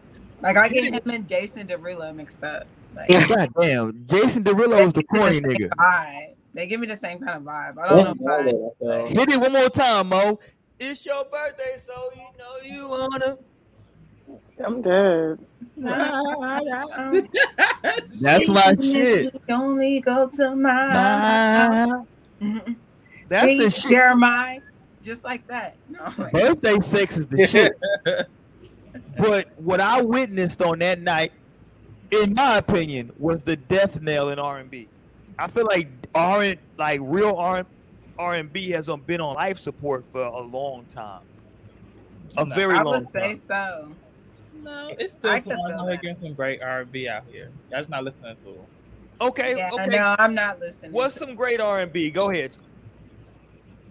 Like 0.42 0.56
I 0.56 0.68
get 0.68 0.92
him 0.92 1.02
and 1.10 1.28
Jason 1.28 1.68
Derulo 1.68 2.14
mixed 2.14 2.42
up. 2.42 2.66
Like 2.96 3.10
God 3.28 3.50
damn, 3.60 4.06
Jason 4.08 4.44
Derulo 4.44 4.86
is 4.86 4.92
the 4.94 5.04
corny 5.04 5.40
They 5.40 5.40
give 5.40 5.50
me 5.52 5.58
nigga. 5.58 5.70
the 5.70 5.76
vibe. 5.76 6.34
They 6.54 6.66
give 6.66 6.80
me 6.80 6.86
the 6.88 6.96
same 6.96 7.20
kind 7.20 7.36
of 7.38 7.42
vibe. 7.44 7.78
I 7.78 7.88
don't 7.88 8.04
know 8.04 8.14
why. 8.18 8.54
Hit 9.08 9.30
it 9.30 9.40
one 9.40 9.52
more 9.52 9.70
time, 9.70 10.08
Mo. 10.08 10.40
It's 10.78 11.06
your 11.06 11.24
birthday, 11.26 11.74
so 11.78 11.92
you 12.14 12.26
know 12.38 12.56
you 12.64 12.88
wanna. 12.88 13.38
I'm 14.64 14.82
dead. 14.82 15.38
That's 18.20 18.48
my 18.48 18.74
shit. 18.80 19.34
Only 19.48 20.00
go 20.00 20.28
to 20.28 20.54
my. 20.56 22.04
Nah. 22.40 22.64
That's 23.28 23.46
See, 23.46 23.58
the 23.58 23.70
shit. 23.70 23.90
Jeremiah, 23.90 24.60
just 25.02 25.24
like 25.24 25.46
that. 25.48 25.76
No, 25.88 26.12
like- 26.18 26.32
Birthday 26.32 26.80
sex 26.80 27.16
is 27.16 27.26
the 27.28 27.46
shit. 27.48 27.72
but 29.18 29.48
what 29.58 29.80
I 29.80 30.02
witnessed 30.02 30.60
on 30.62 30.78
that 30.80 31.00
night, 31.00 31.32
in 32.10 32.34
my 32.34 32.58
opinion, 32.58 33.10
was 33.18 33.42
the 33.42 33.56
death 33.56 34.00
knell 34.02 34.28
in 34.30 34.38
R 34.38 34.58
and 34.58 34.70
B. 34.70 34.88
I 35.38 35.48
feel 35.48 35.64
like 35.66 35.88
R 36.14 36.54
like 36.78 37.00
real 37.02 37.34
R 37.36 37.64
R 38.18 38.34
and 38.34 38.52
B 38.52 38.70
has 38.70 38.88
been 39.06 39.20
on 39.20 39.34
life 39.34 39.58
support 39.58 40.04
for 40.12 40.22
a 40.22 40.40
long 40.40 40.84
time, 40.90 41.22
a 42.36 42.44
No, 42.44 42.54
very 42.54 42.74
I 42.76 42.82
long 42.82 42.94
would 42.98 43.08
say 43.08 43.34
time. 43.34 43.36
so. 43.38 43.88
No, 44.62 44.88
it's 44.98 45.14
still 45.14 45.30
I 45.30 45.38
some 45.38 45.52
could 45.52 45.60
artists 45.62 45.82
out 45.82 45.86
here 45.88 45.96
getting 45.96 46.14
some 46.14 46.34
great 46.34 46.62
R&B 46.62 47.08
out 47.08 47.24
here. 47.30 47.50
I 47.72 47.78
just 47.78 47.88
not 47.88 48.04
listening 48.04 48.36
to 48.36 48.44
them. 48.44 48.54
Okay, 49.20 49.56
Yeah, 49.56 49.70
okay. 49.72 49.90
no, 49.98 50.16
I'm 50.18 50.34
not 50.34 50.58
listening. 50.60 50.92
What's 50.92 51.14
some 51.14 51.34
great 51.34 51.60
R 51.60 51.80
and 51.80 51.92
B? 51.92 52.10
Go 52.10 52.30
ahead. 52.30 52.56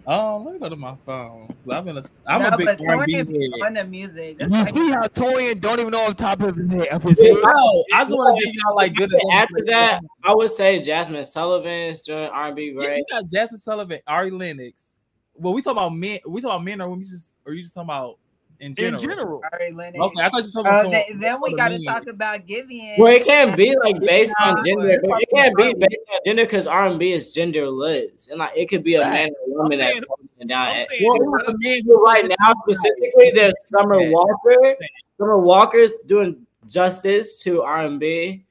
Oh, 0.04 0.42
let 0.44 0.54
me 0.54 0.58
go 0.58 0.68
to 0.68 0.74
my 0.74 0.96
phone. 1.06 1.54
I've 1.70 1.84
been 1.84 1.96
a, 1.96 2.02
I'm 2.26 2.42
no, 2.42 2.48
a 2.48 2.56
big 2.56 2.66
but 2.66 2.80
R&B 2.88 3.14
Torian 3.14 3.28
be 3.28 3.40
head. 3.60 3.66
on 3.66 3.74
the 3.74 3.84
music. 3.84 4.36
You 4.40 4.48
like- 4.48 4.68
see 4.70 4.90
how 4.90 5.02
Torian 5.06 5.60
don't 5.60 5.78
even 5.78 5.92
know 5.92 6.00
on 6.06 6.16
top 6.16 6.40
of 6.40 6.56
his 6.56 6.72
head. 6.72 6.88
Of 6.88 7.04
his 7.04 7.20
head. 7.20 7.36
No, 7.40 7.84
I 7.94 8.02
just 8.02 8.10
want 8.16 8.36
to 8.36 8.44
give 8.44 8.52
y'all 8.54 8.74
like 8.74 8.94
good. 8.96 9.10
To 9.10 9.28
add 9.32 9.48
to 9.50 9.62
that, 9.68 10.00
I 10.24 10.34
would 10.34 10.50
say 10.50 10.80
Jazmine 10.82 11.24
Sullivan 11.24 11.70
is 11.92 12.02
doing 12.02 12.28
R&B 12.30 12.72
Yeah, 12.76 12.84
great. 12.84 12.96
you 12.98 13.04
got 13.12 13.24
Jazmine 13.26 13.58
Sullivan, 13.58 14.00
Ari 14.08 14.32
Lennox. 14.32 14.86
Well, 15.34 15.54
we 15.54 15.62
talk 15.62 15.72
about 15.72 15.94
men. 15.94 16.18
We 16.26 16.40
talk 16.40 16.50
about 16.50 16.64
men, 16.64 16.80
or 16.80 16.90
we 16.90 17.04
just, 17.04 17.32
or 17.46 17.52
you 17.52 17.62
just 17.62 17.72
talking 17.72 17.86
about 17.88 18.18
in 18.62 18.68
In 18.68 18.74
general? 18.76 19.00
general, 19.02 19.40
Ari 19.52 19.72
Lennox. 19.72 19.98
Okay, 19.98 20.22
I 20.22 20.28
thought 20.30 20.44
you 20.44 20.50
were 20.54 20.62
talking 20.62 20.66
uh, 20.66 20.70
about 20.70 20.86
Oh, 20.86 20.90
then, 20.90 21.18
then 21.18 21.40
we 21.42 21.54
got 21.54 21.68
to 21.70 21.84
talk 21.84 22.06
about 22.06 22.46
Giveon. 22.46 22.96
Well, 22.98 23.12
it 23.12 23.24
can't 23.26 23.56
be 23.56 23.76
like 23.82 23.98
based 24.00 24.32
on 24.40 24.64
gender. 24.64 24.88
It 24.90 25.28
can't 25.34 25.56
be 25.56 25.74
based 25.74 25.96
on 26.14 26.20
gender 26.24 26.44
because 26.44 26.66
R&B 26.66 27.12
is 27.12 27.34
genderless, 27.36 28.30
and 28.30 28.38
like 28.38 28.52
it 28.56 28.68
could 28.70 28.84
be 28.84 28.94
a 28.94 29.00
man 29.00 29.26
and 29.26 29.36
a 29.54 29.58
woman 29.58 29.72
I'm 29.72 29.78
that's 29.78 30.00
holding 30.08 30.46
down. 30.46 30.68
I'm 30.68 30.76
And- 30.76 30.88
saying 30.90 31.02
Well, 31.04 31.16
it 31.16 31.26
was 31.30 31.42
the 31.46 31.58
men 31.58 31.82
who 31.84 32.04
right 32.04 32.28
now, 32.28 32.52
specifically, 32.68 33.32
there's 33.34 33.54
Summer 33.66 34.00
Yeah. 34.00 34.10
Walker. 34.10 34.76
Summer 35.18 35.38
Walker's 35.38 35.98
doing 36.06 36.46
justice 36.66 37.36
to 37.38 37.62
R&B. 37.62 38.44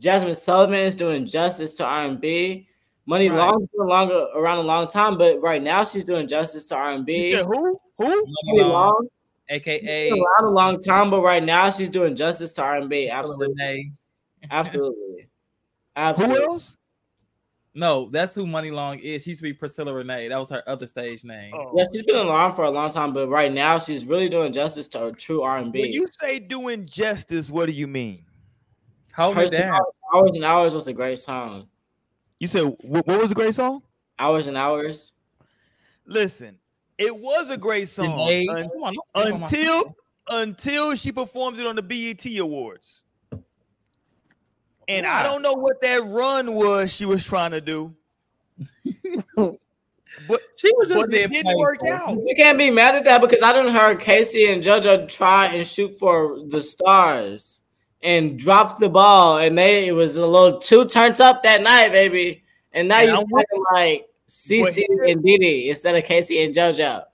Jazmine 0.00 0.36
Sullivan 0.36 0.78
is 0.80 0.94
doing 0.96 1.26
justice 1.26 1.74
to 1.74 1.84
R&B. 1.84 2.66
Money 3.06 3.28
Right. 3.30 3.38
Long's 3.38 3.68
been 3.76 3.86
longer 3.86 4.26
around 4.34 4.58
a 4.58 4.62
long 4.62 4.86
time, 4.88 5.16
but 5.18 5.40
right 5.40 5.62
now 5.62 5.84
she's 5.84 6.04
doing 6.04 6.26
justice 6.28 6.66
to 6.68 6.76
R&B. 6.76 7.32
Who? 7.34 7.78
Who? 7.98 8.04
Money 8.06 8.24
Muni 8.44 8.62
Long, 8.62 8.70
Long, 8.72 9.08
aka 9.48 10.10
been 10.10 10.18
around 10.18 10.44
a 10.44 10.54
long 10.54 10.80
time, 10.80 11.10
but 11.10 11.22
right 11.22 11.42
now 11.42 11.70
she's 11.70 11.90
doing 11.90 12.14
justice 12.16 12.52
to 12.54 12.62
R&B. 12.62 13.08
Absolutely, 13.08 13.54
Renee. 13.58 13.92
absolutely, 14.50 15.28
Who 15.96 16.42
else? 16.42 16.76
No, 17.74 18.08
that's 18.10 18.34
who 18.34 18.44
Muni 18.44 18.72
Long 18.72 18.98
is. 18.98 19.22
She 19.22 19.30
used 19.30 19.38
to 19.38 19.44
be 19.44 19.52
Priscilla 19.52 19.92
Renea. 19.92 20.26
That 20.26 20.38
was 20.38 20.50
her 20.50 20.68
other 20.68 20.86
stage 20.86 21.22
name. 21.22 21.52
Oh. 21.54 21.72
Yeah, 21.76 21.84
she's 21.92 22.04
been 22.04 22.16
around 22.16 22.56
for 22.56 22.64
a 22.64 22.70
long 22.70 22.90
time, 22.90 23.12
but 23.12 23.28
right 23.28 23.52
now 23.52 23.78
she's 23.78 24.04
really 24.04 24.28
doing 24.28 24.52
justice 24.52 24.88
to 24.88 24.98
her 24.98 25.12
true 25.12 25.42
R&B. 25.42 25.80
When 25.80 25.92
you 25.92 26.06
say 26.10 26.40
doing 26.40 26.86
justice, 26.86 27.50
what 27.50 27.66
do 27.66 27.72
you 27.72 27.86
mean? 27.86 28.24
Hold 29.14 29.36
Hers 29.36 29.52
it 29.52 29.58
down. 29.58 29.80
Hours 30.12 30.30
and 30.34 30.44
Hours 30.44 30.74
was 30.74 30.88
a 30.88 30.92
great 30.92 31.20
song. 31.20 31.68
You 32.40 32.48
said 32.48 32.64
what, 32.82 33.06
what 33.06 33.20
was 33.20 33.30
a 33.30 33.34
great 33.34 33.54
song? 33.54 33.82
Hours 34.18 34.48
and 34.48 34.56
Hours. 34.56 35.12
Listen, 36.04 36.58
it 36.98 37.16
was 37.16 37.48
a 37.50 37.56
great 37.56 37.88
song 37.88 38.10
Renee. 38.10 38.48
un- 38.48 38.70
on, 38.82 38.94
don't 38.94 39.06
sleep 39.06 39.34
on 39.34 39.40
my- 39.40 39.46
until 39.46 39.96
until 40.30 40.94
she 40.94 41.12
performed 41.12 41.58
it 41.58 41.66
on 41.66 41.76
the 41.76 41.82
BET 41.82 42.26
Awards. 42.38 43.02
And 44.88 45.06
I 45.06 45.22
don't 45.22 45.42
know 45.42 45.52
what 45.52 45.80
that 45.82 46.04
run 46.04 46.54
was 46.54 46.92
she 46.92 47.04
was 47.04 47.24
trying 47.24 47.50
to 47.50 47.60
do. 47.60 47.94
but 50.26 50.40
she 50.56 50.72
was 50.76 50.88
just 50.88 50.94
but 50.94 51.10
being 51.10 51.24
it 51.24 51.30
didn't 51.30 51.58
work 51.58 51.86
out. 51.86 52.16
You 52.26 52.34
can't 52.34 52.56
be 52.56 52.70
mad 52.70 52.94
at 52.94 53.04
that 53.04 53.20
because 53.20 53.42
I 53.42 53.52
didn't 53.52 53.74
heard 53.74 54.00
K-Ci 54.00 54.50
and 54.50 54.62
JoJo 54.62 55.08
try 55.08 55.46
and 55.46 55.66
shoot 55.66 55.98
for 55.98 56.38
the 56.48 56.62
stars 56.62 57.60
and 58.02 58.38
drop 58.38 58.78
the 58.78 58.88
ball, 58.88 59.38
and 59.38 59.58
they 59.58 59.88
it 59.88 59.92
was 59.92 60.16
a 60.16 60.26
little 60.26 60.58
too 60.58 60.86
turned 60.86 61.20
up 61.20 61.42
that 61.42 61.62
night, 61.62 61.92
baby. 61.92 62.42
And 62.72 62.88
now 62.88 63.00
you're 63.00 63.16
I'm 63.16 63.26
CC 64.28 64.84
and 65.06 65.22
Didi 65.24 65.70
instead 65.70 65.94
of 65.94 66.04
K-Ci 66.04 66.42
and 66.44 66.54
JoJo. 66.54 67.04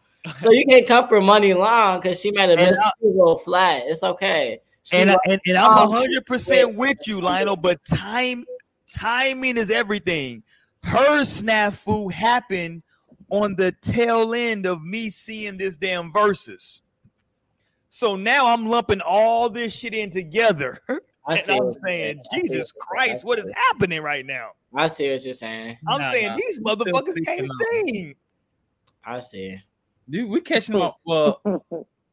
So 0.40 0.50
you 0.50 0.64
can't 0.68 0.86
come 0.86 1.06
for 1.06 1.20
Muni 1.20 1.54
Long 1.54 2.00
because 2.00 2.20
she 2.20 2.30
made 2.32 2.50
a 2.50 2.58
And 2.60 2.70
miss 2.70 2.78
I- 2.80 2.90
a 3.02 3.06
little 3.06 3.36
flat. 3.36 3.84
It's 3.86 4.02
okay. 4.02 4.60
She 4.82 4.98
and, 4.98 5.10
I, 5.10 5.16
and 5.28 5.40
and 5.46 5.56
I'm 5.56 5.78
um, 5.78 5.90
hundred 5.90 6.26
percent 6.26 6.74
with 6.74 6.98
you, 7.06 7.20
Lionel. 7.20 7.56
But 7.56 7.82
time, 7.86 8.44
timing 8.92 9.56
is 9.56 9.70
everything. 9.70 10.42
Her 10.82 11.22
snafu 11.22 12.12
happened 12.12 12.82
on 13.30 13.56
the 13.56 13.72
tail 13.80 14.34
end 14.34 14.66
of 14.66 14.82
me 14.82 15.08
seeing 15.08 15.56
this 15.56 15.78
damn 15.78 16.12
Verzuz. 16.12 16.82
So 17.88 18.16
now 18.16 18.48
I'm 18.48 18.66
lumping 18.66 19.00
all 19.00 19.48
this 19.48 19.72
shit 19.72 19.94
in 19.94 20.10
together, 20.10 20.80
I 20.88 20.96
and 21.38 21.50
I'm 21.50 21.72
saying, 21.86 22.22
Jesus 22.34 22.70
Christ, 22.72 23.24
what 23.24 23.38
is 23.38 23.50
happening 23.54 24.02
right 24.02 24.26
now? 24.26 24.50
I 24.76 24.86
see 24.88 25.10
what 25.10 25.24
you're 25.24 25.34
saying. 25.34 25.78
I'm 25.88 26.00
Nah, 26.00 26.12
saying 26.12 26.28
nah. 26.28 26.36
these 26.36 26.60
motherfuckers 26.60 27.24
can't 27.24 27.48
on. 27.48 27.56
sing. 27.72 28.14
I 29.04 29.20
see. 29.20 29.58
Dude, 30.08 30.28
we 30.30 30.40
catching 30.40 30.74
them 30.74 30.82
on. 30.82 30.92
Well, 31.04 31.40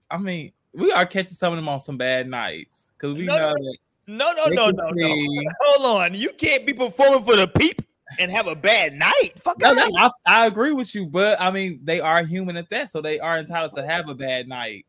I 0.09 0.17
mean, 0.17 0.51
we 0.73 0.91
are 0.91 1.05
catching 1.05 1.31
some 1.33 1.53
of 1.53 1.57
them 1.57 1.67
on 1.69 1.79
some 1.79 1.97
bad 1.97 2.29
nights 2.29 2.89
because 2.97 3.15
we 3.17 3.25
No, 3.25 3.37
know 3.37 3.53
that. 3.53 3.77
No, 4.07 4.31
no, 4.33 4.49
they 4.49 4.55
no, 4.55 4.69
no, 4.69 4.89
no. 4.91 5.43
Hold 5.61 6.01
on, 6.01 6.13
you 6.13 6.31
can't 6.33 6.65
be 6.65 6.73
performing 6.73 7.23
for 7.23 7.35
the 7.35 7.47
people 7.47 7.85
and 8.19 8.29
have 8.31 8.47
a 8.47 8.55
bad 8.55 8.93
night. 8.93 9.31
Fuck 9.37 9.59
No, 9.59 9.73
no, 9.73 9.89
I, 9.97 10.09
I 10.25 10.45
agree 10.47 10.71
with 10.71 10.93
you, 10.93 11.05
but 11.05 11.39
I 11.39 11.49
mean, 11.51 11.79
they 11.83 11.99
are 12.01 12.23
human 12.23 12.57
at 12.57 12.69
that, 12.71 12.91
so 12.91 13.01
they 13.01 13.19
are 13.19 13.37
entitled 13.39 13.73
to 13.75 13.85
have 13.85 14.09
a 14.09 14.15
bad 14.15 14.47
night. 14.47 14.85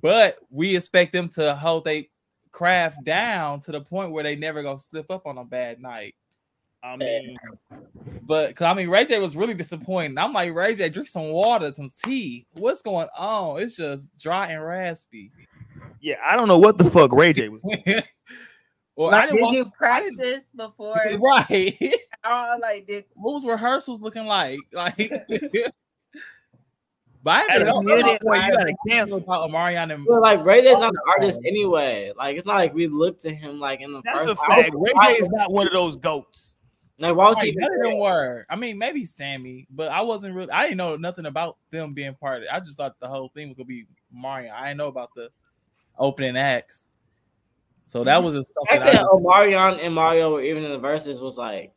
But 0.00 0.36
we 0.50 0.76
expect 0.76 1.12
them 1.12 1.28
to 1.30 1.54
hold 1.54 1.84
their 1.84 2.04
craft 2.50 3.04
down 3.04 3.60
to 3.60 3.72
the 3.72 3.80
point 3.80 4.12
where 4.12 4.22
they 4.22 4.36
never 4.36 4.62
gonna 4.62 4.78
slip 4.78 5.10
up 5.10 5.26
on 5.26 5.38
a 5.38 5.44
bad 5.44 5.80
night. 5.80 6.14
I 6.84 6.96
mean, 6.96 7.36
But 8.22 8.56
cause 8.56 8.66
I 8.66 8.74
mean, 8.74 8.88
Ray 8.88 9.04
J 9.04 9.18
was 9.20 9.36
really 9.36 9.54
disappointed. 9.54 10.18
I'm 10.18 10.32
like, 10.32 10.52
Ray 10.54 10.74
J, 10.74 10.88
drink 10.88 11.08
some 11.08 11.30
water, 11.30 11.72
some 11.74 11.90
tea. 12.04 12.46
What's 12.52 12.82
going 12.82 13.08
on? 13.16 13.60
It's 13.60 13.76
just 13.76 14.16
dry 14.18 14.46
and 14.48 14.64
raspy. 14.64 15.30
yeah, 16.00 16.16
I 16.24 16.34
don't 16.36 16.48
know 16.48 16.58
what 16.58 16.78
the 16.78 16.90
fuck 16.90 17.12
Ray 17.12 17.32
J 17.32 17.48
was. 17.48 17.62
Well, 18.94 19.14
I 19.14 19.22
didn't 19.22 19.36
did 19.36 19.42
watch- 19.44 19.54
you 19.54 19.64
practice 19.76 20.50
before? 20.54 20.94
right. 21.20 21.78
Oh, 22.24 22.56
like 22.62 22.86
did 22.86 23.04
what 23.14 23.32
was 23.32 23.44
rehearsals 23.44 24.00
looking 24.00 24.26
like? 24.26 24.60
Like, 24.72 24.96
but 27.24 27.30
I 27.50 27.58
don't 27.58 27.62
a 27.62 27.64
know 27.64 27.88
certain 27.88 28.08
you 28.10 28.18
gotta 28.22 28.52
about 28.52 28.76
cancel. 28.88 29.20
Omarion 29.22 29.92
and 29.94 30.04
But 30.04 30.20
like 30.20 30.44
Ray 30.44 30.62
J's 30.62 30.78
not 30.78 30.92
an 30.92 31.00
artist 31.16 31.40
anyway. 31.46 32.12
Like 32.16 32.36
it's 32.36 32.46
not 32.46 32.56
like 32.56 32.74
we 32.74 32.86
look 32.86 33.18
to 33.20 33.34
him 33.34 33.58
like 33.58 33.80
in 33.80 33.92
the 33.92 34.02
That's 34.04 34.18
first. 34.24 34.30
a 34.32 34.36
fact. 34.36 34.70
Ray 34.74 34.92
J 35.02 35.08
is 35.14 35.28
not 35.30 35.50
one 35.50 35.66
of 35.66 35.72
those 35.72 35.96
goats. 35.96 36.51
Like 37.02 37.16
why 37.16 37.28
was 37.28 37.38
Right, 37.38 37.52
he? 37.52 37.56
none 37.56 37.74
of 37.74 37.80
them 37.80 37.98
were. 37.98 38.46
I 38.48 38.54
mean, 38.54 38.78
maybe 38.78 39.04
Sammie, 39.04 39.66
but 39.70 39.90
I 39.90 40.02
wasn't 40.02 40.36
really. 40.36 40.50
I 40.50 40.62
didn't 40.62 40.76
know 40.76 40.96
nothing 40.96 41.26
about 41.26 41.56
them 41.70 41.94
being 41.94 42.14
part 42.14 42.38
of 42.38 42.42
it. 42.44 42.48
I 42.52 42.60
just 42.60 42.76
thought 42.76 42.94
the 43.00 43.08
whole 43.08 43.28
thing 43.34 43.48
was 43.48 43.56
gonna 43.56 43.66
be 43.66 43.86
Mario. 44.12 44.52
I 44.52 44.68
didn't 44.68 44.78
know 44.78 44.86
about 44.86 45.10
the 45.16 45.28
opening 45.98 46.36
acts. 46.36 46.86
So 47.84 48.04
that 48.04 48.16
mm-hmm. 48.16 48.26
was 48.26 48.34
just 48.36 48.52
stuff 48.52 48.64
I 48.70 48.78
that 48.78 48.88
I 48.88 48.98
think 48.98 49.10
Omarion 49.10 49.84
and 49.84 49.94
Mario 49.94 50.32
were 50.32 50.42
even 50.42 50.64
in 50.64 50.70
the 50.70 50.78
Verzuz 50.78 51.20
was 51.20 51.36
like 51.36 51.72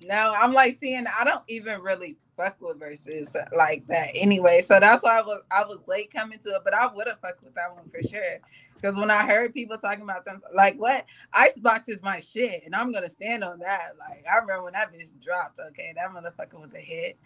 no, 0.00 0.34
I'm 0.36 0.52
like 0.52 0.74
seeing 0.74 1.06
I 1.06 1.24
don't 1.24 1.44
even 1.48 1.80
really 1.80 2.16
fuck 2.38 2.56
with 2.60 2.80
Verzuz 2.80 3.34
like 3.54 3.86
that 3.88 4.10
anyway. 4.14 4.62
So 4.62 4.78
that's 4.80 5.02
why 5.02 5.18
I 5.18 5.22
was 5.22 5.42
I 5.50 5.64
was 5.64 5.86
late 5.86 6.12
coming 6.12 6.38
to 6.38 6.50
it, 6.50 6.62
but 6.64 6.72
I 6.72 6.86
would 6.86 7.06
have 7.06 7.20
fucked 7.20 7.42
with 7.42 7.54
that 7.56 7.74
one 7.74 7.88
for 7.88 8.02
sure. 8.08 8.38
Because 8.74 8.96
when 8.96 9.10
I 9.10 9.26
heard 9.26 9.52
people 9.52 9.76
talking 9.76 10.02
about 10.04 10.24
them, 10.24 10.40
like 10.54 10.76
what 10.76 11.04
Icebox 11.32 11.88
is 11.88 12.02
my 12.02 12.20
shit, 12.20 12.62
and 12.64 12.74
I'm 12.74 12.92
gonna 12.92 13.10
stand 13.10 13.44
on 13.44 13.58
that. 13.58 13.90
Like 13.98 14.24
I 14.30 14.38
remember 14.38 14.64
when 14.64 14.72
that 14.74 14.92
bitch 14.92 15.10
dropped. 15.22 15.58
Okay, 15.58 15.92
that 15.96 16.10
motherfucker 16.10 16.60
was 16.60 16.74
a 16.74 16.78
hit. 16.78 17.18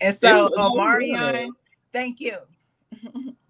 And 0.00 0.16
so. 0.16 0.50
Omarion, 0.56 1.48
uh, 1.48 1.52
thank 1.92 2.20
you. 2.20 2.36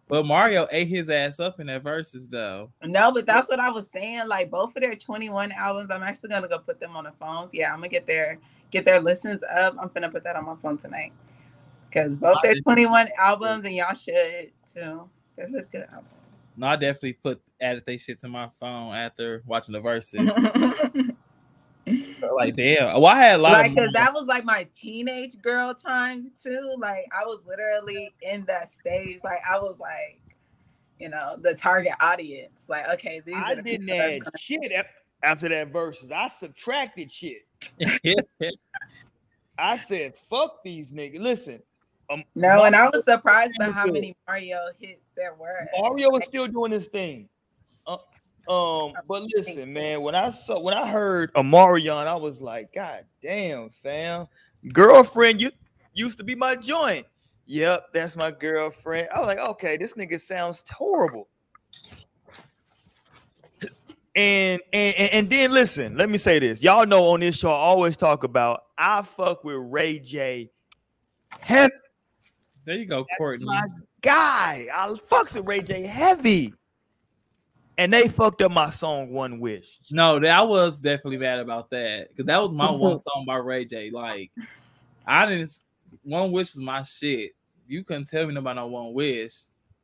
But 0.08 0.24
Mario 0.24 0.66
ate 0.72 0.88
his 0.88 1.10
ass 1.10 1.38
up 1.38 1.60
in 1.60 1.66
that 1.66 1.84
Verzuz 1.84 2.30
though. 2.30 2.72
No, 2.82 3.12
but 3.12 3.26
that's 3.26 3.50
what 3.50 3.60
I 3.60 3.68
was 3.68 3.90
saying. 3.90 4.26
Like 4.26 4.50
both 4.50 4.74
of 4.74 4.80
their 4.80 4.94
21 4.94 5.52
albums, 5.52 5.90
I'm 5.90 6.02
actually 6.02 6.30
gonna 6.30 6.48
go 6.48 6.58
put 6.58 6.80
them 6.80 6.96
on 6.96 7.04
the 7.04 7.12
phones. 7.20 7.52
Yeah, 7.52 7.70
I'm 7.72 7.78
gonna 7.78 7.88
get 7.88 8.06
their 8.06 8.38
get 8.70 8.84
their 8.84 9.00
listens 9.00 9.42
up. 9.42 9.76
I'm 9.80 9.88
gonna 9.88 10.10
put 10.10 10.24
that 10.24 10.36
on 10.36 10.46
my 10.46 10.56
phone 10.56 10.78
tonight. 10.78 11.12
Cause 11.92 12.18
both 12.18 12.36
their 12.42 12.54
21 12.60 13.08
albums 13.16 13.64
and 13.64 13.74
y'all 13.74 13.94
should 13.94 14.52
too. 14.70 15.08
This 15.36 15.50
is 15.50 15.54
a 15.54 15.62
good 15.62 15.86
album. 15.90 16.04
No, 16.56 16.66
I 16.66 16.76
definitely 16.76 17.14
put 17.14 17.40
added 17.60 17.84
they 17.86 17.96
shit 17.96 18.18
to 18.20 18.28
my 18.28 18.48
phone 18.60 18.94
after 18.94 19.42
watching 19.46 19.72
the 19.72 19.80
Verzuz. 19.80 21.14
like 22.36 22.56
damn, 22.56 23.00
well 23.00 23.06
I 23.06 23.16
had 23.16 23.40
a 23.40 23.42
lot 23.42 23.52
like 23.52 23.70
of 23.70 23.74
because 23.76 23.92
that 23.92 24.12
was 24.12 24.26
like 24.26 24.44
my 24.44 24.66
teenage 24.74 25.40
girl 25.40 25.72
time 25.72 26.30
too. 26.40 26.74
Like 26.78 27.06
I 27.18 27.24
was 27.24 27.46
literally 27.46 28.12
in 28.20 28.44
that 28.46 28.68
stage. 28.68 29.20
Like 29.24 29.40
I 29.48 29.58
was 29.58 29.80
like, 29.80 30.20
you 30.98 31.08
know, 31.08 31.36
the 31.40 31.54
target 31.54 31.92
audience. 32.00 32.66
Like, 32.68 32.88
okay, 32.90 33.22
these 33.24 33.36
I 33.36 33.52
are 33.52 33.56
the 33.56 33.62
didn't 33.62 33.88
add 33.88 34.22
shit 34.36 34.72
after 35.22 35.48
that 35.48 35.72
Verzuz. 35.72 36.12
I 36.12 36.28
subtracted 36.28 37.10
shit. 37.10 37.47
I 39.58 39.76
said, 39.78 40.14
fuck 40.30 40.62
these 40.62 40.92
niggas. 40.92 41.20
Listen, 41.20 41.60
um, 42.10 42.24
No, 42.34 42.64
and 42.64 42.74
I 42.74 42.88
was 42.88 43.04
surprised 43.04 43.54
by 43.58 43.70
how 43.70 43.86
many 43.86 44.16
Mario 44.26 44.60
hits 44.78 45.12
there 45.16 45.34
were. 45.34 45.68
Mario 45.76 46.16
is 46.16 46.24
still 46.24 46.46
doing 46.46 46.70
this 46.70 46.86
thing. 46.86 47.28
Uh, 47.86 47.96
um, 48.48 48.94
but 49.06 49.24
listen, 49.36 49.72
man, 49.72 50.00
when 50.02 50.14
I 50.14 50.30
saw 50.30 50.60
when 50.60 50.74
I 50.74 50.88
heard 50.88 51.32
Omarion, 51.34 52.06
I 52.06 52.14
was 52.14 52.40
like, 52.40 52.72
God 52.72 53.04
damn, 53.20 53.70
fam. 53.70 54.26
Girlfriend, 54.72 55.40
you 55.40 55.50
used 55.92 56.18
to 56.18 56.24
be 56.24 56.34
my 56.34 56.56
joint. 56.56 57.06
Yep, 57.46 57.92
that's 57.92 58.16
my 58.16 58.30
girlfriend. 58.30 59.08
I 59.14 59.18
was 59.18 59.26
like, 59.26 59.38
okay, 59.38 59.76
this 59.76 59.94
nigga 59.94 60.20
sounds 60.20 60.62
horrible. 60.70 61.28
And 64.18 64.60
and 64.72 64.96
and, 64.96 65.30
then 65.30 65.52
listen, 65.52 65.96
let 65.96 66.10
me 66.10 66.18
say 66.18 66.40
this. 66.40 66.62
Y'all 66.62 66.86
know 66.86 67.10
on 67.10 67.20
this 67.20 67.36
show, 67.36 67.50
I 67.50 67.54
always 67.54 67.96
talk 67.96 68.24
about 68.24 68.64
I 68.76 69.02
fuck 69.02 69.44
with 69.44 69.58
Ray 69.58 70.00
J. 70.00 70.50
Heavy 71.38 71.72
there 72.68 72.76
you 72.76 72.84
go, 72.84 73.06
Courtney. 73.16 73.46
my 73.46 73.62
guy. 74.02 74.68
I 74.72 74.88
fucks 74.88 75.34
with 75.34 75.46
Ray 75.46 75.62
J 75.62 75.84
heavy. 75.84 76.52
And 77.78 77.90
they 77.90 78.08
fucked 78.08 78.42
up 78.42 78.52
my 78.52 78.68
song 78.68 79.10
One 79.10 79.40
Wish. 79.40 79.78
No, 79.90 80.18
that 80.18 80.28
I 80.28 80.42
was 80.42 80.78
definitely 80.78 81.16
mad 81.16 81.38
about 81.38 81.70
that 81.70 82.08
because 82.10 82.26
that 82.26 82.42
was 82.42 82.52
my 82.52 82.70
one 82.70 82.98
song 82.98 83.24
by 83.26 83.36
Ray 83.36 83.64
J. 83.64 83.90
Like, 83.90 84.30
I 85.06 85.24
didn't. 85.24 85.50
One 86.02 86.30
Wish 86.30 86.54
was 86.54 86.62
my 86.62 86.82
shit. 86.82 87.32
You 87.66 87.84
couldn't 87.84 88.08
tell 88.08 88.26
me 88.26 88.36
about 88.36 88.56
no 88.56 88.66
One 88.66 88.92
Wish. 88.92 89.32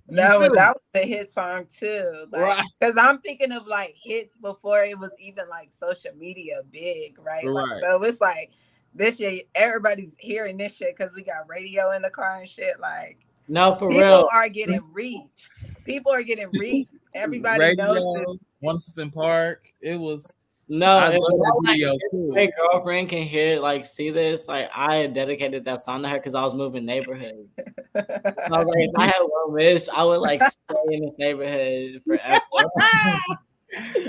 No, 0.06 0.28
feel 0.32 0.40
but 0.40 0.50
me? 0.52 0.56
that 0.58 0.74
was 0.74 0.82
the 0.92 1.00
hit 1.00 1.30
song 1.30 1.66
too. 1.74 2.26
Like, 2.30 2.40
Right. 2.42 2.64
because 2.78 2.96
I'm 2.98 3.20
thinking 3.20 3.52
of 3.52 3.66
like 3.66 3.94
hits 3.96 4.36
before 4.36 4.82
it 4.84 4.98
was 4.98 5.10
even 5.18 5.48
like 5.48 5.72
social 5.72 6.12
media 6.16 6.60
big, 6.70 7.18
right? 7.18 7.46
Like, 7.46 7.70
Right. 7.70 7.82
so 7.88 8.02
it's 8.02 8.20
like 8.20 8.50
this 8.94 9.16
shit, 9.16 9.48
everybody's 9.54 10.14
hearing 10.18 10.56
this 10.58 10.76
shit 10.76 10.94
because 10.96 11.14
we 11.14 11.22
got 11.24 11.48
radio 11.48 11.92
in 11.92 12.02
the 12.02 12.10
car 12.10 12.40
and 12.40 12.48
shit. 12.48 12.78
Like, 12.80 13.18
no 13.48 13.74
for 13.76 13.88
people 13.88 14.02
real. 14.02 14.16
People 14.18 14.28
are 14.32 14.48
getting 14.48 14.92
reached. 14.92 15.50
People 15.84 16.12
are 16.12 16.22
getting 16.22 16.48
reached. 16.52 16.90
Everybody 17.14 17.74
knows 17.74 17.94
this. 17.96 18.04
Radio, 18.18 18.38
One 18.60 18.76
Assistant 18.76 19.14
Park. 19.14 19.66
It 19.80 19.96
was. 19.96 20.26
No, 20.68 20.96
I 20.98 21.10
if 21.12 21.20
my- 21.62 21.72
video 21.72 21.96
too. 22.10 22.30
my 22.34 22.50
girlfriend 22.56 23.08
can 23.10 23.22
hear 23.22 23.60
like 23.60 23.84
see 23.84 24.10
this. 24.10 24.48
Like 24.48 24.70
I 24.74 25.06
dedicated 25.08 25.64
that 25.66 25.84
song 25.84 26.02
to 26.02 26.08
her 26.08 26.16
because 26.16 26.34
I 26.34 26.42
was 26.42 26.54
moving 26.54 26.86
neighborhood. 26.86 27.48
I 27.94 28.00
like, 28.00 28.66
if 28.78 28.96
I 28.96 29.06
had 29.06 29.20
one 29.20 29.52
wish, 29.52 29.88
I 29.88 30.04
would 30.04 30.20
like 30.20 30.42
stay 30.42 30.74
in 30.90 31.02
this 31.02 31.14
neighborhood 31.18 32.02
forever. 32.06 32.40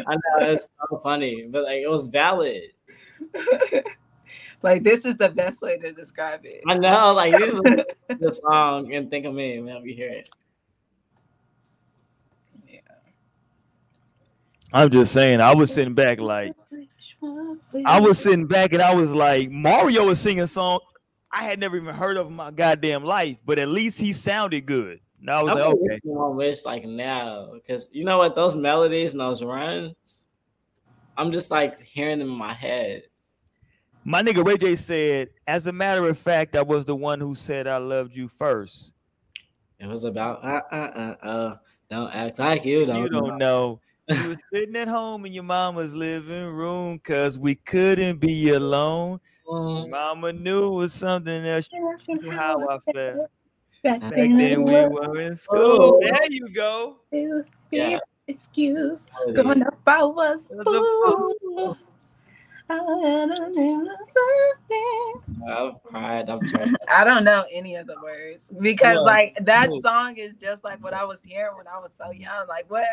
I 0.07 0.15
know 0.15 0.37
it's 0.39 0.69
so 0.89 0.99
funny, 0.99 1.47
but 1.49 1.63
like 1.63 1.81
it 1.81 1.89
was 1.89 2.07
valid. 2.07 2.71
Like, 4.63 4.83
this 4.83 5.05
is 5.05 5.15
the 5.15 5.29
best 5.29 5.61
way 5.61 5.77
to 5.77 5.91
describe 5.91 6.41
it. 6.43 6.63
I 6.67 6.75
know, 6.75 7.13
like 7.13 7.33
the 7.37 8.39
song 8.49 8.93
and 8.93 9.09
think 9.11 9.25
of 9.25 9.33
me 9.35 9.59
whenever 9.59 9.85
you 9.85 9.93
hear 9.93 10.09
it. 10.09 10.29
I'm 14.75 14.89
just 14.89 15.13
saying, 15.13 15.39
I 15.39 15.55
was 15.55 15.73
sitting 15.73 15.93
back 15.93 16.19
like 16.19 16.53
I 17.85 17.99
was 17.99 18.19
sitting 18.19 18.45
back 18.45 18.73
and 18.73 18.81
I 18.81 18.93
was 18.93 19.09
like, 19.09 19.49
Mario 19.49 20.05
was 20.05 20.19
singing 20.19 20.43
a 20.43 20.47
song 20.47 20.79
I 21.31 21.43
had 21.43 21.59
never 21.59 21.75
even 21.75 21.95
heard 21.95 22.17
of 22.17 22.27
in 22.27 22.33
my 22.33 22.51
goddamn 22.51 23.03
life, 23.03 23.37
but 23.45 23.57
at 23.57 23.67
least 23.67 23.99
he 23.99 24.13
sounded 24.13 24.65
good. 24.65 24.99
And 25.19 25.29
I 25.29 25.41
was 25.41 25.51
I'm 25.51 25.57
like, 25.57 25.65
okay. 25.65 25.99
one 26.03 26.35
wish 26.35 26.65
like 26.65 26.85
now 26.85 27.53
because 27.53 27.89
you 27.91 28.03
know 28.03 28.17
what 28.17 28.35
those 28.35 28.55
melodies 28.55 29.13
and 29.13 29.21
those 29.21 29.41
runs, 29.41 30.25
I'm 31.17 31.31
just 31.31 31.51
like 31.51 31.81
hearing 31.81 32.19
them 32.19 32.29
in 32.29 32.37
my 32.37 32.53
head. 32.53 33.03
My 34.03 34.21
nigga 34.21 34.45
Ray 34.45 34.57
J 34.57 34.75
said, 34.75 35.29
as 35.47 35.67
a 35.67 35.71
matter 35.71 36.05
of 36.07 36.17
fact, 36.17 36.55
I 36.55 36.61
was 36.61 36.83
the 36.83 36.95
one 36.95 37.19
who 37.21 37.33
said 37.33 37.65
I 37.65 37.77
loved 37.77 38.15
you 38.15 38.27
first. 38.27 38.91
It 39.79 39.87
was 39.87 40.03
about 40.03 40.43
uh 40.43 40.61
uh 40.71 40.75
uh 40.75 41.25
uh. 41.25 41.55
Don't 41.89 42.11
act 42.11 42.39
like 42.39 42.65
you 42.65 42.85
don't. 42.85 43.03
You 43.03 43.09
don't 43.09 43.37
know. 43.37 43.79
You 44.07 44.29
were 44.29 44.35
sitting 44.53 44.75
at 44.75 44.87
home 44.87 45.25
in 45.25 45.33
your 45.33 45.43
mama's 45.43 45.93
living 45.93 46.47
room 46.53 46.97
because 46.97 47.39
we 47.39 47.55
couldn't 47.55 48.19
be 48.19 48.49
alone. 48.49 49.19
Mm. 49.47 49.89
Mama 49.89 50.33
knew 50.33 50.67
it 50.67 50.75
was 50.75 50.93
something 50.93 51.45
else. 51.45 51.67
She 51.71 52.13
knew 52.13 52.31
how 52.31 52.59
I 52.69 52.79
felt. 52.91 53.29
Back 53.83 54.01
Back 54.01 54.15
then 54.15 54.37
then 54.37 54.63
we 54.63 54.73
we 54.73 54.87
were 54.87 55.21
in 55.21 55.35
school. 55.35 55.59
Oh. 55.95 55.99
There 56.01 56.19
you 56.29 56.49
go. 56.49 56.97
were 57.11 57.45
Yeah. 57.71 57.99
excuse. 58.27 59.07
Oh, 59.15 59.25
yeah. 59.27 59.41
Growing 59.41 59.63
up, 59.63 59.77
I 59.85 60.03
was 60.03 60.47
Was 60.49 60.65
a 60.67 61.39
fool. 61.39 61.77
I 62.67 62.73
had 62.73 63.29
a 63.29 63.47
little 63.49 63.87
something. 64.15 65.13
I've 65.47 65.83
cried. 65.83 66.29
I'm 66.29 66.39
trying. 66.47 66.75
I 66.95 67.03
don't 67.03 67.23
know 67.23 67.45
any 67.51 67.75
of 67.75 67.85
the 67.85 67.95
words 68.01 68.51
because 68.59 68.95
Yeah. 68.95 68.99
like 69.01 69.35
that 69.41 69.69
song 69.81 70.17
is 70.17 70.33
just 70.41 70.63
like 70.63 70.83
what 70.83 70.93
I 70.95 71.03
was 71.05 71.21
hearing 71.23 71.55
when 71.57 71.67
I 71.67 71.77
was 71.77 71.93
so 71.93 72.11
young. 72.11 72.47
Like 72.47 72.65
what 72.69 72.87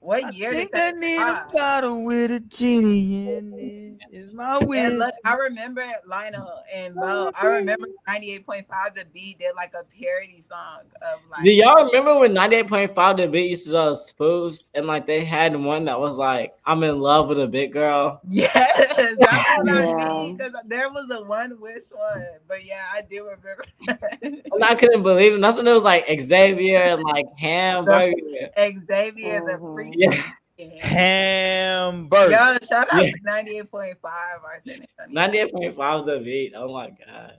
what 0.00 0.32
year 0.34 0.54
think 0.54 0.70
did 0.72 0.74
I 0.74 0.90
need 0.92 1.16
come 1.16 1.28
a 1.28 1.52
bottle 1.52 2.04
with 2.04 2.30
a 2.30 2.40
genie 2.40 3.28
in 3.36 3.52
it. 3.58 3.98
Is 4.10 4.32
my 4.32 4.58
And 4.58 4.66
will. 4.66 4.98
look, 4.98 5.14
I 5.24 5.34
remember 5.34 5.84
Lionel 6.06 6.60
and 6.72 6.94
Mo. 6.94 7.30
I 7.34 7.46
remember 7.46 7.86
98.5 8.08 8.94
the 8.94 9.04
Beat 9.12 9.38
did 9.38 9.54
like 9.54 9.74
a 9.74 9.84
parody 9.84 10.40
song 10.40 10.80
of 11.02 11.20
like 11.30 11.44
Do 11.44 11.50
y'all 11.50 11.84
remember 11.86 12.18
when 12.18 12.32
98.5 12.34 13.16
the 13.16 13.26
beat 13.28 13.50
used 13.50 13.64
to 13.66 13.70
do 13.70 13.76
spoofs 13.76 14.70
and 14.74 14.86
like 14.86 15.06
they 15.06 15.24
had 15.24 15.54
one 15.56 15.84
that 15.86 16.00
was 16.00 16.16
like, 16.16 16.54
I'm 16.64 16.82
in 16.84 17.00
love 17.00 17.28
with 17.28 17.38
a 17.40 17.46
big 17.46 17.72
girl? 17.72 18.20
Yes, 18.28 19.16
that's 19.20 19.48
what 19.54 19.68
I 19.68 19.80
Yeah. 19.80 20.08
mean. 20.08 20.36
Because 20.36 20.54
there 20.66 20.90
was 20.90 21.10
a 21.10 21.22
one 21.22 21.60
wish 21.60 21.90
one, 21.90 22.40
but 22.48 22.64
yeah, 22.64 22.84
I 22.92 23.02
do 23.02 23.24
remember. 23.24 23.64
And 24.52 24.64
I 24.64 24.74
couldn't 24.74 25.02
believe 25.02 25.34
it. 25.34 25.40
That's 25.40 25.56
when 25.58 25.66
it 25.68 25.72
was 25.72 25.84
like 25.84 26.06
Xavier 26.20 26.78
and 26.80 27.02
like 27.02 27.26
Hamburger. 27.38 28.50
Xavier, 28.58 29.40
the 29.42 29.58
Mhm. 29.60 29.87
Freak. 29.92 30.14
Yeah. 30.14 30.32
Hamburger. 30.80 32.30
Yo, 32.30 32.58
shout 32.68 32.92
out 32.92 33.04
Yeah. 33.04 33.12
to 33.12 33.20
98.5 33.20 33.96
our 34.04 34.60
San 34.66 34.84
Antonio. 35.00 35.72
98.5 35.72 36.06
the 36.06 36.18
beat. 36.18 36.52
Oh 36.56 36.72
my 36.72 36.90
god. 36.90 37.34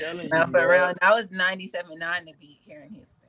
Telling 0.00 0.28
no, 0.28 0.46
you, 0.46 0.52
for 0.52 0.68
real. 0.68 0.92
That 1.00 1.14
was 1.14 1.28
97.9 1.28 2.26
to 2.26 2.32
beat 2.40 2.58
here 2.66 2.82
in 2.82 2.94
Houston. 2.94 3.28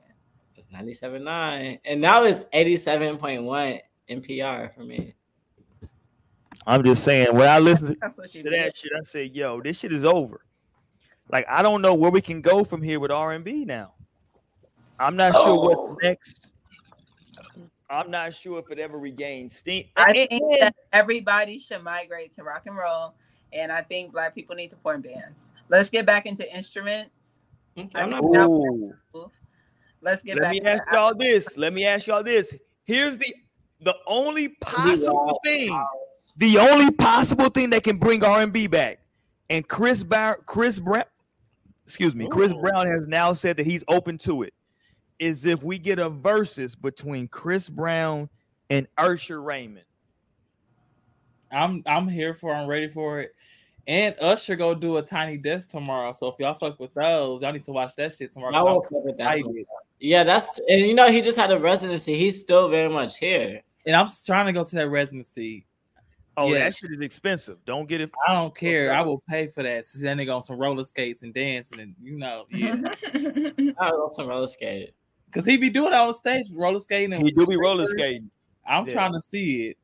It's 0.56 0.66
97.9. 0.66 1.78
And 1.84 2.00
now 2.00 2.24
it's 2.24 2.46
87.1 2.46 3.80
NPR 4.10 4.74
for 4.74 4.80
me. 4.80 5.14
I'm 6.66 6.84
just 6.84 7.04
saying, 7.04 7.34
when 7.34 7.48
I 7.48 7.58
listen 7.58 7.96
That's 8.00 8.16
to 8.16 8.28
did. 8.28 8.46
that 8.52 8.76
shit, 8.76 8.92
I 8.96 9.02
say, 9.02 9.24
yo, 9.24 9.60
this 9.60 9.78
shit 9.78 9.92
is 9.92 10.04
over. 10.04 10.44
Like, 11.30 11.46
I 11.48 11.62
don't 11.62 11.80
know 11.80 11.94
where 11.94 12.10
we 12.10 12.20
can 12.20 12.40
go 12.42 12.64
from 12.64 12.82
here 12.82 13.00
with 13.00 13.10
R&B 13.10 13.64
now. 13.64 13.94
I'm 15.00 15.16
not 15.16 15.32
sure 15.34 15.48
Oh. 15.48 15.60
what's 15.86 16.02
next. 16.04 16.50
I'm 17.88 18.10
not 18.10 18.32
sure 18.34 18.60
if 18.60 18.70
it 18.70 18.78
ever 18.78 18.98
regains 18.98 19.56
steam. 19.56 19.86
I 19.96 20.12
And- 20.12 20.28
think 20.28 20.60
that 20.60 20.76
everybody 20.92 21.58
should 21.58 21.82
migrate 21.82 22.32
to 22.36 22.44
rock 22.44 22.66
and 22.66 22.76
roll, 22.76 23.14
and 23.52 23.72
I 23.72 23.82
think 23.82 24.12
black 24.12 24.32
people 24.34 24.54
need 24.54 24.70
to 24.70 24.76
form 24.76 25.00
bands. 25.00 25.50
Let's 25.68 25.90
get 25.90 26.06
back 26.06 26.26
into 26.26 26.48
instruments. 26.54 27.38
Okay, 27.76 27.88
I 27.94 28.02
I'm 28.02 28.10
not 28.10 28.20
think 28.20 28.34
that 28.34 28.46
Ooh. 28.46 28.94
would- 29.14 29.30
Let's 30.02 30.22
get 30.22 30.38
back. 30.38 30.54
Let 30.54 30.62
back. 30.62 30.62
me 30.62 30.68
ask 30.80 30.92
y'all 30.92 31.14
this. 31.14 31.56
Let 31.58 31.72
me 31.72 31.84
ask 31.84 32.06
y'all 32.06 32.22
this. 32.22 32.54
Here's 32.84 33.18
the 33.18 33.34
the 33.82 33.96
only 34.06 34.50
possible 34.60 35.40
thing, 35.42 35.74
the 36.36 36.58
only 36.58 36.90
possible 36.90 37.48
thing 37.48 37.70
that 37.70 37.82
can 37.82 37.96
bring 37.96 38.22
R&B 38.22 38.66
back. 38.66 38.98
And 39.48 39.66
Chris 39.66 40.02
Bar- 40.04 40.40
Chris 40.44 40.78
Brown, 40.78 41.04
excuse 41.86 42.14
me, 42.14 42.28
Chris 42.28 42.52
Ooh. 42.52 42.60
Brown 42.60 42.86
has 42.86 43.06
now 43.06 43.32
said 43.32 43.56
that 43.56 43.64
he's 43.66 43.82
open 43.88 44.18
to 44.18 44.42
it. 44.42 44.52
Is 45.20 45.44
if 45.44 45.62
we 45.62 45.78
get 45.78 45.98
a 46.00 46.10
Verzuz 46.10 46.80
between 46.80 47.28
Chris 47.28 47.68
Brown 47.68 48.28
and 48.70 48.88
Usher 48.96 49.40
Raymond. 49.42 49.84
I'm 51.52 51.82
I'm 51.86 52.08
here 52.08 52.34
for. 52.34 52.52
it. 52.54 52.56
I'm 52.56 52.66
ready 52.66 52.88
for 52.88 53.20
it. 53.20 53.34
And 53.86 54.14
Usher 54.20 54.56
go 54.56 54.74
do 54.74 54.96
a 54.98 55.02
tiny 55.02 55.36
desk 55.36 55.70
tomorrow. 55.70 56.12
So 56.12 56.28
if 56.28 56.36
y'all 56.38 56.54
fuck 56.54 56.78
with 56.78 56.94
those, 56.94 57.42
y'all 57.42 57.52
need 57.52 57.64
to 57.64 57.72
watch 57.72 57.94
that 57.96 58.14
shit 58.14 58.32
tomorrow. 58.32 58.54
I'm 58.54 58.64
will 58.64 58.82
fuck 58.82 59.04
with 59.04 59.18
that. 59.18 59.36
excited. 59.38 59.66
Yeah, 59.98 60.24
that's 60.24 60.58
and 60.68 60.80
you 60.80 60.94
know 60.94 61.10
he 61.12 61.20
just 61.20 61.36
had 61.38 61.50
a 61.50 61.58
residency. 61.58 62.16
He's 62.16 62.40
still 62.40 62.68
very 62.68 62.88
much 62.88 63.18
here. 63.18 63.62
And 63.86 63.96
I'm 63.96 64.08
trying 64.24 64.46
to 64.46 64.52
go 64.52 64.64
to 64.64 64.74
that 64.76 64.88
residency. 64.88 65.66
Oh, 66.36 66.52
Yeah. 66.52 66.60
that 66.60 66.76
shit 66.76 66.92
is 66.92 67.00
expensive. 67.00 67.58
Don't 67.66 67.88
get 67.88 68.00
it. 68.00 68.10
I 68.28 68.32
don't 68.34 68.54
care. 68.54 68.92
I 68.94 69.02
will 69.02 69.22
pay 69.28 69.48
for 69.48 69.62
that. 69.62 69.88
See 69.88 70.02
that 70.02 70.16
nigga 70.16 70.34
on 70.34 70.42
some 70.42 70.56
roller 70.58 70.84
skates 70.84 71.22
and 71.22 71.34
dancing 71.34 71.80
and 71.80 71.94
you 72.00 72.16
know, 72.16 72.46
yeah. 72.50 72.76
I 73.78 73.90
was 73.90 74.18
on 74.18 74.26
roller 74.28 74.46
skate. 74.46 74.94
Cause 75.32 75.46
he 75.46 75.56
be 75.56 75.70
doing 75.70 75.92
it 75.92 75.96
on 75.96 76.08
the 76.08 76.14
stage, 76.14 76.46
roller 76.52 76.80
skating. 76.80 77.12
And 77.12 77.22
He 77.26 77.32
with 77.36 77.46
do 77.46 77.50
be 77.52 77.56
roller 77.56 77.86
skating. 77.86 78.30
I'm 78.66 78.86
Yeah. 78.86 78.94
trying 78.94 79.12
to 79.12 79.20
see 79.20 79.68
it. 79.68 79.76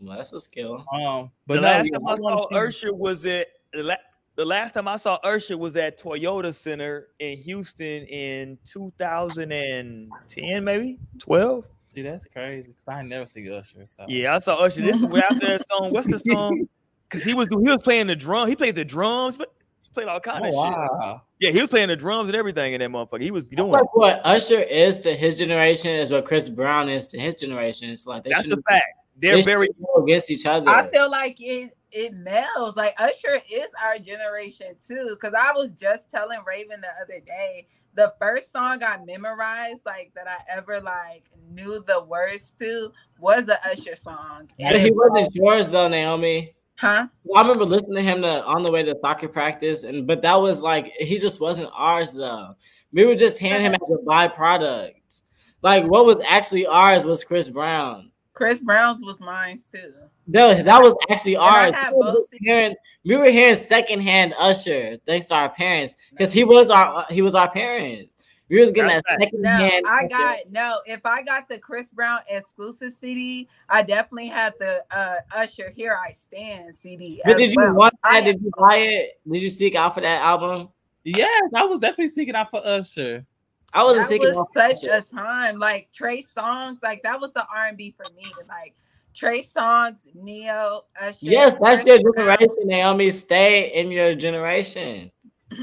Well, 0.00 0.16
that's 0.16 0.32
a 0.32 0.40
skill. 0.40 0.84
Um, 0.92 1.30
but 1.46 1.56
the 1.56 1.60
no, 1.60 1.66
last 1.66 1.92
time 1.92 2.06
I 2.06 2.14
wanna 2.14 2.36
saw 2.36 2.48
see- 2.48 2.56
Ursher 2.88 2.96
was 2.96 3.26
at 3.26 3.48
the, 3.72 3.82
la- 3.82 3.94
the 4.36 4.44
last 4.44 4.74
time 4.74 4.88
I 4.88 4.96
saw 4.96 5.18
Ursher 5.24 5.58
was 5.58 5.76
at 5.76 6.00
Toyota 6.00 6.54
Center 6.54 7.08
in 7.18 7.38
Houston 7.38 8.04
in 8.06 8.58
2010, 8.64 10.64
maybe 10.64 10.98
12. 11.18 11.64
See, 11.86 12.02
that's 12.02 12.26
crazy. 12.26 12.74
Cause 12.74 12.94
I 12.94 13.02
never 13.02 13.26
see 13.26 13.50
Usher. 13.50 13.86
So. 13.88 14.04
Yeah, 14.08 14.36
I 14.36 14.38
saw 14.40 14.56
Usher. 14.56 14.82
This 14.82 14.96
is 14.96 15.04
after 15.04 15.46
that 15.46 15.64
song. 15.70 15.92
What's 15.92 16.10
the 16.10 16.18
song? 16.18 16.66
Because 17.08 17.24
he 17.24 17.32
was 17.34 17.48
do- 17.48 17.62
he 17.64 17.70
was 17.70 17.78
playing 17.82 18.08
the 18.08 18.16
drum. 18.16 18.48
He 18.48 18.56
played 18.56 18.74
the 18.74 18.84
drums, 18.84 19.36
but 19.38 19.52
he 19.98 20.04
played 20.04 20.08
all 20.12 20.20
kind 20.20 20.44
Oh, 20.44 20.48
of 20.48 20.54
shit. 20.54 20.78
wow. 20.78 21.22
Yeah, 21.40 21.50
he 21.50 21.60
was 21.60 21.70
playing 21.70 21.88
the 21.88 21.96
drums 21.96 22.28
and 22.28 22.36
everything 22.36 22.74
in 22.74 22.80
that 22.80 22.90
motherfucker. 22.90 23.22
He 23.22 23.30
was 23.30 23.44
doing. 23.44 23.70
Like 23.70 23.94
what 23.96 24.20
Usher 24.24 24.60
is 24.60 25.00
to 25.02 25.14
his 25.14 25.38
generation 25.38 25.94
is 25.94 26.10
what 26.10 26.24
Chris 26.24 26.48
Brown 26.48 26.88
is 26.88 27.06
to 27.08 27.18
his 27.18 27.34
generation. 27.34 27.90
It's 27.90 28.06
like 28.06 28.24
they 28.24 28.30
That's 28.30 28.48
the 28.48 28.62
fact. 28.68 28.84
they 29.16 29.28
They're 29.28 29.42
shouldn't 29.42 29.76
very. 29.76 30.02
against 30.04 30.30
each 30.30 30.46
other. 30.46 30.68
I 30.68 30.88
feel 30.88 31.10
like 31.10 31.36
it 31.40 31.72
it 31.92 32.12
melds. 32.14 32.76
Like 32.76 32.94
Usher 32.98 33.40
is 33.50 33.68
our 33.82 33.98
generation 33.98 34.74
too. 34.84 35.16
Cause 35.20 35.32
I 35.38 35.52
was 35.52 35.70
just 35.72 36.10
telling 36.10 36.38
Raven 36.46 36.80
the 36.80 36.88
other 37.02 37.20
day, 37.24 37.66
the 37.94 38.12
first 38.20 38.52
song 38.52 38.82
I 38.82 38.98
memorized, 39.04 39.86
like 39.86 40.12
that 40.14 40.26
I 40.28 40.38
ever 40.54 40.80
like 40.80 41.24
knew 41.50 41.82
the 41.86 42.02
words 42.04 42.52
to, 42.58 42.92
was 43.18 43.48
a 43.48 43.58
Usher 43.70 43.96
song. 43.96 44.48
But 44.58 44.78
he 44.80 44.88
it 44.88 44.92
wasn't 44.94 45.34
yours 45.34 45.68
though, 45.68 45.88
Naomi. 45.88 46.52
Huh? 46.78 47.08
I 47.34 47.40
remember 47.40 47.64
listening 47.64 47.96
to 47.96 48.02
him 48.02 48.22
to, 48.22 48.44
on 48.44 48.62
the 48.62 48.70
way 48.70 48.84
to 48.84 48.96
soccer 48.98 49.26
practice, 49.26 49.82
and 49.82 50.06
but 50.06 50.22
that 50.22 50.36
was 50.36 50.62
like 50.62 50.92
he 50.96 51.18
just 51.18 51.40
wasn't 51.40 51.70
ours 51.74 52.12
though. 52.12 52.54
We 52.92 53.04
were 53.04 53.16
just 53.16 53.40
hearing 53.40 53.62
him 53.64 53.74
as 53.74 53.90
a 53.90 53.98
byproduct. 54.06 55.22
Like 55.62 55.84
what 55.86 56.06
was 56.06 56.20
actually 56.26 56.66
ours 56.66 57.04
was 57.04 57.24
Chris 57.24 57.48
Brown. 57.48 58.12
Chris 58.32 58.60
Brown's 58.60 59.02
was 59.02 59.20
mine 59.20 59.58
too. 59.74 59.92
No, 60.28 60.62
that 60.62 60.80
was 60.80 60.94
actually 61.10 61.36
ours. 61.36 61.74
We 61.90 61.98
were 61.98 62.16
hearing, 62.32 62.76
we 63.04 63.16
were 63.16 63.30
hearing 63.30 63.56
secondhand 63.56 64.32
Usher 64.38 64.98
thanks 65.04 65.26
to 65.26 65.34
our 65.34 65.48
parents 65.48 65.96
because 66.12 66.30
he 66.32 66.44
was 66.44 66.70
our 66.70 66.98
uh, 66.98 67.04
he 67.10 67.22
was 67.22 67.34
our 67.34 67.50
parents. 67.50 68.12
We 68.48 68.60
was 68.60 68.70
getting 68.70 68.88
that 68.88 69.04
That's 69.08 69.24
fact. 69.24 69.34
No, 69.34 69.48
secondhand. 69.50 69.86
I 69.86 69.98
Usher. 70.04 70.08
got 70.08 70.38
no. 70.50 70.80
If 70.86 71.04
I 71.04 71.22
got 71.22 71.48
the 71.48 71.58
Chris 71.58 71.90
Brown 71.90 72.20
exclusive 72.28 72.94
CD, 72.94 73.48
I 73.68 73.82
definitely 73.82 74.28
had 74.28 74.54
the 74.58 74.84
uh 74.90 75.16
Usher 75.36 75.70
"Here 75.70 75.98
I 76.02 76.12
Stand" 76.12 76.74
CD. 76.74 77.20
But 77.24 77.36
did 77.36 77.52
you 77.52 77.56
well. 77.56 77.74
want 77.74 77.94
I? 78.02 78.20
Did 78.20 78.40
you 78.40 78.50
buy 78.58 78.76
it? 78.76 79.20
Did 79.30 79.42
you 79.42 79.50
seek 79.50 79.74
out 79.74 79.94
for 79.94 80.00
that 80.00 80.22
album? 80.22 80.70
Yes, 81.04 81.52
I 81.54 81.64
was 81.64 81.80
definitely 81.80 82.08
seeking 82.08 82.34
out 82.34 82.50
for 82.50 82.60
Usher. 82.64 83.26
I 83.74 83.84
wasn't 83.84 84.04
that 84.04 84.08
seeking 84.08 84.34
was 84.34 84.38
out 84.38 84.48
for 84.54 84.76
such 84.76 84.84
Usher. 84.90 84.96
a 84.96 85.00
time. 85.02 85.58
Like 85.58 85.90
Trey 85.92 86.22
Songz, 86.22 86.82
like 86.82 87.02
that 87.02 87.20
was 87.20 87.34
the 87.34 87.46
R 87.54 87.66
and 87.66 87.76
B 87.76 87.94
for 87.94 88.06
me. 88.16 88.24
Like 88.48 88.74
Trey 89.14 89.42
Songz, 89.42 89.98
Ne-Yo, 90.14 90.84
Usher. 90.98 91.18
Yes, 91.20 91.58
that's 91.58 91.82
Chris 91.82 92.00
your 92.02 92.12
Brown. 92.12 92.38
generation, 92.38 92.66
Naomi. 92.66 93.10
Stay 93.10 93.74
in 93.74 93.90
your 93.90 94.14
generation. 94.14 95.10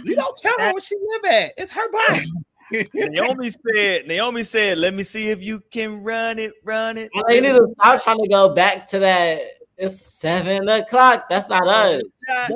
You 0.03 0.16
don't 0.16 0.38
tell 0.38 0.57
her 0.60 0.72
where 0.72 0.82
she 0.82 0.95
live 0.95 1.26
at. 1.32 1.53
It's 1.57 1.72
her 1.72 1.91
body. 1.91 2.32
Naomi 2.94 3.52
said. 3.52 4.08
Naomi 4.08 4.44
said, 4.44 4.78
"Let 4.78 4.94
me 4.94 5.04
see 5.04 5.30
if 5.30 5.42
you 5.44 5.62
can 5.72 6.04
run 6.04 6.40
it, 6.40 6.54
run 6.64 6.98
it." 6.98 7.10
I 7.16 7.22
know 7.22 7.36
you 7.36 7.42
need 7.42 7.52
to 7.54 7.68
stop 7.80 8.04
trying 8.04 8.20
to 8.20 8.28
go 8.28 8.54
back 8.54 8.88
to 8.88 9.00
that. 9.00 9.42
It's 9.78 10.00
seven 10.02 10.70
o'clock. 10.70 11.28
That's 11.30 11.50
not 11.50 11.68
us. 11.68 12.02
Yeah, 12.28 12.48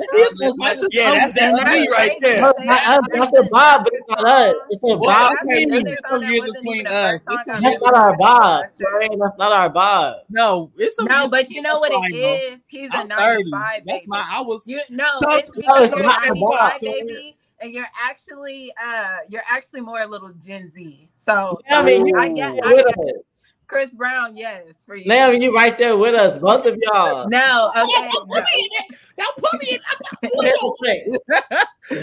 that's 1.14 1.32
that's 1.34 1.62
me 1.70 1.86
right 1.90 2.16
there. 2.22 2.40
That's 2.40 2.58
not 2.64 2.82
us. 2.86 3.00
That's 3.12 3.32
a 3.38 3.42
Bob, 3.50 3.84
but 3.84 3.92
it's 3.92 4.08
not 4.08 4.24
us. 4.26 4.54
It's 4.70 4.82
a 4.82 4.86
Well, 4.86 4.98
Bob. 5.00 5.34
I 5.38 5.44
mean, 5.44 5.68
That's 5.68 5.84
there's 5.84 5.98
another 6.08 6.24
some 6.24 6.32
years 6.32 6.40
wasn't 6.48 6.64
between 6.64 6.86
us. 6.86 7.10
first 7.10 7.24
song 7.26 7.36
I 7.36 7.40
It's 7.58 7.62
That's 7.62 7.80
not 7.82 7.94
our 7.94 8.12
to. 8.12 8.16
Bob. 8.18 8.62
That's 8.62 9.38
not 9.38 9.52
our 9.52 9.68
Bob. 9.68 10.16
No, 10.30 10.72
it's 10.76 10.98
a 10.98 11.04
No, 11.04 11.28
but 11.28 11.50
you 11.50 11.60
know 11.60 11.78
what 11.78 11.92
Fine, 11.92 12.14
it 12.14 12.20
though. 12.22 12.54
is? 12.54 12.60
He's 12.68 12.90
a 12.90 12.96
I'm 12.96 13.08
30. 13.10 13.50
95 13.50 13.60
That's 13.74 13.84
baby. 13.84 14.02
my 14.06 14.24
I 14.32 14.40
was 14.40 14.66
You 14.66 14.80
no, 14.88 15.04
No, 15.20 15.28
it's 15.36 15.50
no, 15.58 15.74
it's 15.76 15.92
not 15.92 16.22
the 16.22 16.28
95 16.30 16.40
box. 16.40 16.78
baby, 16.80 17.36
and 17.60 17.72
you're 17.72 17.86
actually 18.02 18.72
uh 18.84 19.18
you're 19.28 19.42
actually 19.48 19.80
more 19.80 20.00
a 20.00 20.06
little 20.06 20.32
Gen 20.32 20.70
Z. 20.70 21.08
So, 21.16 21.60
Yeah, 21.68 21.80
I 21.80 21.82
mean, 21.84 22.16
I 22.16 22.28
get 22.28 22.58
I 22.64 22.74
get. 22.74 22.96
Chris 23.66 23.90
Brown, 23.92 24.34
yes, 24.36 24.82
for 24.84 24.96
you. 24.96 25.06
Naomi, 25.06 25.44
you 25.44 25.54
right 25.54 25.78
there 25.78 25.96
with 25.96 26.14
us, 26.16 26.38
both 26.38 26.66
of 26.66 26.76
y'all. 26.82 27.28
no, 27.28 27.70
okay. 27.76 28.10
No. 28.12 28.42
Y'all 29.16 29.26
put 29.36 29.60
me 29.60 29.78
in. 29.78 30.30
Here's 30.40 30.58
the 30.58 30.76
thing. 30.84 31.98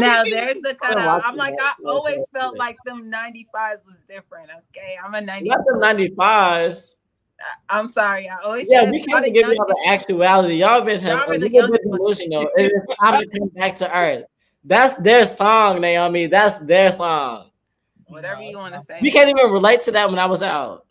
Now 0.00 0.24
there's 0.24 0.60
the 0.62 0.76
I 0.82 0.94
don't 0.94 0.96
cutout. 0.96 1.22
I'm 1.24 1.36
like, 1.36 1.54
I 1.60 1.72
always 1.86 2.24
felt 2.32 2.56
like 2.56 2.78
them 2.84 3.10
95s 3.10 3.84
was 3.86 3.98
different. 4.08 4.50
Okay. 4.70 4.96
I'm 5.02 5.14
a 5.14 5.20
90. 5.20 5.48
Not 5.50 5.58
the 5.66 6.12
95s. 6.18 6.96
I- 7.40 7.78
I'm 7.78 7.86
sorry. 7.86 8.28
I 8.28 8.38
always 8.38 8.68
Yeah, 8.70 8.82
said 8.82 8.90
we 8.92 8.98
y'all 9.00 9.20
can't 9.20 9.34
give 9.34 9.48
y'all 9.48 9.66
the 9.66 9.82
actuality. 9.86 10.54
Y'all 10.56 10.80
been 10.82 11.00
Y'all 11.04 11.18
have 11.18 11.28
were 11.28 11.34
a 11.34 11.38
the 11.38 11.44
little 11.44 11.60
young 11.60 11.70
bit 11.72 11.82
delusional. 11.84 12.48
It 12.56 12.72
is 12.72 12.96
time 13.02 13.20
to 13.20 13.38
come 13.38 13.48
back 13.48 13.74
to 13.76 13.94
earth. 13.96 14.24
That's 14.64 14.94
their 14.94 15.26
song, 15.26 15.80
Naomi. 15.80 16.26
That's 16.26 16.58
their 16.58 16.92
song. 16.92 17.50
whatever 18.06 18.42
you 18.42 18.58
want 18.58 18.74
to 18.74 18.80
say. 18.80 18.98
We 19.00 19.10
can't 19.10 19.28
even 19.28 19.50
relate 19.50 19.80
to 19.82 19.92
that 19.92 20.08
when 20.08 20.18
I 20.18 20.26
was 20.26 20.42
out. 20.42 20.86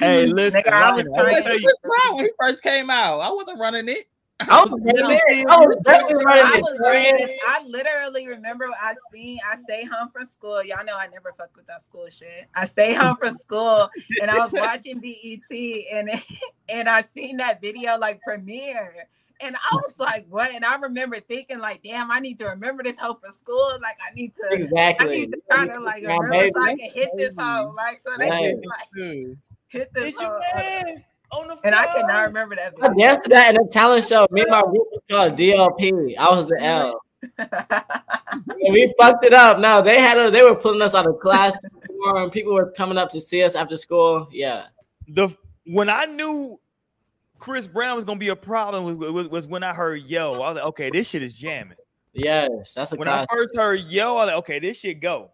Hey, 0.00 0.26
listen, 0.26 0.62
Nigga, 0.62 0.72
I 0.72 0.92
was 0.92 1.06
I'm 1.06 1.12
gonna 1.12 1.30
trying 1.30 1.42
tell 1.42 1.52
Chris 1.52 1.80
you. 1.84 1.90
Brown 1.90 2.16
when 2.16 2.24
he 2.24 2.30
first 2.38 2.62
came 2.62 2.90
out. 2.90 3.20
I 3.20 3.30
wasn't 3.30 3.60
running 3.60 3.88
it. 3.88 4.08
I 4.40 4.60
was, 4.60 4.70
running. 4.70 5.46
I 5.48 5.56
was 5.56 5.76
definitely 5.82 6.22
running 6.24 6.44
I 6.44 6.60
was 6.60 6.78
running. 6.78 7.38
I 7.48 7.64
literally 7.66 8.28
remember 8.28 8.68
I 8.80 8.94
seen 9.10 9.38
I 9.50 9.56
stay 9.56 9.84
home 9.84 10.10
from 10.10 10.26
school. 10.26 10.62
Y'all 10.62 10.84
know 10.84 10.96
I 10.96 11.06
never 11.06 11.32
fuck 11.38 11.56
with 11.56 11.66
that 11.68 11.82
school 11.82 12.08
shit. 12.10 12.46
I 12.54 12.66
stay 12.66 12.92
home 12.92 13.16
from 13.16 13.34
school 13.34 13.88
and 14.20 14.30
I 14.30 14.38
was 14.38 14.52
watching 14.52 15.00
BET 15.00 15.50
and 15.50 16.10
and 16.68 16.88
I 16.88 17.00
seen 17.00 17.38
that 17.38 17.62
video 17.62 17.96
like 17.96 18.20
premiere. 18.20 19.08
And 19.40 19.56
I 19.56 19.76
was 19.76 19.98
like, 19.98 20.26
what? 20.28 20.52
And 20.54 20.64
I 20.64 20.76
remember 20.76 21.20
thinking, 21.20 21.58
like, 21.58 21.82
damn, 21.82 22.10
I 22.10 22.20
need 22.20 22.38
to 22.38 22.46
remember 22.46 22.82
this 22.82 22.98
hoe 22.98 23.14
for 23.14 23.30
school. 23.30 23.78
Like, 23.82 23.96
I 24.00 24.14
need 24.14 24.34
to 24.34 24.42
exactly. 24.50 25.08
I 25.08 25.10
need 25.10 25.32
to 25.32 25.40
try 25.50 25.66
to 25.66 25.80
like 25.80 26.02
Yeah, 26.02 26.16
remember 26.16 26.50
so 26.54 26.62
I 26.62 26.76
can 26.76 26.90
hit 26.90 27.10
this 27.16 27.34
hoe. 27.38 27.74
Like, 27.76 28.00
so 28.00 28.12
they 28.18 28.30
Right. 28.30 28.44
can 28.44 28.62
like 28.62 28.88
hmm. 28.94 29.32
hit 29.68 29.92
this 29.92 30.14
hoe. 30.18 30.38
on 31.32 31.48
the 31.48 31.58
And 31.64 31.74
I 31.74 31.86
cannot 31.86 32.26
remember 32.26 32.56
that 32.56 32.74
I 32.82 32.88
danced 32.94 33.24
to 33.24 33.28
that 33.30 33.54
in 33.54 33.60
a 33.60 33.68
talent 33.68 34.04
show. 34.04 34.26
Me 34.30 34.42
and 34.42 34.50
my 34.50 34.62
group 34.62 34.88
was 34.90 35.02
called 35.10 35.36
DLP. 35.36 36.16
I 36.16 36.30
was 36.30 36.46
the 36.46 36.58
L. 36.60 37.00
And 37.38 38.72
we 38.72 38.94
fucked 39.00 39.24
it 39.24 39.32
up. 39.32 39.58
No, 39.58 39.82
they 39.82 40.00
had 40.00 40.18
a, 40.18 40.30
they 40.30 40.42
were 40.42 40.54
pulling 40.54 40.82
us 40.82 40.94
out 40.94 41.06
of 41.06 41.18
class. 41.20 41.56
People 42.32 42.54
were 42.54 42.70
coming 42.70 42.98
up 42.98 43.10
to 43.10 43.20
see 43.20 43.42
us 43.42 43.54
after 43.54 43.76
school. 43.76 44.28
Yeah. 44.30 44.66
the 45.08 45.28
when 45.66 45.88
I 45.88 46.04
knew 46.06 46.60
Chris 47.38 47.66
Brown 47.66 47.96
was 47.96 48.04
gonna 48.04 48.18
be 48.18 48.28
a 48.28 48.36
problem 48.36 48.84
was, 48.84 49.12
was, 49.12 49.28
was 49.28 49.46
when 49.46 49.62
I 49.62 49.72
heard 49.72 50.02
yo. 50.02 50.32
I 50.32 50.38
was 50.38 50.56
like, 50.56 50.64
okay, 50.66 50.90
this 50.90 51.08
shit 51.08 51.22
is 51.22 51.34
jamming. 51.34 51.76
Yes, 52.12 52.74
that's 52.74 52.92
a 52.92 52.96
When 52.96 53.08
I 53.08 53.26
first 53.30 53.56
heard 53.56 53.80
yo, 53.80 54.12
I 54.12 54.12
was 54.12 54.26
like, 54.26 54.36
okay, 54.36 54.58
this 54.58 54.80
shit 54.80 55.00
go. 55.00 55.30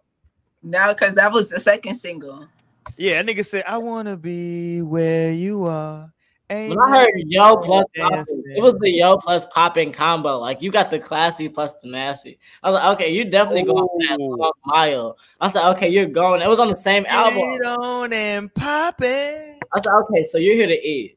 No, 0.63 0.93
because 0.93 1.15
that 1.15 1.33
was 1.33 1.51
the 1.51 1.61
second 1.61 1.95
single. 1.97 2.49
Yeah, 2.97 3.23
that 3.23 3.33
nigga 3.33 3.45
said, 3.45 3.65
I 3.67 3.79
wanna 3.79 4.17
be 4.17 4.83
where 4.83 5.33
you 5.33 5.65
are. 5.65 6.13
Ain't 6.53 6.77
When 6.77 6.79
I 6.81 6.91
heard 6.91 7.11
Yo 7.17 7.57
plus 7.57 7.87
Dance, 7.95 8.29
poppin', 8.29 8.45
it 8.55 8.63
was 8.63 8.75
the 8.75 8.91
Yo 8.91 9.17
plus 9.17 9.47
popping 9.47 9.91
combo. 9.91 10.39
Like 10.39 10.61
you 10.61 10.71
got 10.71 10.91
the 10.91 10.99
classy 10.99 11.49
plus 11.49 11.75
the 11.81 11.89
nasty. 11.89 12.39
I 12.63 12.71
was 12.71 12.75
like, 12.75 12.85
okay, 12.97 13.11
you 13.11 13.25
definitely 13.25 13.63
going 13.63 13.87
for 13.87 13.99
that 14.09 14.21
Ooh. 14.21 14.37
song, 14.37 14.53
mile. 14.67 15.17
I 15.41 15.49
said, 15.49 15.67
okay, 15.71 15.89
you're 15.89 16.07
going. 16.07 16.43
It 16.43 16.49
was 16.49 16.61
on 16.61 16.69
the 16.69 16.77
same 16.77 17.07
album. 17.07 17.39
Get 17.39 17.67
on 17.67 18.13
and 18.13 18.53
poppin'. 18.55 19.61
I 19.73 19.81
said, 19.81 19.93
okay, 20.03 20.25
so 20.25 20.37
you're 20.37 20.55
here 20.55 20.67
to 20.67 20.87
eat. 20.87 21.17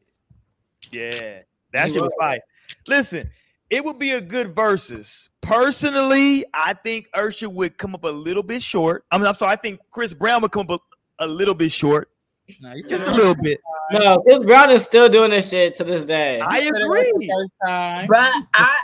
Yeah, 1.02 1.42
that 1.74 1.88
He 1.88 1.94
shit 1.94 2.02
was 2.02 2.10
was. 2.10 2.12
fire. 2.20 2.40
Listen, 2.88 3.30
it 3.70 3.84
would 3.84 4.00
be 4.00 4.12
a 4.12 4.22
good 4.22 4.54
Verzuz. 4.56 5.30
Personally, 5.42 6.46
I 6.54 6.74
think 6.74 7.10
Ursha 7.14 7.48
would 7.48 7.78
come 7.78 7.94
up 7.96 8.04
a 8.04 8.10
little 8.10 8.44
bit 8.44 8.62
short. 8.62 9.06
I 9.12 9.18
mean, 9.18 9.28
I'm 9.28 9.36
sorry, 9.36 9.54
I 9.54 9.56
think 9.58 9.80
Chris 9.92 10.14
Brown 10.14 10.42
would 10.42 10.52
come 10.52 10.68
up 10.70 10.82
a, 11.20 11.26
a 11.26 11.28
little 11.28 11.54
bit 11.56 11.72
short, 11.72 12.10
No, 12.62 12.74
you 12.74 12.82
just 12.84 13.06
a 13.06 13.12
little 13.14 13.36
bit. 13.36 13.60
No, 13.92 14.22
Chris 14.22 14.40
Brown 14.40 14.70
is 14.72 14.84
still 14.84 15.08
doing 15.10 15.32
this 15.32 15.50
shit 15.50 15.74
to 15.76 15.84
this 15.84 16.06
day. 16.06 16.40
I 16.42 16.62
the 16.62 16.84
agree. 16.84 17.28
first. 17.30 17.54
But 18.10 18.34
I, 18.54 18.82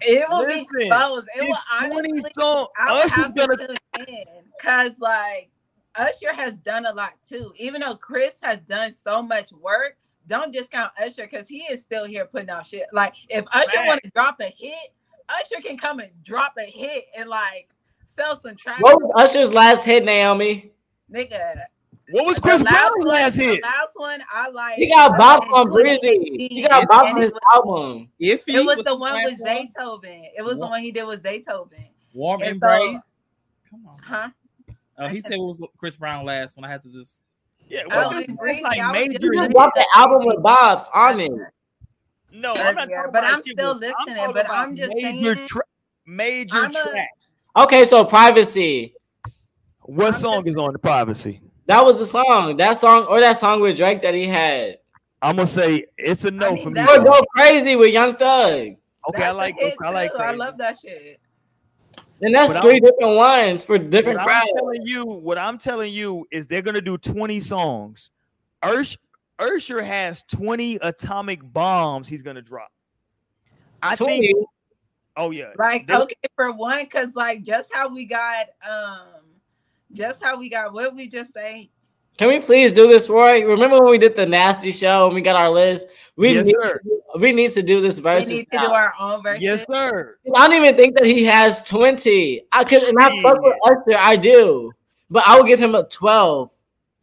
it 0.00 0.28
will 0.28 0.46
be 0.46 0.66
Listen, 0.72 0.90
close. 0.90 1.24
It 1.34 1.40
will 1.42 1.54
It's 1.54 1.64
20 1.86 1.96
honestly, 2.10 2.30
songs. 2.38 2.68
I 2.78 2.92
would 2.92 2.98
Usher's 3.06 3.12
have 3.12 3.34
to 3.34 3.46
gonna 3.46 3.56
tune 3.56 3.76
in 4.08 4.24
because 4.56 4.98
like 5.00 5.50
Usher 5.96 6.34
has 6.34 6.54
done 6.58 6.86
a 6.86 6.92
lot 6.92 7.14
too. 7.28 7.52
Even 7.56 7.80
though 7.80 7.96
Chris 7.96 8.34
has 8.42 8.58
done 8.60 8.92
so 8.92 9.22
much 9.22 9.50
work, 9.52 9.96
don't 10.28 10.52
discount 10.52 10.92
Usher 11.00 11.26
because 11.30 11.48
he 11.48 11.58
is 11.70 11.80
still 11.80 12.04
here 12.04 12.24
putting 12.26 12.50
out 12.50 12.66
shit. 12.66 12.86
Like 12.92 13.14
if 13.28 13.44
Usher 13.52 13.86
want 13.86 14.02
to 14.04 14.10
drop 14.10 14.40
a 14.40 14.52
hit, 14.56 14.74
Usher 15.28 15.60
can 15.62 15.76
come 15.76 15.98
and 16.00 16.10
drop 16.24 16.54
a 16.58 16.64
hit 16.64 17.04
and 17.16 17.28
like 17.28 17.68
sell 18.06 18.40
some 18.40 18.56
tracks. 18.56 18.80
What 18.82 19.02
was 19.02 19.30
Usher's 19.30 19.52
last 19.52 19.84
hit, 19.84 20.04
Naomi? 20.04 20.72
Nigga. 21.12 21.62
What 22.10 22.24
was 22.26 22.38
Chris 22.38 22.62
Brown's 22.62 22.92
one- 22.98 23.08
last 23.08 23.36
the 23.36 23.42
hit? 23.42 23.62
last 23.62 23.90
one 23.96 24.20
I 24.32 24.48
like. 24.50 24.76
He 24.76 24.88
got 24.88 25.10
was 25.12 25.18
Bob 25.18 25.42
in 25.44 25.48
on 25.50 25.68
Breezy. 25.70 25.98
2018, 26.00 26.50
He 26.50 26.62
got 26.62 26.80
and 26.80 26.88
Bob 26.88 27.06
it 27.06 27.14
on 27.16 27.20
his 27.20 27.32
was- 27.32 27.40
album. 27.52 28.08
If 28.20 28.44
It 28.48 28.64
was 28.64 28.76
was 28.76 28.86
the 28.86 28.94
one 28.96 29.14
last 29.14 29.24
with 29.40 29.40
Zaytoven. 29.48 30.28
It 30.36 30.42
was 30.44 30.58
the 30.58 30.66
one 30.66 30.82
he 30.82 30.92
did 30.92 31.04
with 31.04 31.22
Zaytoven. 31.24 31.88
Warm 32.14 32.42
And 32.42 32.60
so- 32.62 32.68
embrace. 32.70 33.16
Come 33.68 33.86
on. 33.88 33.98
Huh? 34.00 34.28
Oh, 34.98 35.08
he 35.08 35.20
said 35.20 35.32
it 35.32 35.38
was 35.40 35.60
Chris 35.78 35.96
Brown 35.96 36.24
last 36.24 36.56
when 36.56 36.64
I 36.64 36.68
had 36.70 36.82
to 36.82 36.92
just. 36.92 37.22
Yeah, 37.68 37.82
Oh, 37.90 38.08
what's 38.08 38.20
It's 38.20 38.62
like 38.62 38.78
I 38.78 38.90
was 38.90 38.92
major. 38.92 39.12
just 39.12 39.22
He 39.22 39.28
just 39.28 39.36
Breezy. 39.38 39.48
dropped 39.52 39.74
the 39.76 39.86
album 39.94 40.26
with 40.26 40.42
Bob's 40.42 40.88
on 40.94 41.20
it. 41.20 41.32
No, 42.32 42.52
I'm 42.52 42.74
not 42.74 42.84
earlier, 42.84 42.96
talking 42.96 43.12
but 43.12 43.24
I'm 43.24 43.42
still 43.42 43.74
with- 43.74 43.80
listening, 43.82 44.16
talking 44.16 44.34
but 44.34 44.50
I'm 44.50 44.76
just 44.76 44.94
major 44.94 45.34
saying- 45.34 45.48
tra- 45.48 45.62
major 46.06 46.56
I'm 46.56 46.70
a- 46.70 46.90
track. 46.90 47.10
Okay, 47.56 47.84
so 47.86 48.04
privacy. 48.04 48.94
What 49.82 50.14
I'm 50.14 50.20
song 50.20 50.44
just- 50.44 50.48
is 50.48 50.56
on 50.56 50.72
the 50.72 50.78
privacy? 50.78 51.40
That 51.66 51.84
was 51.84 51.98
the 51.98 52.06
song. 52.06 52.56
That 52.58 52.76
song 52.78 53.06
or 53.06 53.20
that 53.20 53.38
song 53.38 53.60
with 53.60 53.76
Drake 53.76 54.02
that 54.02 54.14
he 54.14 54.26
had. 54.28 54.78
I'm 55.22 55.36
gonna 55.36 55.46
say 55.48 55.86
it's 55.96 56.24
a 56.24 56.30
no 56.30 56.48
I 56.50 56.52
mean, 56.52 56.62
for 56.64 56.70
me. 56.70 56.74
that- 56.74 56.98
Or 57.00 57.02
go 57.04 57.20
crazy 57.34 57.74
with 57.74 57.92
Young 57.92 58.14
Thug. 58.16 58.52
Okay, 58.60 58.76
I 59.08 59.18
That's 59.18 59.32
a 59.32 59.36
like 59.36 59.54
hit, 59.58 59.74
I 59.82 59.90
like 59.90 60.12
too. 60.12 60.18
I 60.18 60.30
love 60.32 60.58
that 60.58 60.76
shit. 60.78 61.18
And 62.22 62.34
that's 62.34 62.52
But 62.52 62.62
3 62.62 62.72
I'm- 62.74 62.80
different 62.82 63.16
ones 63.16 63.64
for 63.64 63.78
different 63.78 64.18
What 64.20 64.28
I'm 64.28 64.32
crowds. 64.32 64.50
telling 64.56 64.86
you, 64.86 65.04
what 65.04 65.36
I'm 65.38 65.58
telling 65.58 65.92
you 65.92 66.26
is 66.30 66.46
they're 66.46 66.62
gonna 66.62 66.80
do 66.80 66.96
20 66.96 67.40
songs. 67.40 68.10
Ursh 68.62 68.96
Ursher 69.38 69.84
has 69.84 70.22
20 70.22 70.76
atomic 70.80 71.40
bombs 71.42 72.08
he's 72.08 72.22
gonna 72.22 72.40
drop. 72.40 72.72
I 73.82 73.94
20. 73.96 74.18
think 74.28 74.46
oh 75.18 75.30
yeah. 75.30 75.52
Like, 75.58 75.86
They- 75.86 75.94
okay, 75.94 76.14
for 76.34 76.52
one, 76.52 76.84
because 76.84 77.14
like 77.14 77.42
just 77.42 77.72
how 77.74 77.88
we 77.88 78.06
got 78.06 78.46
um 78.66 79.02
just 79.92 80.22
how 80.22 80.38
we 80.38 80.48
got 80.48 80.72
what 80.72 80.94
we 80.94 81.06
just 81.08 81.34
say. 81.34 81.68
Can 82.16 82.28
we 82.28 82.40
please 82.40 82.72
do 82.72 82.88
this, 82.88 83.10
Roy? 83.10 83.44
Remember 83.44 83.78
when 83.78 83.90
we 83.90 83.98
did 83.98 84.16
the 84.16 84.24
nasty 84.24 84.72
show 84.72 85.04
and 85.06 85.14
we 85.14 85.20
got 85.20 85.36
our 85.36 85.50
list? 85.50 85.86
We 86.16 86.32
Yes, 86.32 86.46
need, 86.46 86.56
sir. 86.62 86.80
we 87.20 87.32
need 87.32 87.50
to 87.52 87.62
do 87.62 87.80
this 87.80 88.00
Verzuz. 88.00 88.04
We 88.04 88.12
versus. 88.12 88.30
need 88.30 88.50
to 88.50 88.56
now. 88.56 88.66
do 88.68 88.72
our 88.72 88.94
own 88.98 89.22
version. 89.22 89.42
Yes, 89.42 89.64
sir. 89.70 90.16
I 90.34 90.48
don't 90.48 90.56
even 90.56 90.74
think 90.74 90.96
that 90.96 91.06
he 91.06 91.24
has 91.24 91.62
20. 91.64 92.42
I 92.52 92.64
could 92.64 92.82
and 92.82 92.98
I 92.98 93.22
fuck 93.22 93.40
with 93.42 93.56
Usher, 93.64 93.98
I 93.98 94.16
do. 94.16 94.72
But 95.10 95.24
I 95.26 95.38
would 95.38 95.46
give 95.46 95.60
him 95.60 95.74
a 95.74 95.84
12. 95.84 96.50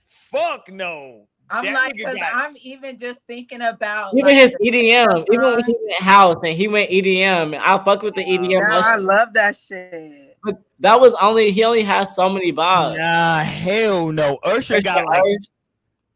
Fuck 0.08 0.70
no. 0.72 1.28
I'm 1.50 1.66
That 1.66 1.74
like, 1.76 1.94
because 1.94 2.18
I'm 2.34 2.56
even 2.64 2.98
just 2.98 3.20
thinking 3.28 3.62
about 3.62 4.14
Even 4.16 4.36
like, 4.36 4.38
his 4.38 4.56
EDM, 4.66 5.26
even 5.32 5.42
when 5.44 5.64
he 5.66 5.76
went 5.80 6.02
house 6.02 6.38
and 6.44 6.58
he 6.58 6.68
went 6.68 6.90
EDM, 6.90 7.56
I 7.64 7.84
fuck 7.84 8.02
with 8.02 8.16
the 8.16 8.24
EDM. 8.26 8.62
Nah, 8.62 8.82
I 8.84 8.96
love 8.96 9.34
that 9.34 9.56
shit. 9.56 10.36
But 10.44 10.60
that 10.80 11.00
was 11.00 11.14
only 11.22 11.52
he 11.52 11.64
only 11.64 11.84
has 11.84 12.16
so 12.16 12.28
many 12.30 12.50
bars. 12.52 12.98
Nah, 12.98 13.44
hell 13.44 14.12
no. 14.12 14.40
Ursher 14.44 14.84
got 14.84 15.06
like 15.06 15.22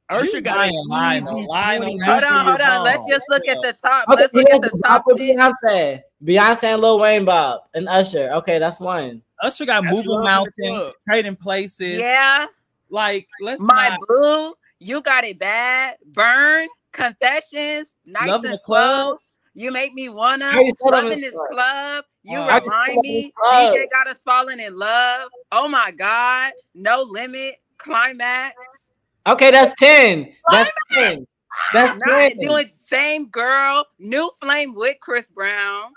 Ursher 0.10 0.34
You 0.36 0.42
got 0.42 0.56
like 0.58 0.72
lying, 0.88 0.88
lying, 0.88 1.24
easy 1.24 1.48
lying 1.48 1.82
20 1.82 2.02
on 2.02 2.08
Hold 2.08 2.24
on, 2.24 2.46
hold 2.46 2.62
nuclear 2.62 2.72
on. 2.78 2.84
Let's 2.84 3.08
just 3.10 3.30
look 3.30 3.48
at 3.48 3.62
the 3.62 3.74
top. 3.74 4.08
Okay, 4.10 4.22
Let's 4.22 4.34
look 4.34 4.48
has 4.50 4.56
at 4.56 4.72
the 4.72 4.78
the 4.78 4.84
top. 4.84 5.06
Beyonce, 5.06 6.02
Beyonce 6.24 6.64
and 6.64 6.82
Lil 6.82 7.00
Wayne, 7.00 7.26
Bob 7.26 7.62
and 7.74 7.90
Usher. 7.90 8.32
Okay, 8.36 8.58
that's 8.60 8.80
one. 8.80 9.22
Usher 9.42 9.66
got 9.66 9.84
That's 9.84 9.94
moving 9.96 10.12
love 10.12 10.24
mountains, 10.24 10.92
trading 11.08 11.36
places. 11.36 12.00
Yeah, 12.00 12.46
Like 12.90 13.28
let's 13.42 13.62
my 13.62 13.90
not. 13.90 14.00
boo, 14.08 14.54
you 14.80 15.02
got 15.02 15.26
it 15.26 15.40
bad. 15.40 15.98
Burn, 16.14 16.68
confessions, 16.94 17.94
nights 18.06 18.30
Love 18.30 18.44
and 18.46 18.54
the 18.54 18.60
club. 18.60 19.08
slow. 19.08 19.18
You 19.56 19.72
make 19.72 19.94
me 19.94 20.08
wanna 20.08 20.46
I 20.46 20.60
Love 20.60 20.72
in 20.84 20.92
loving 20.92 21.22
this 21.22 21.36
Club. 21.36 21.48
club. 21.52 22.06
You 22.24 22.40
I 22.40 22.60
just 22.60 22.62
remind 22.64 22.88
said 22.90 22.96
Love 22.96 23.06
in 23.06 23.12
me. 23.12 23.34
DJ 23.52 23.92
got 23.92 24.08
us 24.08 24.22
falling 24.22 24.60
in 24.60 24.78
love. 24.78 25.30
Oh 25.52 25.68
my 25.68 25.92
god, 25.98 26.54
no 26.76 27.02
limit, 27.02 27.56
climax. 27.78 28.56
Okay, 29.28 29.52
that's 29.52 29.74
ten. 29.78 30.34
That's 30.52 30.72
ten. 30.94 31.28
That's 31.74 32.00
Not 32.06 32.20
ten. 32.30 32.38
doing 32.40 32.70
same 32.74 33.28
girl, 33.30 33.86
new 34.00 34.30
flame 34.42 34.74
with 34.74 34.98
Chris 35.02 35.28
Brown. 35.30 35.92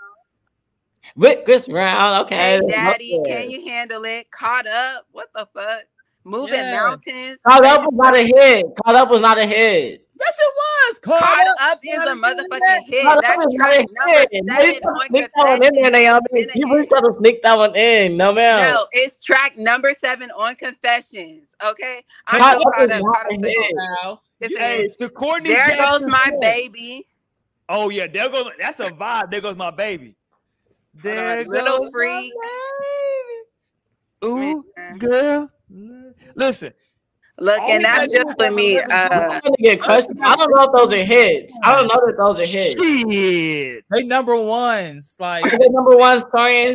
with 1.16 1.44
Chris 1.44 1.66
Brown. 1.68 2.22
Okay, 2.24 2.36
Hey 2.36 2.60
daddy, 2.68 3.20
can 3.26 3.50
you 3.50 3.66
handle 3.68 4.04
it? 4.04 4.30
Caught 4.30 4.66
up. 4.66 5.06
What 5.12 5.28
the 5.34 5.46
fuck? 5.54 5.82
Moving 6.24 6.54
Yeah. 6.54 6.76
mountains. 6.76 7.40
Caught 7.46 7.64
up 7.64 7.82
was 7.82 7.94
not 7.94 8.14
a 8.14 8.22
hit. 8.22 8.66
Caught 8.84 8.94
up 8.96 9.10
was 9.10 9.20
not 9.22 9.38
a 9.38 9.46
hit. 9.46 10.06
Yes, 10.20 10.36
it 10.38 10.54
was. 10.56 10.98
Caught 11.00 11.20
Caught 11.20 11.46
up. 11.46 11.56
up 11.72 11.78
is 11.82 11.98
a 11.98 12.14
motherfucking 12.14 12.84
hit. 12.86 13.04
That's 13.22 13.38
was 13.38 13.46
a 13.54 13.56
track 13.56 13.86
number 13.90 14.12
hit. 14.30 14.30
You 14.32 14.42
seven 14.46 14.80
trying 14.82 14.82
to 14.82 14.88
on 14.88 15.06
sneak 15.08 15.30
that 15.34 15.46
one 15.48 15.62
in 15.64 15.74
there, 15.74 15.90
Confessions. 15.90 15.92
Naomi. 15.92 16.20
Been 16.32 16.50
a 16.50 16.58
You 16.58 16.66
really 16.66 16.80
hit. 16.80 16.88
trying 16.90 17.02
to 17.04 17.12
sneak 17.14 17.42
that 17.42 17.58
one 17.58 17.76
in? 17.76 18.16
No, 18.16 18.32
ma'am. 18.32 18.74
No, 18.74 18.86
it's 18.92 19.16
track 19.24 19.56
number 19.56 19.94
seven 19.96 20.30
on 20.32 20.54
Confessions. 20.56 21.48
Okay, 21.66 22.04
I'm 22.26 22.38
Caught 22.40 22.54
so 22.54 22.60
up 22.60 22.64
caught 22.74 22.82
is 22.84 22.90
up. 22.92 23.02
Caught 23.02 23.26
up. 23.32 23.70
Now. 24.02 24.20
It's 24.40 24.54
a 24.54 24.58
Hey, 24.58 24.76
hit. 24.82 24.98
to 24.98 25.08
Courtney 25.10 25.50
There 25.50 25.76
goes 25.76 26.02
my 26.02 26.26
point. 26.30 26.40
baby. 26.42 27.06
Oh 27.68 27.88
yeah, 27.88 28.06
there 28.06 28.28
goes 28.30 28.50
that's 28.58 28.80
a 28.80 28.90
vibe. 28.90 29.30
There 29.30 29.40
goes 29.40 29.56
my 29.56 29.70
baby. 29.70 30.16
There 30.94 31.44
Little 31.44 31.78
goes 31.78 31.86
my 31.86 31.90
freak. 31.92 32.32
baby. 34.22 34.24
Ooh, 34.24 34.64
Man. 34.76 34.98
girl. 34.98 35.50
Listen, 36.34 36.72
Look, 37.40 37.58
and 37.60 37.78
we 37.78 37.82
that's 37.84 38.12
just 38.12 38.36
with 38.38 38.54
me. 38.54 38.78
Uh, 38.78 39.40
I'm 39.42 39.52
get 39.60 39.80
crushed. 39.80 40.08
I 40.22 40.36
don't 40.36 40.54
know 40.54 40.62
if 40.64 40.72
those 40.76 40.92
are 40.92 41.02
hits. 41.02 41.58
I 41.64 41.74
don't 41.74 41.88
know 41.88 42.06
that 42.06 42.16
those 42.18 42.38
are 42.38 42.44
hits. 42.44 42.74
Shit. 42.74 43.84
They 43.90 44.02
number 44.02 44.36
ones. 44.36 45.16
Like, 45.18 45.46
Are 45.46 45.58
they 45.58 45.68
number 45.70 45.96
ones, 45.96 46.22
Torian? 46.24 46.74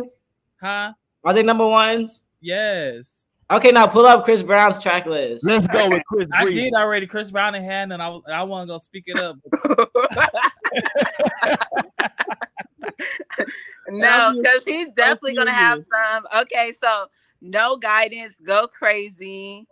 huh? 0.60 0.92
Are 1.24 1.32
they 1.32 1.44
number 1.44 1.66
ones? 1.66 2.24
Yes. 2.40 3.12
Okay, 3.48 3.70
now 3.70 3.86
pull 3.86 4.04
up 4.06 4.24
Chris 4.24 4.42
Brown's 4.42 4.80
track 4.80 5.06
list. 5.06 5.44
Let's 5.46 5.68
go 5.68 5.88
with 5.88 6.02
Chris 6.06 6.26
I 6.32 6.42
Breezy. 6.42 6.62
did 6.62 6.74
already. 6.74 7.06
Chris 7.06 7.30
Brown 7.30 7.54
in 7.54 7.62
hand, 7.62 7.92
and 7.92 8.02
I 8.02 8.08
was- 8.08 8.24
I 8.28 8.42
want 8.42 8.66
to 8.66 8.72
go 8.74 8.78
speak 8.78 9.04
it 9.06 9.20
up. 9.20 9.36
no, 13.88 14.34
because 14.36 14.64
he's 14.64 14.88
definitely 14.96 15.36
gonna 15.36 15.52
have 15.52 15.78
some. 15.92 16.26
Okay, 16.42 16.72
so 16.72 17.06
no 17.40 17.76
guidance, 17.76 18.34
go 18.44 18.66
crazy. 18.66 19.64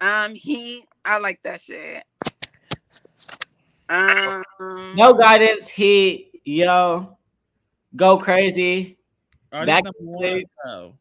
Um, 0.00 0.34
he, 0.34 0.84
I 1.04 1.18
like 1.18 1.40
that 1.44 1.60
shit. 1.60 2.04
Um, 3.88 4.42
No 4.96 5.14
guidance. 5.14 5.68
He 5.68 6.30
yo, 6.44 7.16
go 7.94 8.18
crazy. 8.18 8.98
Are 9.52 9.64
these 9.64 9.74
Back 9.74 9.84
number 9.84 9.98
to 9.98 10.04
ones? 10.04 10.24
stage. 10.24 10.46
No. 10.64 10.92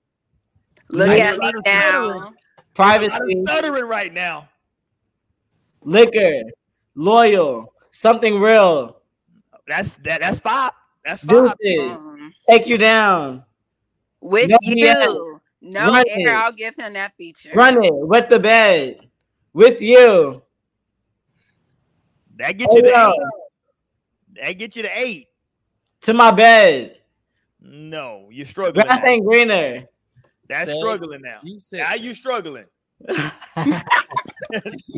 look 0.89 1.09
Liquor, 1.09 1.23
at 1.23 1.39
me 1.39 1.53
now. 1.65 2.33
privacy, 2.73 3.15
I'm 3.15 3.45
stuttering 3.47 3.85
right 3.85 4.13
now. 4.13 4.47
liquor, 5.81 6.43
loyal, 6.95 7.73
something 7.91 8.39
real. 8.39 8.97
That's 9.67 9.97
that. 9.97 10.21
That's 10.21 10.39
five. 10.39 10.71
That's 11.03 11.23
five. 11.23 11.55
Deuces, 11.59 11.91
Um, 11.91 12.33
take 12.47 12.67
you 12.67 12.77
down. 12.77 13.43
with 14.21 14.49
No 14.49 14.57
you, 14.61 14.75
BS. 14.85 15.34
No 15.65 15.87
Run 15.87 16.03
air. 16.07 16.27
it. 16.29 16.35
I'll 16.35 16.51
give 16.51 16.75
him 16.77 16.93
that 16.93 17.13
feature. 17.17 17.51
Run 17.55 17.83
it 17.83 17.93
with 17.93 18.29
the 18.29 18.39
bed, 18.39 18.99
with 19.53 19.81
you. 19.81 20.41
That 22.37 22.57
get 22.57 22.71
you 22.71 22.81
to 22.83 22.87
eight. 22.87 23.19
That 24.41 24.51
get 24.53 24.75
you 24.75 24.83
to 24.83 24.89
eight. 24.99 25.27
to 26.01 26.13
my 26.13 26.31
bed. 26.31 26.97
No, 27.61 28.27
you're 28.31 28.45
struggling. 28.45 28.85
Grass 28.85 29.01
now. 29.01 29.09
ain't 29.09 29.25
greener. 29.25 29.85
That's 30.47 30.69
Sex. 30.69 30.79
struggling 30.79 31.21
now. 31.23 31.39
You 31.43 31.59
said 31.59 31.79
Now 31.79 31.93
you 31.95 32.13
struggling. 32.13 32.65
now 33.07 33.31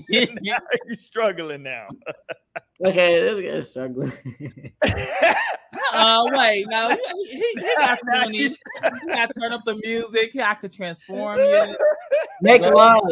you're 0.10 0.98
struggling 0.98 1.64
now. 1.64 1.88
Okay, 2.86 3.20
this 3.22 3.50
guy's 3.52 3.70
struggling. 3.70 4.14
Uh, 5.94 6.24
wait, 6.34 6.66
no, 6.70 6.90
he, 6.90 6.98
he, 7.30 7.40
he 7.56 7.76
got 7.78 7.98
twenty. 8.14 8.50
He 8.50 8.58
got 9.08 9.30
turn 9.40 9.54
up 9.54 9.64
the 9.66 9.76
music. 9.76 10.36
I 10.36 10.54
could 10.56 10.72
transform 10.74 11.40
you. 11.40 11.76
Make 12.42 12.62
Love- 12.62 12.74
love. 12.74 13.04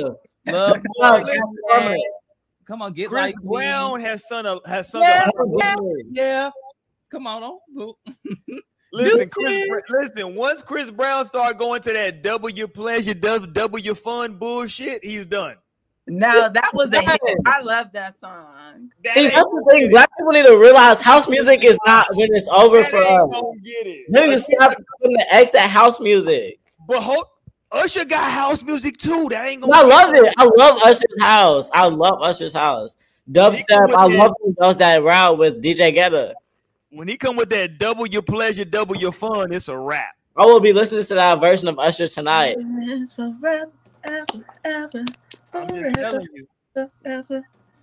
Love 0.47 0.77
Love, 0.99 1.21
more. 1.21 1.21
transform. 1.21 1.97
Come 2.67 2.81
on, 2.81 2.93
get 2.93 3.09
Chris 3.09 3.21
like 3.21 3.35
me. 3.37 3.43
Brown 3.53 3.99
has 4.01 4.27
sung 4.27 4.45
a 4.45 4.59
has 4.67 4.89
sung 4.89 5.01
Yeah. 5.03 5.27
a 5.27 5.75
Yeah. 6.11 6.51
Come 7.11 7.27
on, 7.27 7.43
oh, 7.43 7.61
boo. 7.73 7.93
Listen, 8.91 9.29
Chris. 9.29 9.65
Listen, 9.89 10.35
once 10.35 10.61
Chris 10.61 10.91
Brown 10.91 11.25
start 11.27 11.57
going 11.57 11.81
to 11.83 11.93
that 11.93 12.21
double 12.23 12.49
your 12.49 12.67
pleasure, 12.67 13.13
double, 13.13 13.47
double 13.47 13.79
your 13.79 13.95
fun 13.95 14.37
bullshit, 14.37 15.03
he's 15.03 15.25
done. 15.25 15.55
No, 16.07 16.49
that 16.49 16.71
was 16.73 16.93
a 16.93 17.01
hit. 17.01 17.19
I 17.45 17.61
love 17.61 17.91
that 17.93 18.19
song. 18.19 18.91
That 19.03 19.13
See, 19.13 19.23
that's 19.23 19.33
the 19.33 19.67
thing. 19.71 19.89
Black 19.89 20.09
people 20.17 20.33
need 20.33 20.45
to 20.45 20.57
realize 20.57 21.01
house 21.01 21.27
music 21.27 21.63
is 21.63 21.79
not 21.85 22.07
when 22.15 22.29
it's 22.31 22.47
over 22.47 22.81
that 22.81 22.91
for 22.91 22.97
us. 22.97 23.29
gonna 23.31 23.59
get 23.63 23.87
it. 23.87 24.05
You 24.07 24.27
need 24.27 24.33
to 24.33 24.39
stop 24.39 24.75
putting 25.01 25.17
the 25.17 25.33
X 25.33 25.55
at 25.55 25.69
house 25.69 25.99
music. 25.99 26.59
But 26.87 27.01
hold, 27.01 27.25
Usher 27.71 28.05
got 28.05 28.31
house 28.31 28.61
music 28.61 28.97
too. 28.97 29.27
That 29.29 29.47
ain't 29.47 29.63
gonna. 29.63 29.73
I 29.73 29.81
love 29.81 30.13
it. 30.13 30.33
I 30.37 30.43
love 30.43 30.79
Usher's 30.83 31.21
house. 31.21 31.71
I 31.73 31.85
love 31.87 32.21
Usher's 32.21 32.53
house. 32.53 32.95
Dubstep. 33.31 33.95
I 33.97 34.05
love 34.05 34.33
when 34.39 34.53
he 34.53 34.61
does 34.61 34.77
that 34.77 35.01
route 35.01 35.37
with 35.39 35.63
DJ 35.63 35.95
Guetta. 35.95 36.33
When 36.91 37.07
he 37.07 37.17
come 37.17 37.35
with 37.35 37.49
that 37.49 37.79
double 37.79 38.05
your 38.05 38.21
pleasure, 38.21 38.63
double 38.63 38.95
your 38.95 39.11
fun, 39.11 39.51
it's 39.51 39.67
a 39.67 39.77
wrap. 39.77 40.15
I 40.37 40.45
will 40.45 40.59
be 40.59 40.71
listening 40.71 41.03
to 41.03 41.15
that 41.15 41.39
version 41.41 41.67
of 41.67 41.79
Usher 41.79 42.07
tonight. 42.07 42.57
forever, 43.15 43.71
ever, 44.03 44.45
ever, 44.63 45.05
I'm 45.55 45.67
just 45.67 45.95
telling 45.95 46.27
you. 46.33 46.47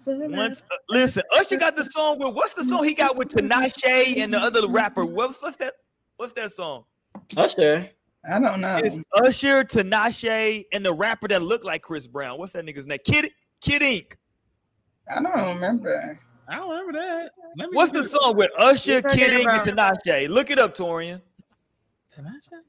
Once, 0.05 0.63
uh, 0.71 0.77
listen, 0.89 1.23
Usher 1.37 1.57
got 1.57 1.77
the 1.77 1.85
song 1.85 2.19
with 2.19 2.35
what's 2.35 2.55
the 2.55 2.65
song 2.65 2.85
he 2.85 2.95
got 2.95 3.17
with 3.17 3.29
Tinashe 3.29 4.17
and 4.19 4.35
the 4.35 4.39
other 4.39 4.67
rapper? 4.67 5.05
What's, 5.05 5.41
what's 5.41 5.57
that? 5.59 5.75
What's 6.17 6.33
that 6.35 6.51
song? 6.51 6.85
Usher. 7.37 7.89
I 8.29 8.39
don't 8.39 8.61
know. 8.61 8.77
It's 8.77 8.99
Usher, 9.15 9.65
Tinashe, 9.65 10.65
and 10.73 10.85
the 10.85 10.93
rapper 10.93 11.29
that 11.29 11.43
looked 11.43 11.65
like 11.65 11.83
Chris 11.83 12.07
Brown. 12.07 12.39
What's 12.39 12.53
that 12.53 12.65
nigga's 12.65 12.87
name? 12.87 12.99
Kid 13.05 13.31
Kid 13.61 13.83
Ink. 13.83 14.19
I 15.09 15.23
don't 15.23 15.55
remember. 15.55 16.21
I 16.49 16.57
don't 16.57 16.71
remember 16.71 16.93
that. 16.93 17.31
Let 17.57 17.71
me 17.71 17.77
What's 17.77 17.93
the 17.93 18.05
song 18.05 18.37
with 18.37 18.51
Usher, 18.59 19.03
Kid 19.03 19.33
Ink, 19.33 19.49
and 19.49 19.63
Tinashe? 19.63 20.29
Look 20.29 20.51
it 20.51 20.59
up, 20.59 20.77
Torian. 20.77 21.21
Tinashe? 22.15 22.61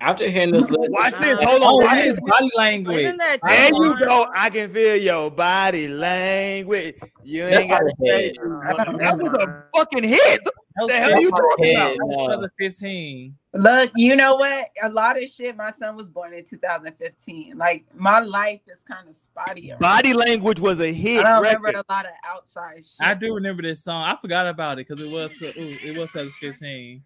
After 0.00 0.28
hearing 0.28 0.52
this 0.52 0.68
list, 0.68 0.90
Watch 0.92 1.14
this. 1.18 1.40
Hold 1.42 1.62
Oh, 1.62 1.78
on. 1.78 1.84
Watch 1.84 2.04
is 2.04 2.16
this. 2.16 2.20
body 2.20 2.50
language. 2.56 2.98
Isn't 3.06 3.16
There 3.18 3.68
you 3.72 3.98
go. 4.00 4.26
I 4.34 4.50
can 4.50 4.72
feel 4.72 4.96
your 4.96 5.30
body 5.30 5.88
language. 5.88 6.96
You 7.22 7.44
ain't 7.46 7.70
got 7.70 7.78
to 7.78 7.86
a 7.86 8.06
say 8.06 8.22
hit. 8.26 8.38
you 8.38 8.60
I 8.62 8.72
don't 8.74 8.86
want- 8.86 8.98
That 9.00 9.18
was 9.18 9.32
a 9.32 9.64
fucking 9.74 10.04
hit. 10.04 10.40
That 10.76 10.88
The 10.88 10.92
hell 10.94 11.12
are 11.14 11.20
you 11.20 11.30
talking 11.30 11.66
Yeah, 11.66 11.84
about? 11.86 12.40
2015. 12.58 13.36
Look, 13.54 13.92
you 13.94 14.16
know 14.16 14.34
what? 14.34 14.66
A 14.82 14.88
lot 14.90 15.22
of 15.22 15.28
shit. 15.30 15.56
My 15.56 15.70
son 15.70 15.96
was 15.96 16.08
born 16.10 16.34
in 16.34 16.44
2015. 16.44 17.56
Like 17.56 17.86
my 17.94 18.18
life 18.18 18.60
is 18.66 18.82
kind 18.82 19.08
of 19.08 19.14
spotty. 19.14 19.70
around 19.70 19.80
Body 19.80 20.12
language 20.12 20.58
was 20.60 20.80
a 20.80 20.88
I 20.88 20.92
hit. 20.92 21.22
don't 21.22 21.42
remember 21.42 21.68
a 21.68 21.84
lot 21.88 22.04
of 22.06 22.12
outside 22.26 22.84
shit. 22.84 23.00
I 23.00 23.14
do 23.14 23.32
remember 23.34 23.62
this 23.62 23.82
song. 23.84 24.02
I 24.02 24.16
forgot 24.20 24.48
about 24.48 24.78
it 24.80 24.88
because 24.88 25.02
it 25.02 25.10
was 25.10 25.40
ooh, 25.42 25.50
it 25.56 25.96
was 25.96 26.10
2015. 26.12 27.02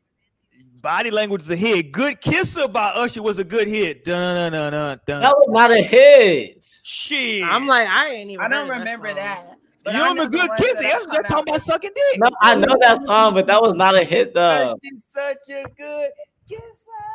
Body 0.80 1.10
language 1.10 1.42
is 1.42 1.50
a 1.50 1.56
hit. 1.56 1.90
Good 1.92 2.20
Kisser 2.20 2.68
by 2.68 2.88
Usher 2.94 3.22
was 3.22 3.38
a 3.38 3.44
good 3.44 3.66
hit. 3.66 4.04
Dun, 4.04 4.36
dun, 4.36 4.52
dun, 4.52 4.72
dun, 4.72 5.00
dun. 5.06 5.22
that 5.22 5.36
was 5.36 5.48
not 5.50 5.70
a 5.72 5.82
hit. 5.82 6.64
Shit. 6.84 7.42
I'm 7.44 7.66
like, 7.66 7.88
I 7.88 8.10
ain't 8.10 8.30
even. 8.30 8.44
I 8.44 8.48
don't 8.48 8.68
remember 8.68 9.08
song. 9.08 9.16
that. 9.16 9.46
But 9.84 9.94
you 9.94 10.00
I 10.00 10.08
know 10.08 10.12
know 10.14 10.24
the 10.24 10.30
the 10.30 10.36
good 10.38 10.48
ones 10.50 10.60
Kisser. 10.60 10.74
that 10.74 10.84
I 10.84 10.98
They're, 10.98 11.06
they're 11.12 11.22
talking 11.24 11.48
about 11.48 11.60
sucking 11.62 11.90
dick. 11.94 12.20
No, 12.20 12.28
I 12.42 12.54
know 12.54 12.76
that 12.80 13.02
song, 13.02 13.34
but 13.34 13.46
that 13.46 13.60
was 13.60 13.74
not 13.74 13.96
a 13.96 14.04
hit 14.04 14.34
though. 14.34 14.74
She's 14.84 15.06
such 15.08 15.38
a 15.50 15.64
good 15.76 16.10
kisser. 16.48 16.62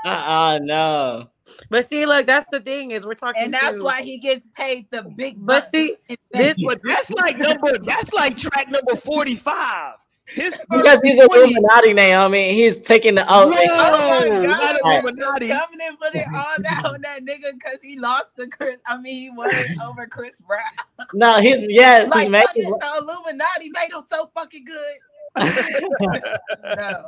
Uh 0.06 0.10
uh 0.10 0.60
no. 0.62 1.30
But 1.70 1.88
see, 1.88 2.06
look, 2.06 2.26
that's 2.26 2.50
the 2.52 2.60
thing 2.62 2.92
is 2.92 3.06
we're 3.06 3.14
talking, 3.16 3.44
And 3.44 3.54
that's 3.54 3.78
to- 3.78 3.84
why 3.84 4.02
he 4.02 4.18
gets 4.18 4.48
paid 4.56 4.88
the 4.92 5.04
big 5.04 5.36
But 5.38 5.70
see, 5.72 5.96
this- 6.08 6.18
Vegas. 6.34 6.64
But 6.66 6.80
that's 6.84 7.10
like 7.12 7.38
number. 7.38 7.78
That's 7.80 8.12
like 8.14 8.36
track 8.38 8.70
number 8.72 8.96
forty-five. 8.96 9.96
His 10.34 10.58
Because 10.70 11.00
he's 11.04 11.18
first 11.20 11.32
20 11.32 11.52
Illuminati 11.54 11.94
now. 11.94 12.26
I 12.26 12.28
mean, 12.28 12.54
he's 12.56 12.80
taking 12.80 13.16
the 13.16 13.26
oh, 13.28 13.48
Whoa, 13.48 13.56
Oh 13.58 14.30
my 14.42 14.46
not 14.48 14.82
God, 14.82 15.04
Illuminati. 15.04 15.48
coming 15.48 15.80
and 15.88 16.00
put 16.00 16.16
it 16.16 16.26
all 16.36 16.56
down 16.64 16.96
on 16.96 17.02
that 17.02 17.22
nigga 17.24 17.54
because 17.54 17.80
he 17.82 18.00
lost 18.00 18.36
to 18.38 18.48
Chris. 18.48 18.80
I 18.88 18.98
mean, 18.98 19.16
he 19.16 19.30
won 19.30 19.50
over 19.86 20.08
Chris 20.08 20.42
Brown. 20.42 20.62
no, 21.14 21.40
he's 21.40 21.62
yes, 21.64 22.10
Like 22.10 22.22
he's 22.24 22.30
making. 22.30 22.64
fucking 22.64 22.80
the 22.80 22.98
Illuminati 23.02 23.70
made 23.70 23.92
him 23.92 24.02
so 24.08 24.30
fucking 24.34 24.66
good. 24.66 24.98
no, 25.36 27.06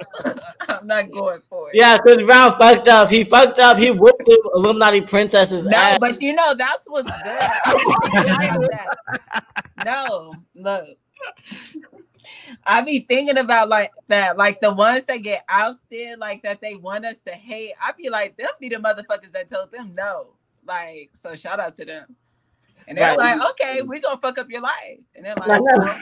I'm 0.68 0.88
not 0.88 1.12
going 1.12 1.42
for 1.48 1.70
it. 1.70 1.76
yeah, 1.76 1.96
Chris 2.00 2.24
Brown 2.24 2.58
fucked 2.58 2.88
up. 2.88 3.08
He 3.08 3.24
fucked 3.24 3.60
up. 3.60 3.78
He 3.78 3.92
whooped 3.92 4.26
the 4.26 4.52
Illuminati 4.56 5.02
princesses. 5.02 5.64
No, 5.66 5.78
ass. 5.78 5.98
but 6.00 6.20
you 6.22 6.34
know 6.34 6.56
that's 6.56 6.86
what's 6.90 7.06
good. 7.06 7.22
I 7.24 8.58
like 8.58 8.70
that. 8.72 9.46
no, 9.86 10.34
look. 10.56 10.88
I 12.66 12.82
be 12.82 13.00
thinking 13.08 13.38
about 13.38 13.70
like 13.70 13.92
that, 14.08 14.38
like 14.38 14.60
the 14.62 14.74
ones 14.74 15.06
that 15.06 15.18
get 15.18 15.44
ousted, 15.50 16.20
like 16.20 16.44
that 16.44 16.62
they 16.62 16.76
want 16.76 17.06
us 17.06 17.18
to 17.26 17.32
hate. 17.32 17.74
I 17.82 17.92
be 17.94 18.10
like, 18.10 18.38
them 18.38 18.50
be 18.60 18.70
the 18.70 18.78
motherfuckers 18.78 19.32
that 19.34 19.50
told 19.50 19.72
them 19.72 19.94
no. 19.96 20.34
Like, 20.66 21.12
so 21.22 21.36
shout 21.36 21.60
out 21.60 21.76
to 21.76 21.86
them. 21.86 22.16
And 22.88 22.98
they're 22.98 23.16
Right. 23.16 23.38
like, 23.38 23.50
okay, 23.52 23.82
we 23.82 24.00
gonna 24.00 24.18
fuck 24.20 24.38
up 24.38 24.50
your 24.50 24.62
life. 24.62 25.00
And 25.16 25.26
they're 25.26 25.36
like, 25.36 25.48
No, 25.48 25.58
no. 25.60 25.78
well, 25.80 26.02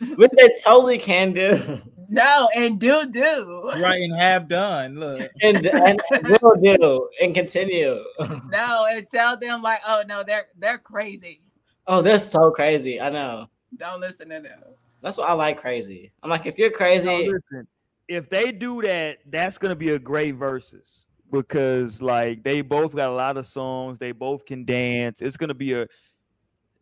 Which 0.16 0.30
they 0.36 0.50
totally 0.64 0.98
can 0.98 1.32
do. 1.32 1.80
no, 2.08 2.48
and 2.56 2.80
do 2.80 3.06
do. 3.10 3.70
Right 3.78 4.02
and 4.02 4.14
have 4.16 4.48
done. 4.48 4.98
Look. 4.98 5.30
And, 5.42 5.64
and 5.66 6.02
will 6.42 6.56
do 6.56 7.08
and 7.20 7.34
continue. 7.34 8.02
No, 8.50 8.86
and 8.90 9.06
tell 9.08 9.36
them 9.36 9.62
like, 9.62 9.80
oh 9.86 10.02
no, 10.08 10.22
they're 10.24 10.48
they're 10.58 10.78
crazy. 10.78 11.40
Oh, 11.86 12.02
they're 12.02 12.18
so 12.18 12.50
crazy. 12.50 13.00
I 13.00 13.10
know. 13.10 13.46
Don't 13.76 14.00
listen 14.00 14.28
to 14.30 14.40
them. 14.40 14.60
That's 15.02 15.18
why 15.18 15.26
I 15.26 15.32
like 15.32 15.60
crazy. 15.60 16.12
I'm 16.22 16.30
like, 16.30 16.46
if 16.46 16.56
you're 16.58 16.70
No, 16.70 16.76
crazy, 16.76 17.08
listen, 17.28 17.66
if 18.08 18.28
they 18.30 18.52
do 18.52 18.80
that, 18.82 19.18
that's 19.28 19.58
gonna 19.58 19.76
be 19.76 19.90
a 19.90 19.98
great 19.98 20.38
Verzuz 20.38 21.04
because 21.30 22.00
like 22.00 22.42
they 22.44 22.62
both 22.62 22.94
got 22.94 23.08
a 23.08 23.12
lot 23.12 23.36
of 23.36 23.44
songs. 23.46 23.98
They 23.98 24.12
both 24.12 24.44
can 24.46 24.64
dance. 24.64 25.20
It's 25.22 25.36
gonna 25.36 25.54
be 25.54 25.72
a. 25.74 25.86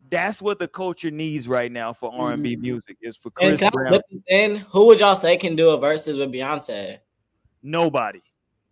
That's 0.09 0.41
what 0.41 0.59
the 0.59 0.67
culture 0.67 1.09
needs 1.11 1.47
right 1.47 1.71
now 1.71 1.93
for 1.93 2.11
R 2.13 2.33
and 2.33 2.43
B 2.43 2.55
Mhm. 2.57 2.61
music 2.61 2.97
is 3.01 3.15
for 3.15 3.29
Chris 3.31 3.59
can 3.59 3.67
I 3.67 3.71
Brown. 3.71 3.87
flip 3.89 4.01
this 4.11 4.21
in? 4.27 4.57
Who 4.71 4.85
would 4.87 4.99
y'all 4.99 5.15
say 5.15 5.37
can 5.37 5.55
do 5.55 5.69
a 5.69 5.77
Verzuz 5.77 6.17
with 6.19 6.31
Beyonce? 6.31 6.97
Nobody. 7.63 8.19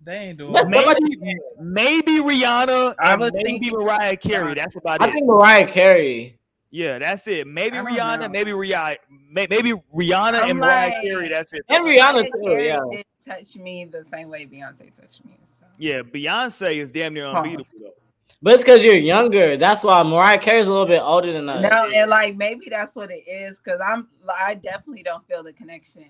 They 0.03 0.15
ain't 0.15 0.37
doing. 0.37 0.51
Let 0.53 0.65
it. 0.67 0.69
Maybe, 1.01 1.37
maybe 1.59 2.11
Rihanna 2.19 2.95
I 2.99 3.11
and 3.13 3.21
was 3.21 3.31
maybe 3.33 3.49
thinking- 3.59 3.73
Mariah 3.73 4.17
Carey. 4.17 4.53
That's 4.53 4.75
about 4.75 5.01
I 5.01 5.07
it. 5.07 5.13
think 5.13 5.25
Mariah 5.27 5.67
Carey. 5.67 6.38
Yeah, 6.71 6.99
that's 6.99 7.27
it. 7.27 7.47
Maybe 7.47 7.77
Rihanna, 7.77 8.19
know. 8.21 8.29
maybe 8.29 8.51
Rihanna, 8.51 8.97
maybe 9.31 9.73
Rihanna 9.93 10.41
I'm 10.41 10.49
and 10.51 10.59
Mariah 10.59 11.01
Carey. 11.01 11.27
That's 11.29 11.53
it. 11.53 11.63
And 11.67 11.83
Rihanna 11.83 12.25
too, 12.25 12.51
yeah. 12.61 12.79
didn't 12.91 13.07
touch 13.25 13.55
me 13.55 13.85
the 13.85 14.03
same 14.03 14.29
way 14.29 14.45
Beyonce 14.45 14.95
touched 14.95 15.25
me. 15.25 15.37
So. 15.59 15.65
Yeah, 15.77 16.01
Beyonce 16.01 16.75
is 16.75 16.89
damn 16.91 17.13
near 17.13 17.25
Pause. 17.25 17.35
unbeatable 17.37 17.65
though. 17.79 17.93
But 18.41 18.53
it's 18.53 18.63
because 18.63 18.83
you're 18.83 18.95
younger. 18.95 19.57
That's 19.57 19.83
why 19.83 20.01
Mariah 20.03 20.37
Carey's 20.37 20.67
a 20.67 20.71
little 20.71 20.87
bit 20.87 21.01
older 21.01 21.33
than 21.33 21.49
us. 21.49 21.61
No, 21.61 21.89
and 21.89 22.09
like 22.09 22.37
maybe 22.37 22.67
that's 22.69 22.95
what 22.95 23.11
it 23.11 23.27
is 23.27 23.59
because 23.59 23.81
I'm 23.83 24.07
I 24.33 24.55
definitely 24.55 25.03
don't 25.03 25.27
feel 25.27 25.43
the 25.43 25.51
connection. 25.51 26.05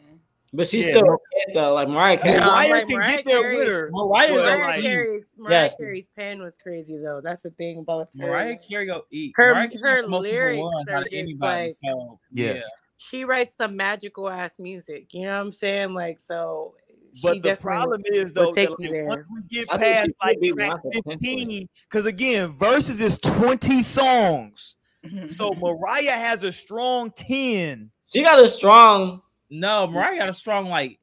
But 0.51 0.67
she's 0.67 0.85
Yeah, 0.85 0.91
still 0.91 1.05
Mar- 1.05 1.15
a 1.15 1.45
kid 1.45 1.55
though. 1.55 1.73
Like 1.75 1.87
Mariah 1.89 2.17
Carey. 2.17 2.39
No, 2.39 2.45
Mariah 2.45 2.71
like 2.71 2.87
can 2.87 2.97
Mariah 2.97 3.15
get 3.17 3.25
there 3.25 3.57
with 3.57 3.67
her. 3.67 3.89
Mariah's 3.91 4.31
Mariah 4.31 4.61
like, 4.61 4.81
Carey's 4.81 5.25
Mariah 5.37 5.53
Yes. 5.63 5.75
Carey's 5.75 6.09
pen 6.17 6.41
was 6.41 6.57
crazy 6.57 6.97
though. 6.97 7.21
That's 7.23 7.43
the 7.43 7.51
thing 7.51 7.79
about 7.79 7.99
her. 7.99 8.27
Mariah 8.27 8.57
Carey 8.57 8.85
go 8.87 9.03
eat. 9.11 9.33
Her- 9.35 9.53
Mariah 9.53 9.69
her 9.81 10.01
got 10.01 10.09
most 10.09 10.23
number 10.23 10.37
lyrics 10.37 10.61
are 10.89 11.03
just 11.03 11.13
anybody. 11.13 11.67
like- 11.67 11.75
so 11.83 12.19
Yes. 12.31 12.63
She 12.97 13.23
writes 13.23 13.55
some 13.57 13.77
magical 13.77 14.27
ass 14.29 14.59
music. 14.59 15.13
You 15.13 15.27
know 15.27 15.37
what 15.37 15.45
I'm 15.45 15.51
saying? 15.53 15.93
Like 15.93 16.19
so. 16.19 16.73
she 17.13 17.21
But 17.21 17.41
the 17.43 17.55
problem 17.55 18.01
is 18.05 18.33
though, 18.33 18.51
that, 18.53 18.69
like, 18.79 19.07
once 19.07 19.25
we 19.33 19.41
get 19.49 19.67
I 19.71 19.77
past 19.77 20.13
like 20.21 20.37
track 20.41 20.73
15, 21.05 21.67
because 21.89 22.05
again, 22.05 22.53
Verzuz 22.53 22.99
is 22.99 23.17
20 23.19 23.81
songs. 23.83 24.75
So 25.29 25.53
Mariah 25.53 26.11
has 26.11 26.43
a 26.43 26.51
strong 26.51 27.11
10. 27.11 27.89
She 28.05 28.21
got 28.21 28.37
a 28.37 28.49
strong. 28.49 29.21
No, 29.49 29.87
Mariah 29.87 30.17
got 30.19 30.29
a 30.29 30.33
strong 30.33 30.69
like 30.69 30.99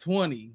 twenty. 0.00 0.52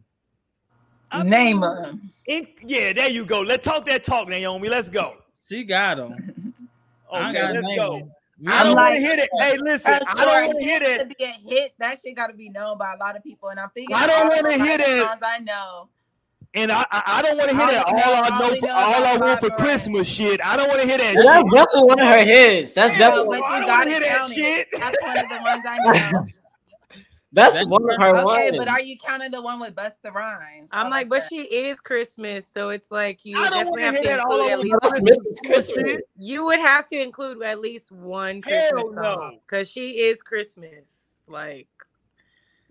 I 1.12 1.24
Name 1.24 1.62
mean, 1.62 1.62
them. 1.62 2.12
in- 2.28 2.48
yeah, 2.66 2.92
there 2.94 3.10
you 3.10 3.26
go. 3.26 3.42
Let's 3.42 3.64
talk 3.66 3.86
that 3.86 4.04
talk, 4.04 4.28
Naomi. 4.28 4.70
Let's 4.70 4.90
go. 4.90 5.16
She 5.48 5.64
got 5.64 5.98
them. 5.98 6.54
I 7.14 7.30
Okay, 7.30 7.40
gotta 7.42 7.54
let's 7.54 7.68
name 7.68 7.78
go. 7.78 8.00
them. 8.00 8.12
I 8.48 8.60
I'm 8.60 8.66
don't 8.68 8.76
want 8.76 8.88
to 8.88 8.94
like- 8.95 9.00
hear 9.02 9.16
that. 9.18 9.30
Hey, 9.40 9.58
listen, 9.58 9.94
I 9.94 10.26
don't 10.26 10.44
a 10.44 10.48
want 10.48 10.60
to 10.60 10.66
hear 10.66 10.80
hit 10.80 10.98
that. 10.98 11.10
To 11.10 11.16
be 11.16 11.24
a 11.24 11.28
hit, 11.28 11.74
that 11.80 12.00
shit 12.04 12.16
got 12.16 12.28
to 12.28 12.34
be 12.34 12.50
known 12.50 12.78
by 12.78 12.94
a 12.94 12.98
lot 12.98 13.16
of 13.16 13.24
people, 13.24 13.50
and 13.50 13.60
I'm 13.60 13.70
thinking. 13.70 13.95
I 13.95 14.08
don't 14.08 14.28
wanna 14.28 14.44
the 14.58 14.64
hear 14.66 14.78
Mariah 14.78 14.78
that. 14.78 15.20
I 15.24 15.38
know. 15.40 15.90
And 16.54 16.72
I, 16.72 16.86
I, 16.92 17.04
I 17.06 17.22
don't 17.22 17.38
want 17.38 17.50
to 17.50 17.56
hear 17.58 17.68
that. 17.68 17.88
only 17.88 18.02
All 18.02 18.14
I 18.14 18.30
I 18.30 18.40
know, 18.40 18.56
for, 18.56 18.66
know 18.68 18.74
all 18.74 19.04
I 19.06 19.18
want 19.18 19.40
for 19.42 19.48
Mariah. 19.50 19.58
Christmas 19.60 20.08
shit. 20.08 20.40
I 20.45 20.56
don't 20.58 20.68
want 20.70 20.80
to 20.82 20.88
hear 20.88 20.98
that 20.98 21.16
That's 21.16 21.28
shit. 21.28 21.45
definitely 21.54 21.84
one 21.84 22.00
of 22.00 22.08
her 22.08 22.24
hits. 22.26 22.74
That's 22.74 22.94
Yeah, 22.94 23.00
definitely. 23.10 23.40
but 23.40 23.45
I 23.45 23.60
don't 23.60 23.68
got 23.68 23.78
wanna 23.80 23.90
hear 23.92 24.00
that 24.00 24.30
shit. 24.32 24.68
That's 24.72 24.98
one 25.04 25.18
of 25.18 25.30
the 25.30 25.40
ones 25.44 25.64
I 25.68 26.12
know. 26.12 26.28
That's 27.36 27.56
That's 27.56 27.68
one 27.68 27.84
of 27.92 27.98
her 28.02 28.16
okay, 28.18 28.24
ones. 28.24 28.58
but 28.58 28.68
are 28.70 28.82
you 28.82 28.98
counting 28.98 29.30
the 29.32 29.42
one 29.42 29.60
with 29.60 29.76
Busta 29.76 30.12
Rhymes? 30.14 30.70
I'm 30.74 30.88
I 30.88 30.90
like, 30.90 31.10
but 31.10 31.20
that. 31.22 31.30
she 31.30 31.42
is 31.42 31.80
Christmas, 31.82 32.46
so 32.52 32.70
it's 32.70 32.90
like 32.92 33.26
you 33.26 33.36
I 33.38 33.50
don't 33.50 33.52
definitely 33.52 33.72
want 33.72 33.80
to 33.80 33.86
have 33.86 33.94
hear 33.96 34.04
to 34.04 34.08
that 34.10 34.20
all 34.26 34.40
include 34.48 34.50
I 34.50 34.54
at 34.54 34.60
least. 34.62 34.76
Christmas. 34.82 35.18
Mrs. 35.20 35.46
Christmas. 35.46 36.02
You 36.18 36.46
would 36.46 36.60
have 36.60 36.88
to 36.88 37.02
include 37.02 37.44
at 37.44 37.60
least 37.60 37.92
one 37.92 38.42
Christmas 38.42 38.84
no. 38.96 39.04
song 39.04 39.40
because 39.46 39.70
she 39.70 39.92
is 40.08 40.22
Christmas. 40.22 41.08
Like, 41.28 41.68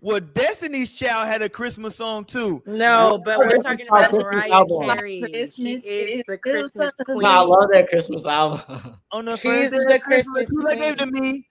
Well, 0.01 0.19
Destiny's 0.19 0.95
Child 0.97 1.27
had 1.27 1.41
a 1.41 1.49
Christmas 1.49 1.95
song 1.97 2.25
too. 2.25 2.63
no, 2.65 3.21
but 3.23 3.39
we're 3.39 3.57
talking 3.59 3.87
about 3.87 4.09
Christmas 4.09 4.23
Mariah 4.23 4.51
album. 4.51 4.83
Carey. 4.97 5.21
She 5.21 5.31
Christmas 5.31 5.83
is 5.83 5.83
is 5.85 6.23
the 6.27 6.37
Christmas 6.37 6.93
queen. 7.05 7.19
No, 7.21 7.27
I 7.29 7.39
love 7.41 7.69
that 7.73 7.87
Christmas 7.89 8.25
album. 8.25 8.97
On 9.11 9.25
the 9.25 9.35
She's 9.37 9.69
first 9.69 9.71
day 9.73 9.77
the 9.87 9.95
of 9.95 10.01
Christmas, 10.01 10.45
Christmas 10.45 10.49
you 10.51 10.61
like 10.63 10.79
gave 10.79 10.97
to 10.97 11.07
queen. 11.07 11.21
me. 11.21 11.47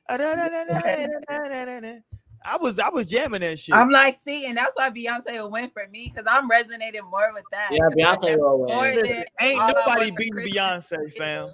I 2.45 2.57
was 2.59 2.79
I 2.79 2.91
was 2.91 3.07
jamming 3.07 3.41
that 3.41 3.59
shit. 3.59 3.75
I'm 3.75 3.91
like, 3.91 4.19
see, 4.19 4.47
and 4.47 4.57
that's 4.57 4.73
why 4.75 4.91
Beyonce 4.91 5.33
will 5.33 5.51
win 5.51 5.71
for 5.71 5.87
me 5.89 6.13
because 6.15 6.31
I'm 6.31 6.49
resonating 6.49 7.05
more 7.11 7.33
with 7.33 7.45
that. 7.53 7.71
Yeah, 7.73 7.89
Beyonce 7.97 8.37
will 8.39 8.67
win. 8.67 8.95
Listen, 8.95 9.25
ain't 9.41 9.75
nobody 9.75 10.11
beating 10.11 10.53
Beyonce, 10.53 11.13
fam. 11.17 11.51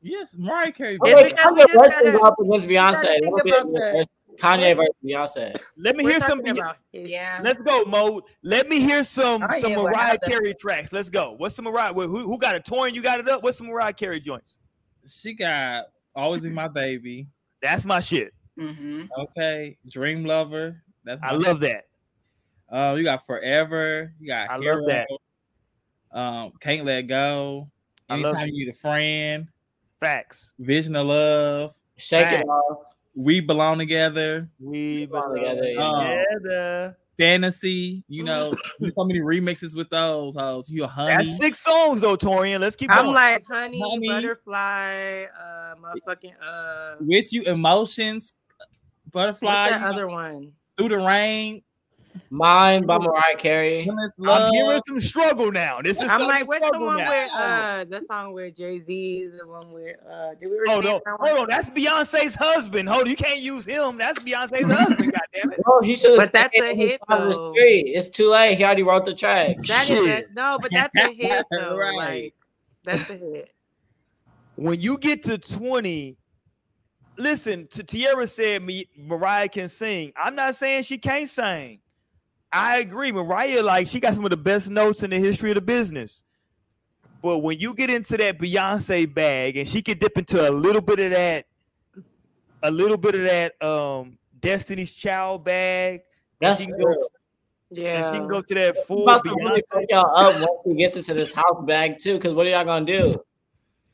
yes, 0.00 0.36
Mariah 0.38 0.72
Carey. 0.72 0.98
Okay, 1.02 1.30
Kanye 1.30 1.66
West 1.74 2.00
is 2.02 2.14
up 2.22 2.38
against 2.40 2.68
Beyonce. 2.68 4.06
Kanye 4.38 4.74
versus 4.74 4.94
Beyonce. 5.04 5.54
Let 5.76 5.96
me 5.96 6.04
We're 6.04 6.10
hear 6.12 6.20
some. 6.20 6.42
Yeah. 6.92 7.40
Let's 7.42 7.58
go, 7.58 7.84
Mo. 7.84 8.22
Let 8.42 8.68
me 8.68 8.80
hear 8.80 9.04
some 9.04 9.46
some 9.60 9.74
Mariah 9.74 10.18
Carey 10.18 10.54
tracks. 10.54 10.92
Let's 10.92 11.10
go. 11.10 11.34
What's 11.36 11.54
some 11.54 11.66
Mariah? 11.66 11.92
Who, 11.92 12.06
who 12.06 12.38
got 12.38 12.54
a 12.54 12.60
torn? 12.60 12.94
You 12.94 13.02
got 13.02 13.20
it 13.20 13.28
up. 13.28 13.42
What's 13.42 13.58
some 13.58 13.66
Mariah 13.66 13.92
Carey 13.92 14.20
joints? 14.20 14.56
She 15.06 15.34
got 15.34 15.86
"Always 16.14 16.40
Be 16.40 16.48
My 16.48 16.68
Baby." 16.68 17.28
That's 17.60 17.84
my 17.84 18.00
shit. 18.00 18.32
Mm-hmm. 18.58 19.04
Okay, 19.18 19.76
Dream 19.90 20.24
Lover. 20.24 20.82
That's 21.04 21.20
I 21.22 21.32
my 21.32 21.36
love 21.38 21.60
that. 21.60 21.84
Uh, 22.70 22.94
you 22.96 23.04
got 23.04 23.26
Forever. 23.26 24.12
You 24.20 24.28
got 24.28 24.50
I 24.50 24.56
love 24.56 24.80
that. 24.86 25.06
Um, 26.12 26.52
Can't 26.60 26.84
Let 26.84 27.02
Go. 27.02 27.68
I 28.08 28.16
love 28.16 28.34
Anytime 28.36 28.48
you 28.48 28.66
need 28.66 28.70
a 28.70 28.76
friend. 28.76 29.48
Facts. 30.00 30.52
Vision 30.58 30.96
of 30.96 31.06
Love. 31.06 31.74
Shake 31.96 32.24
Fact. 32.24 32.44
it 32.44 32.46
off. 32.48 32.86
We 33.14 33.40
belong 33.40 33.78
together. 33.78 34.48
We 34.58 35.06
belong 35.06 35.34
belong 35.34 35.56
together, 35.56 35.68
yeah. 35.68 36.24
together. 36.32 36.98
Fantasy. 37.18 38.02
You 38.08 38.24
know, 38.24 38.52
so 38.94 39.04
many 39.04 39.20
remixes 39.20 39.76
with 39.76 39.90
those 39.90 40.34
hoes. 40.34 40.68
You 40.70 40.84
a 40.84 40.86
honey. 40.86 41.14
That's 41.16 41.36
six 41.36 41.60
songs 41.60 42.00
though, 42.00 42.16
Torian. 42.16 42.60
Let's 42.60 42.74
keep 42.74 42.90
I'm 42.90 43.04
going. 43.04 43.14
like 43.14 43.44
honey, 43.50 43.80
Honey. 43.80 44.08
butterfly, 44.08 45.24
uh, 45.24 45.74
motherfucking 45.76 46.32
uh, 46.42 46.96
with 47.00 47.32
you 47.32 47.42
emotions. 47.42 48.32
Butterfly. 49.12 49.46
what's 49.46 49.70
that 49.70 49.76
you 49.80 49.84
know, 49.84 49.90
other 49.92 50.06
one? 50.08 50.52
through 50.76 50.88
the 50.88 50.98
rain. 50.98 51.62
Mine 52.28 52.84
by 52.84 52.98
Mariah 52.98 53.36
Carey. 53.38 53.80
Endless 53.80 54.18
love. 54.18 54.42
I'm 54.48 54.52
hearing 54.52 54.80
some 54.86 55.00
struggle 55.00 55.50
now. 55.50 55.80
This 55.80 56.00
is 56.02 56.08
I'm 56.10 56.20
like, 56.22 56.46
what's 56.46 56.60
the 56.60 56.66
struggle 56.66 56.86
one 56.86 56.98
now. 56.98 57.10
with 57.10 57.30
uh, 57.34 57.84
the 57.88 58.04
song 58.06 58.34
where 58.34 58.50
Jay 58.50 58.80
Z? 58.80 59.18
is 59.18 59.38
The 59.38 59.46
one 59.46 59.62
where 59.70 59.96
uh, 60.10 60.34
did 60.38 60.48
we 60.50 60.56
already 60.58 60.88
Hold 60.88 61.02
on, 61.06 61.16
hold 61.20 61.38
on. 61.40 61.46
That's 61.48 61.70
Beyonce's 61.70 62.34
husband. 62.34 62.88
Hold 62.90 63.04
on, 63.04 63.08
you 63.10 63.16
can't 63.16 63.40
use 63.40 63.64
him. 63.64 63.96
That's 63.96 64.18
Beyonce's 64.18 64.70
husband. 64.78 65.10
God 65.12 65.22
damn 65.32 65.52
it. 65.52 65.62
Bro, 65.62 65.80
he 65.82 65.96
should 65.96 66.10
have 66.10 66.20
But 66.20 66.32
that's 66.32 66.58
a 66.58 66.74
hit, 66.74 67.00
the 67.08 67.16
though. 67.16 67.52
street. 67.54 67.92
It's 67.94 68.10
too 68.10 68.28
late. 68.30 68.58
He 68.58 68.64
already 68.64 68.82
wrote 68.82 69.06
the 69.06 69.14
track. 69.14 69.56
That 69.66 69.88
is 69.88 69.98
Shit. 69.98 70.28
a, 70.30 70.34
no, 70.34 70.58
but 70.60 70.70
that's 70.70 70.94
a 70.96 71.12
hit 71.14 71.46
though. 71.50 71.78
Right. 71.78 71.96
Like 71.96 72.34
that's 72.84 73.08
a 73.10 73.14
hit. 73.16 73.50
When 74.56 74.78
you 74.80 74.98
get 74.98 75.22
to 75.24 75.38
20, 75.38 76.18
listen, 77.16 77.66
to 77.68 77.82
Tierra 77.82 78.26
said 78.26 78.62
me 78.62 78.88
Mariah 78.96 79.48
can 79.48 79.68
sing. 79.68 80.12
I'm 80.16 80.34
not 80.34 80.54
saying 80.54 80.84
she 80.84 80.98
can't 80.98 81.28
sing. 81.28 81.80
I 82.52 82.78
agree. 82.78 83.12
Mariah, 83.12 83.62
like, 83.62 83.86
she 83.86 83.98
got 83.98 84.14
some 84.14 84.24
of 84.24 84.30
the 84.30 84.36
best 84.36 84.68
notes 84.68 85.02
in 85.02 85.10
the 85.10 85.18
history 85.18 85.50
of 85.50 85.54
the 85.54 85.62
business. 85.62 86.22
But 87.22 87.38
when 87.38 87.58
you 87.58 87.72
get 87.72 87.88
into 87.88 88.16
that 88.16 88.38
Beyonce 88.38 89.12
bag 89.12 89.56
and 89.56 89.68
she 89.68 89.80
can 89.80 89.96
dip 89.96 90.18
into 90.18 90.48
a 90.48 90.50
little 90.50 90.82
bit 90.82 90.98
of 90.98 91.12
that, 91.12 91.46
a 92.62 92.70
little 92.70 92.96
bit 92.96 93.14
of 93.14 93.22
that 93.22 93.62
um 93.62 94.18
Destiny's 94.40 94.92
Child 94.92 95.44
bag, 95.44 96.02
That's 96.40 96.60
she 96.60 96.66
can 96.66 96.78
go. 96.78 96.94
Yeah. 97.70 97.98
and 97.98 98.06
she 98.06 98.18
can 98.20 98.28
go 98.28 98.42
to 98.42 98.54
that 98.54 98.76
I'm 98.76 98.84
full 98.84 99.04
about 99.04 99.24
to 99.24 99.30
really 99.30 99.62
Beyonce. 99.72 99.84
y'all 99.88 100.16
up 100.16 100.34
once 100.40 100.60
he 100.66 100.74
gets 100.74 100.96
into 100.96 101.14
this 101.14 101.32
house 101.32 101.64
bag 101.64 101.98
too. 101.98 102.14
Because 102.14 102.34
what 102.34 102.46
are 102.46 102.50
y'all 102.50 102.64
gonna 102.64 102.84
do 102.84 103.14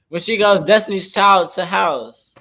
when 0.09 0.21
she 0.23 0.37
goes 0.39 0.65
Destiny's 0.65 1.13
Child 1.13 1.51
to 1.53 1.67
house? 1.67 2.35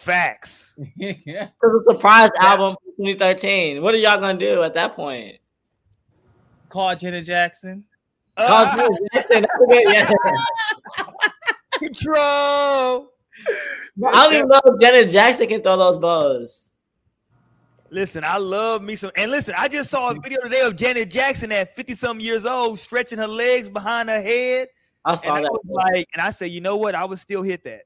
Facts. 0.00 0.74
yeah. 0.96 1.48
It's 1.62 1.88
a 1.88 1.92
surprise 1.92 2.30
album 2.40 2.74
2013. 2.96 3.82
What 3.82 3.92
are 3.92 3.98
y'all 3.98 4.18
gonna 4.18 4.38
do 4.38 4.62
at 4.62 4.72
that 4.72 4.96
point? 4.96 5.36
Call 6.70 6.96
Janet 6.96 7.26
Jackson. 7.26 7.84
Call 8.36 8.46
Uh, 8.48 8.76
Janet 8.76 9.00
Jackson, 9.12 9.42
that's 9.42 9.54
a 9.62 9.66
good- 9.68 9.92
yeah. 9.92 10.10
control. 11.72 13.08
I 14.06 14.24
don't 14.24 14.34
even 14.34 14.48
know 14.48 14.60
if 14.64 14.80
Janet 14.80 15.10
Jackson 15.10 15.48
can 15.48 15.62
throw 15.62 15.76
those 15.76 15.98
bows. 15.98 16.72
Listen, 17.90 18.22
I 18.24 18.38
love 18.38 18.82
me 18.82 18.94
some. 18.94 19.10
And 19.16 19.30
listen, 19.30 19.54
I 19.58 19.68
just 19.68 19.90
saw 19.90 20.10
a 20.12 20.14
video 20.14 20.40
today 20.42 20.60
of 20.60 20.76
Janet 20.76 21.10
Jackson 21.10 21.52
at 21.52 21.74
50 21.76 21.92
some 21.94 22.20
years 22.20 22.46
old, 22.46 22.78
stretching 22.78 23.18
her 23.18 23.26
legs 23.26 23.68
behind 23.68 24.08
her 24.08 24.22
head. 24.22 24.68
I 25.04 25.10
And 25.10 25.20
saw 25.20 25.34
I 25.34 25.42
that. 25.42 25.50
was 25.52 25.60
like, 25.66 26.08
and 26.14 26.22
I 26.22 26.30
said, 26.30 26.46
you 26.52 26.60
know 26.62 26.76
what? 26.76 26.94
I 26.94 27.04
would 27.04 27.18
still 27.18 27.42
hit 27.42 27.64
that. 27.64 27.82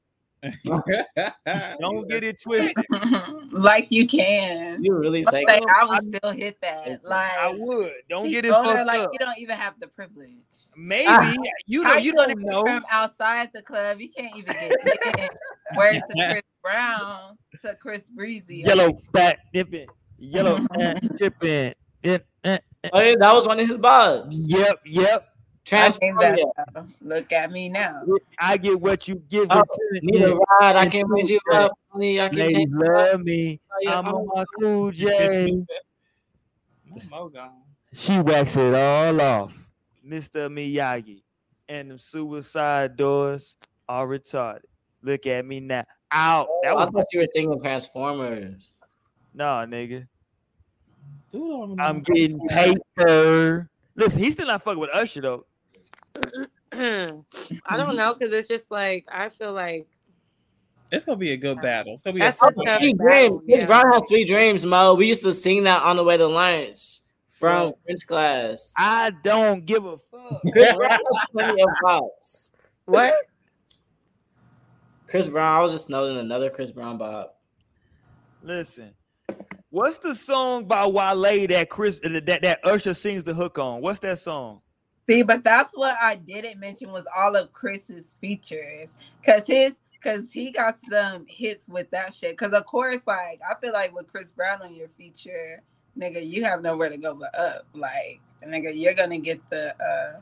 Don't 1.79 2.07
get 2.09 2.23
it 2.23 2.41
twisted. 2.41 2.75
like 3.51 3.87
you 3.91 4.07
can. 4.07 4.83
You 4.83 4.93
really 4.95 5.23
say 5.25 5.43
say 5.47 5.59
that. 5.59 5.65
I 5.81 5.85
would 5.85 6.15
still 6.15 6.31
hit 6.31 6.59
that. 6.61 7.03
Like 7.03 7.31
I 7.31 7.51
would. 7.57 7.91
Don't 8.09 8.29
get 8.29 8.45
it 8.45 8.51
fucked 8.51 8.85
like 8.87 8.99
up. 9.01 9.09
you 9.13 9.19
don't 9.19 9.37
even 9.37 9.57
have 9.57 9.79
the 9.79 9.87
privilege. 9.87 10.29
Maybe 10.75 11.05
Ah. 11.07 11.33
you 11.67 11.83
know 11.83 11.89
How 11.89 11.97
you 11.97 12.13
don't 12.13 12.27
get 12.29 12.37
know. 12.39 12.61
from 12.63 12.85
outside 12.91 13.49
the 13.53 13.61
club. 13.61 13.99
You 13.99 14.09
can't 14.09 14.35
even 14.37 14.53
get 14.53 15.19
in. 15.19 15.29
Word 15.77 16.01
to 16.07 16.13
Chris 16.31 16.43
Brown 16.61 17.37
to 17.61 17.75
Chris 17.75 18.09
Breezy. 18.09 18.57
Yellow 18.57 18.99
fat 19.13 19.39
dipping, 19.53 19.87
yellow 20.17 20.65
fat 20.75 21.17
dipping. 21.17 21.73
Oh, 22.93 22.99
yeah, 22.99 23.15
that 23.19 23.33
was 23.33 23.47
one 23.47 23.59
of 23.59 23.67
his 23.67 23.77
bobs. 23.79 24.37
Yep, 24.47 24.81
yep. 24.85 25.29
I 25.71 25.89
that. 25.89 26.85
Look 27.01 27.31
at 27.31 27.51
me 27.51 27.69
now. 27.69 28.03
I 28.39 28.57
get 28.57 28.79
what 28.79 29.07
you 29.07 29.15
give. 29.29 29.47
Oh, 29.49 29.59
it 29.61 29.99
to 29.99 30.05
Need 30.05 30.21
a 30.21 30.35
me. 30.35 30.39
ride? 30.61 30.75
I 30.75 30.87
can't 30.87 31.07
bring 31.07 31.25
you 31.25 31.39
up. 31.51 31.71
Honey, 31.89 32.21
I 32.21 32.29
can 32.29 32.37
Ladies 32.37 32.55
change. 32.55 32.69
love 32.71 33.21
me. 33.21 33.59
Oh, 33.71 33.75
yeah. 33.81 33.99
I'm 33.99 34.07
on 34.07 34.27
my 34.33 34.41
oh, 34.41 34.45
cool 34.59 34.91
J. 34.91 35.63
She 37.93 38.19
waxed 38.19 38.57
it 38.57 38.75
all 38.75 39.21
off. 39.21 39.69
Mr. 40.05 40.49
Miyagi, 40.49 41.23
and 41.67 41.89
them 41.91 41.97
suicide 41.97 42.95
doors 42.95 43.55
are 43.89 44.05
retarded. 44.05 44.61
Look 45.01 45.25
at 45.25 45.45
me 45.45 45.61
now. 45.61 45.83
Out. 46.11 46.47
Oh, 46.49 46.61
that 46.63 46.77
I 46.77 46.85
thought 46.87 47.05
you 47.13 47.19
were 47.21 47.27
thinking 47.33 47.59
Transformers. 47.61 48.81
nah, 49.33 49.65
nigga. 49.65 50.07
Dude, 51.31 51.79
I'm 51.79 52.01
getting 52.01 52.39
paper. 52.47 53.69
Listen, 53.95 54.21
he's 54.23 54.33
still 54.33 54.47
not 54.47 54.61
fucking 54.61 54.79
with 54.79 54.89
Usher 54.93 55.21
though. 55.21 55.45
I 56.15 56.77
don't 56.77 57.25
mm-hmm. 57.89 57.95
know 57.95 58.13
because 58.13 58.33
it's 58.33 58.47
just 58.47 58.69
like 58.69 59.05
I 59.11 59.29
feel 59.29 59.53
like 59.53 59.87
It's 60.91 61.05
gonna 61.05 61.17
be 61.17 61.31
a 61.31 61.37
good 61.37 61.61
battle. 61.61 61.93
It's 61.93 62.03
gonna 62.03 62.15
be 62.15 62.19
That's 62.19 62.41
a 62.41 62.45
a 62.45 62.53
tough 62.53 62.65
tough 62.65 62.81
Sweet 62.81 62.97
battle. 62.97 63.39
Dreams. 63.39 63.43
Chris 63.49 63.65
Brown 63.65 63.93
has 63.93 64.01
Sweet 64.07 64.27
Dreams, 64.27 64.65
Mo. 64.65 64.93
We 64.95 65.07
used 65.07 65.23
to 65.23 65.33
sing 65.33 65.63
that 65.63 65.83
on 65.83 65.95
the 65.95 66.03
way 66.03 66.17
to 66.17 66.27
lunch 66.27 66.99
from 67.31 67.73
French 67.85 68.07
class. 68.07 68.73
I 68.77 69.11
don't 69.23 69.65
give 69.65 69.85
a 69.85 69.97
fuck. 69.97 70.41
Chris 70.51 70.73
Brown 70.73 70.89
has 70.89 71.27
plenty 71.31 71.61
of 71.61 71.69
bops. 71.83 72.51
what? 72.85 73.13
Chris 75.07 75.27
Brown, 75.27 75.59
I 75.59 75.61
was 75.61 75.71
just 75.71 75.89
noting 75.89 76.17
another 76.17 76.49
Chris 76.49 76.71
Brown 76.71 76.97
bop. 76.97 77.39
Listen, 78.43 78.93
what's 79.69 79.97
the 79.97 80.13
song 80.13 80.65
by 80.65 80.85
Wale 80.85 81.47
that 81.47 81.69
Chris 81.69 81.99
that 81.99 82.39
that 82.41 82.59
Usher 82.63 82.93
sings 82.93 83.23
the 83.23 83.33
hook 83.33 83.57
on? 83.57 83.81
What's 83.81 83.99
that 83.99 84.19
song? 84.19 84.61
See, 85.07 85.21
but 85.21 85.43
that's 85.43 85.71
what 85.73 85.95
I 86.01 86.15
didn't 86.15 86.59
mention 86.59 86.91
was 86.91 87.05
all 87.15 87.35
of 87.35 87.53
Chris's 87.53 88.15
features. 88.19 88.89
Cause 89.23 89.45
his 89.45 89.77
cause 90.01 90.31
he 90.31 90.51
got 90.51 90.77
some 90.89 91.25
hits 91.27 91.69
with 91.69 91.89
that 91.91 92.13
shit. 92.13 92.37
Cause 92.37 92.53
of 92.53 92.65
course, 92.65 93.01
like 93.05 93.39
I 93.47 93.53
feel 93.59 93.73
like 93.73 93.93
with 93.93 94.11
Chris 94.11 94.31
Brown 94.31 94.61
on 94.63 94.73
your 94.73 94.87
feature, 94.89 95.61
nigga, 95.97 96.25
you 96.25 96.43
have 96.43 96.61
nowhere 96.61 96.89
to 96.89 96.97
go 96.97 97.13
but 97.13 97.37
up. 97.37 97.67
Like 97.75 98.19
nigga, 98.43 98.71
you're 98.75 98.95
gonna 98.95 99.19
get 99.19 99.47
the 99.49 99.75
uh 99.83 100.21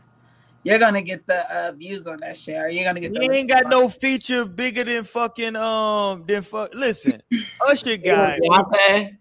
you're 0.63 0.79
gonna 0.79 1.01
get 1.01 1.25
the 1.27 1.49
uh 1.55 1.71
views 1.71 2.05
on 2.05 2.19
that 2.21 2.37
shit. 2.37 2.57
Or 2.57 2.67
you're 2.69 2.85
gonna 2.85 2.99
get 2.99 3.15
He 3.15 3.29
ain't 3.31 3.49
got 3.49 3.67
no 3.67 3.87
feature 3.87 4.45
bigger 4.45 4.83
than 4.83 5.05
fucking 5.05 5.55
um 5.55 6.25
than 6.25 6.41
fuck. 6.41 6.73
Listen, 6.73 7.21
Usher 7.65 7.97
guy. 7.97 8.37
Beyonce. 8.41 9.17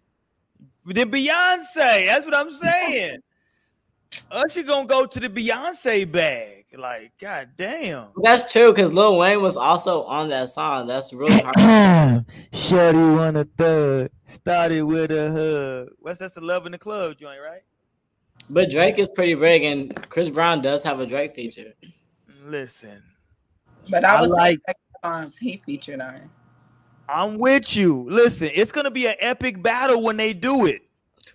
Then 0.87 1.11
Beyonce. 1.11 2.07
That's 2.07 2.25
what 2.25 2.35
I'm 2.37 2.51
saying. 2.51 3.21
Usher 4.31 4.63
gonna 4.63 4.87
go 4.87 5.07
to 5.07 5.21
the 5.21 5.29
Beyonce 5.29 6.11
bag. 6.11 6.65
Like, 6.77 7.13
god 7.21 7.51
damn. 7.57 8.09
That's 8.23 8.51
true 8.51 8.73
because 8.73 8.93
Lil 8.93 9.19
Wayne 9.19 9.43
was 9.43 9.57
also 9.59 10.05
on 10.05 10.29
that 10.31 10.49
song. 10.51 10.87
That's 10.87 11.13
really 11.13 11.41
hard. 11.45 12.25
Shorty 12.53 12.99
want 12.99 13.37
a 13.37 13.45
thug. 13.45 14.11
Started 14.25 14.83
with 14.83 15.11
a 15.11 15.31
hug. 15.31 15.95
What's 16.01 16.19
that's 16.19 16.35
the 16.35 16.41
love 16.41 16.65
in 16.67 16.73
the 16.73 16.79
club 16.79 17.17
joint, 17.19 17.41
right? 17.45 17.63
But 18.49 18.71
Drake 18.71 18.99
is 18.99 19.09
pretty 19.09 19.35
big, 19.35 19.63
and 19.65 20.09
Chris 20.11 20.29
Brown 20.29 20.63
does 20.63 20.83
have 20.85 21.01
a 21.01 21.07
Drake 21.07 21.35
feature. 21.35 21.73
Listen, 22.45 23.03
But 23.91 24.05
I 24.05 24.17
I 24.17 24.21
was 24.23 24.31
like- 24.31 24.61
like 24.67 24.77
songs 25.05 25.37
he 25.39 25.61
featured 25.65 26.01
on. 26.01 26.31
I'm 27.09 27.39
with 27.39 27.77
you. 27.77 28.07
Listen, 28.09 28.51
it's 28.55 28.73
gonna 28.73 28.91
be 28.91 29.07
an 29.07 29.15
epic 29.21 29.63
battle 29.63 30.03
when 30.03 30.17
they 30.17 30.33
do 30.33 30.67
it. 30.67 30.83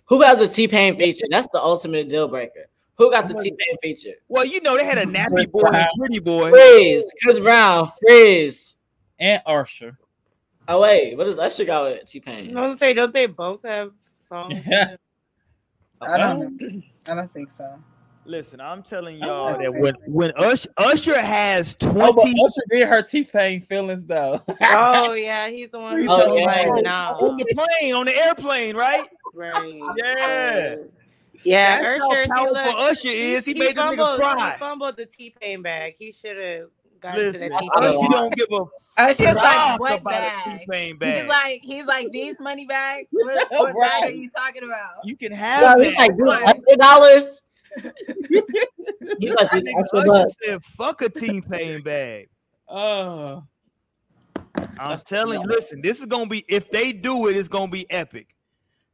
Who 0.08 0.22
has 0.22 0.40
a 0.40 0.48
T 0.48 0.68
Pain 0.68 0.96
feature? 0.96 1.26
That's 1.30 1.48
the 1.52 1.60
ultimate 1.62 2.08
deal 2.08 2.28
breaker. 2.28 2.68
Who 2.96 3.10
got 3.10 3.28
the 3.28 3.34
T 3.34 3.50
Pain 3.50 3.76
feature? 3.82 4.16
Well, 4.28 4.44
you 4.44 4.60
know 4.60 4.76
they 4.76 4.84
had 4.84 4.98
a 4.98 5.04
nappy 5.04 5.50
boy 5.50 5.68
and 5.72 5.86
pretty 5.98 6.18
boy. 6.18 6.50
Freeze, 6.50 7.04
Chris 7.22 7.38
Brown, 7.38 7.92
freeze, 8.00 8.76
and 9.18 9.42
Usher. 9.46 9.98
Oh 10.66 10.80
wait, 10.80 11.16
what 11.16 11.24
does 11.24 11.38
Usher 11.38 11.64
got 11.64 11.84
with 11.84 12.04
T 12.06 12.20
Pain? 12.20 12.46
was 12.46 12.54
gonna 12.54 12.78
say, 12.78 12.94
don't 12.94 13.12
they 13.12 13.26
both 13.26 13.62
have 13.62 13.92
songs? 14.20 14.54
Yeah. 14.66 14.96
I 16.00 16.16
don't 16.16 16.60
know. 16.60 16.82
I 17.08 17.14
don't 17.14 17.32
think 17.32 17.50
so. 17.50 17.78
Listen, 18.28 18.60
I'm 18.60 18.82
telling 18.82 19.16
y'all 19.16 19.58
that 19.58 19.74
when 19.74 19.94
when 20.06 20.32
Usher, 20.36 20.68
Usher 20.76 21.18
has 21.18 21.74
Oh, 21.80 22.12
but 22.12 22.20
20 22.20 22.44
Usher 22.44 22.62
did 22.70 22.86
her 22.86 23.00
T 23.00 23.24
Pain 23.24 23.62
feelings 23.62 24.04
though. 24.04 24.38
Oh 24.60 25.14
yeah, 25.14 25.48
he's 25.48 25.70
the 25.70 25.78
one 25.78 25.98
who 25.98 26.06
Oh, 26.06 26.26
told 26.26 26.36
me 26.36 26.42
yeah. 26.42 26.70
like, 26.70 26.84
nah. 26.84 27.12
on 27.12 27.38
the 27.38 27.46
plane, 27.54 27.94
on 27.94 28.04
the 28.04 28.14
airplane, 28.14 28.76
right? 28.76 29.08
Right. 29.32 29.80
Yeah. 29.96 30.74
Yeah, 31.42 31.80
That's 31.80 32.02
how 32.02 32.10
Usher, 32.10 32.24
see, 32.24 32.32
powerful 32.32 32.52
look, 32.52 32.76
Usher 32.78 33.08
is. 33.08 33.44
He 33.46 33.54
made 33.54 33.74
this 33.76 33.84
nigga 33.84 34.18
cry. 34.18 34.52
He 34.52 34.58
fumbled 34.58 34.96
the 34.98 35.06
T 35.06 35.34
Pain 35.40 35.62
bag. 35.62 35.94
He 35.98 36.12
should 36.12 36.36
have 36.36 36.66
gotten 37.00 37.24
Listen, 37.24 37.42
to 37.44 37.48
the 37.48 37.56
T 37.56 37.70
Usher 37.76 38.08
don't 38.10 38.36
give 38.36 38.48
a 38.52 38.64
Usher's 38.98 39.18
fuck 39.18 39.42
like, 39.42 39.80
what 39.80 40.00
about 40.02 40.12
a 40.12 40.66
bag? 40.68 41.00
He's 41.00 41.28
like, 41.28 41.60
he's 41.62 41.86
like 41.86 42.10
these 42.12 42.36
money 42.40 42.66
bags. 42.66 43.08
What, 43.10 43.48
what 43.50 43.74
bag 43.80 44.02
are 44.02 44.10
you 44.10 44.28
talking 44.28 44.64
about? 44.64 45.04
You 45.04 45.16
can 45.16 45.32
Yeah, 45.32 45.74
have 45.74 45.80
he's 45.80 45.96
like, 45.96 46.12
hundred 46.18 46.78
dollars. 46.78 47.42
He's 49.18 49.34
like, 49.34 49.50
That 49.50 49.62
these 49.64 49.74
extra 49.78 50.00
Usher 50.00 50.06
bucks. 50.06 50.32
said, 50.44 50.62
"Fuck 50.62 51.02
a 51.02 51.08
T-Pain 51.08 51.82
bag." 51.82 52.28
Uh, 52.68 53.40
I'm 54.78 54.98
telling 54.98 55.40
you, 55.40 55.46
listen, 55.46 55.80
this 55.80 56.00
is 56.00 56.06
gonna 56.06 56.28
be 56.28 56.44
if 56.48 56.70
they 56.70 56.92
do 56.92 57.28
it, 57.28 57.36
it's 57.36 57.48
gonna 57.48 57.70
be 57.70 57.90
epic. 57.90 58.34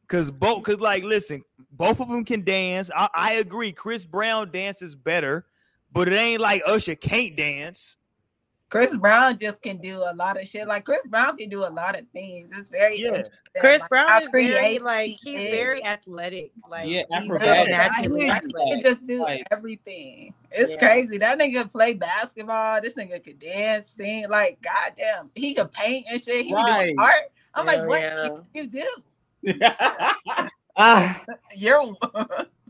Cause 0.06 0.30
both, 0.30 0.62
cause 0.62 0.80
like, 0.80 1.02
listen, 1.02 1.42
both 1.72 2.00
of 2.00 2.08
them 2.08 2.24
can 2.24 2.44
dance. 2.44 2.90
I, 2.94 3.08
I 3.14 3.32
agree. 3.34 3.72
Chris 3.72 4.04
Brown 4.04 4.50
dances 4.50 4.94
better, 4.94 5.46
but 5.92 6.08
it 6.08 6.14
ain't 6.14 6.40
like 6.40 6.62
Usher 6.66 6.94
can't 6.94 7.36
dance. 7.36 7.96
Chris 8.74 8.96
Brown 8.96 9.38
just 9.38 9.62
can 9.62 9.76
do 9.76 9.98
a 10.02 10.12
lot 10.16 10.40
of 10.40 10.48
shit. 10.48 10.66
Like 10.66 10.84
Chris 10.84 11.06
Brown 11.06 11.36
can 11.36 11.48
do 11.48 11.64
a 11.64 11.70
lot 11.70 11.96
of 11.96 12.08
things. 12.08 12.48
It's 12.58 12.70
very 12.70 12.98
Yeah. 12.98 13.06
interesting, 13.08 13.32
Chris 13.60 13.80
like, 13.82 13.88
Brown 13.88 14.22
is 14.22 14.28
very 14.30 14.78
like 14.80 15.10
he's 15.22 15.38
is. 15.42 15.50
very 15.56 15.84
athletic. 15.84 16.50
Like 16.68 16.88
Yeah, 16.88 17.02
he's 17.20 17.30
acrobatic. 17.30 17.68
just 17.68 17.70
naturally 17.70 18.30
I 18.30 18.40
he 18.40 18.70
can 18.72 18.82
just 18.82 19.06
do 19.06 19.22
Like- 19.22 19.46
everything. 19.52 20.34
It's 20.50 20.72
Yeah. 20.72 20.78
crazy. 20.78 21.18
That 21.18 21.38
nigga 21.38 21.70
play 21.70 21.94
basketball. 21.94 22.80
This 22.80 22.94
nigga 22.94 23.22
could 23.22 23.38
dance, 23.38 23.90
sing. 23.90 24.28
Like, 24.28 24.58
goddamn, 24.60 25.30
he 25.36 25.54
could 25.54 25.70
paint 25.70 26.06
and 26.10 26.20
shit. 26.20 26.44
He 26.44 26.50
can 26.52 26.64
Right. 26.64 26.96
do 26.96 27.00
art. 27.00 27.30
I'm 27.54 27.66
like, 27.66 27.84
what 27.86 28.00
yeah. 28.02 28.28
can 28.28 28.44
you 28.54 28.66
do? 28.66 29.60
Ah, 30.76 31.22
You're 31.54 31.94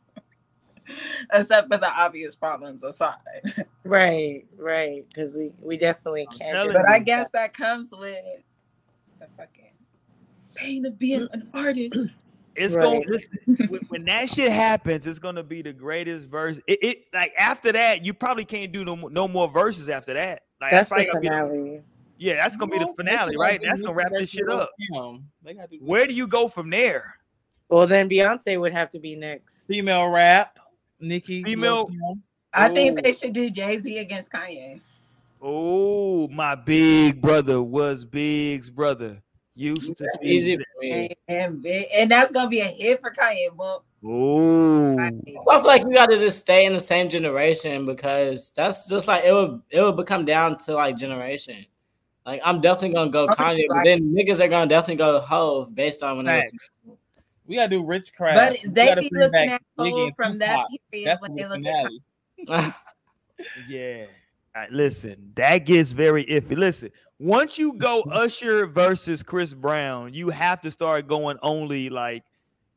except 1.32 1.70
for 1.72 1.78
the 1.78 1.88
obvious 1.90 2.34
problems 2.36 2.82
aside. 2.82 3.16
Right, 3.84 4.44
right. 4.56 5.04
Because 5.08 5.36
we 5.36 5.52
we 5.60 5.76
definitely 5.76 6.26
I'm 6.30 6.38
can't. 6.38 6.72
But 6.72 6.88
I 6.88 6.98
guess 6.98 7.28
that 7.32 7.54
comes 7.56 7.90
with 7.92 8.18
the 9.20 9.26
fucking 9.36 9.72
pain 10.54 10.86
of 10.86 10.98
being 10.98 11.26
an 11.32 11.48
artist. 11.54 12.10
It's 12.56 12.76
Right. 12.76 12.82
gonna 12.84 13.00
listen, 13.08 13.38
when, 13.68 13.80
when 13.88 14.04
that 14.04 14.30
shit 14.30 14.52
happens, 14.52 15.08
it's 15.08 15.18
gonna 15.18 15.42
be 15.42 15.60
the 15.60 15.72
greatest 15.72 16.28
verse. 16.28 16.60
It, 16.68 16.78
it 16.84 16.98
like 17.12 17.32
after 17.36 17.72
that, 17.72 18.06
you 18.06 18.14
probably 18.14 18.44
can't 18.44 18.70
do 18.70 18.84
no, 18.84 18.94
no 18.94 19.26
more 19.26 19.48
verses 19.48 19.88
after 19.88 20.14
that. 20.14 20.44
Like 20.60 20.70
That's 20.70 20.88
probably 20.88 21.06
the 21.06 21.12
gonna 21.14 21.20
be 21.20 21.28
the- 21.28 21.34
finale. 21.34 21.82
yeah, 22.16 22.34
that's 22.36 22.54
gonna 22.54 22.70
be 22.70 22.78
the 22.78 22.92
finale, 22.94 23.36
right? 23.36 23.60
like 23.60 23.62
That's 23.62 23.82
gonna 23.82 23.94
wrap 23.96 24.12
this 24.12 24.30
shit 24.30 24.48
up. 24.48 24.70
him. 24.78 25.24
They 25.42 25.54
Where 25.80 26.06
do 26.06 26.14
you 26.14 26.28
go 26.28 26.46
from 26.48 26.70
there? 26.70 27.16
Well, 27.70 27.88
then 27.88 28.08
Beyonce 28.08 28.56
would 28.60 28.72
have 28.72 28.92
to 28.92 29.00
be 29.00 29.16
next. 29.16 29.66
female 29.66 30.06
rap, 30.06 30.60
Nicki, 31.00 31.42
Female- 31.42 31.90
I 32.52 32.68
think 32.68 33.02
they 33.02 33.12
should 33.12 33.32
do 33.32 33.50
Jay 33.50 33.78
Z 33.78 33.98
against 33.98 34.30
Kanye. 34.30 34.80
Oh, 35.42 36.28
my 36.28 36.54
big 36.54 37.20
brother 37.20 37.60
was 37.60 38.04
Big's 38.04 38.70
brother. 38.70 39.22
Used 39.56 39.96
to 39.98 40.08
be 40.20 40.28
easy 40.28 40.56
for 40.56 40.62
me. 40.80 41.10
And, 41.28 41.64
and, 41.64 41.66
and 41.66 42.10
that's 42.10 42.30
gonna 42.30 42.48
be 42.48 42.60
a 42.60 42.66
hit 42.66 43.00
for 43.00 43.10
Kanye. 43.10 43.54
But 43.56 43.82
Oh, 44.06 44.98
I 44.98 45.10
feel 45.58 45.64
like 45.64 45.82
you 45.82 45.94
got 45.94 46.06
to 46.06 46.18
just 46.18 46.38
stay 46.38 46.66
in 46.66 46.74
the 46.74 46.80
same 46.80 47.08
generation 47.08 47.86
because 47.86 48.52
that's 48.54 48.86
just 48.86 49.08
like 49.08 49.24
it 49.24 49.32
would 49.32 49.62
it 49.70 49.80
would 49.80 49.96
become 49.96 50.24
down 50.24 50.58
to 50.58 50.74
like 50.74 50.96
generation. 50.96 51.64
Like 52.26 52.42
I'm 52.44 52.60
definitely 52.60 52.94
gonna 52.94 53.10
go 53.10 53.24
Okay, 53.24 53.34
Kanye, 53.34 53.64
but 53.68 53.84
then 53.84 54.14
niggas 54.14 54.40
are 54.40 54.48
gonna 54.48 54.66
definitely 54.66 54.96
go 54.96 55.20
Hove 55.20 55.74
based 55.74 56.02
on 56.02 56.18
when 56.18 56.28
I. 56.28 56.40
Facts. 56.40 56.70
We 57.46 57.56
gotta 57.56 57.68
do 57.68 57.84
Rich 57.84 58.14
Craft. 58.14 58.62
but 58.64 58.74
they 58.74 58.94
be 58.94 59.10
looking 59.12 59.30
back 59.30 59.48
at 59.50 59.62
Cole 59.78 60.10
from 60.16 60.38
that 60.38 60.66
period 60.90 61.08
That's 61.08 61.22
when 61.22 61.34
the 61.34 61.42
they 61.42 61.48
look 61.48 61.56
finale. 61.58 62.02
at 62.48 62.74
yeah. 63.68 64.04
All 64.56 64.62
right, 64.62 64.70
listen, 64.70 65.32
that 65.34 65.58
gets 65.66 65.92
very 65.92 66.24
iffy. 66.26 66.56
Listen, 66.56 66.90
once 67.18 67.58
you 67.58 67.72
go 67.74 68.00
Usher 68.10 68.66
versus 68.66 69.22
Chris 69.22 69.52
Brown, 69.52 70.14
you 70.14 70.30
have 70.30 70.60
to 70.62 70.70
start 70.70 71.06
going 71.08 71.38
only 71.42 71.90
like 71.90 72.22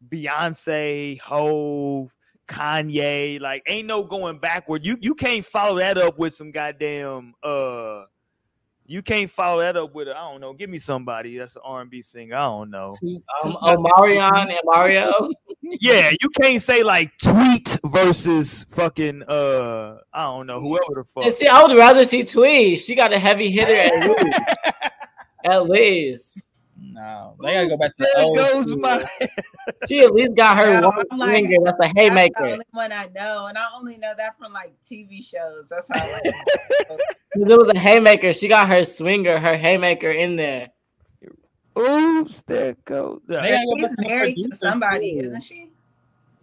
Beyonce, 0.10 1.20
Hove, 1.22 2.12
Kanye. 2.48 3.40
Like, 3.40 3.64
ain't 3.68 3.88
no 3.88 4.04
going 4.04 4.40
backward. 4.40 4.86
You 4.86 4.98
you 5.02 5.16
can't 5.16 5.46
follow 5.46 5.78
that 5.80 5.98
up 5.98 6.18
with 6.18 6.34
some 6.34 6.52
goddamn 6.52 7.34
uh. 7.44 8.04
You 8.90 9.02
can't 9.02 9.30
follow 9.30 9.60
that 9.62 9.76
up 9.76 9.94
with 9.94 10.08
I 10.08 10.12
I 10.12 10.32
don't 10.32 10.40
know. 10.42 10.54
Give 10.54 10.70
me 10.70 10.80
somebody 10.80 11.38
that's 11.38 11.56
an 11.58 11.62
R 11.66 11.82
and 11.82 11.90
B 11.90 12.02
singer. 12.02 12.36
I 12.36 12.46
don't 12.46 12.70
know. 12.72 12.94
um, 13.44 13.58
Omarion 13.62 14.50
and 14.50 14.60
Mario. 14.64 15.30
Yeah, 15.82 16.12
you 16.22 16.30
can't 16.42 16.62
say 16.62 16.82
like 16.82 17.12
Tweet 17.22 17.78
versus 17.84 18.66
fucking 18.70 19.24
uh 19.28 19.98
I 20.14 20.24
don't 20.24 20.48
know 20.48 20.62
whoever 20.62 20.86
the 20.94 21.04
fuck. 21.14 21.26
And 21.26 21.34
see, 21.34 21.46
I 21.48 21.62
would 21.62 21.76
rather 21.76 22.06
see 22.06 22.24
Tweet. 22.24 22.80
She 22.80 22.96
got 22.96 23.12
a 23.12 23.20
heavy 23.20 23.52
hitter 23.52 23.74
at 23.76 24.08
least. 24.24 24.42
at 25.44 25.70
least. 25.70 26.54
No, 26.80 27.36
they 27.42 27.54
gotta 27.54 27.68
go 27.70 27.78
back 27.78 27.92
to 27.96 28.04
the 28.04 28.12
There 28.16 28.26
old. 28.26 28.38
goes 28.38 28.68
school. 28.70 28.80
my. 28.82 29.04
She 29.88 30.00
at 30.02 30.12
least 30.14 30.36
got 30.36 30.58
her 30.58 30.80
No, 30.80 30.90
one 30.90 31.06
like, 31.20 31.32
finger. 31.36 31.58
That's 31.64 31.80
a 31.80 31.88
haymaker. 31.96 32.34
That's 32.36 32.46
the 32.48 32.52
only 32.54 32.66
one 32.72 32.92
I 32.92 33.08
know, 33.16 33.46
and 33.48 33.58
I 33.58 33.66
only 33.76 33.98
know 33.98 34.14
that 34.18 34.38
from 34.38 34.54
like 34.54 34.74
TV 34.84 35.24
shows. 35.24 35.66
That's 35.70 35.88
how. 35.92 36.12
Like, 36.12 36.24
Because 37.34 37.50
it 37.52 37.58
was 37.58 37.70
a 37.70 37.78
haymaker. 37.80 38.32
She 38.34 38.48
got 38.48 38.68
her 38.70 38.84
swinger, 38.84 39.40
her 39.40 39.58
haymaker 39.58 40.12
in 40.12 40.36
there. 40.36 40.70
Oops, 41.78 42.42
there 42.44 42.76
goes. 42.86 43.22
Go 43.30 43.40
back 43.40 43.60
she's 43.80 44.00
married 44.00 44.36
to 44.50 44.56
somebody, 44.56 45.20
too. 45.20 45.28
isn't 45.28 45.42
she? 45.42 45.70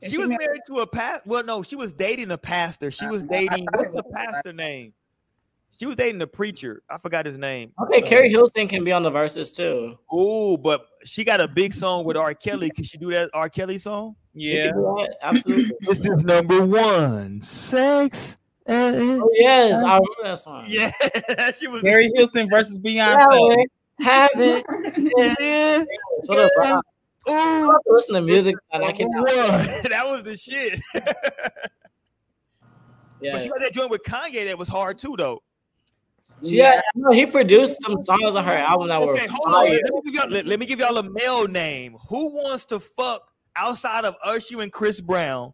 Is 0.00 0.12
She 0.12 0.18
was 0.18 0.28
married 0.28 0.60
to 0.68 0.80
a 0.80 0.86
past. 0.86 1.26
Well, 1.26 1.42
no, 1.44 1.62
she 1.62 1.74
was 1.76 1.92
dating 1.92 2.30
a 2.30 2.38
pastor. 2.38 2.90
She 2.90 3.06
was 3.06 3.24
dating. 3.24 3.66
What's 3.74 3.88
the 3.90 4.02
was- 4.02 4.12
pastor 4.14 4.52
name? 4.52 4.92
She 5.76 5.86
was 5.86 5.96
dating 5.96 6.18
the 6.18 6.26
preacher. 6.26 6.82
I 6.88 6.98
forgot 6.98 7.26
his 7.26 7.36
name. 7.36 7.72
Okay, 7.82 8.02
uh, 8.02 8.06
Keri 8.06 8.30
Hilson 8.30 8.68
can 8.68 8.84
be 8.84 8.92
on 8.92 9.02
the 9.02 9.10
verses 9.10 9.52
too. 9.52 9.98
Oh, 10.10 10.56
but 10.56 10.86
she 11.04 11.24
got 11.24 11.40
a 11.40 11.48
big 11.48 11.72
song 11.74 12.04
with 12.04 12.16
R. 12.16 12.32
Kelly. 12.34 12.70
Can 12.70 12.84
she 12.84 12.96
do 12.98 13.10
that 13.10 13.30
R. 13.34 13.48
Kelly 13.48 13.78
song? 13.78 14.14
She 14.36 14.54
Yeah. 14.56 14.66
can 14.68 14.76
do 14.76 14.82
that, 14.98 15.16
absolutely. 15.22 15.74
This 15.80 15.98
is 16.00 16.22
number 16.24 16.64
one. 16.64 17.42
Sex. 17.42 18.36
and- 18.66 19.20
Oh 19.22 19.30
yes, 19.34 19.76
I 19.78 19.94
remember 19.96 20.06
that 20.22 20.38
song. 20.38 20.64
Yeah, 20.68 20.90
she 21.58 21.66
was. 21.66 21.82
Keri 21.82 22.10
Hilson 22.14 22.48
versus 22.48 22.78
Yeah, 22.82 23.16
Beyonce. 23.18 23.64
have 24.00 24.30
it. 24.36 24.64
Yeah. 25.16 25.34
Yeah. 25.40 25.84
What 26.26 26.38
up, 26.38 26.50
bro? 26.56 26.80
Ooh, 27.34 27.68
love 27.68 27.80
listen 27.86 28.14
to 28.16 28.20
music 28.20 28.54
and 28.72 28.84
I 28.84 28.92
can 28.92 29.08
that 29.12 30.02
was 30.06 30.22
the 30.24 30.36
shit. 30.36 30.78
yeah. 33.20 33.32
But 33.32 33.42
she 33.42 33.48
got 33.48 33.60
that 33.60 33.72
joint 33.72 33.90
with 33.90 34.02
Kanye 34.02 34.44
that 34.46 34.58
was 34.58 34.68
hard 34.68 34.98
too, 34.98 35.14
though. 35.16 35.42
Yeah, 36.42 36.80
I 36.80 36.98
know 36.98 37.10
he 37.12 37.26
produced 37.26 37.80
some 37.82 38.02
songs 38.02 38.34
on 38.34 38.44
her 38.44 38.56
album 38.56 38.88
that 38.88 39.00
were 39.00 39.12
Okay, 39.14 39.26
hold 39.26 39.46
on. 39.46 39.52
fire. 39.66 39.80
Let 39.82 39.94
me, 39.94 40.00
give 40.04 40.14
y'all, 40.14 40.30
let, 40.30 40.46
let 40.46 40.58
me 40.60 40.66
give 40.66 40.78
y'all 40.80 40.98
a 40.98 41.02
male 41.02 41.48
name. 41.48 41.96
Who 42.08 42.26
wants 42.28 42.66
to 42.66 42.80
fuck 42.80 43.30
outside 43.56 44.04
of 44.04 44.16
Usher 44.22 44.60
and 44.60 44.72
Chris 44.72 45.00
Brown? 45.00 45.52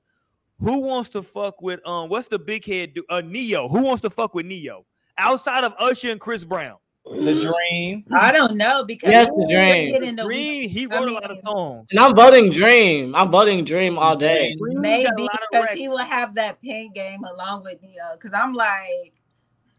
Who 0.61 0.83
wants 0.83 1.09
to 1.11 1.23
fuck 1.23 1.63
with 1.63 1.81
um? 1.87 2.09
What's 2.09 2.29
the 2.29 2.39
big 2.39 2.65
head? 2.65 2.95
Do, 2.95 3.05
uh, 3.09 3.23
Ne-Yo. 3.23 3.69
Who 3.69 3.83
wants 3.83 4.03
to 4.03 4.11
fuck 4.11 4.35
with 4.35 4.47
Ne-Yo 4.47 4.85
outside 5.17 5.65
of 5.65 5.75
Usher 5.79 6.11
and 6.11 6.21
Chris 6.21 6.45
Brown? 6.45 6.77
The 7.07 7.35
Dream. 7.35 8.05
I 8.13 8.31
don't 8.31 8.57
know 8.57 8.85
because 8.85 9.11
Yes, 9.11 9.29
the 9.29 9.35
we're 9.37 9.99
Dream. 10.01 10.17
the 10.17 10.23
Green. 10.25 10.69
He 10.69 10.87
I 10.91 10.95
wrote 10.95 11.09
a 11.09 11.13
lot 11.13 11.31
of 11.31 11.39
songs. 11.41 11.87
And 11.91 11.99
I'm 11.99 12.15
voting 12.15 12.51
Dream. 12.51 13.15
I'm 13.15 13.31
voting 13.31 13.65
Dream 13.65 13.99
all 13.99 14.17
day. 14.17 14.55
Green 14.57 14.81
maybe 14.81 15.09
because 15.51 15.71
he 15.71 15.89
will 15.89 15.99
have 15.99 16.35
that 16.35 16.61
pen 16.63 16.91
game 16.95 17.25
along 17.25 17.65
with 17.65 17.81
Ne-Yo. 17.83 18.17
Because 18.17 18.33
I'm 18.35 18.53
like, 18.53 19.15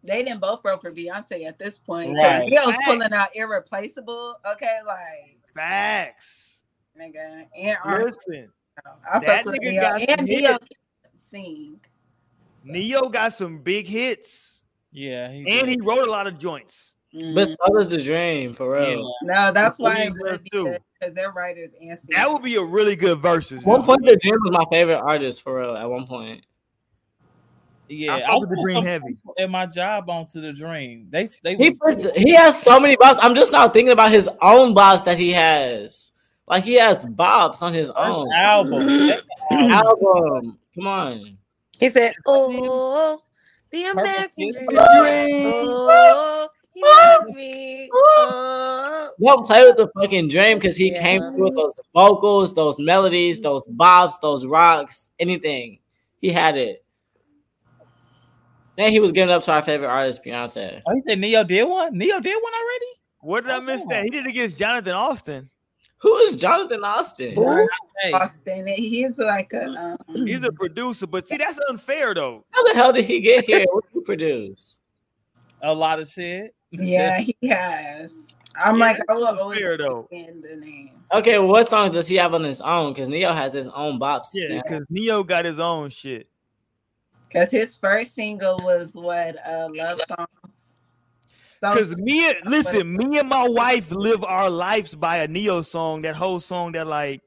they 0.04 0.24
didn't 0.24 0.40
both 0.42 0.62
roll 0.64 0.78
for 0.78 0.92
Beyonce 0.92 1.46
at 1.48 1.60
this 1.60 1.78
point. 1.78 2.16
Right. 2.16 2.46
Ne-Yo's 2.46 2.74
Facts. 2.74 2.86
pulling 2.86 3.14
out 3.14 3.30
irreplaceable. 3.36 4.36
Okay, 4.54 4.80
like 4.86 5.40
Facts. 5.56 6.64
nigga, 7.00 7.46
and 7.58 7.78
R. 7.84 8.06
Listen, 8.06 8.52
I 9.12 9.20
that 9.20 9.44
fuck 9.44 9.46
with 9.46 9.56
nigga 9.62 9.72
Ne-Yo 9.72 9.82
got 9.82 10.00
some 10.02 10.16
and 10.20 10.28
Ne-Yo 10.28 10.52
hits. 10.54 10.60
can 11.04 11.18
sing. 11.18 11.80
Ne-Yo 12.64 13.10
got 13.10 13.34
some 13.34 13.60
big 13.60 13.88
hits, 13.88 14.64
Yeah. 14.92 15.32
He 15.32 15.40
and 15.40 15.46
did. 15.48 15.70
he 15.70 15.82
wrote 15.82 16.08
a 16.08 16.12
lot 16.12 16.28
of 16.28 16.38
joints. 16.38 16.96
But 17.14 17.20
Mhm. 17.50 17.56
so 17.68 17.74
does 17.78 17.90
the 17.90 17.98
Dream 18.02 18.54
for 18.54 18.72
real. 18.72 19.14
No, 19.24 19.52
that's 19.52 19.78
why 19.78 19.96
Dream 19.96 20.08
it 20.16 20.22
would 20.22 20.32
does 20.32 20.42
be 20.44 20.50
too. 20.52 20.78
because 20.98 21.14
they're 21.14 21.32
writers 21.32 21.72
and 21.74 22.00
singers. 22.00 22.16
That 22.16 22.32
would 22.32 22.42
be 22.42 22.56
a 22.56 22.64
really 22.64 22.96
good 22.96 23.20
versus. 23.20 23.62
At 23.64 23.68
one 23.68 23.84
point, 23.84 24.06
the 24.06 24.16
Dream 24.16 24.38
was 24.46 24.52
my 24.54 24.64
favorite 24.72 25.00
artist 25.00 25.42
for 25.42 25.60
real. 25.60 25.76
At 25.76 25.90
one 25.90 26.08
point, 26.08 26.46
Yeah. 27.92 28.16
I 28.16 28.18
I 28.18 28.28
fuck 28.40 28.50
the 28.50 28.60
Dream 28.64 28.84
heavy. 28.84 29.06
people 29.10 29.34
At 29.38 29.50
my 29.50 29.66
job 29.66 30.10
onto 30.10 30.40
the 30.42 30.54
Dream. 30.54 31.08
They 31.10 31.28
they 31.44 31.56
he 31.56 31.70
was, 31.70 31.78
puts, 31.78 32.08
he 32.16 32.32
has 32.34 32.62
so 32.62 32.80
many 32.80 32.96
bops. 32.98 33.20
I'm 33.22 33.36
just 33.36 33.52
now 33.52 33.68
thinking 33.68 33.92
about 33.92 34.12
his 34.12 34.30
own 34.42 34.74
bops 34.74 35.04
that 35.06 35.18
he 35.18 35.32
has. 35.34 36.12
Like 36.48 36.64
he 36.64 36.76
has 36.76 37.04
bops 37.04 37.62
on 37.62 37.74
his 37.74 37.88
first 37.90 37.98
own 38.18 38.32
album. 38.34 39.12
Album. 39.52 39.72
album. 39.72 40.60
Come 40.76 40.88
on. 40.88 41.38
He 41.80 41.90
said, 41.90 42.14
"Oh, 42.26 43.20
the 43.72 43.84
American 43.86 44.52
dream. 44.52 44.70
Oh, 44.80 46.48
he 46.74 46.82
love 46.84 47.36
me. 47.36 47.90
Oh." 47.94 49.10
Don't 49.24 49.46
play 49.46 49.62
with 49.62 49.78
the 49.78 49.88
fucking 50.00 50.30
dream 50.30 50.58
because 50.58 50.76
he 50.78 50.92
Yeah. 50.92 51.02
came 51.02 51.22
through 51.34 51.46
with 51.46 51.56
those 51.56 51.80
vocals, 51.94 52.54
those 52.56 52.80
melodies, 52.80 53.40
those 53.42 53.68
bops, 53.68 54.16
those 54.22 54.46
rocks, 54.46 55.12
anything. 55.20 55.80
He 56.22 56.30
had 56.30 56.58
it. 56.58 56.84
And 58.82 58.92
he 58.92 59.00
was 59.00 59.12
giving 59.12 59.32
up 59.32 59.44
to 59.44 59.52
our 59.52 59.62
favorite 59.62 59.88
artist, 59.90 60.24
Beyonce. 60.26 60.82
Oh, 60.88 60.94
he 60.96 61.02
said 61.02 61.20
Ne-Yo 61.20 61.44
did 61.44 61.66
one. 61.66 61.96
Ne-Yo 61.96 62.20
did 62.20 62.34
one 62.42 62.54
already. 62.54 62.86
What 63.20 63.44
did 63.44 63.54
I 63.54 63.60
miss? 63.60 63.86
That 63.86 64.04
he 64.04 64.10
did 64.10 64.26
against 64.26 64.58
Johntá 64.58 64.96
Austin. 64.96 65.50
Who 66.00 66.18
is 66.18 66.34
Johntá 66.42 66.82
Austin? 66.82 67.36
Who? 67.36 67.68
Austin. 68.14 68.66
He's 68.66 69.16
like 69.20 69.54
a 69.54 69.66
um, 69.68 69.98
He's 70.26 70.44
a 70.44 70.52
producer, 70.52 71.06
but 71.06 71.28
see, 71.28 71.38
that's 71.38 71.60
unfair 71.70 72.16
though. 72.16 72.44
How 72.50 72.64
the 72.64 72.74
hell 72.74 72.92
did 72.92 73.06
he 73.06 73.20
get 73.20 73.46
here? 73.46 73.66
What 73.72 73.84
did 73.86 74.00
he 74.00 74.02
produce? 74.02 74.80
a 75.62 75.72
lot 75.72 76.00
of 76.00 76.08
shit. 76.08 76.56
yeah, 76.72 77.20
he 77.20 77.36
has. 77.48 78.34
I'm 78.56 78.80
Yeah, 78.80 78.86
like, 78.86 78.98
I 79.10 79.14
love 79.14 79.36
will 79.36 79.44
always 79.44 79.58
unfair, 79.60 79.78
though. 79.78 80.08
the 80.12 80.56
name. 80.56 80.90
Okay, 81.14 81.38
well, 81.38 81.50
what 81.50 81.70
songs 81.70 81.92
does 81.92 82.08
he 82.08 82.16
have 82.16 82.34
on 82.34 82.44
his 82.44 82.62
own? 82.62 82.94
Because 82.94 83.10
Ne-Yo 83.10 83.32
has 83.34 83.54
his 83.54 83.68
own 83.68 84.00
bops. 84.00 84.30
Yeah, 84.34 84.60
because 84.64 84.84
Ne-Yo 84.90 85.22
got 85.24 85.46
his 85.46 85.60
own 85.60 85.92
shit. 85.92 86.31
Because 87.32 87.50
his 87.52 87.78
first 87.78 88.14
single 88.14 88.60
was 88.62 88.94
what? 88.94 89.38
Uh, 89.46 89.70
Love 89.74 90.00
Songs. 90.02 90.76
Because 91.62 91.96
me, 91.96 92.28
and 92.28 92.38
listen, 92.46 92.92
me 92.98 93.20
and 93.20 93.30
my 93.30 93.48
wife 93.48 93.92
live 93.92 94.24
our 94.24 94.50
lives 94.50 94.96
by 94.96 95.18
a 95.18 95.28
Ne-Yo 95.28 95.62
song. 95.62 96.02
That 96.02 96.16
whole 96.16 96.40
song 96.40 96.72
that 96.74 96.88
like, 96.88 97.22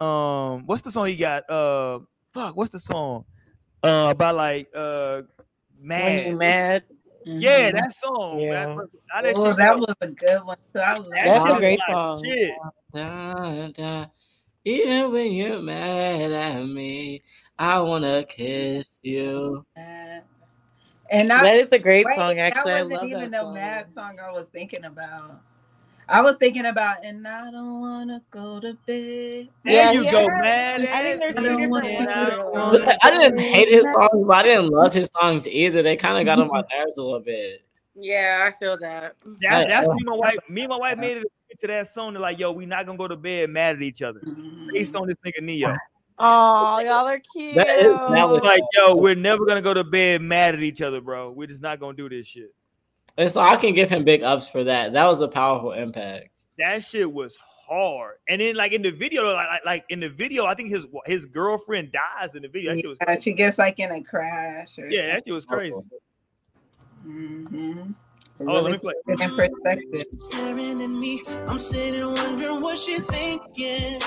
um, 0.00 0.64
what's 0.66 0.82
the 0.82 0.92
song 0.92 1.06
he 1.08 1.16
got? 1.16 1.50
Uh, 1.50 2.00
fuck, 2.32 2.56
what's 2.56 2.70
the 2.70 2.78
song? 2.78 3.24
Uh, 3.82 4.08
about 4.12 4.36
like 4.36 4.68
uh, 4.74 5.22
When 5.78 6.26
you 6.28 6.36
mad. 6.36 6.38
mad. 6.38 6.84
Yeah, 7.24 7.70
Mhm. 7.70 7.74
that 7.74 7.92
song. 7.92 8.40
Yeah. 8.40 8.66
That, 8.66 8.76
that, 8.76 9.22
that, 9.24 9.34
Oh, 9.36 9.52
that 9.52 9.78
was 9.78 9.94
a 10.00 10.06
good 10.06 10.44
one. 10.44 10.56
So 10.74 10.80
I 10.80 10.98
was 10.98 11.08
like, 11.08 11.24
that 11.24 11.42
That's 11.42 11.56
a 11.56 11.58
great 11.58 11.80
my 11.88 11.94
song. 11.94 12.24
Shit. 12.24 12.54
Da, 12.94 13.68
da. 13.68 14.06
Even 14.64 15.12
when 15.12 15.32
you're 15.32 15.60
mad 15.60 16.32
at 16.32 16.66
me, 16.66 17.22
I 17.58 17.80
wanna 17.80 18.24
kiss 18.24 18.98
you. 19.02 19.64
and 19.76 21.32
I, 21.32 21.42
That 21.42 21.56
is 21.56 21.72
a 21.72 21.78
great 21.78 22.04
wait, 22.06 22.16
song. 22.16 22.38
Actually, 22.38 22.72
I 22.72 22.82
that 22.82 22.84
wasn't 22.84 23.00
love 23.02 23.04
even 23.20 23.30
that 23.30 23.38
the 23.38 23.42
song. 23.44 23.54
mad 23.54 23.94
song 23.94 24.18
I 24.20 24.30
was 24.30 24.46
thinking 24.48 24.84
about. 24.84 25.40
I 26.08 26.20
was 26.20 26.36
thinking 26.36 26.66
about, 26.66 27.04
and 27.04 27.26
I 27.26 27.50
don't 27.50 27.80
wanna 27.80 28.22
go 28.30 28.60
to 28.60 28.74
bed. 28.86 29.48
There 29.64 29.74
Yeah, 29.74 29.90
you 29.90 30.04
yeah. 30.04 30.10
go, 30.12 30.26
mad. 30.28 30.82
I 30.82 31.02
think 31.02 31.20
there's 31.20 31.36
I 31.36 31.40
two 31.40 31.46
don't 31.48 31.82
different 31.82 32.08
I 32.08 32.30
don't 32.30 32.38
go 32.38 32.50
wanna- 32.52 32.78
to 32.78 32.98
I 33.06 33.10
didn't 33.10 33.38
hate 33.40 33.68
his 33.68 33.84
songs, 33.84 34.24
but 34.26 34.36
I 34.36 34.42
didn't 34.42 34.68
love 34.68 34.92
his 34.92 35.10
songs 35.20 35.48
either. 35.48 35.82
They 35.82 35.96
kind 35.96 36.18
of 36.18 36.24
got 36.24 36.38
on 36.38 36.48
my 36.48 36.62
nerves 36.78 36.96
a 36.96 37.02
little 37.02 37.20
bit. 37.20 37.62
Yeah, 37.94 38.44
I 38.46 38.56
feel 38.58 38.76
that. 38.78 39.16
That, 39.40 39.68
that's 39.68 39.88
uh, 39.88 39.94
me. 39.94 40.02
My 40.04 40.16
wife, 40.16 40.36
me 40.48 40.62
and 40.62 40.70
my 40.70 40.76
wife 40.76 40.98
made 40.98 41.16
it 41.16 41.58
to 41.60 41.66
that 41.68 41.88
song. 41.88 42.12
They're 42.12 42.20
like, 42.22 42.38
yo, 42.38 42.52
we 42.52 42.66
not 42.66 42.84
gonna 42.86 42.98
go 42.98 43.08
to 43.08 43.16
bed 43.16 43.50
mad 43.50 43.76
at 43.76 43.82
each 43.82 44.02
other 44.02 44.20
based 44.20 44.92
mm-hmm. 44.92 44.96
on 45.02 45.08
this 45.08 45.16
nigga 45.24 45.42
Ne-Yo. 45.42 45.72
Oh, 46.18 46.78
y'all 46.78 47.06
are 47.06 47.18
cute. 47.18 47.54
That 47.56 47.78
is- 47.78 47.84
that 47.86 48.28
was- 48.28 48.42
Like, 48.42 48.62
yo, 48.76 48.96
we're 48.96 49.14
never 49.14 49.44
gonna 49.44 49.60
go 49.62 49.74
to 49.74 49.84
bed 49.84 50.22
mad 50.22 50.54
at 50.54 50.62
each 50.62 50.80
other, 50.80 51.00
bro. 51.00 51.30
We're 51.30 51.46
just 51.46 51.62
not 51.62 51.78
gonna 51.80 51.96
do 51.96 52.08
this 52.08 52.26
shit. 52.26 52.54
And 53.18 53.30
so 53.30 53.40
I 53.40 53.56
can 53.56 53.74
give 53.74 53.88
him 53.90 54.04
big 54.04 54.22
ups 54.22 54.48
for 54.48 54.64
that. 54.64 54.92
That 54.92 55.04
was 55.06 55.20
a 55.20 55.28
powerful 55.28 55.72
impact. 55.72 56.44
That 56.58 56.82
shit 56.82 57.10
was 57.12 57.36
hard. 57.66 58.16
And 58.28 58.40
then, 58.40 58.56
like 58.56 58.72
in 58.72 58.82
the 58.82 58.90
video, 58.90 59.24
like, 59.24 59.48
like, 59.48 59.64
like 59.66 59.84
in 59.88 60.00
the 60.00 60.08
video, 60.08 60.44
I 60.46 60.54
think 60.54 60.68
his 60.70 60.86
his 61.06 61.24
girlfriend 61.26 61.92
dies 61.92 62.34
in 62.34 62.42
the 62.42 62.48
video. 62.48 62.72
That 62.74 62.80
shit 62.80 62.88
was 62.88 62.98
crazy. 62.98 63.20
she 63.22 63.32
gets 63.32 63.58
like 63.58 63.78
in 63.78 63.90
a 63.90 64.02
crash. 64.02 64.78
Or 64.78 64.88
Yeah, 64.90 65.08
that 65.14 65.24
shit 65.26 65.34
was 65.34 65.44
crazy. 65.44 65.74
Mm-hmm. 67.06 67.92
Oh, 68.40 68.60
let 68.60 68.72
me 68.72 68.78
play. 68.78 68.94
In 69.08 69.16
perspective. 69.34 70.04
Staring 70.18 70.80
at 70.82 70.90
me, 70.90 71.22
I'm 71.48 71.58
sitting 71.58 72.06
wondering 72.12 72.60
what 72.60 72.78
she's 72.78 73.04
thinking. 73.06 73.98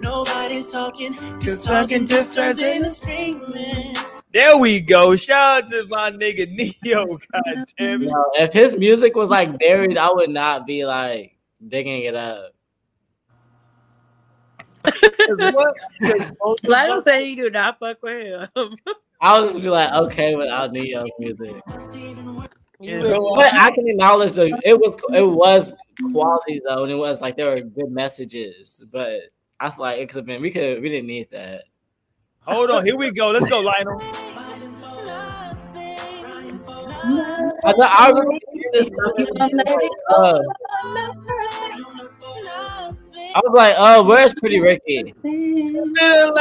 Nobody's 0.00 0.66
talking, 0.66 1.14
cause 1.14 1.64
talking 1.64 2.06
just 2.06 2.34
turns 2.34 2.60
into 2.60 2.88
screaming. 2.90 3.96
There 4.32 4.56
we 4.58 4.80
go. 4.80 5.14
Shout 5.16 5.64
out 5.64 5.70
to 5.70 5.86
my 5.88 6.10
nigga 6.10 6.50
Ne-Yo. 6.54 7.04
God 7.32 7.64
damn 7.78 8.02
it. 8.02 8.06
Yo, 8.06 8.24
if 8.36 8.52
his 8.52 8.76
music 8.78 9.14
was 9.14 9.28
like 9.30 9.58
buried, 9.58 9.96
I 9.98 10.10
would 10.10 10.30
not 10.30 10.66
be 10.66 10.84
like 10.86 11.36
digging 11.68 12.02
it 12.04 12.14
up. 12.14 12.52
What? 15.28 15.76
'Cause 16.02 16.32
both 16.40 16.62
of 16.64 16.68
Let 16.68 16.90
him 16.90 17.02
say 17.02 17.28
you 17.28 17.36
do 17.36 17.50
not 17.50 17.78
fuck 17.78 18.02
with 18.02 18.26
him. 18.56 18.76
I 19.20 19.38
would 19.38 19.48
just 19.50 19.62
be 19.62 19.68
like, 19.68 19.92
okay, 19.92 20.34
without 20.34 20.72
Ne-Yo's 20.72 21.08
music. 21.18 21.62
Yeah. 22.82 23.00
But 23.36 23.54
I 23.54 23.70
can 23.70 23.86
acknowledge 23.88 24.32
that 24.32 24.60
it 24.64 24.78
was 24.78 24.96
it 25.14 25.22
was 25.22 25.72
quality 26.10 26.60
though, 26.66 26.82
and 26.82 26.92
it 26.92 26.96
was 26.96 27.20
like 27.20 27.36
there 27.36 27.50
were 27.50 27.60
good 27.60 27.90
messages. 27.90 28.82
But 28.90 29.20
I 29.60 29.70
feel 29.70 29.82
like 29.84 29.98
it 29.98 30.08
could 30.08 30.16
have 30.16 30.26
been 30.26 30.42
we 30.42 30.50
could 30.50 30.82
we 30.82 30.88
didn't 30.88 31.06
need 31.06 31.28
that. 31.30 31.62
Hold 32.40 32.70
on, 32.70 32.84
here 32.84 32.96
we 32.96 33.12
go. 33.12 33.30
Let's 33.30 33.46
go, 33.46 33.60
Lionel. 33.60 34.00
I, 37.64 37.72
thought- 37.72 38.00
I 38.00 38.08
remember 38.10 38.38
this 38.72 38.90
I 43.34 43.40
was 43.44 43.52
like, 43.54 43.74
oh, 43.78 44.02
where's 44.04 44.34
Pretty 44.34 44.60
Ricky? 44.60 45.14
Oh, 45.24 46.32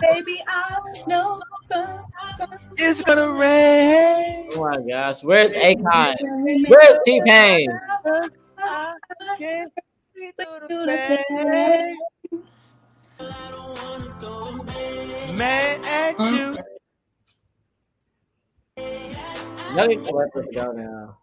baby, 0.00 0.42
I 0.46 0.80
know 1.06 1.40
it's 2.76 3.02
gonna 3.02 3.32
rain. 3.32 4.48
Oh 4.54 4.70
my 4.70 4.82
gosh, 4.86 5.22
where's 5.22 5.54
Akon? 5.54 6.14
Where's 6.68 6.98
T 7.04 7.22
Pain? 7.24 7.68
Mad 15.34 15.80
at 15.86 16.14
hmm? 16.18 16.34
you. 16.34 16.56
Let 19.74 19.88
me 19.88 19.96
let 19.96 20.34
this 20.34 20.48
go 20.52 20.72
now. 20.72 21.16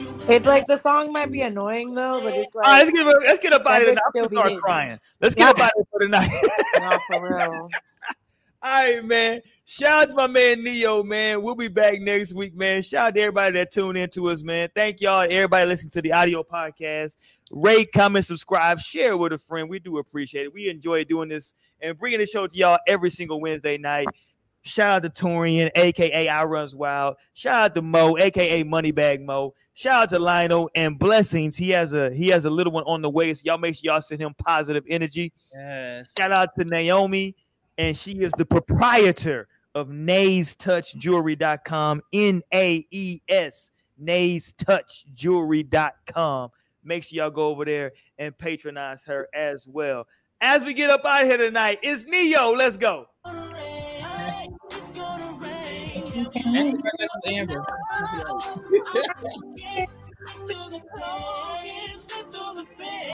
It's 0.00 0.46
like 0.46 0.66
the 0.66 0.80
song 0.80 1.12
might 1.12 1.30
be 1.32 1.42
annoying 1.42 1.94
though, 1.94 2.20
but 2.22 2.34
it's 2.34 2.54
like 2.54 2.66
All 2.66 2.72
right, 2.72 2.84
let's 2.84 2.92
get 2.92 3.06
let's 3.06 3.38
get 3.38 3.52
up 3.52 3.66
out 3.66 3.82
of. 3.82 3.88
That 3.88 4.02
I'm 4.06 4.22
gonna 4.22 4.40
start 4.40 4.60
crying. 4.60 4.98
Let's 5.20 5.34
get 5.34 5.48
up 5.48 5.58
out 5.58 5.70
of 5.70 5.72
here 5.76 5.84
for 5.90 6.00
tonight. 6.00 6.30
Nah, 6.78 6.98
for 7.06 7.28
real. 7.28 7.68
All 8.62 8.72
right, 8.82 9.04
man. 9.04 9.40
Shout 9.64 10.02
out 10.02 10.08
to 10.08 10.14
my 10.14 10.26
man 10.26 10.64
Ne-Yo, 10.64 11.02
man. 11.02 11.42
We'll 11.42 11.54
be 11.54 11.68
back 11.68 12.00
next 12.00 12.34
week, 12.34 12.56
man. 12.56 12.82
Shout 12.82 13.08
out 13.08 13.14
to 13.14 13.20
everybody 13.20 13.54
that 13.54 13.70
tuned 13.70 13.98
into 13.98 14.28
us, 14.30 14.42
man. 14.42 14.68
Thank 14.74 15.00
y'all, 15.00 15.26
everybody 15.28 15.66
listening 15.66 15.90
to 15.90 16.02
the 16.02 16.12
audio 16.12 16.42
podcast. 16.42 17.16
Rate, 17.50 17.92
comment, 17.92 18.24
subscribe, 18.24 18.80
share 18.80 19.16
with 19.16 19.32
a 19.32 19.38
friend. 19.38 19.68
We 19.68 19.78
do 19.78 19.98
appreciate 19.98 20.44
it. 20.44 20.54
We 20.54 20.68
enjoy 20.68 21.04
doing 21.04 21.28
this 21.28 21.54
and 21.80 21.98
bringing 21.98 22.18
the 22.18 22.26
show 22.26 22.46
to 22.46 22.56
y'all 22.56 22.78
every 22.86 23.10
single 23.10 23.40
Wednesday 23.40 23.78
night. 23.78 24.08
Shout 24.68 25.04
out 25.04 25.14
to 25.14 25.24
Torian, 25.24 25.70
aka 25.74 26.28
I 26.28 26.44
Runs 26.44 26.76
Wild. 26.76 27.16
Shout 27.32 27.64
out 27.64 27.74
to 27.74 27.82
Mo, 27.82 28.18
aka 28.18 28.62
Moneybag 28.64 29.24
Mo. 29.24 29.54
Shout 29.72 30.02
out 30.02 30.08
to 30.10 30.18
Lionel 30.18 30.68
and 30.74 30.98
blessings. 30.98 31.56
He 31.56 31.70
has 31.70 31.92
a 31.92 32.12
he 32.12 32.28
has 32.28 32.44
a 32.44 32.50
little 32.50 32.72
one 32.72 32.84
on 32.84 33.00
the 33.00 33.08
way. 33.08 33.32
So 33.32 33.42
y'all 33.44 33.58
make 33.58 33.76
sure 33.76 33.92
y'all 33.92 34.02
send 34.02 34.20
him 34.20 34.34
positive 34.34 34.84
energy. 34.88 35.32
Yes. 35.54 36.12
Shout 36.16 36.32
out 36.32 36.54
to 36.58 36.64
Naomi, 36.64 37.34
and 37.78 37.96
she 37.96 38.12
is 38.20 38.32
the 38.36 38.44
proprietor 38.44 39.48
of 39.74 39.88
Naes 39.88 40.54
Touch 40.54 40.94
Jewelry.com. 40.96 42.02
N-A-E-S, 42.12 43.70
Naes 43.96 44.52
Touch 44.52 45.06
Jewelry.com. 45.14 46.50
Make 46.84 47.04
sure 47.04 47.16
y'all 47.16 47.30
go 47.30 47.46
over 47.46 47.64
there 47.64 47.92
and 48.18 48.36
patronize 48.36 49.04
her 49.04 49.28
as 49.34 49.66
well. 49.66 50.06
As 50.40 50.62
we 50.62 50.74
get 50.74 50.90
up 50.90 51.04
out 51.04 51.22
of 51.22 51.28
here 51.28 51.36
tonight, 51.36 51.78
it's 51.82 52.04
Ne-Yo. 52.06 52.52
Let's 52.52 52.76
go. 52.76 53.06
Amber. 57.26 57.64
Slip 61.96 62.30
through 62.32 62.54